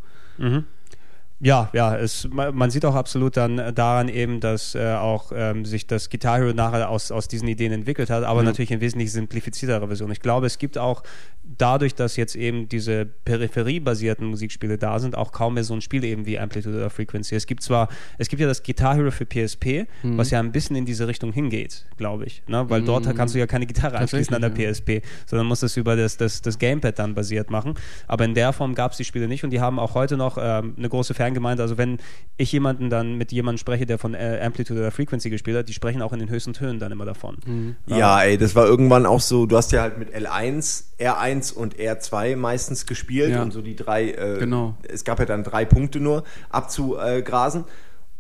Ja, 1.42 1.70
ja, 1.74 1.98
es, 1.98 2.30
man 2.32 2.70
sieht 2.72 2.86
auch 2.86 2.96
absolut 2.96 3.36
dann 3.36 3.60
äh, 3.60 3.74
daran 3.74 4.08
eben, 4.08 4.40
dass 4.40 4.74
äh, 4.74 4.94
auch 4.94 5.34
ähm, 5.36 5.66
sich 5.66 5.86
das 5.86 6.10
Guitar 6.10 6.38
Hero 6.40 6.54
nachher 6.54 6.90
aus, 6.90 7.12
aus 7.12 7.28
diesen 7.28 7.48
Ideen 7.50 7.74
entwickelt 7.74 8.10
hat, 8.10 8.24
aber 8.24 8.42
natürlich 8.42 8.72
in 8.72 8.80
wesentlich 8.80 9.12
simplifiziertere 9.12 9.86
Version. 9.88 10.10
Ich 10.12 10.22
glaube, 10.22 10.46
es 10.48 10.58
gibt 10.58 10.78
auch 10.78 11.04
dadurch, 11.44 11.94
dass 11.94 12.16
jetzt 12.16 12.36
eben 12.36 12.70
diese 12.70 13.06
peripheriebasierten 13.06 14.26
Musikspiele 14.28 14.78
da 14.78 14.98
sind, 15.00 15.16
auch 15.18 15.32
kaum 15.32 15.56
mehr 15.56 15.64
so 15.64 15.74
ein 15.74 15.82
Spiel 15.82 16.04
eben 16.04 16.26
wie 16.26 16.40
Amplitude 16.40 16.78
oder 16.78 16.90
Frequency. 16.90 17.36
Es 17.36 17.46
gibt 17.48 17.62
zwar, 17.64 17.90
es 18.18 18.30
gibt 18.30 18.42
ja 18.42 18.48
das 18.48 18.64
Guitar 18.64 18.96
Hero 18.96 19.12
für 19.12 19.26
PSP, 19.26 19.86
Mhm. 20.04 20.18
was 20.18 20.32
ja 20.32 20.40
ein 20.40 20.52
bisschen 20.52 20.76
in 20.76 20.86
diese 20.86 21.08
Richtung 21.08 21.32
hingeht, 21.34 21.86
glaube 21.98 22.26
ich, 22.26 22.44
ne? 22.48 22.66
weil 22.70 22.82
dort 22.82 23.14
kannst 23.16 23.36
du 23.36 23.40
ja 23.40 23.48
keine 23.48 23.66
Gitarre 23.66 23.98
anschließen 23.98 24.34
an 24.34 24.42
der 24.42 24.52
Tatsächlich, 24.52 25.02
PSP, 25.04 25.08
sondern 25.30 25.48
musst 25.48 25.64
es 25.64 25.78
über 25.78 25.96
das, 25.96 26.18
das, 26.18 26.42
das 26.42 26.58
Gamepad 26.58 26.98
dann 26.98 27.14
basiert 27.14 27.50
machen. 27.52 27.76
Aber 28.08 28.26
in 28.26 28.34
der 28.34 28.54
Form 28.54 28.74
gab 28.74 28.92
es 28.92 28.98
die 28.98 29.04
Spiele 29.06 29.28
nicht 29.28 29.44
und 29.44 29.50
die 29.52 29.60
haben 29.62 29.80
auch 29.80 29.94
heute 29.96 30.18
noch 30.18 30.38
ähm, 30.40 30.74
eine 30.78 30.90
große 30.90 31.14
Fangemeinde. 31.26 31.64
Also 31.64 31.78
wenn 31.78 31.98
ich 32.38 32.52
jemanden 32.52 32.90
dann 32.90 33.16
mit 33.16 33.32
jemandem 33.32 33.58
spreche, 33.58 33.86
der 33.86 33.98
von 33.98 34.14
äh, 34.14 34.40
Amplitude 34.44 34.80
oder 34.80 34.92
Frequency 34.92 35.30
gespielt 35.30 35.58
hat, 35.58 35.68
die 35.70 35.74
sprechen 35.74 36.02
auch 36.02 36.14
in 36.14 36.20
den 36.20 36.30
höchsten 36.30 36.54
Tönen 36.54 36.80
dann 36.80 36.92
immer 36.92 37.06
davon. 37.06 37.38
Mhm. 37.46 37.76
Ja, 37.88 38.22
ey, 38.22 38.38
das 38.38 38.56
war 38.56 38.66
irgendwann 38.66 39.06
auch 39.06 39.22
so, 39.22 39.46
du 39.46 39.58
hast 39.58 39.72
ja 39.72 39.82
halt 39.82 39.98
mit 39.98 40.16
L1, 40.16 40.84
R1 41.00 41.54
und 41.54 41.76
R2 41.78 42.36
meistens 42.36 42.86
gespielt 42.86 43.32
Ja. 43.32 43.42
und 43.42 43.52
so 43.52 43.62
die 43.62 43.76
drei, 43.76 44.12
äh, 44.12 44.38
Genau. 44.40 44.76
es 44.88 45.04
gab 45.04 45.20
ja 45.20 45.26
dann 45.26 45.44
drei 45.44 45.66
Punkte 45.66 46.00
nur 46.00 46.24
abzugrasen. 46.50 47.66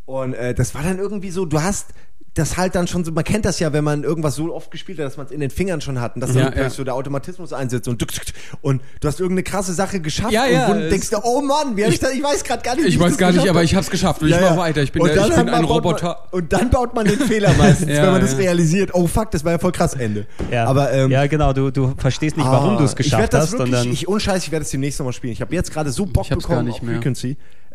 Und 0.05 0.33
äh, 0.33 0.53
das 0.53 0.75
war 0.75 0.83
dann 0.83 0.99
irgendwie 0.99 1.31
so, 1.31 1.45
du 1.45 1.61
hast 1.61 1.93
das 2.35 2.57
halt 2.57 2.75
dann 2.75 2.85
schon 2.85 3.05
so, 3.05 3.13
man 3.13 3.23
kennt 3.23 3.45
das 3.45 3.59
ja, 3.59 3.71
wenn 3.71 3.83
man 3.85 4.03
irgendwas 4.03 4.35
so 4.35 4.53
oft 4.53 4.69
gespielt 4.69 4.99
hat, 4.99 5.05
dass 5.05 5.15
man 5.15 5.25
es 5.25 5.31
in 5.31 5.39
den 5.39 5.49
Fingern 5.49 5.79
schon 5.79 6.01
hat 6.01 6.15
und 6.15 6.21
dass 6.21 6.35
Ja, 6.35 6.49
dann 6.49 6.59
ja. 6.59 6.69
so 6.69 6.83
der 6.83 6.93
Automatismus 6.93 7.53
einsetzt 7.53 7.87
und, 7.87 8.03
und 8.61 8.81
du 8.99 9.07
hast 9.07 9.19
irgendeine 9.21 9.43
krasse 9.43 9.73
Sache 9.73 10.01
geschafft 10.01 10.33
Ja, 10.33 10.45
ja, 10.45 10.67
und 10.67 10.81
denkst 10.89 11.09
dir, 11.09 11.21
oh 11.23 11.41
Mann, 11.41 11.77
wie 11.77 11.85
hab 11.85 11.91
ich, 11.91 11.99
das, 11.99 12.11
ich 12.11 12.21
weiß 12.21 12.43
gerade 12.43 12.61
gar 12.61 12.75
nicht, 12.75 12.85
wie 12.85 12.89
Ich 12.89 12.99
weiß 12.99 13.17
gar 13.17 13.31
nicht, 13.31 13.49
aber 13.49 13.63
ich 13.63 13.73
hab's 13.73 13.89
geschafft 13.89 14.21
und 14.21 14.27
ich 14.27 14.39
mach 14.39 14.57
weiter. 14.57 14.83
Ich 14.83 14.91
bin, 14.91 15.01
Und 15.01 15.07
der, 15.09 15.15
dann 15.15 15.29
ich 15.29 15.35
bin 15.35 15.49
ein 15.49 15.63
Roboter. 15.63 16.27
Man, 16.31 16.41
und 16.41 16.51
dann 16.51 16.69
baut 16.69 16.93
man 16.93 17.05
den 17.05 17.19
Fehler 17.19 17.53
meistens, 17.57 17.89
Ja, 17.89 18.03
wenn 18.03 18.11
man 18.11 18.21
das 18.21 18.37
realisiert. 18.37 18.91
Oh 18.93 19.07
fuck, 19.07 19.31
das 19.31 19.45
war 19.45 19.53
ja 19.53 19.57
voll 19.57 19.71
krass 19.71 19.93
Ende. 19.93 20.27
Ja, 20.51 20.65
Aber 20.65 20.91
ähm, 20.91 21.11
ja 21.11 21.25
genau, 21.27 21.53
du, 21.53 21.71
du 21.71 21.93
verstehst 21.97 22.35
nicht, 22.35 22.45
warum 22.45 22.75
ah, 22.75 22.77
du 22.79 22.83
es 22.83 22.91
ich 22.91 22.97
geschafft 22.97 23.21
werd 23.21 23.33
das 23.33 23.43
hast. 23.43 23.51
Wirklich, 23.53 23.67
und 23.67 23.71
dann, 23.71 23.93
ich 23.93 24.07
unscheiß, 24.09 24.43
ich 24.43 24.51
werde 24.51 24.65
es 24.65 24.71
demnächst 24.71 24.99
nochmal 24.99 25.13
spielen. 25.13 25.31
Ich 25.31 25.39
habe 25.41 25.55
jetzt 25.55 25.71
gerade 25.71 25.89
so 25.89 26.05
Bock 26.05 26.25
Ich 26.25 26.29
bekommen 26.29 26.57
gar 26.57 26.63
nicht 26.63 26.75
auf 26.75 26.81
mehr. 26.81 26.99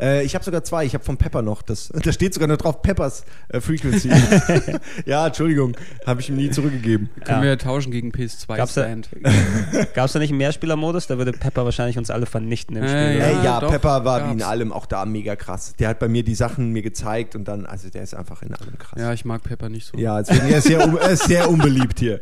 Äh, 0.01 0.23
ich 0.23 0.33
habe 0.35 0.43
sogar 0.43 0.63
zwei. 0.63 0.83
Ich 0.85 0.93
habe 0.95 1.03
von 1.03 1.17
Pepper 1.17 1.41
noch. 1.41 1.61
Das, 1.61 1.89
da 1.93 2.11
steht 2.11 2.33
sogar 2.33 2.47
noch 2.49 2.57
drauf 2.57 2.81
Peppers 2.81 3.23
äh, 3.49 3.61
Frequency. 3.61 4.09
ja, 5.05 5.27
Entschuldigung, 5.27 5.75
habe 6.05 6.21
ich 6.21 6.29
ihm 6.29 6.35
nie 6.37 6.49
zurückgegeben. 6.49 7.09
Können 7.23 7.43
Ja. 7.43 7.49
wir 7.49 7.57
tauschen 7.57 7.91
gegen 7.91 8.11
PS2 8.11 8.57
Gab's 8.57 8.73
da- 8.73 8.83
Stand. 8.83 9.09
Gab 9.93 10.05
es 10.07 10.13
da 10.13 10.19
nicht 10.19 10.29
einen 10.31 10.37
Mehrspielermodus? 10.39 11.07
Da 11.07 11.17
würde 11.17 11.31
Pepper 11.33 11.65
wahrscheinlich 11.65 11.97
uns 11.97 12.09
alle 12.09 12.25
vernichten 12.25 12.75
im 12.77 12.83
Äh, 12.83 12.87
Spiel. 12.87 13.19
Ja, 13.21 13.43
ja, 13.43 13.59
doch, 13.59 13.69
Pepper 13.71 14.03
war 14.05 14.27
wie 14.27 14.31
in 14.33 14.37
gab's. 14.39 14.49
allem 14.51 14.71
auch 14.73 14.85
da 14.85 15.05
mega 15.05 15.35
krass. 15.35 15.73
Der 15.79 15.89
hat 15.89 15.99
bei 15.99 16.07
mir 16.07 16.23
die 16.23 16.35
Sachen 16.35 16.71
mir 16.71 16.81
gezeigt 16.81 17.35
und 17.35 17.45
dann, 17.47 17.65
also 17.65 17.89
der 17.89 18.01
ist 18.01 18.13
einfach 18.15 18.41
in 18.41 18.53
allem 18.53 18.77
krass. 18.77 18.99
Ja, 18.99 19.13
ich 19.13 19.23
mag 19.25 19.43
Pepper 19.43 19.69
nicht 19.69 19.85
so. 19.85 19.97
Ja, 19.97 20.21
deswegen 20.21 20.47
er 20.49 20.57
ist 20.57 20.67
sehr, 20.67 20.85
un- 20.87 20.97
er 20.97 21.09
ist 21.11 21.25
sehr 21.25 21.49
unbeliebt 21.49 21.99
hier. 21.99 22.21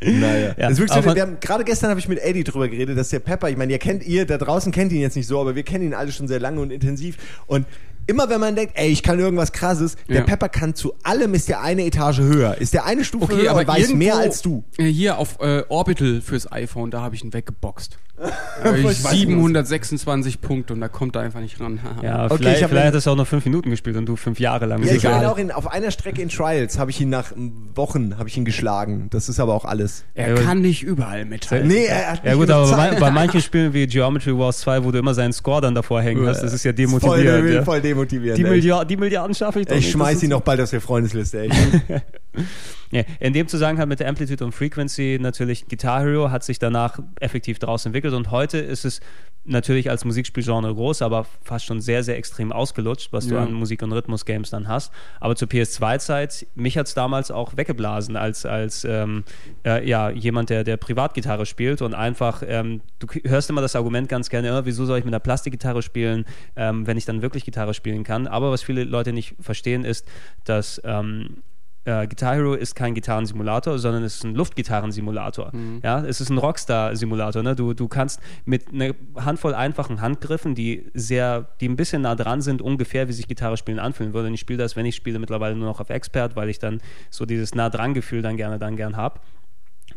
Naja. 0.00 0.48
Ja, 0.48 0.54
das 0.56 0.72
ist 0.72 0.78
wirklich 0.78 1.14
wir 1.14 1.22
haben, 1.22 1.40
gerade 1.40 1.64
gestern 1.64 1.90
habe 1.90 1.98
ich 1.98 2.08
mit 2.08 2.18
Eddie 2.20 2.44
drüber 2.44 2.68
geredet, 2.68 2.96
dass 2.96 3.08
der 3.08 3.18
Pepper, 3.18 3.50
ich 3.50 3.56
meine, 3.56 3.72
ihr 3.72 3.78
kennt 3.78 4.06
ihr, 4.06 4.26
da 4.26 4.38
draußen 4.38 4.70
kennt 4.70 4.92
ihn 4.92 5.00
jetzt 5.00 5.16
nicht 5.16 5.26
so, 5.26 5.40
aber 5.40 5.54
wir 5.56 5.64
kennen 5.64 5.84
ihn 5.84 5.94
alle 5.94 6.12
schon 6.12 6.28
sehr 6.28 6.38
lange 6.38 6.60
und 6.60 6.70
intensiv. 6.70 7.16
Und 7.46 7.66
immer 8.08 8.28
wenn 8.28 8.40
man 8.40 8.56
denkt, 8.56 8.72
ey, 8.76 8.88
ich 8.88 9.02
kann 9.04 9.18
irgendwas 9.20 9.52
krasses, 9.52 9.96
der 10.08 10.16
Ja. 10.16 10.22
Pepper 10.24 10.48
kann 10.48 10.74
zu 10.74 10.94
allem 11.04 11.34
ist 11.34 11.48
der 11.48 11.60
eine 11.62 11.84
Etage 11.84 12.18
höher, 12.18 12.56
ist 12.58 12.74
der 12.74 12.84
eine 12.86 13.04
Stufe 13.04 13.32
Okay, 13.32 13.42
höher 13.42 13.50
aber 13.52 13.60
und 13.60 13.68
weiß 13.68 13.92
mehr 13.94 14.16
als 14.16 14.42
du. 14.42 14.64
Hier 14.76 15.18
auf 15.18 15.38
äh, 15.40 15.62
Orbital 15.68 16.20
fürs 16.20 16.50
iPhone, 16.50 16.90
da 16.90 17.02
habe 17.02 17.14
ich 17.14 17.22
ihn 17.22 17.32
weggeboxt. 17.32 17.98
Ich 18.74 18.78
ich 18.80 19.04
weiß 19.04 19.10
726 19.12 20.40
Punkte 20.40 20.72
und 20.74 20.80
da 20.80 20.88
kommt 20.88 21.14
er 21.14 21.22
einfach 21.22 21.38
nicht 21.40 21.60
ran. 21.60 21.78
Ja, 22.02 22.24
Okay, 22.24 22.36
vielleicht, 22.38 22.56
ich 22.58 22.62
hab 22.64 22.70
vielleicht 22.70 22.86
hat 22.88 22.94
er 22.94 22.98
es 22.98 23.06
auch 23.08 23.14
nur 23.16 23.26
fünf 23.26 23.44
Minuten 23.44 23.70
gespielt 23.70 23.96
und 23.96 24.06
du 24.06 24.16
fünf 24.16 24.40
Jahre 24.40 24.66
lang. 24.66 24.82
Ja, 24.82 24.92
ich 24.94 25.02
bin 25.02 25.10
egal. 25.12 25.26
auch 25.26 25.38
in, 25.38 25.52
auf 25.52 25.70
einer 25.70 25.90
Strecke 25.92 26.20
in 26.22 26.28
Trials 26.28 26.78
habe 26.78 26.90
ich 26.90 27.00
ihn 27.00 27.08
nach 27.08 27.32
Wochen 27.76 28.18
habe 28.18 28.28
ich 28.28 28.36
ihn 28.36 28.44
geschlagen. 28.44 29.06
Das 29.10 29.28
ist 29.28 29.38
aber 29.40 29.54
auch 29.54 29.64
alles. 29.64 30.04
Er 30.14 30.34
kann 30.34 30.60
nicht 30.60 30.82
überall 30.82 31.24
mithalten. 31.24 31.68
Nee, 31.68 31.84
er 31.86 32.12
hat 32.12 32.24
Ja 32.24 32.34
gut, 32.34 32.50
aber 32.50 32.70
bei, 32.76 32.96
bei 32.98 33.10
manchen 33.12 33.40
Spielen 33.40 33.72
wie 33.72 33.86
Geometry 33.86 34.36
Wars 34.36 34.58
2, 34.60 34.84
wo 34.84 34.90
du 34.90 34.98
immer 34.98 35.14
seinen 35.14 35.32
Score 35.32 35.60
dann 35.60 35.74
davor 35.74 36.02
hängen 36.02 36.26
hast, 36.26 36.42
das 36.42 36.52
ist 36.52 36.64
ja 36.64 36.72
demotivierend. 36.72 37.40
voll, 37.40 37.50
ja. 37.54 37.62
voll 37.62 37.80
demotivierend. 37.98 38.38
Die. 38.38 38.44
Milliard, 38.44 38.90
die 38.90 38.96
Milliarden 38.96 39.34
schaffe 39.34 39.60
ich 39.60 39.66
doch 39.66 39.74
Ich 39.76 39.82
nicht. 39.84 39.92
schmeiß 39.92 40.22
ist- 40.22 40.28
noch 40.28 40.40
bald 40.40 40.60
aus 40.60 40.70
der 40.70 40.80
Freundesliste, 40.80 41.40
ey. 41.40 41.50
Ja, 42.90 43.02
in 43.20 43.34
dem 43.34 43.46
Zusammenhang 43.48 43.86
mit 43.86 44.00
der 44.00 44.08
Amplitude 44.08 44.42
und 44.42 44.52
Frequency 44.52 45.18
natürlich 45.20 45.68
Guitar 45.68 46.00
Hero 46.04 46.30
hat 46.30 46.42
sich 46.42 46.58
danach 46.58 46.98
effektiv 47.20 47.58
daraus 47.58 47.84
entwickelt 47.84 48.14
und 48.14 48.30
heute 48.30 48.56
ist 48.56 48.86
es 48.86 49.00
natürlich 49.44 49.90
als 49.90 50.06
Musikspielgenre 50.06 50.74
groß, 50.74 51.02
aber 51.02 51.26
fast 51.42 51.66
schon 51.66 51.82
sehr, 51.82 52.02
sehr 52.02 52.16
extrem 52.16 52.50
ausgelutscht, 52.50 53.12
was 53.12 53.26
du 53.26 53.34
Ja. 53.34 53.42
an 53.42 53.52
Musik- 53.52 53.82
und 53.82 53.92
Rhythmus-Games 53.92 54.48
dann 54.50 54.68
hast. 54.68 54.90
Aber 55.20 55.36
zur 55.36 55.48
PS2-Zeit, 55.48 56.46
mich 56.54 56.78
hat 56.78 56.86
es 56.86 56.94
damals 56.94 57.30
auch 57.30 57.56
weggeblasen 57.58 58.16
als, 58.16 58.46
als 58.46 58.84
ähm, 58.84 59.24
äh, 59.66 59.86
ja, 59.88 60.08
jemand, 60.10 60.48
der, 60.50 60.64
der 60.64 60.76
Privatgitarre 60.78 61.44
spielt 61.46 61.82
und 61.82 61.92
einfach, 61.94 62.42
ähm, 62.46 62.80
du 63.00 63.06
hörst 63.24 63.48
immer 63.50 63.60
das 63.60 63.76
Argument 63.76 64.08
ganz 64.08 64.28
gerne, 64.30 64.48
äh, 64.48 64.64
wieso 64.64 64.86
soll 64.86 64.98
ich 64.98 65.04
mit 65.04 65.12
einer 65.12 65.20
Plastikgitarre 65.20 65.82
spielen, 65.82 66.24
ähm, 66.56 66.86
wenn 66.86 66.96
ich 66.96 67.04
dann 67.04 67.20
wirklich 67.22 67.44
Gitarre 67.44 67.74
spielen 67.74 68.02
kann. 68.04 68.26
Aber 68.26 68.50
was 68.50 68.62
viele 68.62 68.84
Leute 68.84 69.12
nicht 69.12 69.34
verstehen 69.40 69.84
ist, 69.84 70.06
dass 70.44 70.80
ähm, 70.84 71.42
äh, 71.88 72.06
Guitar 72.06 72.34
Hero 72.34 72.52
ist 72.52 72.74
kein 72.74 72.94
Gitarrensimulator, 72.94 73.78
sondern 73.78 74.02
es 74.02 74.16
ist 74.16 74.24
ein 74.24 74.34
Luftgitarrensimulator. 74.34 75.52
Ja, 75.82 76.04
es 76.04 76.20
ist 76.20 76.28
ein 76.28 76.36
Rockstar-Simulator. 76.36 77.42
Ne? 77.42 77.56
Du, 77.56 77.72
du 77.72 77.88
kannst 77.88 78.20
mit 78.44 78.68
einer 78.68 78.94
Handvoll 79.16 79.54
einfachen 79.54 80.02
Handgriffen, 80.02 80.54
die 80.54 80.90
sehr, 80.92 81.48
die 81.60 81.68
ein 81.68 81.76
bisschen 81.76 82.02
nah 82.02 82.14
dran 82.14 82.42
sind, 82.42 82.60
ungefähr 82.60 83.08
wie 83.08 83.12
sich 83.12 83.26
Gitarre 83.26 83.56
spielen 83.56 83.78
anfühlen 83.78 84.12
würde. 84.12 84.28
Und 84.28 84.34
ich 84.34 84.40
spiele 84.40 84.58
das, 84.58 84.76
wenn 84.76 84.84
ich 84.84 84.96
spiele, 84.96 85.18
mittlerweile 85.18 85.56
nur 85.56 85.66
noch 85.66 85.80
auf 85.80 85.88
Expert, 85.88 86.36
weil 86.36 86.50
ich 86.50 86.58
dann 86.58 86.82
so 87.08 87.24
dieses 87.24 87.54
nah 87.54 87.70
dran 87.70 87.94
Gefühl 87.94 88.20
dann 88.20 88.36
gerne 88.36 88.58
dann 88.58 88.76
gern 88.76 88.96
habe. 88.96 89.20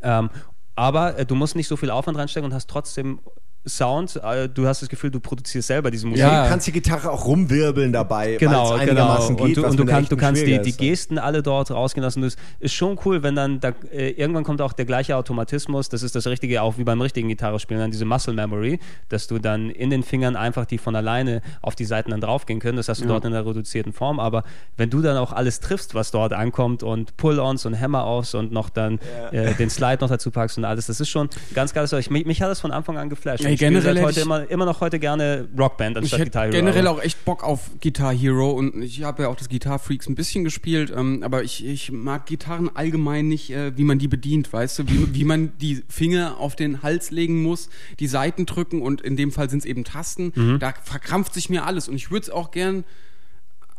Ähm, 0.01 0.29
aber 0.75 1.17
äh, 1.19 1.25
du 1.25 1.35
musst 1.35 1.57
nicht 1.57 1.67
so 1.67 1.75
viel 1.75 1.89
Aufwand 1.89 2.17
reinstecken 2.17 2.49
und 2.49 2.55
hast 2.55 2.69
trotzdem 2.69 3.19
Sound. 3.67 4.19
Äh, 4.23 4.49
du 4.49 4.65
hast 4.67 4.81
das 4.81 4.89
Gefühl, 4.89 5.11
du 5.11 5.19
produzierst 5.19 5.67
selber 5.67 5.91
diese 5.91 6.07
Musik. 6.07 6.25
Du 6.25 6.29
kannst 6.49 6.67
die 6.67 6.71
Gitarre 6.71 7.11
auch 7.11 7.25
rumwirbeln 7.25 7.93
dabei, 7.93 8.37
Genau, 8.37 8.69
genau. 8.69 8.71
einigermaßen 8.73 9.35
Und 9.35 9.45
geht. 9.45 9.57
du, 9.57 9.61
was 9.63 9.71
und 9.71 9.77
du, 9.77 9.85
kannst, 9.85 10.11
du 10.11 10.17
kannst 10.17 10.41
die, 10.41 10.59
die 10.61 10.69
ist. 10.69 10.77
Gesten 10.79 11.17
alle 11.19 11.43
dort 11.43 11.69
rausgehen 11.71 12.03
lassen. 12.03 12.21
Das 12.21 12.35
ist 12.59 12.73
schon 12.73 12.97
cool, 13.05 13.21
wenn 13.23 13.35
dann, 13.35 13.59
da, 13.59 13.73
äh, 13.91 14.09
irgendwann 14.11 14.43
kommt 14.43 14.61
auch 14.61 14.73
der 14.73 14.85
gleiche 14.85 15.15
Automatismus. 15.15 15.89
Das 15.89 16.01
ist 16.03 16.15
das 16.15 16.25
Richtige, 16.27 16.61
auch 16.61 16.77
wie 16.77 16.83
beim 16.83 16.99
richtigen 17.01 17.27
Gitarre 17.27 17.59
spielen, 17.59 17.79
dann 17.79 17.91
diese 17.91 18.05
Muscle 18.05 18.33
Memory, 18.33 18.79
dass 19.09 19.27
du 19.27 19.37
dann 19.37 19.69
in 19.69 19.89
den 19.89 20.03
Fingern 20.03 20.35
einfach 20.35 20.65
die 20.65 20.77
von 20.77 20.95
alleine 20.95 21.41
auf 21.61 21.75
die 21.75 21.85
Seiten 21.85 22.11
dann 22.11 22.21
draufgehen 22.21 22.59
können. 22.59 22.77
Das 22.77 22.89
hast 22.89 23.01
du 23.01 23.07
dort 23.07 23.25
in 23.25 23.31
der 23.31 23.45
reduzierten 23.45 23.93
Form. 23.93 24.19
Aber 24.19 24.43
wenn 24.77 24.89
du 24.89 25.01
dann 25.01 25.17
auch 25.17 25.33
alles 25.33 25.59
triffst, 25.59 25.93
was 25.93 26.11
dort 26.11 26.33
ankommt 26.33 26.81
und 26.83 27.15
Pull-Ons 27.17 27.65
und 27.65 27.79
Hammer-Offs 27.79 28.33
und 28.33 28.51
noch 28.51 28.69
dann 28.69 28.99
äh, 29.31 29.53
den 29.53 29.69
Slide 29.69 29.99
noch 30.01 30.09
dazu 30.09 30.31
packst 30.31 30.57
und 30.57 30.65
alles, 30.65 30.87
das 30.87 30.99
ist 30.99 31.09
schon 31.09 31.29
ganz 31.53 31.73
geiles 31.73 31.91
Zeug. 31.91 32.09
Mich, 32.09 32.25
mich 32.25 32.41
hat 32.41 32.49
das 32.49 32.59
von 32.59 32.71
Anfang 32.71 32.97
an 32.97 33.09
geflasht. 33.09 33.43
Ey, 33.51 33.55
ich 33.55 33.59
spiele 33.59 33.71
generell 33.81 33.95
seit 33.95 34.03
heute 34.05 34.19
ich- 34.19 34.25
immer, 34.25 34.49
immer 34.49 34.65
noch 34.65 34.81
heute 34.81 34.99
gerne 34.99 35.47
Rockband 35.57 35.97
Ich 35.97 36.03
anstatt 36.03 36.19
hätte 36.21 36.29
Guitar 36.31 36.43
Hero. 36.45 36.51
generell 36.53 36.87
auch 36.87 37.01
echt 37.01 37.23
Bock 37.25 37.43
auf 37.43 37.71
Guitar 37.81 38.13
Hero 38.13 38.51
und 38.51 38.81
ich 38.81 39.03
habe 39.03 39.23
ja 39.23 39.29
auch 39.29 39.35
das 39.35 39.49
Guitar 39.49 39.79
Freaks 39.79 40.07
ein 40.07 40.15
bisschen 40.15 40.43
gespielt, 40.43 40.91
ähm, 40.95 41.21
aber 41.23 41.43
ich, 41.43 41.65
ich 41.65 41.91
mag 41.91 42.25
Gitarren 42.25 42.69
allgemein 42.73 43.27
nicht, 43.27 43.49
äh, 43.51 43.77
wie 43.77 43.83
man 43.83 43.99
die 43.99 44.07
bedient, 44.07 44.51
weißt 44.51 44.79
du, 44.79 44.83
wie, 44.87 45.13
wie 45.13 45.23
man 45.23 45.51
die 45.59 45.83
Finger 45.89 46.37
auf 46.39 46.55
den 46.55 46.81
Hals 46.83 47.11
legen 47.11 47.41
muss, 47.43 47.69
die 47.99 48.07
Seiten 48.07 48.45
drücken 48.45 48.81
und 48.81 49.01
in 49.01 49.15
dem 49.15 49.31
Fall 49.31 49.49
sind 49.49 49.59
es 49.59 49.65
eben 49.65 49.83
Tasten. 49.83 50.31
Mhm. 50.35 50.59
Da 50.59 50.73
verkrampft 50.83 51.33
sich 51.33 51.49
mir 51.49 51.65
alles 51.65 51.87
und 51.87 51.95
ich 51.95 52.11
würde 52.11 52.23
es 52.23 52.29
auch 52.29 52.51
gern 52.51 52.83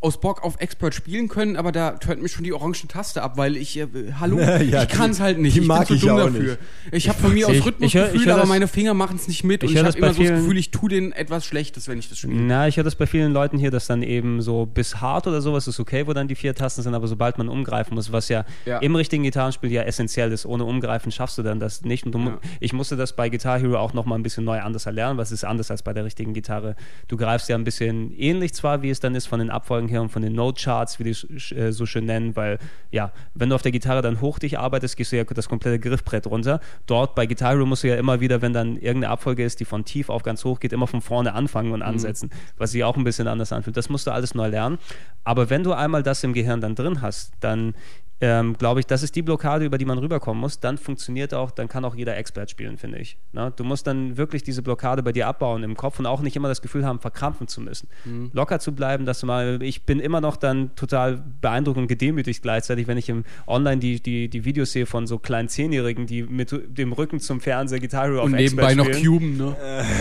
aus 0.03 0.21
Bock 0.21 0.43
auf 0.43 0.57
Expert 0.61 0.95
spielen 0.95 1.29
können, 1.29 1.57
aber 1.57 1.73
da 1.73 1.93
tönt 1.93 2.21
mich 2.23 2.33
schon 2.33 2.45
die 2.45 2.53
orange 2.53 2.87
Taste 2.89 3.23
ab, 3.23 3.37
weil 3.37 3.57
ich, 3.57 3.79
äh, 3.79 3.87
hallo, 4.21 4.39
Ja, 4.63 4.83
ich 4.83 4.89
kann 4.89 5.11
es 5.11 5.21
halt 5.21 5.39
nicht. 5.39 5.57
die 5.57 5.61
ich 5.61 5.67
mag 5.67 5.87
bin 5.89 5.99
zu 5.99 6.07
dumm 6.07 6.17
auch 6.19 6.25
dafür. 6.27 6.43
nicht. 6.43 6.59
Ich 6.93 7.09
habe 7.09 7.19
von 7.19 7.33
mir 7.33 7.49
aus 7.49 7.65
Rhythmusgefühl, 7.65 8.31
aber 8.31 8.41
das- 8.41 8.49
meine 8.49 8.69
Finger 8.69 8.95
machen 8.95 9.17
es 9.17 9.29
nicht 9.29 9.45
mit 9.45 9.63
ich 9.63 9.71
und 9.71 9.77
ich 9.77 9.83
habe 9.85 9.97
immer 9.97 10.09
bei 10.09 10.13
so 10.13 10.19
das 10.21 10.29
vielen- 10.29 10.41
Gefühl, 10.43 10.59
ich 10.59 10.71
tue 10.73 10.89
denen 10.91 11.13
etwas 11.13 11.47
Schlechtes, 11.47 11.89
wenn 11.89 11.99
ich 11.99 12.09
das 12.09 12.19
spiele. 12.19 12.35
Na, 12.35 12.67
ich 12.69 12.77
höre 12.77 12.85
das 12.85 12.97
bei 12.97 13.07
vielen 13.07 13.33
Leuten 13.33 13.59
hier, 13.59 13.71
dass 13.71 13.87
dann 13.87 14.03
eben 14.03 14.43
so 14.43 14.67
bis 14.67 15.01
hart 15.01 15.27
oder 15.27 15.41
sowas 15.41 15.69
ist 15.69 15.79
okay, 15.81 16.07
wo 16.07 16.13
dann 16.13 16.27
die 16.29 16.35
vier 16.35 16.55
Tasten 16.55 16.83
sind, 16.83 16.95
aber 16.95 17.07
sobald 17.07 17.39
man 17.39 17.49
umgreifen 17.49 17.95
muss, 17.95 18.11
was 18.13 18.29
ja, 18.29 18.45
Ja. 18.67 18.79
im 18.79 18.97
richtigen 18.97 19.23
Gitarrenspiel 19.23 19.71
ja 19.71 19.83
essentiell 19.83 20.33
ist, 20.33 20.47
ohne 20.47 20.65
Umgreifen 20.65 21.13
schaffst 21.13 21.39
du 21.39 21.43
dann 21.43 21.61
das 21.61 21.83
nicht. 21.83 22.05
Und 22.07 22.13
du, 22.13 22.19
Ja. 22.19 22.39
ich 22.61 22.73
musste 22.73 22.97
das 22.97 23.15
bei 23.15 23.29
Guitar 23.29 23.61
Hero 23.61 23.77
auch 23.79 23.93
nochmal 23.95 24.19
ein 24.19 24.23
bisschen 24.25 24.45
neu 24.45 24.61
anders 24.61 24.87
erlernen, 24.87 25.17
was 25.19 25.31
ist 25.33 25.45
anders 25.45 25.71
als 25.71 25.83
bei 25.83 25.93
der 25.93 26.05
richtigen 26.05 26.33
Gitarre. 26.35 26.75
Du 27.09 27.17
greifst 27.17 27.49
ja 27.49 27.57
ein 27.57 27.65
bisschen 27.65 28.13
ähnlich 28.19 28.53
zwar, 28.55 28.83
wie 28.83 28.91
es 28.91 28.99
dann 29.01 29.15
ist 29.15 29.27
von 29.27 29.39
den 29.39 29.51
Abfolgen 29.51 29.89
her 29.93 30.03
und 30.03 30.09
von 30.09 30.23
den 30.23 30.35
Note-Charts, 30.35 30.99
wie 30.99 31.05
die 31.05 31.11
es 31.11 31.53
äh, 31.53 31.73
so 31.73 31.87
schön 31.87 32.07
nennen, 32.07 32.35
weil 32.35 32.59
ja, 32.91 33.13
wenn 33.35 33.49
du 33.49 33.55
auf 33.55 33.63
der 33.63 33.73
Gitarre 33.73 34.03
dann 34.03 34.21
hoch 34.21 34.39
dich 34.39 34.59
arbeitest, 34.59 34.97
gehst 34.97 35.13
du 35.13 35.17
ja 35.17 35.25
das 35.25 35.49
komplette 35.49 35.79
Griffbrett 35.79 36.27
runter. 36.27 36.61
Dort 36.87 37.15
bei 37.15 37.27
Guitar 37.27 37.53
Hero 37.53 37.67
musst 37.67 37.85
du 37.85 37.89
ja 37.89 37.97
immer 37.97 38.21
wieder, 38.21 38.43
wenn 38.43 38.53
dann 38.53 38.77
irgendeine 38.77 39.11
Abfolge 39.11 39.45
ist, 39.45 39.61
die 39.61 39.65
von 39.65 39.85
tief 39.85 40.09
auf 40.09 40.23
ganz 40.23 40.45
hoch 40.45 40.59
geht, 40.59 40.73
immer 40.73 40.87
von 40.87 41.01
vorne 41.01 41.35
anfangen 41.35 41.73
und 41.73 41.83
ansetzen, 41.83 42.31
was 42.59 42.73
sich 42.73 42.83
auch 42.85 42.97
ein 42.97 43.05
bisschen 43.05 43.29
anders 43.29 43.53
anfühlt. 43.53 43.77
Das 43.77 43.89
musst 43.89 44.07
du 44.07 44.11
alles 44.11 44.35
neu 44.35 44.49
lernen. 44.49 44.79
Aber 45.25 45.51
wenn 45.51 45.63
du 45.63 45.73
einmal 45.73 46.03
das 46.03 46.25
im 46.25 46.33
Gehirn 46.33 46.61
dann 46.61 46.75
drin 46.75 47.01
hast, 47.01 47.33
dann 47.41 47.75
ähm, 48.23 48.57
glaube 48.57 48.79
ich, 48.79 48.87
das 48.87 49.03
ist 49.03 49.17
die 49.17 49.23
Blockade, 49.23 49.65
über 49.65 49.79
die 49.79 49.85
man 49.85 49.99
rüberkommen 49.99 50.41
muss. 50.41 50.61
Dann 50.61 50.79
funktioniert 50.79 51.35
auch, 51.35 51.51
dann 51.51 51.67
kann 51.67 51.85
auch 51.85 51.97
jeder 51.97 52.17
Expert 52.17 52.49
spielen, 52.49 52.79
finde 52.79 52.99
ich. 52.99 53.19
Ne? 53.33 53.53
Du 53.57 53.65
musst 53.65 53.89
dann 53.89 54.17
wirklich 54.17 54.45
diese 54.45 54.63
Blockade 54.63 55.03
bei 55.03 55.11
dir 55.11 55.27
abbauen 55.27 55.65
im 55.65 55.77
Kopf 55.77 55.99
und 55.99 56.07
auch 56.07 56.21
nicht 56.21 56.37
immer 56.37 56.47
das 56.47 56.63
Gefühl 56.63 56.87
haben, 56.87 57.01
verkrampfen 57.01 57.49
zu 57.49 57.61
müssen. 57.61 57.89
Locker 58.33 58.61
zu 58.61 58.77
bleiben, 58.77 59.07
dass 59.07 59.19
du 59.19 59.27
mal, 59.27 59.61
ich 59.61 59.83
bin 59.87 59.99
immer 59.99 60.21
noch 60.21 60.37
dann 60.37 60.73
total 60.77 61.21
beeindruckt 61.41 61.79
und 61.79 61.89
gedemütigt 61.89 62.43
gleichzeitig, 62.43 62.87
wenn 62.87 62.97
ich 62.97 63.09
im 63.09 63.25
Online 63.49 63.79
die, 63.79 64.01
die, 64.01 64.29
die 64.29 64.45
Videos 64.45 64.71
sehe 64.71 64.87
von 64.87 65.09
so 65.09 65.19
kleinen 65.19 65.49
Zehnjährigen, 65.49 66.07
die 66.07 66.23
mit 66.23 66.55
dem 66.79 66.93
Rücken 66.93 67.19
zum 67.19 67.41
Fernseher 67.41 67.81
Guitar 67.81 68.05
Hero 68.05 68.23
Und 68.23 68.35
auf 68.35 68.41
nebenbei 68.41 68.67
Expert 68.67 68.77
noch 68.77 68.95
spielen. 68.95 69.03
Cuben, 69.03 69.37
ne? 69.37 69.57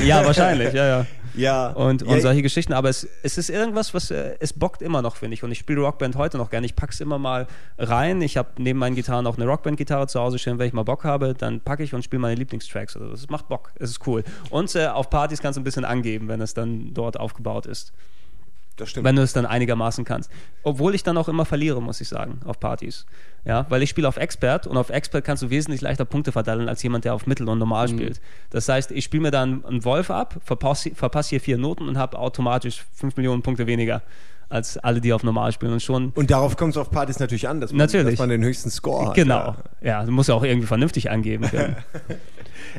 Ja, 0.05 0.23
wahrscheinlich, 0.23 0.73
ja, 0.73 0.85
ja. 0.85 1.07
Ja. 1.33 1.67
Und, 1.67 2.01
ja, 2.01 2.07
und 2.07 2.21
solche 2.21 2.41
Geschichten, 2.41 2.73
aber 2.73 2.89
es, 2.89 3.07
es 3.23 3.37
ist 3.37 3.49
irgendwas, 3.49 3.93
was 3.93 4.11
äh, 4.11 4.35
es 4.39 4.53
bockt 4.53 4.81
immer 4.81 5.01
noch, 5.01 5.15
finde 5.15 5.33
ich. 5.33 5.43
Und 5.43 5.51
ich 5.51 5.59
spiele 5.59 5.81
Rockband 5.81 6.15
heute 6.15 6.37
noch 6.37 6.49
gerne. 6.49 6.65
Ich 6.65 6.75
pack's 6.75 6.99
immer 6.99 7.17
mal 7.17 7.47
rein. 7.77 8.10
Ich 8.19 8.35
habe 8.35 8.49
neben 8.57 8.79
meinen 8.79 8.95
Gitarren 8.95 9.25
auch 9.27 9.37
eine 9.37 9.45
Rockband-Gitarre 9.45 10.07
zu 10.07 10.19
Hause 10.19 10.39
stehen. 10.39 10.59
Wenn 10.59 10.67
ich 10.67 10.73
mal 10.73 10.83
Bock 10.83 11.03
habe, 11.03 11.33
dann 11.33 11.61
packe 11.61 11.83
ich 11.83 11.93
und 11.93 12.03
spiele 12.03 12.19
meine 12.19 12.35
Lieblingstracks. 12.35 12.97
Also 12.97 13.11
das 13.11 13.29
macht 13.29 13.47
Bock. 13.47 13.71
Es 13.75 13.91
ist 13.91 14.05
cool. 14.07 14.23
Und 14.49 14.75
äh, 14.75 14.87
auf 14.87 15.09
Partys 15.11 15.41
kannst 15.41 15.57
du 15.57 15.61
ein 15.61 15.63
bisschen 15.63 15.85
angeben, 15.85 16.27
wenn 16.27 16.41
es 16.41 16.53
dann 16.55 16.93
dort 16.93 17.19
aufgebaut 17.19 17.67
ist. 17.67 17.93
das 18.77 18.89
stimmt. 18.89 19.05
Wenn 19.05 19.15
du 19.15 19.21
es 19.21 19.33
dann 19.33 19.45
einigermaßen 19.45 20.03
kannst. 20.03 20.31
Obwohl 20.63 20.95
ich 20.95 21.03
dann 21.03 21.17
auch 21.17 21.29
immer 21.29 21.45
verliere, 21.45 21.81
muss 21.81 22.01
ich 22.01 22.09
sagen, 22.09 22.39
auf 22.45 22.59
Partys. 22.59 23.05
Ja, 23.45 23.65
weil 23.69 23.81
ich 23.81 23.89
spiele 23.89 24.07
auf 24.07 24.17
Expert 24.17 24.67
und 24.67 24.77
auf 24.77 24.89
Expert 24.89 25.23
kannst 25.23 25.43
du 25.43 25.49
wesentlich 25.49 25.81
leichter 25.81 26.05
Punkte 26.05 26.31
verteilen 26.31 26.69
als 26.69 26.83
jemand, 26.83 27.05
der 27.05 27.13
auf 27.13 27.27
Mittel 27.27 27.47
und 27.47 27.59
Normal 27.59 27.87
spielt. 27.87 28.21
Das 28.49 28.67
heißt, 28.69 28.91
ich 28.91 29.03
spiele 29.03 29.23
mir 29.23 29.31
dann 29.31 29.65
einen 29.65 29.83
Wolf 29.83 30.11
ab, 30.11 30.39
verpasse 30.43 30.93
verpass 30.93 31.29
hier 31.29 31.41
vier 31.41 31.57
Noten 31.57 31.87
und 31.87 31.97
habe 31.97 32.19
automatisch 32.19 32.83
fünf 32.93 33.17
Millionen 33.17 33.41
Punkte 33.41 33.65
weniger 33.67 34.01
als 34.51 34.77
alle, 34.77 35.01
die 35.01 35.13
auf 35.13 35.23
Normal 35.23 35.51
spielen. 35.51 35.73
Und 35.73 35.81
schon 35.81 36.11
Und 36.15 36.29
darauf 36.31 36.57
kommt 36.57 36.71
es 36.73 36.77
auf 36.77 36.89
Partys 36.91 37.19
natürlich 37.19 37.47
an, 37.47 37.61
dass 37.61 37.71
man, 37.71 37.77
Natürlich. 37.79 38.11
dass 38.13 38.19
man 38.19 38.29
den 38.29 38.43
höchsten 38.43 38.69
Score 38.69 39.07
hat. 39.07 39.15
Genau. 39.15 39.55
Ja, 39.81 40.03
du 40.03 40.11
musst 40.11 40.29
ja 40.29 40.35
auch 40.35 40.43
irgendwie 40.43 40.67
vernünftig 40.67 41.09
angeben 41.09 41.49
können. 41.49 41.75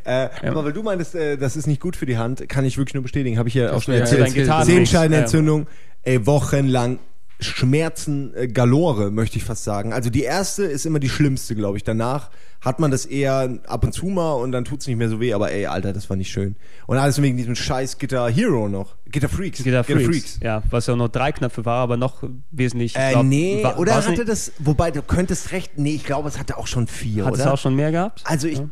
Ja. 0.06 0.26
Äh, 0.26 0.48
Aber 0.48 0.64
weil 0.64 0.72
du 0.72 0.82
meintest, 0.82 1.14
äh, 1.16 1.36
das 1.36 1.56
ist 1.56 1.66
nicht 1.66 1.80
gut 1.80 1.96
für 1.96 2.06
die 2.06 2.16
Hand, 2.16 2.48
kann 2.48 2.64
ich 2.64 2.78
wirklich 2.78 2.94
nur 2.94 3.02
bestätigen. 3.02 3.36
Habe 3.36 3.48
ich 3.48 3.54
ja 3.56 3.72
auch 3.72 3.82
schon 3.82 3.94
ja 3.94 4.00
erzählt. 4.00 4.32
Gitarren- 4.32 4.64
Sehenscheidenentzündung, 4.64 5.66
ey, 6.02 6.24
wochenlang 6.24 6.98
Schmerzen 7.40 8.34
äh, 8.34 8.48
galore, 8.48 9.10
möchte 9.10 9.36
ich 9.38 9.44
fast 9.44 9.64
sagen. 9.64 9.92
Also 9.92 10.10
die 10.10 10.22
erste 10.22 10.64
ist 10.64 10.86
immer 10.86 10.98
die 11.00 11.08
schlimmste, 11.08 11.54
glaube 11.54 11.76
ich. 11.76 11.84
Danach 11.84 12.30
hat 12.60 12.78
man 12.78 12.90
das 12.92 13.04
eher 13.06 13.58
ab 13.66 13.84
und 13.84 13.92
zu 13.92 14.06
mal 14.06 14.32
und 14.34 14.52
dann 14.52 14.64
tut's 14.64 14.86
nicht 14.86 14.96
mehr 14.96 15.08
so 15.08 15.20
weh, 15.20 15.32
aber 15.34 15.50
ey, 15.50 15.66
Alter, 15.66 15.92
das 15.92 16.08
war 16.08 16.16
nicht 16.16 16.30
schön. 16.30 16.54
Und 16.86 16.98
alles 16.98 17.20
wegen 17.20 17.36
diesem 17.36 17.56
scheiß 17.56 17.98
Guitar 17.98 18.30
Hero 18.30 18.68
noch. 18.68 18.94
Guitar 19.10 19.28
Freaks. 19.28 19.64
Guitar 19.64 19.82
Freaks. 19.82 20.38
Ja, 20.40 20.62
was 20.70 20.86
ja 20.86 20.94
nur 20.94 21.08
drei 21.08 21.32
Knöpfe 21.32 21.64
war, 21.64 21.82
aber 21.82 21.96
noch 21.96 22.22
wesentlich. 22.52 22.94
Äh, 22.96 23.10
glaub, 23.12 23.24
nee, 23.26 23.62
wa- 23.64 23.76
oder 23.76 23.94
hatte 24.06 24.24
das, 24.24 24.52
wobei 24.60 24.90
du 24.92 25.02
könntest 25.02 25.50
recht, 25.52 25.72
nee, 25.76 25.94
ich 25.96 26.04
glaube, 26.04 26.28
es 26.28 26.38
hatte 26.38 26.56
auch 26.58 26.68
schon 26.68 26.86
vier, 26.86 27.24
Hat 27.24 27.32
oder? 27.34 27.42
es 27.44 27.48
auch 27.50 27.58
schon 27.58 27.74
mehr 27.74 27.90
gehabt? 27.90 28.22
Also 28.24 28.46
ich, 28.46 28.62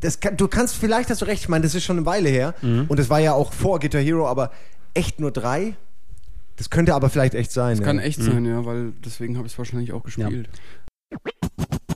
das 0.00 0.18
kann, 0.18 0.36
du 0.36 0.48
kannst, 0.48 0.74
vielleicht 0.74 1.08
hast 1.10 1.22
du 1.22 1.26
recht, 1.26 1.42
ich 1.42 1.48
meine, 1.48 1.62
das 1.62 1.74
ist 1.76 1.84
schon 1.84 1.96
eine 1.98 2.06
Weile 2.06 2.28
her 2.28 2.54
Mhm. 2.62 2.86
und 2.88 2.98
das 2.98 3.08
war 3.10 3.20
ja 3.20 3.32
auch 3.34 3.52
vor 3.52 3.78
Guitar 3.78 4.00
Hero, 4.00 4.26
aber 4.26 4.50
echt 4.94 5.20
nur 5.20 5.30
drei? 5.30 5.76
Das 6.58 6.70
könnte 6.70 6.94
aber 6.94 7.08
vielleicht 7.08 7.34
echt 7.34 7.52
sein. 7.52 7.70
Das 7.70 7.78
ja. 7.80 7.84
kann 7.86 7.98
echt 8.00 8.20
sein, 8.20 8.44
ja, 8.44 8.64
weil 8.66 8.92
deswegen 9.04 9.36
habe 9.36 9.46
ich 9.46 9.52
es 9.54 9.58
wahrscheinlich 9.58 9.92
auch 9.92 10.02
gespielt. 10.02 10.48
Say 11.10 11.87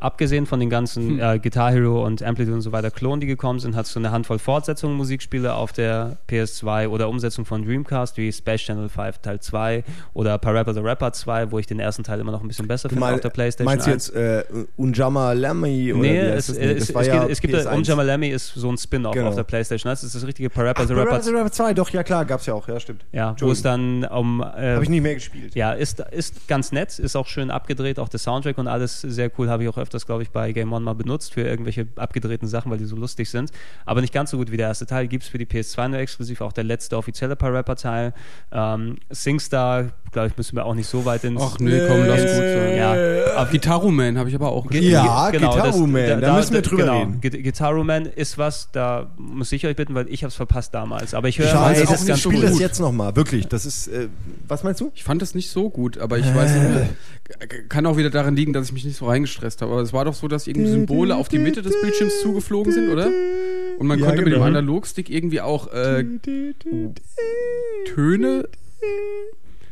abgesehen 0.00 0.46
von 0.46 0.60
den 0.60 0.70
ganzen 0.70 1.18
äh, 1.20 1.38
Guitar 1.42 1.72
Hero 1.72 2.04
und 2.04 2.22
Amplitude 2.22 2.54
und 2.56 2.62
so 2.62 2.72
weiter 2.72 2.90
Klonen, 2.90 3.20
die 3.20 3.26
gekommen 3.26 3.58
sind, 3.60 3.76
hast 3.76 3.94
du 3.94 3.98
eine 4.00 4.10
Handvoll 4.10 4.38
Fortsetzungen 4.38 4.96
Musikspiele 4.96 5.54
auf 5.54 5.72
der 5.72 6.18
PS2 6.30 6.88
oder 6.88 7.08
Umsetzung 7.08 7.44
von 7.44 7.64
Dreamcast 7.64 8.16
wie 8.16 8.30
Space 8.32 8.62
Channel 8.62 8.88
5 8.88 9.18
Teil 9.18 9.40
2 9.40 9.84
oder 10.14 10.38
Parappa 10.38 10.72
the 10.74 10.80
Rapper 10.80 11.12
2, 11.12 11.50
wo 11.50 11.58
ich 11.58 11.66
den 11.66 11.80
ersten 11.80 12.02
Teil 12.04 12.20
immer 12.20 12.32
noch 12.32 12.42
ein 12.42 12.48
bisschen 12.48 12.66
besser 12.68 12.88
Du 12.88 12.94
finde 12.94 13.14
auf 13.14 13.20
der 13.20 13.30
Playstation 13.30 13.64
meinst 13.72 13.86
du 13.86 13.90
1. 13.92 14.06
jetzt 14.08 14.16
äh, 14.16 14.44
Unjama 14.76 15.32
Lammy 15.32 15.92
oder 15.92 16.00
Nee, 16.02 16.18
es, 16.18 16.48
es, 16.48 16.58
Nee, 16.58 16.64
es, 16.72 16.90
es, 16.90 17.06
ja 17.06 17.18
gibt, 17.20 17.30
es 17.32 17.40
gibt 17.40 17.54
PS1. 17.54 17.74
um 17.74 17.82
Jamalami 17.82 18.28
ist 18.28 18.54
so 18.54 18.70
ein 18.70 18.78
Spin-off 18.78 19.14
Genau. 19.14 19.28
auf 19.28 19.34
der 19.34 19.44
Playstation 19.44 19.90
1. 19.90 20.00
Das 20.00 20.06
ist 20.08 20.14
das 20.14 20.26
richtige 20.26 20.50
Parappa 20.50 20.86
the 20.86 20.94
Rapper, 20.94 21.20
the 21.22 21.30
Rapper 21.30 21.50
2, 21.52 21.74
doch, 21.74 21.90
ja 21.90 22.02
klar, 22.02 22.24
gab's 22.24 22.46
ja 22.46 22.54
auch, 22.54 22.68
ja, 22.68 22.78
stimmt. 22.80 23.04
ja, 23.12 23.34
wo 23.40 23.50
es 23.50 23.62
dann 23.62 24.04
um 24.04 24.40
äh, 24.40 24.74
Habe 24.74 24.84
ich 24.84 24.90
nicht 24.90 25.02
mehr 25.02 25.14
gespielt. 25.14 25.54
ja, 25.54 25.72
ist, 25.72 26.00
ist 26.10 26.46
ganz 26.48 26.72
nett, 26.72 26.98
ist 26.98 27.16
auch 27.16 27.26
schön 27.26 27.50
abgedreht, 27.50 27.98
auch 27.98 28.08
der 28.08 28.20
Soundtrack 28.20 28.58
und 28.58 28.68
alles 28.68 29.00
sehr 29.00 29.30
cool, 29.38 29.48
habe 29.48 29.62
ich 29.62 29.68
auch 29.68 29.76
öfters 29.98 30.06
glaube 30.06 30.22
ich, 30.22 30.30
bei 30.30 30.52
Game 30.52 30.72
On 30.72 30.82
mal 30.82 30.94
benutzt 30.94 31.32
für 31.34 31.42
irgendwelche 31.42 31.86
abgedrehten 31.96 32.46
Sachen, 32.48 32.70
weil 32.70 32.78
die 32.78 32.84
so 32.84 32.96
lustig 32.96 33.28
sind. 33.30 33.50
Aber 33.84 34.00
nicht 34.00 34.12
ganz 34.14 34.30
so 34.30 34.36
gut 34.38 34.50
wie 34.52 34.56
der 34.56 34.68
erste 34.68 34.86
Teil. 34.86 35.08
Gibt 35.08 35.24
es 35.24 35.28
für 35.28 35.38
die 35.38 35.46
PS2 35.46 35.88
nur 35.88 35.98
exklusiv, 35.98 36.40
auch 36.40 36.52
der 36.52 36.64
letzte 36.64 36.96
offizielle 36.96 37.36
Parappa-Teil. 37.36 38.14
Ähm, 38.52 38.96
SingStar, 39.10 39.86
glaube 40.12 40.28
ich, 40.28 40.36
müssen 40.36 40.56
wir 40.56 40.64
auch 40.64 40.74
nicht 40.74 40.88
so 40.88 41.04
weit 41.04 41.24
ins. 41.24 41.40
Ach 41.42 41.58
nee, 41.58 41.80
komm, 41.86 42.04
lass 42.06 42.20
gut 42.22 42.28
sein. 42.30 42.76
Ja, 42.76 42.92
Aber 43.36 43.50
Guitar 43.50 43.84
Man 43.90 44.18
habe 44.18 44.28
ich 44.28 44.34
aber 44.34 44.50
auch 44.52 44.62
Ge- 44.68 44.80
gespielt. 44.80 44.92
Ja, 44.92 45.30
ge- 45.30 45.40
Guitar 45.40 45.66
das- 45.66 45.76
Man, 45.76 46.20
da 46.20 46.36
müssen 46.36 46.54
wir 46.54 46.62
drüber 46.62 46.82
genau. 46.84 46.98
reden. 47.00 47.20
Gu- 47.20 47.42
Guitar 47.42 47.84
Man 47.84 48.06
ist 48.06 48.38
was, 48.38 48.70
da 48.72 49.10
muss 49.18 49.50
ich 49.52 49.66
euch 49.66 49.76
bitten, 49.76 49.94
weil 49.94 50.08
ich 50.08 50.22
habe 50.22 50.28
es 50.28 50.34
verpasst 50.36 50.74
damals. 50.74 51.14
Aber 51.14 51.28
ich 51.28 51.38
höre 51.38 51.46
ey, 51.46 51.80
das 51.80 51.90
das 51.90 52.00
ist 52.02 52.06
ganz 52.06 52.20
spiel 52.20 52.34
gut. 52.40 52.44
das 52.44 52.58
jetzt 52.58 52.80
nochmal, 52.80 53.16
wirklich. 53.16 53.46
Das 53.48 53.66
ist, 53.66 53.88
äh, 53.88 54.08
was 54.46 54.62
meinst 54.64 54.80
du? 54.80 54.90
Ich 54.94 55.04
fand 55.04 55.20
das 55.22 55.34
nicht 55.34 55.50
so 55.50 55.70
gut, 55.70 55.98
aber 55.98 56.18
ich 56.18 56.32
weiß 56.34 56.52
nicht, 56.54 56.90
kann 57.68 57.84
auch 57.86 57.96
wieder 57.96 58.10
daran 58.10 58.34
liegen, 58.36 58.52
dass 58.52 58.66
ich 58.68 58.72
mich 58.72 58.84
nicht 58.84 58.96
so 58.96 59.06
reingestresst 59.06 59.60
habe. 59.62 59.72
Aber 59.72 59.82
es 59.82 59.92
war 59.92 60.04
doch 60.04 60.14
so, 60.14 60.28
dass 60.28 60.46
irgendwie 60.46 60.70
Symbole 60.70 61.14
auf 61.16 61.28
die 61.28 61.38
Mitte 61.38 61.62
des 61.62 61.78
Bildschirms 61.80 62.20
zugeflogen 62.22 62.72
sind, 62.72 62.88
oder? 62.90 63.10
Und 63.78 63.86
man 63.86 63.98
Ja, 63.98 64.06
konnte 64.06 64.22
mit 64.22 64.32
dem 64.32 64.36
genau. 64.40 64.46
Analogstick 64.46 65.10
irgendwie 65.10 65.40
auch 65.40 65.72
äh, 65.72 66.04
Töne, 67.86 68.48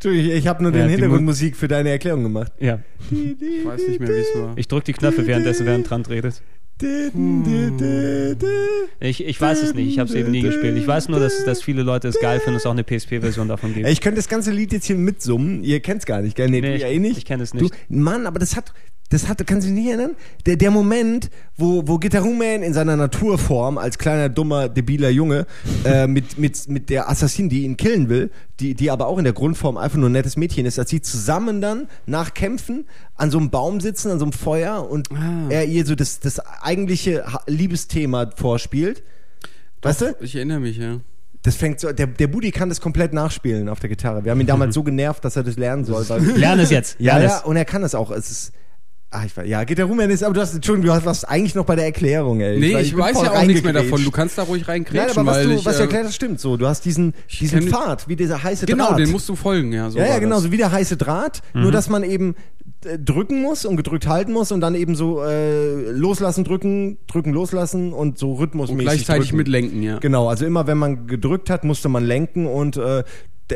Du, 0.02 0.10
ich, 0.10 0.28
ich 0.30 0.46
habe 0.46 0.62
nur 0.62 0.72
Ja, 0.72 0.80
den 0.80 0.88
die 0.88 0.92
Hintergrundmusik 0.92 1.56
für 1.56 1.68
deine 1.68 1.88
Erklärung 1.88 2.22
gemacht. 2.22 2.52
Ja, 2.60 2.80
ich 3.10 3.64
weiß 3.64 3.88
nicht 3.88 3.98
mehr, 3.98 4.10
wie 4.10 4.12
es 4.20 4.34
war. 4.34 4.52
ich 4.56 4.68
drücke 4.68 4.84
die 4.84 4.92
Knöpfe 4.92 5.26
währenddessen, 5.26 5.64
während 5.64 5.88
dran 5.88 6.04
redet. 6.04 6.42
Ich, 9.00 9.24
ich 9.24 9.40
weiß 9.40 9.62
es 9.62 9.74
nicht, 9.74 9.88
ich 9.88 9.98
habe 9.98 10.08
es 10.10 10.14
eben 10.14 10.30
nie 10.30 10.42
gespielt. 10.42 10.76
Ich 10.76 10.86
weiß 10.86 11.08
nur, 11.08 11.20
dass, 11.20 11.44
dass 11.44 11.62
viele 11.62 11.82
Leute 11.82 12.08
es 12.08 12.18
geil 12.20 12.38
finden, 12.40 12.54
dass 12.54 12.62
es 12.62 12.66
auch 12.66 12.72
eine 12.72 12.84
PSP-Version 12.84 13.48
davon 13.48 13.72
gibt. 13.74 13.88
Ich 13.88 14.00
könnte 14.00 14.16
das 14.16 14.28
ganze 14.28 14.50
Lied 14.50 14.72
jetzt 14.72 14.84
hier 14.86 14.96
mitsummen. 14.96 15.62
Ihr 15.64 15.80
kennt's 15.80 16.04
gar 16.06 16.20
nicht, 16.20 16.36
gell? 16.36 16.50
Nee, 16.50 16.60
Nee, 16.60 16.76
ich- 16.76 16.82
ja 16.82 16.88
eh 16.88 16.98
nicht. 16.98 17.16
ich 17.18 17.24
kenn 17.24 17.40
es 17.40 17.54
nicht. 17.54 17.64
Du, 17.72 17.76
Mann, 17.88 18.26
aber 18.26 18.38
das 18.38 18.56
hat, 18.56 18.72
das 19.08 19.28
hat, 19.28 19.46
kannst 19.46 19.66
du 19.66 19.72
dich 19.72 19.80
nicht 19.82 19.88
erinnern? 19.88 20.16
Der, 20.46 20.56
der 20.56 20.70
Moment, 20.70 21.30
wo, 21.56 21.86
wo 21.86 21.98
Guitar 21.98 22.22
Man 22.24 22.62
in 22.62 22.74
seiner 22.74 22.96
Naturform 22.96 23.78
als 23.78 23.98
kleiner, 23.98 24.28
dummer, 24.28 24.68
debiler 24.68 25.10
Junge 25.10 25.46
äh, 25.84 26.06
mit, 26.08 26.38
mit, 26.38 26.68
mit 26.68 26.90
der 26.90 27.08
Assassin, 27.08 27.48
die 27.48 27.62
ihn 27.64 27.76
killen 27.76 28.08
will, 28.08 28.30
die, 28.58 28.74
die 28.74 28.90
aber 28.90 29.06
auch 29.06 29.18
in 29.18 29.24
der 29.24 29.32
Grundform 29.32 29.76
einfach 29.76 29.98
nur 29.98 30.08
ein 30.08 30.12
nettes 30.12 30.36
Mädchen 30.36 30.66
ist, 30.66 30.78
dass 30.78 30.88
sie 30.88 31.00
zusammen 31.02 31.60
dann 31.60 31.88
nach 32.06 32.34
Kämpfen 32.34 32.86
an 33.14 33.30
so 33.30 33.38
einem 33.38 33.50
Baum 33.50 33.80
sitzen, 33.80 34.10
an 34.10 34.18
so 34.18 34.24
einem 34.24 34.32
Feuer 34.32 34.88
und 34.90 35.08
Ah. 35.12 35.46
er 35.50 35.66
ihr 35.66 35.86
so 35.86 35.94
das, 35.94 36.18
das 36.20 36.40
eigentliche 36.40 37.24
Liebesthema 37.46 38.30
vorspielt. 38.34 39.02
Weißt 39.82 40.00
du? 40.00 40.16
Ich 40.20 40.34
erinnere 40.34 40.60
mich, 40.60 40.78
ja. 40.78 40.98
Das 41.42 41.54
fängt 41.54 41.78
so, 41.78 41.92
der, 41.92 42.08
der 42.08 42.26
Budi 42.26 42.50
kann 42.50 42.68
das 42.70 42.80
komplett 42.80 43.12
nachspielen 43.12 43.68
auf 43.68 43.78
der 43.78 43.88
Gitarre. 43.88 44.24
Wir 44.24 44.32
haben 44.32 44.40
ihn 44.40 44.48
damals 44.48 44.74
so 44.74 44.82
genervt, 44.82 45.24
dass 45.24 45.36
er 45.36 45.44
das 45.44 45.56
lernen 45.56 45.84
soll. 45.84 46.04
Lern 46.36 46.58
es 46.58 46.70
jetzt. 46.70 46.96
ja, 46.98 47.20
ja, 47.20 47.38
und 47.44 47.56
er 47.56 47.64
kann 47.64 47.82
das 47.82 47.94
auch. 47.94 48.10
Es 48.10 48.30
ist, 48.30 48.52
ach, 49.10 49.24
ich 49.24 49.36
weiß, 49.36 49.46
ja, 49.48 49.64
geht 49.64 49.78
der 49.78 49.86
Rumen 49.86 50.10
ist, 50.10 50.22
aber 50.22 50.34
du 50.34 50.40
hast, 50.40 50.54
Entschuldigung, 50.54 50.88
du 50.88 50.94
hast 50.94 51.06
was 51.06 51.24
eigentlich 51.24 51.54
noch 51.54 51.64
bei 51.64 51.76
der 51.76 51.86
Erklärung, 51.86 52.40
ey. 52.40 52.58
Nee, 52.58 52.78
ich 52.80 52.90
bin 52.90 53.00
weiß 53.00 53.22
ja 53.22 53.32
auch 53.32 53.42
nichts 53.44 53.62
mehr 53.62 53.72
davon. 53.72 54.04
Du 54.04 54.10
kannst 54.10 54.36
da 54.36 54.42
ruhig 54.42 54.62
Nein, 54.62 54.82
reinkrätschen, 54.84 55.18
aber 55.20 55.30
was 55.32 55.42
du, 55.44 55.50
ich, 55.50 55.64
was 55.64 55.76
du 55.76 55.80
äh, 55.80 55.84
erklärt 55.84 56.04
hast, 56.06 56.14
stimmt 56.14 56.40
so. 56.40 56.56
Du 56.56 56.66
hast 56.66 56.84
diesen, 56.84 57.14
diesen 57.40 57.62
Pfad, 57.62 58.08
wie 58.08 58.16
dieser 58.16 58.42
heiße 58.42 58.66
Genau, 58.66 58.88
Draht. 58.88 58.98
den 58.98 59.10
musst 59.10 59.28
du 59.28 59.36
folgen, 59.36 59.72
ja. 59.72 59.90
So 59.90 59.98
ja, 59.98 60.06
ja, 60.06 60.18
genau, 60.18 60.36
das. 60.36 60.44
so 60.44 60.52
wie 60.52 60.56
der 60.58 60.70
heiße 60.72 60.96
Draht, 60.96 61.42
Mhm. 61.54 61.62
nur 61.62 61.72
dass 61.72 61.88
man 61.88 62.02
eben 62.04 62.34
äh, 62.84 62.98
drücken 62.98 63.40
muss 63.42 63.64
und 63.64 63.76
gedrückt 63.76 64.06
halten 64.06 64.32
muss 64.32 64.52
und 64.52 64.60
dann 64.60 64.74
eben 64.74 64.94
so 64.96 65.22
äh, 65.22 65.90
loslassen, 65.92 66.44
drücken, 66.44 66.98
drücken, 67.06 67.32
loslassen 67.32 67.92
und 67.92 68.18
so 68.18 68.34
rhythmusmäßig 68.34 68.78
Und 68.78 68.84
gleichzeitig 68.84 69.28
drücken. 69.28 69.36
mit 69.38 69.48
Lenken, 69.48 69.82
ja. 69.82 69.98
Genau, 69.98 70.28
also 70.28 70.44
immer 70.44 70.66
wenn 70.66 70.78
man 70.78 71.06
gedrückt 71.06 71.48
hat, 71.48 71.64
musste 71.64 71.88
man 71.88 72.04
lenken 72.04 72.46
und 72.46 72.76
äh, 72.76 73.04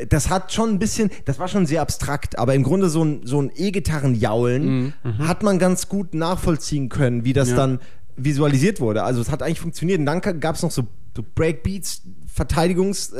das 0.08 0.30
hat 0.30 0.52
schon 0.52 0.70
ein 0.70 0.78
bisschen, 0.78 1.10
das 1.24 1.38
war 1.38 1.48
schon 1.48 1.66
sehr 1.66 1.82
abstrakt, 1.82 2.38
aber 2.38 2.54
im 2.54 2.62
Grunde 2.62 2.88
so 2.88 3.04
ein, 3.04 3.22
so 3.24 3.40
ein 3.42 3.50
E-Gitarren-Jaulen 3.54 4.94
hat 5.18 5.42
man 5.42 5.58
ganz 5.58 5.88
gut 5.88 6.14
nachvollziehen 6.14 6.88
können, 6.88 7.24
wie 7.24 7.32
das 7.32 7.48
Mhm. 7.48 7.54
Ja. 7.54 7.56
dann 7.66 7.78
visualisiert 8.16 8.80
wurde. 8.80 9.02
Also 9.02 9.20
es 9.20 9.30
hat 9.30 9.42
eigentlich 9.42 9.60
funktioniert. 9.60 9.98
Und 9.98 10.06
dann 10.06 10.20
gab 10.40 10.54
es 10.56 10.62
noch 10.62 10.70
so, 10.70 10.82
so 11.16 11.24
Breakbeats, 11.34 12.02
Verteidigungsecken. 12.32 13.18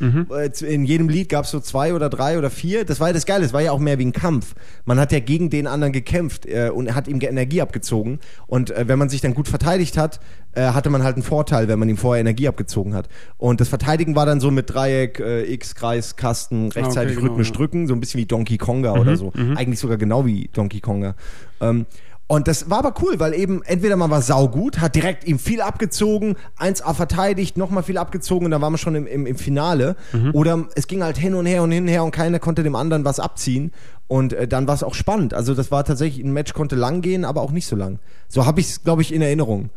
Äh, 0.00 0.04
äh. 0.04 0.04
Mhm. 0.04 0.26
Äh, 0.30 0.50
In 0.64 0.84
jedem 0.84 1.08
Lied 1.08 1.28
gab 1.28 1.46
es 1.46 1.50
so 1.50 1.60
zwei 1.60 1.94
oder 1.94 2.10
drei 2.10 2.38
oder 2.38 2.50
vier. 2.50 2.84
Das 2.84 3.00
war 3.00 3.08
ja 3.08 3.12
das 3.14 3.26
Geile, 3.26 3.44
es 3.44 3.52
war 3.52 3.62
ja 3.62 3.72
auch 3.72 3.78
mehr 3.78 3.98
wie 3.98 4.04
ein 4.04 4.12
Kampf. 4.12 4.54
Man 4.84 5.00
hat 5.00 5.10
ja 5.12 5.20
gegen 5.20 5.50
den 5.50 5.66
anderen 5.66 5.92
gekämpft 5.92 6.46
und 6.46 6.94
hat 6.94 7.08
ihm 7.08 7.20
Energie 7.20 7.62
abgezogen. 7.62 8.18
Und 8.46 8.74
wenn 8.76 8.98
man 8.98 9.08
sich 9.08 9.20
dann 9.20 9.34
gut 9.34 9.48
verteidigt 9.48 9.96
hat, 9.96 10.20
hatte 10.54 10.90
man 10.90 11.02
halt 11.02 11.16
einen 11.16 11.22
Vorteil, 11.22 11.68
wenn 11.68 11.78
man 11.78 11.88
ihm 11.88 11.96
vorher 11.96 12.20
Energie 12.20 12.48
abgezogen 12.48 12.94
hat. 12.94 13.08
Und 13.38 13.60
das 13.60 13.68
Verteidigen 13.68 14.16
war 14.16 14.26
dann 14.26 14.40
so 14.40 14.50
mit 14.50 14.72
Dreieck, 14.72 15.20
X, 15.20 15.74
Kreis, 15.74 16.16
Kasten, 16.16 16.70
rechtzeitig 16.72 17.16
genau, 17.16 17.28
rhythmisch 17.28 17.48
ja. 17.48 17.54
drücken, 17.54 17.86
so 17.86 17.94
ein 17.94 18.00
bisschen 18.00 18.20
wie 18.20 18.26
Donkey 18.26 18.58
Konga 18.58 18.94
oder 18.94 19.16
so. 19.16 19.32
Eigentlich 19.54 19.78
sogar 19.78 19.96
genau 19.96 20.26
wie 20.26 20.50
Donkey 20.52 20.80
Konga. 20.80 21.14
Ähm, 21.60 21.86
und 22.30 22.46
das 22.46 22.70
war 22.70 22.78
aber 22.78 22.94
cool, 23.02 23.18
weil 23.18 23.34
eben 23.34 23.60
entweder 23.64 23.96
man 23.96 24.08
war 24.08 24.22
saugut, 24.22 24.80
hat 24.80 24.94
direkt 24.94 25.26
ihm 25.26 25.40
viel 25.40 25.60
abgezogen, 25.60 26.36
1A 26.60 26.94
verteidigt, 26.94 27.56
nochmal 27.56 27.82
viel 27.82 27.98
abgezogen 27.98 28.44
und 28.44 28.52
dann 28.52 28.62
waren 28.62 28.72
wir 28.72 28.78
schon 28.78 28.94
im, 28.94 29.08
im, 29.08 29.26
im 29.26 29.34
Finale. 29.34 29.96
Oder 30.32 30.68
es 30.76 30.86
ging 30.86 31.02
halt 31.02 31.18
hin 31.18 31.34
und 31.34 31.46
her 31.46 31.60
und 31.64 31.72
hin 31.72 31.82
und 31.82 31.88
her 31.88 32.04
und 32.04 32.12
keiner 32.12 32.38
konnte 32.38 32.62
dem 32.62 32.76
anderen 32.76 33.04
was 33.04 33.18
abziehen. 33.18 33.72
Und 34.06 34.32
äh, 34.32 34.46
dann 34.46 34.68
war 34.68 34.76
es 34.76 34.84
auch 34.84 34.94
spannend. 34.94 35.34
Also 35.34 35.54
das 35.54 35.72
war 35.72 35.82
tatsächlich, 35.82 36.24
ein 36.24 36.32
Match 36.32 36.52
konnte 36.52 36.76
lang 36.76 37.00
gehen, 37.00 37.24
aber 37.24 37.40
auch 37.40 37.50
nicht 37.50 37.66
so 37.66 37.74
lang. 37.74 37.98
So 38.28 38.46
habe 38.46 38.60
ich 38.60 38.68
es, 38.68 38.84
glaube 38.84 39.02
ich, 39.02 39.12
in 39.12 39.22
Erinnerung. 39.22 39.70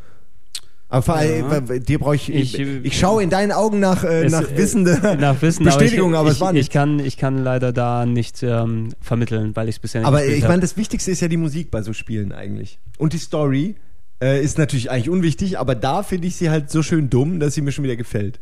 Aber 0.93 1.15
allem, 1.15 1.49
Ja. 1.49 1.79
dir 1.79 1.97
brauche 1.99 2.15
ich, 2.15 2.31
ich, 2.31 2.59
Ich- 2.59 2.99
schaue 2.99 3.23
in 3.23 3.29
deinen 3.31 3.51
Augen 3.51 3.79
nach, 3.79 4.03
äh, 4.03 4.25
Es- 4.25 4.31
nach 4.31 4.43
äh, 4.49 4.57
wissende 4.57 5.17
nach 5.19 5.41
Wissen, 5.41 5.65
Bestätigung, 5.65 6.13
aber, 6.15 6.29
ich, 6.29 6.35
es 6.35 6.41
war 6.41 6.49
ich, 6.49 6.53
nicht. 6.53 6.67
Ich 6.67 6.69
kann, 6.71 6.99
ich 6.99 7.17
kann 7.17 7.43
leider 7.43 7.73
da 7.73 8.05
nicht 8.05 8.43
ähm, 8.43 8.89
vermitteln, 9.01 9.55
weil 9.55 9.69
ich 9.69 9.75
es 9.77 9.79
bisher 9.79 10.01
nicht 10.01 10.07
Aber 10.07 10.23
ich 10.23 10.43
meine, 10.47 10.61
das 10.61 10.77
Wichtigste 10.77 11.09
ist 11.11 11.21
ja 11.21 11.27
die 11.27 11.37
Musik 11.37 11.71
bei 11.71 11.81
so 11.81 11.93
Spielen 11.93 12.31
eigentlich. 12.31 12.77
Und 12.99 13.13
die 13.13 13.17
Story 13.17 13.75
äh, 14.21 14.41
ist 14.43 14.57
natürlich 14.59 14.91
eigentlich 14.91 15.09
unwichtig, 15.09 15.57
aber 15.57 15.73
da 15.73 16.03
finde 16.03 16.27
ich 16.27 16.35
sie 16.35 16.49
halt 16.51 16.69
so 16.69 16.83
schön 16.83 17.09
dumm, 17.09 17.39
dass 17.39 17.55
sie 17.55 17.61
mir 17.61 17.71
schon 17.71 17.83
wieder 17.83 17.95
gefällt. 17.95 18.39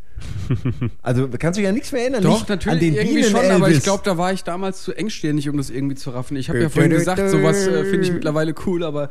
also 1.01 1.29
kannst 1.39 1.57
du 1.57 1.63
ja 1.63 1.71
nichts 1.71 1.91
mehr 1.93 2.01
erinnern. 2.01 2.21
Doch, 2.23 2.33
nicht 2.39 2.49
natürlich 2.49 2.73
an 2.73 2.79
den 2.79 2.93
irgendwie 2.95 3.15
Bienen 3.15 3.29
schon, 3.31 3.39
aber 3.49 3.67
ich 3.67 3.75
Elvis. 3.75 3.83
glaube, 3.83 4.03
da 4.05 4.17
war 4.17 4.33
ich 4.33 4.43
damals 4.43 4.83
zu 4.83 4.93
engstirnig, 4.93 5.47
um 5.49 5.55
das 5.57 5.69
irgendwie 5.69 5.95
zu 5.95 6.09
raffen. 6.09 6.35
Ich 6.35 6.49
habe 6.49 6.59
ja 6.61 6.69
vorhin 6.69 6.91
gesagt, 6.91 7.29
sowas 7.29 7.65
äh, 7.65 7.85
finde 7.85 8.05
ich 8.05 8.11
mittlerweile 8.11 8.53
cool, 8.65 8.83
aber 8.83 9.09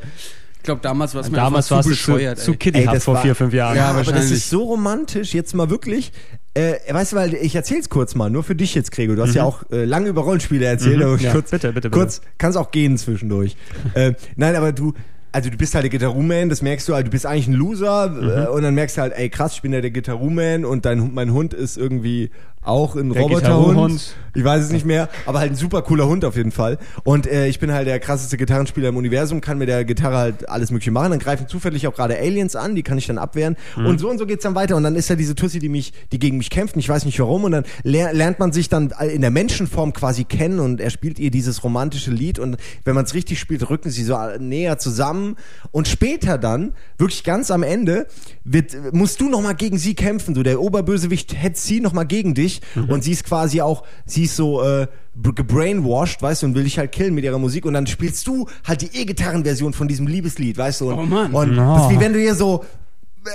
ich 0.60 0.64
glaube, 0.64 0.80
damals 0.82 1.14
war 1.14 1.22
es 1.22 1.30
mir 1.30 1.36
Damals 1.36 1.68
zu 1.68 1.80
zu, 1.80 1.88
bescheuert. 1.88 2.38
zu 2.38 2.50
ey. 2.52 2.56
Kitty 2.58 2.78
Ey, 2.86 3.00
vor 3.00 3.14
war- 3.14 3.22
vier, 3.22 3.34
fünf 3.34 3.54
Jahren. 3.54 3.76
Ja, 3.76 3.86
aber 3.88 4.00
das 4.00 4.08
wahrscheinlich. 4.08 4.32
ist 4.32 4.50
so 4.50 4.62
romantisch, 4.64 5.32
jetzt 5.34 5.54
mal 5.54 5.70
wirklich. 5.70 6.12
Äh, 6.54 6.74
weißt 6.92 7.12
du, 7.12 7.16
weil 7.16 7.34
ich 7.34 7.54
erzähl's 7.54 7.88
kurz 7.88 8.14
mal, 8.14 8.28
nur 8.28 8.42
für 8.44 8.54
dich 8.54 8.74
jetzt, 8.74 8.92
Gregor. 8.92 9.16
Du 9.16 9.22
hast 9.22 9.34
ja 9.34 9.44
auch 9.44 9.62
äh, 9.70 9.84
lange 9.84 10.08
über 10.08 10.22
Rollenspiele 10.22 10.66
erzählt, 10.66 10.98
Mhm. 10.98 11.18
Ja, 11.18 11.32
kurz, 11.32 11.50
bitte, 11.50 11.68
bitte, 11.72 11.88
bitte. 11.88 11.90
kurz, 11.90 12.20
kannst 12.38 12.58
auch 12.58 12.70
gehen 12.72 12.98
zwischendurch. 12.98 13.56
äh, 13.94 14.12
nein, 14.36 14.54
aber 14.56 14.72
du, 14.72 14.92
also 15.32 15.48
du 15.48 15.56
bist 15.56 15.74
halt 15.74 15.84
der 15.84 15.90
Gitarruman, 15.90 16.48
das 16.48 16.60
merkst 16.60 16.88
du 16.88 16.94
halt, 16.94 17.06
du 17.06 17.10
bist 17.10 17.24
eigentlich 17.24 17.46
ein 17.46 17.54
Loser 17.54 18.08
Mhm. 18.10 18.28
äh, 18.30 18.46
und 18.48 18.62
dann 18.62 18.74
merkst 18.74 18.96
du 18.96 19.00
halt, 19.02 19.12
ey 19.16 19.28
krass, 19.30 19.52
ich 19.54 19.62
bin 19.62 19.72
ja 19.72 19.80
der 19.80 19.92
Gitarruman 19.92 20.64
und 20.64 20.84
dein, 20.84 21.14
mein 21.14 21.32
Hund 21.32 21.54
ist 21.54 21.78
irgendwie 21.78 22.30
auch 22.62 22.94
ein 22.94 23.12
Der 23.12 23.22
Roboterhund. 23.22 24.14
Ich 24.32 24.44
weiß 24.44 24.62
es 24.62 24.70
nicht 24.70 24.86
mehr, 24.86 25.08
aber 25.26 25.40
halt 25.40 25.50
ein 25.50 25.56
super 25.56 25.82
cooler 25.82 26.06
Hund 26.06 26.24
auf 26.24 26.36
jeden 26.36 26.52
Fall. 26.52 26.78
Und 27.02 27.26
äh, 27.26 27.48
ich 27.48 27.58
bin 27.58 27.72
halt 27.72 27.88
der 27.88 27.98
krasseste 27.98 28.36
Gitarrenspieler 28.36 28.90
im 28.90 28.96
Universum, 28.96 29.40
kann 29.40 29.58
mit 29.58 29.68
der 29.68 29.84
Gitarre 29.84 30.18
halt 30.18 30.48
alles 30.48 30.70
mögliche 30.70 30.92
machen. 30.92 31.10
Dann 31.10 31.18
greifen 31.18 31.48
zufällig 31.48 31.88
auch 31.88 31.94
gerade 31.94 32.16
Aliens 32.16 32.54
an, 32.54 32.76
die 32.76 32.82
kann 32.84 32.96
ich 32.96 33.06
dann 33.06 33.18
abwehren. 33.18 33.56
Und 33.76 33.98
so 33.98 34.08
und 34.08 34.18
so 34.18 34.26
geht's 34.26 34.44
dann 34.44 34.54
weiter. 34.54 34.76
Und 34.76 34.84
dann 34.84 34.94
ist 34.94 35.08
ja 35.08 35.16
diese 35.16 35.34
Tussi, 35.34 35.58
die 35.58 35.68
mich, 35.68 35.92
die 36.12 36.18
gegen 36.18 36.38
mich 36.38 36.50
kämpft. 36.50 36.76
Ich 36.76 36.88
weiß 36.88 37.06
nicht 37.06 37.18
warum. 37.18 37.44
Und 37.44 37.52
dann 37.52 37.64
ler 37.82 38.12
lernt 38.12 38.38
man 38.38 38.52
sich 38.52 38.68
dann 38.68 38.92
in 39.12 39.22
der 39.22 39.30
Menschenform 39.30 39.92
quasi 39.92 40.24
kennen 40.24 40.60
und 40.60 40.80
er 40.80 40.90
spielt 40.90 41.18
ihr 41.18 41.30
dieses 41.30 41.64
romantische 41.64 42.12
Lied. 42.12 42.38
Und 42.38 42.56
wenn 42.84 42.94
man 42.94 43.04
es 43.04 43.14
richtig 43.14 43.40
spielt, 43.40 43.68
rücken 43.68 43.90
sie 43.90 44.04
so 44.04 44.16
näher 44.38 44.78
zusammen. 44.78 45.36
Und 45.72 45.88
später 45.88 46.38
dann, 46.38 46.72
wirklich 46.98 47.24
ganz 47.24 47.50
am 47.50 47.64
Ende, 47.64 48.06
wird, 48.44 48.76
musst 48.92 49.20
du 49.20 49.28
noch 49.28 49.42
mal 49.42 49.54
gegen 49.54 49.78
sie 49.78 49.94
kämpfen. 49.94 50.36
So 50.36 50.42
der 50.44 50.60
Oberbösewicht 50.60 51.34
hetzt 51.34 51.66
sie 51.66 51.80
noch 51.80 51.92
mal 51.92 52.04
gegen 52.04 52.34
dich 52.34 52.49
und 52.88 53.04
sie 53.04 53.12
ist 53.12 53.24
quasi 53.24 53.60
auch, 53.60 53.84
sie 54.06 54.24
ist 54.24 54.36
so 54.36 54.62
äh, 54.62 54.86
gebrainwashed, 55.34 56.22
weißt 56.22 56.42
du, 56.42 56.46
und 56.46 56.54
will 56.54 56.64
dich 56.64 56.78
halt 56.78 56.92
killen 56.92 57.14
mit 57.14 57.24
ihrer 57.24 57.38
Musik 57.38 57.64
und 57.66 57.74
dann 57.74 57.86
spielst 57.86 58.26
du 58.26 58.46
halt 58.66 58.82
die 58.82 58.96
E-Gitarrenversion 59.00 59.72
von 59.72 59.88
diesem 59.88 60.06
Liebeslied, 60.06 60.56
weißt 60.58 60.80
du. 60.82 60.90
Und, 60.90 60.98
Oh 60.98 61.02
Mann. 61.06 61.32
Und 61.32 61.54
No. 61.54 61.74
das 61.76 61.84
ist 61.84 61.90
wie 61.96 62.00
wenn 62.00 62.12
du 62.12 62.18
hier 62.18 62.34
so 62.34 62.64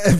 äh, 0.05 0.13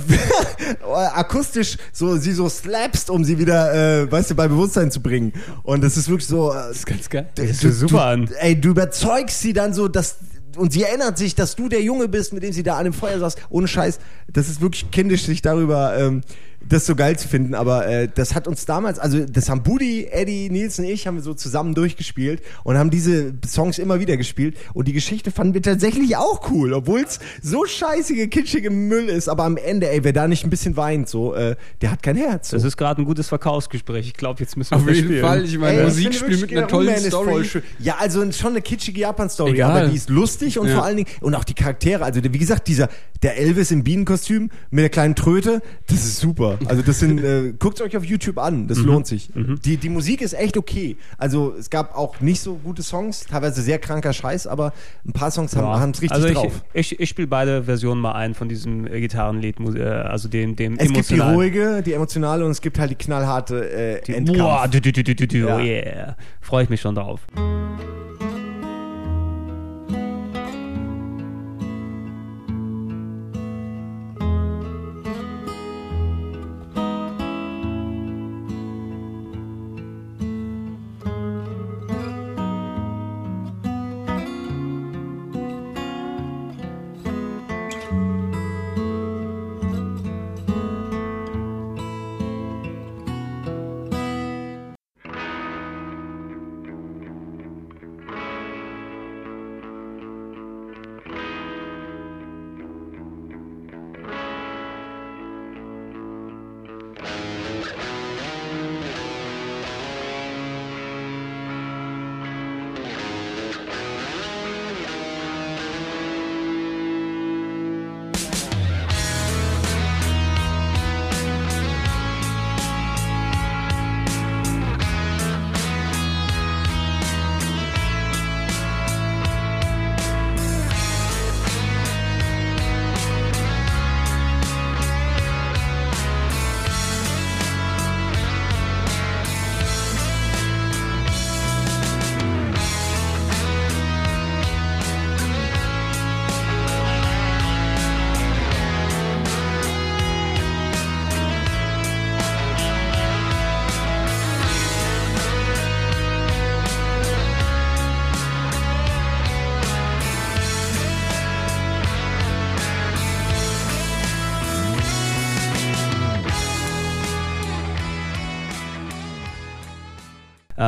akustisch 1.14 1.78
so 1.92 2.18
sie 2.18 2.34
so 2.34 2.48
slapst, 2.50 3.10
um 3.10 3.24
sie 3.24 3.38
wieder, 3.40 3.74
äh, 4.04 4.12
weißt 4.12 4.32
du, 4.32 4.36
bei 4.36 4.48
Bewusstsein 4.48 4.92
zu 4.92 5.02
bringen. 5.02 5.34
Und 5.64 5.84
das 5.84 5.98
ist 5.98 6.08
wirklich 6.10 6.28
so. 6.28 6.52
Äh, 6.52 6.56
das 6.56 6.78
ist 6.78 6.86
ganz 6.86 7.10
geil. 7.10 7.28
Das 7.36 7.64
hört 7.64 7.74
super 7.74 8.06
an. 8.06 8.30
Ey, 8.40 8.60
du 8.60 8.70
überzeugst 8.70 9.40
sie 9.42 9.54
dann 9.54 9.74
so, 9.74 9.88
dass 9.88 10.18
und 10.58 10.72
sie 10.72 10.84
erinnert 10.84 11.18
sich, 11.18 11.36
dass 11.36 11.56
du 11.56 11.68
der 11.68 11.82
Junge 11.82 12.08
bist, 12.08 12.32
mit 12.32 12.42
dem 12.44 12.54
sie 12.54 12.64
da 12.64 12.78
an 12.78 12.86
dem 12.86 12.94
Feuer 12.94 13.20
saß. 13.20 13.36
Ohne 13.50 13.68
Scheiß, 13.68 14.00
das 14.32 14.48
ist 14.48 14.62
wirklich 14.62 14.90
kindisch, 14.92 15.24
sich 15.26 15.42
darüber 15.42 15.98
ähm, 15.98 16.22
das 16.68 16.86
so 16.86 16.96
geil 16.96 17.18
zu 17.18 17.28
finden, 17.28 17.54
aber 17.54 17.88
äh, 17.88 18.08
das 18.14 18.34
hat 18.36 18.48
uns 18.48 18.66
damals, 18.66 18.98
also 19.00 19.26
das 19.26 19.50
haben 19.50 19.64
Budi, 19.64 20.08
Eddie, 20.12 20.50
Nils 20.50 20.80
und 20.80 20.86
ich 20.86 21.06
haben 21.08 21.16
wir 21.16 21.22
so 21.24 21.34
zusammen 21.34 21.76
durchgespielt 21.76 22.42
und 22.64 22.78
haben 22.78 22.90
diese 22.90 23.34
Songs 23.48 23.78
immer 23.78 24.00
wieder 24.00 24.18
gespielt 24.18 24.58
und 24.74 24.88
die 24.88 24.94
Geschichte 24.94 25.32
fanden 25.32 25.54
wir 25.54 25.62
tatsächlich 25.62 26.18
auch 26.18 26.50
cool, 26.52 26.74
obwohl 26.74 27.02
es 27.02 27.20
so 27.42 27.66
scheißige, 27.66 28.30
kitschige 28.30 28.70
Müll 28.72 29.06
ist, 29.10 29.28
aber 29.30 29.44
am 29.44 29.58
Ende, 29.58 29.90
ey, 29.90 30.04
wer 30.04 30.14
da 30.14 30.28
nicht 30.28 30.44
ein 30.44 30.50
bisschen 30.50 30.76
weint, 30.78 31.08
so, 31.10 31.34
äh, 31.36 31.56
der 31.82 31.92
hat 31.92 32.02
kein 32.04 32.16
Herz. 32.18 32.50
So. 32.50 32.58
Das 32.58 32.64
ist 32.64 32.78
gerade 32.78 33.02
ein 33.02 33.06
gutes 33.06 33.28
Verkaufsgespräch. 33.28 34.08
Ich 34.08 34.14
glaube, 34.16 34.40
jetzt 34.40 34.58
müssen 34.58 34.72
wir 34.72 34.78
Auf 34.78 34.88
jeden 34.90 35.06
spielen. 35.06 35.22
Fall. 35.22 35.46
Ich 35.46 35.58
meine, 35.58 35.84
Musik 35.84 36.14
spielen 36.14 36.42
mit 36.42 36.52
einer 36.52 36.68
tollen 36.68 36.98
Story. 37.00 37.48
Ja, 37.80 37.98
also 38.00 38.32
schon 38.32 38.52
eine 38.52 38.62
kitschige 38.62 39.02
Japan-Story, 39.02 39.62
aber 39.62 39.88
die 39.88 39.96
ist 39.96 40.10
lustig 40.10 40.58
und 40.60 40.68
Ja. 40.68 40.76
vor 40.76 40.86
allen 40.86 40.98
Dingen, 40.98 41.10
und 41.22 41.36
auch 41.36 41.44
die 41.44 41.54
Charaktere, 41.54 42.04
also 42.04 42.24
wie 42.24 42.38
gesagt, 42.38 42.68
dieser, 42.68 42.90
der 43.22 43.38
Elvis 43.38 43.72
im 43.72 43.84
Bienenkostüm 43.84 44.50
mit 44.72 44.82
der 44.84 44.90
kleinen 44.90 45.16
Tröte, 45.16 45.62
das 45.88 46.06
ist 46.06 46.20
super. 46.20 46.55
Also 46.68 46.82
das 46.82 47.00
sind, 47.00 47.20
äh, 47.24 47.54
guckt 47.58 47.82
euch 47.82 47.96
auf 47.98 48.04
YouTube 48.06 48.38
an, 48.38 48.68
das 48.68 48.78
lohnt 48.80 49.08
sich. 49.08 49.30
Die, 49.64 49.78
die 49.78 49.90
Musik 49.90 50.22
ist 50.22 50.34
echt 50.34 50.58
okay. 50.58 50.98
Also 51.18 51.54
es 51.58 51.70
gab 51.70 51.96
auch 51.98 52.22
nicht 52.22 52.42
so 52.42 52.56
gute 52.56 52.84
Songs, 52.84 53.26
teilweise 53.26 53.62
sehr 53.62 53.80
kranker 53.80 54.14
Scheiß, 54.14 54.48
aber 54.48 54.74
ein 55.06 55.14
paar 55.14 55.32
Songs 55.32 55.56
haben 55.56 55.66
Ja. 55.66 55.84
es 55.86 56.02
richtig 56.02 56.12
also 56.12 56.28
ich, 56.28 56.34
drauf. 56.34 56.62
Ich, 56.74 57.00
ich 57.00 57.10
spiele 57.10 57.28
beide 57.28 57.64
Versionen 57.64 58.02
mal 58.02 58.14
ein 58.14 58.34
von 58.34 58.50
diesem 58.50 58.88
äh, 58.88 59.00
Gitarrenlied, 59.00 59.60
äh, 59.76 59.84
also 59.84 60.28
dem, 60.28 60.56
dem 60.56 60.78
Es 60.78 60.92
gibt 60.92 61.10
die 61.10 61.20
ruhige, 61.20 61.82
die 61.84 61.94
emotionale 61.94 62.46
und 62.46 62.52
es 62.52 62.62
gibt 62.62 62.80
halt 62.80 62.92
die 62.92 62.96
knallharte 62.96 63.70
äh, 63.70 64.12
Endkampf. 64.12 64.40
Boah, 64.40 64.68
du, 64.68 64.82
du, 64.82 64.92
du, 64.92 65.04
du, 65.04 65.16
du, 65.16 65.28
du, 65.28 65.38
Ja. 65.38 65.60
yeah. 65.60 66.16
Freue 66.42 66.64
ich 66.64 66.70
mich 66.70 66.82
schon 66.82 66.96
drauf. 66.96 67.22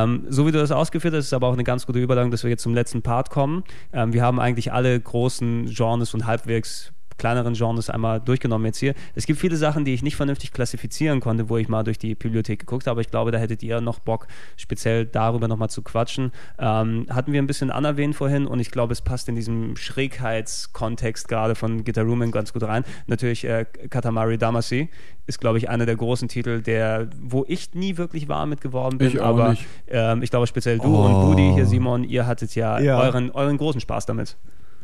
Ähm, 0.07 0.25
so 0.29 0.47
wie 0.47 0.51
du 0.51 0.59
das 0.59 0.71
ausgeführt 0.71 1.13
hast, 1.13 1.25
ist 1.25 1.33
aber 1.33 1.47
auch 1.47 1.53
eine 1.53 1.63
ganz 1.63 1.85
gute 1.85 1.99
Überleitung, 1.99 2.31
dass 2.31 2.43
wir 2.43 2.49
jetzt 2.49 2.63
zum 2.63 2.73
letzten 2.73 3.01
Part 3.01 3.29
kommen. 3.29 3.63
Ähm, 3.93 4.13
wir 4.13 4.21
haben 4.21 4.39
eigentlich 4.39 4.71
alle 4.71 4.99
großen 4.99 5.65
Genres 5.67 6.13
und 6.13 6.25
halbwegs 6.25 6.93
kleineren 7.17 7.53
Genres 7.53 7.89
einmal 7.89 8.19
durchgenommen 8.21 8.65
jetzt 8.65 8.77
hier. 8.79 8.93
Es 9.15 9.25
gibt 9.25 9.39
viele 9.39 9.55
Sachen, 9.57 9.85
die 9.85 9.93
ich 9.93 10.03
nicht 10.03 10.15
vernünftig 10.15 10.51
klassifizieren 10.53 11.19
konnte, 11.19 11.49
wo 11.49 11.57
ich 11.57 11.67
mal 11.67 11.83
durch 11.83 11.97
die 11.97 12.15
Bibliothek 12.15 12.59
geguckt 12.59 12.85
habe, 12.85 12.91
aber 12.91 13.01
ich 13.01 13.09
glaube, 13.11 13.31
da 13.31 13.37
hättet 13.39 13.63
ihr 13.63 13.81
noch 13.81 13.99
Bock, 13.99 14.27
speziell 14.55 15.05
darüber 15.05 15.47
nochmal 15.47 15.69
zu 15.69 15.81
quatschen. 15.81 16.31
Ähm, 16.59 17.05
hatten 17.09 17.33
wir 17.33 17.41
ein 17.41 17.47
bisschen 17.47 17.71
anerwähnt 17.71 18.15
vorhin 18.15 18.45
und 18.47 18.59
ich 18.59 18.71
glaube, 18.71 18.93
es 18.93 19.01
passt 19.01 19.27
in 19.29 19.35
diesem 19.35 19.75
Schrägheitskontext 19.75 21.27
gerade 21.27 21.55
von 21.55 21.83
Guitar 21.83 22.03
Room 22.05 22.29
ganz 22.31 22.53
gut 22.53 22.63
rein. 22.63 22.83
Natürlich 23.07 23.43
äh, 23.45 23.65
Katamari 23.89 24.37
Damacy 24.37 24.89
ist, 25.25 25.39
glaube 25.39 25.57
ich, 25.57 25.69
einer 25.69 25.85
der 25.85 25.95
großen 25.95 26.27
Titel, 26.27 26.61
der, 26.61 27.09
wo 27.21 27.43
ich 27.47 27.73
nie 27.73 27.97
wirklich 27.97 28.27
warm 28.29 28.49
mit 28.49 28.61
geworden 28.61 28.97
bin, 28.97 29.07
Ich 29.09 29.19
auch 29.19 29.25
aber 29.27 29.49
nicht. 29.49 29.65
ähm, 29.87 30.23
ich 30.23 30.29
glaube 30.29 30.47
speziell 30.47 30.79
du 30.79 30.87
Oh. 30.95 31.05
und 31.05 31.25
Budi 31.25 31.51
hier, 31.53 31.65
Simon, 31.65 32.03
ihr 32.03 32.25
hattet 32.25 32.55
ja, 32.55 32.79
Ja. 32.79 32.99
Euren, 32.99 33.31
euren 33.31 33.57
großen 33.57 33.81
Spaß 33.81 34.05
damit. 34.05 34.37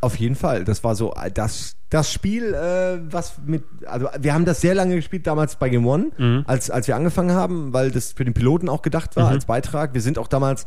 Auf 0.03 0.17
jeden 0.17 0.35
Fall. 0.35 0.63
Das 0.65 0.83
war 0.83 0.95
so 0.95 1.13
äh, 1.13 1.31
das, 1.31 1.75
das 1.89 2.11
Spiel, 2.11 2.53
äh, 2.53 2.99
was 3.09 3.35
mit. 3.45 3.63
Also, 3.85 4.07
wir 4.19 4.33
haben 4.33 4.45
das 4.45 4.59
sehr 4.61 4.75
lange 4.75 4.95
gespielt, 4.95 5.25
damals 5.27 5.55
bei 5.55 5.69
Game 5.69 5.87
One, 5.87 6.11
Mhm. 6.17 6.43
als, 6.45 6.69
als 6.69 6.87
wir 6.87 6.95
angefangen 6.95 7.31
haben, 7.31 7.71
weil 7.73 7.89
das 7.91 8.11
für 8.11 8.25
den 8.25 8.33
Piloten 8.33 8.67
auch 8.69 8.81
gedacht 8.81 9.15
war, 9.15 9.29
als 9.29 9.45
Beitrag. 9.45 9.93
Wir 9.93 10.01
sind 10.01 10.17
auch 10.17 10.27
damals 10.27 10.65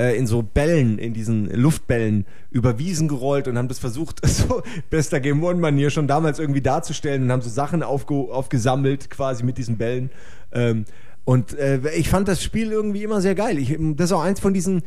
äh, 0.00 0.16
in 0.16 0.26
so 0.26 0.42
Bällen, 0.42 0.98
in 0.98 1.12
diesen 1.12 1.50
Luftbällen 1.50 2.24
über 2.50 2.78
Wiesen 2.78 3.08
gerollt 3.08 3.46
und 3.48 3.58
haben 3.58 3.68
das 3.68 3.78
versucht, 3.78 4.20
so 4.26 4.62
bester 4.90 5.20
Game 5.20 5.42
One-Manier 5.44 5.90
schon 5.90 6.06
damals 6.08 6.38
irgendwie 6.38 6.62
darzustellen 6.62 7.24
und 7.24 7.32
haben 7.32 7.42
so 7.42 7.50
Sachen 7.50 7.82
aufge 7.82 8.14
aufgesammelt, 8.14 9.10
quasi 9.10 9.44
mit 9.44 9.58
diesen 9.58 9.76
Bällen. 9.76 10.10
Ähm, 10.52 10.84
und 11.24 11.52
äh, 11.58 11.80
ich 11.94 12.08
fand 12.08 12.26
das 12.26 12.42
Spiel 12.42 12.72
irgendwie 12.72 13.02
immer 13.02 13.20
sehr 13.20 13.34
geil. 13.34 13.58
Ich, 13.58 13.76
das 13.96 14.06
ist 14.06 14.12
auch 14.12 14.22
eins 14.22 14.40
von 14.40 14.54
diesen 14.54 14.82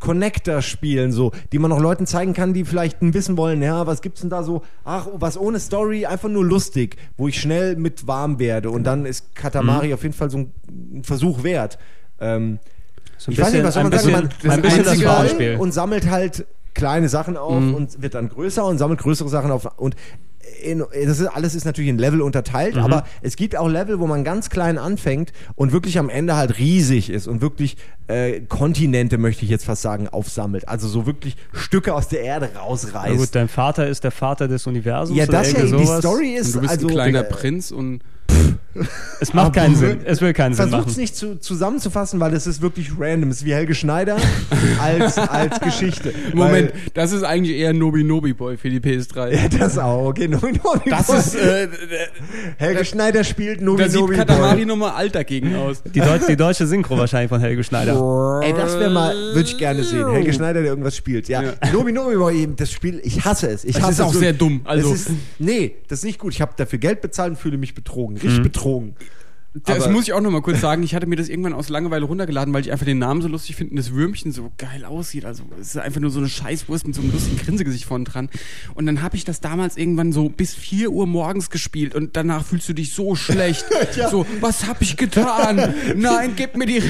Connector-Spielen, 0.00 1.12
so, 1.12 1.32
die 1.52 1.58
man 1.58 1.72
auch 1.72 1.80
Leuten 1.80 2.06
zeigen 2.06 2.32
kann, 2.32 2.54
die 2.54 2.64
vielleicht 2.64 2.98
wissen 3.00 3.36
wollen, 3.36 3.62
ja, 3.62 3.86
was 3.86 4.00
gibt's 4.02 4.20
denn 4.20 4.30
da 4.30 4.42
so, 4.42 4.62
ach, 4.84 5.08
was 5.14 5.36
ohne 5.38 5.58
Story, 5.60 6.06
einfach 6.06 6.28
nur 6.28 6.44
lustig, 6.44 6.96
wo 7.16 7.28
ich 7.28 7.40
schnell 7.40 7.76
mit 7.76 8.06
warm 8.06 8.38
werde. 8.38 8.70
Und 8.70 8.84
dann 8.84 9.06
ist 9.06 9.34
Katamari 9.34 9.92
auf 9.94 10.02
jeden 10.02 10.14
Fall 10.14 10.30
so 10.30 10.38
ein, 10.38 10.52
Versuch 11.02 11.42
wert. 11.42 11.78
Ähm, 12.20 12.58
So 13.16 13.30
ein 13.30 13.32
ich 13.32 13.40
weiß 13.40 13.52
nicht, 13.52 13.64
was 13.64 13.74
soll 13.74 13.82
man 13.84 13.92
sagen, 13.92 14.28
bisschen, 14.28 14.48
man 14.48 14.52
ein 14.56 14.62
bisschen 14.62 14.84
das 14.84 15.04
Rollenspiel. 15.04 15.56
und 15.56 15.72
sammelt 15.72 16.08
halt 16.08 16.46
kleine 16.74 17.08
Sachen 17.08 17.36
auf 17.36 17.56
und 17.56 18.00
wird 18.00 18.14
dann 18.14 18.28
größer 18.28 18.64
und 18.64 18.78
sammelt 18.78 19.00
größere 19.00 19.28
Sachen 19.28 19.50
auf 19.50 19.68
und 19.78 19.96
in, 20.62 20.78
das 21.04 21.20
ist, 21.20 21.26
alles 21.26 21.54
ist 21.54 21.64
natürlich 21.64 21.90
in 21.90 21.98
Level 21.98 22.22
unterteilt, 22.22 22.74
Mhm. 22.76 22.80
aber 22.82 23.04
es 23.22 23.36
gibt 23.36 23.56
auch 23.56 23.68
Level, 23.68 23.98
wo 24.00 24.06
man 24.06 24.24
ganz 24.24 24.50
klein 24.50 24.78
anfängt 24.78 25.32
und 25.56 25.72
wirklich 25.72 25.98
am 25.98 26.08
Ende 26.08 26.36
halt 26.36 26.58
riesig 26.58 27.10
ist 27.10 27.26
und 27.26 27.40
wirklich 27.40 27.76
äh, 28.06 28.40
Kontinente, 28.40 29.18
möchte 29.18 29.44
ich 29.44 29.50
jetzt 29.50 29.64
fast 29.66 29.82
sagen, 29.82 30.08
aufsammelt. 30.08 30.68
Also 30.68 30.88
so 30.88 31.06
wirklich 31.06 31.36
Stücke 31.52 31.94
aus 31.94 32.08
der 32.08 32.22
Erde 32.22 32.48
Na 32.54 32.60
rausreißt. 32.60 33.18
gut, 33.18 33.28
dein 33.32 33.48
Vater 33.48 33.86
ist 33.88 34.04
der 34.04 34.10
Vater 34.10 34.48
des 34.48 34.66
Universums. 34.66 35.16
ja, 35.18 35.24
oder 35.24 35.32
das 35.32 35.52
ja, 35.52 35.64
die. 35.64 35.86
Story 35.86 36.34
ist 36.34 36.46
Und 36.48 36.54
du 36.54 36.60
bist 36.60 36.72
also 36.72 36.86
ein 36.88 36.92
kleiner 36.94 37.20
äh, 37.20 37.24
Prinz 37.24 37.70
und 37.70 38.00
Es 39.20 39.34
macht 39.34 39.54
keinen 39.54 39.74
Sinn. 39.74 40.00
Es 40.04 40.20
will 40.20 40.32
keinen 40.32 40.54
Sinn 40.54 40.70
machen. 40.70 40.92
nicht 40.96 41.16
zu, 41.16 41.36
zusammenzufassen, 41.40 42.20
weil 42.20 42.30
das 42.30 42.46
ist 42.46 42.62
wirklich 42.62 42.90
random. 42.98 43.30
Es 43.30 43.38
ist 43.38 43.44
wie 43.44 43.52
Helge 43.54 43.74
Schneider 43.74 44.16
als, 44.80 45.18
als 45.18 45.58
Geschichte. 45.60 46.12
Moment, 46.34 46.72
Weil, 46.72 46.80
das 46.94 47.10
ist 47.12 47.24
eigentlich 47.24 47.56
eher 47.56 47.72
Nobi 47.72 48.04
Nobi 48.04 48.32
Boy 48.34 48.56
für 48.56 48.70
die 48.70 48.78
PS3. 48.78 49.28
ja, 49.34 49.48
das 49.48 49.76
auch. 49.78 50.06
Okay, 50.08 50.28
Nobi 50.28 50.52
Nobi 50.52 50.90
Das 50.90 51.06
Boy. 51.08 51.18
ist, 51.18 51.34
äh, 51.34 51.68
Helge 52.58 52.84
Schneider 52.84 53.24
spielt 53.24 53.60
Nobi 53.60 53.82
da 53.82 53.88
sieht 53.88 54.00
Nobi 54.00 54.14
Katamari 54.14 54.56
Boy. 54.58 54.66
nochmal 54.66 54.90
alt 54.92 55.14
dagegen 55.14 55.56
aus. 55.56 55.82
Die, 55.82 55.98
Deutsch, 56.00 56.26
die 56.28 56.36
deutsche 56.36 56.66
Synchro 56.66 56.96
wahrscheinlich 56.96 57.30
von 57.30 57.40
Helge 57.40 57.64
Schneider. 57.64 58.40
Ey, 58.44 58.52
das 58.52 58.78
wäre 58.78 58.90
mal, 58.90 59.14
würde 59.34 59.48
ich 59.48 59.58
gerne 59.58 59.82
sehen. 59.82 60.08
Helge 60.10 60.32
Schneider, 60.32 60.60
der 60.60 60.70
irgendwas 60.70 60.96
spielt. 60.96 61.28
Ja, 61.28 61.42
Ja. 61.42 61.52
Nobi 61.72 61.90
Nobi 61.92 62.16
Boy, 62.16 62.42
eben, 62.42 62.54
das 62.54 62.70
Spiel, 62.70 63.00
ich 63.02 63.24
hasse 63.24 63.48
es. 63.48 63.64
Ich 63.64 63.74
Es 63.76 63.82
hasse 63.82 63.92
ist 63.92 64.00
auch 64.02 64.12
so- 64.12 64.20
sehr 64.20 64.32
dumm, 64.34 64.60
also- 64.64 64.92
Es 64.92 65.06
ist, 65.08 65.10
nee, 65.40 65.74
das 65.88 66.00
ist 66.00 66.04
nicht 66.04 66.18
gut. 66.20 66.32
Ich 66.34 66.40
habe 66.40 66.52
dafür 66.56 66.78
Geld 66.78 67.00
bezahlt 67.00 67.30
und 67.30 67.36
fühle 67.36 67.58
mich 67.58 67.74
betrogen. 67.74 68.16
Richtig 68.16 68.42
betrogen. 68.42 68.67
Das 69.64 69.84
Aber- 69.84 69.92
muss 69.92 70.04
ich 70.04 70.12
auch 70.12 70.20
noch 70.20 70.30
mal 70.30 70.42
kurz 70.42 70.60
sagen. 70.60 70.82
Ich 70.82 70.94
hatte 70.94 71.06
mir 71.06 71.16
das 71.16 71.28
irgendwann 71.28 71.52
aus 71.54 71.68
Langeweile 71.68 72.04
runtergeladen, 72.04 72.52
weil 72.54 72.60
ich 72.60 72.70
einfach 72.70 72.84
den 72.84 72.98
Namen 72.98 73.22
so 73.22 73.28
lustig 73.28 73.56
finde 73.56 73.72
und 73.72 73.76
das 73.78 73.92
Würmchen 73.92 74.30
so 74.30 74.52
geil 74.58 74.84
aussieht. 74.84 75.24
Also 75.24 75.42
es 75.60 75.68
ist 75.68 75.78
einfach 75.78 76.00
nur 76.00 76.10
so 76.10 76.18
eine 76.20 76.28
Scheißwurst 76.28 76.86
mit 76.86 76.94
so 76.94 77.00
einem 77.00 77.10
lustigen 77.10 77.38
Grinsegesicht 77.38 77.84
vorne 77.86 78.04
dran. 78.04 78.28
Und 78.74 78.86
dann 78.86 79.02
habe 79.02 79.16
ich 79.16 79.24
das 79.24 79.40
damals 79.40 79.76
irgendwann 79.76 80.12
so 80.12 80.28
bis 80.28 80.54
4 80.54 80.90
Uhr 80.90 81.06
morgens 81.06 81.50
gespielt 81.50 81.94
und 81.94 82.14
danach 82.14 82.44
fühlst 82.44 82.68
du 82.68 82.72
dich 82.74 82.92
so 82.92 83.14
schlecht. 83.16 83.64
So, 84.10 84.26
was 84.40 84.66
habe 84.66 84.84
ich 84.84 84.96
getan? 84.96 85.74
Nein, 85.96 86.34
gib 86.36 86.56
mir 86.56 86.66
die, 86.66 86.82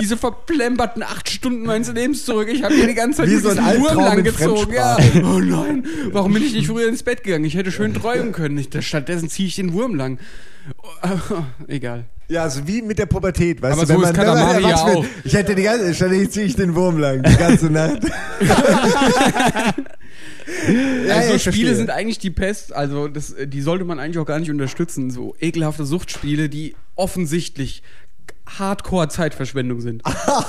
diese 0.00 0.16
verplemperten 0.16 1.02
acht 1.02 1.28
Stunden 1.30 1.64
meines 1.64 1.92
Lebens 1.92 2.24
zurück. 2.24 2.48
Ich 2.50 2.62
habe 2.64 2.74
mir 2.74 2.86
die 2.88 2.94
ganze 2.94 3.18
Zeit 3.18 3.28
Wie 3.30 3.36
so 3.36 3.50
ein 3.50 3.56
diesen 3.56 3.64
Wurm 3.80 3.86
Albtraum 3.86 4.04
lang 4.04 4.18
in 4.18 4.24
gezogen. 4.24 4.72
Ja. 4.72 4.96
Oh 5.22 5.38
nein, 5.38 5.86
warum 6.12 6.32
bin 6.32 6.42
ich 6.42 6.54
nicht 6.54 6.66
früher 6.66 6.88
ins 6.88 7.02
Bett 7.02 7.22
gegangen? 7.22 7.44
Ich 7.44 7.54
hätte 7.56 7.70
schön 7.70 7.94
träumen 7.94 8.32
können. 8.32 8.58
Ich, 8.58 8.68
stattdessen 8.84 9.28
ziehe 9.28 9.48
ich 9.48 9.54
den 9.56 9.72
Wurm 9.74 9.94
lang. 9.94 10.18
Egal. 11.68 12.04
Ja, 12.28 12.42
also 12.42 12.66
wie 12.66 12.82
mit 12.82 12.98
der 12.98 13.06
Pubertät, 13.06 13.62
weißt 13.62 13.78
Aber 13.78 13.86
du, 13.86 14.00
so 14.00 14.02
ist 14.02 14.14
Katamari 14.14 14.62
ja 14.62 14.68
erwachsen 14.70 14.86
wird. 14.88 14.96
auch. 14.98 15.04
Ich 15.24 15.32
hätte 15.34 15.54
die 15.54 15.62
ganze, 15.62 15.94
ständig 15.94 16.30
ziehe 16.32 16.46
ich 16.46 16.56
den 16.56 16.74
Wurm 16.74 16.98
lang, 16.98 17.22
die 17.22 17.36
ganze 17.36 17.66
Nacht. 17.66 18.02
ja, 21.06 21.14
also 21.16 21.34
ich 21.34 21.42
Spiele 21.42 21.42
verstehe. 21.42 21.74
sind 21.76 21.90
eigentlich 21.90 22.18
die 22.18 22.30
Pest, 22.30 22.74
also 22.74 23.06
das, 23.06 23.34
die 23.44 23.60
sollte 23.60 23.84
man 23.84 24.00
eigentlich 24.00 24.18
auch 24.18 24.26
gar 24.26 24.40
nicht 24.40 24.50
unterstützen. 24.50 25.10
So 25.10 25.36
ekelhafte 25.40 25.84
Suchtspiele, 25.84 26.48
die 26.48 26.74
offensichtlich 26.96 27.82
Hardcore-Zeitverschwendung 28.46 29.80
sind. 29.80 30.02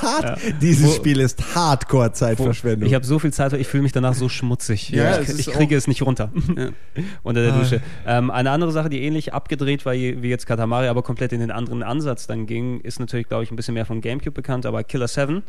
Dieses 0.61 0.95
Spiel 0.95 1.19
ist 1.19 1.55
Hardcore-Zeitverschwendung. 1.55 2.87
Ich 2.87 2.93
habe 2.93 3.05
so 3.05 3.19
viel 3.19 3.33
Zeit, 3.33 3.53
ich 3.53 3.67
fühle 3.67 3.83
mich 3.83 3.91
danach 3.91 4.13
so 4.13 4.29
schmutzig. 4.29 4.89
Ja, 4.89 5.19
ich 5.19 5.29
ich 5.29 5.47
kriege 5.47 5.75
es 5.75 5.87
nicht 5.87 6.01
runter 6.03 6.31
Ja. 6.55 6.69
unter 7.23 7.41
der 7.41 7.51
Dusche. 7.53 7.81
Ähm, 8.05 8.31
eine 8.31 8.51
andere 8.51 8.71
Sache, 8.71 8.89
die 8.89 9.01
ähnlich 9.03 9.33
abgedreht 9.33 9.85
war 9.85 9.93
wie 9.93 10.21
wie 10.21 10.29
jetzt 10.29 10.45
Katamari, 10.45 10.87
aber 10.87 11.01
komplett 11.03 11.33
in 11.33 11.39
den 11.39 11.51
anderen 11.51 11.83
Ansatz 11.83 12.27
dann 12.27 12.45
ging, 12.45 12.79
ist 12.81 12.99
natürlich, 12.99 13.27
glaube 13.27 13.43
ich, 13.43 13.51
ein 13.51 13.55
bisschen 13.55 13.73
mehr 13.73 13.85
von 13.85 14.01
Gamecube 14.01 14.31
bekannt, 14.31 14.65
aber 14.65 14.83
Killer 14.83 15.07
7, 15.07 15.43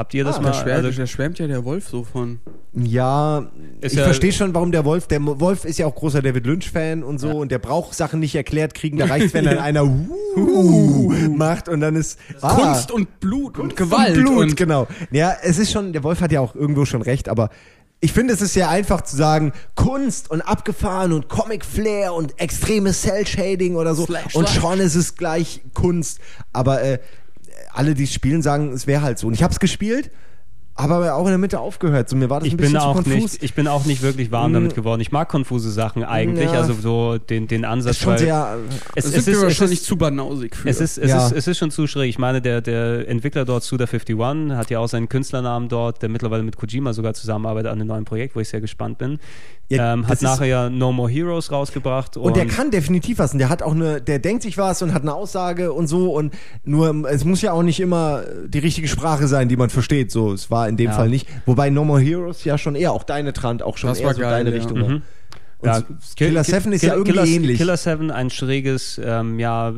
habt 0.00 0.14
ihr 0.14 0.24
das 0.24 0.36
Ah, 0.36 0.40
mal? 0.40 0.48
Da 0.48 0.54
schwärmt, 0.54 0.86
also, 0.86 1.00
da 1.00 1.06
schwärmt 1.06 1.38
ja 1.38 1.46
der 1.46 1.64
Wolf 1.64 1.88
so 1.88 2.04
von. 2.04 2.40
Ja, 2.72 3.50
Ist 3.80 3.92
ich 3.92 3.98
ja- 3.98 4.04
verstehe 4.04 4.32
schon, 4.32 4.54
warum 4.54 4.72
der 4.72 4.84
Wolf, 4.84 5.06
der 5.06 5.20
Wolf 5.22 5.64
ist 5.64 5.78
ja 5.78 5.86
auch 5.86 5.94
großer 5.94 6.22
David 6.22 6.46
Lynch-Fan 6.46 7.02
und 7.02 7.18
so 7.18 7.30
und 7.30 7.52
der 7.52 7.58
braucht 7.58 7.94
Sachen 7.94 8.18
nicht 8.20 8.34
erklärt 8.34 8.74
kriegen, 8.74 8.96
da 8.96 9.04
reicht 9.14 9.34
wenn 9.34 9.44
dann 9.44 9.58
einer 9.58 9.84
uh, 9.84 11.12
macht 11.36 11.68
und 11.68 11.80
dann 11.80 11.96
ist 11.96 12.18
ah, 12.40 12.54
Kunst 12.54 12.90
und 12.90 13.20
Blut 13.20 13.58
und 13.58 13.76
Gewalt. 13.76 14.16
und 14.16 14.22
Blut, 14.24 14.38
und 14.38 14.56
genau. 14.56 14.86
Ja, 15.10 15.36
es 15.42 15.58
ist 15.58 15.70
schon, 15.70 15.92
der 15.92 16.02
Wolf 16.02 16.20
hat 16.22 16.32
ja 16.32 16.40
auch 16.40 16.54
irgendwo 16.54 16.84
schon 16.86 17.02
recht, 17.02 17.28
aber 17.28 17.50
ich 18.00 18.14
finde, 18.14 18.32
es 18.32 18.40
ist 18.40 18.54
sehr 18.54 18.70
einfach 18.70 19.02
zu 19.02 19.14
sagen, 19.14 19.52
Kunst 19.74 20.30
und 20.30 20.40
abgefahren 20.40 21.12
und 21.12 21.28
Comic-Flair 21.28 22.14
und 22.14 22.40
extremes 22.40 23.02
Cell-Shading 23.02 23.76
oder 23.76 23.94
so. 23.94 24.06
Slash, 24.06 24.34
und 24.34 24.48
schon 24.48 24.80
ist 24.80 24.94
es 24.94 25.16
gleich 25.16 25.60
Kunst. 25.74 26.18
Aber 26.54 26.82
äh, 26.82 26.98
alle, 27.72 27.94
die 27.94 28.04
es 28.04 28.12
spielen, 28.12 28.42
sagen, 28.42 28.72
es 28.72 28.86
wäre 28.86 29.02
halt 29.02 29.18
so. 29.18 29.26
Und 29.26 29.34
ich 29.34 29.42
habe 29.42 29.52
es 29.52 29.60
gespielt, 29.60 30.10
aber 30.74 31.14
auch 31.14 31.24
in 31.24 31.28
der 31.30 31.38
Mitte 31.38 31.60
aufgehört. 31.60 32.08
So, 32.08 32.16
mir 32.16 32.30
war 32.30 32.40
das 32.40 32.46
ich 32.46 32.54
ein 32.54 32.56
bin 32.56 32.66
bisschen 32.72 32.80
zu 32.80 32.86
auch 32.86 32.94
konfus. 32.94 33.14
nicht, 33.14 33.42
ich 33.42 33.54
bin 33.54 33.68
auch 33.68 33.84
nicht 33.84 34.00
wirklich 34.02 34.30
warm 34.32 34.52
damit 34.54 34.74
geworden. 34.74 35.00
Ich 35.02 35.12
mag 35.12 35.28
konfuse 35.28 35.70
Sachen 35.70 36.04
eigentlich, 36.04 36.50
Ja. 36.50 36.60
also 36.60 36.72
so 36.74 37.18
den, 37.18 37.48
den 37.48 37.64
Ansatz. 37.66 37.96
ist 37.96 38.02
schon 38.02 38.12
weil 38.12 38.18
sehr. 38.18 38.56
es, 38.94 39.04
das 39.04 39.04
es, 39.04 39.10
sind 39.10 39.18
ist, 39.20 39.26
wir 39.26 39.34
es 39.34 39.42
wahrscheinlich 39.42 39.82
zu 39.82 39.96
banausig 39.96 40.56
für. 40.56 40.68
es 40.68 40.80
ist, 40.80 40.96
es, 40.96 41.10
Ja. 41.10 41.26
ist, 41.26 41.32
es 41.32 41.46
ist 41.48 41.58
schon 41.58 41.70
zu 41.70 41.86
schräg. 41.86 42.08
Ich 42.08 42.18
meine, 42.18 42.40
der, 42.40 42.60
der 42.62 43.06
Entwickler 43.08 43.44
dort, 43.44 43.62
Suda51, 43.64 44.56
hat 44.56 44.70
ja 44.70 44.78
auch 44.78 44.88
seinen 44.88 45.08
Künstlernamen 45.08 45.68
dort, 45.68 46.00
der 46.02 46.08
mittlerweile 46.08 46.42
mit 46.42 46.56
Kojima 46.56 46.92
sogar 46.94 47.12
zusammenarbeitet 47.14 47.70
an 47.70 47.78
einem 47.78 47.88
neuen 47.88 48.04
Projekt, 48.04 48.34
wo 48.36 48.40
ich 48.40 48.48
sehr 48.48 48.60
gespannt 48.60 48.98
bin. 48.98 49.18
Ja, 49.72 49.92
ähm, 49.92 50.08
hat 50.08 50.20
nachher 50.20 50.46
ja 50.46 50.68
No 50.68 50.90
More 50.90 51.08
Heroes 51.08 51.52
rausgebracht. 51.52 52.16
Und 52.16 52.34
der 52.36 52.46
kann 52.46 52.72
definitiv 52.72 53.20
was. 53.20 53.32
Und 53.34 53.38
der 53.38 53.48
hat 53.50 53.62
auch 53.62 53.70
eine, 53.72 54.00
der 54.00 54.18
denkt 54.18 54.42
sich 54.42 54.58
was 54.58 54.82
und 54.82 54.92
hat 54.92 55.02
eine 55.02 55.14
Aussage 55.14 55.72
und 55.72 55.86
so. 55.86 56.12
Und 56.12 56.34
nur, 56.64 57.08
es 57.08 57.24
muss 57.24 57.40
ja 57.40 57.52
auch 57.52 57.62
nicht 57.62 57.78
immer 57.78 58.24
die 58.48 58.58
richtige 58.58 58.88
Sprache 58.88 59.28
sein, 59.28 59.48
die 59.48 59.56
man 59.56 59.70
versteht. 59.70 60.10
So, 60.10 60.32
es 60.32 60.50
war 60.50 60.59
in 60.68 60.76
dem 60.76 60.86
Ja. 60.86 60.92
Fall 60.92 61.08
nicht. 61.08 61.28
Wobei 61.46 61.70
No 61.70 61.84
More 61.84 62.00
Heroes 62.00 62.44
ja 62.44 62.58
schon 62.58 62.74
eher, 62.74 62.92
auch 62.92 63.04
deine 63.04 63.32
Trant, 63.32 63.62
auch 63.62 63.76
schon 63.76 63.88
Das 63.90 64.00
eher 64.00 64.06
war 64.08 64.14
so 64.14 64.20
geil, 64.20 64.30
deine 64.44 64.50
ja. 64.50 64.56
Richtung 64.56 64.80
war. 64.80 64.88
Mhm. 64.88 65.02
Und 65.62 65.66
Ja, 65.68 65.82
Killer 66.16 66.42
7 66.42 66.72
ist 66.72 66.82
ja 66.82 66.94
irgendwie 66.94 67.12
Killer, 67.12 67.26
ähnlich. 67.26 67.58
Killer 67.58 67.76
7, 67.76 68.10
ein 68.10 68.30
schräges, 68.30 68.98
ähm, 69.04 69.38
ja, 69.38 69.74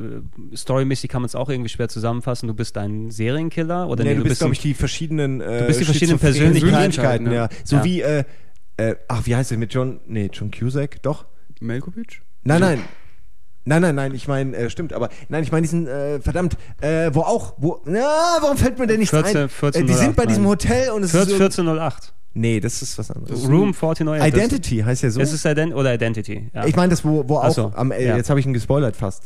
storymäßig 0.54 1.10
kann 1.10 1.22
man 1.22 1.26
es 1.26 1.34
auch 1.34 1.48
irgendwie 1.48 1.70
schwer 1.70 1.88
zusammenfassen. 1.88 2.46
Du 2.46 2.54
bist 2.54 2.78
ein 2.78 3.10
Serienkiller 3.10 3.88
oder 3.88 4.04
nee, 4.04 4.14
du 4.14 4.22
bist, 4.22 4.36
ein- 4.36 4.44
glaube 4.44 4.54
ich, 4.54 4.60
die 4.60 4.74
verschiedenen, 4.74 5.40
äh, 5.40 5.59
Du 5.60 5.66
bist 5.66 5.80
die 5.80 5.84
verschiedenen 5.84 6.20
Persönlichkeiten, 6.20 7.26
ja. 7.26 7.32
ja. 7.32 7.48
So 7.64 7.76
Ja. 7.76 7.84
wie, 7.84 8.00
äh, 8.00 8.24
äh, 8.76 8.94
ach, 9.09 9.26
wie 9.26 9.34
heißt 9.34 9.50
der 9.50 9.59
mit 9.59 9.74
John, 9.74 9.98
nee, 10.06 10.30
John 10.32 10.52
Cusack, 10.52 11.02
doch? 11.02 11.26
Melkovic? 11.60 12.22
Nein, 12.44 12.60
nein. 12.60 12.78
Nein, 13.64 13.82
nein, 13.82 13.94
nein, 13.94 14.14
ich 14.14 14.26
meine, 14.26 14.56
äh, 14.56 14.70
stimmt, 14.70 14.93
aber 14.93 15.09
nein, 15.28 15.44
ich 15.44 15.52
meine 15.52 15.62
diesen, 15.62 15.86
äh, 15.86 16.20
verdammt, 16.20 16.56
äh, 16.80 17.10
wo 17.12 17.20
auch, 17.20 17.55
wo, 17.59 17.80
na, 17.84 18.01
warum 18.40 18.56
fällt 18.56 18.78
mir 18.78 18.86
denn 18.89 18.98
nichts 18.98 19.14
14, 19.14 19.36
ein? 19.43 19.48
14, 19.48 19.82
äh, 19.82 19.86
die 19.86 19.93
sind 19.94 20.16
bei 20.16 20.24
08, 20.24 20.30
diesem 20.30 20.43
nein. 20.43 20.51
Hotel 20.51 20.90
und 20.90 21.02
es 21.05 21.12
14, 21.12 21.28
ist 21.34 21.39
so, 21.39 21.44
1408. 21.44 22.12
Nee, 22.34 22.60
das 22.60 22.82
ist 22.82 22.98
was 22.98 23.10
anderes. 23.10 23.47
Room 23.47 23.72
49. 23.72 24.09
das- 24.18 24.26
Identity 24.28 24.78
heißt 24.78 25.02
ja 25.02 25.10
so. 25.10 25.20
Es 25.20 25.32
ist 25.32 25.44
Ident 25.44 25.74
oder 25.74 25.94
Identity. 25.94 26.51
Ja. 26.55 26.64
ich 26.64 26.74
meine, 26.74 26.90
das, 26.90 27.05
wo, 27.05 27.28
wo 27.28 27.36
auch, 27.36 27.51
so, 27.51 27.72
am, 27.76 27.93
äh, 27.93 28.05
ja. 28.05 28.16
jetzt 28.16 28.30
habe 28.30 28.40
ich 28.40 28.47
ihn 28.47 28.55
gespoilert 28.55 28.97
fast. 28.97 29.24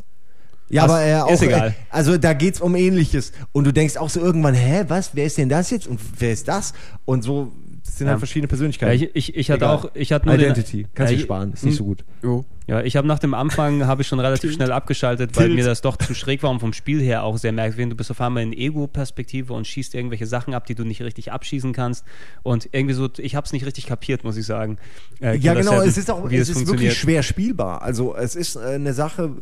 Ja, 0.68 0.82
Ach, 0.82 0.88
aber 0.88 1.04
äh, 1.04 1.14
auch, 1.20 1.30
ist 1.30 1.42
egal. 1.42 1.68
Äh, 1.68 1.72
also 1.90 2.18
da 2.18 2.32
geht's 2.32 2.60
um 2.60 2.74
Ähnliches. 2.74 3.32
Und 3.52 3.64
du 3.64 3.72
denkst 3.72 3.96
auch 3.96 4.10
so 4.10 4.20
irgendwann, 4.20 4.54
hä, 4.54 4.84
was, 4.88 5.10
wer 5.14 5.24
ist 5.24 5.38
denn 5.38 5.48
das 5.48 5.70
jetzt? 5.70 5.86
Und 5.86 6.00
wer 6.18 6.32
ist 6.32 6.48
das? 6.48 6.72
Und 7.04 7.22
so, 7.22 7.52
das 7.84 7.98
sind 7.98 8.08
Ja. 8.08 8.12
halt 8.12 8.20
verschiedene 8.20 8.46
ja, 8.46 8.48
Persönlichkeiten. 8.48 9.04
ich, 9.04 9.14
ich, 9.14 9.36
ich 9.36 9.50
hatte 9.50 9.64
Egal. 9.64 9.76
auch, 9.76 9.90
ich 9.94 10.12
hatte 10.12 10.26
nur 10.26 10.34
Identity, 10.34 10.82
den, 10.82 10.94
kannst 10.94 11.12
du 11.12 11.16
ja, 11.16 11.22
sparen, 11.22 11.52
ist 11.52 11.64
nicht 11.64 11.76
so 11.76 11.84
gut. 11.84 12.04
Jo. 12.22 12.44
Ja, 12.68 12.82
ich 12.82 12.96
habe 12.96 13.06
nach 13.06 13.18
dem 13.18 13.32
Anfang 13.34 13.84
habe 13.86 14.02
ich 14.02 14.08
schon 14.08 14.18
relativ 14.18 14.52
schnell 14.52 14.72
abgeschaltet, 14.72 15.36
weil 15.36 15.50
mir 15.50 15.64
das 15.64 15.82
doch 15.82 15.96
zu 15.96 16.14
schräg 16.14 16.42
war 16.42 16.50
und 16.50 16.58
vom 16.60 16.72
Spiel 16.72 17.00
her 17.00 17.22
auch 17.22 17.38
sehr 17.38 17.52
merkwürdig. 17.52 17.90
Du 17.90 17.96
bist 17.96 18.10
auf 18.10 18.20
einmal 18.20 18.42
in 18.42 18.52
Ego-Perspektive 18.52 19.52
und 19.52 19.66
schießt 19.66 19.94
irgendwelche 19.94 20.26
Sachen 20.26 20.52
ab, 20.54 20.66
die 20.66 20.74
du 20.74 20.84
nicht 20.84 21.02
richtig 21.02 21.30
abschießen 21.32 21.72
kannst. 21.72 22.04
Und 22.42 22.68
irgendwie 22.72 22.94
so, 22.94 23.08
ich 23.18 23.36
habe 23.36 23.44
es 23.44 23.52
nicht 23.52 23.66
richtig 23.66 23.86
kapiert, 23.86 24.24
muss 24.24 24.36
ich 24.36 24.46
sagen. 24.46 24.78
Äh, 25.20 25.36
Ja, 25.36 25.54
genau, 25.54 25.78
7, 25.78 25.88
es 25.88 25.96
ist 25.96 26.10
auch, 26.10 26.28
wie 26.28 26.36
es 26.36 26.48
ist 26.48 26.66
wirklich 26.66 26.94
schwer 26.94 27.22
spielbar. 27.22 27.82
Also 27.82 28.16
es 28.16 28.34
ist 28.34 28.56
äh, 28.56 28.60
eine 28.60 28.94
Sache, 28.94 29.36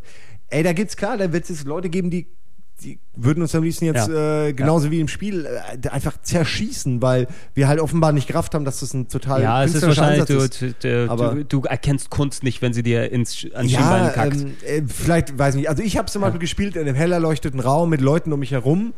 ey, 0.51 0.63
da 0.63 0.73
gibt's 0.73 0.97
klar, 0.97 1.17
da 1.17 1.33
wird 1.33 1.49
es 1.49 1.65
Leute 1.65 1.89
geben, 1.89 2.11
die 2.11 2.27
die 2.85 2.99
würden 3.17 3.43
uns 3.43 3.55
am 3.55 3.63
liebsten 3.63 3.87
jetzt 3.87 4.09
Ja. 4.09 4.47
äh, 4.47 4.53
genauso 4.53 4.91
wie 4.91 5.01
im 5.01 5.09
Spiel 5.09 5.47
äh, 5.47 5.89
einfach 5.89 6.21
zerschießen, 6.23 7.01
weil 7.03 7.27
wir 7.55 7.67
halt 7.69 7.81
offenbar 7.81 8.13
nicht 8.13 8.27
gerafft 8.29 8.55
haben, 8.55 8.65
dass 8.65 8.81
das 8.81 8.93
ein 8.95 9.09
total 9.09 9.43
Ja, 9.43 9.65
es 9.65 9.75
ist 9.75 9.83
wahrscheinlich, 9.87 10.27
du, 10.27 10.39
ist. 10.39 10.61
du, 10.83 11.07
Aber- 11.11 11.35
du, 11.35 11.45
du 11.45 11.63
erkennst 11.63 12.11
Kunst 12.11 12.43
nicht, 12.43 12.61
wenn 12.63 12.73
sie 12.75 12.83
dir 12.83 13.11
ins 13.11 13.47
ans 13.55 13.71
Schienbein 13.73 14.05
Ja, 14.05 14.11
kackt. 14.11 14.37
ähm, 14.37 14.53
äh, 14.67 14.83
vielleicht, 14.87 15.39
weiß 15.39 15.55
nicht. 15.57 15.69
Also 15.69 15.83
ich 15.83 15.97
habe 15.97 16.11
zum 16.11 16.23
Beispiel 16.23 16.41
gespielt 16.41 16.77
in 16.77 16.83
einem 16.83 16.95
hell 16.95 17.13
erleuchteten 17.13 17.61
Raum 17.61 17.91
mit 17.91 18.01
Leuten 18.01 18.33
um 18.33 18.41
mich 18.41 18.51
herum. 18.53 18.93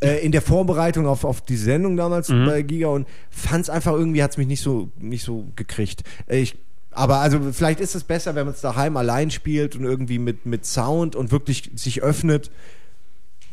Äh, 0.00 0.24
in 0.24 0.32
der 0.32 0.42
Vorbereitung 0.42 1.06
auf, 1.06 1.24
auf 1.24 1.40
die 1.40 1.56
Sendung 1.56 1.96
damals 1.96 2.28
Mhm. 2.28 2.46
bei 2.46 2.62
Giga 2.62 2.88
und 2.88 3.06
fand's 3.30 3.70
einfach 3.70 3.92
irgendwie, 3.92 4.22
hat's 4.22 4.36
mich 4.36 4.48
nicht 4.48 4.60
so, 4.62 4.90
nicht 4.98 5.24
so 5.24 5.46
gekriegt. 5.56 6.02
Äh, 6.26 6.38
ich, 6.40 6.56
aber 6.90 7.18
also 7.18 7.38
vielleicht 7.52 7.80
ist 7.80 7.94
es 7.94 8.04
besser, 8.04 8.34
wenn 8.34 8.44
man 8.46 8.54
es 8.54 8.60
daheim 8.60 8.96
allein 8.96 9.30
spielt 9.30 9.76
und 9.76 9.84
irgendwie 9.84 10.18
mit, 10.18 10.46
mit 10.46 10.66
Sound 10.66 11.16
und 11.16 11.30
wirklich 11.32 11.70
sich 11.76 12.02
öffnet. 12.02 12.50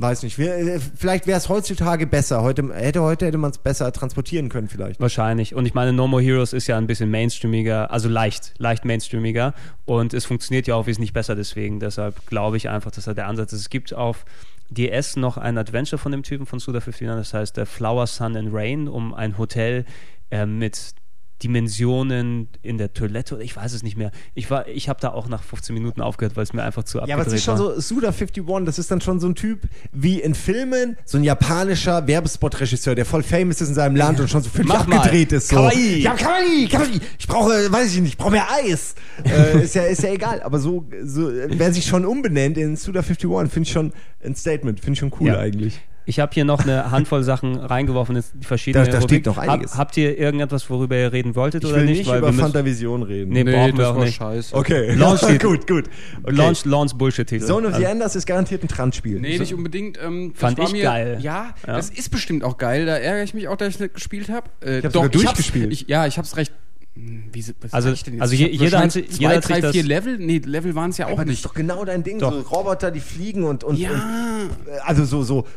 Weiß 0.02 0.23
nicht. 0.23 0.40
Wir, 0.40 0.56
äh, 0.56 0.80
vielleicht 0.80 1.28
wäre 1.28 1.38
es 1.38 1.48
heutzutage 1.48 2.07
besser. 2.07 2.41
Heute, 2.41 2.73
hätte, 2.73 3.03
heute 3.03 3.28
hätte 3.28 3.38
man 3.38 3.52
es 3.52 3.60
besser 3.60 3.91
transportieren 3.91 4.49
können, 4.49 4.68
vielleicht. 4.68 4.99
Wahrscheinlich. 4.99 5.53
Und 5.53 5.68
ich 5.68 5.76
meine, 5.76 5.94
No 5.94 6.07
More 6.07 6.23
Heroes 6.23 6.53
ist 6.53 6.65
ja 6.65 6.76
ein 6.76 6.88
bisschen 6.88 7.11
mainstreamiger, 7.11 7.91
also 7.91 8.10
leicht, 8.10 8.53
leicht 8.57 8.84
mainstreamiger. 8.84 9.53
Und 9.86 10.15
es 10.15 10.26
funktioniert 10.26 10.65
ja 10.65 10.73
auch 10.73 10.88
wesentlich 10.88 11.14
besser 11.14 11.36
deswegen. 11.36 11.80
Deshalb 11.80 12.26
glaube 12.26 12.57
ich 12.57 12.68
einfach, 12.68 12.90
dass 12.90 13.06
da 13.06 13.14
der 13.14 13.28
Ansatz 13.28 13.53
ist. 13.53 13.60
Es 13.61 13.69
gibt 13.69 13.94
auf 13.94 14.26
DS 14.72 15.18
noch 15.18 15.38
ein 15.38 15.60
Adventure 15.60 15.99
von 15.99 16.11
dem 16.11 16.23
Typen 16.23 16.48
von 16.48 16.57
Suda59, 16.57 17.06
das 17.06 17.34
heißt 17.36 17.57
der 17.57 17.68
Flower, 17.68 18.07
Sun 18.07 18.36
and 18.36 18.49
Rain, 18.52 18.88
um 18.88 19.14
ein 19.14 19.38
Hotel 19.38 19.86
äh, 20.32 20.48
mit 20.48 20.95
Dimensionen 21.43 22.47
in 22.61 22.77
der 22.77 22.93
Toilette 22.93 23.35
oder 23.35 23.43
ich 23.43 23.55
weiß 23.55 23.73
es 23.73 23.84
nicht 23.84 23.97
mehr. 23.97 24.11
Ich 24.34 24.49
war, 24.51 24.68
ich 24.68 24.89
habe 24.89 24.99
da 24.99 25.09
auch 25.09 25.27
nach 25.27 25.43
15 25.43 25.73
Minuten 25.73 26.01
aufgehört, 26.01 26.35
weil 26.35 26.43
es 26.43 26.53
mir 26.53 26.63
einfach 26.63 26.84
zu 26.84 26.97
Ja, 26.97 27.03
abgedreht 27.03 27.19
aber 27.22 27.27
es 27.27 27.34
ist 27.34 27.43
schon 27.43 27.59
war. 27.59 27.80
so, 27.80 27.95
Suda51, 27.95 28.65
das 28.65 28.80
ist 28.80 28.91
dann 28.91 29.01
schon 29.01 29.19
so 29.19 29.27
ein 29.27 29.35
Typ 29.35 29.61
wie 29.91 30.19
in 30.22 30.35
Filmen, 30.35 30.97
so 31.05 31.18
ein 31.18 31.23
japanischer 31.23 32.07
Werbespot-Regisseur, 32.07 32.95
der 32.95 33.05
voll 33.05 33.23
famous 33.23 33.61
ist 33.61 33.69
in 33.69 33.76
seinem 33.76 33.95
Land 33.95 34.19
und 34.19 34.30
schon 34.30 34.41
so 34.41 34.49
völlig 34.49 34.68
Mach 34.69 34.88
mal. 34.88 34.97
abgedreht 34.97 35.31
ist. 35.31 35.49
So. 35.49 35.55
Kawaii. 35.57 35.99
Ja, 36.01 36.13
Kawaii, 36.13 36.68
Kawaii. 36.68 36.99
Ich 37.19 37.27
brauche, 37.27 37.72
weiß 37.72 37.93
ich 37.95 38.01
nicht, 38.01 38.11
ich 38.13 38.18
brauche 38.18 38.31
mehr 38.31 38.47
Eis. 38.51 38.95
äh, 39.26 39.63
ist, 39.63 39.76
ja, 39.76 39.84
ist 39.84 40.03
ja 40.03 40.11
egal, 40.11 40.41
aber 40.43 40.59
so, 40.59 40.85
so 41.03 41.31
wer 41.31 41.73
sich 41.73 41.85
schon 41.85 42.05
umbenennt 42.05 42.57
in 42.57 42.76
Suda51, 42.77 43.47
finde 43.49 43.68
ich 43.68 43.72
schon 43.72 43.93
ein 44.23 44.35
Statement, 44.35 44.80
finde 44.80 44.93
ich 44.93 44.99
schon 44.99 45.13
cool 45.19 45.27
Ja. 45.27 45.39
eigentlich. 45.39 45.80
Ich 46.06 46.19
habe 46.19 46.32
hier 46.34 46.45
noch 46.45 46.61
eine 46.61 46.90
Handvoll 46.91 47.23
Sachen 47.23 47.56
reingeworfen, 47.57 48.15
in 48.15 48.23
die 48.36 48.45
verschiedene 48.45 48.86
Da- 48.86 48.91
da 48.91 49.02
steht 49.02 49.26
noch 49.28 49.38
einiges. 49.38 49.72
Hab, 49.73 49.78
habt 49.80 49.98
ihr 49.98 50.18
irgendetwas, 50.18 50.69
worüber 50.69 50.98
ihr 50.98 51.14
reden 51.14 51.36
wolltet 51.36 51.64
Ich 51.64 51.69
oder 51.69 51.78
will 51.80 51.86
nicht? 51.86 51.99
nicht 51.99 52.10
Weil 52.10 52.19
über 52.19 52.34
Fantavision 52.34 53.03
reden. 53.03 53.32
Nee, 53.32 53.44
brauchen 53.44 53.78
wir 53.78 53.90
auch 53.91 53.98
nicht. 54.03 54.15
scheiße. 54.15 54.56
Okay, 54.56 54.94
Launch 54.95 55.22
gut, 55.40 55.68
gut. 55.68 55.86
Okay. 56.23 56.36
Launch, 56.36 56.65
Launch 56.65 56.94
Bullshit-Titel. 56.95 57.45
Zone 57.45 57.68
of 57.68 57.73
the 57.76 57.82
Also- 57.86 57.91
Enders 57.91 58.15
ist 58.15 58.26
garantiert 58.26 58.64
ein 58.64 58.68
Trans-Spiel. 58.68 59.19
Nee, 59.19 59.38
nicht 59.38 59.53
unbedingt. 59.53 59.99
Ähm, 60.03 60.32
das 60.34 60.40
Fand 60.41 60.57
war 60.57 60.65
ich 60.65 60.72
mir, 60.72 60.84
geil. 60.84 61.18
Ja, 61.22 61.53
Ja. 61.68 61.76
das 61.76 61.90
ist 61.90 62.10
bestimmt 62.10 62.44
auch 62.44 62.57
geil. 62.57 62.86
Da 62.88 62.98
ärgere 62.98 63.23
ich 63.23 63.34
mich 63.34 63.48
auch, 63.48 63.56
dass 63.57 63.69
ich 63.76 63.80
nicht 63.80 63.94
gespielt 63.94 64.30
habe. 64.30 64.49
Äh, 64.65 64.80
ich 64.80 64.86
hab's- 64.86 65.11
durchgespielt. 65.11 65.72
Ich, 65.72 65.88
ja, 65.88 66.07
ich 66.07 66.18
hab's 66.18 66.36
recht 66.36 66.52
Wie, 66.93 67.43
Also- 67.72 67.88
sag 67.88 67.93
ich 67.93 68.03
denn 68.03 68.13
jetzt? 68.15 68.22
also 68.22 68.34
Ich 68.34 68.39
je- 68.41 68.47
jeder 68.49 68.80
hat 68.80 68.91
zwei, 68.91 69.05
jeder 69.09 69.35
hat 69.35 69.43
sich 69.45 69.53
drei, 69.55 69.61
das- 69.61 69.72
vier 69.72 69.84
Level. 69.84 70.18
Nee, 70.18 70.39
Level 70.39 70.76
waren 70.76 70.89
es 70.89 70.97
ja 70.97 71.05
auch 71.07 71.11
Aber 71.13 71.23
das 71.23 71.34
ist 71.35 71.38
nicht. 71.38 71.45
doch 71.45 71.53
genau 71.53 71.85
dein 71.85 72.03
Ding. 72.03 72.19
Doch. 72.19 72.34
So 72.34 72.39
Roboter, 72.41 72.91
die 72.91 72.99
fliegen 72.99 73.43
und, 73.45 73.63
und, 73.63 73.77
Ja. 73.80 73.91
und 73.91 74.49
also 74.85 75.05
so, 75.05 75.23
so 75.23 75.47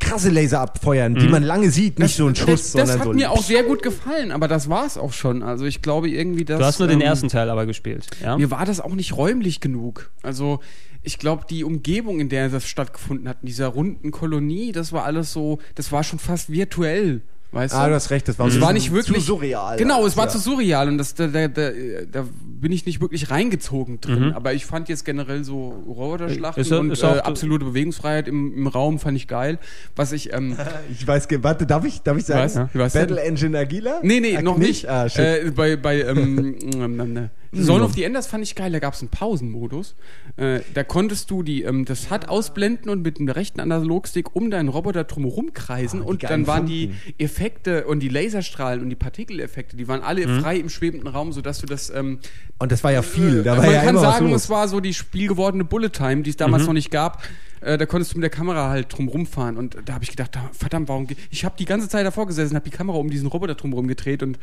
krasse 0.00 0.30
Laser 0.30 0.60
abfeuern, 0.60 1.14
die 1.14 1.28
man 1.28 1.42
lange 1.42 1.70
sieht, 1.70 1.98
nicht 1.98 2.16
so 2.16 2.26
ein 2.26 2.34
Schuss, 2.34 2.46
das, 2.46 2.72
das 2.72 2.88
sondern 2.88 2.98
hat 3.00 3.04
so 3.06 3.12
mir 3.12 3.30
auch 3.30 3.42
sehr 3.42 3.64
gut 3.64 3.82
gefallen, 3.82 4.30
aber 4.32 4.48
das 4.48 4.70
war 4.70 4.86
es 4.86 4.96
auch 4.96 5.12
schon. 5.12 5.42
Also 5.42 5.66
ich 5.66 5.82
glaube 5.82 6.08
irgendwie, 6.08 6.44
dass 6.46 6.58
Du 6.58 6.64
hast 6.64 6.78
nur 6.78 6.88
den 6.88 7.00
ähm, 7.02 7.06
ersten 7.06 7.28
Teil 7.28 7.50
aber 7.50 7.66
gespielt, 7.66 8.06
ja? 8.22 8.38
Mir 8.38 8.50
war 8.50 8.64
das 8.64 8.80
auch 8.80 8.94
nicht 8.94 9.14
räumlich 9.16 9.60
genug. 9.60 10.10
Also 10.22 10.60
ich 11.02 11.18
glaube, 11.18 11.44
die 11.50 11.64
Umgebung, 11.64 12.18
in 12.18 12.28
der 12.30 12.48
das 12.48 12.66
stattgefunden 12.66 13.28
hat, 13.28 13.38
in 13.42 13.46
dieser 13.46 13.66
runden 13.66 14.10
Kolonie, 14.10 14.72
das 14.72 14.92
war 14.92 15.04
alles 15.04 15.32
so, 15.32 15.58
das 15.74 15.92
war 15.92 16.02
schon 16.02 16.18
fast 16.18 16.50
virtuell. 16.50 17.20
Weißt 17.52 17.74
Ah, 17.74 17.86
du? 17.88 17.94
hast 17.94 18.08
recht, 18.10 18.26
das 18.28 18.38
war, 18.38 18.46
Es 18.46 18.54
so 18.54 18.60
war 18.62 18.72
nicht 18.72 18.92
wirklich 18.92 19.18
zu 19.18 19.34
surreal. 19.34 19.76
Genau, 19.76 20.06
es 20.06 20.16
war 20.16 20.24
Ja. 20.24 20.30
zu 20.30 20.38
surreal 20.38 20.88
und 20.88 20.96
das, 20.96 21.14
da, 21.14 21.26
da, 21.26 21.48
da, 21.48 21.70
da 22.10 22.24
bin 22.42 22.72
ich 22.72 22.86
nicht 22.86 23.00
wirklich 23.02 23.30
reingezogen 23.30 24.00
drin. 24.00 24.32
Aber 24.32 24.54
ich 24.54 24.64
fand 24.64 24.88
jetzt 24.88 25.04
generell 25.04 25.44
so 25.44 25.68
Roboterschlachten 25.86 26.60
Ist 26.62 26.72
und 26.72 26.90
ist 26.90 27.04
auch- 27.04 27.16
äh, 27.16 27.20
absolute 27.20 27.66
Bewegungsfreiheit 27.66 28.26
im, 28.26 28.54
im 28.56 28.66
Raum 28.68 28.98
fand 28.98 29.16
ich 29.18 29.28
geil. 29.28 29.58
Was 29.96 30.12
ich 30.12 30.32
ähm, 30.32 30.56
Ich 30.90 31.06
weiß, 31.06 31.28
warte, 31.42 31.66
darf 31.66 31.84
ich, 31.84 32.00
darf 32.02 32.16
ich 32.16 32.24
sagen? 32.24 32.40
Was? 32.44 32.54
Ja, 32.54 32.68
was 32.72 32.94
Battle 32.94 33.16
denn? 33.16 33.24
Engine 33.26 33.58
Agila? 33.58 34.00
Nee, 34.02 34.20
nee, 34.20 34.36
Ag- 34.36 34.44
noch 34.44 34.56
nicht. 34.56 34.88
Ah, 34.88 35.08
shit. 35.08 35.18
äh, 35.20 35.52
bei 35.54 35.76
bei 35.76 36.00
ähm, 36.02 36.56
ähm, 36.74 37.00
ähm, 37.00 37.30
Zone 37.54 37.84
of 37.84 37.92
the 37.92 38.04
Enders 38.04 38.26
fand 38.26 38.42
ich 38.44 38.54
geil, 38.54 38.72
da 38.72 38.78
gab 38.78 38.94
es 38.94 39.00
einen 39.02 39.10
Pausenmodus. 39.10 39.94
Äh, 40.38 40.60
da 40.72 40.84
konntest 40.84 41.30
du 41.30 41.42
die, 41.42 41.62
ähm, 41.64 41.84
das 41.84 42.10
HUD 42.10 42.28
ausblenden 42.28 42.88
und 42.90 43.02
mit 43.02 43.18
dem 43.18 43.28
rechten 43.28 43.60
Analogstick 43.60 44.34
um 44.34 44.50
deinen 44.50 44.68
Roboter 44.68 45.04
drumherum 45.04 45.52
kreisen 45.52 46.00
die 46.00 46.06
und 46.06 46.22
dann 46.24 46.46
waren 46.46 46.64
die 46.66 46.88
Funken. 46.88 47.14
Effekte 47.18 47.86
und 47.86 48.00
die 48.00 48.08
Laserstrahlen 48.08 48.80
und 48.82 48.88
die 48.88 48.96
Partikeleffekte, 48.96 49.76
die 49.76 49.86
waren 49.86 50.00
alle 50.02 50.26
Mhm. 50.26 50.40
frei 50.40 50.56
im 50.56 50.70
schwebenden 50.70 51.08
Raum, 51.08 51.32
sodass 51.32 51.58
du 51.60 51.66
das 51.66 51.90
ähm, 51.90 52.20
und 52.58 52.72
das 52.72 52.82
war 52.84 52.92
ja 52.92 53.02
viel. 53.02 53.42
Da 53.42 53.56
war 53.58 53.64
man 53.64 53.74
ja 53.74 53.82
kann 53.82 53.98
sagen, 53.98 54.32
es 54.32 54.48
war 54.48 54.66
so 54.68 54.80
die 54.80 54.94
spielgewordene 54.94 55.64
Bullet 55.64 55.90
Time, 55.90 56.22
die 56.22 56.30
es 56.30 56.36
damals 56.36 56.64
noch 56.66 56.72
nicht 56.72 56.90
gab. 56.90 57.22
Äh, 57.60 57.76
da 57.76 57.84
konntest 57.86 58.12
du 58.14 58.18
mit 58.18 58.22
der 58.22 58.30
Kamera 58.30 58.70
halt 58.70 58.86
drum 58.96 59.08
rumfahren 59.08 59.56
und 59.58 59.76
da 59.84 59.92
habe 59.94 60.04
ich 60.04 60.10
gedacht, 60.10 60.34
da- 60.34 60.50
verdammt, 60.52 60.88
warum? 60.88 61.06
Ich 61.30 61.44
habe 61.44 61.54
die 61.58 61.64
ganze 61.66 61.88
Zeit 61.88 62.04
davor 62.06 62.26
gesessen, 62.26 62.54
habe 62.56 62.68
die 62.68 62.74
Kamera 62.76 62.96
um 62.98 63.10
diesen 63.10 63.28
Roboter 63.28 63.54
drum 63.54 63.86
gedreht 63.86 64.22
und 64.22 64.38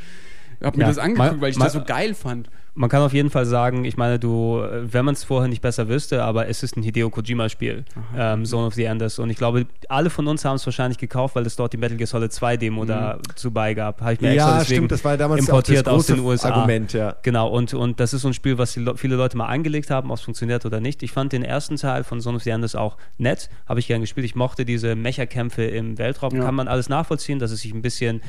habe 0.68 0.78
mir 0.78 0.84
Ja, 0.84 0.90
das 0.90 0.98
angeguckt, 0.98 1.32
mal- 1.34 1.42
weil 1.42 1.52
ich 1.52 1.58
mal- 1.58 1.66
das 1.66 1.74
so 1.74 1.84
geil 1.84 2.14
fand. 2.14 2.50
Man 2.76 2.90
kann 2.90 3.02
auf 3.02 3.12
jeden 3.14 3.30
Fall 3.30 3.46
sagen, 3.46 3.84
ich 3.84 3.98
meine, 3.98 4.20
du, 4.20 4.62
äh, 4.62 4.94
wenn 4.94 5.04
man 5.04 5.14
es 5.14 5.26
vorher 5.26 5.50
nicht 5.50 5.62
besser 5.62 5.90
wüsste, 5.90 6.24
aber 6.24 6.48
es 6.48 6.64
ist 6.64 6.78
ein 6.78 6.84
Hideo 6.84 7.10
Kojima-Spiel, 7.10 7.84
ähm, 8.16 8.46
Zone 8.46 8.68
of 8.68 8.74
the 8.76 8.84
Enders. 8.84 9.20
Und 9.20 9.30
ich 9.30 9.36
glaube, 9.38 9.66
alle 9.90 10.10
von 10.10 10.28
uns 10.28 10.46
haben 10.46 10.56
es 10.56 10.66
wahrscheinlich 10.66 10.98
gekauft, 10.98 11.36
weil 11.36 11.46
es 11.46 11.58
dort 11.58 11.74
die 11.74 11.78
Metal 11.78 11.98
Gear 11.98 12.08
Solid 12.08 12.32
2 12.32 12.56
Demo 12.56 12.86
dazu 12.86 13.52
beigab. 13.52 14.00
Habe 14.00 14.14
ich 14.14 14.22
mir 14.22 14.28
Ja, 14.34 14.34
extra 14.46 14.60
deswegen 14.60 14.76
stimmt, 14.78 14.92
das 14.94 15.04
war 15.04 15.18
damals 15.18 15.42
importiert 15.42 15.88
auch 15.90 15.94
das 15.94 16.00
aus 16.02 16.06
den 16.06 16.16
große 16.18 16.28
USA. 16.46 16.50
Argument, 16.54 16.94
ja. 16.94 17.16
Genau, 17.24 17.50
und, 17.50 17.74
und 17.74 18.00
das 18.00 18.14
ist 18.14 18.22
so 18.22 18.30
ein 18.30 18.34
Spiel, 18.34 18.58
was 18.58 18.80
viele 18.96 19.16
Leute 19.16 19.36
mal 19.36 19.48
angelegt 19.48 19.90
haben, 19.90 20.10
ob 20.12 20.18
es 20.18 20.24
funktioniert 20.24 20.66
oder 20.66 20.80
nicht. 20.80 21.04
Ich 21.04 21.12
fand 21.12 21.34
den 21.34 21.44
ersten 21.44 21.76
Teil 21.76 22.06
von 22.06 22.22
Zone 22.22 22.38
of 22.38 22.44
the 22.44 22.52
Enders 22.52 22.76
auch 22.76 22.96
nett, 23.18 23.50
habe 23.68 23.82
ich 23.82 23.88
gern 23.88 24.00
gespielt. 24.02 24.26
Ich 24.26 24.36
mochte 24.36 24.64
diese 24.64 24.96
Mecha-Kämpfe 24.96 25.64
im 25.66 25.98
Weltraum, 25.98 26.34
Ja. 26.36 26.44
kann 26.46 26.56
man 26.56 26.70
alles 26.70 26.88
nachvollziehen, 26.88 27.40
dass 27.40 27.52
es 27.52 27.60
sich 27.62 27.74
ein 27.74 27.82
bisschen 27.82 28.22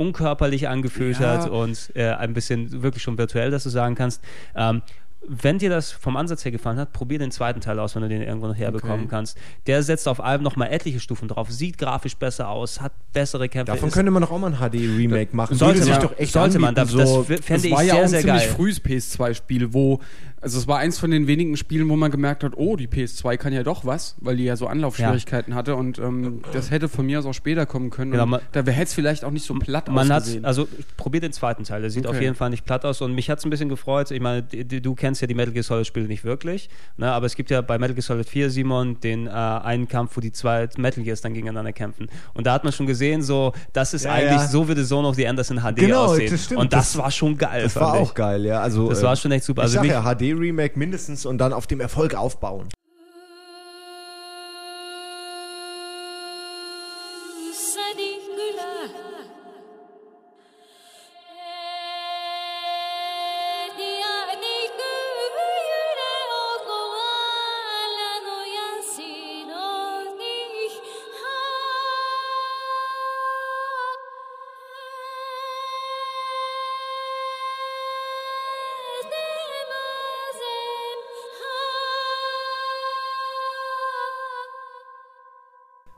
unkörperlich 0.00 0.68
angefühlt 0.68 1.20
Ja. 1.20 1.38
hat 1.42 1.50
und 1.50 1.92
äh, 1.94 2.08
ein 2.10 2.32
bisschen 2.32 2.82
wirklich 2.82 3.02
schon 3.02 3.18
virtuell, 3.18 3.50
dass 3.50 3.62
du 3.64 3.68
sagen 3.70 3.94
kannst. 3.94 4.22
Ähm, 4.56 4.82
wenn 5.28 5.58
dir 5.58 5.68
das 5.68 5.92
vom 5.92 6.16
Ansatz 6.16 6.46
her 6.46 6.50
gefallen 6.50 6.78
hat, 6.78 6.94
probier 6.94 7.18
den 7.18 7.30
zweiten 7.30 7.60
Teil 7.60 7.78
aus, 7.78 7.94
wenn 7.94 8.00
du 8.00 8.08
den 8.08 8.22
irgendwo 8.22 8.46
noch 8.46 8.56
herbekommen 8.56 9.06
kannst. 9.06 9.36
Der 9.66 9.82
setzt 9.82 10.08
auf 10.08 10.18
allem 10.18 10.42
nochmal 10.42 10.72
etliche 10.72 10.98
Stufen 10.98 11.28
drauf, 11.28 11.50
sieht 11.50 11.76
grafisch 11.76 12.16
besser 12.16 12.48
aus, 12.48 12.80
hat 12.80 12.92
bessere 13.12 13.50
Kämpfe. 13.50 13.70
Davon 13.74 13.90
könnte 13.90 14.10
man 14.10 14.22
doch 14.22 14.30
auch 14.30 14.38
mal 14.38 14.50
ein 14.54 14.58
HD-Remake 14.70 15.36
machen. 15.36 15.54
sollte 15.56 15.80
man, 15.80 15.88
sich 15.88 15.96
doch 15.98 16.18
echt 16.18 16.32
sollte 16.32 16.58
man. 16.58 16.74
anbieten, 16.74 16.96
Das, 16.98 17.06
so. 17.10 17.18
das 17.28 17.40
fände 17.44 17.44
Das 17.60 17.64
ich 17.64 17.70
war 17.70 17.82
ja 17.82 17.88
sehr, 17.92 17.94
auch 17.98 18.02
ein 18.04 18.08
sehr 18.08 18.20
ziemlich 18.22 18.46
frühes 18.46 18.82
PS2-Spiel, 18.82 19.74
wo, 19.74 20.00
also 20.42 20.58
es 20.58 20.66
war 20.66 20.78
eins 20.78 20.98
von 20.98 21.10
den 21.10 21.26
wenigen 21.26 21.56
Spielen, 21.56 21.88
wo 21.88 21.96
man 21.96 22.10
gemerkt 22.10 22.44
hat, 22.44 22.52
oh, 22.56 22.76
die 22.76 22.88
PS2 22.88 23.36
kann 23.36 23.52
ja 23.52 23.62
doch 23.62 23.84
was, 23.84 24.16
weil 24.20 24.36
die 24.36 24.44
ja 24.44 24.56
so 24.56 24.66
Anlaufschwierigkeiten 24.66 25.54
hatte 25.54 25.76
und 25.76 25.98
ähm, 25.98 26.40
das 26.52 26.70
hätte 26.70 26.88
von 26.88 27.06
mir 27.06 27.18
aus 27.18 27.26
auch 27.26 27.34
später 27.34 27.66
kommen 27.66 27.90
können. 27.90 28.10
Genau, 28.12 28.24
und 28.24 28.30
man- 28.30 28.40
da 28.52 28.60
hätte 28.62 28.82
es 28.84 28.94
vielleicht 28.94 29.24
auch 29.24 29.30
nicht 29.30 29.44
so 29.44 29.54
platt 29.54 29.88
Man 29.88 30.08
hat, 30.10 30.22
ausgesehen. 30.22 30.44
also 30.44 30.66
probier 30.96 31.20
den 31.20 31.32
zweiten 31.32 31.64
Teil, 31.64 31.82
der 31.82 31.90
sieht 31.90 32.06
Okay. 32.06 32.16
auf 32.16 32.22
jeden 32.22 32.34
Fall 32.34 32.50
nicht 32.50 32.64
platt 32.64 32.84
aus 32.84 33.00
und 33.02 33.14
mich 33.14 33.28
hat 33.30 33.38
es 33.38 33.44
ein 33.44 33.50
bisschen 33.50 33.68
gefreut. 33.68 34.10
Ich 34.10 34.20
meine, 34.20 34.42
du 34.42 34.94
kennst 34.94 35.20
ja 35.20 35.26
die 35.26 35.34
Metal 35.34 35.52
Gear 35.52 35.62
Solid 35.62 35.86
Spiele 35.86 36.06
nicht 36.06 36.24
wirklich, 36.24 36.70
ne? 36.96 37.10
aber 37.12 37.26
es 37.26 37.34
gibt 37.36 37.50
ja 37.50 37.60
bei 37.60 37.78
Metal 37.78 37.94
Gear 37.94 38.02
Solid 38.02 38.28
4, 38.28 38.50
Simon, 38.50 38.98
den 39.00 39.26
äh, 39.26 39.30
einen 39.30 39.88
Kampf, 39.88 40.16
wo 40.16 40.20
die 40.20 40.32
zwei 40.32 40.68
Metal 40.78 41.04
Gears 41.04 41.20
dann 41.20 41.34
gegeneinander 41.34 41.72
kämpfen. 41.72 42.08
Und 42.34 42.46
da 42.46 42.54
hat 42.54 42.64
man 42.64 42.72
schon 42.72 42.86
gesehen, 42.86 43.22
so, 43.22 43.52
das 43.72 43.94
ist 43.94 44.04
Ja, 44.04 44.12
eigentlich, 44.12 44.40
ja. 44.40 44.48
so 44.48 44.68
würde 44.68 44.84
Zone 44.84 45.06
of 45.06 45.16
the 45.16 45.24
Enders 45.24 45.50
in 45.50 45.58
HD 45.60 45.76
Genau, 45.76 46.04
aussehen. 46.06 46.30
das 46.30 46.44
stimmt. 46.44 46.60
Und 46.60 46.72
das, 46.72 46.92
Das- 46.92 47.02
war 47.02 47.10
schon 47.10 47.36
geil, 47.36 47.62
Das 47.64 47.76
war 47.76 47.94
ich. 47.96 48.00
auch 48.00 48.14
geil, 48.14 48.44
ja. 48.46 48.60
Also, 48.60 48.88
Das 48.88 49.00
äh, 49.00 49.02
war 49.04 49.16
schon 49.16 49.32
echt 49.32 49.44
super. 49.44 49.60
Ich 49.60 49.64
Also 49.64 49.74
sag 49.74 49.82
mich- 49.82 49.90
ja, 49.92 50.02
HD-Remake 50.34 50.78
mindestens 50.78 51.26
und 51.26 51.38
dann 51.38 51.52
auf 51.52 51.66
dem 51.66 51.80
Erfolg 51.80 52.14
aufbauen. 52.14 52.68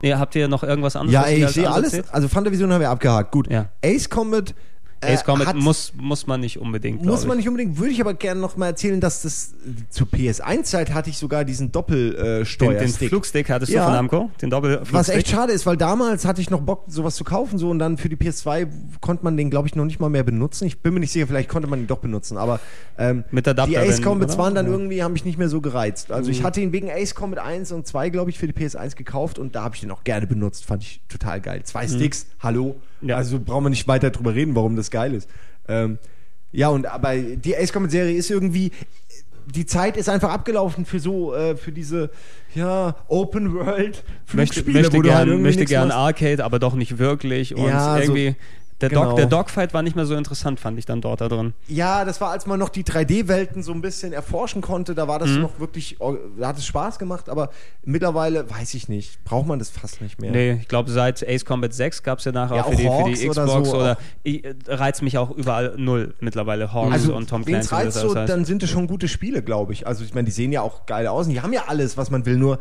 Nee, 0.03 0.13
habt 0.15 0.35
ihr 0.35 0.49
noch 0.49 0.63
irgendwas 0.63 0.97
anderes? 0.97 1.13
Ja, 1.13 1.21
ey, 1.23 1.45
ich 1.45 1.51
sehe 1.51 1.71
alles. 1.71 1.91
seht? 1.91 2.13
Also 2.13 2.27
Fantavision 2.27 2.71
haben 2.73 2.81
wir 2.81 2.89
abgehakt. 2.89 3.31
Gut. 3.31 3.49
Ja. 3.49 3.69
Ace 3.83 4.09
Combat. 4.09 4.53
Äh, 5.03 5.13
Ace 5.13 5.23
Combat 5.23 5.47
hat- 5.47 5.55
muss, 5.55 5.93
muss 5.95 6.27
man 6.27 6.39
nicht 6.41 6.59
unbedingt, 6.59 7.03
Muss 7.03 7.25
man 7.25 7.37
ich. 7.37 7.45
nicht 7.45 7.49
unbedingt, 7.49 7.77
würde 7.77 7.91
ich 7.91 8.01
aber 8.01 8.13
gerne 8.13 8.39
noch 8.41 8.57
mal 8.57 8.67
erzählen, 8.67 8.99
dass 8.99 9.21
das 9.23 9.53
zur 9.89 10.07
PS1-Zeit 10.07 10.93
hatte 10.93 11.09
ich 11.09 11.17
sogar 11.17 11.43
diesen 11.45 11.67
Den, 11.67 11.71
den 11.71 11.71
Doppelsteuerstick. 11.71 13.09
Flugstick 13.09 13.49
hattest 13.49 13.71
Ja. 13.71 13.81
du 13.81 13.85
von 13.85 13.93
Namco? 13.93 14.31
Den 14.41 14.49
Doppelflugstick? 14.49 14.93
Was 14.93 15.09
echt 15.09 15.27
schade 15.29 15.53
ist, 15.53 15.65
weil 15.65 15.77
damals 15.77 16.25
hatte 16.25 16.41
ich 16.41 16.49
noch 16.49 16.61
Bock, 16.61 16.85
sowas 16.87 17.15
zu 17.15 17.23
kaufen, 17.23 17.57
so 17.57 17.69
und 17.69 17.79
dann 17.79 17.97
für 17.97 18.09
die 18.09 18.15
PS2 18.17 18.67
konnte 19.01 19.23
man 19.23 19.37
den, 19.37 19.49
glaube 19.49 19.67
ich, 19.67 19.75
noch 19.75 19.85
nicht 19.85 19.99
mal 19.99 20.09
mehr 20.09 20.23
benutzen. 20.23 20.65
Ich 20.65 20.79
bin 20.81 20.93
mir 20.93 20.99
nicht 20.99 21.11
sicher, 21.11 21.27
vielleicht 21.27 21.49
konnte 21.49 21.67
man 21.69 21.79
ihn 21.79 21.87
doch 21.87 21.99
benutzen, 21.99 22.37
aber 22.37 22.59
ähm, 22.97 23.23
Mit 23.31 23.47
Adapter, 23.47 23.69
die 23.71 23.77
Ace 23.77 24.01
Combats 24.01 24.37
waren 24.37 24.55
dann 24.55 24.67
irgendwie, 24.67 25.03
haben 25.03 25.13
mich 25.13 25.25
nicht 25.25 25.37
mehr 25.37 25.49
so 25.49 25.61
gereizt. 25.61 26.11
Also 26.11 26.27
Mhm. 26.29 26.35
ich 26.35 26.43
hatte 26.43 26.61
ihn 26.61 26.71
wegen 26.71 26.89
Ace 26.91 27.15
Combat 27.15 27.39
1 27.39 27.71
und 27.71 27.87
2, 27.87 28.09
glaube 28.09 28.29
ich, 28.29 28.37
für 28.39 28.47
die 28.47 28.53
PS1 28.53 28.95
gekauft 28.95 29.39
und 29.39 29.55
da 29.55 29.63
habe 29.63 29.75
ich 29.75 29.81
den 29.81 29.91
auch 29.91 30.03
gerne 30.03 30.27
benutzt. 30.27 30.65
Fand 30.65 30.83
ich 30.83 31.01
total 31.09 31.41
geil. 31.41 31.61
Zwei 31.63 31.87
Sticks, 31.87 32.27
hallo. 32.39 32.75
Ja. 33.03 33.17
Also 33.17 33.39
brauchen 33.39 33.65
wir 33.65 33.69
nicht 33.69 33.87
weiter 33.87 34.09
drüber 34.09 34.33
reden, 34.35 34.55
warum 34.55 34.75
das 34.75 34.91
geil 34.91 35.13
ist. 35.13 35.29
Ähm, 35.67 35.97
ja, 36.51 36.69
und 36.69 36.85
aber 36.85 37.15
die 37.15 37.55
Ace 37.57 37.73
Combat 37.73 37.91
Serie 37.91 38.15
ist 38.15 38.29
irgendwie 38.29 38.71
die 39.45 39.65
Zeit 39.65 39.97
ist 39.97 40.07
einfach 40.07 40.29
abgelaufen 40.31 40.85
für 40.85 40.99
so, 40.99 41.33
äh, 41.35 41.57
für 41.57 41.71
diese, 41.73 42.09
ja, 42.55 42.95
Open 43.09 43.53
World 43.53 44.03
möchte, 44.31 44.53
Flugspiele, 44.61 44.79
möchte 44.79 44.97
wo 44.97 45.01
du 45.01 45.13
halt 45.13 45.27
gern, 45.27 45.41
möchte. 45.41 45.93
Arcade, 45.93 46.45
aber 46.45 46.59
doch 46.59 46.75
nicht 46.75 46.97
wirklich. 46.97 47.53
Und 47.53 47.65
Ja, 47.67 47.95
so- 47.97 48.01
irgendwie, 48.03 48.35
der, 48.89 48.89
genau. 48.99 49.05
Dog, 49.09 49.15
der 49.17 49.25
Dogfight 49.25 49.73
war 49.73 49.81
nicht 49.81 49.95
mehr 49.95 50.05
so 50.05 50.15
interessant, 50.15 50.59
fand 50.59 50.77
ich 50.77 50.85
dann 50.85 51.01
dort 51.01 51.21
da 51.21 51.27
drin. 51.29 51.53
Ja, 51.67 52.05
das 52.05 52.21
war, 52.21 52.29
als 52.31 52.45
man 52.45 52.59
noch 52.59 52.69
die 52.69 52.83
3D-Welten 52.83 53.63
so 53.63 53.71
ein 53.73 53.81
bisschen 53.81 54.13
erforschen 54.13 54.61
konnte, 54.61 54.93
da 54.95 55.07
war 55.07 55.17
Mhm. 55.19 55.23
das 55.25 55.29
noch 55.37 55.59
wirklich, 55.59 55.97
oh, 55.99 56.15
da 56.39 56.47
hat 56.49 56.57
es 56.57 56.65
Spaß 56.65 56.99
gemacht, 56.99 57.29
aber 57.29 57.49
mittlerweile, 57.83 58.49
weiß 58.49 58.73
ich 58.73 58.89
nicht, 58.89 59.23
braucht 59.23 59.47
man 59.47 59.59
das 59.59 59.69
fast 59.69 60.01
nicht 60.01 60.19
mehr. 60.21 60.31
Nee, 60.31 60.59
ich 60.61 60.67
glaube, 60.67 60.91
seit 60.91 61.27
Ace 61.27 61.45
Combat 61.45 61.73
6 61.73 62.03
gab 62.03 62.19
es 62.19 62.25
ja 62.25 62.31
nachher 62.31 62.57
Ja, 62.57 62.63
auch 62.65 62.69
für 62.71 62.75
die, 62.75 62.83
für 62.83 63.03
die 63.23 63.29
oder 63.29 63.45
Xbox 63.45 63.69
so, 63.69 63.77
oder, 63.77 63.97
ich, 64.23 64.43
äh, 64.45 64.53
reizt 64.67 65.01
mich 65.01 65.17
auch 65.17 65.31
überall 65.31 65.73
null 65.77 66.13
mittlerweile. 66.19 66.73
Hawks 66.73 66.91
Also, 66.93 67.15
und 67.15 67.29
Tom 67.29 67.45
Clancy. 67.45 67.73
reizt 67.73 67.87
das 67.87 68.01
so, 68.01 68.07
alles 68.09 68.15
heißt. 68.21 68.29
dann 68.29 68.45
sind 68.45 68.63
es 68.63 68.69
schon 68.69 68.87
gute 68.87 69.07
Spiele, 69.07 69.41
glaube 69.41 69.73
ich. 69.73 69.87
Also, 69.87 70.03
ich 70.03 70.13
meine, 70.13 70.25
die 70.25 70.31
sehen 70.31 70.51
ja 70.51 70.61
auch 70.61 70.85
geil 70.85 71.07
aus 71.07 71.27
und 71.27 71.33
die 71.33 71.41
haben 71.41 71.53
ja 71.53 71.63
alles, 71.67 71.97
was 71.97 72.11
man 72.11 72.25
will, 72.25 72.37
nur 72.37 72.59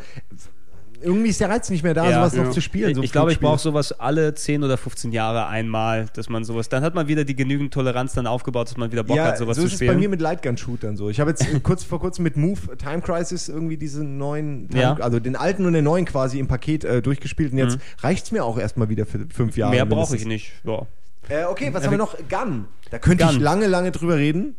irgendwie 1.02 1.28
ist 1.30 1.40
der 1.40 1.48
Reiz 1.50 1.68
nicht 1.70 1.82
mehr 1.82 1.94
da, 1.94 2.08
Ja. 2.08 2.16
sowas 2.20 2.34
Ja. 2.36 2.44
noch 2.44 2.50
zu 2.52 2.60
spielen. 2.60 2.90
Ich, 2.90 2.96
so 2.96 3.02
ich 3.02 3.12
glaube, 3.12 3.32
ich 3.32 3.40
brauche 3.40 3.58
sowas 3.58 3.92
alle 3.92 4.34
10 4.34 4.62
oder 4.64 4.76
15 4.76 5.12
Jahre 5.12 5.46
einmal, 5.46 6.06
dass 6.14 6.28
man 6.28 6.44
sowas, 6.44 6.68
dann 6.68 6.82
hat 6.82 6.94
man 6.94 7.08
wieder 7.08 7.24
die 7.24 7.36
genügend 7.36 7.72
Toleranz 7.74 8.12
dann 8.14 8.26
aufgebaut, 8.26 8.68
dass 8.68 8.76
man 8.76 8.90
wieder 8.92 9.04
Bock 9.04 9.16
ja, 9.16 9.24
hat, 9.26 9.38
sowas 9.38 9.56
so 9.56 9.62
zu 9.62 9.66
ist 9.66 9.72
es 9.74 9.78
bei 9.80 9.86
spielen. 9.86 10.00
mir 10.00 10.08
mit 10.08 10.20
Lightgun-Shootern 10.20 10.96
so. 10.96 11.10
Ich 11.10 11.20
habe 11.20 11.30
jetzt 11.30 11.42
äh, 11.42 11.60
kurz 11.60 11.84
vor 11.84 12.00
kurzem 12.00 12.22
mit 12.24 12.36
Move 12.36 12.76
Time 12.78 13.00
Crisis 13.02 13.48
irgendwie 13.48 13.76
diesen 13.76 14.18
neuen, 14.18 14.68
Time, 14.70 14.82
Ja. 14.82 14.94
also 14.94 15.20
den 15.20 15.36
alten 15.36 15.66
und 15.66 15.72
den 15.74 15.84
neuen 15.84 16.04
quasi 16.04 16.38
im 16.38 16.48
Paket 16.48 16.84
äh, 16.84 17.02
durchgespielt 17.02 17.52
und 17.52 17.58
jetzt 17.58 17.78
reicht's 18.00 18.30
mir 18.32 18.44
auch 18.44 18.58
erstmal 18.58 18.88
wieder 18.88 19.06
für 19.06 19.26
fünf 19.32 19.56
Jahre. 19.56 19.72
Mehr 19.74 19.86
brauche 19.86 20.16
ich 20.16 20.24
nicht. 20.24 20.52
Ja. 20.64 20.86
Äh, 21.28 21.44
okay, 21.44 21.70
was 21.72 21.84
haben 21.84 21.92
wir 21.92 21.98
noch? 21.98 22.16
Gun. 22.28 22.66
Da 22.90 22.98
könnte 22.98 23.24
ich 23.24 23.30
Gun. 23.30 23.40
lange, 23.40 23.66
lange 23.66 23.90
drüber 23.92 24.16
reden. 24.16 24.56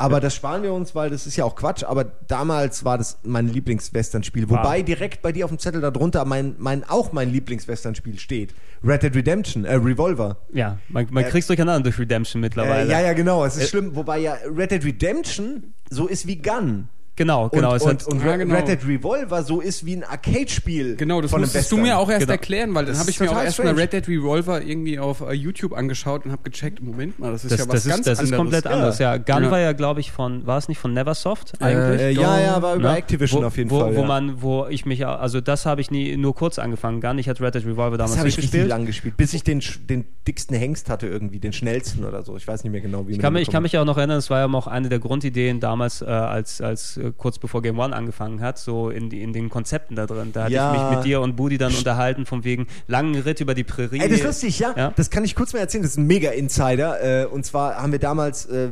Aber 0.00 0.20
das 0.20 0.34
sparen 0.34 0.62
wir 0.62 0.72
uns, 0.72 0.94
weil 0.94 1.10
das 1.10 1.26
ist 1.26 1.36
ja 1.36 1.44
auch 1.44 1.56
Quatsch. 1.56 1.82
Aber 1.82 2.04
damals 2.04 2.84
war 2.84 2.96
das 2.98 3.18
mein 3.24 3.48
Lieblings-Western-Spiel. 3.48 4.48
Wobei 4.48 4.82
direkt 4.82 5.22
bei 5.22 5.32
dir 5.32 5.44
auf 5.44 5.50
dem 5.50 5.58
Zettel 5.58 5.80
darunter 5.80 6.24
mein, 6.24 6.54
mein, 6.58 6.84
auch 6.88 7.12
mein 7.12 7.32
Lieblings-Western-Spiel 7.32 8.18
steht. 8.20 8.54
Red 8.84 9.02
Dead 9.02 9.14
Redemption, 9.14 9.64
äh, 9.64 9.74
Revolver. 9.74 10.36
Ja, 10.52 10.78
man, 10.88 11.08
man 11.10 11.24
Äh, 11.24 11.28
kriegt's 11.30 11.48
durcheinander 11.48 11.82
durch 11.82 11.98
Redemption 11.98 12.40
mittlerweile. 12.40 12.88
Äh, 12.88 12.92
ja, 12.92 13.00
ja, 13.00 13.12
genau. 13.12 13.44
Es 13.44 13.56
ist 13.56 13.64
Äh, 13.64 13.66
schlimm. 13.66 13.96
Wobei 13.96 14.18
ja 14.18 14.36
Red 14.56 14.70
Dead 14.70 14.84
Redemption 14.84 15.74
so 15.90 16.06
ist 16.06 16.26
wie 16.28 16.36
Gun. 16.40 16.88
Genau, 17.18 17.48
genau. 17.48 17.70
und, 17.72 17.76
es 17.76 17.82
und, 17.82 17.90
hat, 17.90 18.06
und 18.06 18.24
Ja, 18.24 18.30
Red, 18.30 18.38
genau. 18.40 18.54
Red 18.54 18.68
Dead 18.68 18.78
Revolver 18.88 19.42
so 19.42 19.60
ist 19.60 19.84
wie 19.84 19.96
ein 19.96 20.04
Arcade-Spiel. 20.04 20.96
Genau, 20.96 21.20
das 21.20 21.30
von 21.30 21.38
einem 21.38 21.46
musstest 21.46 21.70
du 21.72 21.76
mir 21.76 21.98
auch 21.98 22.08
erst 22.08 22.20
Genau. 22.20 22.32
erklären, 22.32 22.74
weil 22.74 22.84
dann 22.84 22.92
Das 22.94 23.00
habe 23.00 23.10
ist 23.10 23.16
ich 23.16 23.20
mir 23.20 23.30
auch 23.36 23.42
erst 23.42 23.58
mal. 23.58 23.74
Red 23.74 23.92
Dead 23.92 24.08
Revolver 24.08 24.62
irgendwie 24.62 24.98
auf 24.98 25.20
äh, 25.20 25.32
YouTube 25.32 25.72
angeschaut 25.72 26.24
und 26.24 26.30
habe 26.32 26.42
gecheckt, 26.48 26.80
Moment 26.82 27.18
mal, 27.18 27.32
das 27.32 27.44
ist 27.44 27.50
das, 27.50 27.60
ja 27.60 27.66
was 27.68 27.74
das, 27.82 27.86
ganz 27.88 27.98
ist, 28.00 28.06
das 28.06 28.12
ist 28.20 28.32
anderes. 28.32 28.38
komplett 28.38 28.66
anders. 28.66 28.98
Ja, 28.98 29.16
Gun 29.16 29.44
Ja. 29.44 29.50
war 29.50 29.58
ja, 29.60 29.72
glaube 29.72 30.00
ich, 30.00 30.12
von, 30.12 30.46
war 30.46 30.58
es 30.58 30.68
nicht 30.68 30.78
von 30.78 30.92
Neversoft 30.94 31.60
eigentlich? 31.60 32.00
Äh, 32.00 32.10
ja, 32.12 32.40
ja, 32.40 32.62
war 32.62 32.76
über 32.76 32.90
Ne? 32.92 32.96
Activision 32.98 33.42
wo, 33.42 33.46
auf 33.48 33.56
jeden 33.56 33.70
wo, 33.70 33.80
Fall. 33.80 33.96
Wo 33.96 34.00
ja. 34.02 34.06
man, 34.06 34.40
wo 34.40 34.66
ich 34.68 34.86
mich, 34.86 35.04
also 35.06 35.40
das 35.40 35.66
habe 35.66 35.80
ich 35.80 35.90
nie 35.90 36.16
nur 36.16 36.34
kurz 36.34 36.58
angefangen. 36.58 37.00
Gun, 37.00 37.18
ich 37.18 37.28
hatte 37.28 37.42
Red 37.42 37.56
Dead 37.56 37.66
Revolver 37.66 37.96
damals 37.98 38.12
das 38.12 38.18
habe 38.20 38.28
ich 38.28 38.36
nicht 38.36 38.44
richtig 38.44 38.52
gespielt. 38.60 38.68
lang 38.70 38.86
gespielt, 38.86 39.16
bis 39.16 39.34
ich 39.34 39.42
den, 39.42 39.60
den 39.88 40.04
dicksten 40.26 40.56
Hengst 40.56 40.88
hatte 40.88 41.06
irgendwie, 41.08 41.40
den 41.40 41.52
schnellsten 41.52 42.04
oder 42.04 42.22
so. 42.22 42.36
Ich 42.36 42.46
weiß 42.46 42.62
nicht 42.62 42.70
mehr 42.72 42.80
genau, 42.80 43.08
wie 43.08 43.12
Ich 43.12 43.18
kann, 43.18 43.32
mich, 43.32 43.42
ich 43.42 43.50
kann 43.50 43.62
mich 43.62 43.76
auch 43.76 43.84
noch 43.84 43.96
erinnern, 43.98 44.18
es 44.18 44.30
war 44.30 44.38
ja 44.40 44.46
auch 44.52 44.66
eine 44.66 44.88
der 44.88 44.98
Grundideen 44.98 45.60
damals, 45.60 46.02
äh, 46.02 46.06
als, 46.06 46.60
als 46.60 46.96
äh, 46.96 47.07
kurz 47.12 47.38
bevor 47.38 47.62
Game 47.62 47.78
One 47.78 47.94
angefangen 47.94 48.40
hat, 48.40 48.58
so 48.58 48.90
in, 48.90 49.10
in 49.10 49.32
den 49.32 49.50
Konzepten 49.50 49.96
da 49.96 50.06
drin. 50.06 50.30
Da 50.32 50.44
hatte 50.44 50.52
Ja. 50.54 50.72
ich 50.74 50.80
mich 50.80 50.96
mit 50.98 51.04
dir 51.06 51.20
und 51.20 51.36
Budi 51.36 51.58
dann 51.58 51.74
unterhalten, 51.74 52.26
von 52.26 52.44
wegen 52.44 52.66
langen 52.86 53.14
Ritt 53.20 53.40
über 53.40 53.54
die 53.54 53.64
Prärie. 53.64 54.00
Ey, 54.00 54.08
das 54.08 54.18
ist 54.18 54.24
lustig, 54.24 54.58
ja. 54.58 54.74
Ja. 54.76 54.92
Das 54.96 55.10
kann 55.10 55.24
ich 55.24 55.34
kurz 55.34 55.52
mal 55.52 55.60
erzählen. 55.60 55.82
Das 55.82 55.92
ist 55.92 55.98
ein 55.98 56.06
mega 56.06 56.30
Insider. 56.30 57.22
Äh, 57.22 57.26
und 57.26 57.44
zwar 57.44 57.76
haben 57.76 57.92
wir 57.92 57.98
damals 57.98 58.46
äh, 58.46 58.70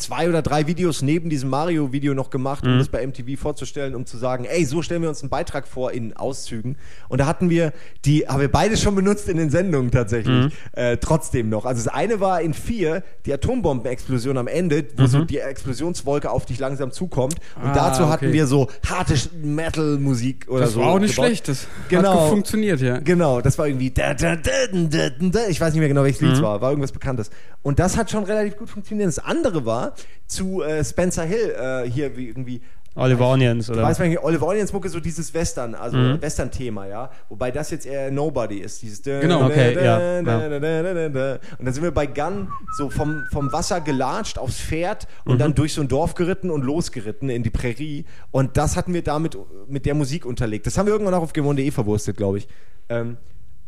zwei 0.00 0.28
oder 0.28 0.42
drei 0.42 0.66
Videos 0.66 1.02
neben 1.02 1.30
diesem 1.30 1.50
Mario-Video 1.50 2.14
noch 2.14 2.30
gemacht, 2.30 2.64
Mhm. 2.64 2.72
um 2.72 2.78
das 2.78 2.88
bei 2.88 3.06
MTV 3.06 3.38
vorzustellen, 3.40 3.94
um 3.94 4.06
zu 4.06 4.16
sagen, 4.18 4.44
ey, 4.44 4.64
so 4.64 4.82
stellen 4.82 5.02
wir 5.02 5.08
uns 5.08 5.22
einen 5.22 5.30
Beitrag 5.30 5.68
vor 5.68 5.92
in 5.92 6.16
Auszügen. 6.16 6.76
Und 7.08 7.18
da 7.20 7.26
hatten 7.26 7.50
wir 7.50 7.72
die, 8.04 8.26
haben 8.26 8.40
wir 8.40 8.50
beide 8.50 8.76
schon 8.76 8.94
benutzt 8.94 9.28
in 9.28 9.36
den 9.36 9.50
Sendungen 9.50 9.90
tatsächlich. 9.90 10.46
Mhm. 10.46 10.52
Äh, 10.72 10.96
trotzdem 10.96 11.48
noch. 11.48 11.64
Also 11.66 11.84
das 11.84 11.92
eine 11.92 12.20
war 12.20 12.40
in 12.40 12.54
vier 12.54 13.02
die 13.26 13.32
Atombombenexplosion 13.32 14.36
am 14.38 14.46
Ende, 14.48 14.84
wo 14.96 15.02
Mhm. 15.02 15.06
so 15.06 15.24
die 15.24 15.38
Explosionswolke 15.38 16.30
auf 16.30 16.46
dich 16.46 16.58
langsam 16.58 16.90
zukommt. 16.90 17.34
Und 17.56 17.68
Ah, 17.70 17.74
dazu 17.74 18.08
hatten 18.08 18.26
okay. 18.26 18.32
wir 18.34 18.46
so 18.46 18.68
harte 18.88 19.14
Metal-Musik 19.42 20.46
oder 20.48 20.60
Das 20.62 20.72
so. 20.72 20.80
war 20.80 20.88
auch 20.92 20.98
nicht 20.98 21.14
gebaut. 21.14 21.26
schlecht, 21.26 21.48
das 21.48 21.66
Genau. 21.88 22.22
hat 22.24 22.28
funktioniert, 22.30 22.80
ja. 22.80 22.98
Genau, 22.98 23.40
das 23.40 23.58
war 23.58 23.66
irgendwie 23.66 23.90
da, 23.90 24.14
da, 24.14 24.36
da, 24.36 24.50
da, 24.72 25.08
da, 25.10 25.10
da. 25.20 25.40
ich 25.48 25.60
weiß 25.60 25.72
nicht 25.74 25.80
mehr 25.80 25.88
genau, 25.88 26.02
welches 26.04 26.20
Lied 26.20 26.30
Mhm. 26.30 26.36
es 26.36 26.42
war, 26.42 26.60
war 26.60 26.70
irgendwas 26.70 26.92
Bekanntes. 26.92 27.30
Und 27.62 27.78
das 27.78 27.96
hat 27.96 28.10
schon 28.10 28.24
relativ 28.24 28.56
gut 28.56 28.70
funktioniert. 28.70 29.06
Das 29.08 29.18
andere 29.18 29.66
war 29.66 29.89
zu 30.26 30.62
äh, 30.62 30.84
Spencer 30.84 31.24
Hill, 31.24 31.54
äh, 31.58 31.90
hier 31.90 32.16
wie 32.16 32.28
irgendwie 32.28 32.62
Oliver 32.96 33.28
Onions 33.28 33.70
oder? 33.70 33.82
Weiß 33.84 34.00
man 34.00 34.08
nicht, 34.08 34.20
Oliver 34.22 34.48
Onions 34.48 34.72
Mucke 34.72 34.88
so 34.88 34.98
dieses 34.98 35.32
Western, 35.32 35.76
also 35.76 35.96
Mhm. 35.96 36.20
Western-Thema, 36.20 36.86
ja. 36.88 37.10
Wobei 37.28 37.52
das 37.52 37.70
jetzt 37.70 37.86
eher 37.86 38.10
Nobody 38.10 38.58
ist, 38.58 38.82
dieses 38.82 39.02
Genau. 39.02 39.46
Okay, 39.46 39.76
ja. 39.82 40.18
Und 40.18 40.24
dann 40.24 41.72
sind 41.74 41.82
wir 41.84 41.92
bei 41.92 42.06
Gun 42.06 42.48
so 42.76 42.90
vom, 42.90 43.24
vom 43.30 43.52
Wasser 43.52 43.80
gelatscht 43.80 44.38
aufs 44.38 44.60
Pferd 44.60 45.06
und 45.24 45.34
Mhm. 45.34 45.38
dann 45.38 45.54
durch 45.54 45.74
so 45.74 45.82
ein 45.82 45.88
Dorf 45.88 46.14
geritten 46.14 46.50
und 46.50 46.62
losgeritten 46.64 47.30
in 47.30 47.42
die 47.44 47.50
Prärie. 47.50 48.06
Und 48.32 48.56
das 48.56 48.76
hatten 48.76 48.92
wir 48.92 49.02
damit 49.02 49.38
mit 49.68 49.86
der 49.86 49.94
Musik 49.94 50.26
unterlegt. 50.26 50.66
Das 50.66 50.76
haben 50.76 50.86
wir 50.86 50.92
irgendwann 50.92 51.14
auch 51.14 51.22
auf 51.22 51.32
gemon.de 51.32 51.70
verwurstet, 51.70 52.16
glaube 52.16 52.38
ich. 52.38 52.48
Ähm, 52.88 53.16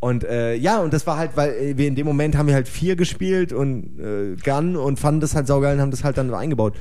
und 0.03 0.25
äh, 0.25 0.57
ja, 0.57 0.81
und 0.81 0.93
das 0.93 1.07
war 1.07 1.17
halt, 1.17 1.37
weil 1.37 1.51
äh, 1.53 1.79
wir 1.79 1.87
in 1.87 1.95
dem 1.95 2.09
Moment 2.09 2.37
haben 2.37 2.49
wir 2.49 2.55
halt 2.55 2.67
vier 2.67 2.97
gespielt 2.97 3.53
und 3.53 4.01
äh, 4.01 4.35
Gun 4.45 4.75
und 4.75 4.99
fanden 4.99 5.21
das 5.21 5.37
halt 5.37 5.47
saugeil 5.47 5.77
und 5.77 5.81
haben 5.81 5.93
das 5.93 6.03
halt 6.03 6.19
dann 6.19 6.35
eingebaut. 6.35 6.75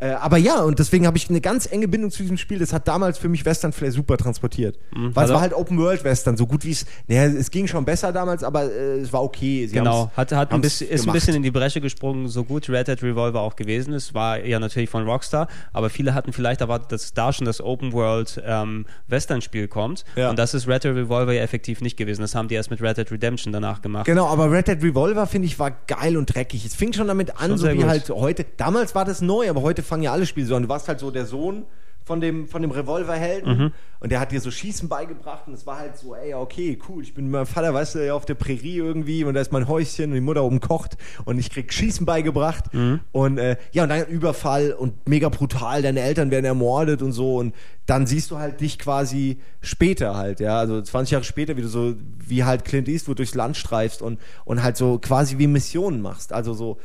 Äh, 0.00 0.10
aber 0.10 0.36
ja, 0.36 0.60
und 0.62 0.78
deswegen 0.78 1.06
habe 1.06 1.16
ich 1.16 1.28
eine 1.28 1.40
ganz 1.40 1.70
enge 1.70 1.88
Bindung 1.88 2.10
zu 2.10 2.22
diesem 2.22 2.36
Spiel. 2.38 2.58
Das 2.60 2.72
hat 2.72 2.86
damals 2.86 3.18
für 3.18 3.28
mich 3.28 3.44
Western 3.44 3.72
Flair 3.72 3.90
super 3.90 4.16
transportiert. 4.16 4.78
Weil 4.92 5.10
es 5.10 5.16
Also- 5.16 5.34
war 5.34 5.40
halt 5.40 5.52
Open 5.54 5.76
World 5.78 6.04
Western, 6.04 6.36
so 6.36 6.46
gut 6.46 6.64
wie 6.64 6.70
es. 6.70 6.86
Naja, 7.08 7.24
es 7.24 7.50
ging 7.50 7.66
schon 7.66 7.84
besser 7.84 8.12
damals, 8.12 8.44
aber 8.44 8.64
äh, 8.64 8.98
es 9.00 9.12
war 9.12 9.22
okay. 9.24 9.66
Sie 9.66 9.74
Genau, 9.74 10.10
hat, 10.16 10.30
hat 10.32 10.52
ein 10.52 10.60
bisschen, 10.60 10.88
ist 10.88 11.06
ein 11.06 11.12
bisschen 11.12 11.34
in 11.34 11.42
die 11.42 11.50
Bresche 11.50 11.80
gesprungen, 11.80 12.28
so 12.28 12.44
gut 12.44 12.68
Red 12.68 12.86
Dead 12.88 13.02
Revolver 13.02 13.40
auch 13.40 13.56
gewesen 13.56 13.92
ist. 13.92 14.14
War 14.14 14.44
ja 14.44 14.60
natürlich 14.60 14.88
von 14.88 15.04
Rockstar, 15.08 15.48
aber 15.72 15.90
viele 15.90 16.14
hatten 16.14 16.32
vielleicht 16.32 16.60
erwartet, 16.60 16.92
dass 16.92 17.12
da 17.14 17.32
schon 17.32 17.44
das 17.46 17.60
Open 17.60 17.92
World 17.92 18.40
ähm, 18.46 18.86
Western-Spiel 19.08 19.66
kommt. 19.68 20.04
Ja. 20.16 20.30
Und 20.30 20.38
das 20.38 20.54
ist 20.54 20.68
Red 20.68 20.84
Dead 20.84 20.94
Revolver 20.94 21.32
ja 21.32 21.42
effektiv 21.42 21.80
nicht 21.80 21.96
gewesen. 21.96 22.20
Das 22.22 22.34
haben 22.34 22.48
die 22.48 22.54
erst 22.54 22.70
mit 22.70 22.80
Red 22.80 22.98
Dead 22.98 23.10
Redemption 23.10 23.52
danach 23.52 23.82
gemacht. 23.82 24.06
Genau, 24.06 24.26
aber 24.28 24.50
Red 24.50 24.68
Dead 24.68 24.82
Revolver 24.82 25.26
finde 25.26 25.46
ich 25.46 25.58
war 25.58 25.72
geil 25.88 26.16
und 26.16 26.32
dreckig. 26.32 26.64
Es 26.64 26.74
fing 26.74 26.92
schon 26.92 27.08
damit 27.08 27.40
an, 27.40 27.48
Schon 27.50 27.58
so 27.58 27.68
wie 27.68 27.76
gut. 27.76 27.86
halt 27.86 28.10
heute. 28.10 28.46
Damals 28.56 28.94
war 28.94 29.04
das 29.04 29.20
neu, 29.20 29.48
aber 29.50 29.62
heute 29.62 29.82
fangen 29.88 30.02
ja 30.02 30.12
alle 30.12 30.26
Spiele 30.26 30.46
so 30.46 30.54
an. 30.54 30.62
Du 30.62 30.68
warst 30.68 30.88
halt 30.88 31.00
so 31.00 31.10
der 31.10 31.26
Sohn 31.26 31.66
von 32.08 32.20
dem, 32.22 32.48
von 32.48 32.62
dem 32.62 32.70
Revolverhelden. 32.70 33.58
Mhm. 33.58 33.72
und 34.00 34.10
der 34.10 34.18
hat 34.18 34.32
dir 34.32 34.40
so 34.40 34.50
Schießen 34.50 34.88
beigebracht 34.88 35.46
und 35.46 35.52
es 35.52 35.66
war 35.66 35.78
halt 35.78 35.98
so, 35.98 36.14
ey, 36.14 36.32
okay, 36.32 36.78
cool, 36.88 37.02
ich 37.02 37.12
bin 37.12 37.24
mit 37.24 37.32
meinem 37.32 37.46
Vater, 37.46 37.74
weißt 37.74 37.96
du, 37.96 38.14
auf 38.14 38.24
der 38.24 38.34
Prärie 38.34 38.76
irgendwie 38.76 39.24
und 39.24 39.34
da 39.34 39.40
ist 39.40 39.52
mein 39.52 39.68
Häuschen 39.68 40.06
und 40.06 40.14
die 40.14 40.20
Mutter 40.22 40.42
oben 40.42 40.60
kocht 40.60 40.96
und 41.26 41.38
ich 41.38 41.50
krieg 41.50 41.72
Schießen 41.72 42.06
beigebracht. 42.06 42.72
Mhm. 42.72 43.00
und 43.12 43.36
äh, 43.38 43.56
ja, 43.72 43.82
und 43.82 43.90
dann 43.90 44.06
Überfall 44.06 44.72
und 44.72 45.06
mega 45.06 45.28
brutal, 45.28 45.82
deine 45.82 46.00
Eltern 46.00 46.30
werden 46.30 46.46
ermordet 46.46 47.02
und 47.02 47.12
so. 47.12 47.36
Und 47.36 47.54
dann 47.84 48.06
siehst 48.06 48.30
du 48.30 48.38
halt 48.38 48.60
dich 48.60 48.78
quasi 48.78 49.38
später 49.60 50.16
halt, 50.16 50.40
ja, 50.40 50.58
also 50.58 50.80
20 50.80 51.12
Jahre 51.12 51.24
später, 51.24 51.56
wie 51.58 51.62
du 51.62 51.68
so, 51.68 51.94
wie 52.26 52.44
halt 52.44 52.64
Clint 52.64 52.88
Eastwood 52.88 53.18
durchs 53.18 53.34
Land 53.34 53.56
streifst 53.58 54.00
und, 54.00 54.18
und 54.46 54.62
halt 54.62 54.78
so 54.78 54.98
quasi 54.98 55.36
wie 55.38 55.46
Missionen 55.46 56.00
machst, 56.00 56.32
also 56.32 56.54
so 56.54 56.78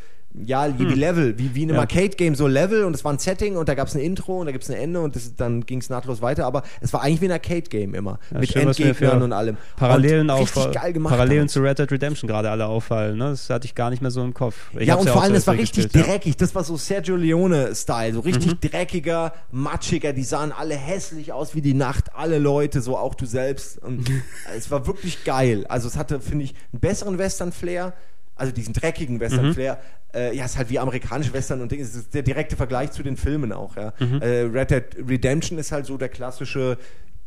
ja, 0.45 0.67
wie, 0.79 0.89
wie 0.89 0.93
Level, 0.95 1.37
wie, 1.37 1.53
wie 1.53 1.63
in 1.63 1.69
einem 1.69 1.75
Ja. 1.75 1.81
Arcade-Game 1.81 2.33
so 2.35 2.47
Level 2.47 2.85
und 2.85 2.95
es 2.95 3.03
war 3.05 3.13
ein 3.13 3.19
Setting 3.19 3.55
und 3.55 3.69
da 3.69 3.75
gab 3.75 3.87
es 3.87 3.95
ein 3.95 4.01
Intro 4.01 4.39
und 4.39 4.47
da 4.47 4.51
gibt 4.51 4.63
es 4.63 4.69
ein 4.71 4.75
Ende 4.75 4.99
und 5.01 5.15
das, 5.15 5.35
dann 5.35 5.65
ging 5.65 5.79
es 5.79 5.89
nahtlos 5.89 6.21
weiter, 6.21 6.45
aber 6.45 6.63
es 6.81 6.91
war 6.91 7.01
eigentlich 7.03 7.21
wie 7.21 7.25
ein 7.25 7.31
Arcade-Game 7.31 7.93
immer. 7.93 8.19
Ja, 8.31 8.39
mit 8.39 8.49
schön, 8.51 8.63
Endgegnern 8.67 9.21
und 9.21 9.31
allem. 9.33 9.57
Parallelen 9.75 10.29
und 10.29 10.31
auf. 10.31 10.53
Parallelen 10.53 11.49
zu 11.49 11.59
Red 11.61 11.79
Dead 11.79 11.91
Redemption 11.91 12.27
gerade 12.27 12.49
alle 12.49 12.65
auffallen. 12.65 13.17
Ne? 13.17 13.29
Das 13.29 13.49
hatte 13.49 13.65
ich 13.65 13.75
gar 13.75 13.89
nicht 13.89 14.01
mehr 14.01 14.11
so 14.11 14.23
im 14.23 14.33
Kopf. 14.33 14.55
Ich 14.77 14.87
ja, 14.87 14.95
und 14.95 15.09
vor 15.09 15.21
allem, 15.21 15.35
es 15.35 15.45
war 15.45 15.53
richtig 15.53 15.85
gespielt, 15.85 16.07
dreckig. 16.07 16.37
Das 16.37 16.55
war 16.55 16.63
so 16.63 16.77
Sergio 16.77 17.15
Leone-Style. 17.15 18.13
So 18.13 18.19
richtig 18.21 18.53
Mhm. 18.53 18.59
dreckiger, 18.69 19.33
matschiger. 19.51 20.13
Die 20.13 20.23
sahen 20.23 20.51
alle 20.51 20.75
hässlich 20.75 21.31
aus 21.31 21.53
wie 21.55 21.61
die 21.61 21.73
Nacht. 21.73 22.15
Alle 22.15 22.39
Leute, 22.39 22.81
so 22.81 22.97
auch 22.97 23.15
du 23.15 23.25
selbst. 23.25 23.77
Und 23.81 24.09
es 24.57 24.71
war 24.71 24.87
wirklich 24.87 25.23
geil. 25.23 25.65
Also 25.69 25.87
es 25.87 25.97
hatte, 25.97 26.19
finde 26.19 26.45
ich, 26.45 26.55
einen 26.71 26.79
besseren 26.79 27.17
Western-Flair. 27.17 27.93
Also 28.35 28.51
diesen 28.51 28.73
dreckigen 28.73 29.19
Western-Flair. 29.19 29.75
Mhm. 29.75 30.02
Äh, 30.13 30.35
ja, 30.35 30.45
ist 30.45 30.57
halt 30.57 30.69
wie 30.69 30.79
amerikanische 30.79 31.33
Western 31.33 31.61
und 31.61 31.71
Dinge. 31.71 31.83
Es 31.83 31.95
ist 31.95 32.13
der 32.13 32.21
direkte 32.21 32.55
Vergleich 32.55 32.91
zu 32.91 33.03
den 33.03 33.17
Filmen 33.17 33.51
auch. 33.51 33.75
Ja. 33.75 33.93
Mhm. 33.99 34.21
Äh, 34.21 34.41
Red 34.41 34.71
Dead 34.71 34.83
Redemption 35.09 35.57
ist 35.57 35.71
halt 35.71 35.85
so 35.85 35.97
der 35.97 36.09
klassische 36.09 36.77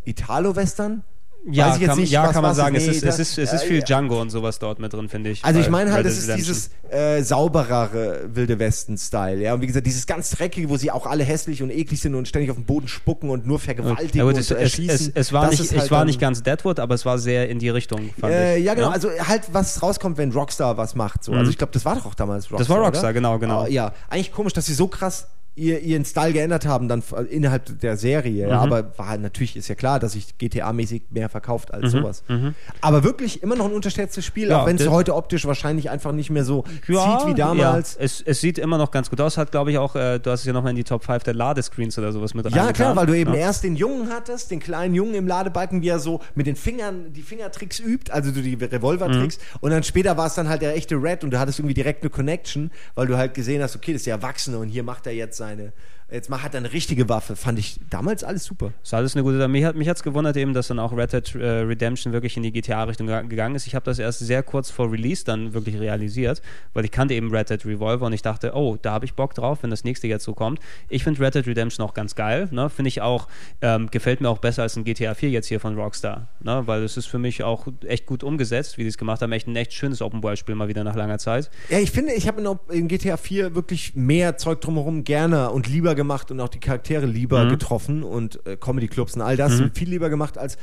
Italo-Western. 0.04 1.02
Ja, 1.48 1.66
Weiß 1.68 1.74
ich 1.77 1.81
jetzt 1.82 1.90
kann, 1.90 1.98
nicht, 2.01 2.10
ja 2.10 2.24
was- 2.24 2.32
kann 2.32 2.43
man 2.43 2.51
was 2.51 2.56
sagen. 2.56 2.74
ist. 2.74 2.82
Es 2.89 2.97
ist, 2.97 3.02
Nee, 3.05 3.09
es 3.09 3.18
ist, 3.20 3.39
es 3.39 3.51
da- 3.51 3.56
ist 3.56 3.62
viel 3.64 3.78
äh, 3.78 3.82
Django 3.85 4.20
und 4.20 4.31
sowas 4.31 4.59
dort 4.59 4.81
mit 4.81 4.93
drin, 4.93 5.09
finde 5.09 5.31
ich. 5.31 5.44
Also 5.44 5.60
ich 5.60 5.70
meine 5.70 5.93
halt, 5.93 6.05
Red 6.05 6.10
das 6.12 6.18
ist 6.18 6.35
dieses 6.36 6.70
äh, 6.90 7.23
sauberere 7.23 8.28
Wilde 8.35 8.59
Westen-Style, 8.59 9.40
ja. 9.40 9.55
Und 9.55 9.60
wie 9.60 9.66
gesagt, 9.66 9.86
dieses 9.86 10.06
ganz 10.06 10.31
dreckige, 10.31 10.68
wo 10.68 10.77
sie 10.77 10.90
auch 10.90 11.06
alle 11.06 11.24
hässlich 11.24 11.62
und 11.62 11.70
eklig 11.70 12.01
sind 12.01 12.14
und 12.14 12.27
ständig 12.27 12.51
auf 12.51 12.56
dem 12.56 12.64
Boden 12.64 12.89
spucken 12.89 13.31
und 13.31 13.47
nur 13.47 13.59
vergewaltigen 13.59 14.18
Ja, 14.18 14.24
gut, 14.24 14.35
und 14.35 14.40
es, 14.40 14.51
erschießen. 14.51 15.12
es, 15.14 15.32
war, 15.32 15.48
Das 15.51 15.60
nicht, 15.60 15.77
halt 15.77 15.90
war 15.90 15.98
dann- 16.01 16.06
nicht 16.09 16.20
ganz 16.20 16.43
Deadwood, 16.43 16.81
aber 16.81 16.94
es 16.94 17.05
war 17.06 17.18
sehr 17.18 17.48
in 17.48 17.59
die 17.59 17.68
Richtung, 17.68 18.10
fand 18.20 18.32
Äh, 18.32 18.59
ich. 18.59 18.64
ja, 18.64 18.74
genau. 18.74 18.90
Also 18.90 19.09
halt, 19.10 19.43
was 19.52 19.82
rauskommt, 19.82 20.18
wenn 20.18 20.32
Rockstar 20.32 20.77
was 20.77 20.94
macht. 20.94 21.23
So. 21.24 21.32
Also 21.32 21.51
ich 21.51 21.59
glaube, 21.59 21.73
das 21.73 21.85
war 21.85 21.94
doch 21.97 22.06
auch 22.06 22.14
damals 22.14 22.51
Rockstar. 22.51 22.56
Mhm. 22.59 22.59
Das 22.60 22.68
war 22.68 22.78
Rockstar, 22.85 23.05
oder? 23.05 23.12
genau, 23.14 23.39
genau. 23.39 23.62
Ah, 23.62 23.68
ja, 23.68 23.93
eigentlich 24.10 24.32
komisch, 24.32 24.52
dass 24.52 24.66
sie 24.66 24.74
so 24.74 24.89
krass 24.89 25.28
ihr, 25.56 25.80
ihren 25.80 26.04
Style 26.04 26.32
geändert 26.32 26.66
haben 26.66 26.86
dann 26.88 27.00
f- 27.00 27.14
innerhalb 27.30 27.80
der 27.80 27.96
Serie. 27.96 28.44
Mhm. 28.46 28.50
Ja, 28.50 28.60
aber 28.60 28.96
war 28.98 29.16
natürlich 29.18 29.56
ist 29.56 29.68
ja 29.68 29.74
klar, 29.74 29.98
dass 29.98 30.12
sich 30.12 30.36
GTA-mäßig 30.38 31.02
mehr 31.10 31.28
verkauft 31.28 31.72
als 31.74 31.84
Mhm. 31.92 31.98
sowas. 31.98 32.22
Aber 32.80 33.02
wirklich 33.04 33.42
immer 33.42 33.56
noch 33.56 33.64
ein 33.66 33.72
unterschätztes 33.72 34.24
Spiel, 34.24 34.48
Ja, 34.50 34.62
auch 34.62 34.66
wenn 34.66 34.76
es 34.76 34.88
heute 34.88 35.14
optisch 35.14 35.46
wahrscheinlich 35.46 35.90
einfach 35.90 36.12
nicht 36.12 36.30
mehr 36.30 36.44
so 36.44 36.64
Ja, 36.86 37.18
zieht 37.18 37.28
wie 37.30 37.34
damals. 37.34 37.94
Ja. 37.94 38.04
Es, 38.04 38.20
es 38.20 38.40
sieht 38.40 38.58
immer 38.58 38.78
noch 38.78 38.90
ganz 38.90 39.10
gut 39.10 39.20
aus. 39.20 39.36
Hat, 39.38 39.50
glaube 39.50 39.70
ich, 39.70 39.78
auch, 39.78 39.96
äh, 39.96 40.18
du 40.18 40.30
hast 40.30 40.40
es 40.40 40.46
ja 40.46 40.52
nochmal 40.52 40.70
in 40.70 40.76
die 40.76 40.84
Top 40.84 41.04
5 41.04 41.22
der 41.24 41.34
Ladescreens 41.34 41.98
oder 41.98 42.12
sowas 42.12 42.34
mit 42.34 42.44
Ja, 42.46 42.50
reingetan. 42.62 42.74
klar, 42.74 42.96
weil 42.96 43.06
du 43.06 43.14
eben 43.16 43.32
ja. 43.34 43.40
erst 43.40 43.64
den 43.64 43.76
Jungen 43.76 44.10
hattest, 44.10 44.50
den 44.50 44.60
kleinen 44.60 44.94
Jungen 44.94 45.14
im 45.14 45.26
Ladebalken, 45.26 45.82
wie 45.82 45.88
er 45.88 45.98
so 45.98 46.20
mit 46.34 46.46
den 46.46 46.56
Fingern 46.56 47.12
die 47.12 47.22
Fingertricks 47.22 47.80
übt, 47.80 48.12
also 48.12 48.30
du 48.30 48.42
die 48.42 48.54
Revolvertricks. 48.54 49.38
Mhm. 49.38 49.42
Und 49.60 49.70
dann 49.70 49.82
später 49.82 50.16
war 50.16 50.26
es 50.26 50.34
dann 50.34 50.48
halt 50.48 50.62
der 50.62 50.74
echte 50.76 50.96
Red 50.96 51.24
und 51.24 51.30
du 51.30 51.38
hattest 51.38 51.58
irgendwie 51.58 51.74
direkt 51.74 52.02
eine 52.02 52.10
Connection, 52.10 52.70
weil 52.94 53.06
du 53.06 53.16
halt 53.16 53.34
gesehen 53.34 53.62
hast, 53.62 53.74
okay, 53.76 53.92
das 53.92 54.00
ist 54.00 54.06
der 54.06 54.14
Erwachsene 54.16 54.58
und 54.58 54.68
hier 54.68 54.82
macht 54.82 55.06
er 55.06 55.12
jetzt 55.14 55.36
seine, 55.47 55.73
Jetzt 56.10 56.30
mal 56.30 56.40
hat 56.40 56.54
er 56.54 56.58
eine 56.58 56.72
richtige 56.72 57.08
Waffe. 57.08 57.34
Fand 57.34 57.58
ich 57.58 57.80
damals 57.90 58.22
alles 58.22 58.44
super. 58.44 58.66
Das 58.80 58.90
ist 58.90 58.94
alles 58.94 59.14
eine 59.16 59.24
gute 59.24 59.38
Sache. 59.38 59.48
Mich 59.48 59.64
hat 59.64 59.74
mich 59.74 59.88
hat's 59.88 60.04
gewundert 60.04 60.36
eben, 60.36 60.54
dass 60.54 60.68
dann 60.68 60.78
auch 60.78 60.96
Red 60.96 61.12
Dead 61.12 61.34
äh, 61.34 61.44
Redemption 61.62 62.12
wirklich 62.12 62.36
in 62.36 62.44
die 62.44 62.52
GTA-Richtung 62.52 63.08
ge- 63.08 63.26
gegangen 63.26 63.56
ist. 63.56 63.66
Ich 63.66 63.74
habe 63.74 63.84
das 63.84 63.98
erst 63.98 64.20
sehr 64.20 64.44
kurz 64.44 64.70
vor 64.70 64.92
Release 64.92 65.24
dann 65.24 65.52
wirklich 65.52 65.80
realisiert, 65.80 66.42
weil 66.74 66.84
ich 66.84 66.92
kannte 66.92 67.14
eben 67.14 67.34
Red 67.34 67.50
Dead 67.50 67.66
Revolver 67.66 68.06
und 68.06 68.12
ich 68.12 68.22
dachte, 68.22 68.52
oh, 68.54 68.76
da 68.80 68.92
habe 68.92 69.04
ich 69.04 69.14
Bock 69.14 69.34
drauf, 69.34 69.64
wenn 69.64 69.70
das 69.70 69.82
nächste 69.82 70.06
jetzt 70.06 70.22
so 70.22 70.32
kommt. 70.32 70.60
Ich 70.88 71.02
finde 71.02 71.20
Red 71.20 71.34
Dead 71.34 71.46
Redemption 71.48 71.84
auch 71.84 71.92
ganz 71.92 72.14
geil. 72.14 72.46
Ne? 72.52 72.70
Finde 72.70 72.88
ich 72.88 73.00
auch, 73.00 73.26
ähm, 73.60 73.88
gefällt 73.90 74.20
mir 74.20 74.28
auch 74.28 74.38
besser 74.38 74.62
als 74.62 74.76
ein 74.76 74.85
GTA 74.85 75.14
4 75.14 75.30
jetzt 75.30 75.48
hier 75.48 75.59
von 75.59 75.74
Rockstar. 75.74 76.28
Ne? 76.38 76.62
Weil 76.66 76.85
es 76.85 76.96
ist 76.96 77.06
für 77.06 77.18
mich 77.18 77.43
auch 77.43 77.66
echt 77.85 78.06
gut 78.06 78.22
umgesetzt, 78.22 78.78
wie 78.78 78.82
sie 78.82 78.88
es 78.90 78.98
gemacht 78.98 79.22
haben. 79.22 79.32
Echt 79.32 79.48
ein 79.48 79.56
echt 79.56 79.72
schönes 79.72 80.01
Open-World-Spiel 80.01 80.54
mal 80.54 80.68
wieder 80.68 80.85
nach 80.85 80.94
langer 80.94 81.18
Zeit. 81.18 81.51
Ja, 81.68 81.80
ich 81.80 81.90
finde, 81.90 82.12
ich 82.12 82.28
habe 82.28 82.40
in, 82.40 82.76
in 82.76 82.86
GTA 82.86 83.16
4 83.16 83.56
wirklich 83.56 83.96
mehr 83.96 84.36
Zeug 84.36 84.60
drumherum 84.60 85.02
gerne 85.02 85.51
und 85.51 85.66
lieber 85.66 85.95
gemacht 85.96 86.30
und 86.30 86.38
auch 86.40 86.48
die 86.48 86.60
Charaktere 86.60 87.06
lieber 87.06 87.48
getroffen 87.48 88.04
und 88.04 88.46
äh, 88.46 88.56
Comedy-Clubs 88.56 89.16
und 89.16 89.22
all 89.22 89.36
das 89.36 89.60
viel 89.74 89.88
lieber 89.88 90.08
gemacht 90.08 90.38
als 90.38 90.56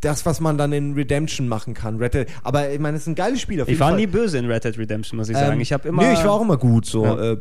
das, 0.00 0.26
was 0.26 0.40
man 0.40 0.58
dann 0.58 0.72
in 0.72 0.92
Redemption 0.94 1.48
machen 1.48 1.74
kann. 1.74 1.96
Red 1.96 2.14
Dead. 2.14 2.26
Aber 2.44 2.70
ich 2.70 2.78
meine, 2.78 2.96
es 2.96 3.02
ist 3.04 3.08
ein 3.08 3.14
geiles 3.16 3.40
Spiel. 3.40 3.60
Auf 3.62 3.68
Ich 3.68 3.80
war 3.80 3.88
Fall. 3.88 3.96
nie 3.98 4.06
böse 4.06 4.38
in 4.38 4.44
Red 4.46 4.64
Dead 4.64 4.76
Redemption, 4.78 5.16
muss 5.16 5.28
ich 5.28 5.36
sagen. 5.36 5.54
Ähm, 5.54 5.60
Ich 5.60 5.72
habe 5.72 5.88
immer. 5.88 6.02
Nee, 6.02 6.12
ich 6.12 6.22
war 6.24 6.32
auch 6.32 6.42
immer 6.42 6.56
gut. 6.56 6.86
So, 6.86 7.04
Ja. 7.04 7.32
äh, 7.32 7.36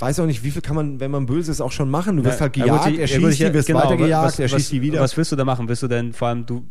weiß 0.00 0.18
auch 0.20 0.26
nicht, 0.26 0.42
wie 0.44 0.50
viel 0.50 0.62
kann 0.62 0.76
man, 0.76 0.98
wenn 1.00 1.10
man 1.10 1.26
böse 1.26 1.50
ist, 1.50 1.60
auch 1.60 1.72
schon 1.72 1.90
machen. 1.90 2.16
Du 2.16 2.24
wirst 2.24 2.40
halt 2.40 2.56
Ja, 2.56 2.64
gejagt, 2.64 2.84
gut, 2.86 2.94
er 2.94 3.00
ja, 3.00 3.06
schießt 3.06 3.38
die, 3.38 3.42
ja, 3.42 3.54
wirst 3.54 3.66
genau, 3.66 3.80
weitergejagt, 3.80 4.24
was, 4.26 4.38
er 4.38 4.44
was, 4.46 4.50
schießt 4.52 4.72
die 4.72 4.82
wieder. 4.82 5.00
Was 5.00 5.16
willst 5.16 5.32
du 5.32 5.36
da 5.36 5.44
machen? 5.44 5.68
Willst 5.68 5.82
du 5.82 5.88
denn 5.88 6.12
vor 6.12 6.28
allem, 6.28 6.46
du, 6.46 6.64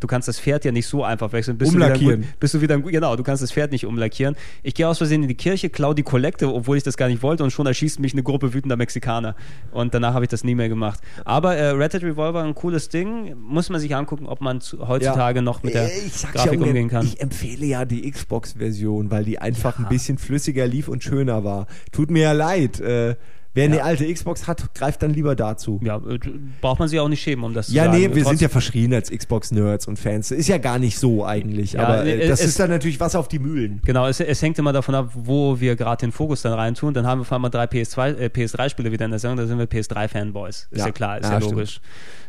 du 0.00 0.06
kannst 0.06 0.28
das 0.28 0.40
Pferd 0.40 0.64
ja 0.64 0.72
nicht 0.72 0.86
so 0.86 1.04
einfach 1.04 1.32
wechseln. 1.32 1.58
Bist 1.58 1.70
Du 1.70 1.74
Umlackieren. 1.76 2.20
wieder, 2.20 2.28
gut- 2.30 2.40
bist 2.40 2.54
du 2.54 2.60
wieder, 2.60 2.78
genau, 2.80 3.16
du 3.16 3.22
kannst 3.22 3.42
das 3.42 3.52
Pferd 3.52 3.72
nicht 3.72 3.86
umlackieren. 3.86 4.34
Ich 4.62 4.74
gehe 4.74 4.88
aus 4.88 4.98
Versehen 4.98 5.22
in 5.22 5.28
die 5.28 5.34
Kirche, 5.34 5.70
klau 5.70 5.94
die 5.94 6.02
Kollekte, 6.02 6.52
obwohl 6.52 6.76
ich 6.76 6.82
das 6.82 6.96
gar 6.96 7.08
nicht 7.08 7.22
wollte 7.22 7.44
und 7.44 7.50
schon 7.52 7.66
erschießt 7.66 8.00
mich 8.00 8.12
eine 8.14 8.22
Gruppe 8.22 8.52
wütender 8.52 8.76
Mexikaner. 8.76 9.36
Und 9.70 9.94
danach 9.94 10.14
habe 10.14 10.24
ich 10.24 10.30
das 10.30 10.42
nie 10.44 10.54
mehr 10.54 10.68
gemacht. 10.68 11.00
Aber 11.24 11.54
äh, 11.56 11.68
Red 11.70 11.92
Dead 11.94 12.02
Revolver, 12.02 12.42
ein 12.42 12.54
cooles 12.54 12.88
Ding. 12.88 13.36
Muss 13.40 13.70
man 13.70 13.80
sich 13.80 13.94
angucken, 13.94 14.26
ob 14.26 14.40
man 14.40 14.60
zu, 14.60 14.88
heutzutage 14.88 15.40
noch 15.42 15.62
mit 15.62 15.74
der 15.74 15.88
Grafik 16.32 16.60
ja, 16.60 16.66
umgehen 16.66 16.88
kann. 16.88 17.06
Ich 17.06 17.20
empfehle 17.20 17.64
ja 17.66 17.84
die 17.84 18.10
Xbox-Version, 18.10 19.10
weil 19.10 19.24
die 19.24 19.38
einfach 19.38 19.78
ein 19.78 19.88
bisschen 19.88 20.18
flüssiger 20.18 20.66
lief 20.66 20.88
und 20.88 21.04
schöner 21.04 21.44
war. 21.44 21.66
Tut 21.92 22.10
mir 22.10 22.22
ja 22.22 22.32
leid. 22.32 22.71
Äh, 22.80 23.16
wer 23.54 23.64
eine 23.64 23.82
alte 23.84 24.12
Xbox 24.12 24.46
hat, 24.46 24.74
greift 24.74 25.02
dann 25.02 25.12
lieber 25.12 25.34
dazu. 25.36 25.80
ja, 25.82 25.96
äh, 25.96 26.18
braucht 26.60 26.78
man 26.78 26.88
sich 26.88 26.98
auch 27.00 27.08
nicht 27.08 27.22
schämen, 27.22 27.44
um 27.44 27.54
das 27.54 27.66
zu 27.68 27.74
Ja, 27.74 27.84
sagen. 27.84 27.96
nee, 27.98 28.14
wir 28.14 28.22
Trotz- 28.22 28.28
sind 28.30 28.40
ja 28.40 28.48
verschrien 28.48 28.92
als 28.94 29.10
Xbox-Nerds 29.10 29.86
und 29.88 29.98
Fans. 29.98 30.30
Ist 30.30 30.48
ja 30.48 30.58
gar 30.58 30.78
nicht 30.78 30.98
so 30.98 31.24
eigentlich. 31.24 31.72
Ja, 31.72 31.86
aber 31.86 32.04
äh, 32.06 32.28
das 32.28 32.40
es- 32.40 32.46
ist 32.48 32.60
dann 32.60 32.70
natürlich 32.70 33.00
was 33.00 33.14
auf 33.14 33.28
die 33.28 33.38
Mühlen. 33.38 33.80
Genau, 33.84 34.06
es, 34.06 34.20
es 34.20 34.40
hängt 34.42 34.58
immer 34.58 34.72
davon 34.72 34.94
ab, 34.94 35.10
wo 35.14 35.60
wir 35.60 35.76
gerade 35.76 36.00
den 36.00 36.12
Fokus 36.12 36.42
dann 36.42 36.52
reintun. 36.54 36.94
Dann 36.94 37.06
haben 37.06 37.20
wir 37.20 37.24
vor 37.24 37.34
allem 37.36 37.42
mal 37.42 37.48
drei 37.50 37.64
PS2, 37.66 38.16
äh, 38.18 38.26
PS3-Spiele 38.26 38.90
wieder 38.92 39.04
in 39.04 39.10
der 39.10 39.20
Sendung, 39.20 39.38
da 39.38 39.46
sind 39.46 39.58
wir 39.58 39.66
PS3-Fanboys. 39.66 40.68
Ist 40.70 40.78
ja, 40.78 40.86
Ja, 40.86 40.92
klar, 40.92 41.18
ist 41.18 41.24
ja, 41.26 41.32
ja, 41.32 41.40
stimmt. 41.40 41.52
logisch. 41.54 41.80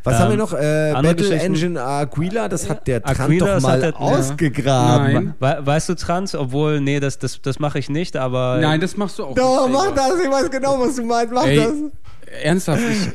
Was 0.06 0.16
Ähm, 0.16 0.20
haben 0.20 0.30
wir 0.32 0.38
noch? 0.38 0.54
Äh, 0.54 0.94
Battle? 1.02 1.34
Engine 1.40 1.82
Aquila, 1.82 2.50
das 2.50 2.70
hat 2.70 2.88
der 2.88 3.02
Trant 3.02 3.20
Aquila, 3.22 3.56
doch 3.56 3.62
mal 3.62 3.80
der- 3.80 3.90
ja. 3.92 3.96
ausgegraben. 3.96 5.14
Nein. 5.14 5.34
We 5.40 5.66
weißt 5.66 5.90
du 5.90 5.96
Trans? 5.96 6.36
Obwohl, 6.36 6.82
nee, 6.82 7.00
das, 7.00 7.20
das, 7.20 7.42
das 7.42 7.60
mache 7.60 7.80
ich 7.80 7.90
nicht, 7.90 8.18
aber. 8.18 8.58
Nein, 8.62 8.82
das 8.82 8.98
machst 8.98 9.20
du 9.20 9.24
auch 9.26 9.36
Doch, 9.36 9.68
nicht. 9.68 9.74
mach 9.74 9.88
Ey. 9.88 9.94
das, 9.96 10.20
ich 10.26 10.30
weiß 10.32 10.52
genau, 10.52 10.80
was 10.80 10.96
du 10.98 11.06
meinst, 11.14 11.34
mach 11.34 11.46
Ey, 11.48 11.56
das. 11.58 11.74
Ernsthaft, 12.44 12.82
ich, 12.92 13.10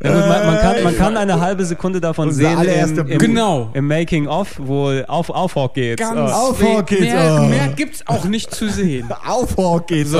Na 0.00 0.10
gut, 0.12 0.28
man, 0.28 0.46
man, 0.46 0.58
kann, 0.58 0.82
man 0.82 0.96
kann 0.98 1.16
eine 1.16 1.40
halbe 1.40 1.64
Sekunde 1.64 2.00
davon 2.00 2.28
Unser 2.28 2.56
sehen 2.64 2.98
im, 2.98 3.06
im, 3.08 3.18
Genau. 3.20 3.70
im 3.72 3.86
Making-of, 3.86 4.56
wo 4.58 4.90
auf 5.06 5.30
Aufhawk 5.30 5.74
geht. 5.74 5.98
ganz 6.00 6.18
Oh. 6.32 6.50
Auf, 6.50 6.60
we- 6.60 6.82
geht's, 6.84 7.00
mehr, 7.02 7.38
oh. 7.40 7.44
mehr 7.46 7.68
gibt's 7.68 8.02
auch 8.06 8.24
nicht 8.24 8.52
zu 8.52 8.68
sehen. 8.68 9.06
Auf 9.26 9.56
Hawk 9.56 9.86
geht's. 9.86 10.10
So. 10.10 10.18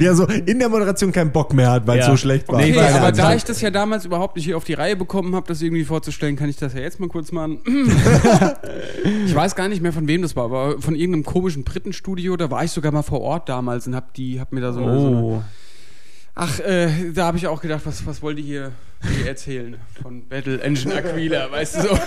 Ja, 0.00 0.14
so 0.14 0.24
in 0.26 0.60
der 0.60 0.68
Moderation 0.68 1.10
keinen 1.12 1.32
Bock 1.32 1.52
mehr 1.52 1.72
hat, 1.72 1.86
weil 1.88 1.98
es 1.98 2.06
Ja. 2.06 2.12
so 2.12 2.16
schlecht 2.16 2.48
war. 2.48 2.58
Nee, 2.58 2.70
Okay, 2.70 2.88
aber 2.94 3.08
nicht. 3.10 3.18
da 3.18 3.34
ich 3.34 3.44
das 3.44 3.60
ja 3.60 3.70
damals 3.70 4.04
überhaupt 4.04 4.36
nicht 4.36 4.44
hier 4.46 4.56
auf 4.56 4.64
die 4.64 4.74
Reihe 4.74 4.94
bekommen 4.96 5.34
habe, 5.34 5.46
das 5.48 5.60
irgendwie 5.60 5.84
vorzustellen, 5.84 6.36
kann 6.36 6.48
ich 6.48 6.56
das 6.56 6.72
ja 6.72 6.80
jetzt 6.80 7.00
mal 7.00 7.08
kurz 7.08 7.32
machen. 7.32 7.58
ich 9.26 9.34
weiß 9.34 9.54
gar 9.56 9.68
nicht 9.68 9.82
mehr 9.82 9.92
von 9.92 10.06
wem 10.08 10.22
das 10.22 10.36
war, 10.36 10.44
aber 10.44 10.80
von 10.80 10.94
irgendeinem 10.94 11.24
komischen 11.24 11.64
Britenstudio, 11.64 12.36
da 12.36 12.50
war 12.50 12.64
ich 12.64 12.70
sogar 12.70 12.92
mal 12.92 13.02
vor 13.02 13.20
Ort 13.20 13.48
damals 13.48 13.86
und 13.86 13.94
hab 13.96 14.14
die, 14.14 14.40
hab 14.40 14.52
mir 14.52 14.60
da 14.60 14.72
so 14.72 14.82
eine, 14.82 15.00
so 15.00 15.06
eine 15.08 15.16
Oh. 15.16 15.42
Ach, 16.34 16.60
äh, 16.60 17.12
da 17.12 17.26
habe 17.26 17.36
ich 17.36 17.46
auch 17.46 17.60
gedacht, 17.60 17.82
was, 17.84 18.06
was 18.06 18.22
wollt 18.22 18.38
ihr 18.38 18.44
hier, 18.44 18.72
hier 19.16 19.26
erzählen? 19.26 19.76
Von 20.02 20.26
Battle 20.28 20.60
Engine 20.62 20.94
Aquila, 20.94 21.50
weißt 21.50 21.76
du 21.76 21.82
so? 21.82 21.98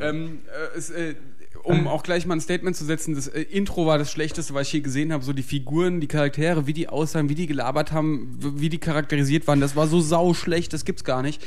ähm, 0.00 0.40
äh, 0.46 0.78
es, 0.78 0.90
äh, 0.90 1.14
um 1.62 1.88
auch 1.88 2.02
gleich 2.02 2.26
mal 2.26 2.34
ein 2.34 2.40
Statement 2.42 2.76
zu 2.76 2.84
setzen, 2.84 3.14
das 3.14 3.26
äh, 3.28 3.40
Intro 3.40 3.86
war 3.86 3.96
das 3.96 4.10
Schlechteste, 4.10 4.52
was 4.52 4.66
ich 4.66 4.74
je 4.74 4.80
gesehen 4.80 5.12
habe. 5.12 5.24
So 5.24 5.32
die 5.32 5.42
Figuren, 5.42 6.00
die 6.00 6.08
Charaktere, 6.08 6.66
wie 6.66 6.74
die 6.74 6.88
aussahen, 6.88 7.30
wie 7.30 7.34
die 7.34 7.46
gelabert 7.46 7.92
haben, 7.92 8.36
wie 8.38 8.68
die 8.68 8.78
charakterisiert 8.78 9.46
waren, 9.46 9.60
das 9.60 9.74
war 9.74 9.86
so 9.86 10.00
sau 10.00 10.34
schlecht, 10.34 10.74
das 10.74 10.84
gibt's 10.84 11.04
gar 11.04 11.22
nicht. 11.22 11.42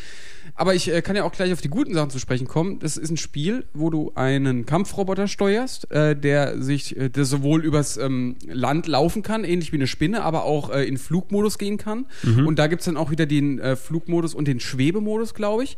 Aber 0.55 0.75
ich 0.75 0.91
äh, 0.91 1.01
kann 1.01 1.15
ja 1.15 1.23
auch 1.23 1.31
gleich 1.31 1.53
auf 1.53 1.61
die 1.61 1.69
guten 1.69 1.93
Sachen 1.93 2.09
zu 2.09 2.19
sprechen 2.19 2.47
kommen. 2.47 2.79
Das 2.79 2.97
ist 2.97 3.09
ein 3.09 3.17
Spiel, 3.17 3.65
wo 3.73 3.89
du 3.89 4.11
einen 4.15 4.65
Kampfroboter 4.65 5.27
steuerst, 5.27 5.91
äh, 5.91 6.15
der 6.15 6.61
sich 6.61 6.97
äh, 6.97 7.09
der 7.09 7.25
sowohl 7.25 7.63
übers 7.63 7.97
ähm, 7.97 8.35
Land 8.45 8.87
laufen 8.87 9.23
kann, 9.23 9.43
ähnlich 9.43 9.71
wie 9.71 9.77
eine 9.77 9.87
Spinne, 9.87 10.23
aber 10.23 10.43
auch 10.43 10.69
äh, 10.69 10.85
in 10.85 10.97
Flugmodus 10.97 11.57
gehen 11.57 11.77
kann. 11.77 12.05
Und 12.45 12.59
da 12.59 12.67
gibt's 12.67 12.85
dann 12.85 12.97
auch 12.97 13.11
wieder 13.11 13.25
den 13.25 13.59
äh, 13.59 13.75
Flugmodus 13.75 14.33
und 14.33 14.47
den 14.47 14.59
Schwebemodus, 14.59 15.33
glaube 15.33 15.63
ich. 15.63 15.77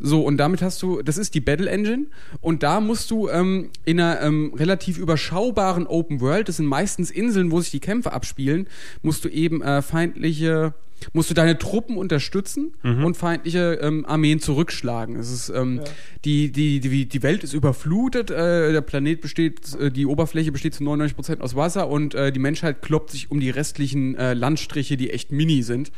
So, 0.00 0.22
und 0.22 0.36
damit 0.38 0.62
hast 0.62 0.82
du, 0.82 1.02
das 1.02 1.18
ist 1.18 1.34
die 1.34 1.40
Battle 1.40 1.68
Engine. 1.68 2.06
Und 2.40 2.62
da 2.62 2.80
musst 2.80 3.10
du 3.10 3.28
ähm, 3.28 3.70
in 3.84 4.00
einer 4.00 4.20
ähm, 4.20 4.52
relativ 4.54 4.98
überschaubaren 4.98 5.86
Open 5.86 6.20
World, 6.20 6.48
das 6.48 6.56
sind 6.56 6.66
meistens 6.66 7.10
Inseln, 7.10 7.50
wo 7.50 7.60
sich 7.60 7.70
die 7.70 7.80
Kämpfe 7.80 8.12
abspielen, 8.12 8.66
musst 9.02 9.24
du 9.24 9.28
eben 9.28 9.62
äh, 9.62 9.82
feindliche 9.82 10.74
musst 11.12 11.30
du 11.30 11.34
deine 11.34 11.58
Truppen 11.58 11.96
unterstützen 11.96 12.74
und 12.82 13.16
feindliche 13.16 13.78
ähm, 13.82 14.04
Armeen 14.06 14.40
zurückschlagen. 14.40 15.16
Es 15.16 15.30
ist, 15.30 15.48
ähm, 15.50 15.80
die, 16.24 16.50
die, 16.50 16.80
die, 16.80 17.06
die 17.06 17.22
Welt 17.22 17.44
ist 17.44 17.52
überflutet, 17.52 18.30
äh, 18.30 18.72
der 18.72 18.80
Planet 18.80 19.20
besteht, 19.20 19.74
äh, 19.78 19.90
die 19.90 20.06
Oberfläche 20.06 20.52
besteht 20.52 20.74
zu 20.74 20.84
99% 20.84 21.40
aus 21.40 21.54
Wasser 21.54 21.88
und 21.88 22.14
äh, 22.14 22.32
die 22.32 22.40
Menschheit 22.40 22.82
kloppt 22.82 23.10
sich 23.10 23.30
um 23.30 23.40
die 23.40 23.50
restlichen 23.50 24.14
äh, 24.16 24.34
Landstriche, 24.34 24.96
die 24.96 25.10
echt 25.10 25.32
mini 25.32 25.62
sind. 25.62 25.92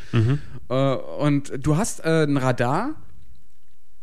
Äh, 0.69 0.75
und 0.75 1.53
du 1.61 1.77
hast 1.77 2.01
äh, 2.05 2.25
ein 2.25 2.37
Radar, 2.37 2.95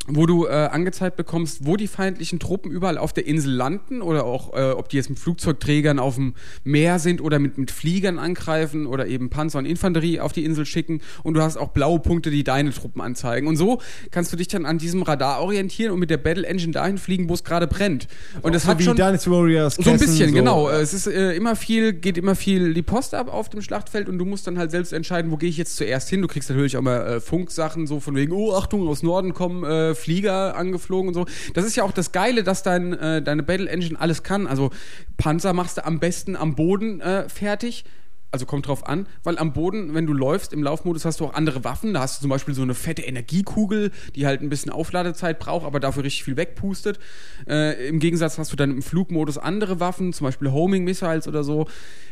wo 0.08 0.26
du 0.26 0.46
äh, 0.46 0.50
angezeigt 0.50 1.16
bekommst, 1.16 1.66
wo 1.66 1.78
die 1.78 1.88
feindlichen 1.88 2.40
Truppen 2.40 2.72
überall 2.72 2.98
auf 2.98 3.14
der 3.14 3.26
Insel 3.26 3.54
landen 3.54 4.02
oder 4.02 4.26
auch, 4.26 4.54
äh, 4.54 4.72
ob 4.72 4.90
die 4.90 4.98
jetzt 4.98 5.10
mit 5.10 5.18
Flugzeugträgern 5.18 5.98
auf 5.98 6.16
dem 6.16 6.34
Meer 6.66 7.00
sind 7.00 7.22
oder 7.22 7.40
mit, 7.40 7.58
mit 7.58 7.72
Fliegern 7.72 8.20
angreifen 8.20 8.86
oder 8.86 9.08
eben 9.08 9.30
Panzer 9.30 9.60
und 9.60 9.66
Infanterie 9.66 10.20
auf 10.20 10.34
die 10.34 10.44
Insel 10.44 10.66
schicken 10.66 11.00
und 11.24 11.36
du 11.36 11.42
hast 11.42 11.56
auch 11.56 11.70
blaue 11.70 12.00
Punkte, 12.00 12.32
die 12.32 12.44
deine 12.44 12.72
Truppen 12.72 13.02
anzeigen. 13.02 13.48
Und 13.48 13.56
so 13.56 13.80
kannst 14.12 14.34
du 14.34 14.38
dich 14.38 14.50
dann 14.50 14.66
an 14.66 14.78
diesem 14.78 15.04
Radar 15.04 15.42
orientieren 15.42 15.94
und 15.94 16.00
mit 16.00 16.10
der 16.10 16.18
Battle 16.18 16.46
Engine 16.46 16.74
dahin 16.74 16.98
fliegen, 16.98 17.30
wo 17.30 17.34
es 17.34 17.46
gerade 17.46 17.68
brennt. 17.68 18.08
und 18.42 18.54
das 18.54 18.64
so 18.64 18.70
hat 18.70 18.80
wie 18.80 18.84
schon 18.84 18.98
Dynasty 18.98 19.32
Warriors. 19.32 19.76
so 19.76 19.90
ein 19.90 20.00
bisschen, 20.00 20.30
so. 20.30 20.36
genau. 20.36 20.70
Es 20.70 20.94
ist 20.94 21.08
äh, 21.08 21.34
immer 21.34 21.56
viel, 21.56 21.94
geht 21.94 22.18
immer 22.18 22.36
viel 22.36 22.74
die 22.74 22.82
Post 22.82 23.14
ab 23.14 23.34
auf 23.34 23.48
dem 23.48 23.62
Schlachtfeld 23.62 24.10
und 24.10 24.18
du 24.18 24.26
musst 24.26 24.48
dann 24.48 24.58
halt 24.58 24.72
selbst 24.72 24.92
entscheiden, 24.92 25.32
wo 25.32 25.38
gehe 25.38 25.50
ich 25.50 25.58
jetzt 25.58 25.78
zuerst 25.78 26.10
hin. 26.10 26.22
Du 26.22 26.28
kriegst 26.28 26.50
natürlich 26.50 26.76
auch 26.76 26.82
mal 26.82 27.08
äh, 27.08 27.22
Funksachen, 27.22 27.88
so 27.88 28.02
von 28.02 28.16
wegen, 28.16 28.34
oh, 28.34 28.54
Achtung, 28.54 28.86
aus 28.86 29.02
Norden 29.02 29.34
kommen 29.34 29.64
äh, 29.64 29.93
Flieger 29.96 30.56
angeflogen 30.56 31.10
und 31.10 31.14
so. 31.14 31.26
Das 31.54 31.66
ist 31.66 31.76
ja 31.76 31.84
auch 31.84 31.92
das 31.92 32.12
Geile, 32.12 32.44
dass 32.44 32.64
dein, 32.64 32.94
äh, 32.94 33.22
deine 33.22 33.44
Battle 33.44 33.70
Engine 33.70 34.00
alles 34.00 34.24
kann. 34.24 34.48
Also 34.48 34.72
Panzer 35.18 35.54
machst 35.54 35.78
du 35.78 35.86
am 35.86 36.00
besten 36.00 36.36
am 36.36 36.56
Boden 36.56 37.02
äh, 37.02 37.28
fertig. 37.30 37.86
Also 38.34 38.48
kommt 38.48 38.66
drauf 38.66 38.88
an, 38.88 39.06
weil 39.24 39.38
am 39.38 39.54
Boden, 39.54 39.94
wenn 39.94 40.08
du 40.08 40.14
läufst, 40.14 40.54
im 40.54 40.64
Laufmodus 40.64 41.06
hast 41.06 41.20
du 41.20 41.26
auch 41.26 41.36
andere 41.36 41.64
Waffen. 41.64 41.94
Da 41.94 42.02
hast 42.02 42.18
du 42.18 42.22
zum 42.22 42.32
Beispiel 42.32 42.56
so 42.56 42.64
eine 42.64 42.74
fette 42.74 43.04
Energiekugel, 43.04 43.92
die 44.16 44.26
halt 44.26 44.42
ein 44.42 44.50
bisschen 44.50 44.72
Aufladezeit 44.72 45.38
braucht, 45.38 45.68
aber 45.68 45.80
dafür 45.80 46.04
richtig 46.04 46.24
viel 46.24 46.36
wegpustet. 46.36 47.00
Äh, 47.48 47.88
Im 47.88 48.00
Gegensatz 48.00 48.40
hast 48.40 48.52
du 48.52 48.56
dann 48.56 48.72
im 48.72 48.82
Flugmodus 48.82 49.38
andere 49.38 49.80
Waffen, 49.80 50.14
zum 50.14 50.26
Beispiel 50.26 50.52
Homing 50.52 50.84
Missiles 50.84 51.28
oder 51.28 51.44
so. 51.44 51.68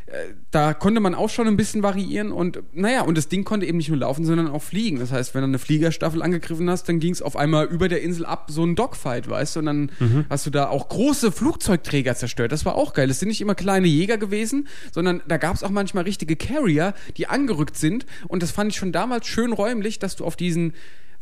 Äh, 0.06 0.34
da 0.52 0.76
konnte 0.76 1.00
man 1.00 1.16
auch 1.16 1.30
schon 1.30 1.48
ein 1.48 1.58
bisschen 1.58 1.82
variieren 1.82 2.32
und 2.32 2.62
naja, 2.74 3.02
und 3.02 3.18
das 3.18 3.28
Ding 3.28 3.44
konnte 3.44 3.66
eben 3.66 3.78
nicht 3.78 3.90
nur 3.90 3.98
laufen, 3.98 4.24
sondern 4.24 4.48
auch 4.48 4.62
fliegen. 4.62 5.00
Das 5.00 5.12
heißt, 5.12 5.34
wenn 5.34 5.42
du 5.42 5.48
eine 5.48 5.60
Fliegerstaffel 5.60 6.22
angegriffen 6.22 6.70
hast, 6.70 6.88
dann 6.88 7.00
ging 7.00 7.14
es 7.14 7.24
auf 7.24 7.36
einmal 7.36 7.66
über 7.66 7.88
der 7.88 8.04
Insel 8.04 8.28
ab, 8.28 8.50
so 8.52 8.64
ein 8.64 8.76
Dogfight, 8.76 9.28
weißt 9.28 9.56
du, 9.56 9.60
und 9.62 9.66
dann 9.66 9.92
hast 10.30 10.46
du 10.46 10.50
da 10.50 10.70
auch 10.70 10.90
große 10.90 11.32
Flugzeugträger 11.32 12.14
zerstört. 12.16 12.52
Das 12.52 12.66
war 12.66 12.76
auch 12.76 12.94
geil. 12.94 13.08
Das 13.08 13.20
sind 13.20 13.30
nicht 13.30 13.42
immer 13.42 13.56
kleine 13.56 13.88
Jäger 13.88 14.18
gewesen, 14.18 14.68
sondern 14.92 15.22
da 15.28 15.38
gab 15.38 15.56
es 15.56 15.64
auch 15.64 15.70
manchmal 15.70 16.04
richtige 16.12 16.36
Carrier, 16.36 16.94
die 17.18 17.28
angerückt 17.28 17.78
sind. 17.78 18.06
Und 18.28 18.44
das 18.44 18.52
fand 18.52 18.72
ich 18.72 18.78
schon 18.78 18.92
damals 18.92 19.28
schön 19.28 19.54
räumlich, 19.54 19.98
dass 19.98 20.18
du 20.18 20.26
auf 20.26 20.36
diesen 20.36 20.74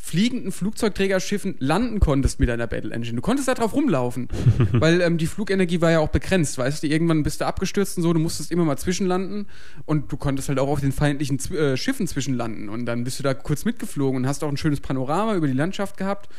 fliegenden 0.02 0.52
Flugzeugträgerschiffen 0.52 1.56
landen 1.60 2.00
konntest 2.00 2.40
mit 2.40 2.48
deiner 2.48 2.68
Battle 2.68 2.92
Engine. 2.92 3.18
Du 3.18 3.22
konntest 3.22 3.50
da 3.50 3.54
drauf 3.54 3.74
rumlaufen, 3.74 4.30
weil 4.72 5.02
ähm, 5.02 5.18
die 5.18 5.28
Flugenergie 5.28 5.82
war 5.82 5.92
ja 5.92 6.00
auch 6.00 6.08
begrenzt, 6.08 6.58
weißt 6.58 6.82
du? 6.82 6.88
Irgendwann 6.88 7.22
bist 7.22 7.42
du 7.42 7.46
abgestürzt 7.46 7.98
und 7.98 8.04
so, 8.04 8.14
du 8.14 8.20
musstest 8.20 8.50
immer 8.50 8.64
mal 8.64 8.78
zwischenlanden 8.78 9.48
und 9.86 10.12
du 10.12 10.18
konntest 10.18 10.48
halt 10.48 10.58
auch 10.58 10.70
auf 10.70 10.80
den 10.80 10.94
feindlichen 10.94 11.38
Zw 11.38 11.74
äh, 11.74 11.78
Schiffen 11.78 12.08
zwischenlanden 12.08 12.70
und 12.70 12.86
dann 12.86 13.04
bist 13.04 13.20
du 13.20 13.24
da 13.24 13.34
kurz 13.34 13.66
mitgeflogen 13.66 14.22
und 14.22 14.28
hast 14.28 14.44
auch 14.44 14.50
ein 14.50 14.58
schönes 14.58 14.80
Panorama 14.80 15.36
über 15.36 15.48
die 15.48 15.54
Landschaft 15.54 15.98
gehabt. 15.98 16.30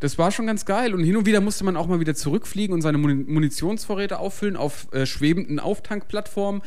Das 0.00 0.16
war 0.16 0.30
schon 0.30 0.46
ganz 0.46 0.64
geil. 0.64 0.94
Und 0.94 1.02
hin 1.02 1.16
und 1.16 1.26
wieder 1.26 1.40
musste 1.40 1.64
man 1.64 1.76
auch 1.76 1.86
mal 1.88 1.98
wieder 1.98 2.14
zurückfliegen 2.14 2.72
und 2.72 2.82
seine 2.82 2.98
Muni- 2.98 3.24
Munitionsvorräte 3.26 4.18
auffüllen 4.18 4.56
auf 4.56 4.86
äh, 4.92 5.06
schwebenden 5.06 5.58
Auftankplattformen. 5.58 6.62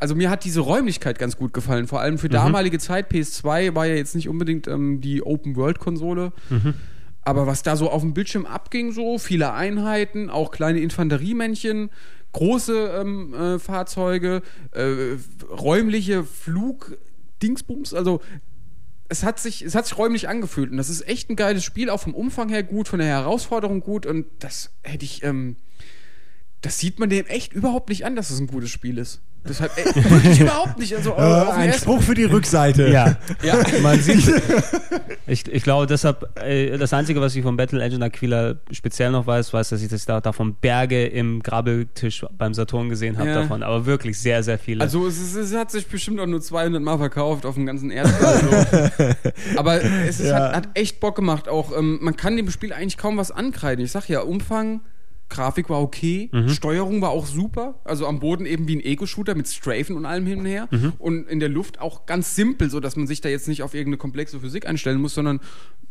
Also 0.00 0.14
mir 0.14 0.30
hat 0.30 0.44
diese 0.44 0.60
Räumlichkeit 0.60 1.18
ganz 1.18 1.36
gut 1.36 1.52
gefallen. 1.52 1.86
Vor 1.86 2.00
allem 2.00 2.18
für 2.18 2.28
damalige 2.28 2.78
Zeit. 2.78 3.10
PS2 3.12 3.74
war 3.74 3.86
ja 3.86 3.94
jetzt 3.94 4.16
nicht 4.16 4.28
unbedingt 4.28 4.66
ähm, 4.66 5.00
die 5.00 5.22
Open-World-Konsole. 5.22 6.32
Aber 7.24 7.46
was 7.46 7.62
da 7.62 7.76
so 7.76 7.88
auf 7.88 8.02
dem 8.02 8.14
Bildschirm 8.14 8.46
abging, 8.46 8.90
so 8.90 9.16
viele 9.18 9.52
Einheiten, 9.52 10.28
auch 10.28 10.50
kleine 10.50 10.80
Infanteriemännchen, 10.80 11.90
große 12.32 13.00
ähm, 13.00 13.32
äh, 13.34 13.58
Fahrzeuge, 13.60 14.42
äh, 14.72 15.16
räumliche 15.48 16.24
Flugdingsbums, 16.24 17.94
also 17.94 18.20
es 19.12 19.24
hat 19.24 19.38
sich, 19.38 19.60
es 19.60 19.74
hat 19.74 19.86
sich 19.86 19.98
räumlich 19.98 20.28
angefühlt 20.28 20.70
und 20.70 20.78
das 20.78 20.88
ist 20.88 21.06
echt 21.06 21.28
ein 21.28 21.36
geiles 21.36 21.64
Spiel, 21.64 21.90
auch 21.90 22.00
vom 22.00 22.14
Umfang 22.14 22.48
her 22.48 22.62
gut, 22.62 22.88
von 22.88 22.98
der 22.98 23.08
Herausforderung 23.08 23.80
gut 23.80 24.06
und 24.06 24.26
das 24.38 24.70
hätte 24.82 25.04
ich, 25.04 25.22
ähm, 25.22 25.56
das 26.62 26.78
sieht 26.78 26.98
man 26.98 27.10
dem 27.10 27.26
echt 27.26 27.52
überhaupt 27.52 27.90
nicht 27.90 28.06
an, 28.06 28.16
dass 28.16 28.30
es 28.30 28.40
ein 28.40 28.46
gutes 28.46 28.70
Spiel 28.70 28.96
ist. 28.96 29.20
Das 29.44 29.60
hat 29.60 29.72
ey, 29.76 29.84
überhaupt 30.40 30.78
nicht. 30.78 30.94
Also, 30.94 31.10
Äh, 31.10 31.14
auf 31.14 31.48
den 31.48 31.56
ein 31.56 31.72
Spruch 31.72 32.00
für 32.02 32.14
die 32.14 32.24
Rückseite. 32.24 32.88
Ja, 32.90 33.16
Ja, 33.42 33.56
man 33.82 33.98
sieht. 34.00 34.32
Ich, 35.26 35.46
ich 35.50 35.62
glaube, 35.62 35.86
deshalb, 35.86 36.28
äh, 36.44 36.76
das 36.76 36.92
Einzige, 36.92 37.20
was 37.20 37.34
ich 37.36 37.42
von 37.42 37.56
Battle 37.56 37.82
Engine 37.82 38.04
Aquila 38.04 38.56
speziell 38.72 39.10
noch 39.12 39.26
weiß, 39.26 39.52
weiß, 39.52 39.68
dass 39.70 39.80
ich 39.80 39.88
das 39.88 40.04
da 40.04 40.20
davon 40.20 40.54
Berge 40.56 41.06
im 41.06 41.42
Grabbeltisch 41.42 42.24
beim 42.36 42.54
Saturn 42.54 42.88
gesehen 42.88 43.18
habe 43.18 43.28
Ja. 43.28 43.34
davon. 43.42 43.62
Aber 43.62 43.86
wirklich 43.86 44.18
sehr, 44.18 44.42
sehr 44.42 44.58
viele. 44.58 44.80
Also 44.82 45.06
es, 45.06 45.20
ist, 45.20 45.34
es 45.36 45.54
hat 45.54 45.70
sich 45.70 45.86
bestimmt 45.86 46.18
auch 46.20 46.26
nur 46.26 46.40
200 46.40 46.82
Mal 46.82 46.98
verkauft 46.98 47.46
auf 47.46 47.54
dem 47.54 47.66
ganzen 47.66 47.90
Erdball. 47.90 48.40
So. 48.90 49.58
Aber 49.58 49.82
es 49.82 50.20
ist, 50.20 50.32
hat, 50.32 50.54
hat 50.54 50.68
echt 50.74 51.00
Bock 51.00 51.14
gemacht. 51.16 51.48
Auch 51.48 51.76
ähm, 51.76 51.98
man 52.02 52.16
kann 52.16 52.36
dem 52.36 52.50
Spiel 52.50 52.72
eigentlich 52.72 52.98
kaum 52.98 53.16
was 53.16 53.30
ankreiden. 53.30 53.84
Ich 53.84 53.92
sag 53.92 54.08
ja, 54.08 54.20
Umfang, 54.20 54.80
Grafik 55.32 55.68
war 55.70 55.80
okay, 55.80 56.30
Steuerung 56.48 57.00
war 57.02 57.10
auch 57.10 57.26
super. 57.26 57.80
Also 57.84 58.06
am 58.06 58.20
Boden 58.20 58.46
eben 58.46 58.68
wie 58.68 58.76
ein 58.76 58.80
Ego-Shooter 58.80 59.34
mit 59.34 59.48
Strafen 59.48 59.96
und 59.96 60.06
allem 60.06 60.26
hin 60.26 60.40
und 60.40 60.46
her. 60.46 60.68
Und 60.98 61.28
in 61.28 61.40
der 61.40 61.48
Luft 61.48 61.80
auch 61.80 62.06
ganz 62.06 62.36
simpel, 62.36 62.70
so 62.70 62.78
dass 62.80 62.96
man 62.96 63.06
sich 63.06 63.20
da 63.20 63.28
jetzt 63.28 63.48
nicht 63.48 63.62
auf 63.62 63.74
irgendeine 63.74 63.96
komplexe 63.96 64.38
Physik 64.40 64.66
einstellen 64.68 65.00
muss, 65.00 65.14
sondern 65.14 65.40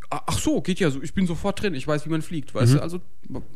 ach 0.10 0.38
so, 0.38 0.62
geht 0.62 0.80
ja 0.80 0.90
so. 0.92 1.02
Ich 1.02 1.14
bin 1.14 1.26
sofort 1.26 1.62
drin. 1.62 1.74
Ich 1.74 1.88
weiß, 1.88 2.06
wie 2.06 2.10
man 2.10 2.22
fliegt. 2.22 2.54
Weißt 2.54 2.74
du? 2.76 2.82
Also 2.82 3.00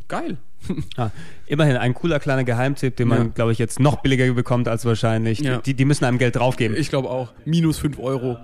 geil. 0.07 0.37
Ah, 0.97 1.11
immerhin 1.45 1.75
ein 1.77 1.93
cooler 1.93 2.19
kleiner 2.19 2.43
Geheimtipp, 2.43 2.95
den 2.95 3.07
man, 3.07 3.17
Ja. 3.19 3.23
glaube 3.35 3.51
ich, 3.51 3.59
jetzt 3.59 3.79
noch 3.79 3.97
billiger 4.01 4.33
bekommt 4.33 4.67
als 4.67 4.83
wahrscheinlich. 4.85 5.39
Ja. 5.41 5.57
Die, 5.59 5.75
die 5.75 5.85
müssen 5.85 6.05
einem 6.05 6.17
Geld 6.17 6.37
draufgeben. 6.37 6.75
Ich 6.75 6.89
glaube 6.89 7.09
auch. 7.11 7.33
Minus 7.45 7.77
5 7.77 7.99
Euro. 7.99 8.37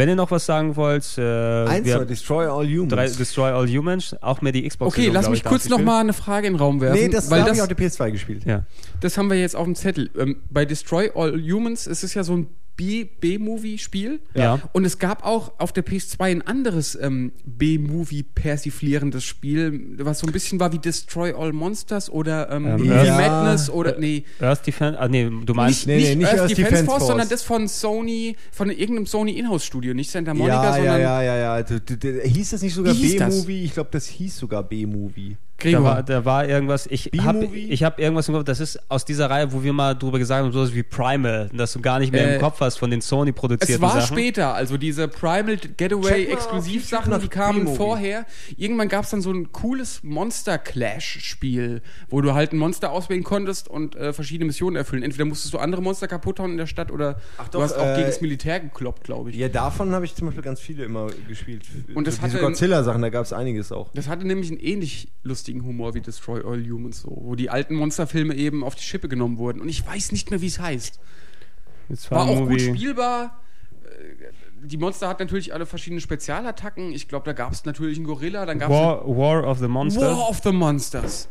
Wenn 0.00 0.08
ihr 0.08 0.16
noch 0.16 0.30
was 0.30 0.46
sagen 0.46 0.76
wollt, 0.76 1.18
äh, 1.18 1.66
Eins 1.66 1.84
wir 1.84 2.06
Destroy 2.06 2.46
All 2.46 2.66
Humans. 2.66 2.88
drei, 2.88 3.06
Destroy 3.06 3.50
All 3.50 3.68
Humans, 3.68 4.16
auch 4.22 4.40
mehr 4.40 4.50
die 4.50 4.66
Xbox. 4.66 4.96
Okay, 4.96 5.10
lass 5.12 5.28
mich 5.28 5.44
kurz 5.44 5.68
noch 5.68 5.78
mal 5.78 6.00
eine 6.00 6.14
Frage 6.14 6.46
in 6.46 6.54
den 6.54 6.58
Raum 6.58 6.80
werfen. 6.80 7.02
nee, 7.02 7.10
das 7.10 7.30
weil 7.30 7.40
habe 7.40 7.50
das, 7.50 7.58
ich 7.58 7.62
auf 7.62 7.68
der 7.68 7.76
PS2 7.76 8.10
gespielt. 8.10 8.46
Ja. 8.46 8.64
das 9.00 9.18
haben 9.18 9.28
wir 9.28 9.38
jetzt 9.38 9.54
auf 9.54 9.66
dem 9.66 9.74
Zettel. 9.74 10.08
Ähm, 10.18 10.36
bei 10.48 10.64
Destroy 10.64 11.10
All 11.14 11.38
Humans 11.38 11.86
ist 11.86 12.02
es 12.02 12.14
ja 12.14 12.24
so 12.24 12.34
ein 12.34 12.46
B-Movie-Spiel. 13.20 14.20
Ja. 14.34 14.60
Und 14.72 14.84
es 14.84 14.98
gab 14.98 15.24
auch 15.24 15.52
auf 15.58 15.72
der 15.72 15.84
PS2 15.84 16.22
ein 16.22 16.42
anderes 16.42 16.98
ähm, 17.00 17.32
B-Movie-persiflierendes 17.44 19.24
Spiel, 19.24 19.96
was 19.98 20.20
so 20.20 20.26
ein 20.26 20.32
bisschen 20.32 20.60
war 20.60 20.72
wie 20.72 20.78
Destroy 20.78 21.32
All 21.32 21.52
Monsters 21.52 22.10
oder 22.10 22.50
ähm, 22.50 22.66
Ähm, 22.66 22.84
ja. 22.84 23.16
Madness 23.16 23.70
oder 23.70 23.98
nee. 23.98 24.24
Earth 24.40 24.66
Defense, 24.66 24.98
ah 24.98 25.08
nee, 25.08 25.28
du 25.44 25.54
meinst, 25.54 25.86
Nee, 25.86 25.96
nee, 25.98 26.14
nicht 26.16 26.28
Earth 26.28 26.40
Earth 26.40 26.50
Defense, 26.50 26.70
Defense 26.70 26.84
Force, 26.84 26.98
Force. 26.98 27.08
sondern 27.08 27.28
das 27.28 27.42
von 27.42 27.68
Sony, 27.68 28.36
von 28.52 28.70
irgendeinem 28.70 29.06
Sony 29.06 29.32
Inhouse-Studio, 29.32 29.94
nicht 29.94 30.10
Santa 30.10 30.34
Monica, 30.34 30.54
Ja, 30.54 30.64
ja, 30.64 30.76
sondern 30.76 31.00
ja, 31.00 31.22
ja, 31.22 31.58
ja. 31.58 31.62
Du, 31.62 31.78
hieß 32.22 32.50
das 32.50 32.62
nicht 32.62 32.74
sogar? 32.74 32.94
B-Movie? 32.94 33.64
Ich 33.64 33.74
glaube, 33.74 33.90
das 33.92 34.06
hieß 34.06 34.36
sogar 34.38 34.62
B-Movie. 34.62 35.36
Da 35.60 35.68
Gregor. 35.70 35.84
war, 35.84 36.02
da 36.02 36.24
war 36.24 36.48
irgendwas, 36.48 36.86
ich 36.90 37.10
habe 37.20 37.44
ich 37.46 37.82
hab 37.82 37.98
irgendwas 37.98 38.28
im 38.28 38.34
Kopf, 38.34 38.44
das 38.44 38.60
ist 38.60 38.78
aus 38.90 39.04
dieser 39.04 39.30
Reihe, 39.30 39.52
wo 39.52 39.62
wir 39.62 39.72
mal 39.72 39.94
drüber 39.94 40.18
gesagt 40.18 40.42
haben, 40.44 40.52
sowas 40.52 40.74
wie 40.74 40.82
Primal, 40.82 41.48
dass 41.52 41.72
du 41.72 41.80
gar 41.80 41.98
nicht 41.98 42.12
mehr 42.12 42.28
Äh, 42.28 42.34
im 42.36 42.40
Kopf 42.40 42.60
hast 42.60 42.78
von 42.78 42.90
den 42.90 43.00
Sony 43.00 43.32
produzierten 43.32 43.74
Es 43.76 43.80
war 43.80 44.00
Sachen. 44.00 44.16
später, 44.16 44.54
also 44.54 44.76
diese 44.76 45.08
Primal 45.08 45.56
Getaway 45.76 46.26
Exklusivsachen, 46.26 47.20
die 47.20 47.28
kamen 47.28 47.66
vorher. 47.76 48.26
Irgendwann 48.56 48.88
gab 48.88 49.04
es 49.04 49.10
dann 49.10 49.20
so 49.22 49.30
ein 49.32 49.52
cooles 49.52 50.02
Monster 50.02 50.58
Clash 50.58 51.18
Spiel, 51.20 51.82
wo 52.08 52.20
du 52.20 52.34
halt 52.34 52.52
ein 52.52 52.58
Monster 52.58 52.92
auswählen 52.92 53.24
konntest 53.24 53.68
und 53.68 53.96
äh, 53.96 54.12
verschiedene 54.12 54.46
Missionen 54.46 54.76
erfüllen. 54.76 55.02
Entweder 55.02 55.24
musstest 55.24 55.52
du 55.54 55.58
andere 55.58 55.82
Monster 55.82 56.06
kaputt 56.08 56.38
hauen 56.40 56.52
in 56.52 56.56
der 56.58 56.66
Stadt 56.66 56.90
oder 56.92 57.14
du 57.14 57.18
doch, 57.50 57.62
hast 57.62 57.76
auch 57.76 57.84
äh, 57.86 57.94
gegen 57.96 58.06
das 58.06 58.20
Militär 58.20 58.60
gekloppt, 58.60 59.04
glaube 59.04 59.30
ich. 59.30 59.36
Ja, 59.36 59.48
davon 59.48 59.92
habe 59.92 60.04
ich 60.04 60.14
zum 60.14 60.26
Beispiel 60.26 60.44
ganz 60.44 60.60
viele 60.60 60.84
immer 60.84 61.08
gespielt. 61.28 61.62
Und 61.94 62.06
das 62.06 62.16
so 62.16 62.22
diese 62.22 62.34
hatte- 62.36 62.46
Godzilla-Sachen, 62.46 63.02
da 63.02 63.08
gab 63.08 63.24
es 63.24 63.32
einiges 63.32 63.72
auch. 63.72 63.90
Das 63.94 64.08
hatte 64.08 64.26
nämlich 64.26 64.50
einen 64.50 64.60
ähnlich 64.60 65.08
lustigen 65.24 65.49
Humor 65.58 65.94
wie 65.94 66.00
Destroy 66.00 66.40
All 66.44 66.62
Humans, 66.64 67.02
so, 67.02 67.10
wo 67.22 67.34
die 67.34 67.50
alten 67.50 67.74
Monsterfilme 67.74 68.34
eben 68.34 68.62
auf 68.64 68.74
die 68.74 68.82
Schippe 68.82 69.08
genommen 69.08 69.38
wurden. 69.38 69.60
Und 69.60 69.68
ich 69.68 69.86
weiß 69.86 70.12
nicht 70.12 70.30
mehr, 70.30 70.40
wie 70.40 70.46
es 70.46 70.60
heißt. 70.60 71.00
Jetzt 71.88 72.10
War 72.10 72.28
auch 72.28 72.48
gut 72.48 72.60
spielbar. 72.60 73.40
Äh, 73.84 74.66
Die 74.66 74.76
Monster 74.76 75.08
hatten 75.08 75.24
natürlich 75.24 75.52
alle 75.52 75.66
verschiedene 75.66 76.00
Spezialattacken. 76.00 76.92
Ich 76.92 77.08
glaube, 77.08 77.24
da 77.24 77.32
gab 77.32 77.52
es 77.52 77.64
natürlich 77.64 77.96
einen 77.96 78.06
Gorilla, 78.06 78.46
dann 78.46 78.58
gab 78.58 78.70
es 78.70 78.76
War, 78.76 79.06
War 79.06 79.46
of 79.48 79.58
the 79.58 79.68
Monsters. 79.68 80.02
War 80.02 80.28
of 80.28 80.40
the 80.44 80.52
Monsters. 80.52 81.28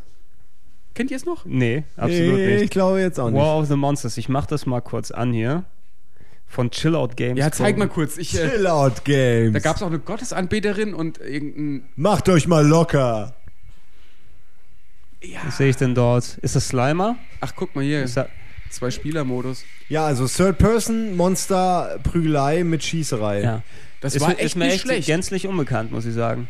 Kennt 0.94 1.10
ihr 1.10 1.16
es 1.16 1.24
noch? 1.24 1.44
Nee, 1.46 1.84
absolut 1.96 2.34
nee, 2.34 2.54
nicht. 2.54 2.62
ich 2.64 2.70
glaube 2.70 3.00
jetzt 3.00 3.18
auch 3.20 3.30
nicht. 3.30 3.40
War 3.40 3.58
of 3.58 3.68
the 3.68 3.76
Monsters. 3.76 4.16
Ich 4.18 4.28
mach 4.28 4.46
das 4.46 4.66
mal 4.66 4.80
kurz 4.80 5.10
an 5.10 5.32
hier. 5.32 5.64
Von 6.46 6.72
Chill 6.72 6.96
Out 6.96 7.16
Games. 7.16 7.38
Ja, 7.38 7.52
zeig 7.52 7.78
mal 7.78 7.86
kurz. 7.88 8.18
Ich, 8.18 8.34
äh, 8.36 8.50
Chill 8.50 8.66
Out 8.66 9.04
Games. 9.04 9.52
da 9.52 9.60
gab 9.60 9.76
es 9.76 9.82
auch 9.82 9.86
eine 9.86 10.00
Gottesanbeterin 10.00 10.94
und 10.94 11.18
irgendein. 11.20 11.88
Macht 11.94 12.28
euch 12.28 12.48
mal 12.48 12.66
locker. 12.66 13.36
Ja. 15.22 15.40
Was 15.46 15.58
sehe 15.58 15.68
ich 15.68 15.76
denn 15.76 15.94
dort? 15.94 16.38
Ist 16.38 16.56
das 16.56 16.68
Slimer? 16.68 17.16
Ach, 17.40 17.52
guck 17.54 17.74
mal 17.74 17.84
hier. 17.84 18.02
Ist 18.02 18.16
da, 18.16 18.28
Zwei 18.70 18.90
Spieler-Modus. 18.90 19.64
Ja, 19.88 20.06
also 20.06 20.26
Third 20.28 20.58
Person, 20.58 21.16
Monster, 21.16 21.98
Prügelei 22.04 22.62
mit 22.64 22.84
Schießerei. 22.84 23.42
ja. 23.42 23.62
Das 24.00 24.14
ist, 24.14 24.22
war 24.22 24.28
mir- 24.30 24.36
echt 24.36 24.44
ist 24.46 24.56
mir 24.56 24.64
nicht 24.64 24.74
echt 24.76 24.82
schlecht. 24.84 25.06
gänzlich 25.08 25.46
unbekannt, 25.46 25.92
muss 25.92 26.06
ich 26.06 26.14
sagen. 26.14 26.48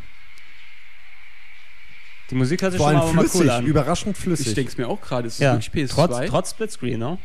Die 2.31 2.37
Musik 2.37 2.63
hört 2.63 2.73
sich 2.73 2.81
schon 2.81 2.93
mal, 2.93 3.03
allem 3.03 3.17
mal 3.17 3.23
flüssig, 3.23 3.41
cool 3.41 3.51
an. 3.51 3.67
überraschend 3.67 4.17
flüssig. 4.17 4.49
Ich 4.49 4.55
denke 4.55 4.71
es 4.71 4.79
mir 4.79 4.87
auch 4.87 5.01
gerade. 5.01 5.27
Es 5.27 5.35
ist 5.35 5.41
ja. 5.41 5.55
wirklich 5.55 5.91
PS2. 5.91 5.95
Trotz, 5.95 6.29
trotz 6.29 6.51
Splitscreen, 6.51 7.01
ne? 7.01 7.19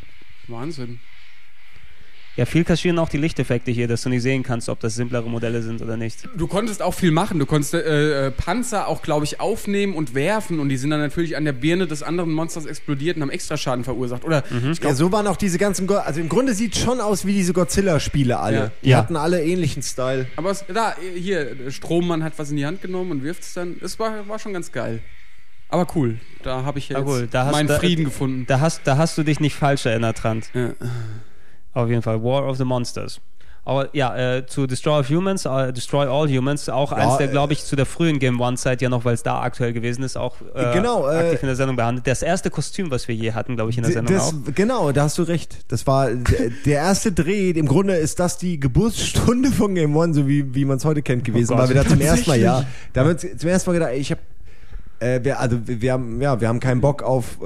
Wahnsinn. 0.48 1.00
Ja, 2.38 2.46
viel 2.46 2.66
kaschieren 2.66 3.00
auch 3.00 3.08
die 3.08 3.18
Lichteffekte 3.18 3.72
hier, 3.72 3.88
dass 3.88 4.02
du 4.02 4.10
nicht 4.10 4.22
sehen 4.22 4.44
kannst, 4.44 4.68
ob 4.68 4.82
das 4.82 4.96
simplere 4.96 5.30
Modelle 5.30 5.62
sind 5.62 5.82
oder 5.82 5.96
nicht. 5.96 6.28
Du 6.36 6.48
konntest 6.48 6.82
auch 6.82 6.94
viel 6.94 7.12
machen. 7.12 7.40
Du 7.40 7.46
konntest 7.46 7.74
äh, 7.74 8.28
äh, 8.28 8.32
Panzer 8.32 8.90
auch, 8.90 9.02
glaube 9.02 9.24
ich, 9.24 9.40
aufnehmen 9.40 9.94
und 9.96 10.14
werfen 10.16 10.60
und 10.60 10.68
die 10.68 10.76
sind 10.76 10.90
dann 10.90 11.00
natürlich 11.00 11.38
an 11.38 11.46
der 11.46 11.54
Birne 11.54 11.88
des 11.88 12.04
anderen 12.04 12.32
Monsters 12.34 12.66
explodiert 12.66 13.16
und 13.16 13.22
haben 13.22 13.30
extra 13.30 13.56
Schaden 13.56 13.86
verursacht. 13.86 14.26
Oder 14.26 14.44
Mhm. 14.50 14.72
ich 14.72 14.80
Ja, 14.84 14.94
so 14.94 15.12
waren 15.14 15.28
auch 15.28 15.38
diese 15.38 15.58
ganzen. 15.58 15.88
Go 15.88 15.96
also 15.96 16.20
im 16.20 16.28
Grunde 16.28 16.54
sieht 16.54 16.76
schon 16.76 17.00
aus 17.00 17.26
wie 17.26 17.32
diese 17.34 17.54
Godzilla-Spiele 17.54 18.38
alle. 18.38 18.58
Ja. 18.58 18.72
Die 18.84 18.90
Ja. 18.90 18.98
hatten 18.98 19.16
alle 19.16 19.42
ähnlichen 19.42 19.82
Style. 19.82 20.28
aber 20.36 20.52
es, 20.52 20.66
da, 20.74 20.94
hier, 21.16 21.72
Strommann 21.72 22.22
hat 22.24 22.34
was 22.38 22.50
in 22.52 22.58
die 22.58 22.66
Hand 22.66 22.82
genommen 22.82 23.12
und 23.12 23.24
wirft 23.24 23.44
es 23.44 23.54
dann. 23.54 23.78
Es 23.82 23.98
war, 23.98 24.28
war 24.28 24.40
schon 24.40 24.52
ganz 24.52 24.74
geil. 24.74 25.00
Aber 25.70 25.88
cool. 25.96 26.18
Da 26.44 26.64
habe 26.64 26.80
ich 26.80 26.90
ja 26.90 27.00
jetzt 27.00 27.08
cool. 27.08 27.28
Da 27.32 27.46
hast- 27.46 27.52
meinen 27.54 27.68
da- 27.68 27.80
Frieden 27.80 28.04
gefunden. 28.06 28.46
Da 28.46 28.60
hast, 28.60 28.82
da 28.84 28.98
hast 28.98 29.18
du 29.18 29.24
dich 29.24 29.40
nicht 29.40 29.56
falsch 29.56 29.86
erinnert, 29.86 30.18
Trant. 30.18 30.50
Ja. 30.54 30.72
Auf 31.76 31.90
jeden 31.90 32.02
Fall. 32.02 32.24
War 32.24 32.48
of 32.48 32.58
the 32.58 32.66
Monsters. 32.66 33.22
Aber 33.68 33.90
ja, 33.94 34.16
äh, 34.16 34.46
zu 34.46 34.68
Destroy 34.68 35.00
of 35.00 35.10
Humans, 35.10 35.46
äh, 35.46 35.74
Destroy 35.74 36.06
All 36.06 36.30
Humans, 36.30 36.70
auch 36.70 36.92
eins 36.92 37.18
der, 37.18 37.30
äh, 37.30 37.32
glaube 37.32 37.54
ich, 37.54 37.64
zu 37.66 37.76
der 37.76 37.88
frühen 37.88 38.20
Game 38.20 38.40
One-Zeit 38.40 38.80
ja 38.80 38.90
noch, 38.90 39.06
weil 39.06 39.16
es 39.16 39.24
da 39.24 39.42
aktuell 39.42 39.74
gewesen 39.74 40.04
ist, 40.04 40.18
auch 40.18 40.36
äh, 40.54 40.72
Genau, 40.74 41.10
äh, 41.10 41.16
aktiv 41.16 41.42
in 41.42 41.48
der 41.48 41.56
Sendung 41.56 41.76
behandelt. 41.76 42.06
Das 42.06 42.22
erste 42.22 42.52
Kostüm, 42.52 42.92
was 42.92 43.08
wir 43.08 43.16
je 43.16 43.34
hatten, 43.34 43.56
glaube 43.56 43.72
ich, 43.72 43.78
in 43.78 43.84
der 43.84 43.92
Sendung 43.92 44.16
das, 44.16 44.28
auch. 44.28 44.54
genau, 44.54 44.92
da 44.92 45.04
hast 45.04 45.18
du 45.18 45.24
recht. 45.24 45.58
Das 45.70 45.88
war 45.88 46.10
der 46.12 46.78
erste 46.78 47.12
Dreh. 47.12 47.50
Im 47.50 47.68
Grunde 47.68 47.96
ist 47.96 48.20
das 48.20 48.38
die 48.38 48.60
Geburtsstunde 48.60 49.50
von 49.52 49.74
Game 49.74 49.96
One, 49.98 50.14
so 50.14 50.28
wie, 50.28 50.54
wie 50.54 50.64
man 50.64 50.78
es 50.78 50.86
heute 50.86 51.02
kennt, 51.02 51.24
gewesen. 51.24 51.54
Oh 51.54 51.58
Gott. 51.58 51.70
weil 51.70 51.76
wir 51.76 51.84
da 51.84 51.90
zum 51.90 52.02
ersten 52.02 52.30
Mal, 52.30 52.40
ja, 52.40 52.66
da 52.94 53.02
haben 53.02 53.08
wir 53.08 53.18
zum 53.18 53.50
ersten 53.50 53.70
Mal 53.72 53.74
gedacht, 53.74 53.92
ey, 53.94 54.00
ich 54.00 54.12
habe, 54.12 54.22
äh, 55.00 55.24
wir, 55.24 55.40
also 55.40 55.58
wir 55.66 55.92
haben, 55.92 56.22
ja, 56.22 56.40
wir 56.40 56.48
haben 56.48 56.60
keinen 56.60 56.82
Bock 56.82 57.02
auf 57.02 57.40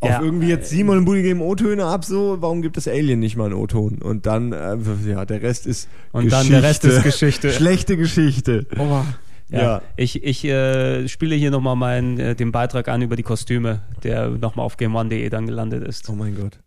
äh, 0.00 0.06
auf 0.06 0.10
Ja. 0.10 0.22
irgendwie 0.22 0.48
jetzt 0.48 0.70
Simon 0.70 0.98
und 0.98 1.04
Budi 1.04 1.22
geben 1.22 1.40
O-Töne 1.40 1.84
ab, 1.84 2.04
so, 2.04 2.38
warum 2.40 2.62
gibt 2.62 2.76
es 2.76 2.86
Alien 2.88 3.20
nicht 3.20 3.36
mal 3.36 3.46
einen 3.46 3.54
O-Ton? 3.54 3.98
Und 4.02 4.26
dann, 4.26 4.52
äh, 4.52 4.76
ja, 5.06 5.24
der 5.24 5.42
Rest 5.42 5.66
ist 5.66 5.88
Und 6.12 6.30
dann 6.32 6.48
der 6.48 6.62
Rest 6.62 6.84
ist 6.84 7.02
Geschichte. 7.02 7.50
Schlechte 7.52 7.96
Geschichte. 7.96 8.66
Oh, 8.78 9.02
Ja. 9.48 9.62
Ja. 9.62 9.82
Ich, 9.96 10.22
ich 10.22 10.44
äh, 10.44 11.08
spiele 11.08 11.34
hier 11.34 11.50
nochmal 11.50 11.74
meinen, 11.74 12.18
äh, 12.20 12.34
den 12.36 12.52
Beitrag 12.52 12.86
an 12.88 13.02
über 13.02 13.16
die 13.16 13.24
Kostüme, 13.24 13.80
der 14.04 14.28
nochmal 14.30 14.64
auf 14.64 14.76
gameone.de 14.76 15.28
dann 15.28 15.46
gelandet 15.46 15.82
ist. 15.82 16.08
Oh 16.08 16.12
mein 16.14 16.36
Gott. 16.36 16.60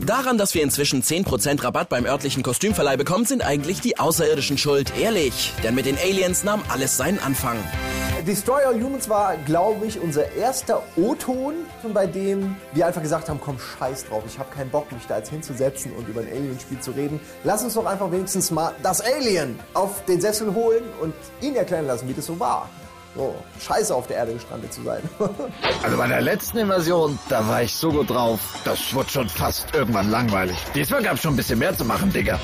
Daran, 0.00 0.38
dass 0.38 0.54
wir 0.54 0.62
inzwischen 0.62 1.02
10% 1.02 1.62
Rabatt 1.62 1.88
beim 1.88 2.04
örtlichen 2.04 2.42
Kostümverleih 2.42 2.96
bekommen, 2.96 3.24
sind 3.24 3.42
eigentlich 3.44 3.80
die 3.80 3.98
Außerirdischen 3.98 4.58
schuld. 4.58 4.92
Ehrlich. 4.98 5.52
Denn 5.62 5.74
mit 5.74 5.86
den 5.86 5.96
Aliens 5.96 6.44
nahm 6.44 6.62
alles 6.68 6.96
seinen 6.96 7.18
Anfang. 7.20 7.56
Destroy 8.26 8.62
All 8.64 8.82
Humans 8.82 9.08
war, 9.08 9.36
glaube 9.36 9.86
ich, 9.86 10.00
unser 10.00 10.32
erster 10.32 10.82
O-Ton, 10.96 11.54
bei 11.92 12.06
dem 12.06 12.56
wir 12.72 12.86
einfach 12.86 13.02
gesagt 13.02 13.28
haben, 13.28 13.38
komm, 13.42 13.58
scheiß 13.58 14.06
drauf, 14.06 14.22
ich 14.26 14.38
habe 14.38 14.50
keinen 14.54 14.70
Bock, 14.70 14.90
mich 14.92 15.06
da 15.06 15.18
jetzt 15.18 15.30
hinzusetzen 15.30 15.92
und 15.92 16.08
über 16.08 16.22
ein 16.22 16.28
Alien-Spiel 16.28 16.80
zu 16.80 16.92
reden. 16.92 17.20
Lass 17.42 17.62
uns 17.62 17.74
doch 17.74 17.84
einfach 17.84 18.10
wenigstens 18.10 18.50
mal 18.50 18.74
das 18.82 19.02
Alien 19.02 19.58
auf 19.74 20.04
den 20.06 20.20
Sessel 20.20 20.54
holen 20.54 20.84
und 21.02 21.14
ihn 21.42 21.54
erklären 21.54 21.86
lassen, 21.86 22.08
wie 22.08 22.14
das 22.14 22.26
so 22.26 22.40
war. 22.40 22.70
So, 23.16 23.34
scheiße 23.60 23.94
auf 23.94 24.06
der 24.08 24.16
Erde 24.16 24.34
gestrandet 24.34 24.72
zu 24.72 24.82
sein. 24.82 25.02
Also 25.82 25.96
bei 25.98 26.08
der 26.08 26.22
letzten 26.22 26.58
Invasion, 26.58 27.18
da 27.28 27.46
war 27.46 27.62
ich 27.62 27.74
so 27.74 27.90
gut 27.90 28.08
drauf. 28.08 28.40
Das 28.64 28.94
wurde 28.94 29.10
schon 29.10 29.28
fast 29.28 29.66
irgendwann 29.74 30.10
langweilig. 30.10 30.56
Diesmal 30.74 31.02
gab's 31.02 31.20
schon 31.20 31.34
ein 31.34 31.36
bisschen 31.36 31.58
mehr 31.58 31.76
zu 31.76 31.84
machen, 31.84 32.10
Digga. 32.12 32.40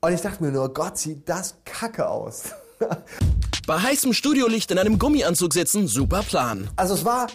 und 0.00 0.12
ich 0.12 0.22
dachte 0.22 0.42
mir 0.42 0.50
nur, 0.50 0.72
Gott, 0.72 0.96
sieht 0.96 1.28
das 1.28 1.56
kacke 1.66 2.08
aus. 2.08 2.44
Bei 3.66 3.78
heißem 3.78 4.14
Studiolicht 4.14 4.70
in 4.70 4.78
einem 4.78 4.98
Gummianzug 4.98 5.52
sitzen, 5.52 5.86
super 5.86 6.22
Plan. 6.22 6.70
Also 6.76 6.94
es 6.94 7.04
war 7.04 7.26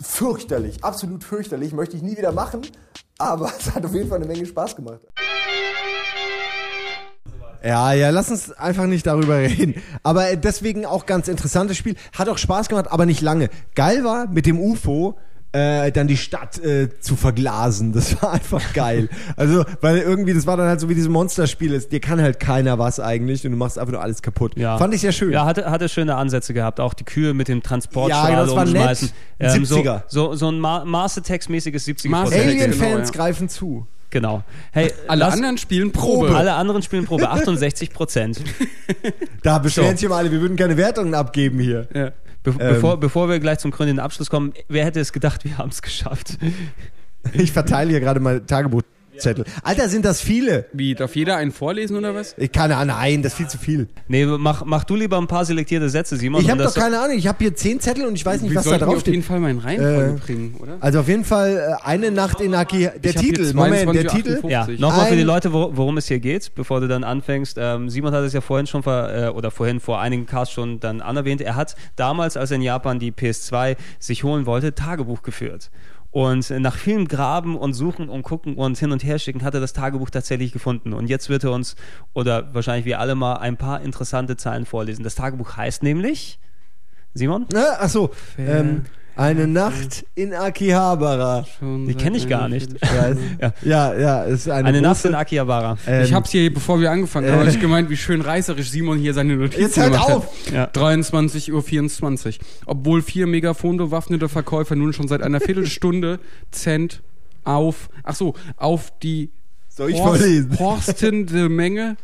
fürchterlich, 0.00 0.82
absolut 0.84 1.24
fürchterlich, 1.24 1.72
möchte 1.72 1.96
ich 1.96 2.02
nie 2.02 2.16
wieder 2.16 2.32
machen, 2.32 2.62
aber 3.18 3.52
es 3.58 3.74
hat 3.74 3.84
auf 3.84 3.92
jeden 3.94 4.08
Fall 4.08 4.18
eine 4.18 4.26
Menge 4.26 4.46
Spaß 4.46 4.76
gemacht. 4.76 5.00
Ja, 7.64 7.92
ja, 7.92 8.10
lass 8.10 8.30
uns 8.30 8.52
einfach 8.52 8.86
nicht 8.86 9.06
darüber 9.06 9.36
reden. 9.38 9.74
Aber 10.02 10.36
deswegen 10.36 10.86
auch 10.86 11.06
ganz 11.06 11.28
interessantes 11.28 11.76
Spiel. 11.76 11.96
Hat 12.16 12.28
auch 12.28 12.38
Spaß 12.38 12.68
gemacht, 12.68 12.86
aber 12.90 13.06
nicht 13.06 13.20
lange. 13.20 13.48
Geil 13.74 14.04
war 14.04 14.26
mit 14.28 14.46
dem 14.46 14.58
UFO. 14.58 15.18
Äh, 15.54 15.92
dann 15.92 16.08
die 16.08 16.16
Stadt 16.16 16.58
äh, 16.64 16.88
zu 17.00 17.14
verglasen. 17.14 17.92
Das 17.92 18.22
war 18.22 18.32
einfach 18.32 18.72
geil. 18.72 19.10
Also, 19.36 19.66
weil 19.82 19.98
irgendwie, 19.98 20.32
das 20.32 20.46
war 20.46 20.56
dann 20.56 20.66
halt 20.66 20.80
so 20.80 20.88
wie 20.88 20.94
diese 20.94 21.10
Monsterspiele. 21.10 21.78
Dir 21.80 22.00
kann 22.00 22.22
halt 22.22 22.40
keiner 22.40 22.78
was 22.78 22.98
eigentlich 22.98 23.44
und 23.44 23.50
du 23.52 23.58
machst 23.58 23.78
einfach 23.78 23.92
nur 23.92 24.00
alles 24.00 24.22
kaputt. 24.22 24.56
Ja. 24.56 24.78
Fand 24.78 24.94
ich 24.94 25.02
sehr 25.02 25.12
schön. 25.12 25.30
Ja, 25.30 25.44
hatte, 25.44 25.70
hatte 25.70 25.90
schöne 25.90 26.16
Ansätze 26.16 26.54
gehabt. 26.54 26.80
Auch 26.80 26.94
die 26.94 27.04
Kühe 27.04 27.34
mit 27.34 27.48
dem 27.48 27.58
Ja, 27.58 27.64
Transportschale 27.64 28.36
das 28.46 28.56
war 28.56 28.64
nett. 28.64 28.76
umschmeißen. 28.76 29.10
Ähm, 29.40 29.64
so, 29.66 29.76
70er. 29.76 30.02
so, 30.08 30.34
so 30.36 30.48
ein 30.50 30.58
Ma 30.58 30.86
Mars 30.86 31.18
Attacks-mäßiges 31.18 31.86
70er 31.86 32.08
Mars 32.08 32.30
Prozent. 32.30 32.44
Attacks, 32.48 32.62
Alien-Fans 32.62 32.80
genau, 32.80 33.04
ja. 33.04 33.10
greifen 33.10 33.48
zu. 33.50 33.86
Genau. 34.12 34.44
Hey, 34.72 34.92
Alle 35.08 35.20
lass- 35.20 35.32
anderen 35.34 35.56
spielen 35.58 35.90
Probe. 35.90 36.36
Alle 36.36 36.52
anderen 36.52 36.82
spielen 36.82 37.04
Probe. 37.06 37.28
68 37.28 37.90
Prozent. 37.92 38.40
Da 39.42 39.58
beschweren 39.58 39.90
So. 39.92 39.96
sich 39.96 40.04
immer 40.04 40.16
alle, 40.16 40.30
wir 40.30 40.40
würden 40.40 40.56
keine 40.56 40.76
Wertungen 40.76 41.14
abgeben 41.14 41.58
hier. 41.58 41.88
Ja. 41.92 42.12
Be 42.44 42.50
Ähm. 42.50 42.58
bevor, 42.58 43.00
bevor 43.00 43.28
wir 43.28 43.40
gleich 43.40 43.58
zum 43.58 43.72
krönenden 43.72 43.98
Abschluss 44.04 44.30
kommen, 44.30 44.52
wer 44.68 44.84
hätte 44.84 45.00
es 45.00 45.12
gedacht, 45.12 45.44
wir 45.44 45.58
haben 45.58 45.70
es 45.70 45.82
geschafft? 45.82 46.38
Ich 47.32 47.50
verteile 47.52 47.90
hier 47.90 48.00
gerade 48.00 48.20
mal 48.20 48.40
Tagebuchzettel. 49.22 49.44
Alter, 49.62 49.88
sind 49.88 50.04
das 50.04 50.20
viele? 50.20 50.66
Wie, 50.72 50.94
darf 50.94 51.14
jeder 51.16 51.36
einen 51.36 51.52
vorlesen 51.52 51.96
oder 51.96 52.14
was? 52.14 52.34
Ich 52.38 52.52
kann, 52.52 52.72
ah, 52.72 52.84
nein, 52.84 53.22
das 53.22 53.32
ist 53.32 53.36
viel 53.38 53.48
zu 53.48 53.58
viel. 53.58 53.88
Nee, 54.08 54.26
mach, 54.26 54.64
mach 54.64 54.84
du 54.84 54.96
lieber 54.96 55.18
ein 55.18 55.26
paar 55.26 55.44
selektierte 55.44 55.88
Sätze, 55.88 56.16
Simon. 56.16 56.42
Ich 56.42 56.50
habe 56.50 56.62
doch 56.62 56.74
keine 56.74 57.00
Ahnung. 57.00 57.16
Ich 57.16 57.26
habe 57.26 57.38
hier 57.40 57.54
zehn 57.54 57.80
Zettel 57.80 58.06
und 58.06 58.14
ich 58.14 58.24
weiß 58.26 58.42
nicht, 58.42 58.54
was 58.54 58.64
da 58.64 58.78
drauf 58.78 58.96
auf 58.96 59.06
jeden 59.06 59.22
steht. 59.22 59.24
Fall 59.24 59.50
in 59.50 59.58
Reihenfolge 59.58 60.10
Äh, 60.10 60.26
bringen, 60.26 60.56
oder? 60.60 60.76
Also 60.80 61.00
auf 61.00 61.08
jeden 61.08 61.24
Fall 61.24 61.76
äh, 61.82 61.86
eine 61.86 62.10
Nacht 62.10 62.40
in 62.40 62.54
Aki. 62.54 62.90
Der 63.02 63.14
Titel, 63.14 63.52
Moment, 63.54 63.94
der 63.94 64.06
22, 64.08 64.10
Titel. 64.12 64.36
58. 64.38 64.50
Ja, 64.50 64.66
nochmal 64.80 65.06
für 65.06 65.16
die 65.16 65.22
Leute, 65.22 65.52
wo, 65.52 65.70
worum 65.76 65.96
es 65.98 66.08
hier 66.08 66.20
geht, 66.20 66.54
bevor 66.54 66.80
du 66.80 66.88
dann 66.88 67.04
anfängst. 67.04 67.56
Ähm, 67.58 67.88
Simon 67.88 68.12
hat 68.12 68.24
es 68.24 68.32
ja 68.32 68.40
vorhin 68.40 68.66
schon 68.66 68.82
ver, 68.82 69.28
äh, 69.28 69.30
oder 69.30 69.50
vorhin 69.50 69.80
vor 69.80 70.00
einigen 70.00 70.26
Casts 70.26 70.54
schon 70.54 70.80
dann 70.80 71.00
anerwähnt. 71.00 71.40
Er 71.40 71.56
hat 71.56 71.76
damals, 71.96 72.36
als 72.36 72.50
er 72.50 72.56
in 72.56 72.62
Japan 72.62 72.98
die 72.98 73.12
PS2 73.12 73.76
sich 73.98 74.24
holen 74.24 74.46
wollte, 74.46 74.74
Tagebuch 74.74 75.22
geführt. 75.22 75.70
Und 76.12 76.50
nach 76.50 76.76
vielem 76.76 77.08
Graben 77.08 77.56
und 77.56 77.72
Suchen 77.72 78.10
und 78.10 78.22
Gucken 78.22 78.54
und 78.54 78.78
hin 78.78 78.92
und 78.92 79.02
her 79.02 79.18
schicken 79.18 79.42
hat 79.42 79.54
er 79.54 79.60
das 79.60 79.72
Tagebuch 79.72 80.10
tatsächlich 80.10 80.52
gefunden. 80.52 80.92
Und 80.92 81.08
jetzt 81.08 81.30
wird 81.30 81.42
er 81.42 81.52
uns, 81.52 81.74
oder 82.12 82.54
wahrscheinlich 82.54 82.84
wir 82.84 83.00
alle 83.00 83.14
mal, 83.14 83.36
ein 83.36 83.56
paar 83.56 83.80
interessante 83.80 84.36
Zeilen 84.36 84.66
vorlesen. 84.66 85.04
Das 85.04 85.14
Tagebuch 85.14 85.56
heißt 85.56 85.82
nämlich, 85.82 86.38
Simon? 87.14 87.46
Ne? 87.50 87.66
Ach 87.78 87.88
so. 87.88 88.10
Ähm, 88.36 88.84
eine 89.16 89.46
Nacht 89.46 90.04
in 90.14 90.32
Akihabara. 90.34 91.44
Schon 91.58 91.86
Die 91.86 91.94
kenne 91.94 92.16
ich 92.16 92.28
gar 92.28 92.48
nicht. 92.48 92.70
Ja, 92.82 93.52
ja, 93.62 93.94
ja, 93.98 94.22
ist 94.24 94.48
eine, 94.48 94.68
Eine 94.68 94.80
Nacht 94.82 95.04
in 95.04 95.14
Akihabara. 95.14 95.76
ähm, 95.86 96.04
Ich 96.04 96.12
hab's 96.14 96.30
hier, 96.30 96.52
bevor 96.52 96.80
wir 96.80 96.90
angefangen 96.90 97.26
haben, 97.28 97.36
äh, 97.36 97.40
habe 97.40 97.50
ich 97.50 97.60
gemeint, 97.60 97.90
wie 97.90 97.96
schön 97.96 98.20
reißerisch 98.20 98.70
Simon 98.70 98.98
hier 98.98 99.14
seine 99.14 99.36
Notizen 99.36 99.60
Jetzt 99.60 99.76
hört 99.76 99.92
gemacht 99.92 100.10
auf! 100.10 100.26
hat. 100.46 100.52
Ja. 100.52 100.64
23.24 100.66 102.26
Uhr. 102.40 102.46
Obwohl 102.66 103.02
vier 103.02 103.26
Megafon-bewaffnete 103.26 104.28
Verkäufer 104.28 104.76
nun 104.76 104.92
schon 104.92 105.08
seit 105.08 105.22
einer 105.22 105.40
Viertelstunde 105.40 106.18
Cent 106.50 107.02
auf, 107.44 107.88
ach 108.04 108.14
so, 108.14 108.34
auf 108.56 108.92
die 109.02 109.30
Soll 109.68 109.90
ich 109.90 109.96
Horst- 110.00 110.18
vorlesen? 110.22 110.58
horstende 110.58 111.48
Menge, 111.48 111.96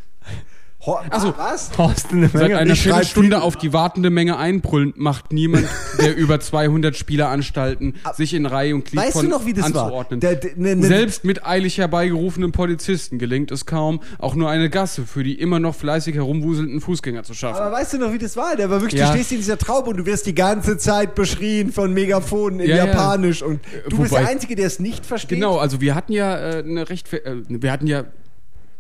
Ho 0.87 0.95
Also- 1.11 1.35
was? 1.37 1.71
Thorsten, 1.73 2.19
eine 2.19 2.29
seit 2.29 2.41
Menge. 2.43 2.59
einer 2.59 2.73
Ich 2.75 2.83
schreib 2.83 2.93
Viertelstunde 2.95 3.37
viel- 3.39 3.43
auf 3.45 3.57
die 3.57 3.73
wartende 3.73 4.11
Menge 4.11 4.37
einbrüllen, 4.37 4.95
macht 4.97 5.33
niemand, 5.33 5.67
der 6.01 6.17
über 6.17 6.39
200 6.39 6.97
Spieleranstalten 6.97 7.97
sich 8.17 8.33
in 8.33 8.47
Reihe 8.47 8.77
und 8.77 8.85
Glied 8.85 9.03
Weißt 9.03 9.13
von 9.15 9.25
du 9.25 9.31
noch, 9.33 9.45
wie 9.45 9.55
das 9.55 9.75
war? 9.75 9.85
anzuordnen. 9.87 10.21
Der- 10.21 10.37
der- 10.37 10.53
ne- 10.57 10.77
ne- 10.77 10.87
Selbst 10.87 11.25
mit 11.25 11.45
eilig 11.45 11.79
herbeigerufenen 11.79 12.53
Polizisten 12.53 13.19
gelingt 13.19 13.51
es 13.51 13.67
kaum, 13.67 14.01
auch 14.19 14.37
nur 14.37 14.51
eine 14.51 14.71
Gasse 14.71 15.05
für 15.05 15.25
die 15.25 15.35
immer 15.41 15.59
noch 15.59 15.75
fleißig 15.75 16.15
herumwuselnden 16.15 16.81
Fußgänger 16.81 17.25
zu 17.25 17.35
schaffen. 17.35 17.61
Aber 17.61 17.73
weißt 17.73 17.95
du 17.95 17.99
noch, 17.99 18.13
wie 18.13 18.19
das 18.19 18.37
war? 18.37 18.55
Der 18.55 18.71
war 18.71 18.81
wirklich, 18.81 19.01
Ja. 19.01 19.09
du 19.09 19.15
stehst 19.17 19.33
in 19.33 19.39
dieser 19.39 19.59
Traube 19.59 19.91
und 19.91 19.97
du 19.97 20.07
wirst 20.07 20.27
die 20.27 20.35
ganze 20.35 20.79
Zeit 20.79 21.17
beschrien 21.17 21.73
von 21.73 21.93
Megafonen 21.93 22.61
in 22.61 22.71
Ja, 22.71 22.77
ja. 22.77 22.87
Japanisch 22.87 23.43
und 23.43 23.61
du 23.89 23.99
bist 23.99 24.13
wobei- 24.13 24.21
der 24.21 24.29
Einzige, 24.29 24.55
der 24.55 24.69
es 24.69 24.79
nicht 24.79 25.05
versteht. 25.05 25.31
Genau, 25.41 25.57
also 25.59 25.81
wir 25.81 25.97
hatten 25.97 26.13
ja 26.13 26.37
äh, 26.39 26.59
eine 26.63 26.89
recht, 26.89 27.13
äh, 27.13 27.43
wir 27.49 27.73
hatten 27.73 27.89
ja, 27.89 28.05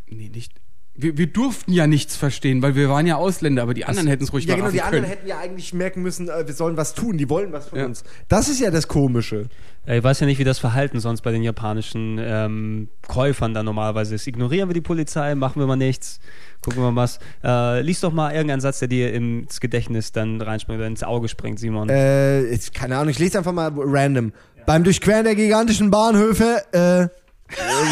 nee, 0.08 0.30
nicht, 0.32 0.52
wir, 1.00 1.16
wir 1.16 1.26
durften 1.28 1.72
ja 1.72 1.86
nichts 1.86 2.16
verstehen, 2.16 2.60
weil 2.60 2.74
wir 2.74 2.88
waren 2.90 3.06
ja 3.06 3.16
Ausländer, 3.16 3.62
aber 3.62 3.72
die 3.72 3.84
anderen 3.84 4.08
hätten 4.08 4.24
es 4.24 4.32
ruhig 4.32 4.44
Ja, 4.46 4.56
genau, 4.56 4.70
die 4.70 4.82
anderen 4.82 5.04
können. 5.04 5.10
hätten 5.16 5.28
ja 5.28 5.38
eigentlich 5.38 5.72
merken 5.72 6.02
müssen, 6.02 6.28
äh, 6.28 6.46
wir 6.46 6.54
sollen 6.54 6.76
was 6.76 6.92
tun, 6.94 7.16
die 7.16 7.30
wollen 7.30 7.52
was 7.52 7.68
von 7.68 7.78
Ja. 7.78 7.86
uns. 7.86 8.02
Das 8.28 8.48
ist 8.48 8.60
ja 8.60 8.70
das 8.70 8.88
Komische. 8.88 9.46
Ja, 9.86 9.94
Ich 9.94 10.02
weiß 10.04 10.20
ja 10.20 10.26
nicht, 10.26 10.38
wie 10.38 10.44
das 10.44 10.58
Verhalten 10.58 11.00
sonst 11.00 11.22
bei 11.22 11.30
den 11.32 11.42
japanischen 11.42 12.18
ähm, 12.20 12.88
Käufern 13.06 13.54
dann 13.54 13.64
normalerweise 13.64 14.14
ist. 14.14 14.26
Ignorieren 14.26 14.68
wir 14.68 14.74
die 14.74 14.80
Polizei, 14.80 15.34
machen 15.34 15.60
wir 15.60 15.66
mal 15.66 15.76
nichts, 15.76 16.18
gucken 16.60 16.82
wir 16.82 16.90
mal 16.90 17.02
was. 17.02 17.20
Äh, 17.44 17.80
lies 17.82 18.00
doch 18.00 18.12
mal 18.12 18.32
irgendeinen 18.32 18.60
Satz, 18.60 18.80
der 18.80 18.88
dir 18.88 19.12
ins 19.14 19.60
Gedächtnis 19.60 20.12
dann 20.12 20.40
reinspringt 20.40 20.78
oder 20.78 20.88
ins 20.88 21.04
Auge 21.04 21.28
springt, 21.28 21.58
Simon. 21.60 21.88
Äh, 21.88 22.42
ich, 22.46 22.72
keine 22.72 22.96
Ahnung, 22.98 23.10
ich 23.10 23.18
lese 23.18 23.38
einfach 23.38 23.52
mal 23.52 23.70
random. 23.76 24.32
Beim 24.66 24.84
Durchqueren 24.84 25.24
der 25.24 25.34
gigantischen 25.36 25.90
Bahnhöfe, 25.90 26.62
äh, 26.72 27.08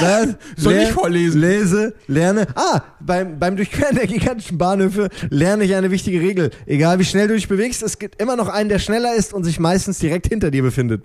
le- 0.03 0.37
Soll 0.57 0.75
le- 0.75 0.83
ich 0.85 0.91
vorlesen? 0.93 1.41
Lese, 1.41 1.95
lerne. 2.07 2.47
Ah, 2.55 2.83
beim, 3.01 3.39
beim 3.39 3.57
Durchqueren 3.57 3.97
der 3.97 4.07
gigantischen 4.07 4.59
Bahnhöfe 4.59 5.09
lerne 5.31 5.65
ich 5.65 5.75
eine 5.75 5.91
wichtige 5.91 6.21
Regel. 6.21 6.51
Egal 6.67 6.99
wie 6.99 7.05
schnell 7.05 7.29
du 7.29 7.35
dich 7.35 7.49
bewegst, 7.49 7.83
es 7.83 7.99
gibt 7.99 8.21
immer 8.21 8.37
noch 8.37 8.49
einen, 8.49 8.69
der 8.69 8.79
schneller 8.79 9.15
ist 9.15 9.33
und 9.33 9.45
sich 9.45 9.59
meistens 9.59 9.99
direkt 9.99 10.27
hinter 10.27 10.51
dir 10.51 10.63
befindet. 10.63 11.05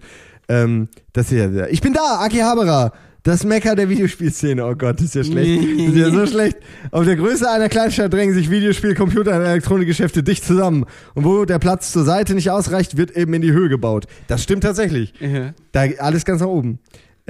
Ähm, 0.50 0.90
das 1.14 1.30
hier. 1.30 1.68
Ich 1.70 1.82
bin 1.82 1.94
da, 1.94 2.20
Akihabara. 2.20 2.94
Das 3.24 3.44
Mecker 3.44 3.76
der 3.76 3.88
Videospielszene. 3.88 4.66
Oh 4.66 4.74
Gott, 4.74 4.96
das 4.96 5.06
ist 5.06 5.16
ja 5.16 5.24
schlecht. 5.24 5.62
Das 5.64 5.88
ist 5.90 5.96
ja 5.96 6.10
so 6.10 6.26
schlecht. 6.26 6.58
Auf 6.90 7.06
der 7.06 7.16
Größe 7.16 7.48
einer 7.48 7.70
Kleinstadt 7.70 8.12
drängen 8.12 8.34
sich 8.34 8.50
Videospiel, 8.50 8.96
Computer 8.96 9.36
und 9.38 9.44
Elektronikgeschäfte 9.46 10.24
dicht 10.24 10.44
zusammen. 10.44 10.86
Und 11.14 11.24
wo 11.24 11.46
der 11.46 11.60
Platz 11.60 11.92
zur 11.92 12.04
Seite 12.04 12.34
nicht 12.34 12.50
ausreicht, 12.50 12.98
wird 12.98 13.12
eben 13.16 13.32
in 13.36 13.44
die 13.44 13.52
Höhe 13.52 13.70
gebaut. 13.70 14.08
Das 14.28 14.42
stimmt 14.42 14.64
tatsächlich. 14.64 15.14
Ja. 15.20 15.54
Da 15.72 15.84
alles 16.00 16.26
ganz 16.26 16.42
nach 16.42 16.48
oben. 16.48 16.80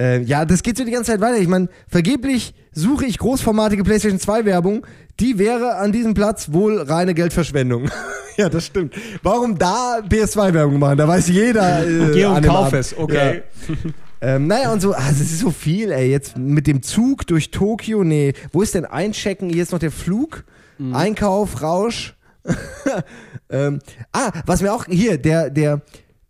Äh, 0.02 0.22
ja, 0.22 0.44
das 0.44 0.64
geht 0.64 0.76
so 0.76 0.84
die 0.84 0.90
ganze 0.90 1.12
Zeit 1.12 1.20
weiter. 1.20 1.38
Ich 1.38 1.46
meine, 1.46 1.68
vergeblich 1.86 2.54
suche 2.72 3.06
ich 3.06 3.18
großformatige 3.18 3.84
PlayStation 3.84 4.18
2 4.18 4.44
Werbung. 4.44 4.84
Die 5.20 5.38
wäre 5.38 5.76
an 5.76 5.92
diesem 5.92 6.14
Platz 6.14 6.52
wohl 6.52 6.80
reine 6.80 7.14
Geldverschwendung. 7.14 7.88
ja, 8.36 8.48
das 8.48 8.66
stimmt. 8.66 8.94
Warum 9.22 9.58
da 9.58 10.00
PS2 10.00 10.54
Werbung 10.54 10.80
machen? 10.80 10.98
Da 10.98 11.06
weiß 11.06 11.28
jeder. 11.28 11.86
Äh, 11.92 12.12
Geh 12.14 12.24
und 12.24 12.44
kauf 12.44 12.72
es, 12.72 12.96
okay. 12.96 13.42
Ja. 13.68 14.36
Ähm, 14.36 14.46
naja, 14.46 14.72
und 14.72 14.80
so, 14.80 14.92
also 14.92 15.22
es 15.22 15.32
ist 15.32 15.40
so 15.40 15.50
viel, 15.50 15.90
ey. 15.90 16.10
Jetzt 16.10 16.36
mit 16.36 16.66
dem 16.66 16.82
Zug 16.82 17.26
durch 17.26 17.50
Tokio, 17.50 18.02
nee. 18.02 18.34
Wo 18.52 18.62
ist 18.62 18.74
denn 18.74 18.84
Einchecken? 18.84 19.50
Hier 19.50 19.62
ist 19.62 19.72
noch 19.72 19.78
der 19.78 19.90
Flug. 19.90 20.44
Einkauf, 20.92 21.62
Rausch. 21.62 22.14
ähm, 23.50 23.78
ah, 24.12 24.32
was 24.46 24.62
mir 24.62 24.72
auch, 24.72 24.86
hier, 24.86 25.18
der, 25.18 25.50
der 25.50 25.82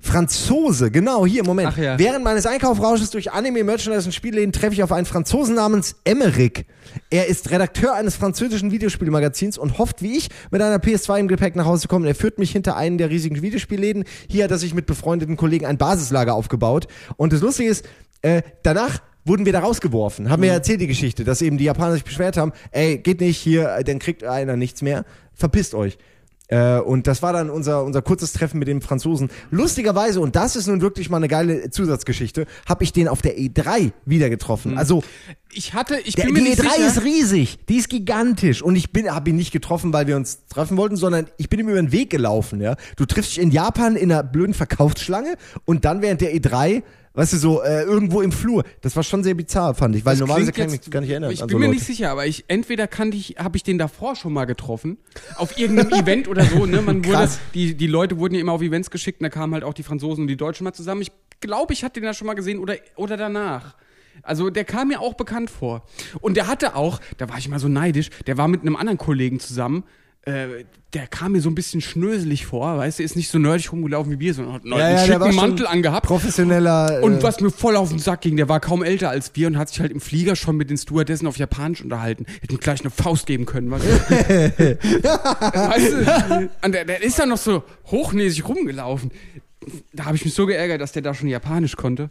Franzose, 0.04 0.90
genau, 0.90 1.24
hier, 1.24 1.44
Moment. 1.44 1.70
Ach 1.72 1.78
ja. 1.78 1.96
Während 1.96 2.24
meines 2.24 2.44
Einkaufrausches 2.44 3.10
durch 3.10 3.30
Anime, 3.30 3.62
Merchandise 3.62 4.06
und 4.06 4.12
Spielläden 4.12 4.52
treffe 4.52 4.74
ich 4.74 4.82
auf 4.82 4.90
einen 4.90 5.06
Franzosen 5.06 5.54
namens 5.54 5.94
Emmerich. 6.04 6.66
Er 7.08 7.28
ist 7.28 7.50
Redakteur 7.52 7.94
eines 7.94 8.16
französischen 8.16 8.72
Videospielmagazins 8.72 9.58
und 9.58 9.78
hofft, 9.78 10.02
wie 10.02 10.18
ich, 10.18 10.28
mit 10.50 10.60
einer 10.60 10.78
PS2 10.78 11.20
im 11.20 11.28
Gepäck 11.28 11.54
nach 11.54 11.66
Hause 11.66 11.82
zu 11.82 11.88
kommen. 11.88 12.04
Er 12.04 12.16
führt 12.16 12.38
mich 12.38 12.50
hinter 12.50 12.76
einen 12.76 12.98
der 12.98 13.10
riesigen 13.10 13.40
Videospielläden. 13.42 14.04
Hier 14.28 14.44
hat 14.44 14.50
er 14.50 14.58
sich 14.58 14.74
mit 14.74 14.86
befreundeten 14.86 15.36
Kollegen 15.36 15.66
ein 15.66 15.78
Basislager 15.78 16.34
aufgebaut. 16.34 16.88
Und 17.16 17.32
das 17.32 17.40
Lustige 17.40 17.70
ist, 17.70 17.86
äh, 18.22 18.42
danach 18.64 19.00
wurden 19.24 19.46
wir 19.46 19.52
da 19.52 19.60
rausgeworfen. 19.60 20.30
Haben 20.30 20.42
wir 20.42 20.48
ja 20.48 20.54
erzählt 20.54 20.80
die 20.80 20.88
Geschichte, 20.88 21.22
dass 21.22 21.42
eben 21.42 21.58
die 21.58 21.64
Japaner 21.64 21.92
sich 21.92 22.04
beschwert 22.04 22.36
haben, 22.36 22.52
ey, 22.72 22.98
geht 22.98 23.20
nicht 23.20 23.38
hier, 23.38 23.76
äh, 23.76 23.84
dann 23.84 24.00
kriegt 24.00 24.24
einer 24.24 24.56
nichts 24.56 24.82
mehr. 24.82 25.04
Verpisst 25.32 25.74
euch. 25.74 25.96
Äh, 26.52 26.80
und 26.80 27.06
das 27.06 27.22
war 27.22 27.32
dann 27.32 27.48
unser, 27.48 27.82
unser 27.82 28.02
kurzes 28.02 28.34
Treffen 28.34 28.58
mit 28.58 28.68
dem 28.68 28.82
Franzosen. 28.82 29.30
Lustigerweise, 29.50 30.20
und 30.20 30.36
das 30.36 30.54
ist 30.54 30.66
nun 30.66 30.82
wirklich 30.82 31.08
mal 31.08 31.16
eine 31.16 31.28
geile 31.28 31.70
Zusatzgeschichte, 31.70 32.44
habe 32.68 32.84
ich 32.84 32.92
den 32.92 33.08
auf 33.08 33.22
der 33.22 33.38
E3 33.38 33.92
wieder 34.04 34.28
getroffen. 34.28 34.76
Also 34.76 35.02
Ich 35.54 35.72
hatte, 35.72 35.98
ich 36.04 36.14
der, 36.14 36.24
bin 36.24 36.34
mir 36.34 36.40
die 36.40 36.48
nicht 36.50 36.60
E3 36.60 36.74
sicher. 36.74 36.86
ist 36.88 37.04
riesig, 37.04 37.58
die 37.70 37.76
ist 37.76 37.88
gigantisch 37.88 38.60
und 38.60 38.76
ich 38.76 38.92
bin 38.92 39.10
habe 39.10 39.30
ihn 39.30 39.36
nicht 39.36 39.52
getroffen, 39.52 39.94
weil 39.94 40.06
wir 40.06 40.16
uns 40.16 40.46
treffen 40.48 40.76
wollten, 40.76 40.96
sondern 40.96 41.26
ich 41.38 41.48
bin 41.48 41.58
ihm 41.58 41.70
über 41.70 41.80
den 41.80 41.90
Weg 41.90 42.10
gelaufen, 42.10 42.60
ja. 42.60 42.76
Du 42.96 43.06
triffst 43.06 43.30
dich 43.30 43.42
in 43.42 43.50
Japan 43.50 43.96
in 43.96 44.12
einer 44.12 44.22
blöden 44.22 44.52
Verkaufsschlange 44.52 45.36
und 45.64 45.86
dann 45.86 46.02
während 46.02 46.20
der 46.20 46.34
E3 46.34 46.82
Weißt 47.14 47.34
du, 47.34 47.36
so 47.36 47.62
äh, 47.62 47.82
irgendwo 47.82 48.22
im 48.22 48.32
Flur. 48.32 48.64
Das 48.80 48.96
war 48.96 49.02
schon 49.02 49.22
sehr 49.22 49.34
bizarr, 49.34 49.74
fand 49.74 49.94
ich, 49.96 50.04
weil 50.04 50.14
Das 50.14 50.20
normalerweise 50.20 50.52
kann 50.52 50.66
ich 50.66 50.80
mich 50.80 50.90
gar 50.90 51.00
nicht 51.00 51.10
erinnern. 51.10 51.30
Ich 51.30 51.40
bin 51.40 51.48
so 51.50 51.58
mir 51.58 51.66
Leute. 51.66 51.74
nicht 51.76 51.86
sicher, 51.86 52.10
aber 52.10 52.26
ich 52.26 52.44
entweder 52.48 52.86
kannte 52.86 53.16
ich, 53.16 53.36
habe 53.38 53.56
ich 53.56 53.62
den 53.62 53.76
davor 53.76 54.16
schon 54.16 54.32
mal 54.32 54.46
getroffen, 54.46 54.96
auf 55.36 55.58
irgendeinem 55.58 55.92
Event 56.02 56.28
oder 56.28 56.44
so. 56.44 56.64
Ne, 56.64 56.80
man 56.80 57.04
wurde, 57.04 57.28
die 57.52 57.74
die 57.74 57.86
Leute 57.86 58.18
wurden 58.18 58.34
ja 58.34 58.40
immer 58.40 58.52
auf 58.52 58.62
Events 58.62 58.90
geschickt, 58.90 59.20
und 59.20 59.24
da 59.24 59.28
kamen 59.30 59.52
halt 59.52 59.64
auch 59.64 59.74
die 59.74 59.82
Franzosen 59.82 60.22
und 60.22 60.28
die 60.28 60.36
Deutschen 60.38 60.64
mal 60.64 60.72
zusammen. 60.72 61.02
Ich 61.02 61.12
glaube, 61.40 61.74
ich 61.74 61.84
hatte 61.84 62.00
den 62.00 62.04
da 62.04 62.14
schon 62.14 62.26
mal 62.26 62.34
gesehen 62.34 62.58
oder 62.58 62.76
oder 62.96 63.16
danach. 63.18 63.74
Also 64.22 64.50
der 64.50 64.64
kam 64.64 64.88
mir 64.88 65.00
auch 65.00 65.14
bekannt 65.14 65.50
vor. 65.50 65.84
Und 66.20 66.36
der 66.36 66.46
hatte 66.46 66.76
auch, 66.76 67.00
da 67.18 67.28
war 67.28 67.38
ich 67.38 67.48
mal 67.48 67.58
so 67.58 67.68
neidisch, 67.68 68.10
der 68.26 68.36
war 68.38 68.48
mit 68.48 68.60
einem 68.62 68.76
anderen 68.76 68.98
Kollegen 68.98 69.40
zusammen. 69.40 69.84
Äh, 70.24 70.64
der 70.92 71.06
kam 71.08 71.32
mir 71.32 71.40
so 71.40 71.48
ein 71.48 71.54
bisschen 71.54 71.80
schnöselig 71.80 72.44
vor, 72.46 72.76
weißt 72.78 72.98
du, 72.98 73.02
ist 73.02 73.16
nicht 73.16 73.28
so 73.30 73.38
nerdig 73.38 73.72
rumgelaufen 73.72 74.12
wie 74.12 74.20
wir, 74.20 74.34
sondern 74.34 74.54
hat 74.54 74.62
einen 74.62 74.72
Ja, 74.74 74.90
ja, 74.90 74.98
schicken 74.98 75.34
Mantel 75.34 75.66
angehabt. 75.66 76.06
Professioneller. 76.06 77.00
Äh, 77.00 77.02
Und 77.04 77.22
was 77.22 77.40
mir 77.40 77.50
voll 77.50 77.76
auf 77.76 77.88
den 77.88 77.98
Sack 77.98 78.20
ging, 78.20 78.36
der 78.36 78.48
war 78.48 78.60
kaum 78.60 78.82
älter 78.84 79.08
als 79.10 79.32
wir 79.34 79.46
und 79.48 79.56
hat 79.58 79.70
sich 79.70 79.80
halt 79.80 79.90
im 79.90 80.00
Flieger 80.00 80.36
schon 80.36 80.56
mit 80.56 80.70
den 80.70 80.76
Stewardessen 80.76 81.26
auf 81.26 81.38
Japanisch 81.38 81.82
unterhalten. 81.82 82.26
Hätten 82.40 82.58
gleich 82.58 82.82
eine 82.82 82.90
Faust 82.90 83.26
geben 83.26 83.46
können, 83.46 83.70
weißt 83.70 83.84
du? 83.84 83.90
weißt 84.78 85.92
du? 85.92 86.50
Und 86.64 86.72
der, 86.72 86.84
der 86.84 87.02
ist 87.02 87.18
dann 87.18 87.30
noch 87.30 87.38
so 87.38 87.64
hochnäsig 87.86 88.46
rumgelaufen. 88.46 89.10
Da 89.92 90.04
habe 90.04 90.16
ich 90.16 90.24
mich 90.24 90.34
so 90.34 90.46
geärgert, 90.46 90.80
dass 90.80 90.92
der 90.92 91.02
da 91.02 91.14
schon 91.14 91.28
Japanisch 91.28 91.76
konnte. 91.76 92.10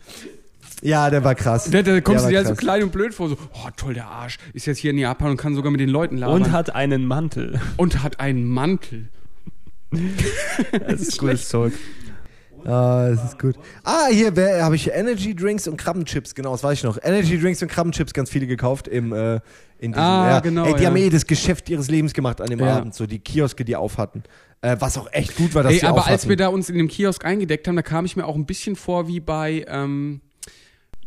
Ja, 0.82 1.10
der 1.10 1.24
war 1.24 1.36
krass. 1.36 1.70
Da, 1.70 1.82
da 1.82 2.02
kommst 2.02 2.26
Der 2.26 2.32
du 2.32 2.38
dir 2.38 2.44
so 2.44 2.50
krass. 2.50 2.58
klein 2.58 2.84
und 2.84 2.92
blöd 2.92 3.14
vor, 3.14 3.30
so, 3.30 3.38
oh 3.54 3.70
toll, 3.78 3.94
der 3.94 4.08
Arsch, 4.08 4.38
ist 4.54 4.66
jetzt 4.66 4.80
hier 4.80 4.92
in 4.92 4.98
Japan 4.98 5.32
und 5.32 5.38
kann 5.38 5.56
sogar 5.56 5.72
mit 5.72 5.80
den 5.82 5.90
Leuten 5.90 6.18
labern. 6.18 6.42
Und 6.44 6.52
hat 6.52 6.74
einen 6.76 7.06
Mantel. 7.06 7.60
und 7.78 8.02
hat 8.04 8.20
einen 8.20 8.46
Mantel. 8.46 9.10
Das 10.88 11.02
ist 11.02 11.18
gutes 11.18 11.50
Zeug. 11.50 11.74
Ah, 12.64 13.10
das 13.10 13.24
ist 13.26 13.40
gut. 13.40 13.56
Ah, 13.84 14.06
hier 14.12 14.32
habe 14.64 14.76
ich 14.76 14.92
Energy 14.92 15.36
Drinks 15.36 15.68
und 15.68 15.78
Krabbenchips, 15.78 16.36
genau, 16.36 16.52
das 16.52 16.64
weiß 16.64 16.78
ich 16.78 16.84
noch. 16.84 16.98
Energy 17.02 17.40
Drinks 17.42 17.62
und 17.64 17.70
Krabbenchips 17.70 18.14
ganz 18.14 18.30
viele 18.30 18.46
gekauft 18.46 18.88
im 18.88 19.12
äh, 19.14 19.40
in 19.80 19.94
diesem, 19.94 20.04
Ah, 20.04 20.30
ja. 20.30 20.40
genau, 20.42 20.66
Ey, 20.66 20.76
die 20.76 20.84
ja. 20.84 20.90
haben 20.90 20.96
eh 20.98 21.10
das 21.10 21.26
Geschäft 21.26 21.68
ihres 21.72 21.90
Lebens 21.90 22.14
gemacht 22.14 22.40
an 22.40 22.48
dem 22.48 22.60
Ja. 22.60 22.78
Abend, 22.78 22.94
so 22.94 23.08
die 23.08 23.18
Kioske, 23.18 23.66
die 23.66 23.76
auf 23.76 23.98
hatten. 23.98 24.22
Äh, 24.62 24.76
was 24.80 24.96
auch 25.00 25.12
echt 25.12 25.36
gut 25.36 25.56
war, 25.56 25.64
dass 25.64 25.74
Ey, 25.74 25.80
die 25.80 25.86
aber 25.88 26.02
auf 26.02 26.08
als 26.08 26.22
hatten. 26.22 26.30
wir 26.30 26.38
da 26.38 26.50
uns 26.50 26.70
in 26.70 26.78
dem 26.78 26.88
Kiosk 26.88 27.26
eingedeckt 27.26 27.68
haben, 27.68 27.76
da 27.76 27.82
kam 27.82 28.06
ich 28.06 28.16
mir 28.16 28.26
auch 28.28 28.36
ein 28.36 28.46
bisschen 28.46 28.76
vor 28.76 29.08
wie 29.08 29.20
bei 29.20 29.66
ähm, 29.68 30.22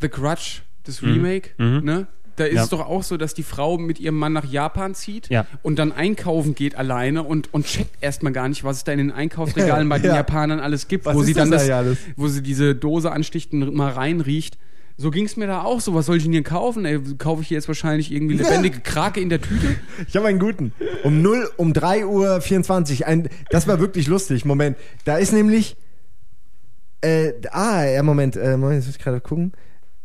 The 0.05 0.11
Grudge, 0.11 0.61
das 0.85 1.03
Remake, 1.03 1.51
ne? 1.59 2.07
Da 2.37 2.45
ist 2.47 2.51
Mhm. 2.51 2.57
Ja. 2.57 2.63
es 2.65 2.69
doch 2.71 2.81
auch 2.85 3.03
so, 3.05 3.17
dass 3.17 3.33
die 3.33 3.45
Frau 3.45 3.79
mit 3.79 4.01
ihrem 4.01 4.17
Mann 4.17 4.33
nach 4.33 4.45
Japan 4.45 4.95
zieht 4.97 5.29
Ja. 5.31 5.47
und 5.63 5.79
dann 5.79 5.93
einkaufen 5.93 6.55
geht 6.57 6.75
alleine 6.75 7.23
und, 7.23 7.55
und 7.55 7.65
checkt 7.65 7.97
erstmal 8.03 8.33
gar 8.33 8.49
nicht, 8.49 8.65
was 8.65 8.79
es 8.79 8.85
da 8.85 8.91
in 8.91 8.99
den 8.99 9.13
Einkaufsregalen 9.13 9.89
bei 9.89 9.99
den 10.01 10.11
Ja. 10.11 10.17
Japanern 10.17 10.59
alles 10.59 10.89
gibt, 10.89 11.07
Was 11.07 11.15
wo 11.15 11.23
sie 11.23 11.33
dann 11.33 11.53
das 11.53 11.69
das, 11.69 11.97
wo 12.17 12.27
sie 12.27 12.43
diese 12.43 12.75
Dose 12.75 13.13
ansticht 13.13 13.53
und 13.53 13.73
mal 13.75 13.93
reinriecht. 13.93 14.59
So 14.97 15.11
ging 15.13 15.25
es 15.27 15.37
mir 15.37 15.47
da 15.47 15.63
auch 15.63 15.81
so. 15.81 15.95
Was 15.95 16.07
soll 16.07 16.17
ich 16.17 16.25
denn 16.25 16.33
hier 16.33 16.43
kaufen? 16.43 16.85
Ey, 16.85 17.01
kaufe 17.19 17.43
ich 17.43 17.49
hier 17.49 17.57
jetzt 17.57 17.67
wahrscheinlich 17.69 18.11
irgendwie 18.13 18.37
lebendige 18.37 18.81
Krake 18.85 19.21
in 19.21 19.29
der 19.29 19.41
Tüte? 19.41 19.77
Ich 20.09 20.17
habe 20.17 20.27
einen 20.29 20.39
guten. 20.41 20.73
Um 21.05 21.23
0, 21.23 21.51
um 21.57 21.73
3 21.73 22.05
Uhr 22.07 22.41
24. 22.41 23.07
Ein, 23.07 23.29
das 23.51 23.67
war 23.69 23.79
wirklich 23.81 24.07
lustig. 24.09 24.45
Moment. 24.45 24.77
Da 25.05 25.17
ist 25.19 25.33
nämlich. 25.33 25.77
Äh, 27.01 27.33
ah, 27.51 27.85
ja, 27.85 28.03
Moment. 28.03 28.37
Äh, 28.37 28.57
Moment, 28.57 28.77
jetzt 28.79 28.87
muss 28.87 28.97
ich 28.97 29.03
gerade 29.03 29.21
gucken. 29.21 29.53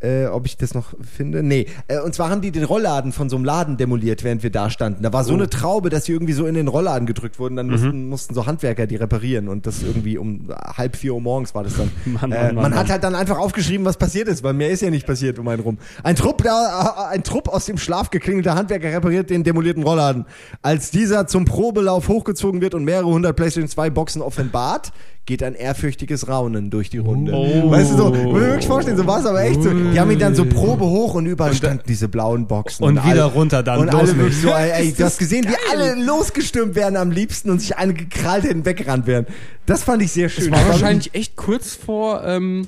Äh, 0.02 0.28
ob 0.28 0.46
ich 0.46 0.56
das 0.56 0.74
noch 0.74 0.94
finde. 1.02 1.44
Nee. 1.44 1.66
Äh, 1.90 2.00
und 2.00 2.16
zwar 2.16 2.30
haben 2.30 2.40
die 2.40 2.52
den 2.52 2.64
Rollladen 2.64 3.12
von 3.12 3.30
so 3.30 3.36
einem 3.36 3.44
Laden 3.44 3.76
demoliert, 3.76 4.24
während 4.24 4.44
wir 4.44 4.50
da 4.50 4.70
standen. 4.70 5.04
Da 5.04 5.12
war 5.12 5.22
Oh. 5.22 5.28
so 5.28 5.34
eine 5.34 5.50
Traube, 5.50 5.90
dass 5.90 6.06
sie 6.06 6.14
irgendwie 6.14 6.32
so 6.32 6.46
in 6.46 6.56
den 6.56 6.70
Rollladen 6.70 7.06
gedrückt 7.06 7.38
wurden. 7.38 7.56
Mhm. 7.56 7.58
Dann 7.58 7.68
mussten, 7.70 8.08
mussten 8.10 8.34
so 8.34 8.46
Handwerker 8.46 8.88
die 8.88 8.96
reparieren. 8.96 9.50
Und 9.50 9.68
das 9.68 9.84
irgendwie 9.84 10.18
um 10.18 10.48
halb 10.78 10.96
vier 10.96 11.16
Uhr 11.16 11.20
morgens 11.22 11.54
war 11.54 11.64
das 11.66 11.76
dann. 11.76 11.92
Mann, 12.06 12.30
Mann, 12.30 12.32
äh, 12.32 12.44
Mann, 12.46 12.56
man 12.56 12.64
hat 12.76 12.84
Mann. 12.84 12.90
halt 12.92 13.04
dann 13.04 13.14
einfach 13.16 13.38
aufgeschrieben, 13.38 13.86
was 13.86 13.98
passiert 13.98 14.30
ist, 14.30 14.42
weil 14.42 14.54
mehr 14.54 14.70
ist 14.70 14.82
ja 14.82 14.90
nicht 14.90 15.06
passiert 15.06 15.38
um 15.38 15.48
einen 15.50 15.62
rum. 15.64 15.78
Ein 16.02 16.16
Trupp, 16.16 16.44
da, 16.44 17.10
ein 17.12 17.24
Trupp 17.24 17.50
aus 17.50 17.66
dem 17.66 17.78
Schlaf 17.78 18.10
geklingelter 18.10 18.56
Handwerker 18.56 18.94
repariert 18.94 19.30
den 19.30 19.44
demolierten 19.44 19.84
Rollladen. 19.84 20.26
Als 20.62 20.92
dieser 20.92 21.28
zum 21.28 21.44
Probelauf 21.44 22.08
hochgezogen 22.08 22.62
wird 22.62 22.74
und 22.74 22.86
mehrere 22.86 23.08
hundert 23.08 23.36
PlayStation 23.36 23.68
2 23.70 23.90
Boxen 23.90 24.22
offenbart, 24.22 24.94
geht 25.30 25.44
ein 25.44 25.54
ehrfürchtiges 25.54 26.28
Raunen 26.28 26.72
durch 26.72 26.90
die 26.90 26.98
Runde. 26.98 27.32
Oh. 27.34 27.70
Weißt 27.70 27.92
du 27.92 27.98
so, 27.98 28.06
muss 28.10 28.18
mir 28.18 28.42
wirklich 28.42 28.66
vorstellen, 28.66 28.98
so 28.98 29.06
war 29.06 29.20
es 29.20 29.28
aber 29.28 29.44
echt 29.44 29.62
so. 29.62 29.70
Die 29.72 30.00
haben 30.00 30.10
ihn 30.10 30.18
dann 30.18 30.34
so 30.34 30.44
Probe 30.44 30.86
hoch 30.86 31.14
und 31.14 31.28
überall 31.28 31.54
standen 31.54 31.84
diese 31.88 32.08
blauen 32.08 32.48
Boxen. 32.48 32.84
und 32.84 32.96
wieder 32.96 33.26
alle- 33.26 33.34
runter 33.34 33.62
dann, 33.62 33.78
Und 33.80 33.94
alle 33.94 34.18
wirklich 34.18 34.42
so, 34.42 34.50
ey, 34.50 34.72
ey, 34.88 34.92
du 34.92 35.04
hast 35.04 35.20
gesehen, 35.20 35.46
wie 35.48 35.56
alle 35.72 35.94
losgestürmt 36.04 36.74
werden 36.74 36.98
am 36.98 37.12
liebsten 37.12 37.52
und 37.52 37.60
sich 37.60 37.78
eine 37.78 37.94
gekrallt 37.94 38.44
hätten 38.44 38.66
weggerannt 38.66 39.06
werden. 39.06 39.28
Das 39.68 39.84
fand 39.84 40.02
ich 40.02 40.12
sehr 40.12 40.30
schön. 40.30 40.50
War 40.50 40.58
Das 40.58 40.62
war 40.68 40.74
wahrscheinlich 40.74 41.14
echt 41.14 41.36
kurz 41.36 41.76
vor. 41.76 42.24
Ähm, 42.26 42.68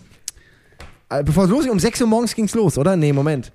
äh, 1.09 1.23
Bevor 1.23 1.45
es 1.45 1.49
losging, 1.49 1.71
um 1.71 1.79
6 1.79 1.99
Uhr 1.99 2.07
morgens 2.07 2.35
ging's 2.35 2.53
los, 2.53 2.77
oder? 2.77 2.95
Nee, 2.95 3.11
Moment. 3.11 3.51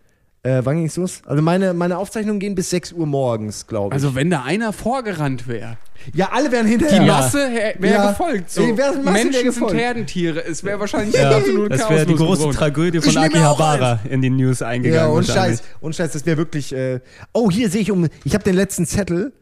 Äh, 0.47 0.65
wann 0.65 0.77
ging's 0.77 0.97
los? 0.97 1.23
Also 1.27 1.43
meine, 1.43 1.75
meine 1.75 1.99
Aufzeichnungen 1.99 2.39
gehen 2.39 2.55
bis 2.55 2.71
6 2.71 2.93
Uhr 2.93 3.07
morgens, 3.07 3.67
glaube 3.67 3.89
ich. 3.89 3.93
also 3.95 4.15
wenn 4.15 4.31
da 4.31 4.43
einer 4.43 4.73
vorgerannt 4.73 5.49
wäre. 5.49 5.77
ja, 6.15 6.29
alle 6.31 6.53
wären 6.53 6.67
Die 6.67 6.73
hinterher. 6.73 7.03
Masse 7.05 7.39
wäre 7.79 7.95
Ja. 7.95 8.11
gefolgt. 8.11 8.51
So. 8.51 8.65
Die 8.65 8.73
Masse 8.73 8.99
Menschen 8.99 9.33
sind 9.33 9.45
gefolgt. 9.45 9.75
Herdentiere. 9.75 10.45
Es 10.45 10.63
wäre 10.63 10.79
wahrscheinlich 10.79 11.15
Ja, 11.17 11.31
absolut 11.37 11.73
das 11.73 11.91
wäre 11.91 12.07
die 12.07 12.15
große. 12.15 12.51
Tragödie 12.51 13.01
von 13.01 13.17
auch 13.17 13.23
Akihabara 13.23 14.01
in 14.09 14.23
die 14.23 14.31
News 14.31 14.63
eingegangen. 14.63 15.09
Ja, 15.11 15.13
und. 15.13 15.27
Scheiß. 15.27 15.63
Und 15.81 15.97
Scheiß, 15.97 16.13
das 16.13 16.25
wäre 16.27 16.37
wirklich. 16.37 16.73
Äh 16.73 17.01
oh, 17.33 17.51
hier 17.51 17.69
sehe 17.69 17.81
ich 17.81 17.91
um. 17.91 18.07
Ich 18.25 18.35
habe 18.35 18.45
den 18.45 18.55
letzten 18.55 18.87
Zettel. 18.87 19.33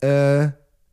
Äh, 0.00 0.48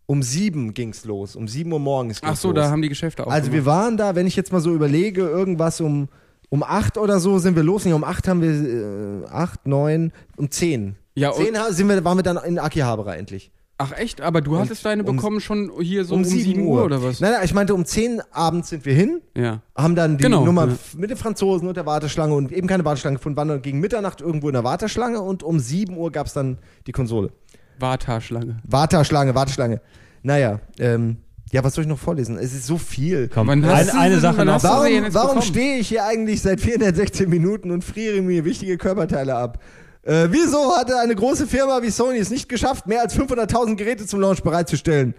um 0.07 0.21
7 0.23 0.73
ging's 0.73 1.03
los. 1.05 1.35
Um 1.35 1.47
7 1.47 1.71
Uhr 1.73 1.79
morgens 1.79 2.21
ging's 2.21 2.33
Ach 2.33 2.37
so, 2.39 2.49
los. 2.49 2.55
da 2.55 2.69
haben 2.69 2.81
die 2.81 2.89
Geschäfte 2.89 3.23
aufgemacht. 3.23 3.41
Also 3.41 3.51
wir 3.51 3.65
waren 3.65 3.97
da, 3.97 4.15
wenn 4.15 4.27
ich 4.27 4.35
jetzt 4.35 4.51
mal 4.53 4.61
so 4.61 4.73
überlege, 4.73 5.21
irgendwas 5.21 5.81
um, 5.81 6.09
um 6.49 6.63
8 6.63 6.97
oder 6.97 7.19
so 7.19 7.39
sind 7.39 7.55
wir 7.55 7.63
los. 7.63 7.85
Nee, 7.85 7.93
um 7.93 8.03
8 8.03 8.27
haben 8.27 8.41
wir 8.41 9.23
äh, 9.23 9.27
8, 9.29 9.67
9, 9.67 10.11
um 10.37 10.49
10. 10.51 10.95
Ja, 11.15 11.29
und- 11.29 11.43
10 11.45 11.57
ha- 11.59 11.71
sind 11.71 11.87
wir, 11.89 12.03
waren 12.03 12.17
wir 12.17 12.23
dann 12.23 12.37
in 12.45 12.59
Akihabara 12.59 13.15
endlich. 13.15 13.51
Ach 13.77 13.91
echt? 13.91 14.21
Aber 14.21 14.39
du 14.39 14.57
hattest 14.57 14.85
deine 14.85 15.03
um- 15.03 15.17
bekommen 15.17 15.41
schon 15.41 15.69
hier 15.81 16.05
so 16.05 16.15
um, 16.15 16.23
7 16.23 16.61
Uhr 16.65 16.85
oder 16.85 17.03
was? 17.03 17.19
Nein, 17.19 17.33
nein, 17.33 17.41
ich 17.43 17.53
meinte, 17.53 17.73
um 17.75 17.83
10 17.83 18.21
abends 18.31 18.69
sind 18.69 18.85
wir 18.85 18.93
hin, 18.93 19.19
Ja. 19.35 19.61
haben 19.75 19.95
dann 19.95 20.17
die 20.17 20.23
Genau, 20.23 20.45
Nummer 20.45 20.67
ja. 20.67 20.73
mit 20.95 21.09
den 21.09 21.17
Franzosen 21.17 21.67
und 21.67 21.75
der 21.75 21.85
Warteschlange 21.85 22.33
und 22.33 22.53
eben 22.53 22.67
keine 22.67 22.85
Warteschlange 22.85 23.17
gefunden, 23.17 23.35
waren 23.37 23.49
dann 23.49 23.61
gegen 23.61 23.81
Mitternacht 23.81 24.21
irgendwo 24.21 24.47
in 24.47 24.53
der 24.53 24.63
Warteschlange 24.63 25.19
und 25.19 25.43
um 25.43 25.59
7 25.59 25.97
Uhr 25.97 26.09
gab 26.11 26.27
es 26.27 26.33
dann 26.33 26.57
die 26.87 26.93
Konsole. 26.93 27.31
Wartaschlange. 27.79 28.57
Warteschlange, 28.63 29.35
Warteschlange. 29.35 29.81
Naja, 30.23 30.59
ähm, 30.79 31.17
ja, 31.55 31.63
was 31.63 31.73
soll 31.73 31.85
ich 31.85 31.87
noch 31.87 31.97
vorlesen? 31.97 32.37
Es 32.37 32.53
ist 32.53 32.65
so 32.65 32.77
viel. 32.77 33.29
Komm, 33.33 33.47
eine, 33.47 33.71
eine 33.71 34.19
Sache 34.19 34.43
noch. 34.43 34.61
Warum, 34.61 35.13
warum 35.13 35.41
stehe 35.41 35.77
ich 35.77 35.87
hier 35.87 36.03
eigentlich 36.03 36.41
seit 36.41 36.59
416 36.59 37.29
Minuten 37.29 37.71
und 37.71 37.81
friere 37.81 38.21
mir 38.21 38.43
wichtige 38.43 38.77
Körperteile 38.77 39.35
ab? 39.35 39.63
Äh, 40.03 40.27
wieso 40.31 40.75
hatte 40.75 40.99
eine 40.99 41.15
große 41.15 41.47
Firma 41.47 41.81
wie 41.81 41.91
Sony 41.91 42.17
es 42.17 42.29
nicht 42.29 42.49
geschafft, 42.49 42.87
mehr 42.87 42.99
als 42.99 43.17
500.000 43.17 43.75
Geräte 43.77 44.05
zum 44.05 44.19
Launch 44.19 44.43
bereitzustellen? 44.43 45.13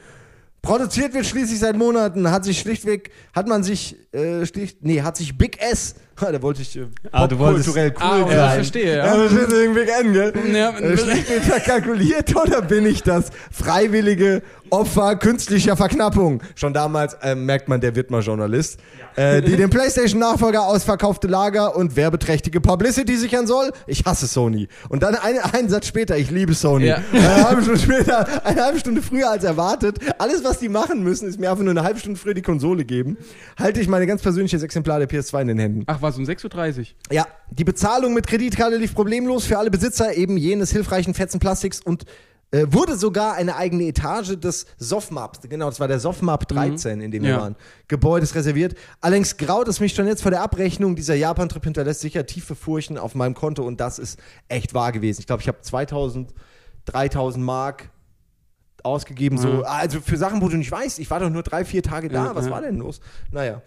Produziert 0.60 1.14
wird 1.14 1.24
schließlich 1.24 1.58
seit 1.58 1.74
Monaten, 1.74 2.30
hat 2.30 2.44
sich 2.44 2.58
schlichtweg, 2.58 3.12
hat 3.32 3.48
man 3.48 3.62
sich, 3.62 3.96
äh, 4.12 4.44
schlicht, 4.44 4.82
nee, 4.82 5.00
hat 5.00 5.16
sich 5.16 5.38
Big 5.38 5.62
S 5.62 5.94
da 6.32 6.42
wollte 6.42 6.62
ich 6.62 6.76
äh, 6.76 6.86
Ah, 7.12 7.26
du 7.26 7.38
wolltest- 7.38 7.66
popkulturell 7.66 7.94
cool 8.00 8.32
Ah, 8.32 8.36
sein. 8.36 8.54
verstehe, 8.56 8.96
ja. 8.96 9.06
ja 9.06 9.16
das 9.24 9.32
ist 9.32 9.52
irgendwie 9.52 9.92
an, 9.92 10.12
gell? 10.12 10.32
Ja. 10.52 10.70
Äh, 10.78 10.94
ich 10.94 11.44
verkalkuliert 11.44 12.34
oder 12.36 12.62
bin 12.62 12.86
ich 12.86 13.02
das 13.02 13.30
freiwillige 13.50 14.42
Opfer 14.70 15.16
künstlicher 15.16 15.76
Verknappung? 15.76 16.42
Schon 16.54 16.72
damals 16.72 17.14
äh, 17.22 17.34
merkt 17.34 17.68
man, 17.68 17.80
der 17.80 17.94
wird 17.94 18.10
mal 18.10 18.22
Journalist. 18.22 18.78
Äh, 19.16 19.42
die 19.42 19.56
dem 19.56 19.70
PlayStation-Nachfolger 19.70 20.66
ausverkaufte 20.66 21.26
Lager 21.28 21.76
und 21.76 21.96
werbeträchtige 21.96 22.60
Publicity 22.60 23.16
sichern 23.16 23.46
soll. 23.46 23.70
Ich 23.86 24.04
hasse 24.04 24.26
Sony. 24.26 24.68
Und 24.88 25.02
dann 25.02 25.14
ein, 25.14 25.38
einen 25.38 25.68
Satz 25.68 25.86
später, 25.86 26.16
ich 26.16 26.30
liebe 26.30 26.54
Sony. 26.54 26.86
Ja. 26.86 26.98
Eine 27.12 27.48
halbe 27.48 27.62
Stunde 27.62 27.80
später, 27.80 28.44
eine 28.44 28.64
halbe 28.64 28.78
Stunde 28.80 29.02
früher 29.02 29.30
als 29.30 29.44
erwartet. 29.44 29.98
Alles, 30.18 30.42
was 30.44 30.58
die 30.58 30.68
machen 30.68 31.02
müssen, 31.02 31.28
ist 31.28 31.38
mir 31.40 31.50
einfach 31.50 31.62
nur 31.64 31.70
eine 31.72 31.82
halbe 31.82 31.98
Stunde 32.00 32.18
früher 32.18 32.34
die 32.34 32.42
Konsole 32.42 32.84
geben. 32.84 33.16
Halte 33.58 33.80
ich 33.80 33.88
meine 33.88 34.06
ganz 34.06 34.22
persönliches 34.22 34.62
Exemplar 34.62 34.98
der 34.98 35.08
PS2 35.08 35.42
in 35.42 35.48
den 35.48 35.58
Händen. 35.58 35.82
Ach 35.86 36.02
was, 36.06 36.16
um 36.18 36.24
6.30 36.24 36.78
Uhr? 36.78 36.84
Ja, 37.12 37.26
die 37.50 37.64
Bezahlung 37.64 38.14
mit 38.14 38.26
Kreditkarte 38.26 38.76
lief 38.76 38.94
problemlos 38.94 39.44
für 39.46 39.58
alle 39.58 39.70
Besitzer 39.70 40.14
eben 40.14 40.36
jenes 40.36 40.70
hilfreichen 40.72 41.14
Fetzen 41.14 41.38
Plastiks 41.40 41.80
und 41.80 42.04
äh, 42.52 42.64
wurde 42.68 42.96
sogar 42.96 43.34
eine 43.34 43.56
eigene 43.56 43.84
Etage 43.84 44.36
des 44.38 44.66
Sofmap, 44.78 45.40
genau, 45.50 45.66
das 45.68 45.80
war 45.80 45.88
der 45.88 45.98
Sofmap 45.98 46.46
13, 46.46 47.00
in 47.00 47.10
dem 47.10 47.24
wir 47.24 47.30
Ja. 47.30 47.40
waren, 47.40 47.56
Gebäudes 47.88 48.36
reserviert. 48.36 48.76
Allerdings 49.00 49.36
graut 49.36 49.66
es 49.66 49.80
mich 49.80 49.94
schon 49.94 50.06
jetzt 50.06 50.22
vor 50.22 50.30
der 50.30 50.42
Abrechnung. 50.42 50.94
Dieser 50.94 51.16
Japan-Trip 51.16 51.64
hinterlässt 51.64 52.00
sicher 52.02 52.24
tiefe 52.24 52.54
Furchen 52.54 52.98
auf 52.98 53.16
meinem 53.16 53.34
Konto 53.34 53.64
und 53.64 53.80
das 53.80 53.98
ist 53.98 54.20
echt 54.48 54.74
wahr 54.74 54.92
gewesen. 54.92 55.20
Ich 55.22 55.26
glaube, 55.26 55.42
ich 55.42 55.48
habe 55.48 55.60
2000, 55.60 56.32
3000 56.84 57.44
Mark 57.44 57.90
ausgegeben, 58.84 59.36
so, 59.38 59.64
also 59.64 60.00
für 60.00 60.16
Sachen, 60.16 60.40
wo 60.40 60.48
du 60.48 60.56
nicht 60.56 60.70
weißt, 60.70 61.00
ich 61.00 61.10
war 61.10 61.18
doch 61.18 61.30
nur 61.30 61.42
drei, 61.42 61.64
vier 61.64 61.82
Tage 61.82 62.08
da, 62.08 62.26
Ja, 62.26 62.34
was 62.36 62.44
ja. 62.46 62.52
war 62.52 62.60
denn 62.60 62.76
los? 62.76 63.00
Naja. 63.32 63.60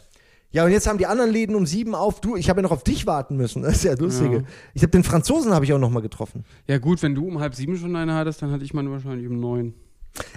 Ja, 0.52 0.66
und 0.66 0.72
jetzt 0.72 0.88
haben 0.88 0.98
die 0.98 1.06
anderen 1.06 1.32
Läden 1.32 1.56
um 1.56 1.66
sieben 1.66 1.94
auf. 1.94 2.22
Du, 2.22 2.36
ich 2.36 2.50
habe 2.50 2.60
ja 2.60 2.64
noch 2.64 2.72
auf 2.72 2.84
dich 2.84 3.06
warten 3.06 3.38
müssen. 3.38 3.64
Das 3.69 3.76
ist 3.76 3.84
ja 3.84 3.94
lustige. 3.94 4.38
Ja. 4.38 4.44
Ich 4.74 4.82
habe 4.82 4.92
den 4.92 5.03
Franzosen 5.03 5.53
habe 5.53 5.64
ich 5.64 5.74
auch 5.74 5.80
noch 5.80 5.92
mal 5.92 6.02
getroffen. 6.02 6.44
Ja 6.68 6.80
gut, 6.80 7.03
wenn 7.03 7.14
du 7.14 7.28
um 7.28 7.40
halb 7.40 7.53
sieben 7.53 7.78
schon 7.78 7.95
eine 7.95 8.16
hattest, 8.16 8.42
dann 8.42 8.52
hatte 8.52 8.64
ich 8.64 8.74
meine 8.74 8.90
wahrscheinlich 8.90 9.28
um 9.28 9.40
neun. 9.40 9.74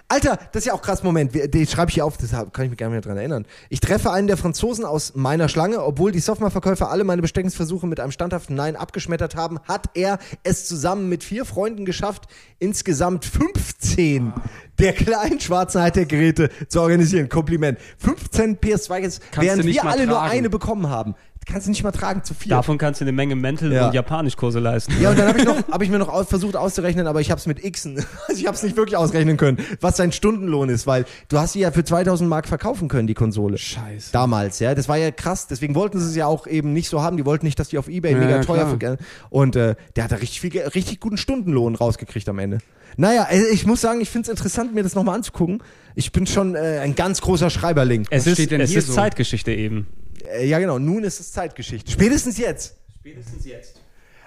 Alter, 0.08 0.38
das 0.52 0.62
ist 0.62 0.66
ja 0.66 0.74
auch 0.74 0.82
krass. 0.82 1.02
Moment, 1.02 1.34
den 1.34 1.66
schreibe 1.66 1.88
ich 1.88 1.94
hier 1.94 2.04
auf, 2.04 2.18
deshalb 2.18 2.52
kann 2.52 2.66
ich 2.66 2.70
mich 2.70 2.78
gar 2.78 2.88
nicht 2.88 2.92
mehr 2.92 3.00
dran 3.00 3.16
erinnern. 3.16 3.46
Ich 3.70 3.80
treffe 3.80 4.12
einen 4.12 4.26
der 4.26 4.36
Franzosen 4.36 4.84
aus 4.84 5.14
meiner 5.14 5.48
Schlange, 5.48 5.82
obwohl 5.82 6.12
die 6.12 6.20
Softwareverkäufer 6.20 6.90
alle 6.90 7.04
meine 7.04 7.22
Besteckungsversuche 7.22 7.86
mit 7.86 7.98
einem 7.98 8.12
standhaften 8.12 8.54
Nein 8.54 8.76
abgeschmettert 8.76 9.34
haben, 9.34 9.58
hat 9.66 9.90
er 9.94 10.18
es 10.42 10.68
zusammen 10.68 11.08
mit 11.08 11.24
vier 11.24 11.44
Freunden 11.44 11.84
geschafft, 11.84 12.26
insgesamt 12.58 13.24
15 13.24 14.34
der 14.82 14.92
kleinen 14.92 15.40
schwarzen 15.40 15.80
Hightech-Geräte 15.80 16.50
zu 16.68 16.80
organisieren. 16.80 17.28
Kompliment. 17.28 17.78
15 17.98 18.58
PS2, 18.58 18.98
jetzt, 18.98 19.22
Kannst 19.30 19.48
während 19.48 19.64
wir 19.64 19.84
alle 19.84 20.06
nur 20.06 20.16
tragen. 20.16 20.32
eine 20.32 20.50
bekommen 20.50 20.88
haben. 20.88 21.14
Kannst 21.44 21.66
du 21.66 21.70
nicht 21.70 21.82
mal 21.82 21.90
tragen, 21.90 22.22
zu 22.22 22.34
viel. 22.34 22.50
Davon 22.50 22.78
kannst 22.78 23.00
du 23.00 23.04
eine 23.04 23.12
Menge 23.12 23.34
Mental- 23.34 23.72
Ja. 23.72 23.86
und 23.88 23.94
Japanischkurse 23.94 24.60
leisten. 24.60 24.94
Ja, 25.00 25.10
und 25.10 25.18
dann 25.18 25.28
habe 25.28 25.38
ich, 25.40 25.44
noch- 25.44 25.56
hab 25.70 25.82
ich 25.82 25.90
mir 25.90 25.98
noch 25.98 26.08
aus, 26.08 26.28
versucht 26.28 26.54
auszurechnen, 26.56 27.06
aber 27.08 27.20
ich 27.20 27.30
habe 27.30 27.38
es 27.40 27.46
mit 27.46 27.60
Xen. 27.72 27.96
Also 28.28 28.40
ich 28.40 28.46
habe 28.46 28.56
es 28.56 28.62
nicht 28.62 28.76
wirklich 28.76 28.96
ausrechnen 28.96 29.36
können, 29.36 29.58
was 29.80 29.96
sein 29.96 30.12
Stundenlohn 30.12 30.68
ist, 30.68 30.86
weil 30.86 31.04
du 31.28 31.38
hast 31.38 31.54
sie 31.54 31.60
ja 31.60 31.70
für 31.72 31.82
2000 31.84 32.30
Mark 32.30 32.46
verkaufen 32.46 32.88
können, 32.88 33.06
die 33.08 33.14
Konsole. 33.14 33.58
Scheiße. 33.58 34.12
Damals, 34.12 34.60
ja. 34.60 34.74
Das 34.74 34.88
war 34.88 34.96
ja 34.96 35.10
krass. 35.10 35.48
Deswegen 35.48 35.74
wollten 35.74 35.98
sie 35.98 36.06
es 36.10 36.16
ja 36.16 36.26
auch 36.26 36.46
eben 36.46 36.72
nicht 36.72 36.88
so 36.88 37.02
haben. 37.02 37.16
Die 37.16 37.26
wollten 37.26 37.44
nicht, 37.44 37.58
dass 37.58 37.68
die 37.68 37.78
auf 37.78 37.88
Ebay 37.88 38.12
Ja, 38.12 38.18
mega 38.18 38.40
teuer 38.42 38.78
klar. 38.78 38.96
Und 39.28 39.56
äh, 39.56 39.74
der 39.96 40.04
hat 40.04 40.12
da 40.12 40.16
richtig, 40.16 40.40
viel, 40.40 40.60
richtig 40.60 41.00
guten 41.00 41.16
Stundenlohn 41.16 41.74
rausgekriegt 41.74 42.28
am 42.28 42.38
Ende. 42.38 42.58
Naja, 42.96 43.26
also 43.28 43.44
ich 43.52 43.66
muss 43.66 43.80
sagen, 43.80 44.00
ich 44.00 44.10
finde 44.10 44.26
es 44.26 44.28
interessant, 44.30 44.74
mir 44.74 44.82
das 44.82 44.94
nochmal 44.94 45.16
anzugucken. 45.16 45.62
Ich 45.94 46.12
bin 46.12 46.26
schon 46.26 46.54
äh, 46.54 46.78
ein 46.82 46.94
ganz 46.94 47.20
großer 47.20 47.50
Schreiberling. 47.50 48.06
Es 48.10 48.20
Was 48.22 48.26
ist, 48.28 48.32
steht 48.34 48.50
denn 48.52 48.60
es 48.60 48.70
hier 48.70 48.78
ist 48.78 48.86
so? 48.88 48.94
Zeitgeschichte 48.94 49.50
eben. 49.52 49.86
Äh, 50.32 50.46
ja, 50.46 50.58
genau. 50.58 50.78
Nun 50.78 51.04
ist 51.04 51.20
es 51.20 51.32
Zeitgeschichte. 51.32 51.90
Spätestens 51.90 52.38
jetzt. 52.38 52.76
Spätestens 53.00 53.44
jetzt. 53.44 53.80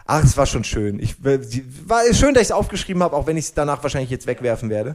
Ach, 0.05 0.23
es 0.23 0.38
war 0.38 0.45
schon 0.45 0.64
schön. 0.64 0.99
Ich, 0.99 1.23
äh, 1.25 1.39
war 1.85 2.01
schön, 2.14 2.33
dass 2.33 2.43
ich 2.43 2.49
es 2.49 2.51
aufgeschrieben 2.51 3.01
habe, 3.01 3.15
auch 3.15 3.25
wenn 3.27 3.38
ich 3.38 3.45
es 3.45 3.53
danach 3.53 3.81
wahrscheinlich 3.81 4.11
jetzt 4.11 4.27
wegwerfen 4.27 4.69
werde. 4.69 4.93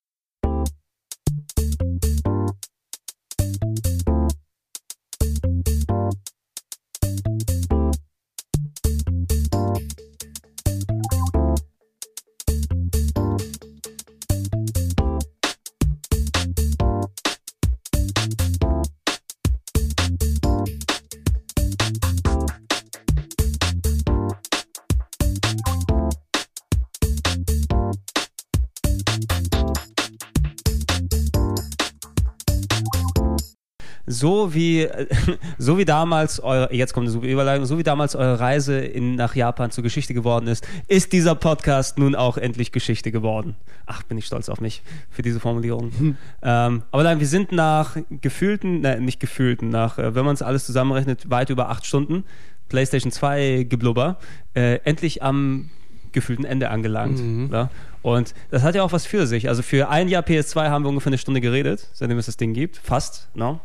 So 34.20 34.52
wie, 34.52 34.86
so 35.58 35.78
wie 35.78 35.86
damals 35.86 36.40
eure, 36.40 36.74
jetzt 36.74 36.92
kommt 36.92 37.05
eine 37.05 37.10
super 37.10 37.26
Überleitung, 37.26 37.65
so 37.65 37.78
wie 37.78 37.82
damals 37.82 38.15
eure 38.15 38.39
Reise 38.39 38.78
in, 38.78 39.15
nach 39.15 39.34
Japan 39.34 39.70
zur 39.70 39.82
Geschichte 39.82 40.12
geworden 40.12 40.47
ist, 40.47 40.68
ist 40.89 41.15
dieser 41.15 41.34
Podcast 41.34 41.99
nun 41.99 42.15
auch 42.15 42.36
endlich 42.36 42.70
Geschichte 42.70 43.12
geworden. 43.12 43.57
Ach, 43.86 44.02
bin 44.02 44.18
ich 44.18 44.26
stolz 44.26 44.50
auf 44.50 44.60
mich 44.60 44.82
für 45.08 45.23
diese 45.23 45.40
Formulierung. 45.40 45.90
Ähm, 46.42 46.82
aber 46.90 47.02
nein, 47.02 47.20
wir 47.20 47.26
sind 47.26 47.52
nach 47.52 47.97
gefühlten, 48.23 48.81
nein, 48.81 49.05
nicht 49.05 49.20
gefühlten, 49.20 49.68
nach, 49.68 49.99
äh, 49.99 50.15
wenn 50.15 50.24
man 50.24 50.34
es 50.34 50.42
alles 50.42 50.65
zusammenrechnet, 50.65 51.31
weit 51.31 51.50
über 51.50 51.68
acht 51.68 51.84
Stunden, 51.84 52.24
PlayStation 52.68 53.12
2 53.12 53.66
Geblubber, 53.68 54.16
äh, 54.55 54.76
endlich 54.84 55.23
am 55.23 55.68
gefühlten 56.12 56.44
Ende 56.44 56.70
angelangt. 56.70 57.20
Ja? 57.52 57.70
Und 58.02 58.34
das 58.50 58.62
hat 58.62 58.74
ja 58.74 58.82
auch 58.82 58.92
was 58.92 59.07
für 59.07 59.26
sich. 59.26 59.49
Also 59.49 59.62
für 59.62 59.90
ein 59.90 60.08
Jahr 60.08 60.23
PS2 60.23 60.70
haben 60.70 60.84
wir 60.84 60.89
ungefähr 60.89 61.10
eine 61.10 61.18
Stunde 61.18 61.40
geredet, 61.40 61.89
seitdem 61.92 62.18
es 62.18 62.26
das 62.26 62.36
Ding 62.36 62.55
gibt. 62.55 62.78
Fast, 62.78 63.28
no? 63.34 63.60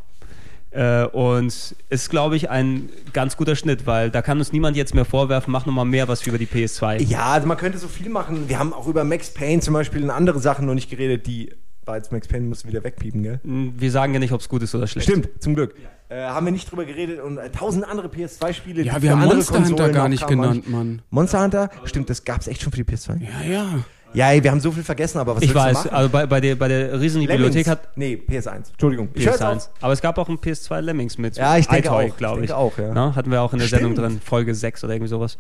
Äh, 0.76 1.06
und 1.06 1.76
ist, 1.90 2.10
glaube 2.10 2.36
ich, 2.36 2.50
ein 2.50 2.90
ganz 3.14 3.38
guter 3.38 3.56
Schnitt, 3.56 3.88
weil 3.88 4.12
da 4.12 4.22
kann 4.22 4.40
uns 4.40 4.52
niemand 4.52 4.76
jetzt 4.76 4.94
mehr 4.94 5.06
vorwerfen, 5.06 5.52
mach 5.54 5.66
nochmal 5.66 5.86
mehr 5.86 6.10
was 6.10 6.28
über 6.28 6.38
die 6.38 6.48
PS2. 6.48 7.02
Ja, 7.02 7.28
also 7.28 7.48
man 7.48 7.56
könnte 7.56 7.78
so 7.78 7.88
viel 7.88 8.10
machen. 8.10 8.50
Wir 8.50 8.60
haben 8.60 8.74
auch 8.74 8.88
über 8.88 9.06
Max 9.06 9.34
Payne 9.34 9.62
zum 9.62 9.74
Beispiel 9.74 10.04
und 10.04 10.10
andere 10.10 10.40
Sachen 10.40 10.66
noch 10.66 10.74
nicht 10.74 10.90
geredet, 10.90 11.28
die 11.28 11.54
war 11.86 11.96
jetzt 11.96 12.12
Max 12.12 12.28
Payne 12.28 12.48
muss 12.48 12.66
wieder 12.66 12.84
wegpiepen, 12.84 13.24
gell? 13.24 13.40
Wir 13.44 13.92
sagen 13.92 14.14
ja 14.14 14.20
nicht, 14.20 14.34
ob 14.34 14.42
es 14.42 14.50
gut 14.50 14.64
ist 14.64 14.76
oder 14.76 14.88
schlecht. 14.88 15.08
Stimmt, 15.08 15.30
zum 15.40 15.56
Glück. 15.56 15.76
Äh, 16.10 16.24
haben 16.24 16.46
wir 16.46 16.52
nicht 16.52 16.70
drüber 16.70 16.84
geredet 16.84 17.22
und 17.22 17.38
äh, 17.38 17.50
tausend 17.52 17.88
andere 17.88 18.08
PS2-Spiele. 18.08 18.84
Ja, 18.84 18.96
die 18.96 19.04
wir 19.04 19.12
haben 19.12 19.22
Monster 19.22 19.56
Hunter 19.56 19.70
Konsolen 19.70 19.94
gar 19.94 20.04
noch 20.04 20.10
nicht 20.10 20.28
genannt, 20.28 20.70
Mann. 20.70 21.02
Monster 21.10 21.42
Hunter? 21.42 21.70
Stimmt, 21.86 22.10
das 22.10 22.26
gab's 22.26 22.48
echt 22.48 22.62
schon 22.62 22.74
für 22.74 22.84
die 22.84 22.92
PS2? 22.92 23.22
Ja, 23.22 23.50
ja. 23.50 23.80
Ja, 24.16 24.32
ey, 24.32 24.44
wir 24.44 24.52
haben 24.52 24.60
so 24.60 24.72
viel 24.72 24.84
vergessen, 24.84 25.18
aber 25.20 25.36
was 25.36 25.44
Ich 25.44 25.50
willst 25.50 25.62
du 25.64 25.68
weiß, 25.68 25.74
machen? 25.86 25.90
also 25.92 26.10
bei, 26.10 26.26
bei, 26.26 26.42
der, 26.42 26.56
bei 26.56 26.68
der 26.68 27.00
riesigen 27.00 27.28
Bibliothek 27.28 27.68
hat 27.68 27.96
Nee, 27.98 28.20
PS1. 28.30 28.72
Entschuldigung. 28.72 29.10
Ich 29.14 29.26
hör's 29.26 29.42
PS1. 29.42 29.56
auf. 29.58 29.70
Aber 29.82 29.94
es 29.94 30.02
gab 30.02 30.18
auch 30.18 30.30
ein 30.30 30.38
PS2 30.38 30.82
Lemmings 30.82 31.18
mit. 31.18 31.38
Ja, 31.38 31.58
ich 31.58 31.68
denke 31.68 31.88
iToy, 31.88 32.12
auch. 32.12 32.18
glaube 32.18 32.38
Ich 32.40 32.44
ich. 32.46 32.48
denke 32.50 32.58
auch, 32.62 32.78
ja. 32.78 32.92
Na, 32.94 33.16
hatten 33.16 33.30
wir 33.32 33.42
auch 33.42 33.54
in 33.54 33.60
der 33.60 33.68
Sendung 33.68 33.94
Stimmt. 33.94 34.08
drin, 34.12 34.22
Folge 34.24 34.56
6 34.56 34.84
oder 34.84 34.94
irgendwie 34.94 35.10
sowas. 35.10 35.38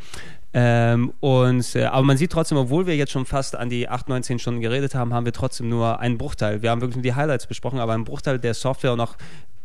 Ähm, 0.53 1.13
und, 1.19 1.75
äh, 1.75 1.85
aber 1.85 2.03
man 2.05 2.17
sieht 2.17 2.31
trotzdem, 2.31 2.57
obwohl 2.57 2.85
wir 2.87 2.95
jetzt 2.95 3.11
schon 3.11 3.25
fast 3.25 3.55
an 3.55 3.69
die 3.69 3.89
8, 3.89 4.09
9, 4.09 4.23
10 4.23 4.39
Stunden 4.39 4.61
geredet 4.61 4.95
haben, 4.95 5.13
haben 5.13 5.25
wir 5.25 5.33
trotzdem 5.33 5.69
nur 5.69 5.99
einen 5.99 6.17
Bruchteil. 6.17 6.61
Wir 6.61 6.71
haben 6.71 6.81
wirklich 6.81 6.95
nur 6.95 7.03
die 7.03 7.15
Highlights 7.15 7.47
besprochen, 7.47 7.79
aber 7.79 7.93
einen 7.93 8.05
Bruchteil 8.05 8.39
der 8.39 8.53
Software 8.53 8.93
und 8.93 8.99
auch 9.01 9.15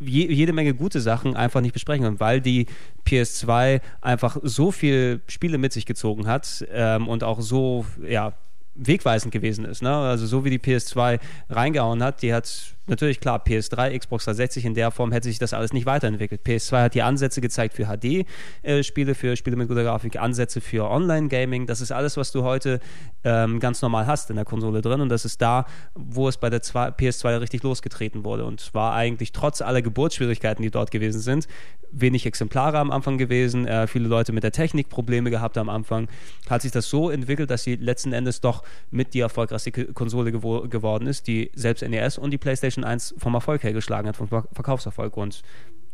je, 0.01 0.27
jede 0.33 0.53
Menge 0.53 0.75
gute 0.75 1.01
Sachen 1.01 1.37
einfach 1.37 1.61
nicht 1.61 1.73
besprechen 1.75 2.05
können, 2.05 2.21
weil 2.21 2.41
die 2.41 2.67
PS2 3.07 3.81
einfach 4.01 4.39
so 4.43 4.71
viel 4.73 5.21
Spiele 5.27 5.59
mit 5.59 5.73
sich 5.73 5.87
gezogen 5.87 6.27
hat 6.27 6.65
ähm, 6.73 7.07
und 7.09 7.23
auch 7.25 7.41
so, 7.41 7.85
ja, 8.09 8.33
wegweisend 8.75 9.33
gewesen 9.33 9.65
ist. 9.65 9.83
Ne? 9.83 9.95
Also 9.95 10.27
so 10.27 10.45
wie 10.45 10.51
die 10.51 10.59
PS2 10.59 11.19
reingehauen 11.49 12.03
hat, 12.03 12.23
die 12.23 12.33
hat 12.33 12.75
natürlich 12.91 13.21
klar 13.21 13.43
PS3, 13.43 13.99
Xbox 13.99 14.25
360 14.25 14.65
in 14.67 14.75
der 14.75 14.91
Form 14.91 15.13
hätte 15.13 15.29
sich 15.29 15.39
das 15.39 15.55
alles 15.55 15.73
nicht 15.73 15.87
weiterentwickelt. 15.87 16.43
PS2 16.45 16.83
hat 16.83 16.95
die 16.95 17.03
Ansätze 17.03 17.41
gezeigt 17.41 17.75
für 17.75 17.87
HD-Spiele, 17.87 19.15
für 19.15 19.37
Spiele 19.37 19.57
mit 19.57 19.69
guter 19.69 19.85
Grafik, 19.85 20.21
Ansätze 20.21 20.61
für 20.61 20.91
Online-Gaming. 20.91 21.67
Das 21.67 21.81
ist 21.81 21.93
alles, 21.93 22.17
was 22.17 22.33
du 22.33 22.43
heute 22.43 22.81
ähm, 23.25 23.61
ganz 23.61 23.81
normal 23.83 24.07
hast 24.07 24.31
in 24.31 24.37
der 24.37 24.45
Konsole 24.45 24.83
drin 24.83 25.01
und 25.01 25.09
das 25.09 25.25
ist 25.25 25.41
da, 25.41 25.67
wo 25.95 26.29
es 26.29 26.37
bei 26.37 26.51
der 26.51 26.63
zwei, 26.63 26.89
PS2 26.89 27.41
richtig 27.41 27.63
losgetreten 27.63 28.25
wurde 28.25 28.45
und 28.45 28.75
war 28.75 28.95
eigentlich 28.95 29.33
trotz 29.33 29.63
aller 29.63 29.83
Geburtsschwierigkeiten, 29.83 30.63
die 30.63 30.71
dort 30.71 30.91
gewesen 30.91 31.21
sind, 31.21 31.47
wenig 31.93 32.27
Exemplare 32.27 32.79
am 32.79 32.91
Anfang 32.91 33.19
gewesen, 33.19 33.67
äh, 33.67 33.87
viele 33.87 34.09
Leute 34.09 34.33
mit 34.33 34.45
der 34.45 34.53
Technik 34.53 34.89
Probleme 34.89 35.31
gehabt 35.31 35.59
am 35.59 35.69
Anfang, 35.69 36.09
hat 36.49 36.63
sich 36.63 36.73
das 36.73 36.89
so 36.89 37.11
entwickelt, 37.11 37.51
dass 37.51 37.65
sie 37.65 37.77
letzten 37.77 38.13
Endes 38.13 38.41
doch 38.41 38.63
mit 38.91 39.15
die 39.15 39.21
erfolgreichste 39.21 39.71
Konsole 39.71 40.33
gewo 40.33 40.63
geworden 40.63 41.07
ist, 41.07 41.27
die 41.27 41.51
selbst 41.55 41.87
NES 41.87 42.19
und 42.19 42.31
die 42.31 42.39
PlayStation 42.39 42.80
1 42.85 43.15
vom 43.19 43.35
Erfolg 43.35 43.63
her 43.63 43.73
geschlagen 43.73 44.09
hat, 44.09 44.17
vom 44.17 44.29
Ver 44.29 44.45
Verkaufserfolg 44.53 45.17
und 45.17 45.43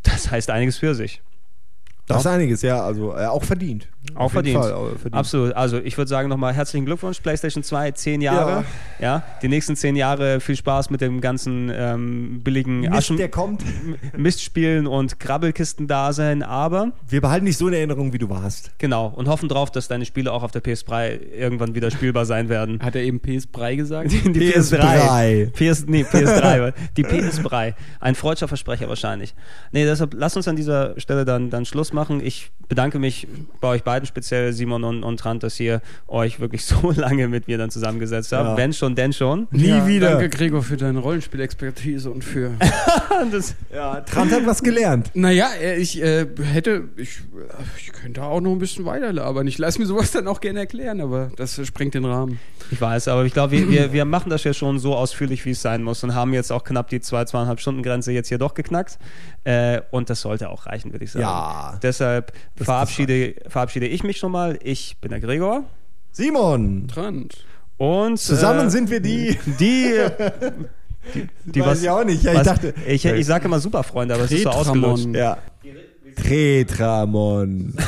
das 0.03 0.31
heißt 0.31 0.51
einiges 0.51 0.79
für 0.79 0.95
sich. 0.95 1.23
Das 2.07 2.21
ist 2.21 2.27
einiges, 2.27 2.63
ja, 2.63 2.83
also 2.83 3.17
äh, 3.17 3.27
auch 3.27 3.43
verdient. 3.43 3.89
Auch 4.15 4.31
verdient. 4.31 4.59
Fall, 4.59 4.71
äh, 4.71 4.91
verdient. 4.91 5.15
Absolut. 5.15 5.53
Also 5.55 5.79
ich 5.79 5.99
würde 5.99 6.09
sagen 6.09 6.29
nochmal 6.29 6.53
herzlichen 6.55 6.87
Glückwunsch, 6.87 7.21
PlayStation 7.21 7.65
2, 7.65 7.91
zehn 7.93 8.21
Jahre. 8.21 8.65
Ja. 9.01 9.25
Die 9.43 9.49
nächsten 9.49 9.75
zehn 9.75 9.97
Jahre 9.97 10.39
viel 10.39 10.55
Spaß 10.57 10.91
mit 10.91 11.01
dem 11.01 11.21
ganzen 11.21 11.71
ähm, 11.75 12.41
billigen 12.45 12.81
Mist, 12.81 12.93
Aschen 12.93 13.17
der 13.17 13.29
kommt. 13.29 13.65
Mistspielen 14.17 14.87
und 14.87 15.19
Krabbelkisten-Dasein, 15.19 16.45
aber 16.45 16.93
Wir 17.09 17.21
behalten 17.21 17.47
dich 17.47 17.57
so 17.57 17.67
in 17.67 17.75
Erinnerung, 17.75 18.13
wie 18.13 18.19
du 18.19 18.31
warst. 18.31 18.71
genau 18.79 19.09
und 19.09 19.27
hoffen 19.29 19.49
drauf, 19.49 19.73
dass 19.73 19.89
deine 19.89 20.05
Spiele 20.05 20.33
auch 20.33 20.45
auf 20.45 20.53
der 20.53 20.63
PS3 20.63 21.19
irgendwann 21.33 21.75
wieder 21.75 21.91
spielbar 21.91 22.25
sein 22.25 22.49
werden. 22.49 22.81
Hat 22.83 22.95
er 22.95 23.03
eben 23.03 23.19
PS 23.19 23.49
Brei 23.49 23.75
gesagt? 23.75 24.13
Die 24.13 24.53
PS3. 24.53 25.51
PS, 25.51 25.87
nee, 25.87 26.05
PS3. 26.05 26.73
die 26.97 27.05
PS3. 27.05 27.75
Ein 28.01 28.15
freudscher 28.15 28.47
Versprecher 28.49 28.89
wahrscheinlich. 28.89 29.35
Nee, 29.73 29.85
deshalb 29.85 30.15
lass 30.15 30.37
uns 30.37 30.47
an 30.47 30.55
dieser 30.57 30.99
Stelle 31.01 31.25
dann, 31.25 31.51
dann 31.51 31.65
Schluss 31.65 31.93
machen. 31.93 31.96
Ich 32.21 32.51
bedanke 32.69 32.99
mich 32.99 33.27
bei 33.61 33.69
euch 33.69 33.85
beiden, 33.85 34.07
speziell 34.07 34.53
Simon 34.53 34.85
und, 34.85 35.05
und 35.05 35.19
Trant, 35.19 35.43
dass 35.43 35.59
ihr 35.61 35.81
euch 36.09 36.41
wirklich 36.41 36.65
so 36.67 36.91
lange 36.91 37.29
mit 37.29 37.49
mir 37.49 37.59
dann 37.59 37.71
zusammengesetzt 37.71 38.33
habt. 38.33 38.51
Ja. 38.51 38.57
Wenn 38.57 38.73
schon, 38.73 38.95
denn 38.95 39.13
schon. 39.13 39.47
Nie 39.51 39.69
Ja, 39.69 39.87
wieder. 39.87 40.11
Danke, 40.13 40.29
Gregor, 40.29 40.63
für 40.63 40.77
deine 40.77 40.99
Rollenspielexpertise 40.99 42.11
und 42.11 42.23
für. 42.23 42.53
Das, 43.33 43.55
Ja, 43.73 44.03
Trant 44.03 44.31
hat 44.31 44.47
was 44.47 44.63
gelernt. 44.63 45.11
naja, 45.15 45.49
ich 45.79 46.03
äh, 46.03 46.27
hätte. 46.43 46.85
Ich, 46.97 47.21
ich 47.79 47.93
könnte 47.93 48.23
auch 48.23 48.41
noch 48.43 48.53
ein 48.53 48.59
bisschen 48.59 48.85
weiter 48.85 49.11
labern. 49.11 49.47
Ich 49.47 49.57
lasse 49.57 49.79
mir 49.81 49.87
sowas 49.87 50.11
dann 50.11 50.29
auch 50.29 50.41
gerne 50.41 50.61
erklären, 50.61 51.01
aber 51.01 51.31
das 51.37 51.59
sprengt 51.67 51.95
den 51.95 52.05
Rahmen. 52.05 52.39
ich 52.71 52.79
weiß, 52.79 53.09
aber 53.09 53.25
ich 53.25 53.33
glaube, 53.33 53.53
wir, 53.53 53.71
wir, 53.71 53.93
wir 53.95 54.05
machen 54.05 54.29
das 54.29 54.45
ja 54.45 54.53
schon 54.53 54.79
so 54.79 54.95
ausführlich, 54.95 55.47
wie 55.47 55.53
es 55.53 55.63
sein 55.63 55.83
muss 55.83 56.05
und 56.05 56.15
haben 56.15 56.35
jetzt 56.35 56.53
auch 56.53 56.63
knapp 56.63 56.89
die 56.91 57.01
zwei, 57.01 57.25
zweieinhalb 57.25 57.59
Stunden 57.59 57.83
Grenze 57.83 58.13
jetzt 58.13 58.29
hier 58.29 58.39
doch 58.39 58.53
geknackt. 58.53 58.99
Äh, 59.45 59.81
und 59.91 60.11
das 60.11 60.21
sollte 60.21 60.51
auch 60.51 60.67
reichen, 60.67 60.93
würde 60.93 61.05
ich 61.05 61.13
sagen. 61.13 61.23
Ja. 61.23 61.79
Deshalb 61.87 62.33
verabschiede, 62.57 63.37
verabschiede 63.47 63.87
ich 63.87 64.03
mich 64.03 64.17
schon 64.19 64.33
mal. 64.33 64.59
Ich 64.63 64.97
bin 65.01 65.11
der 65.11 65.21
Gregor. 65.21 65.63
Simon, 66.11 66.89
Trant. 66.89 67.37
Und 67.77 68.19
zusammen 68.19 68.67
äh, 68.67 68.71
sind 68.71 68.91
wir 68.91 68.99
die. 69.01 69.39
die 69.61 69.93
die 71.45 71.61
Weiß 71.61 71.81
ich 71.83 71.89
auch 71.91 72.03
nicht. 72.05 72.25
Ja, 72.25 72.33
ich 72.33 72.39
was, 72.39 72.47
dachte- 72.47 72.75
ich, 72.89 73.05
ich 73.05 73.27
sage 73.27 73.45
immer 73.45 73.61
Superfreunde, 73.61 74.15
aber 74.15 74.25
es 74.25 74.33
ist 74.33 74.43
so 74.43 74.51
Retramon. 74.51 74.85
ausgelutscht. 74.91 75.17
Ja. 75.17 75.39
Retramon. 76.29 77.75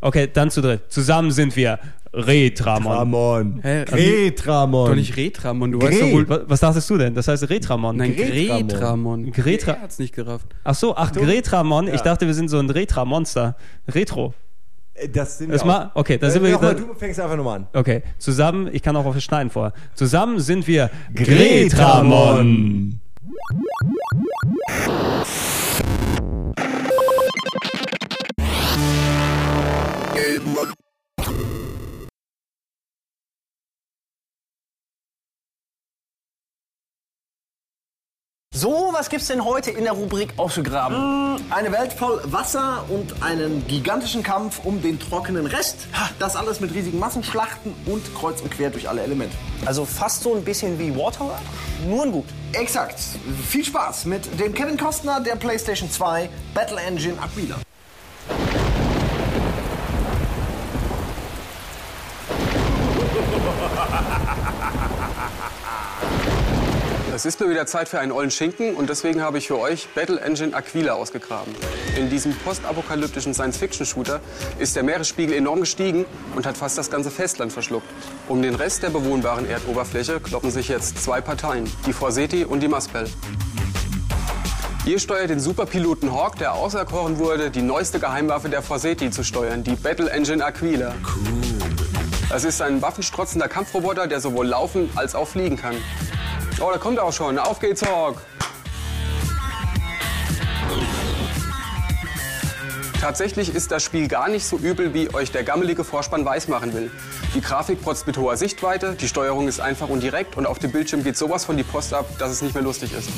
Okay, 0.00 0.28
dann 0.32 0.50
zu 0.50 0.60
dritt. 0.60 0.82
Zusammen 0.88 1.30
sind 1.30 1.54
wir 1.56 1.78
Retramon. 2.16 2.92
Ramon. 2.92 3.60
Hä? 3.62 3.82
Retramon. 3.90 4.88
Doch 4.90 4.94
nicht 4.96 5.16
Retramon, 5.16 5.72
du 5.72 5.82
weißt 5.82 6.00
doch 6.02 6.12
wohl. 6.12 6.28
Was, 6.28 6.40
was 6.46 6.60
dachtest 6.60 6.88
du 6.90 6.96
denn? 6.98 7.14
Das 7.14 7.26
heißt 7.28 7.48
Retramon. 7.50 7.96
Nein, 7.96 8.14
Gretramon. 8.14 8.68
Gretramon. 8.68 9.32
Gretra- 9.32 9.72
Er 9.74 9.80
hat's 9.82 9.98
nicht 9.98 10.14
gerafft. 10.14 10.46
Ach 10.62 10.74
so, 10.74 10.96
ach, 10.96 11.10
Retramon. 11.16 11.88
Ich 11.92 12.00
dachte, 12.02 12.26
wir 12.26 12.34
sind 12.34 12.48
so 12.48 12.58
ein 12.58 12.70
Retra-Monster. 12.70 13.56
Retro. 13.88 14.32
Äh, 14.94 15.08
Das 15.08 15.38
sind 15.38 15.48
wir 15.48 15.54
Das 15.54 15.62
auch. 15.62 15.66
mal, 15.66 15.90
okay, 15.94 16.18
da 16.18 16.28
Äh, 16.28 16.30
sind 16.30 16.42
wir. 16.44 16.52
nochmal, 16.52 16.76
du 16.76 16.94
fängst 16.94 17.18
einfach 17.18 17.36
nochmal 17.36 17.56
an. 17.60 17.66
okay, 17.74 18.02
zusammen, 18.18 18.68
ich 18.72 18.80
kann 18.82 18.94
auch 18.96 19.04
auf 19.06 19.14
das 19.14 19.24
Schneiden 19.24 19.50
vor. 19.50 19.72
Zusammen 19.94 20.38
sind 20.40 20.66
wir 20.68 20.90
Gretramon. 21.14 23.00
So, 38.64 38.88
was 38.94 39.10
gibt's 39.10 39.26
denn 39.26 39.44
heute 39.44 39.72
in 39.72 39.84
der 39.84 39.92
Rubrik 39.92 40.32
ausgegraben? 40.38 41.38
Eine 41.50 41.70
Welt 41.70 41.92
voll 41.92 42.22
Wasser 42.24 42.82
und 42.88 43.22
einen 43.22 43.66
gigantischen 43.66 44.22
Kampf 44.22 44.60
um 44.64 44.80
den 44.80 44.98
trockenen 44.98 45.44
Rest. 45.44 45.86
Das 46.18 46.34
alles 46.34 46.60
mit 46.60 46.72
riesigen 46.72 46.98
Massenschlachten 46.98 47.74
und 47.84 48.14
kreuz 48.14 48.40
und 48.40 48.50
quer 48.50 48.70
durch 48.70 48.88
alle 48.88 49.02
Elemente. 49.02 49.36
Also 49.66 49.84
fast 49.84 50.22
so 50.22 50.34
ein 50.34 50.42
bisschen 50.42 50.78
wie 50.78 50.96
Waterworld, 50.96 51.42
nur 51.86 52.06
in 52.06 52.12
gut. 52.12 52.24
Exakt. 52.54 52.98
Viel 53.46 53.66
Spaß 53.66 54.06
mit 54.06 54.40
dem 54.40 54.54
Kevin 54.54 54.78
Costner 54.78 55.20
der 55.20 55.36
PlayStation 55.36 55.90
2 55.90 56.30
Battle 56.54 56.80
Engine 56.80 57.20
Aquila. 57.20 57.63
Es 67.14 67.24
ist 67.24 67.38
nur 67.38 67.48
wieder 67.48 67.64
Zeit 67.64 67.88
für 67.88 68.00
einen 68.00 68.10
ollen 68.10 68.32
Schinken 68.32 68.74
und 68.74 68.90
deswegen 68.90 69.22
habe 69.22 69.38
ich 69.38 69.46
für 69.46 69.56
euch 69.56 69.86
Battle 69.94 70.20
Engine 70.20 70.52
Aquila 70.52 70.94
ausgegraben. 70.94 71.54
In 71.96 72.10
diesem 72.10 72.34
postapokalyptischen 72.34 73.32
Science-Fiction-Shooter 73.32 74.18
ist 74.58 74.74
der 74.74 74.82
Meeresspiegel 74.82 75.36
enorm 75.36 75.60
gestiegen 75.60 76.06
und 76.34 76.44
hat 76.44 76.56
fast 76.56 76.76
das 76.76 76.90
ganze 76.90 77.12
Festland 77.12 77.52
verschluckt. 77.52 77.86
Um 78.26 78.42
den 78.42 78.56
Rest 78.56 78.82
der 78.82 78.90
bewohnbaren 78.90 79.48
Erdoberfläche 79.48 80.18
kloppen 80.18 80.50
sich 80.50 80.66
jetzt 80.66 81.04
zwei 81.04 81.20
Parteien, 81.20 81.70
die 81.86 81.92
Forseti 81.92 82.44
und 82.44 82.58
die 82.58 82.68
Maspel. 82.68 83.08
Ihr 84.84 84.98
steuert 84.98 85.30
den 85.30 85.38
Superpiloten 85.38 86.12
Hawk, 86.12 86.34
der 86.40 86.54
auserkoren 86.54 87.18
wurde, 87.20 87.52
die 87.52 87.62
neueste 87.62 88.00
Geheimwaffe 88.00 88.48
der 88.48 88.60
Forseti 88.60 89.12
zu 89.12 89.22
steuern, 89.22 89.62
die 89.62 89.76
Battle 89.76 90.10
Engine 90.10 90.44
Aquila. 90.44 90.92
Das 92.28 92.42
ist 92.42 92.60
ein 92.60 92.82
waffenstrotzender 92.82 93.46
Kampfroboter, 93.46 94.08
der 94.08 94.18
sowohl 94.18 94.48
laufen 94.48 94.90
als 94.96 95.14
auch 95.14 95.28
fliegen 95.28 95.56
kann. 95.56 95.76
Oh, 96.60 96.70
da 96.70 96.78
kommt 96.78 96.98
er 96.98 97.04
auch 97.04 97.12
schon. 97.12 97.38
Auf 97.38 97.58
geht's, 97.58 97.82
Hawk! 97.84 98.22
Tatsächlich 103.00 103.54
ist 103.54 103.70
das 103.70 103.82
Spiel 103.82 104.08
gar 104.08 104.28
nicht 104.30 104.46
so 104.46 104.56
übel, 104.56 104.94
wie 104.94 105.12
euch 105.12 105.30
der 105.30 105.42
gammelige 105.42 105.84
Vorspann 105.84 106.24
weismachen 106.24 106.72
will. 106.72 106.90
Die 107.34 107.42
Grafik 107.42 107.82
protzt 107.82 108.06
mit 108.06 108.16
hoher 108.16 108.38
Sichtweite, 108.38 108.94
die 108.94 109.08
Steuerung 109.08 109.46
ist 109.46 109.60
einfach 109.60 109.90
und 109.90 110.02
direkt 110.02 110.38
und 110.38 110.46
auf 110.46 110.58
dem 110.58 110.72
Bildschirm 110.72 111.04
geht 111.04 111.18
sowas 111.18 111.44
von 111.44 111.58
die 111.58 111.64
Post 111.64 111.92
ab, 111.92 112.06
dass 112.18 112.30
es 112.30 112.40
nicht 112.40 112.54
mehr 112.54 112.62
lustig 112.62 112.94
ist. 112.94 113.10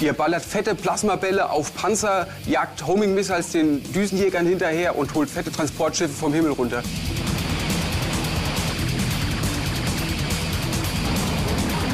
Ihr 0.00 0.12
ballert 0.12 0.44
fette 0.44 0.76
Plasmabälle 0.76 1.50
auf 1.50 1.74
Panzer, 1.74 2.28
jagt 2.46 2.86
Homing-Missiles 2.86 3.50
den 3.50 3.82
Düsenjägern 3.92 4.46
hinterher 4.46 4.96
und 4.96 5.12
holt 5.14 5.28
fette 5.28 5.50
Transportschiffe 5.50 6.14
vom 6.14 6.32
Himmel 6.32 6.52
runter. 6.52 6.84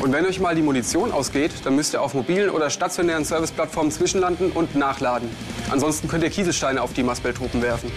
Und 0.01 0.13
wenn 0.13 0.25
euch 0.27 0.39
mal 0.39 0.55
die 0.55 0.63
Munition 0.63 1.11
ausgeht, 1.11 1.51
dann 1.65 1.75
müsst 1.75 1.93
ihr 1.93 2.01
auf 2.01 2.15
mobilen 2.15 2.51
oder 2.51 2.71
stationären 2.71 3.25
Serviceplattformen 3.25 3.91
zwischenlanden 3.91 4.53
und 4.53 4.77
nachladen. 4.77 5.29
Ansonsten 5.71 6.07
könnt 6.07 6.23
ihr 6.23 6.31
Kieselsteine 6.31 6.81
auf 6.83 6.93
die 6.93 7.03
Masbel-Truppen 7.03 7.63
werfen. 7.63 7.91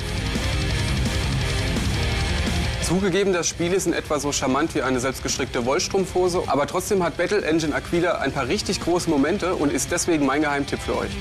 Zugegeben, 2.81 3.31
das 3.31 3.47
Spiel 3.47 3.71
ist 3.71 3.85
in 3.85 3.93
etwa 3.93 4.19
so 4.19 4.31
charmant 4.31 4.73
wie 4.73 4.81
eine 4.81 4.99
selbstgestrickte 4.99 5.65
Wollstrumpfhose, 5.65 6.43
aber 6.47 6.65
trotzdem 6.65 7.03
hat 7.03 7.17
Battle 7.17 7.45
Engine 7.45 7.73
Aquila 7.73 8.17
ein 8.17 8.31
paar 8.31 8.47
richtig 8.47 8.81
große 8.81 9.09
Momente 9.09 9.55
und 9.55 9.71
ist 9.71 9.91
deswegen 9.91 10.25
mein 10.25 10.41
Geheimtipp 10.41 10.80
für 10.80 10.97
euch. 10.97 11.11